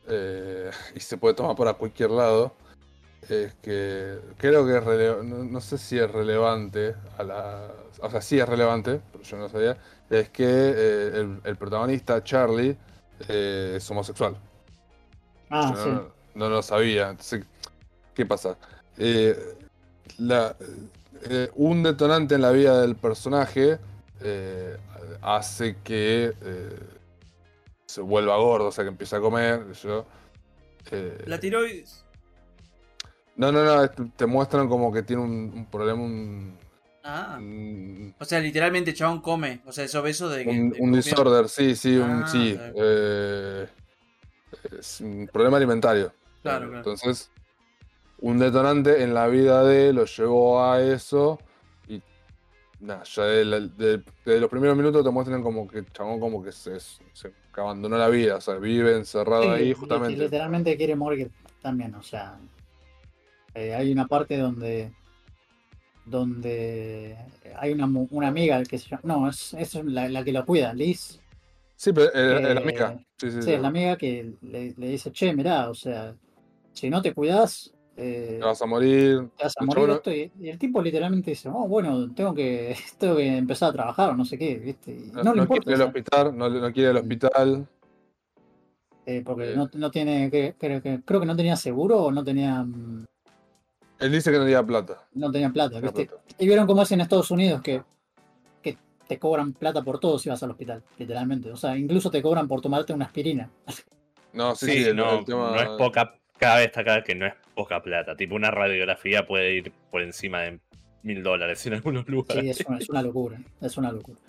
eh, 0.07 0.71
y 0.95 0.99
se 0.99 1.17
puede 1.17 1.35
tomar 1.35 1.55
para 1.55 1.75
cualquier 1.75 2.09
lado. 2.09 2.55
Es 3.29 3.53
que 3.61 4.19
creo 4.39 4.65
que 4.65 4.77
es 4.77 5.23
no, 5.23 5.43
no 5.43 5.61
sé 5.61 5.77
si 5.77 5.99
es 5.99 6.09
relevante 6.11 6.95
a 7.19 7.23
la. 7.23 7.67
O 8.01 8.09
sea, 8.09 8.21
sí 8.21 8.39
es 8.39 8.49
relevante, 8.49 8.99
pero 9.11 9.23
yo 9.23 9.37
no 9.37 9.43
lo 9.43 9.49
sabía. 9.49 9.77
Es 10.09 10.29
que 10.29 10.45
eh, 10.47 11.07
el, 11.13 11.39
el 11.43 11.55
protagonista, 11.55 12.23
Charlie, 12.23 12.75
eh, 13.29 13.75
es 13.77 13.91
homosexual. 13.91 14.35
Ah, 15.51 15.71
Yo 15.75 15.83
sí. 15.83 15.89
no, 15.91 16.09
no 16.33 16.49
lo 16.49 16.63
sabía. 16.63 17.11
Entonces, 17.11 17.45
¿qué 18.15 18.25
pasa? 18.25 18.57
La- 20.17 20.55
eh, 21.29 21.51
un 21.55 21.83
detonante 21.83 22.35
en 22.35 22.41
la 22.41 22.51
vida 22.51 22.81
del 22.81 22.95
personaje 22.95 23.79
eh, 24.21 24.77
hace 25.21 25.77
que 25.83 26.33
eh, 26.41 26.79
se 27.85 28.01
vuelva 28.01 28.37
gordo, 28.37 28.67
o 28.67 28.71
sea, 28.71 28.83
que 28.83 28.89
empiece 28.89 29.15
a 29.15 29.19
comer. 29.19 29.71
yo. 29.73 30.05
La 31.25 31.39
tiroides. 31.39 32.03
no, 33.37 33.51
no, 33.51 33.63
no, 33.63 33.89
te 34.15 34.25
muestran 34.25 34.67
como 34.67 34.91
que 34.91 35.01
tiene 35.01 35.21
un, 35.21 35.51
un 35.53 35.65
problema, 35.65 36.01
un, 36.01 36.57
Ah. 37.05 37.37
O 38.17 38.23
sea, 38.23 38.39
literalmente 38.39 38.91
el 38.91 38.95
chabón 38.95 39.19
come. 39.19 39.61
O 39.65 39.73
sea, 39.73 39.83
es 39.83 39.93
obeso 39.93 40.29
de 40.29 40.45
que. 40.45 40.49
un- 40.49 40.69
de 40.91 40.97
disorder, 40.97 41.49
sí, 41.49 41.75
sí, 41.75 41.97
un, 41.97 42.23
Ah, 42.23 42.27
sí. 42.27 42.57
eh, 42.77 43.67
es 44.79 45.01
un 45.01 45.27
problema 45.31 45.57
alimentario. 45.57 46.13
Claro, 46.41 46.67
claro. 46.67 46.77
Entonces, 46.77 47.29
un 48.23 48.39
detonante 48.39 49.03
en 49.03 49.13
la 49.13 49.27
vida 49.27 49.63
de 49.63 49.89
él 49.89 49.97
lo 49.97 50.05
llevó 50.05 50.63
a 50.63 50.81
eso. 50.81 51.39
Y 51.87 52.01
nada, 52.79 53.03
ya 53.03 53.23
de, 53.23 53.45
la- 53.45 53.59
de- 53.59 54.01
de 54.25 54.39
los 54.39 54.49
primeros 54.49 54.77
minutos 54.77 55.03
te 55.03 55.09
muestran 55.11 55.43
como 55.43 55.67
que 55.67 55.79
el 55.79 55.91
chabón 55.91 56.19
como 56.19 56.41
que 56.41 56.51
se, 56.51 56.77
abandonó 57.53 57.97
la 57.97 58.07
vida, 58.09 58.37
o 58.37 58.41
sea, 58.41 58.55
vive 58.55 58.95
encerrado 58.95 59.43
Sí, 59.43 59.49
ahí 59.49 59.73
justamente. 59.73 60.17
Literalmente 60.17 60.77
quiere 60.77 60.95
morir 60.95 61.31
también, 61.61 61.93
o 61.95 62.01
sea. 62.01 62.39
eh, 63.53 63.73
hay 63.75 63.91
una 63.91 64.07
parte 64.07 64.37
donde. 64.37 64.91
donde 66.05 67.15
hay 67.57 67.71
una, 67.73 67.85
una 68.09 68.27
amiga 68.27 68.63
que 68.63 68.77
se 68.77 68.89
llama. 68.89 69.01
No, 69.03 69.29
es, 69.29 69.53
es 69.53 69.75
la, 69.83 70.07
la 70.09 70.23
que 70.23 70.31
lo 70.31 70.45
cuida, 70.45 70.73
Liz. 70.73 71.19
Sí, 71.75 71.91
pero 71.93 72.07
es 72.07 72.15
Eh, 72.15 72.53
la 72.53 72.61
amiga. 72.61 72.97
Sí, 73.17 73.31
sí, 73.31 73.41
Sí, 73.41 73.57
la 73.57 73.67
amiga 73.67 73.97
que 73.97 74.33
le, 74.41 74.73
le 74.77 74.87
dice, 74.87 75.11
che, 75.11 75.33
mirá, 75.33 75.69
o 75.69 75.73
sea, 75.75 76.15
si 76.73 76.89
no 76.89 77.01
te 77.01 77.13
cuidas, 77.13 77.73
eh, 77.97 78.37
Te 78.39 78.45
vas 78.45 78.61
a 78.61 78.65
morir. 78.65 79.29
te 79.37 79.43
vas 79.43 79.53
a 79.57 79.63
morir 79.65 79.83
chabón- 79.85 79.95
esto. 79.95 80.11
Y, 80.11 80.31
y 80.39 80.49
el 80.49 80.57
tipo 80.57 80.81
literalmente 80.81 81.31
dice, 81.31 81.49
oh, 81.49 81.67
bueno, 81.67 82.11
tengo 82.13 82.33
que, 82.33 82.75
tengo 82.97 83.15
que 83.17 83.37
empezar 83.37 83.69
a 83.69 83.73
trabajar 83.73 84.09
o 84.11 84.15
no 84.15 84.25
sé 84.25 84.37
qué, 84.37 84.55
¿viste? 84.55 84.91
Y 84.91 85.11
No, 85.11 85.23
no, 85.23 85.31
le 85.31 85.37
no 85.37 85.43
importa, 85.43 85.63
quiere 85.65 85.75
el 85.83 85.87
hospital, 85.87 86.37
no, 86.37 86.49
no 86.49 86.73
quiere 86.73 86.89
el 86.91 86.97
hospital. 86.97 87.67
eh, 89.05 89.21
porque 89.25 89.51
eh. 89.51 89.55
no, 89.55 89.69
no 89.73 89.91
tiene, 89.91 90.31
que- 90.31 90.55
creo, 90.57 90.81
que, 90.81 91.01
creo 91.03 91.19
que 91.19 91.25
no 91.25 91.35
tenía 91.35 91.55
seguro 91.55 92.03
o 92.03 92.11
no 92.11 92.23
tenía, 92.23 92.63
mm, 92.63 93.05
Él 93.99 94.11
dice 94.11 94.31
que 94.31 94.37
no 94.37 94.43
tenía 94.45 94.63
plata. 94.65 95.07
no 95.13 95.31
tenía 95.31 95.49
plata, 95.49 95.79
¿viste? 95.79 96.05
plata. 96.05 96.23
Y 96.39 96.45
vieron 96.47 96.65
cómo 96.67 96.81
es 96.81 96.91
en 96.91 97.01
Estados 97.01 97.29
Unidos 97.31 97.61
que, 97.61 97.83
que 98.61 98.77
te 99.07 99.19
cobran 99.19 99.53
plata 99.53 99.81
por 99.83 99.99
todo 99.99 100.17
si 100.17 100.29
vas 100.29 100.41
al 100.41 100.51
hospital, 100.51 100.81
literalmente. 100.97 101.51
O 101.51 101.57
sea, 101.57 101.77
incluso 101.77 102.09
te 102.09 102.21
cobran 102.21 102.47
por 102.47 102.59
tomarte 102.61 102.93
una 102.93 103.05
aspirina. 103.05 103.49
No, 104.33 104.55
sí, 104.55 104.65
Sí, 104.65 104.71
sí, 104.83 104.89
el- 104.89 104.95
no, 104.95 105.19
el 105.19 105.25
tema- 105.25 105.51
no 105.51 105.61
es 105.61 105.69
poca. 105.77 106.15
Cada 106.43 106.57
vez 106.57 106.65
está 106.67 106.81
acá 106.81 107.03
que 107.03 107.15
no 107.15 107.25
es 107.25 107.33
poca 107.55 107.81
plata. 107.81 108.15
Tipo, 108.15 108.35
una 108.35 108.51
radiografía 108.51 109.25
puede 109.25 109.55
ir 109.55 109.71
por 109.89 110.01
encima 110.01 110.41
de 110.41 110.59
mil 111.03 111.23
dólares 111.23 111.65
en 111.65 111.73
algunos 111.73 112.05
Sí, 112.05 112.11
lugares. 112.11 112.59
es 112.59 112.65
una, 112.67 112.77
es 112.77 112.89
una 112.89 113.01
locura, 113.01 113.39
es 113.61 113.77
una 113.77 113.91
locura. 113.91 114.19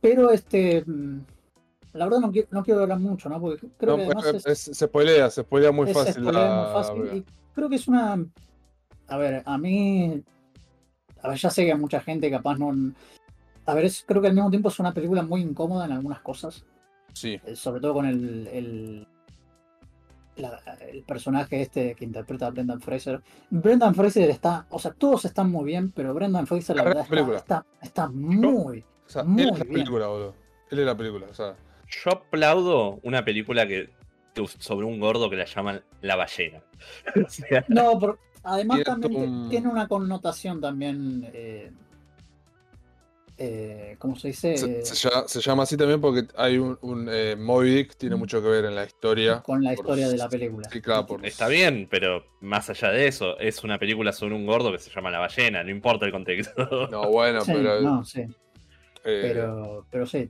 Pero 0.00 0.30
este, 0.30 0.82
mm, 0.86 1.20
la 1.94 2.04
verdad 2.04 2.20
no 2.20 2.30
quiero, 2.32 2.48
no 2.50 2.64
quiero 2.64 2.82
hablar 2.82 2.98
mucho, 3.00 3.28
¿no? 3.28 3.40
Porque 3.40 3.66
creo 3.78 3.92
No, 3.92 3.96
que 3.96 4.02
además 4.04 4.26
es- 4.26 4.46
es, 4.46 4.68
es- 4.68 4.76
se 4.76 4.86
spoilea, 4.86 5.30
se 5.30 5.42
spoilea 5.42 5.72
muy 5.72 5.88
es 5.88 5.94
fácil. 5.94 6.22
spoiler 6.24 6.34
la- 6.34 6.54
muy 6.56 6.66
fácil 6.72 7.16
y 7.16 7.24
creo 7.54 7.68
que 7.68 7.76
es 7.76 7.88
una, 7.88 8.24
a 9.08 9.16
ver, 9.16 9.42
a 9.44 9.58
mí, 9.58 10.22
a 11.22 11.28
ver, 11.28 11.38
ya 11.38 11.50
sé 11.50 11.64
que 11.64 11.72
a 11.72 11.76
mucha 11.76 12.00
gente 12.00 12.30
capaz 12.30 12.56
no, 12.58 12.72
a 13.66 13.74
ver, 13.74 13.84
es, 13.86 14.04
creo 14.06 14.20
que 14.22 14.28
al 14.28 14.34
mismo 14.34 14.50
tiempo 14.50 14.68
es 14.68 14.78
una 14.78 14.94
película 14.94 15.22
muy 15.22 15.40
incómoda 15.42 15.86
en 15.86 15.92
algunas 15.92 16.20
cosas, 16.20 16.64
Sí, 17.12 17.40
eh, 17.44 17.56
sobre 17.56 17.80
todo 17.80 17.94
con 17.94 18.06
el, 18.06 18.46
el, 18.48 19.06
la- 20.38 20.60
el 20.90 21.02
personaje 21.02 21.60
este 21.62 21.94
que 21.94 22.04
interpreta 22.04 22.46
a 22.46 22.50
Brendan 22.50 22.80
Fraser. 22.80 23.20
Brendan 23.50 23.94
Fraser 23.94 24.30
está, 24.30 24.66
o 24.70 24.78
sea, 24.78 24.92
todos 24.92 25.24
están 25.24 25.50
muy 25.50 25.64
bien, 25.64 25.90
pero 25.92 26.14
Brendan 26.14 26.46
Fraser 26.46 26.76
la 26.76 26.82
La 26.82 26.88
verdad 26.88 27.02
está, 27.04 27.10
película. 27.14 27.38
está, 27.38 27.66
está 27.82 28.08
muy, 28.08 28.84
o 29.06 29.08
sea, 29.10 29.24
Muy 29.24 29.42
él 29.42 29.48
es 29.52 29.58
la 29.58 29.64
bien. 29.64 29.74
película, 29.74 30.06
boludo. 30.06 30.34
Él 30.70 30.78
es 30.80 30.86
la 30.86 30.96
película, 30.96 31.26
o 31.30 31.34
sea. 31.34 31.54
Yo 31.88 32.10
aplaudo 32.12 33.00
una 33.02 33.24
película 33.24 33.66
que 33.66 33.88
sobre 34.60 34.86
un 34.86 35.00
gordo 35.00 35.28
que 35.30 35.36
la 35.36 35.46
llaman 35.46 35.82
La 36.02 36.16
Ballena. 36.16 36.62
No, 37.68 37.98
por- 37.98 38.18
además 38.44 38.82
también 38.84 39.16
un- 39.30 39.48
tiene 39.48 39.68
una 39.68 39.88
connotación 39.88 40.60
también, 40.60 41.28
eh, 41.32 41.72
eh, 43.38 43.94
¿cómo 43.98 44.16
se 44.16 44.28
dice? 44.28 44.56
Se, 44.56 44.84
se 44.84 45.08
llama, 45.08 45.28
se 45.28 45.40
llama 45.40 45.62
así 45.62 45.76
también 45.76 46.00
porque 46.00 46.26
hay 46.36 46.58
un, 46.58 46.76
un 46.82 47.08
eh, 47.10 47.36
Moby 47.38 47.70
Dick, 47.76 47.96
tiene 47.96 48.16
Mm. 48.16 48.18
mucho 48.18 48.42
que 48.42 48.48
ver 48.48 48.64
en 48.64 48.74
la 48.74 48.84
historia. 48.84 49.40
con 49.42 49.62
la 49.62 49.70
por- 49.74 49.84
historia 49.84 50.08
de 50.08 50.16
la 50.16 50.28
película. 50.28 50.68
Sí, 50.70 50.80
claro, 50.80 51.06
por- 51.06 51.24
Está 51.24 51.46
bien, 51.48 51.86
pero 51.90 52.24
más 52.40 52.68
allá 52.68 52.90
de 52.90 53.06
eso, 53.06 53.38
es 53.38 53.62
una 53.64 53.78
película 53.78 54.12
sobre 54.12 54.34
un 54.34 54.44
gordo 54.44 54.72
que 54.72 54.78
se 54.78 54.90
llama 54.90 55.10
La 55.10 55.20
Ballena, 55.20 55.62
no 55.62 55.70
importa 55.70 56.04
el 56.06 56.12
contexto. 56.12 56.68
No, 56.90 57.08
bueno, 57.10 57.40
Sí, 57.42 57.52
pero, 57.54 57.80
no, 57.80 58.04
sí, 58.04 58.22
eh, 59.04 59.20
pero, 59.22 59.86
pero 59.90 60.04
sí. 60.06 60.28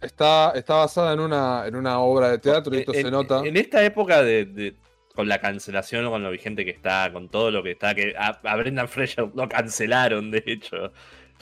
está, 0.00 0.52
está 0.54 0.74
basada 0.74 1.12
en 1.14 1.20
una, 1.20 1.64
en 1.66 1.76
una 1.76 1.98
obra 2.00 2.30
de 2.30 2.38
teatro 2.38 2.74
y 2.74 2.78
esto 2.80 2.92
en, 2.94 3.02
se 3.02 3.10
nota. 3.10 3.40
En 3.44 3.56
esta 3.56 3.84
época 3.84 4.22
de, 4.22 4.44
de- 4.44 4.76
con 5.14 5.28
la 5.28 5.40
cancelación, 5.40 6.10
con 6.10 6.22
lo 6.24 6.30
vigente 6.32 6.64
que 6.64 6.72
está, 6.72 7.08
con 7.12 7.28
todo 7.28 7.50
lo 7.52 7.62
que 7.62 7.70
está, 7.70 7.94
que 7.94 8.14
a, 8.18 8.38
a 8.42 8.56
Brendan 8.56 8.88
Fraser 8.88 9.30
lo 9.34 9.48
cancelaron, 9.48 10.30
de 10.32 10.42
hecho. 10.44 10.92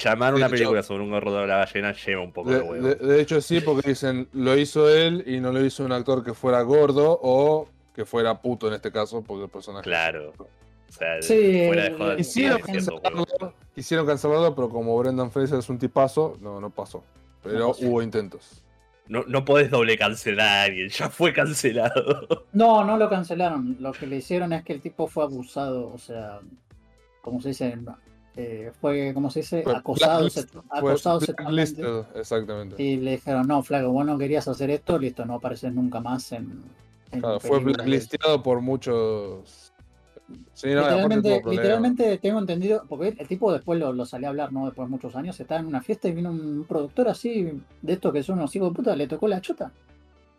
Llamar 0.03 0.33
De 0.33 0.37
una 0.37 0.47
hecho- 0.47 0.53
película 0.55 0.83
sobre 0.83 1.03
un 1.05 1.11
gordo 1.11 1.41
de 1.41 1.47
la 1.47 1.57
ballena 1.57 1.93
lleva 1.93 2.23
un 2.23 2.33
poco 2.33 2.51
de, 2.51 2.57
De, 2.57 2.63
huevo. 2.63 2.89
de- 2.89 2.95
de 2.97 3.21
hecho, 3.21 3.41
sí, 3.41 3.61
porque 3.61 3.91
dicen 3.91 4.29
lo 4.33 4.57
hizo 4.57 4.89
él 4.89 5.25
y 5.27 5.41
no 5.41 5.53
lo 5.53 5.65
hizo 5.65 5.85
un 5.85 5.93
actor 5.93 6.25
que 6.25 6.35
fuera 6.35 6.63
gordo 6.63 7.19
o 7.23 7.69
que 7.95 8.05
fuera 8.05 8.41
puto 8.41 8.69
en 8.69 8.75
este 8.75 8.91
caso, 8.91 9.23
porque 9.23 9.45
el 9.45 9.51
personaje. 9.51 9.85
Claro. 9.85 10.33
O 10.39 10.95
sea, 10.95 11.21
Sí, 11.23 11.65
fuera 11.67 11.85
de 11.85 11.93
joder, 11.97 12.17
Quisieron 12.19 12.61
cancelarlo, 12.61 13.27
quisieron 13.75 14.07
cancelarlo, 14.07 14.55
pero 14.55 14.69
como 14.69 14.97
Brendan 14.99 15.31
Fraser 15.31 15.59
es 15.59 15.69
un 15.69 15.79
tipazo, 15.79 16.37
no, 16.41 16.61
no 16.61 16.71
pasó. 16.71 17.03
Pero 17.43 17.59
No 17.59 17.69
hubo 17.71 18.03
intentos. 18.03 18.63
No, 19.09 19.25
no 19.27 19.45
podés 19.45 19.69
doble 19.71 19.99
cancelar 19.99 20.47
a 20.49 20.63
alguien, 20.65 20.89
ya 20.89 21.09
fue 21.11 21.33
cancelado. 21.33 22.45
No, 22.53 22.85
no 22.85 22.97
lo 22.99 23.09
cancelaron. 23.09 23.77
Lo 23.81 23.93
que 23.93 24.07
le 24.07 24.17
hicieron 24.17 24.53
es 24.53 24.63
que 24.65 24.73
el 24.75 24.81
tipo 24.81 25.07
fue 25.07 25.25
abusado, 25.25 25.91
o 25.93 25.99
sea, 25.99 26.41
como 27.23 27.41
se 27.41 27.49
dice, 27.49 27.77
Eh, 28.35 28.73
fue, 28.81 29.13
¿cómo 29.13 29.31
se 29.31 29.41
dice? 29.41 29.63
Fue 29.63 29.77
Acosado, 29.77 30.29
fue 30.31 30.61
acosado 30.71 31.21
blacklisted, 31.21 32.05
exactamente. 32.15 32.83
Y 32.83 32.97
le 32.97 33.13
dijeron, 33.13 33.47
no, 33.47 33.63
flaco, 33.63 33.91
vos 33.91 34.07
no 34.07 34.17
querías 34.17 34.49
hacer 34.49 34.71
esto, 34.71 34.99
listo, 34.99 35.27
no 35.27 35.35
apareces 35.35 35.73
nunca 35.73 36.01
más 36.01 36.33
en. 36.33 36.63
en 37.11 37.21
Claro, 37.21 37.41
fue 37.41 37.59
blacklisteado 37.59 38.43
por 38.43 38.63
muchos. 38.63 39.73
Sí, 40.55 40.69
no, 40.73 40.81
aparte 40.81 41.17
literalmente, 41.17 41.43
literalmente 41.51 42.19
tengo 42.19 42.39
entendido, 42.39 42.85
porque 42.89 43.15
el 43.19 43.29
tipo 43.29 43.53
después 43.53 43.79
lo, 43.79 43.93
lo 43.93 44.05
a 44.05 44.29
hablar, 44.29 44.51
¿no? 44.51 44.65
Después 44.65 44.89
de 44.89 44.91
muchos 44.91 45.15
años, 45.15 45.39
estaba 45.39 45.61
en 45.61 45.67
una 45.67 45.83
fiesta 45.83 46.09
y 46.09 46.13
vino 46.13 46.31
un 46.31 46.65
productor 46.67 47.09
así, 47.11 47.61
de 47.83 47.93
estos 47.93 48.15
que 48.15 48.23
son 48.23 48.39
unos 48.39 48.57
hijos 48.57 48.71
de 48.71 48.75
puta, 48.75 48.97
le 48.97 49.09
tocó 49.09 49.29
la 49.29 49.43
chota. 49.43 49.71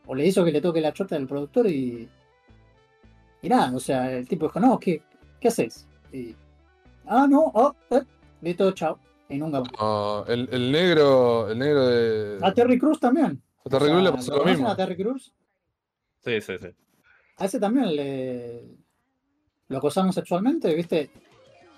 o 0.07 0.15
le 0.15 0.25
hizo 0.25 0.43
que 0.43 0.51
le 0.51 0.61
toque 0.61 0.81
la 0.81 0.93
chota 0.93 1.13
del 1.13 1.27
productor 1.27 1.67
y. 1.67 2.09
Y 3.43 3.49
nada, 3.49 3.75
o 3.75 3.79
sea, 3.79 4.11
el 4.11 4.27
tipo 4.27 4.47
dijo, 4.47 4.59
no, 4.59 4.79
¿qué, 4.79 5.03
qué 5.39 5.49
haces? 5.49 5.85
Y, 6.11 6.33
ah, 7.07 7.27
no, 7.29 7.51
oh, 7.53 7.75
eh, 7.91 8.01
listo, 8.41 8.71
chao. 8.71 8.99
Y 9.29 9.37
nunca 9.37 9.61
más. 9.61 9.69
Ah, 9.79 10.23
el, 10.27 10.47
el 10.51 10.71
negro, 10.71 11.49
el 11.49 11.57
negro 11.59 11.87
de. 11.87 12.39
A 12.41 12.53
Terry 12.53 12.77
Cruz 12.77 12.99
también. 12.99 13.41
A 13.65 13.69
Terry 13.69 13.85
O 13.85 13.87
sea, 13.87 13.89
Crews 13.89 14.03
le 14.03 14.11
pasó 14.11 14.31
lo 14.31 14.37
¿conocen 14.39 14.57
mismo. 14.57 14.69
a 14.71 14.75
Terry 14.75 14.97
Cruz? 14.97 15.33
Sí, 16.23 16.41
sí, 16.41 16.53
sí. 16.59 16.67
A 17.37 17.45
ese 17.45 17.59
también 17.59 17.95
le. 17.95 18.63
Lo 19.69 19.77
acosaron 19.77 20.13
sexualmente, 20.13 20.73
¿viste? 20.75 21.09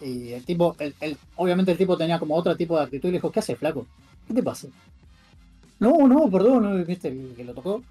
Y 0.02 0.34
el 0.34 0.44
tipo, 0.44 0.76
el, 0.80 0.94
el- 1.00 1.18
obviamente 1.38 1.72
el 1.72 1.78
tipo 1.78 1.96
tenía 1.98 2.20
como 2.20 2.36
otro 2.36 2.56
tipo 2.58 2.78
de 2.78 2.84
actitud 2.84 3.08
y 3.08 3.12
le 3.14 3.18
dijo, 3.20 3.32
¿qué 3.32 3.40
haces, 3.40 3.58
flaco? 3.58 3.88
¿Qué 4.28 4.34
te 4.34 4.44
pasa? 4.44 4.68
No, 5.80 6.08
no, 6.08 6.30
perdón, 6.30 6.84
¿viste? 6.86 7.10
El 7.10 7.34
que 7.36 7.44
lo 7.44 7.54
tocó. 7.54 7.84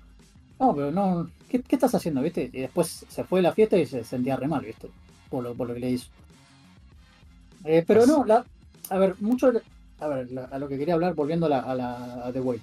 No, 0.59 0.74
pero 0.74 0.90
no, 0.90 1.31
¿qué, 1.48 1.62
qué 1.62 1.77
estás 1.77 1.94
haciendo, 1.94 2.20
viste? 2.23 2.51
Y 2.52 2.61
después 2.61 3.06
se 3.09 3.24
fue 3.24 3.39
de 3.39 3.44
la 3.44 3.52
fiesta 3.52 3.78
y 3.78 3.86
se 3.86 4.05
sentía 4.05 4.36
re 4.36 4.48
mal, 4.48 4.65
¿viste? 4.65 4.89
Por 5.31 5.44
lo, 5.44 5.55
por 5.55 5.69
lo 5.69 5.74
que 5.74 5.81
le 5.81 5.90
hizo. 5.93 6.09
Eh, 7.65 7.85
pero 7.86 8.07
no, 8.07 8.24
la, 8.24 8.45
a 8.91 8.99
ver, 8.99 9.15
mucho, 9.20 9.53
a 9.99 10.09
ver, 10.09 10.31
la- 10.31 10.45
a 10.45 10.59
lo 10.59 10.69
que 10.69 10.77
quería 10.78 10.95
hablar, 10.95 11.15
volviendo 11.15 11.47
a, 11.47 11.49
la, 11.49 11.61
a, 11.61 11.74
la, 11.74 12.27
a 12.27 12.32
The 12.32 12.41
Way. 12.41 12.61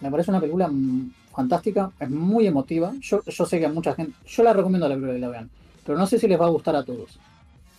Me 0.00 0.10
parece 0.10 0.30
una 0.30 0.40
película 0.40 0.68
mm, 0.68 1.12
fantástica, 1.34 1.90
es 2.00 2.08
muy 2.10 2.46
emotiva. 2.46 2.92
Yo, 3.00 3.22
yo 3.24 3.44
sé 3.46 3.58
que 3.58 3.66
a 3.66 3.72
mucha 3.72 3.94
gente, 3.94 4.14
yo 4.26 4.42
la 4.42 4.52
recomiendo 4.52 4.86
a 4.86 4.88
la 4.88 4.94
película 4.94 5.14
que 5.14 5.20
la 5.20 5.28
vean, 5.28 5.50
pero 5.84 5.98
no 5.98 6.06
sé 6.06 6.18
si 6.18 6.26
les 6.26 6.40
va 6.40 6.46
a 6.46 6.50
gustar 6.50 6.74
a 6.76 6.84
todos. 6.84 7.18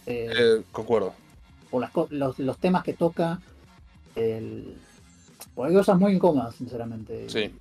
Eh, 0.06 0.30
Eh, 0.36 0.62
concuerdo. 0.72 1.14
por 1.70 1.82
las 1.82 1.91
los, 2.12 2.38
los 2.40 2.58
temas 2.60 2.84
que 2.84 2.94
toca, 2.94 3.40
el, 4.16 4.76
hay 5.58 5.74
cosas 5.74 5.98
muy 5.99 6.14
incómodas, 6.14 6.56
sinceramente. 6.56 7.28
Sí. 7.30 7.52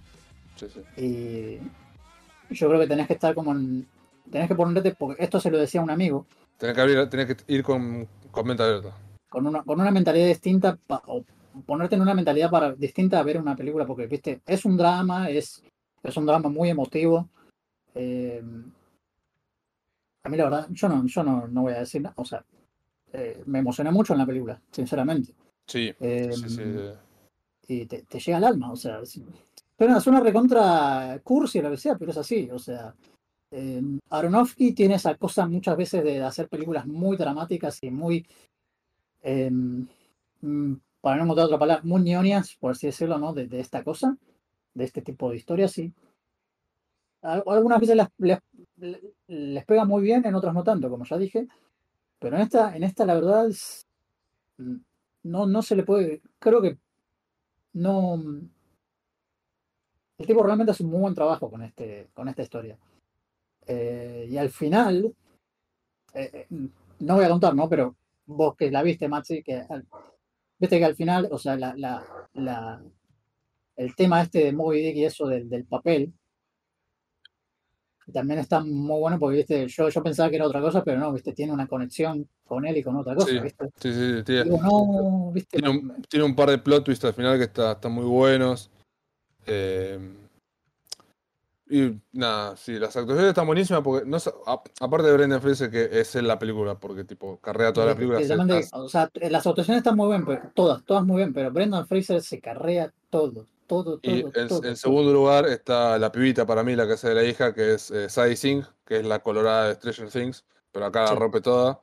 Sí, 0.56 0.66
sí. 0.74 1.02
Y 1.02 2.54
yo 2.54 2.68
creo 2.68 2.80
que 2.80 2.86
tenés 2.86 3.06
que 3.06 3.14
estar 3.14 3.34
como 3.34 3.52
en, 3.52 3.86
tenés 4.30 4.48
que 4.48 4.54
ponerte, 4.54 4.94
porque 4.94 5.22
esto 5.24 5.40
se 5.40 5.50
lo 5.50 5.56
decía 5.56 5.80
a 5.80 5.84
un 5.84 5.90
amigo, 5.90 6.26
Tenés 6.60 6.74
que, 6.76 6.80
abrir, 6.82 7.08
que 7.08 7.36
ir 7.54 7.62
con, 7.62 8.06
con 8.30 8.46
mente 8.46 8.62
abierta. 8.62 8.94
con 9.30 9.46
una, 9.46 9.62
con 9.62 9.80
una 9.80 9.90
mentalidad 9.90 10.26
distinta, 10.26 10.76
pa- 10.76 11.02
o 11.06 11.24
ponerte 11.64 11.94
en 11.94 12.02
una 12.02 12.12
mentalidad 12.14 12.50
para, 12.50 12.74
distinta 12.74 13.18
a 13.18 13.22
ver 13.22 13.38
una 13.38 13.56
película, 13.56 13.86
porque, 13.86 14.06
viste, 14.06 14.42
es 14.46 14.64
un 14.66 14.76
drama, 14.76 15.30
es, 15.30 15.64
es 16.02 16.16
un 16.18 16.26
drama 16.26 16.50
muy 16.50 16.68
emotivo. 16.68 17.28
eh, 17.94 18.42
a 20.22 20.28
mí 20.28 20.36
la 20.36 20.44
verdad, 20.44 20.66
yo 20.70 20.86
no, 20.88 21.06
yo 21.06 21.22
no, 21.24 21.48
no 21.48 21.62
voy 21.62 21.72
a 21.72 21.78
decir 21.80 22.02
nada, 22.02 22.14
o 22.18 22.26
sea, 22.26 22.44
eh, 23.14 23.42
me 23.46 23.60
emocioné 23.60 23.90
mucho 23.90 24.12
en 24.12 24.18
la 24.18 24.26
película, 24.26 24.60
sinceramente. 24.70 25.34
Sí. 25.66 25.94
Eh, 25.98 26.32
sí, 26.34 26.48
sí. 26.50 26.62
y 27.68 27.86
te, 27.86 28.02
te 28.02 28.20
llega 28.20 28.36
al 28.36 28.44
alma, 28.44 28.70
o 28.70 28.76
sea, 28.76 29.00
pero 29.78 29.96
es 29.96 30.06
una 30.06 30.20
recontra 30.20 31.18
cursi 31.24 31.58
o 31.60 31.62
lo 31.62 31.70
que 31.70 31.78
sea, 31.78 31.96
pero 31.96 32.10
es 32.10 32.18
así, 32.18 32.50
o 32.52 32.58
sea, 32.58 32.94
eh, 33.50 33.82
Aronofsky 34.10 34.72
tiene 34.74 34.94
esa 34.96 35.16
cosa 35.16 35.46
muchas 35.46 35.76
veces 35.76 36.04
de 36.04 36.22
hacer 36.22 36.48
películas 36.48 36.86
muy 36.86 37.16
dramáticas 37.16 37.78
y 37.82 37.90
muy, 37.90 38.26
eh, 39.22 39.50
mm, 39.50 40.74
para 41.00 41.16
no 41.16 41.24
encontrar 41.24 41.46
otra 41.46 41.58
palabra, 41.58 41.82
muy 41.84 42.02
ñoñas, 42.02 42.56
por 42.60 42.72
así 42.72 42.86
decirlo, 42.88 43.18
¿no? 43.18 43.32
De, 43.34 43.48
esta 43.60 43.84
cosa, 43.84 44.16
de 44.74 44.84
este 44.84 45.02
tipo 45.02 45.30
de 45.30 45.36
historias, 45.36 45.72
sí. 45.72 45.94
Al- 47.22 47.42
Algunas 47.46 47.80
veces 47.80 47.96
les, 48.18 48.38
les, 49.28 49.64
pega 49.66 49.84
muy 49.84 50.02
bien, 50.02 50.24
en 50.26 50.34
otras 50.34 50.54
no 50.54 50.64
tanto, 50.64 50.88
como 50.90 51.04
ya 51.04 51.18
dije, 51.18 51.46
pero 52.20 52.36
en 52.36 52.42
esta, 52.42 52.76
en 52.76 52.84
esta 52.84 53.06
la 53.06 53.14
verdad 53.14 53.48
mm, 54.58 54.76
no, 55.24 55.46
no 55.46 55.62
se 55.62 55.76
le 55.76 55.82
puede, 55.84 56.22
creo 56.38 56.62
que 56.62 56.78
no. 57.74 58.22
El 60.18 60.26
tipo 60.26 60.44
realmente 60.44 60.70
hace 60.70 60.84
un 60.84 60.90
muy 60.90 61.00
buen 61.00 61.16
trabajo 61.16 61.50
con 61.50 61.62
este, 61.62 62.10
con 62.14 62.28
esta 62.28 62.42
historia. 62.42 62.78
Eh, 63.72 64.26
y 64.28 64.36
al 64.36 64.50
final, 64.50 65.14
eh, 66.14 66.30
eh, 66.34 66.46
no 66.98 67.14
voy 67.14 67.24
a 67.24 67.28
contar, 67.28 67.54
¿no? 67.54 67.68
Pero 67.68 67.94
vos 68.26 68.56
que 68.56 68.68
la 68.68 68.82
viste, 68.82 69.06
Maxi, 69.06 69.44
que 69.44 69.62
al- 69.68 69.86
viste 70.58 70.78
que 70.80 70.84
al 70.84 70.96
final, 70.96 71.28
o 71.30 71.38
sea, 71.38 71.56
la, 71.56 71.72
la, 71.76 72.04
la- 72.34 72.82
el 73.76 73.94
tema 73.94 74.22
este 74.22 74.44
de 74.46 74.52
Moby 74.52 74.82
Dick 74.82 74.96
y 74.96 75.04
eso 75.04 75.26
del, 75.28 75.48
del 75.48 75.64
papel, 75.66 76.12
también 78.12 78.40
está 78.40 78.58
muy 78.58 78.98
bueno 78.98 79.20
porque, 79.20 79.36
viste, 79.36 79.68
yo, 79.68 79.88
yo 79.88 80.02
pensaba 80.02 80.28
que 80.28 80.34
era 80.36 80.46
otra 80.48 80.60
cosa, 80.60 80.82
pero 80.82 80.98
no, 80.98 81.12
viste, 81.12 81.32
tiene 81.32 81.52
una 81.52 81.68
conexión 81.68 82.28
con 82.44 82.66
él 82.66 82.76
y 82.76 82.82
con 82.82 82.96
otra 82.96 83.14
cosa, 83.14 83.28
Sí. 83.28 83.38
viste. 83.38 83.66
Sí, 83.76 83.92
sí, 83.94 84.16
sí, 84.16 84.22
tiene, 84.24 84.44
Digo, 84.44 84.58
no, 84.60 85.30
viste, 85.30 85.58
tiene 85.58 85.70
un, 85.70 86.02
tiene 86.08 86.26
un 86.26 86.34
par 86.34 86.50
de 86.50 86.58
plot 86.58 86.82
twists 86.84 87.04
al 87.04 87.14
final 87.14 87.38
que 87.38 87.44
está- 87.44 87.72
están 87.72 87.92
muy 87.92 88.04
buenos. 88.04 88.68
Eh, 89.46 89.96
y 91.70 92.00
nada, 92.12 92.56
sí, 92.56 92.78
las 92.78 92.96
actuaciones 92.96 93.28
están 93.30 93.46
buenísimas 93.46 93.82
porque, 93.82 94.04
no, 94.06 94.16
a- 94.46 94.62
aparte 94.80 95.06
de 95.08 95.12
Brendan 95.16 95.40
Fraser, 95.40 95.70
que 95.70 95.88
es 96.00 96.14
en 96.16 96.26
la 96.26 96.38
película, 96.38 96.74
porque 96.78 97.04
tipo, 97.04 97.38
carrea 97.40 97.72
toda 97.72 97.86
la 97.86 97.94
película. 97.94 98.18
se- 98.20 98.36
de- 98.36 98.58
hace- 98.58 98.70
o 98.76 98.88
sea, 98.88 99.08
las 99.14 99.46
actuaciones 99.46 99.78
están 99.78 99.96
muy 99.96 100.08
bien, 100.08 100.24
pero 100.26 100.50
todas, 100.54 100.84
todas 100.84 101.04
muy 101.04 101.18
bien, 101.18 101.32
pero 101.32 101.50
Brendan 101.52 101.86
Fraser 101.86 102.20
se 102.22 102.40
carrea 102.40 102.92
todo, 103.08 103.46
todo, 103.66 103.98
todo. 103.98 104.00
Y 104.02 104.20
en, 104.20 104.32
todo, 104.32 104.42
en 104.42 104.48
todo. 104.48 104.76
segundo 104.76 105.12
lugar 105.12 105.46
está 105.46 105.96
la 105.98 106.10
pibita 106.10 106.44
para 106.44 106.62
mí, 106.64 106.74
la 106.74 106.86
que 106.86 106.94
hace 106.94 107.08
de 107.10 107.14
la 107.14 107.24
hija, 107.24 107.54
que 107.54 107.74
es 107.74 107.90
eh, 107.92 108.08
Sadie 108.08 108.36
Singh, 108.36 108.64
que 108.84 108.98
es 108.98 109.06
la 109.06 109.20
colorada 109.20 109.68
de 109.68 109.74
Stranger 109.76 110.10
Things, 110.10 110.44
pero 110.72 110.86
acá 110.86 111.06
Sí. 111.06 111.14
la 111.14 111.20
rompe 111.20 111.40
toda. 111.40 111.80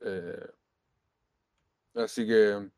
Eh, 0.00 0.46
así 1.96 2.24
que 2.26 2.68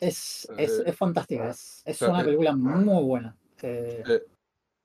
Es, 0.00 0.48
es, 0.56 0.78
eh, 0.80 0.82
es 0.86 0.96
fantástica, 0.96 1.50
es, 1.50 1.82
es 1.84 1.98
sea, 1.98 2.08
una 2.08 2.22
eh, 2.22 2.24
película 2.24 2.56
muy 2.56 3.02
buena. 3.04 3.36
Eh, 3.62 4.02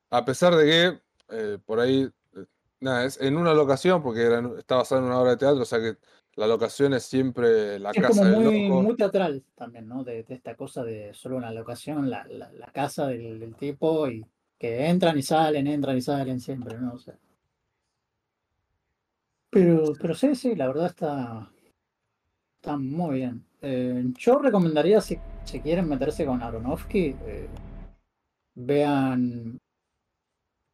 a 0.09 0.25
pesar 0.25 0.55
de 0.55 0.65
que 0.65 0.99
eh, 1.29 1.57
por 1.65 1.79
ahí, 1.79 2.09
eh, 2.35 2.45
nada, 2.79 3.05
es 3.05 3.19
en 3.21 3.37
una 3.37 3.53
locación, 3.53 4.01
porque 4.01 4.23
era 4.23 4.41
está 4.57 4.77
basada 4.77 5.01
en 5.01 5.07
una 5.07 5.19
obra 5.19 5.31
de 5.31 5.37
teatro, 5.37 5.61
o 5.61 5.65
sea 5.65 5.79
que 5.79 5.97
la 6.35 6.47
locación 6.47 6.93
es 6.93 7.03
siempre 7.03 7.79
la 7.79 7.91
es 7.91 8.01
casa 8.01 8.09
como 8.09 8.23
del 8.25 8.35
muy, 8.35 8.67
loco. 8.69 8.81
muy 8.81 8.95
teatral 8.95 9.43
también, 9.55 9.87
¿no? 9.87 10.03
De, 10.03 10.23
de 10.23 10.35
esta 10.35 10.55
cosa 10.55 10.83
de 10.83 11.13
solo 11.13 11.37
una 11.37 11.51
locación, 11.51 12.09
la, 12.09 12.25
la, 12.25 12.51
la 12.53 12.67
casa 12.67 13.07
del, 13.07 13.39
del 13.39 13.55
tipo 13.55 14.07
y 14.09 14.25
que 14.57 14.87
entran 14.87 15.17
y 15.17 15.21
salen, 15.21 15.67
entran 15.67 15.97
y 15.97 16.01
salen 16.01 16.39
siempre, 16.39 16.77
¿no? 16.77 16.93
O 16.93 16.99
sea. 16.99 17.15
Pero, 19.49 19.93
pero 19.99 20.13
sí, 20.13 20.35
sí, 20.35 20.55
la 20.55 20.67
verdad 20.67 20.87
está, 20.87 21.49
está 22.55 22.77
muy 22.77 23.15
bien. 23.15 23.43
Eh, 23.61 24.05
yo 24.17 24.37
recomendaría, 24.37 25.01
si, 25.01 25.17
si 25.43 25.59
quieren 25.59 25.89
meterse 25.89 26.25
con 26.25 26.41
Aronofsky, 26.41 27.15
eh, 27.25 27.47
vean, 28.55 29.59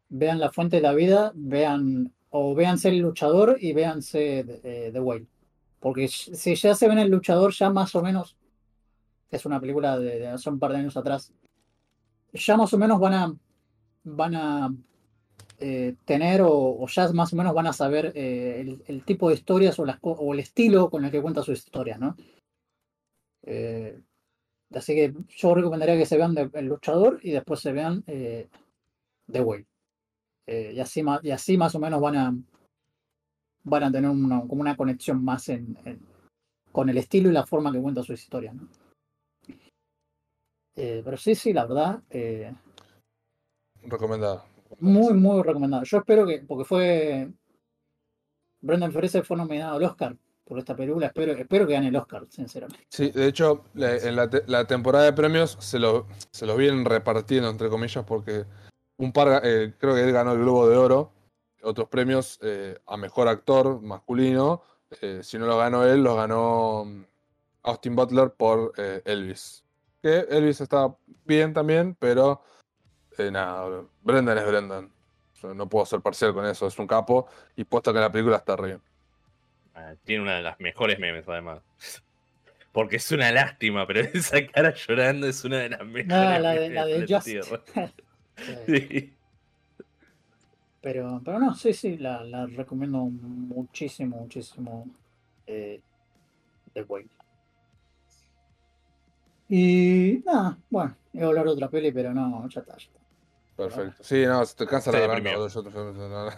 vean 0.09 0.39
La 0.39 0.51
Fuente 0.51 0.77
de 0.77 0.81
la 0.81 0.93
Vida, 0.93 1.31
vean, 1.35 2.13
o 2.29 2.55
véanse 2.55 2.89
El 2.89 2.99
Luchador 2.99 3.57
y 3.59 3.73
véanse 3.73 4.45
eh, 4.63 4.89
The 4.91 4.99
Whale. 4.99 5.27
Porque 5.79 6.07
si 6.07 6.55
ya 6.55 6.75
se 6.75 6.87
ven 6.87 6.99
El 6.99 7.09
Luchador, 7.09 7.53
ya 7.53 7.69
más 7.69 7.95
o 7.95 8.01
menos, 8.01 8.35
es 9.29 9.45
una 9.45 9.59
película 9.59 9.99
de, 9.99 10.27
hace 10.27 10.49
un 10.49 10.59
par 10.59 10.71
de 10.71 10.77
años 10.77 10.97
atrás, 10.97 11.33
ya 12.33 12.57
más 12.57 12.73
o 12.73 12.77
menos 12.77 12.99
van 12.99 13.13
a, 13.13 13.35
van 14.03 14.35
a 14.35 14.75
eh, 15.59 15.95
tener 16.05 16.41
o, 16.43 16.85
ya 16.87 17.11
más 17.13 17.33
o 17.33 17.35
menos 17.35 17.53
van 17.53 17.67
a 17.67 17.73
saber 17.73 18.11
eh, 18.15 18.79
el, 18.87 19.03
tipo 19.03 19.29
de 19.29 19.35
historias 19.35 19.77
o, 19.79 20.33
el 20.33 20.39
estilo 20.39 20.89
con 20.89 21.05
el 21.05 21.11
que 21.11 21.21
cuenta 21.21 21.43
sus 21.43 21.59
historias, 21.59 21.99
¿no? 21.99 22.15
Así 24.71 24.95
que 24.95 25.13
yo 25.29 25.53
recomendaría 25.53 25.97
que 25.97 26.07
se 26.07 26.17
vean 26.17 26.35
El 26.53 26.65
Luchador 26.65 27.19
y 27.21 27.31
después 27.31 27.59
se 27.59 27.71
vean 27.71 28.03
The 28.03 28.49
Whale. 29.41 29.67
Eh, 30.47 30.73
y, 30.75 30.79
así, 30.79 31.03
y 31.23 31.31
así 31.31 31.57
más 31.57 31.73
o 31.75 31.79
menos 31.79 31.99
van 32.01 32.15
a 32.15 32.35
van 33.63 33.83
a 33.83 33.91
tener 33.91 34.09
una, 34.11 34.41
como 34.41 34.61
una 34.61 34.77
conexión 34.77 35.23
más 35.23 35.49
en, 35.49 35.75
en- 35.85 35.99
con 36.71 36.87
el 36.89 36.97
estilo 36.97 37.29
y 37.29 37.33
la 37.33 37.45
forma 37.45 37.71
que 37.71 37.81
cuenta 37.81 38.03
sus 38.03 38.21
historias, 38.21 38.53
¿no? 38.53 38.67
Eh, 40.75 41.01
pero 41.05 41.15
sí, 41.17 41.33
sí, 41.35 41.53
la 41.53 41.65
verdad, 41.65 42.03
eh, 42.09 42.53
Recomendada. 43.83 44.43
muy, 44.79 45.13
muy 45.13 45.41
recomendado. 45.41 45.83
Yo 45.83 45.97
espero 45.99 46.27
que, 46.27 46.39
porque 46.39 46.65
fue. 46.65 47.31
Brendan 48.61 48.91
Fraser 48.91 49.23
fue 49.23 49.37
nominado 49.37 49.77
al 49.77 49.83
Oscar 49.83 50.17
por 50.43 50.59
esta 50.59 50.75
película. 50.75 51.07
Espero, 51.07 51.31
espero 51.33 51.65
que 51.67 51.73
gane 51.73 51.87
el 51.87 51.95
Oscar, 51.95 52.25
sinceramente. 52.29 52.85
Sí, 52.89 53.09
de 53.11 53.27
hecho, 53.27 53.63
la- 53.73 53.95
en 53.95 54.15
la, 54.15 54.29
te- 54.29 54.43
la 54.47 54.65
temporada 54.65 55.05
de 55.05 55.13
premios 55.13 55.55
se, 55.59 55.79
lo, 55.79 56.07
se 56.31 56.45
los 56.45 56.57
vienen 56.57 56.83
repartiendo, 56.83 57.49
entre 57.49 57.69
comillas, 57.69 58.03
porque 58.05 58.45
un 58.97 59.11
par, 59.11 59.41
eh, 59.43 59.73
creo 59.77 59.95
que 59.95 60.03
él 60.03 60.11
ganó 60.11 60.33
el 60.33 60.39
Globo 60.39 60.69
de 60.69 60.77
Oro, 60.77 61.11
otros 61.61 61.89
premios 61.89 62.39
eh, 62.41 62.77
a 62.85 62.97
Mejor 62.97 63.27
Actor 63.27 63.81
Masculino, 63.81 64.63
eh, 65.01 65.21
si 65.23 65.37
no 65.37 65.45
lo 65.45 65.57
ganó 65.57 65.83
él, 65.85 66.03
lo 66.03 66.15
ganó 66.15 66.85
mm, 66.85 67.05
Austin 67.63 67.95
Butler 67.95 68.31
por 68.31 68.73
eh, 68.77 69.01
Elvis. 69.05 69.63
Que 70.01 70.19
Elvis 70.29 70.61
está 70.61 70.95
bien 71.25 71.53
también, 71.53 71.95
pero 71.95 72.43
eh, 73.17 73.31
nada, 73.31 73.83
Brendan 74.01 74.37
es 74.37 74.47
Brendan. 74.47 74.91
Yo 75.41 75.53
no 75.53 75.67
puedo 75.67 75.85
ser 75.85 76.01
parcial 76.01 76.33
con 76.33 76.45
eso, 76.45 76.67
es 76.67 76.77
un 76.79 76.87
capo 76.87 77.27
y 77.55 77.63
puesto 77.63 77.91
que 77.91 77.97
en 77.97 78.03
la 78.03 78.11
película 78.11 78.37
está 78.37 78.55
re 78.55 78.67
bien. 78.67 78.81
Ah, 79.73 79.93
Tiene 80.03 80.23
una 80.23 80.35
de 80.35 80.43
las 80.43 80.59
mejores 80.59 80.99
memes, 80.99 81.27
además. 81.27 81.61
Porque 82.71 82.97
es 82.97 83.11
una 83.11 83.31
lástima, 83.31 83.85
pero 83.87 84.01
esa 84.13 84.45
cara 84.47 84.73
llorando 84.73 85.27
es 85.27 85.43
una 85.43 85.57
de 85.57 85.69
las 85.69 85.85
mejores 85.85 86.13
Ah, 86.13 86.39
la 86.39 86.51
de, 86.53 86.69
memes 86.69 87.09
la 87.09 87.19
de. 87.19 87.91
Sí. 88.65 89.13
Pero, 90.81 91.21
pero 91.25 91.39
no, 91.39 91.55
sí, 91.55 91.73
sí, 91.73 91.97
la, 91.97 92.23
la 92.23 92.45
recomiendo 92.45 92.99
muchísimo, 93.05 94.17
muchísimo. 94.17 94.87
Eh, 95.47 95.81
The 96.73 96.83
Whale. 96.83 97.07
Y 99.47 100.23
nada, 100.25 100.57
bueno, 100.69 100.95
iba 101.13 101.25
a 101.25 101.29
hablar 101.29 101.45
de 101.45 101.51
otra 101.51 101.69
peli, 101.69 101.91
pero 101.91 102.13
no, 102.13 102.47
ya 102.49 102.61
está, 102.61 102.73
ya 102.77 102.85
está. 102.85 102.99
Perfecto. 103.55 104.03
Sí, 104.03 104.25
no, 104.25 104.43
se 104.45 104.55
te 104.55 104.67
cansa 104.67 104.91
la 104.91 104.99
yo- 104.99 105.07
no, 105.93 106.09
no. 106.09 106.25
No, 106.25 106.31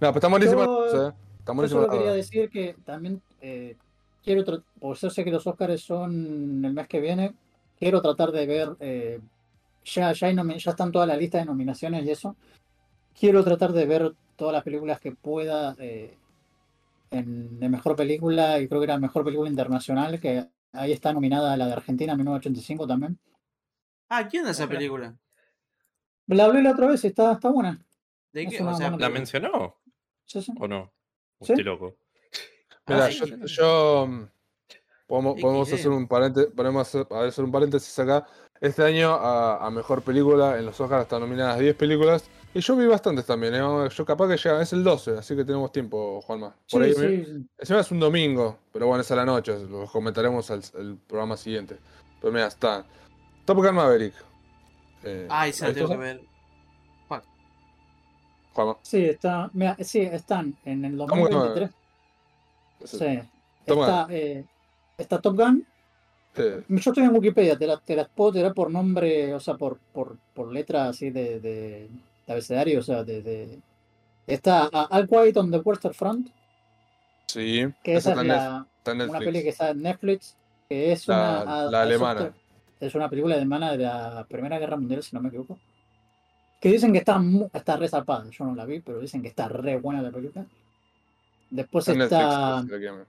pero 0.00 0.14
está 0.14 0.28
buenísima. 0.28 0.64
Yo- 0.64 0.86
eh. 1.10 1.12
Yo 1.46 1.68
solo 1.68 1.88
quería 1.98 2.12
decir 2.14 2.48
que 2.50 2.76
también 2.84 3.20
eh, 3.40 3.76
quiero, 4.24 4.44
porque 4.80 4.96
yo 5.02 5.10
sé 5.10 5.24
que 5.24 5.30
los 5.30 5.46
Oscars 5.46 5.82
son 5.82 6.64
el 6.64 6.72
mes 6.72 6.88
que 6.88 7.00
viene, 7.00 7.34
quiero 7.78 8.00
tratar 8.00 8.30
de 8.32 8.46
ver, 8.46 8.68
eh, 8.80 9.20
ya, 9.84 10.12
ya, 10.12 10.26
hay 10.26 10.36
ya 10.36 10.70
están 10.70 10.92
toda 10.92 11.06
la 11.06 11.16
lista 11.16 11.38
de 11.38 11.44
nominaciones 11.44 12.04
y 12.04 12.10
eso, 12.10 12.36
quiero 13.18 13.42
tratar 13.44 13.72
de 13.72 13.86
ver 13.86 14.14
todas 14.36 14.52
las 14.52 14.62
películas 14.62 15.00
que 15.00 15.12
pueda 15.12 15.76
eh, 15.78 16.16
en, 17.10 17.60
de 17.60 17.68
mejor 17.68 17.94
película, 17.94 18.58
y 18.58 18.68
creo 18.68 18.80
que 18.80 18.84
era 18.84 18.98
mejor 18.98 19.24
película 19.24 19.48
internacional, 19.48 20.18
que 20.18 20.46
ahí 20.72 20.92
está 20.92 21.12
nominada 21.12 21.56
la 21.56 21.66
de 21.66 21.72
Argentina, 21.74 22.14
1985 22.16 22.86
también. 22.86 23.18
Ah, 24.08 24.26
¿quién 24.28 24.44
es 24.44 24.52
esa 24.52 24.68
película? 24.68 25.16
La 26.26 26.44
hablé 26.44 26.62
la 26.62 26.72
otra 26.72 26.86
vez, 26.86 27.04
está, 27.04 27.32
está 27.32 27.50
buena. 27.50 27.78
¿De 28.32 28.46
qué? 28.46 28.62
O 28.62 28.74
sea, 28.74 28.90
¿La 28.90 29.10
mencionó 29.10 29.76
Sí, 30.24 30.40
sí. 30.40 30.52
o 30.58 30.66
no? 30.66 30.92
Sí. 31.40 31.52
Estoy 31.52 31.64
loco. 31.64 31.96
Mira, 32.86 33.04
Ah, 33.06 33.10
yo, 33.10 33.26
sí. 33.26 33.34
yo, 33.46 34.06
mm, 34.06 34.28
podemos, 35.06 35.40
podemos 35.40 35.72
hacer 35.72 35.90
un 35.90 36.08
paréntesis, 36.08 36.50
podemos 36.54 36.94
hacer 36.94 37.44
un 37.44 37.52
paréntesis 37.52 37.98
acá. 37.98 38.26
Este 38.62 38.84
año 38.84 39.12
a, 39.12 39.66
a 39.66 39.70
mejor 39.70 40.02
película 40.02 40.56
en 40.56 40.64
los 40.66 40.80
Oscars 40.80 41.02
están 41.02 41.20
nominadas 41.20 41.58
10 41.58 41.74
películas 41.74 42.24
y 42.54 42.60
yo 42.60 42.76
vi 42.76 42.86
bastantes 42.86 43.26
también. 43.26 43.54
¿eh? 43.56 43.58
Yo 43.58 44.04
capaz 44.06 44.28
que 44.28 44.36
llega, 44.36 44.62
es 44.62 44.72
el 44.72 44.84
12, 44.84 45.18
así 45.18 45.34
que 45.34 45.44
tenemos 45.44 45.72
tiempo, 45.72 46.20
Juanma. 46.22 46.54
Por 46.70 46.84
Sí, 46.84 46.88
ahí, 47.04 47.24
sí. 47.24 47.46
Encima 47.58 47.80
es 47.80 47.90
un 47.90 47.98
domingo, 47.98 48.58
pero 48.72 48.86
bueno, 48.86 49.00
es 49.02 49.10
a 49.10 49.16
la 49.16 49.24
noche, 49.24 49.58
lo 49.68 49.86
comentaremos 49.86 50.48
al 50.52 50.62
el 50.78 50.96
programa 50.96 51.36
siguiente. 51.36 51.76
Pero 52.20 52.32
mira, 52.32 52.46
está 52.46 52.86
Top 53.44 53.56
Gun 53.58 53.74
Maverick. 53.74 54.14
Eh, 55.02 55.26
Ay, 55.28 55.52
se 55.52 55.64
la 55.64 55.68
¿la 55.70 55.74
tengo 55.74 55.88
que 55.88 55.96
ver. 55.96 56.20
Fuck. 57.08 57.24
Juanma? 58.52 58.76
Sí, 58.82 59.04
está, 59.06 59.50
mira, 59.54 59.76
sí, 59.80 60.02
están 60.02 60.56
en 60.64 60.84
el 60.84 60.96
¿Cómo 61.08 61.26
que 61.26 61.32
no? 61.34 61.44
2023. 61.46 61.70
Ese- 62.84 62.98
Sí. 62.98 63.28
Está, 63.66 64.06
eh, 64.10 64.44
está 64.98 65.20
Top 65.20 65.36
Gun. 65.36 65.66
Eh, 66.36 66.62
Yo 66.68 66.90
estoy 66.90 67.04
en 67.04 67.14
Wikipedia, 67.14 67.56
te, 67.58 67.66
la- 67.66 67.78
te 67.80 67.94
las 67.96 68.08
puedo 68.08 68.32
tirar 68.32 68.54
por 68.54 68.70
nombre, 68.70 69.34
o 69.34 69.40
sea, 69.40 69.54
por, 69.54 69.78
por, 69.92 70.16
por 70.34 70.52
letra 70.52 70.88
así 70.88 71.10
de, 71.10 71.40
de, 71.40 71.88
de 72.26 72.32
abecedario, 72.32 72.80
o 72.80 72.82
sea, 72.82 73.04
de, 73.04 73.22
de- 73.22 73.58
Está 74.26 74.66
All 74.68 75.08
Quiet 75.08 75.36
on 75.36 75.50
the 75.50 75.58
Western 75.58 75.94
Front, 75.94 76.28
sí, 77.26 77.64
que 77.82 77.96
esa 77.96 78.10
es 78.12 78.16
la, 78.16 78.22
Netflix- 78.24 78.66
una 78.86 78.94
Netflix. 79.06 79.24
peli 79.24 79.42
que 79.42 79.48
está 79.48 79.70
en 79.70 79.82
Netflix, 79.82 80.36
que 80.68 80.92
es 80.92 81.08
La- 81.08 81.42
una... 81.44 81.64
la 81.70 81.82
alemana. 81.82 82.32
Es 82.80 82.94
una 82.96 83.08
película 83.08 83.34
alemana 83.36 83.72
de 83.72 83.78
la 83.84 84.26
Primera 84.28 84.58
Guerra 84.58 84.76
Mundial, 84.76 85.02
si 85.02 85.14
no 85.14 85.22
me 85.22 85.28
equivoco. 85.28 85.56
Que 86.60 86.68
dicen 86.70 86.92
que 86.92 86.98
está, 86.98 87.20
está 87.52 87.76
re 87.76 87.88
zarpada, 87.88 88.28
yo 88.30 88.44
no 88.44 88.54
la 88.54 88.64
vi, 88.64 88.80
pero 88.80 88.98
dicen 89.00 89.22
que 89.22 89.28
está 89.28 89.48
re 89.48 89.76
buena 89.78 90.02
la 90.02 90.10
película. 90.10 90.44
Después 91.50 91.86
Está 91.86 91.98
Netflix, 91.98 92.22
está... 92.80 92.92
ver. 92.92 93.06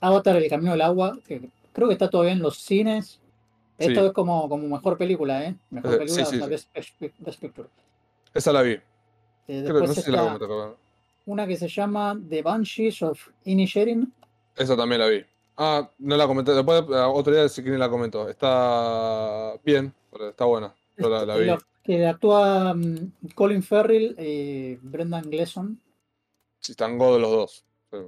Avatar, 0.00 0.36
El 0.36 0.48
Camino 0.50 0.72
del 0.72 0.80
Agua, 0.82 1.16
que 1.26 1.48
creo 1.74 1.88
que 1.88 1.92
está 1.92 2.08
todavía 2.08 2.32
en 2.32 2.40
los 2.40 2.56
cines. 2.56 3.20
Esto 3.76 4.00
Sí. 4.00 4.06
es 4.06 4.12
como, 4.12 4.48
como 4.48 4.66
mejor 4.68 4.96
película, 4.96 5.44
¿eh? 5.44 5.54
Mejor 5.70 5.94
Eh, 5.94 5.98
película, 5.98 6.24
sí, 6.24 6.36
o 6.36 6.38
sea. 6.38 6.46
Best, 6.46 6.74
Best- 6.74 7.38
Picture. 7.40 7.68
Esa 8.32 8.52
la 8.52 8.62
vi. 8.62 8.70
Eh, 8.72 8.82
Creo, 9.46 9.62
después 9.62 9.88
no 9.88 9.94
sé 9.94 10.02
si 10.02 10.10
la 10.10 10.18
comenté, 10.22 10.38
pero- 10.46 10.76
una 11.26 11.46
que 11.46 11.56
se 11.56 11.68
llama 11.68 12.18
The 12.28 12.40
Banshees 12.42 13.02
of 13.02 13.20
Inisherin. 13.44 14.12
Esa 14.56 14.76
también 14.76 15.00
la 15.00 15.08
vi. 15.08 15.22
Ah, 15.56 15.88
no 15.98 16.16
la 16.16 16.26
comenté. 16.26 16.52
Después, 16.52 16.82
eh, 16.82 16.94
otro 16.94 17.32
día, 17.34 17.48
si 17.48 17.62
quieren, 17.62 17.80
la 17.80 17.88
comento. 17.90 18.28
Está 18.28 19.54
bien, 19.64 19.92
pero 20.10 20.28
está 20.30 20.44
buena. 20.44 20.74
Yo 20.96 21.08
la, 21.08 21.24
la 21.26 21.36
vi. 21.36 21.50
Que 21.82 22.06
actúa 22.06 22.72
mm, 22.74 23.12
Colin 23.34 23.62
Farrell 23.62 24.16
y 24.18 24.76
Brendan 24.76 25.28
Gleeson, 25.30 25.78
Sí, 26.60 26.72
están 26.72 26.96
godos 26.96 27.20
los 27.20 27.30
dos. 27.30 27.64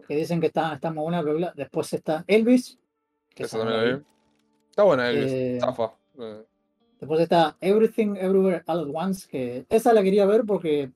Que 0.09 0.17
dicen 0.17 0.41
que 0.41 0.47
está, 0.47 0.75
está 0.75 0.91
muy 0.91 1.03
buena 1.03 1.23
película. 1.23 1.53
Después 1.55 1.93
está 1.93 2.25
Elvis. 2.27 2.79
Esa 3.45 3.59
también 3.59 3.79
la 3.79 3.97
vi. 3.97 4.03
Está 4.71 4.83
buena, 4.83 5.11
Elvis. 5.11 5.33
Eh, 5.33 5.59
Zafa. 5.61 5.93
Eh, 6.19 6.43
Después 7.01 7.21
está 7.21 7.57
Everything 7.61 8.17
Everywhere 8.17 8.63
All 8.67 8.81
at 8.81 8.87
Once, 9.07 9.29
que 9.29 9.67
esa 9.69 9.93
la 9.93 10.03
quería 10.03 10.25
ver 10.25 10.45
porque 10.47 10.91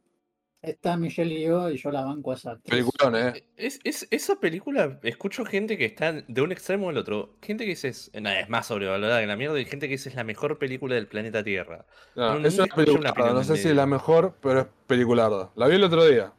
está 0.63 0.97
Michelle 0.97 1.35
y 1.35 1.45
yo 1.45 1.71
y 1.71 1.77
yo 1.77 1.91
la 1.91 2.03
banco 2.03 2.33
a 2.33 2.35
esa 2.37 2.53
actriz. 2.53 2.71
Peliculón, 2.71 3.17
eh. 3.17 3.45
Es, 3.57 3.81
es- 3.85 4.09
esa 4.11 4.37
película, 4.37 4.99
escucho 5.03 5.45
gente 5.45 5.77
que 5.77 5.85
está 5.85 6.13
de 6.13 6.41
un 6.43 6.53
extremo 6.53 6.89
al 6.89 6.97
otro. 6.97 7.37
Gente 7.43 7.65
que 7.65 7.71
dice 7.71 7.89
es, 7.89 8.11
no, 8.19 8.31
es 8.31 8.49
más 8.49 8.67
sobrevalorada 8.67 9.21
que 9.21 9.27
la 9.27 9.37
mierda 9.37 9.61
y 9.61 9.67
gente 9.67 9.89
que 9.89 9.93
dice 9.93 10.09
es 10.09 10.15
la 10.15 10.25
mejor 10.25 10.59
película 10.59 10.95
del 10.95 11.07
planeta 11.07 11.45
Tierra. 11.45 11.85
No, 12.17 12.39
No, 12.39 12.49
es 12.49 12.55
una 12.55 12.65
escuché 12.65 12.93
una 12.93 13.13
No 13.13 13.45
sé 13.45 13.57
si 13.59 13.69
es 13.69 13.75
la 13.77 13.87
mejor, 13.87 14.35
pero 14.41 14.61
es 14.61 14.67
pelicularda. 14.87 15.51
La 15.55 15.67
vi 15.67 15.77
el 15.77 15.85
otro 15.85 16.05
día. 16.07 16.33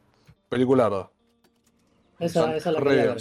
Pelicularda. 0.48 1.08
Esa, 2.18 2.56
esa 2.56 2.72
la 2.72 2.80
quería. 2.80 3.16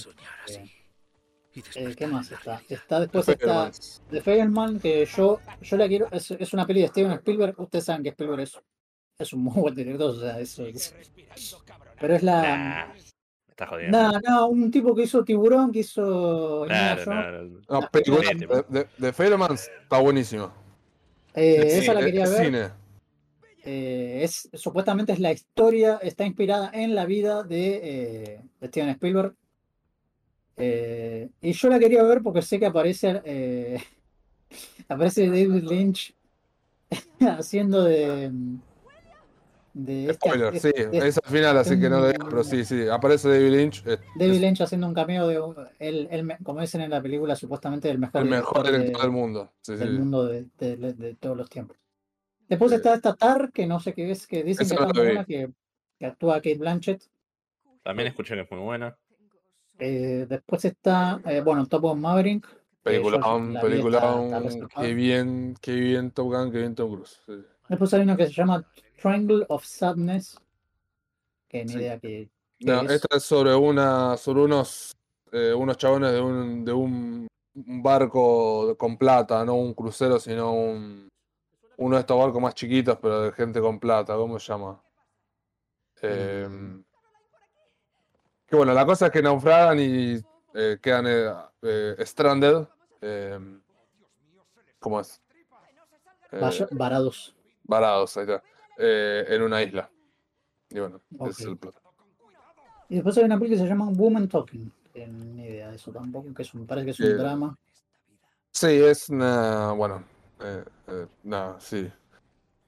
Eh, 1.75 1.93
¿Qué 1.97 2.07
más 2.07 2.31
está? 2.31 2.61
Está 2.69 2.99
después 3.01 3.27
está 3.27 3.71
Fablemans. 4.23 4.79
The 4.79 4.79
que 4.81 5.05
yo, 5.05 5.39
yo 5.61 5.77
la 5.77 5.87
quiero, 5.87 6.07
es, 6.11 6.31
es 6.31 6.53
una 6.53 6.65
peli 6.65 6.81
de 6.81 6.87
Steven 6.87 7.11
Spielberg, 7.11 7.59
ustedes 7.59 7.85
saben 7.85 8.03
que 8.03 8.09
Spielberg 8.09 8.41
es, 8.41 8.57
es 9.19 9.33
un 9.33 9.43
muy 9.43 9.53
buen 9.61 9.75
director, 9.75 10.11
o 10.11 10.19
sea, 10.19 10.39
eso 10.39 10.65
es- 10.65 10.95
Pero 11.99 12.15
es 12.15 12.23
la... 12.23 12.41
Nah, 12.41 12.93
me 12.93 12.99
estás 13.49 13.69
jodiendo. 13.69 13.97
Nada, 13.97 14.19
nada, 14.23 14.45
un 14.45 14.71
tipo 14.71 14.95
que 14.95 15.03
hizo 15.03 15.23
Tiburón, 15.25 15.71
que 15.73 15.79
hizo 15.79 16.63
Claro, 16.67 17.03
Jones. 17.05 17.67
no, 17.69 18.85
de 18.97 19.13
Fablemans 19.13 19.69
está 19.83 19.97
buenísima. 19.99 20.53
Eh, 21.33 21.63
Es 21.65 21.73
esa 21.83 21.93
la 21.93 21.99
quería 22.01 22.23
es 22.23 22.31
ver. 22.31 22.45
cine. 22.45 22.69
Eh, 23.63 24.21
es, 24.23 24.49
supuestamente 24.53 25.11
es 25.13 25.19
la 25.19 25.31
historia, 25.31 25.99
está 26.01 26.25
inspirada 26.25 26.71
en 26.73 26.95
la 26.95 27.05
vida 27.05 27.43
de, 27.43 27.75
eh, 27.83 28.41
de 28.59 28.67
Steven 28.67 28.89
Spielberg. 28.89 29.35
Eh, 30.61 31.29
y 31.41 31.51
yo 31.53 31.69
la 31.69 31.79
quería 31.79 32.03
ver 32.03 32.21
porque 32.21 32.41
sé 32.41 32.59
que 32.59 32.65
aparece, 32.67 33.21
eh, 33.25 33.77
aparece 34.87 35.27
David 35.27 35.63
Lynch 35.63 36.13
haciendo 37.19 37.83
de, 37.83 38.31
de 39.73 40.09
este- 40.09 40.13
Spoiler, 40.29 40.59
sí, 40.59 40.71
de- 40.71 41.07
es 41.07 41.17
al 41.17 41.31
final, 41.31 41.57
así 41.57 41.79
que 41.79 41.89
no 41.89 42.01
lo 42.01 42.07
digo, 42.09 42.27
pero 42.29 42.43
sí, 42.43 42.65
sí, 42.65 42.87
aparece 42.89 43.29
David 43.29 43.51
Lynch, 43.55 43.77
es, 43.87 43.99
David 44.17 44.33
es 44.33 44.41
Lynch 44.41 44.61
haciendo 44.61 44.87
un 44.87 44.93
cameo 44.93 45.27
de 45.27 45.39
él 45.79 46.23
me- 46.23 46.37
como 46.43 46.59
dicen 46.61 46.81
en 46.81 46.89
la 46.89 47.01
película, 47.01 47.35
supuestamente 47.35 47.89
el 47.89 47.97
mejor 47.97 48.21
el 48.23 48.29
mejor 48.29 48.63
director 48.65 48.71
de- 48.71 48.79
director 48.79 49.01
del 49.03 49.11
mundo. 49.11 49.51
Sí, 49.61 49.75
del 49.75 49.89
sí. 49.89 49.97
mundo 49.97 50.25
de, 50.25 50.45
de- 50.59 50.75
de- 50.77 50.93
de 50.93 51.15
todos 51.15 51.37
los 51.37 51.49
tiempos. 51.49 51.77
Después 52.49 52.69
Sí. 52.71 52.75
está 52.75 52.93
esta 52.95 53.13
Tar, 53.15 53.51
que 53.53 53.65
no 53.65 53.79
sé 53.79 53.93
qué 53.93 54.11
es, 54.11 54.27
que 54.27 54.43
dicen 54.43 54.67
no 54.77 54.89
buena, 54.93 55.23
que, 55.23 55.49
que 55.97 56.05
actúa 56.05 56.35
Kate 56.35 56.57
Blanchett. 56.57 57.01
También 57.81 58.09
escuché 58.09 58.35
que 58.35 58.41
es 58.41 58.51
muy 58.51 58.59
buena. 58.59 58.97
Eh, 59.83 60.27
después 60.29 60.63
está, 60.63 61.19
eh, 61.25 61.41
bueno, 61.41 61.65
Top 61.65 61.81
Gun 61.81 61.99
Maverick. 61.99 62.45
que 62.47 62.53
yo 62.53 63.01
Peliculón, 63.09 63.21
la 63.21 63.37
vi, 63.39 63.47
está- 63.47 63.61
peliculón, 63.61 64.23
está 64.25 64.39
resaltada. 64.39 64.87
qué 64.87 64.93
bien, 64.93 65.55
qué 65.59 65.73
bien 65.75 66.11
Top 66.11 66.27
Gun, 66.31 66.51
qué 66.51 66.57
bien 66.59 66.75
Tom 66.75 66.93
Cruise. 66.93 67.19
sí. 67.25 67.33
Después 67.67 67.93
hay 67.93 68.01
uno 68.01 68.15
que 68.17 68.27
se 68.27 68.33
llama 68.33 68.63
Triangle 69.01 69.45
of 69.49 69.65
Sadness. 69.65 70.37
Que 71.47 71.63
ni 71.65 71.71
Sí. 71.71 71.77
idea 71.79 71.99
que. 71.99 72.29
No, 72.59 72.81
es. 72.81 72.91
esta 72.91 73.17
es 73.17 73.23
sobre 73.23 73.55
una, 73.55 74.17
sobre 74.17 74.41
unos, 74.41 74.95
eh, 75.31 75.53
unos 75.53 75.77
chabones 75.77 76.11
de 76.11 76.21
un, 76.21 76.63
de 76.65 76.73
un, 76.73 77.27
barco 77.53 78.75
con 78.77 78.97
plata, 78.97 79.43
no 79.43 79.55
un 79.55 79.73
crucero, 79.73 80.19
sino 80.19 80.53
un, 80.53 81.09
uno 81.77 81.95
de 81.95 81.99
estos 82.01 82.17
barcos 82.19 82.41
más 82.41 82.53
chiquitos, 82.55 82.97
pero 83.01 83.21
de 83.23 83.31
gente 83.31 83.59
con 83.59 83.79
plata, 83.79 84.15
¿cómo 84.15 84.39
se 84.39 84.47
llama? 84.53 84.81
Em, 86.01 86.83
que 88.51 88.57
bueno, 88.57 88.73
la 88.73 88.85
cosa 88.85 89.05
es 89.05 89.11
que 89.13 89.21
naufragan 89.21 89.79
y 89.79 90.17
eh, 90.53 90.77
quedan 90.81 91.05
eh, 91.07 91.33
eh, 91.61 91.95
stranded. 92.05 92.67
em, 92.99 93.61
¿Cómo 94.77 94.99
es? 94.99 95.21
Eh, 96.33 96.67
varados. 96.71 97.33
varados, 97.63 98.17
ahí 98.17 98.23
está. 98.23 98.43
en 98.77 99.41
una 99.41 99.63
isla. 99.63 99.89
Y 100.69 100.79
bueno, 100.79 100.99
ese 101.21 101.29
es 101.29 101.39
el 101.47 101.57
plot. 101.57 101.75
Y 102.89 102.95
después 102.95 103.17
hay 103.17 103.23
una 103.23 103.37
película 103.37 103.57
que 103.57 103.63
se 103.63 103.69
llama 103.69 103.89
Woman 103.89 104.27
Talking. 104.27 104.69
Que 104.93 105.07
ni 105.07 105.43
idea 105.45 105.69
de 105.69 105.77
eso 105.77 105.91
tampoco, 105.93 106.33
que 106.33 106.41
es 106.41 106.53
un, 106.53 106.67
parece 106.67 106.85
que 106.85 106.91
es 106.91 106.99
un 106.99 107.17
drama. 107.17 107.57
Sí, 108.51 108.67
es 108.67 109.07
una. 109.07 109.71
Bueno, 109.71 110.03
eh, 110.41 110.65
eh, 110.87 111.07
nada, 111.23 111.57
sí. 111.61 111.89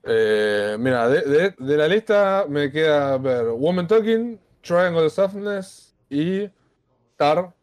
Eh, 0.04 0.78
mira, 0.80 1.10
de, 1.10 1.22
de- 1.24 1.56
de 1.58 1.78
la 1.78 1.88
lista 1.90 2.46
me 2.48 2.72
queda 2.72 3.18
ver 3.18 3.48
Woman 3.48 3.86
Talking, 3.88 4.40
Triangle 4.64 5.06
of 5.06 5.14
Softness 5.14 5.94
y 6.10 6.50
Tar 7.18 7.54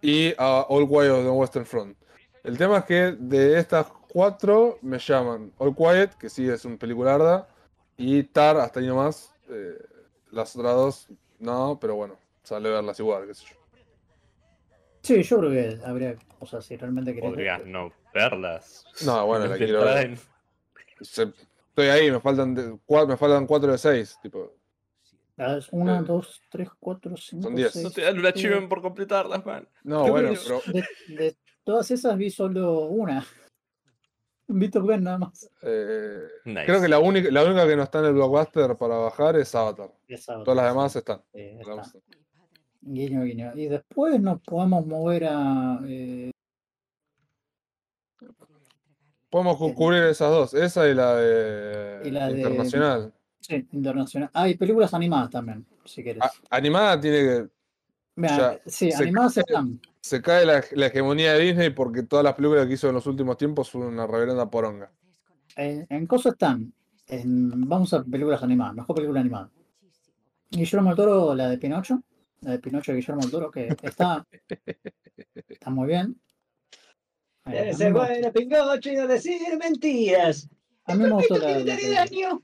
y 0.00 0.32
ah, 0.38 0.64
All 0.68 0.88
Quiet 0.88 1.10
on 1.10 1.24
the 1.24 1.30
Western 1.30 1.66
Front. 1.66 1.96
El 2.44 2.56
tema 2.56 2.78
es 2.78 2.84
que 2.84 2.94
de 3.18 3.58
estas 3.58 3.86
cuatro 4.08 4.78
me 4.80 4.98
llaman 4.98 5.52
All 5.58 5.74
Quiet, 5.74 6.14
que 6.14 6.30
sí 6.30 6.48
es 6.48 6.64
un 6.64 6.78
pelicularda, 6.78 7.48
Y 7.98 8.22
Tar, 8.24 8.56
hasta 8.58 8.80
ahí 8.80 8.86
nomás. 8.86 9.34
eh, 9.48 9.78
las 10.30 10.54
otras 10.56 10.74
dos, 10.74 11.08
no, 11.38 11.78
pero 11.80 11.94
bueno, 11.96 12.16
sale 12.42 12.68
verlas 12.68 12.98
igual, 13.00 13.26
qué 13.26 13.34
sé 13.34 13.44
yo. 13.50 13.56
Sí, 15.02 15.22
yo 15.22 15.38
creo 15.38 15.50
que 15.50 15.78
habría, 15.84 16.16
o 16.40 16.46
sea, 16.46 16.60
si 16.60 16.76
realmente 16.76 17.14
querés. 17.14 17.30
Podrías 17.30 17.64
no 17.64 17.92
verlas. 18.12 18.84
No, 19.04 19.24
bueno, 19.26 19.46
la 19.46 19.56
quiero 19.56 19.84
ver. 19.84 20.18
Se- 21.00 21.32
estoy 21.68 21.86
ahí, 21.88 22.10
me 22.10 22.20
faltan, 22.20 22.54
de, 22.54 22.72
cua- 22.86 23.06
me 23.06 23.16
faltan 23.16 23.46
4 23.46 23.70
de 23.72 23.78
6. 23.78 24.18
Tipo, 24.20 24.55
Una, 25.72 25.98
Eh, 25.98 26.02
dos, 26.06 26.40
tres, 26.50 26.68
cuatro, 26.80 27.16
cinco. 27.16 27.50
diez. 27.50 27.72
seis, 27.72 27.84
No 27.84 27.90
te 27.90 28.00
dan 28.02 28.14
un 28.16 28.22
siete. 28.22 28.28
achievement 28.38 28.68
por 28.68 28.80
completarlas, 28.82 29.44
man. 29.44 29.68
no, 29.84 30.08
bueno, 30.08 30.30
pero. 30.46 30.60
de, 30.72 31.14
de 31.14 31.36
todas 31.64 31.90
esas 31.90 32.16
vi 32.16 32.30
solo 32.30 32.86
una. 32.86 33.24
Vi 34.48 34.70
Top 34.70 34.84
Gun 34.84 35.02
nada 35.02 35.18
más. 35.18 35.50
eh, 35.62 36.20
Nice. 36.44 36.66
creo 36.66 36.80
que 36.80 36.86
la 36.88 37.00
única, 37.00 37.28
la 37.32 37.42
única 37.44 37.66
que 37.66 37.74
no 37.74 37.82
está 37.82 37.98
en 37.98 38.04
el 38.06 38.12
blockbuster 38.14 38.76
para 38.76 38.94
bajar 38.96 39.34
es 39.36 39.52
Avatar. 39.56 39.90
Todas 40.44 40.56
las 40.56 40.66
demás 40.72 40.92
sí. 40.92 40.98
están. 40.98 41.20
Sí, 41.34 41.58
Las 41.66 41.86
está. 41.88 41.98
Guiño, 42.80 43.24
guiño. 43.24 43.52
Y 43.56 43.66
después 43.66 44.20
nos 44.20 44.40
podemos 44.42 44.86
mover 44.86 45.24
a. 45.24 45.80
eh, 45.84 46.30
Podemos 49.28 49.56
cu- 49.56 49.74
cubrir 49.74 50.04
esas 50.04 50.30
dos, 50.30 50.54
esa 50.54 50.88
y 50.88 50.94
la 50.94 51.16
de, 51.16 52.08
Y 52.08 52.10
la 52.12 52.28
de- 52.28 52.36
internacional. 52.38 53.12
Sí, 53.46 53.66
internacional. 53.72 54.30
Ah, 54.32 54.48
y 54.48 54.56
películas 54.56 54.92
animadas 54.94 55.30
también, 55.30 55.66
si 55.84 56.02
quieres. 56.02 56.22
A- 56.22 56.30
animada 56.56 57.00
tiene 57.00 57.18
que. 57.18 57.48
Mira, 58.16 58.36
ya, 58.36 58.60
sí, 58.70 58.90
se 58.90 59.02
animadas 59.02 59.34
cae- 59.34 59.40
están. 59.46 59.80
Se 60.00 60.22
cae 60.22 60.46
la, 60.46 60.64
la 60.72 60.86
hegemonía 60.86 61.34
de 61.34 61.40
Disney 61.44 61.70
porque 61.70 62.02
todas 62.02 62.24
las 62.24 62.34
películas 62.34 62.66
que 62.66 62.74
hizo 62.74 62.88
en 62.88 62.94
los 62.94 63.06
últimos 63.06 63.36
tiempos 63.36 63.68
son 63.68 63.82
una 63.82 64.06
reverenda 64.06 64.48
poronga. 64.50 64.90
En, 65.56 65.86
en 65.90 66.06
cosas 66.06 66.32
están. 66.32 66.72
En, 67.08 67.68
vamos 67.68 67.92
a 67.92 68.02
películas 68.04 68.42
animadas, 68.42 68.74
mejor 68.74 68.96
película 68.96 69.20
animada. 69.20 69.50
Guillermo 70.50 70.88
del 70.90 70.96
Toro, 70.96 71.34
la 71.34 71.48
de 71.48 71.58
Pinocho. 71.58 72.02
La 72.40 72.52
de 72.52 72.58
Pinocho 72.58 72.92
de 72.92 72.98
Guillermo 72.98 73.22
del 73.22 73.30
Toro, 73.30 73.50
que 73.50 73.74
está. 73.82 74.26
está 75.48 75.70
muy 75.70 75.88
bien. 75.88 76.20
Eh, 77.46 77.50
Debe 77.50 77.74
ser 77.74 77.92
me, 77.92 78.00
bueno, 78.00 78.32
Pingocho, 78.32 78.90
y 78.90 78.96
no 78.96 79.06
decir 79.06 79.40
mentiras. 79.58 80.48
a 80.84 80.94
mí 80.94 81.04
me 81.04 81.12
gustó 81.12 81.38
la, 81.38 81.58
la 81.58 81.76
daño. 81.94 82.42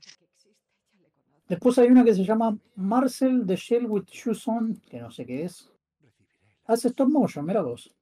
Después 1.47 1.77
hay 1.77 1.87
una 1.89 2.03
que 2.03 2.13
se 2.15 2.23
llama 2.23 2.57
Marcel 2.75 3.45
the 3.45 3.55
Shell 3.55 3.85
with 3.85 4.05
Shoes 4.05 4.47
On, 4.47 4.75
que 4.89 4.99
no 4.99 5.11
sé 5.11 5.25
qué 5.25 5.43
es. 5.43 5.69
Hace 6.65 6.87
stop 6.89 7.09
motion, 7.09 7.45
mira 7.45 7.61
vos. 7.61 7.93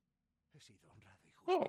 Oh, 1.47 1.63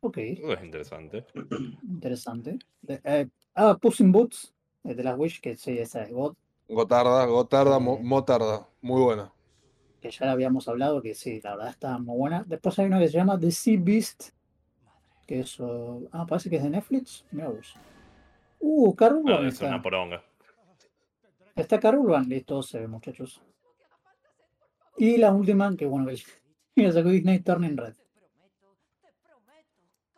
Ok, 0.00 0.18
es 0.18 0.62
interesante. 0.62 1.26
interesante. 1.82 2.58
De- 2.80 3.00
eh, 3.02 3.28
ah, 3.54 3.76
Puss 3.80 4.00
in 4.00 4.12
Boots, 4.12 4.54
eh, 4.84 4.94
de 4.94 5.02
las 5.02 5.18
Wish, 5.18 5.40
que 5.40 5.56
sí, 5.56 5.76
esa 5.78 6.02
es 6.02 6.12
God, 6.12 6.36
Gotarda, 6.68 7.24
Gotarda, 7.26 7.76
Eh. 7.78 7.98
Motarda. 8.02 8.68
Muy 8.82 9.02
buena. 9.02 9.32
que 10.00 10.10
ya 10.12 10.26
la 10.26 10.32
habíamos 10.32 10.68
hablado, 10.68 11.02
que 11.02 11.14
sí, 11.14 11.40
la 11.42 11.56
verdad 11.56 11.70
está 11.72 11.98
muy 11.98 12.16
buena. 12.16 12.44
Después 12.46 12.78
hay 12.78 12.86
una 12.86 13.00
que 13.00 13.08
se 13.08 13.14
llama 13.16 13.40
The 13.40 13.50
Sea 13.50 13.78
Beast, 13.80 14.30
que 15.26 15.40
eso. 15.40 16.02
Ah, 16.12 16.24
parece 16.26 16.48
que 16.48 16.56
es 16.56 16.62
de 16.62 16.70
Netflix. 16.70 17.24
Mira 17.32 17.48
vos. 17.48 17.74
Uh, 18.60 18.94
Car 18.94 19.12
No, 19.12 19.18
Urban 19.20 19.46
es 19.46 19.54
está. 19.54 19.66
una 19.66 19.82
poronga. 19.82 20.22
Está 21.56 21.80
Car 21.80 21.98
Urban, 21.98 22.28
listo, 22.28 22.62
se 22.62 22.80
ve, 22.80 22.86
muchachos. 22.88 23.40
Y 24.98 25.16
la 25.16 25.32
última, 25.32 25.74
que 25.76 25.86
bueno, 25.86 26.08
que 26.74 26.82
la 26.82 26.92
sacó 26.92 27.08
Disney 27.08 27.40
Turning 27.40 27.76
Red. 27.76 27.94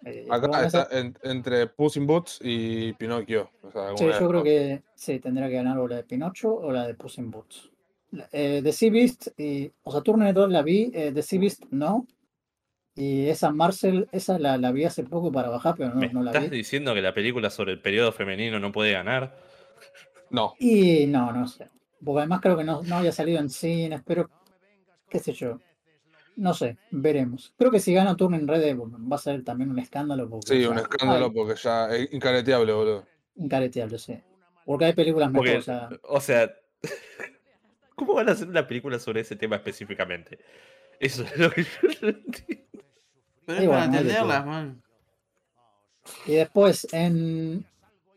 Eh, 0.04 0.26
Acá 0.30 0.64
está 0.66 0.88
en- 0.92 1.16
entre 1.22 1.66
Puss 1.66 1.96
in 1.96 2.06
Boots 2.06 2.38
y 2.42 2.92
Pinocchio. 2.94 3.50
O 3.62 3.70
sea, 3.70 3.96
Sí, 3.96 4.04
yo 4.20 4.28
creo 4.28 4.42
que 4.44 4.82
sí, 4.94 5.18
tendrá 5.18 5.48
que 5.48 5.54
ganar 5.54 5.78
o 5.78 5.88
la 5.88 5.96
de 5.96 6.04
Pinocho 6.04 6.54
o 6.54 6.70
la 6.70 6.86
de 6.86 6.94
Puss 6.94 7.18
in 7.18 7.30
Boots. 7.30 7.70
Eh, 8.32 8.60
The 8.62 8.72
Sea 8.72 8.90
Beast, 8.90 9.28
y, 9.38 9.70
o 9.82 9.92
sea, 9.92 10.00
Turner 10.00 10.34
Red 10.34 10.48
la 10.50 10.62
vi, 10.62 10.90
eh, 10.94 11.10
The 11.12 11.22
Sea 11.22 11.40
Beast 11.40 11.64
no. 11.70 12.06
Y 12.94 13.26
esa 13.28 13.50
Marcel, 13.52 14.08
esa 14.12 14.38
la, 14.38 14.56
la 14.56 14.72
vi 14.72 14.84
hace 14.84 15.04
poco 15.04 15.30
para 15.30 15.50
bajar, 15.50 15.74
pero 15.76 15.90
no, 15.90 16.00
¿Me 16.00 16.12
no 16.12 16.22
la 16.22 16.30
estás 16.32 16.50
vi. 16.50 16.56
diciendo 16.56 16.94
que 16.94 17.02
la 17.02 17.14
película 17.14 17.48
sobre 17.50 17.72
el 17.72 17.80
periodo 17.80 18.10
femenino 18.12 18.58
no 18.58 18.72
puede 18.72 18.92
ganar? 18.92 19.36
No. 20.30 20.54
Y 20.58 21.06
no, 21.06 21.32
no 21.32 21.46
sé. 21.48 21.68
Porque 22.04 22.20
además 22.20 22.40
creo 22.40 22.56
que 22.56 22.64
no, 22.64 22.82
no 22.82 22.96
había 22.96 23.12
salido 23.12 23.40
en 23.40 23.50
cines, 23.50 24.02
pero 24.04 24.30
qué 25.08 25.18
sé 25.18 25.32
yo. 25.32 25.58
No 26.36 26.54
sé, 26.54 26.76
veremos. 26.92 27.52
Creo 27.58 27.70
que 27.72 27.80
si 27.80 27.92
gana 27.92 28.16
Turner 28.16 28.46
Red 28.46 28.62
eh, 28.62 28.74
va 28.76 29.16
a 29.16 29.18
ser 29.18 29.42
también 29.42 29.70
un 29.70 29.78
escándalo. 29.80 30.28
Porque 30.30 30.54
Sí, 30.54 30.62
ya- 30.62 30.70
un 30.70 30.78
escándalo 30.78 31.26
ay, 31.26 31.32
porque 31.34 31.54
ya 31.60 31.88
es 31.88 32.12
incareteable, 32.12 32.72
boludo. 32.72 33.06
incareteable, 33.36 33.98
sí. 33.98 34.20
Porque 34.64 34.84
hay 34.84 34.92
películas 34.92 35.30
Porque, 35.34 35.56
mejores. 35.56 35.68
o 35.68 35.72
sea, 35.72 35.88
o 36.04 36.20
sea, 36.20 36.54
¿cómo 37.96 38.14
van 38.14 38.28
a 38.28 38.32
hacer 38.32 38.48
una 38.48 38.66
película 38.66 38.98
sobre 39.00 39.22
ese 39.22 39.34
tema 39.34 39.56
específicamente? 39.56 40.38
Eso 41.00 41.22
es 41.24 41.36
lo 41.38 41.50
que 41.50 41.62
yo 41.64 41.68
no 42.02 42.08
entiendo. 42.08 42.64
Pero 43.46 43.60
Y 43.60 43.64
es 43.64 43.70
para 43.70 43.84
entenderlas, 43.86 44.46
man. 44.46 44.82
Y 46.26 46.32
después, 46.34 46.86
en 46.92 47.66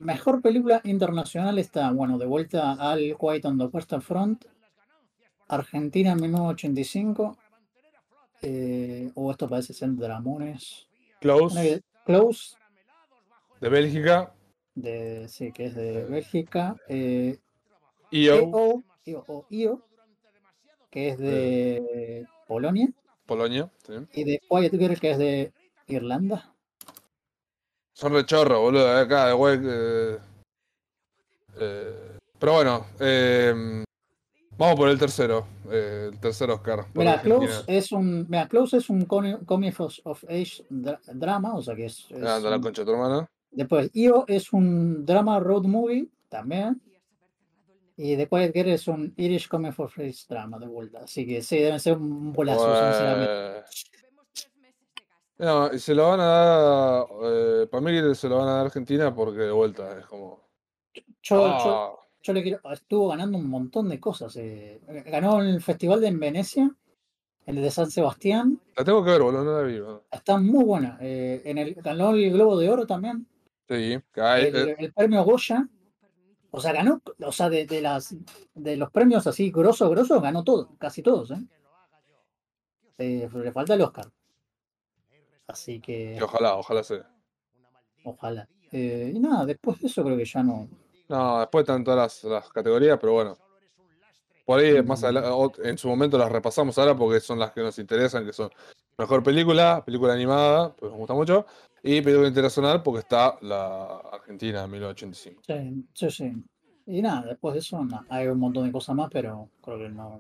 mejor 0.02 0.42
película 0.42 0.82
internacional 0.84 1.58
está, 1.60 1.92
bueno, 1.92 2.18
de 2.18 2.26
vuelta 2.26 2.74
al 2.74 3.16
Quiet 3.18 3.46
on 3.46 3.58
the 3.58 3.66
Western 3.66 4.02
Front, 4.02 4.46
Argentina 5.48 6.12
en 6.12 6.22
1985, 6.22 7.38
eh, 8.42 9.12
o 9.16 9.32
esto 9.32 9.48
parece 9.48 9.74
ser 9.74 9.96
Dramones, 9.96 10.88
Close, 11.20 11.84
Close, 12.06 12.56
de 13.60 13.70
Bélgica. 13.70 14.34
de, 14.76 15.28
sí, 15.28 15.52
que 15.52 15.66
es 15.66 15.76
de 15.76 16.06
Bélgica, 16.06 16.76
eh, 16.88 17.38
EO, 18.12 18.36
EO, 18.36 18.84
EO, 19.06 19.24
o 19.28 19.46
IO, 19.50 19.86
que 20.90 21.10
es 21.10 21.18
de 21.20 22.26
Polonia, 22.48 22.92
Polonia. 23.26 23.72
sí. 23.86 23.94
y 24.14 24.24
de 24.24 24.42
Quiet 24.50 24.72
Girl, 24.78 25.00
que 25.00 25.12
es 25.12 25.18
de 25.18 25.54
Irlanda. 25.88 26.54
Son 27.94 28.14
rechorros, 28.14 28.60
boludo. 28.60 28.98
Acá, 28.98 29.28
de 29.28 29.34
güey. 29.34 29.60
eh, 29.64 30.18
eh, 31.60 32.18
pero 32.40 32.54
bueno, 32.54 32.86
eh, 33.00 33.84
vamos 34.58 34.76
por 34.76 34.90
el 34.90 34.98
tercero. 34.98 35.46
eh, 35.70 36.10
el 36.12 36.20
tercer 36.20 36.50
Oscar. 36.50 36.86
Mira. 36.94 37.22
Close 37.22 37.64
es 37.68 37.92
un, 37.92 38.26
mira, 38.30 38.48
Close 38.48 38.78
es 38.78 38.90
un 38.90 39.08
comi- 39.08 39.46
comic 39.46 39.80
of, 39.80 40.24
age 40.26 40.64
dra- 40.70 41.00
drama, 41.14 41.56
o 41.56 41.62
sea 41.62 41.76
que 41.76 41.86
es, 41.86 42.08
es 42.12 42.24
Ah, 42.24 42.38
anda 42.38 42.50
la 42.50 42.60
concha 42.62 42.82
de 42.82 42.86
tu 42.86 42.92
hermana. 42.92 43.28
después 43.52 43.90
IO 43.94 44.26
es 44.28 44.52
un 44.54 45.06
drama 45.06 45.40
road 45.40 45.64
movie 45.66 46.08
también 46.30 46.82
y 47.98 48.16
The 48.16 48.28
Quiet 48.28 48.54
Girl 48.54 48.70
es 48.70 48.88
un 48.88 49.14
Irish 49.18 49.48
comic 49.48 49.78
of 49.80 49.98
age 50.00 50.26
drama 50.28 50.58
de 50.58 50.68
vuelta, 50.68 51.00
así 51.04 51.26
que 51.28 51.42
sí 51.42 51.58
deben 51.60 51.80
ser 51.80 51.98
un 51.98 52.34
bolazo, 52.34 52.74
sinceramente. 52.76 53.64
No, 55.42 55.74
y 55.74 55.80
se 55.80 55.96
lo 55.96 56.10
van 56.10 56.20
a 56.20 56.26
dar. 56.26 57.06
eh, 57.24 57.68
para 57.70 57.82
mí 57.82 58.16
se 58.16 58.30
lo 58.30 58.38
van 58.38 58.48
a 58.48 58.52
dar 58.52 58.60
a 58.60 58.66
Argentina 58.66 59.14
porque 59.14 59.40
de 59.40 59.52
vuelta 59.52 59.98
es 59.98 60.06
como. 60.06 60.40
Yo, 60.94 61.02
yo, 61.24 61.46
ah, 61.48 61.96
yo 62.22 62.34
le 62.34 62.44
quiero, 62.44 62.60
estuvo 62.72 63.10
ganando 63.10 63.40
un 63.40 63.50
montón 63.50 63.90
de 63.90 64.00
cosas. 64.00 64.36
eh, 64.36 64.80
Ganó 65.08 65.42
el 65.42 65.60
festival 65.62 66.00
de 66.00 66.08
en 66.10 66.20
Venecia, 66.20 66.72
el 67.48 67.56
de 67.56 67.72
San 67.72 67.90
Sebastián, 67.90 68.60
la 68.78 68.84
tengo 68.84 69.04
que 69.04 69.12
ver, 69.12 69.22
boludo, 69.24 69.44
no 69.44 69.58
la 69.58 69.64
vi. 69.64 69.80
boludo. 69.80 70.04
está 70.12 70.38
muy 70.38 70.64
buena. 70.64 71.00
eh, 71.02 71.42
en 71.44 71.58
el, 71.58 71.74
ganó 71.74 72.12
el 72.12 72.32
Globo 72.32 72.58
de 72.60 72.70
Oro 72.70 72.86
también. 72.86 73.26
Sí, 73.68 73.94
el, 73.96 74.04
eh, 74.16 74.76
el 74.78 74.94
premio 74.94 75.24
Goya. 75.24 75.68
O 76.52 76.60
sea, 76.60 76.74
ganó, 76.74 77.02
o 77.26 77.32
sea, 77.32 77.50
de, 77.50 77.66
de 77.66 77.82
las 77.82 78.16
de 78.54 78.78
los 78.78 78.92
premios 78.92 79.26
así 79.26 79.50
grosos, 79.50 79.90
grosos, 79.90 80.22
ganó 80.22 80.44
todo, 80.44 80.76
casi 80.78 81.02
todos, 81.02 81.34
le 82.98 83.52
falta 83.52 83.74
el 83.74 83.82
Oscar. 83.82 84.12
Así 85.48 85.80
que, 85.80 86.16
que 86.18 86.24
ojalá, 86.24 86.56
ojalá 86.56 86.84
sea. 86.84 87.10
ojalá. 88.04 88.48
Eh, 88.72 89.12
y 89.14 89.20
nada, 89.20 89.46
después 89.46 89.80
de 89.82 89.88
eso 89.88 90.04
creo 90.04 90.16
que 90.18 90.26
ya 90.26 90.42
no. 90.44 90.68
No, 91.10 91.40
después 91.42 91.64
están 91.64 91.84
todas 91.84 92.24
las, 92.24 92.32
las 92.32 92.50
categorías, 92.50 92.98
pero 93.00 93.14
bueno. 93.14 93.38
Por 94.46 94.60
ahí 94.60 94.82
más 94.84 95.02
Mm. 95.02 95.06
adelante, 95.06 95.70
en 95.70 95.78
su 95.78 95.88
momento 95.88 96.18
las 96.18 96.32
repasamos 96.32 96.78
ahora 96.78 96.96
porque 96.96 97.20
son 97.20 97.38
las 97.40 97.52
que 97.52 97.62
nos 97.62 97.78
interesan, 97.80 98.26
que 98.26 98.34
son 98.34 98.50
mejor 98.98 99.24
película, 99.24 99.84
película 99.86 100.14
animada, 100.14 100.74
pues 100.76 100.90
nos 100.92 101.00
gusta 101.00 101.14
mucho, 101.14 101.46
y 101.84 102.02
película 102.02 102.28
internacional 102.28 102.82
porque 102.82 103.00
está 103.00 103.38
la 103.42 103.98
Argentina 104.12 104.66
1985. 104.68 105.42
Sí, 105.46 105.86
sí, 105.94 106.10
sí. 106.12 106.34
Y 106.88 107.02
nada, 107.02 107.28
después 107.28 107.54
de 107.54 107.60
eso 107.60 107.84
no, 107.84 108.06
hay 108.10 108.28
un 108.28 108.40
montón 108.40 108.66
de 108.66 108.72
cosas 108.72 108.96
más, 108.96 109.10
pero 109.12 109.50
creo 109.62 109.78
que 109.78 109.90
no. 109.90 110.20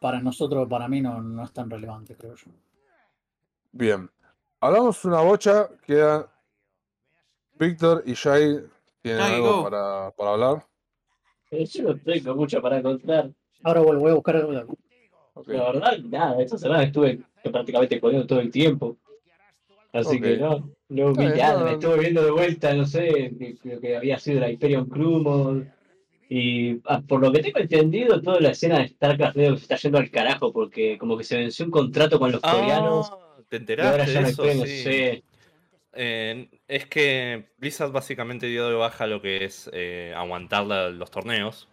Para 0.00 0.20
nosotros, 0.20 0.66
para 0.68 0.88
mí, 0.88 1.00
no, 1.02 1.20
no 1.20 1.44
es 1.44 1.52
tan 1.52 1.68
relevante, 1.68 2.16
creo 2.16 2.34
yo. 2.34 2.50
Bien. 3.72 4.10
Hablamos 4.62 5.02
una 5.06 5.22
bocha, 5.22 5.68
queda 5.86 6.30
Víctor 7.58 8.02
y 8.06 8.14
Jay 8.14 8.58
tienen 9.00 9.22
algo 9.22 9.56
go. 9.56 9.64
para, 9.64 10.10
para 10.10 10.30
hablar. 10.32 10.66
Eh, 11.50 11.64
Yo 11.64 11.82
no 11.84 11.96
tengo 11.98 12.34
mucho 12.34 12.60
para 12.60 12.82
contar. 12.82 13.30
Ahora 13.62 13.80
vuelvo 13.80 14.02
voy 14.02 14.10
a 14.10 14.14
buscar 14.14 14.36
algo. 14.36 14.76
La 15.46 15.72
verdad, 15.72 15.98
nada, 16.00 16.42
esta 16.42 16.58
semana 16.58 16.82
estuve 16.82 17.20
prácticamente 17.42 17.98
jodiendo 17.98 18.26
todo 18.26 18.40
el 18.40 18.50
tiempo. 18.50 18.98
Así 19.92 20.20
que 20.20 20.36
no, 20.36 20.70
no 20.90 21.12
vi 21.14 21.24
nada, 21.26 21.54
no, 21.54 21.64
me 21.64 21.70
no. 21.70 21.76
estuve 21.78 21.98
viendo 21.98 22.22
de 22.22 22.30
vuelta, 22.30 22.74
no 22.74 22.84
sé, 22.84 23.32
creo 23.62 23.80
que 23.80 23.96
había 23.96 24.18
sido 24.18 24.40
la 24.40 24.50
Hyperion 24.50 24.84
Crew, 24.86 25.64
Y 26.28 26.80
ah, 26.84 27.00
por 27.00 27.20
lo 27.20 27.32
que 27.32 27.40
tengo 27.40 27.58
entendido, 27.58 28.20
toda 28.20 28.40
la 28.40 28.50
escena 28.50 28.78
de 28.80 28.88
StarCraft 28.88 29.36
se 29.36 29.52
está 29.54 29.76
yendo 29.76 29.98
al 29.98 30.10
carajo 30.10 30.52
porque 30.52 30.98
como 30.98 31.16
que 31.16 31.24
se 31.24 31.38
venció 31.38 31.64
un 31.64 31.70
contrato 31.72 32.20
con 32.20 32.30
los 32.30 32.40
coreanos 32.42 33.10
Ah, 33.10 33.29
¿Te 33.50 33.56
ahora 33.56 34.04
enteraste 34.04 34.12
ya 34.14 34.22
de 34.22 34.30
eso? 34.30 34.64
Sí. 34.66 34.82
Sí. 34.84 35.24
Eh, 35.92 36.48
es 36.68 36.86
que 36.86 37.48
Blizzard 37.58 37.90
básicamente 37.90 38.46
dio 38.46 38.68
de 38.68 38.74
baja 38.76 39.06
lo 39.06 39.20
que 39.20 39.44
es 39.44 39.68
eh, 39.72 40.14
aguantar 40.16 40.64
la- 40.64 40.88
los 40.88 41.10
torneos. 41.10 41.68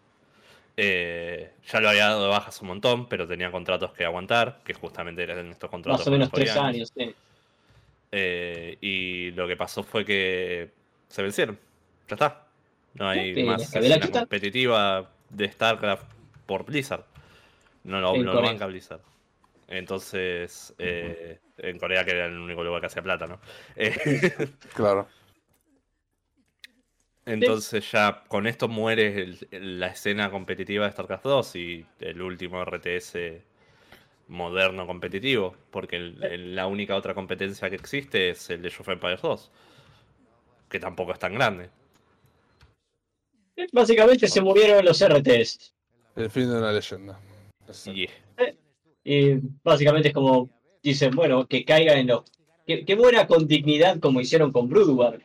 Eh, 0.75 1.51
ya 1.67 1.79
lo 1.79 1.89
había 1.89 2.05
dado 2.07 2.23
de 2.23 2.29
baja 2.29 2.49
hace 2.49 2.61
un 2.63 2.67
montón, 2.69 3.07
pero 3.07 3.27
tenía 3.27 3.51
contratos 3.51 3.93
que 3.93 4.05
aguantar, 4.05 4.61
que 4.63 4.73
justamente 4.73 5.23
eran 5.23 5.47
estos 5.51 5.69
contratos. 5.69 5.99
Más 6.01 6.07
o 6.07 6.11
menos 6.11 6.31
tres 6.31 6.55
años. 6.55 6.91
sí. 6.95 7.15
Eh, 8.11 8.77
y 8.81 9.31
lo 9.31 9.47
que 9.47 9.57
pasó 9.57 9.83
fue 9.83 10.05
que 10.05 10.71
se 11.09 11.21
vencieron. 11.21 11.59
Ya 12.07 12.15
está. 12.15 12.47
No 12.93 13.09
hay 13.09 13.35
Sí, 13.35 13.43
más 13.43 13.75
escena 13.75 14.09
competitiva 14.09 15.11
de 15.29 15.51
StarCraft 15.51 16.05
por 16.45 16.65
Blizzard. 16.65 17.03
No 17.83 17.99
lo, 18.01 18.15
no 18.17 18.33
lo 18.33 18.41
banca 18.41 18.65
Blizzard. 18.65 19.01
Entonces, 19.67 20.73
eh, 20.77 21.39
en 21.57 21.77
Corea, 21.77 22.05
que 22.05 22.11
era 22.11 22.25
el 22.27 22.37
único 22.37 22.63
lugar 22.63 22.79
que 22.81 22.87
hacía 22.87 23.01
plata, 23.01 23.27
¿no? 23.27 23.39
Eh, 23.75 24.53
Claro. 24.73 25.07
entonces 27.25 27.91
ya 27.91 28.23
con 28.29 28.47
esto 28.47 28.69
muere 28.69 29.21
el- 29.21 29.47
el- 29.51 29.79
la 29.79 29.87
escena 29.87 30.31
competitiva 30.31 30.85
de 30.85 30.91
StarCraft 30.93 31.23
2 31.25 31.55
y 31.57 31.85
el 31.99 32.21
último 32.21 32.61
RTS 32.61 33.41
moderno 34.29 34.87
competitivo, 34.87 35.55
porque 35.71 35.97
el- 35.97 36.23
el- 36.23 36.55
la 36.55 36.67
única 36.67 36.95
otra 36.95 37.13
competencia 37.13 37.69
que 37.69 37.75
existe 37.75 38.29
es 38.29 38.49
el 38.49 38.61
de 38.61 38.69
of 38.69 38.87
Empires 38.87 39.21
2, 39.21 39.51
que 40.69 40.79
tampoco 40.79 41.11
es 41.11 41.19
tan 41.19 41.33
grande. 41.33 41.69
Básicamente 43.73 44.27
se 44.27 44.41
murieron 44.41 44.85
los 44.85 45.01
RTS. 45.01 45.73
El 46.15 46.29
fin 46.29 46.49
de 46.49 46.57
una 46.57 46.71
leyenda. 46.71 47.19
Exacto. 47.67 48.26
Y 49.09 49.39
básicamente 49.63 50.09
es 50.09 50.13
como 50.13 50.49
dicen, 50.83 51.11
bueno, 51.15 51.47
que 51.47 51.63
caiga 51.63 51.93
en 51.93 52.07
los. 52.07 52.23
Que, 52.65 52.83
que 52.83 52.97
muera 52.97 53.25
con 53.25 53.47
dignidad 53.47 53.99
como 54.01 54.19
hicieron 54.19 54.51
con 54.51 54.67
Broodwar. 54.67 55.21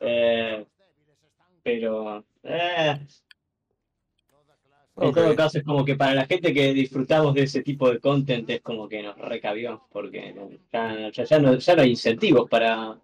Eh, 0.00 0.66
pero. 1.62 2.24
eh, 2.42 2.98
en 4.96 5.12
todo 5.12 5.36
caso, 5.36 5.58
es 5.58 5.64
como 5.64 5.84
que 5.84 5.94
para 5.94 6.14
la 6.14 6.26
gente 6.26 6.52
que 6.52 6.74
disfrutamos 6.74 7.32
de 7.34 7.44
ese 7.44 7.62
tipo 7.62 7.88
de 7.90 8.00
content 8.00 8.50
es 8.50 8.60
como 8.60 8.88
que 8.88 9.04
nos 9.04 9.16
recabió, 9.16 9.86
porque 9.92 10.34
ya, 10.72 11.10
ya, 11.12 11.24
ya 11.24 11.38
no, 11.38 11.54
ya 11.54 11.76
no 11.76 11.82
hay 11.82 11.90
incentivos 11.90 12.48
para, 12.48 13.00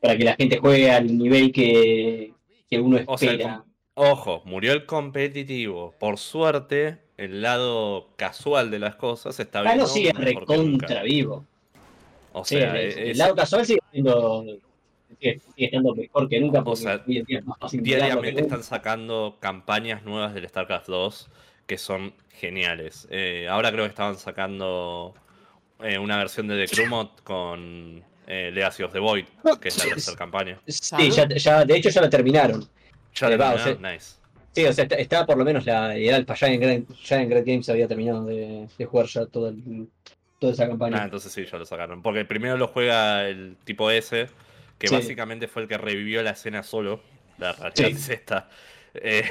para 0.00 0.16
que 0.16 0.24
la 0.24 0.34
gente 0.36 0.58
juegue 0.58 0.92
al 0.92 1.18
nivel 1.18 1.50
que, 1.50 2.32
que 2.70 2.78
uno 2.80 3.00
O 3.04 3.18
sea, 3.18 3.32
el 3.32 3.40
espera. 3.40 3.64
ojo, 3.94 4.42
murió 4.44 4.72
el 4.72 4.86
competitivo. 4.86 5.92
Por 5.98 6.18
suerte, 6.18 7.05
el 7.16 7.42
lado 7.42 8.10
casual 8.16 8.70
de 8.70 8.78
las 8.78 8.96
cosas 8.96 9.38
está 9.40 9.60
Ah, 9.60 9.62
viendo 9.62 9.82
no 9.84 9.88
sigue 9.88 10.12
recontra 10.12 11.02
vivo. 11.02 11.44
O 12.32 12.44
sea, 12.44 12.78
el, 12.78 12.88
es- 12.88 12.96
el 12.96 13.18
lado 13.18 13.34
casual 13.34 13.64
sigue 13.64 13.80
siendo 13.90 14.44
sigue, 15.08 15.40
sigue 15.54 15.66
estando 15.66 15.94
mejor 15.94 16.28
que 16.28 16.40
nunca 16.40 16.62
porque 16.62 16.80
sea, 16.82 17.02
hoy 17.06 17.18
en 17.18 17.24
día 17.24 17.42
diariamente 17.70 18.42
están 18.42 18.62
sacando 18.62 19.36
campañas 19.40 20.02
nuevas 20.04 20.34
del 20.34 20.46
StarCraft 20.48 20.88
2 20.88 21.30
que 21.66 21.78
son 21.78 22.12
geniales. 22.32 23.08
Eh, 23.10 23.48
ahora 23.48 23.72
creo 23.72 23.84
que 23.84 23.88
estaban 23.90 24.16
sacando 24.16 25.14
eh, 25.80 25.98
una 25.98 26.18
versión 26.18 26.46
de 26.48 26.66
The 26.66 26.74
Crew 26.74 26.86
Mod 26.88 27.08
con 27.24 28.04
eh, 28.26 28.50
Legacy 28.52 28.82
of 28.82 28.92
the 28.92 28.98
Void, 28.98 29.24
que 29.60 29.68
es 29.68 29.78
la 29.78 29.84
tercera 29.94 30.16
campaña. 30.16 30.60
Sí, 30.66 31.10
ya, 31.10 31.26
ya- 31.28 31.64
de 31.64 31.76
hecho 31.76 31.88
ya 31.88 32.02
la 32.02 32.10
terminaron. 32.10 32.68
Ya 33.14 33.28
Eh, 33.30 33.36
va, 33.36 33.54
o 33.54 33.56
terminaron, 33.56 33.82
nice. 33.94 34.16
Sí, 34.56 34.64
o 34.64 34.72
sea, 34.72 34.84
está, 34.84 34.96
está 34.96 35.26
por 35.26 35.36
lo 35.36 35.44
menos 35.44 35.66
la 35.66 35.94
el 35.96 36.14
Alpha 36.14 36.34
Giant 36.34 36.62
Great, 36.62 36.84
Giant 37.02 37.28
Great 37.30 37.44
Games 37.46 37.68
había 37.68 37.86
terminado 37.86 38.24
de, 38.24 38.66
de 38.78 38.84
jugar 38.86 39.06
ya 39.06 39.26
todo 39.26 39.50
el- 39.50 39.88
toda 40.38 40.52
esa 40.54 40.66
campaña. 40.66 40.98
Ah, 41.00 41.04
entonces 41.04 41.30
sí, 41.32 41.44
ya 41.44 41.58
lo 41.58 41.64
sacaron. 41.66 42.00
Porque 42.02 42.24
primero 42.24 42.56
lo 42.56 42.68
juega 42.68 43.28
el 43.28 43.56
tipo 43.64 43.90
S, 43.90 44.28
que 44.78 44.88
Sí. 44.88 44.94
básicamente 44.94 45.46
fue 45.48 45.62
el 45.62 45.68
que 45.68 45.76
revivió 45.78 46.22
la 46.22 46.30
escena 46.30 46.62
solo. 46.62 47.00
La 47.38 47.52
realidad 47.52 47.74
Sí. 47.74 47.94
es 47.94 48.08
esta. 48.08 48.48
Eh, 48.94 49.24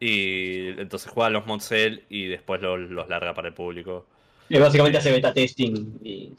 y 0.00 0.68
entonces 0.80 1.10
juega 1.10 1.30
los 1.30 1.46
mods 1.46 1.70
él 1.72 2.04
y 2.08 2.26
después 2.26 2.60
lo- 2.60 2.76
los 2.76 3.08
larga 3.08 3.34
para 3.34 3.48
el 3.48 3.54
público. 3.54 4.06
Y 4.48 4.58
básicamente 4.58 4.98
hace 4.98 5.12
beta 5.12 5.32
testing 5.32 5.98
y 6.02 6.32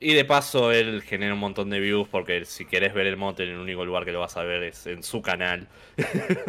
Y 0.00 0.14
de 0.14 0.24
paso 0.24 0.72
él 0.72 1.02
genera 1.02 1.34
un 1.34 1.40
montón 1.40 1.68
de 1.70 1.78
views 1.78 2.08
porque 2.08 2.44
si 2.46 2.64
querés 2.66 2.94
ver 2.94 3.06
el 3.06 3.16
mod 3.16 3.38
en 3.40 3.50
el 3.50 3.58
único 3.58 3.84
lugar 3.84 4.04
que 4.04 4.12
lo 4.12 4.20
vas 4.20 4.36
a 4.36 4.42
ver 4.42 4.62
es 4.64 4.86
en 4.86 5.02
su 5.02 5.20
canal. 5.22 5.68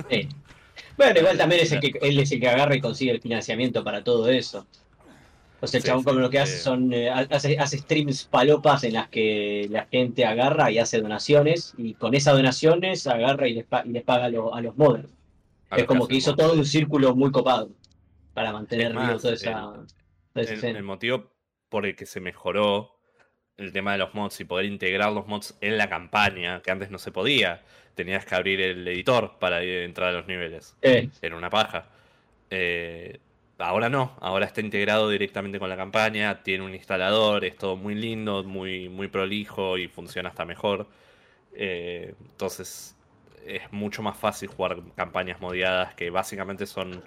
sí. 0.10 0.30
Bueno, 0.98 1.20
igual 1.20 1.38
también 1.38 1.62
es 1.62 1.72
el 1.72 1.80
que 1.80 1.94
él 2.02 2.20
es 2.20 2.32
el 2.32 2.40
que 2.40 2.50
agarra 2.50 2.76
y 2.76 2.82
consigue 2.82 3.12
el 3.12 3.22
financiamiento 3.22 3.84
para 3.84 4.04
todo 4.04 4.30
eso. 4.30 4.68
O 5.62 5.68
sea, 5.68 5.80
el 5.80 5.84
Sí, 5.84 5.88
chabón 5.88 6.02
sí, 6.02 6.06
como 6.06 6.20
lo 6.20 6.30
que 6.30 6.40
hace 6.40 6.58
son 6.58 6.94
eh, 6.94 7.10
hace, 7.10 7.60
hace 7.60 7.80
streams 7.80 8.26
palopas 8.26 8.84
en 8.84 8.94
las 8.94 9.10
que 9.10 9.68
la 9.72 9.86
gente 9.88 10.26
agarra 10.26 10.72
y 10.72 10.80
hace 10.80 11.02
donaciones 11.02 11.74
y 11.78 11.96
con 11.96 12.16
esas 12.16 12.36
donaciones 12.36 13.08
agarra 13.08 13.48
y 13.48 13.54
les, 13.56 13.66
pa- 13.66 13.84
y 13.86 13.90
les 13.92 14.04
paga 14.04 14.26
a, 14.26 14.30
lo- 14.30 14.56
a 14.56 14.62
los 14.62 14.78
modders. 14.78 15.10
Es 15.76 15.86
como 15.86 16.08
que 16.08 16.16
hizo 16.18 16.32
mods. 16.32 16.38
todo 16.38 16.54
un 16.54 16.66
círculo 16.66 17.16
muy 17.16 17.32
copado 17.32 17.72
para 18.34 18.54
mantener 18.54 18.96
vivo 18.98 19.20
toda 19.20 19.34
esa, 19.36 19.74
el- 20.36 20.48
esa 20.54 20.68
el 20.70 20.84
motivo 20.84 21.32
por 21.70 21.86
el 21.86 21.96
que 21.96 22.06
se 22.06 22.20
mejoró 22.20 23.01
el 23.58 23.72
tema 23.74 23.92
de 23.94 24.00
los 24.00 24.14
mods 24.14 24.40
y 24.40 24.46
poder 24.46 24.66
integrar 24.66 25.12
los 25.12 25.28
mods 25.28 25.56
en 25.62 25.78
la 25.78 25.90
campaña, 25.90 26.62
que 26.62 26.72
antes 26.72 26.90
no 26.90 26.98
se 27.00 27.12
podía. 27.12 27.62
Tenías 27.96 28.26
que 28.26 28.36
abrir 28.36 28.62
el 28.62 28.88
editor 28.88 29.38
para 29.40 29.64
ir- 29.64 29.84
entrar 29.84 30.10
a 30.10 30.14
los 30.14 30.28
niveles. 30.28 30.76
Eh, 30.82 31.10
Era 31.22 31.36
una 31.36 31.50
paja. 31.50 31.86
Eh, 32.50 33.20
ahora 33.60 33.90
no, 33.90 34.18
ahora 34.22 34.46
está 34.46 34.62
integrado 34.62 35.10
directamente 35.10 35.60
con 35.60 35.70
la 35.70 35.78
campaña, 35.78 36.42
tiene 36.44 36.64
un 36.64 36.74
instalador, 36.74 37.46
es 37.46 37.58
todo 37.58 37.76
muy 37.76 37.96
lindo, 37.96 38.44
muy, 38.44 38.90
muy 38.90 39.08
prolijo 39.08 39.78
y 39.78 39.88
funciona 39.88 40.30
hasta 40.30 40.46
mejor. 40.46 40.88
Eh, 41.54 42.14
entonces 42.32 42.96
es 43.46 43.72
mucho 43.72 44.02
más 44.02 44.18
fácil 44.18 44.48
jugar 44.50 44.78
campañas 44.96 45.40
modiadas 45.42 45.94
que 45.96 46.10
básicamente 46.10 46.66
son 46.66 47.04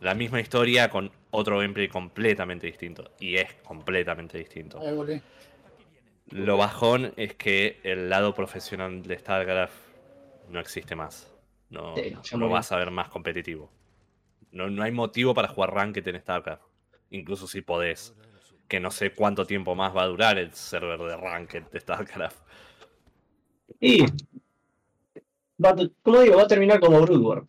la 0.00 0.14
misma 0.14 0.40
historia 0.40 0.90
con 0.90 1.10
otro 1.30 1.58
gameplay 1.58 1.88
completamente 1.88 2.66
distinto. 2.66 3.10
Y 3.20 3.36
es 3.36 3.52
completamente 3.64 4.36
distinto. 4.38 4.80
Ahí 4.80 4.94
volví. 4.94 5.22
Lo 6.30 6.56
bajón 6.56 7.12
es 7.16 7.34
que 7.34 7.80
el 7.84 8.10
lado 8.10 8.34
profesional 8.34 9.02
de 9.02 9.18
StarCraft 9.18 9.74
no 10.50 10.60
existe 10.60 10.94
más. 10.94 11.32
No, 11.70 11.94
Sí, 11.96 12.36
no 12.36 12.48
vas 12.48 12.72
a 12.72 12.76
ver 12.76 12.90
más 12.90 13.08
competitivo. 13.08 13.70
No, 14.50 14.68
no 14.68 14.82
hay 14.82 14.92
motivo 14.92 15.34
para 15.34 15.48
jugar 15.48 15.74
Ranked 15.74 16.06
en 16.06 16.20
StarCraft. 16.20 16.62
Incluso 17.10 17.46
si 17.46 17.60
podés. 17.62 18.14
Que 18.68 18.80
no 18.80 18.90
sé 18.90 19.14
cuánto 19.14 19.46
tiempo 19.46 19.74
más 19.74 19.96
va 19.96 20.02
a 20.02 20.06
durar 20.06 20.38
el 20.38 20.52
server 20.52 21.00
de 21.00 21.16
Ranked 21.16 21.64
de 21.64 21.80
StarCraft. 21.80 22.38
y 23.80 24.04
va, 25.62 25.74
como 26.02 26.20
digo, 26.20 26.36
va 26.36 26.42
a 26.42 26.48
terminar 26.48 26.80
como 26.80 27.00
Broodwar. 27.00 27.44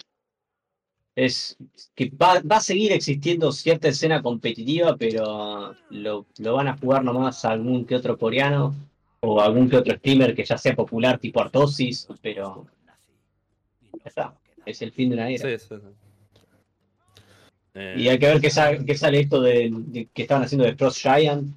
Es 1.16 1.58
que 1.96 2.10
va, 2.12 2.40
va 2.42 2.58
a 2.58 2.62
seguir 2.62 2.92
existiendo 2.94 3.52
cierta 3.52 3.88
escena 3.90 4.22
competitiva, 4.22 4.96
pero 4.98 5.76
lo, 5.90 6.26
lo 6.38 6.54
van 6.54 6.68
a 6.70 6.78
jugar 6.78 7.04
nomás 7.04 7.44
algún 7.46 7.86
que 7.86 7.96
otro 7.96 8.18
coreano 8.18 8.74
o 9.22 9.42
algún 9.42 9.70
que 9.70 9.78
otro 9.78 9.96
streamer 9.98 10.34
que 10.34 10.46
ya 10.46 10.58
sea 10.58 10.76
popular 10.76 11.20
tipo 11.20 11.42
Artosis, 11.42 12.08
pero 12.22 12.68
ya 13.94 14.02
está, 14.06 14.34
es 14.66 14.82
el 14.82 14.94
fin 14.94 15.10
de 15.10 15.16
una 15.16 15.30
era. 15.30 15.50
Sí, 15.60 15.66
sí, 15.68 15.76
sí. 15.76 15.88
Eh, 17.76 17.96
Y 17.98 18.08
hay 18.08 18.18
que 18.18 18.28
ver 18.28 18.40
qué, 18.42 18.50
sa- 18.50 18.78
qué 18.84 18.96
sale 18.96 19.20
esto 19.20 19.42
de, 19.42 19.70
de- 19.72 20.08
que 20.14 20.22
estaban 20.22 20.44
haciendo 20.44 20.66
de 20.66 20.76
Frost 20.76 21.00
Giant, 21.02 21.54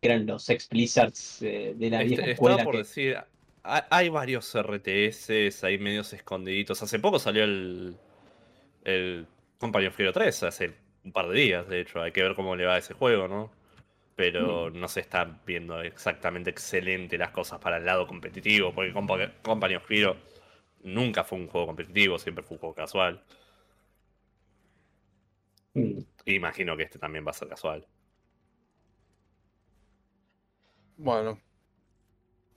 que 0.00 0.08
eran 0.08 0.26
los 0.26 0.48
ex 0.50 0.68
Blizzards 0.68 1.40
eh, 1.42 1.74
de 1.76 1.90
la 1.90 2.02
Este- 2.02 2.16
vieja 2.16 2.30
escuela. 2.32 2.64
por 2.64 2.72
que- 2.72 2.78
decir, 2.78 3.16
ha- 3.62 3.86
hay 3.90 4.08
varios 4.08 4.52
RTS 4.54 5.62
ahí 5.64 5.78
medios 5.78 6.12
escondiditos. 6.12 6.82
Hace 6.82 6.98
poco 6.98 7.18
salió 7.18 7.44
el, 7.44 7.96
el 8.84 9.26
Company 9.58 9.86
of 9.86 9.98
Hero 10.00 10.12
3, 10.12 10.42
hace 10.42 10.74
un 11.04 11.12
par 11.12 11.28
de 11.28 11.34
días, 11.40 11.68
de 11.68 11.80
hecho. 11.80 12.02
Hay 12.02 12.12
que 12.12 12.22
ver 12.22 12.34
cómo 12.34 12.56
le 12.56 12.66
va 12.66 12.74
a 12.74 12.78
ese 12.78 12.94
juego, 12.94 13.28
¿no? 13.28 13.50
Pero 14.16 14.70
Mm. 14.70 14.70
no 14.70 14.88
se 14.88 15.00
están 15.00 15.40
viendo 15.46 15.80
exactamente 15.82 16.50
excelente 16.50 17.18
las 17.18 17.30
cosas 17.32 17.60
para 17.60 17.78
el 17.78 17.86
lado 17.86 18.06
competitivo, 18.06 18.72
porque 18.74 18.92
Compa- 18.94 19.32
Company 19.42 19.76
of 19.76 19.90
Hero 19.90 20.16
nunca 20.84 21.24
fue 21.24 21.38
un 21.38 21.48
juego 21.48 21.68
competitivo, 21.68 22.18
siempre 22.18 22.44
fue 22.44 22.56
un 22.56 22.60
juego 22.60 22.74
casual. 22.76 23.22
Mm. 25.76 26.04
Imagino 26.26 26.76
que 26.76 26.82
este 26.82 26.98
también 26.98 27.26
va 27.26 27.30
a 27.30 27.34
ser 27.34 27.48
casual. 27.48 27.86
Bueno. 30.96 31.40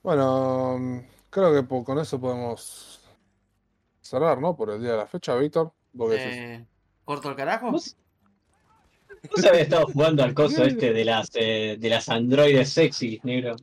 Bueno, 0.02 0.78
mm, 0.78 1.00
creo 1.30 1.52
que 1.52 1.84
con 1.84 1.98
eso 1.98 2.20
podemos 2.20 3.00
cerrar, 4.02 4.40
¿no? 4.40 4.56
Por 4.56 4.70
el 4.70 4.80
día 4.82 4.92
de 4.92 4.98
la 4.98 5.06
fecha, 5.06 5.36
Víctor. 5.36 5.74
Eh, 6.10 6.64
¿Corto 7.04 7.30
el 7.30 7.36
carajo? 7.36 7.70
¿Vos, 7.72 7.96
vos 9.30 9.44
habías 9.44 9.62
estado 9.64 9.86
jugando 9.86 10.22
al 10.22 10.34
coso 10.34 10.62
este 10.64 10.92
de 10.92 11.04
las 11.04 11.30
eh, 11.34 11.76
de 11.78 11.88
las 11.88 12.08
androides 12.08 12.68
sexy, 12.70 13.20
negro. 13.24 13.56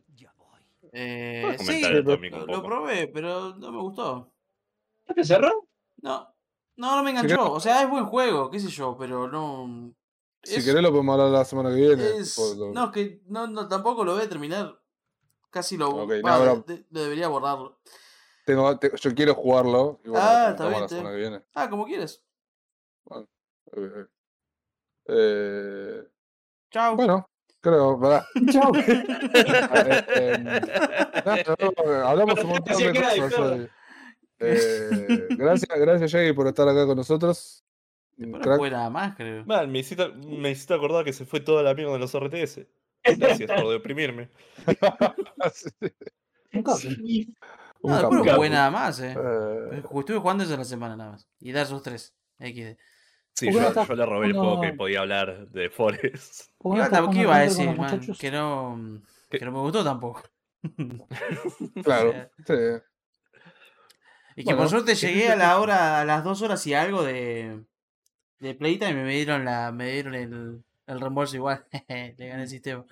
Eh, 0.98 1.44
sí, 1.60 1.66
comentar 1.66 1.94
esto, 1.96 2.18
lo, 2.18 2.46
lo 2.46 2.64
probé, 2.64 3.08
pero 3.10 3.54
no 3.56 3.72
me 3.72 3.80
gustó. 3.80 4.32
¿No 5.08 5.16
te 5.16 5.24
cerró? 5.26 5.68
No. 6.02 6.34
No, 6.78 6.96
no 6.96 7.04
me 7.04 7.12
enganchó. 7.12 7.52
O 7.52 7.60
sea, 7.60 7.84
es 7.84 7.90
buen 7.90 8.06
juego, 8.06 8.50
qué 8.50 8.60
sé 8.60 8.70
yo, 8.70 8.96
pero 8.98 9.28
no. 9.30 9.94
Si 10.44 10.56
es- 10.56 10.66
querés 10.66 10.82
lo 10.82 10.92
podemos 10.92 11.14
hablar 11.14 11.32
la 11.32 11.46
semana 11.46 11.70
que 11.70 11.76
viene. 11.76 12.18
es- 12.18 12.36
tipo, 12.36 12.54
lo- 12.56 12.74
No, 12.74 12.86
es 12.86 12.92
que 12.92 13.22
no, 13.28 13.48
no, 13.48 13.68
tampoco 13.68 14.04
lo 14.06 14.14
voy 14.14 14.24
a 14.24 14.30
terminar. 14.30 14.80
Casi 15.50 15.78
lo. 15.78 15.90
Ok, 15.90 16.12
va, 16.26 16.38
no, 16.46 16.64
pero- 16.64 16.64
de- 16.68 16.86
lo 16.90 17.02
debería 17.04 17.28
borrarlo. 17.28 17.80
Tengo, 18.46 18.78
te- 18.80 18.92
yo 18.96 19.14
quiero 19.14 19.34
jugarlo. 19.36 20.00
Y 20.06 20.10
bueno, 20.10 20.26
Ah, 20.26 20.48
está 20.52 20.68
bien, 20.68 20.80
la 20.80 20.86
está 20.86 20.96
semana 20.98 21.16
que 21.16 21.22
viene. 21.22 21.42
Ah, 21.54 21.70
como 21.70 21.86
quieras. 21.86 22.24
Ok, 23.04 23.28
ok. 23.72 24.10
Eh, 25.08 26.04
Chao. 26.72 26.96
bueno, 26.96 27.30
creo, 27.62 28.00
pará. 28.00 28.26
Chau. 28.52 28.72
Eh, 28.76 28.84
eh, 30.16 30.38
nada, 30.40 31.44
no, 31.60 32.08
hablamos 32.08 32.40
un 32.44 32.50
montón 32.50 32.78
de 32.78 32.94
cosas. 32.94 33.70
Eh, 34.40 35.28
gracias, 35.32 35.80
gracias, 35.80 36.12
Jay, 36.12 36.34
por 36.34 36.48
estar 36.48 36.68
acá 36.68 36.86
con 36.86 36.98
nosotros. 36.98 37.64
No 38.18 38.40
fue 38.58 38.70
nada 38.72 38.90
más, 38.90 39.16
creo. 39.16 39.46
Man, 39.46 39.72
me 39.72 39.80
hiciste, 39.80 40.08
me 40.10 40.52
hiciste 40.52 40.74
acordar 40.74 41.04
que 41.04 41.14
se 41.14 41.26
fue 41.26 41.40
toda 41.42 41.64
la 41.64 41.74
mierda 41.74 41.94
de 41.94 42.00
los 42.00 42.14
RTS. 42.14 42.66
Gracias 43.18 43.52
por 43.62 43.72
deprimirme. 43.72 44.30
Un 46.54 46.64
No, 47.88 47.98
después 47.98 48.26
no 48.26 48.36
jugué 48.36 48.50
nada 48.50 48.72
más, 48.72 49.00
eh. 49.00 49.16
Eh, 49.18 49.84
Estuve 49.84 50.18
jugando 50.18 50.44
eso 50.44 50.58
la 50.58 50.64
semana 50.64 50.96
nada 50.96 51.12
más. 51.12 51.28
Y 51.40 51.52
Dark 51.52 51.68
Souls 51.68 51.84
3. 51.84 52.16
XD. 52.40 52.78
Sí, 53.34 53.48
¿Por 53.48 53.48
qué 53.48 53.52
yo, 53.54 53.62
no 53.62 53.68
estás 53.68 53.88
yo 53.88 53.96
le 53.96 54.06
robé 54.06 54.28
el 54.28 54.34
poco 54.34 54.62
que 54.62 54.74
podía 54.74 55.02
hablar 55.02 55.50
de 55.50 55.70
Forest. 55.70 56.52
¿Por 56.58 57.10
qué 57.12 57.20
iba 57.20 57.36
a 57.36 57.40
decir, 57.40 57.76
man, 57.76 58.00
que 58.18 58.32
no. 58.32 59.02
¿Qué? 59.30 59.40
Que 59.40 59.46
no 59.46 59.52
me 59.52 59.60
gustó 59.60 59.84
tampoco. 59.84 60.24
claro, 61.84 62.10
O 62.10 62.44
sí. 62.46 62.54
Y 64.38 64.44
que 64.44 64.46
Bueno, 64.46 64.60
por 64.60 64.70
suerte 64.70 64.96
llegué 64.96 65.30
a 65.30 65.36
la 65.36 65.60
hora, 65.60 66.02
a 66.02 66.06
las 66.06 66.24
dos 66.24 66.42
horas 66.42 66.66
y 66.68 66.74
algo 66.74 67.04
de, 67.04 67.64
de 68.40 68.54
Playtime 68.54 68.92
y 68.92 68.96
me 68.96 69.16
dieron 69.16 69.46
la, 69.46 69.72
me 69.72 69.92
dieron 69.92 70.14
el, 70.14 70.64
el 70.88 71.00
reembolso 71.00 71.36
igual. 71.36 71.66
Le 71.90 72.28
gané 72.28 72.44
el 72.44 72.50
sistema. 72.50 72.86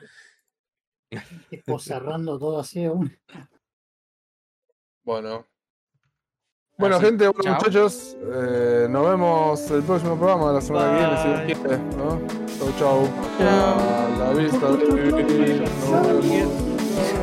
Tipo 1.49 1.79
cerrando 1.79 2.39
todo 2.39 2.59
así 2.59 2.87
una. 2.87 3.11
Bueno. 5.03 5.45
Bueno, 6.77 6.95
Así, 6.95 7.05
gente, 7.05 7.27
bueno, 7.27 7.43
chao. 7.43 7.53
muchachos, 7.55 8.17
eh, 8.33 8.87
nos 8.89 9.07
vemos 9.07 9.69
el 9.71 9.83
próximo 9.83 10.17
programa 10.17 10.47
de 10.47 10.53
la 10.55 10.61
semana 10.61 10.87
Bye. 10.91 10.97
que 10.97 11.05
viene, 11.05 11.19
si 11.21 11.53
quiere. 11.61 11.77
¿no? 11.97 12.19
Chau, 12.57 12.71
chau. 12.79 13.07
A 13.39 14.09
la 14.17 14.33
vista. 14.33 14.67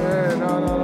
Eh, 0.02 0.36
no, 0.38 0.60
no. 0.60 0.79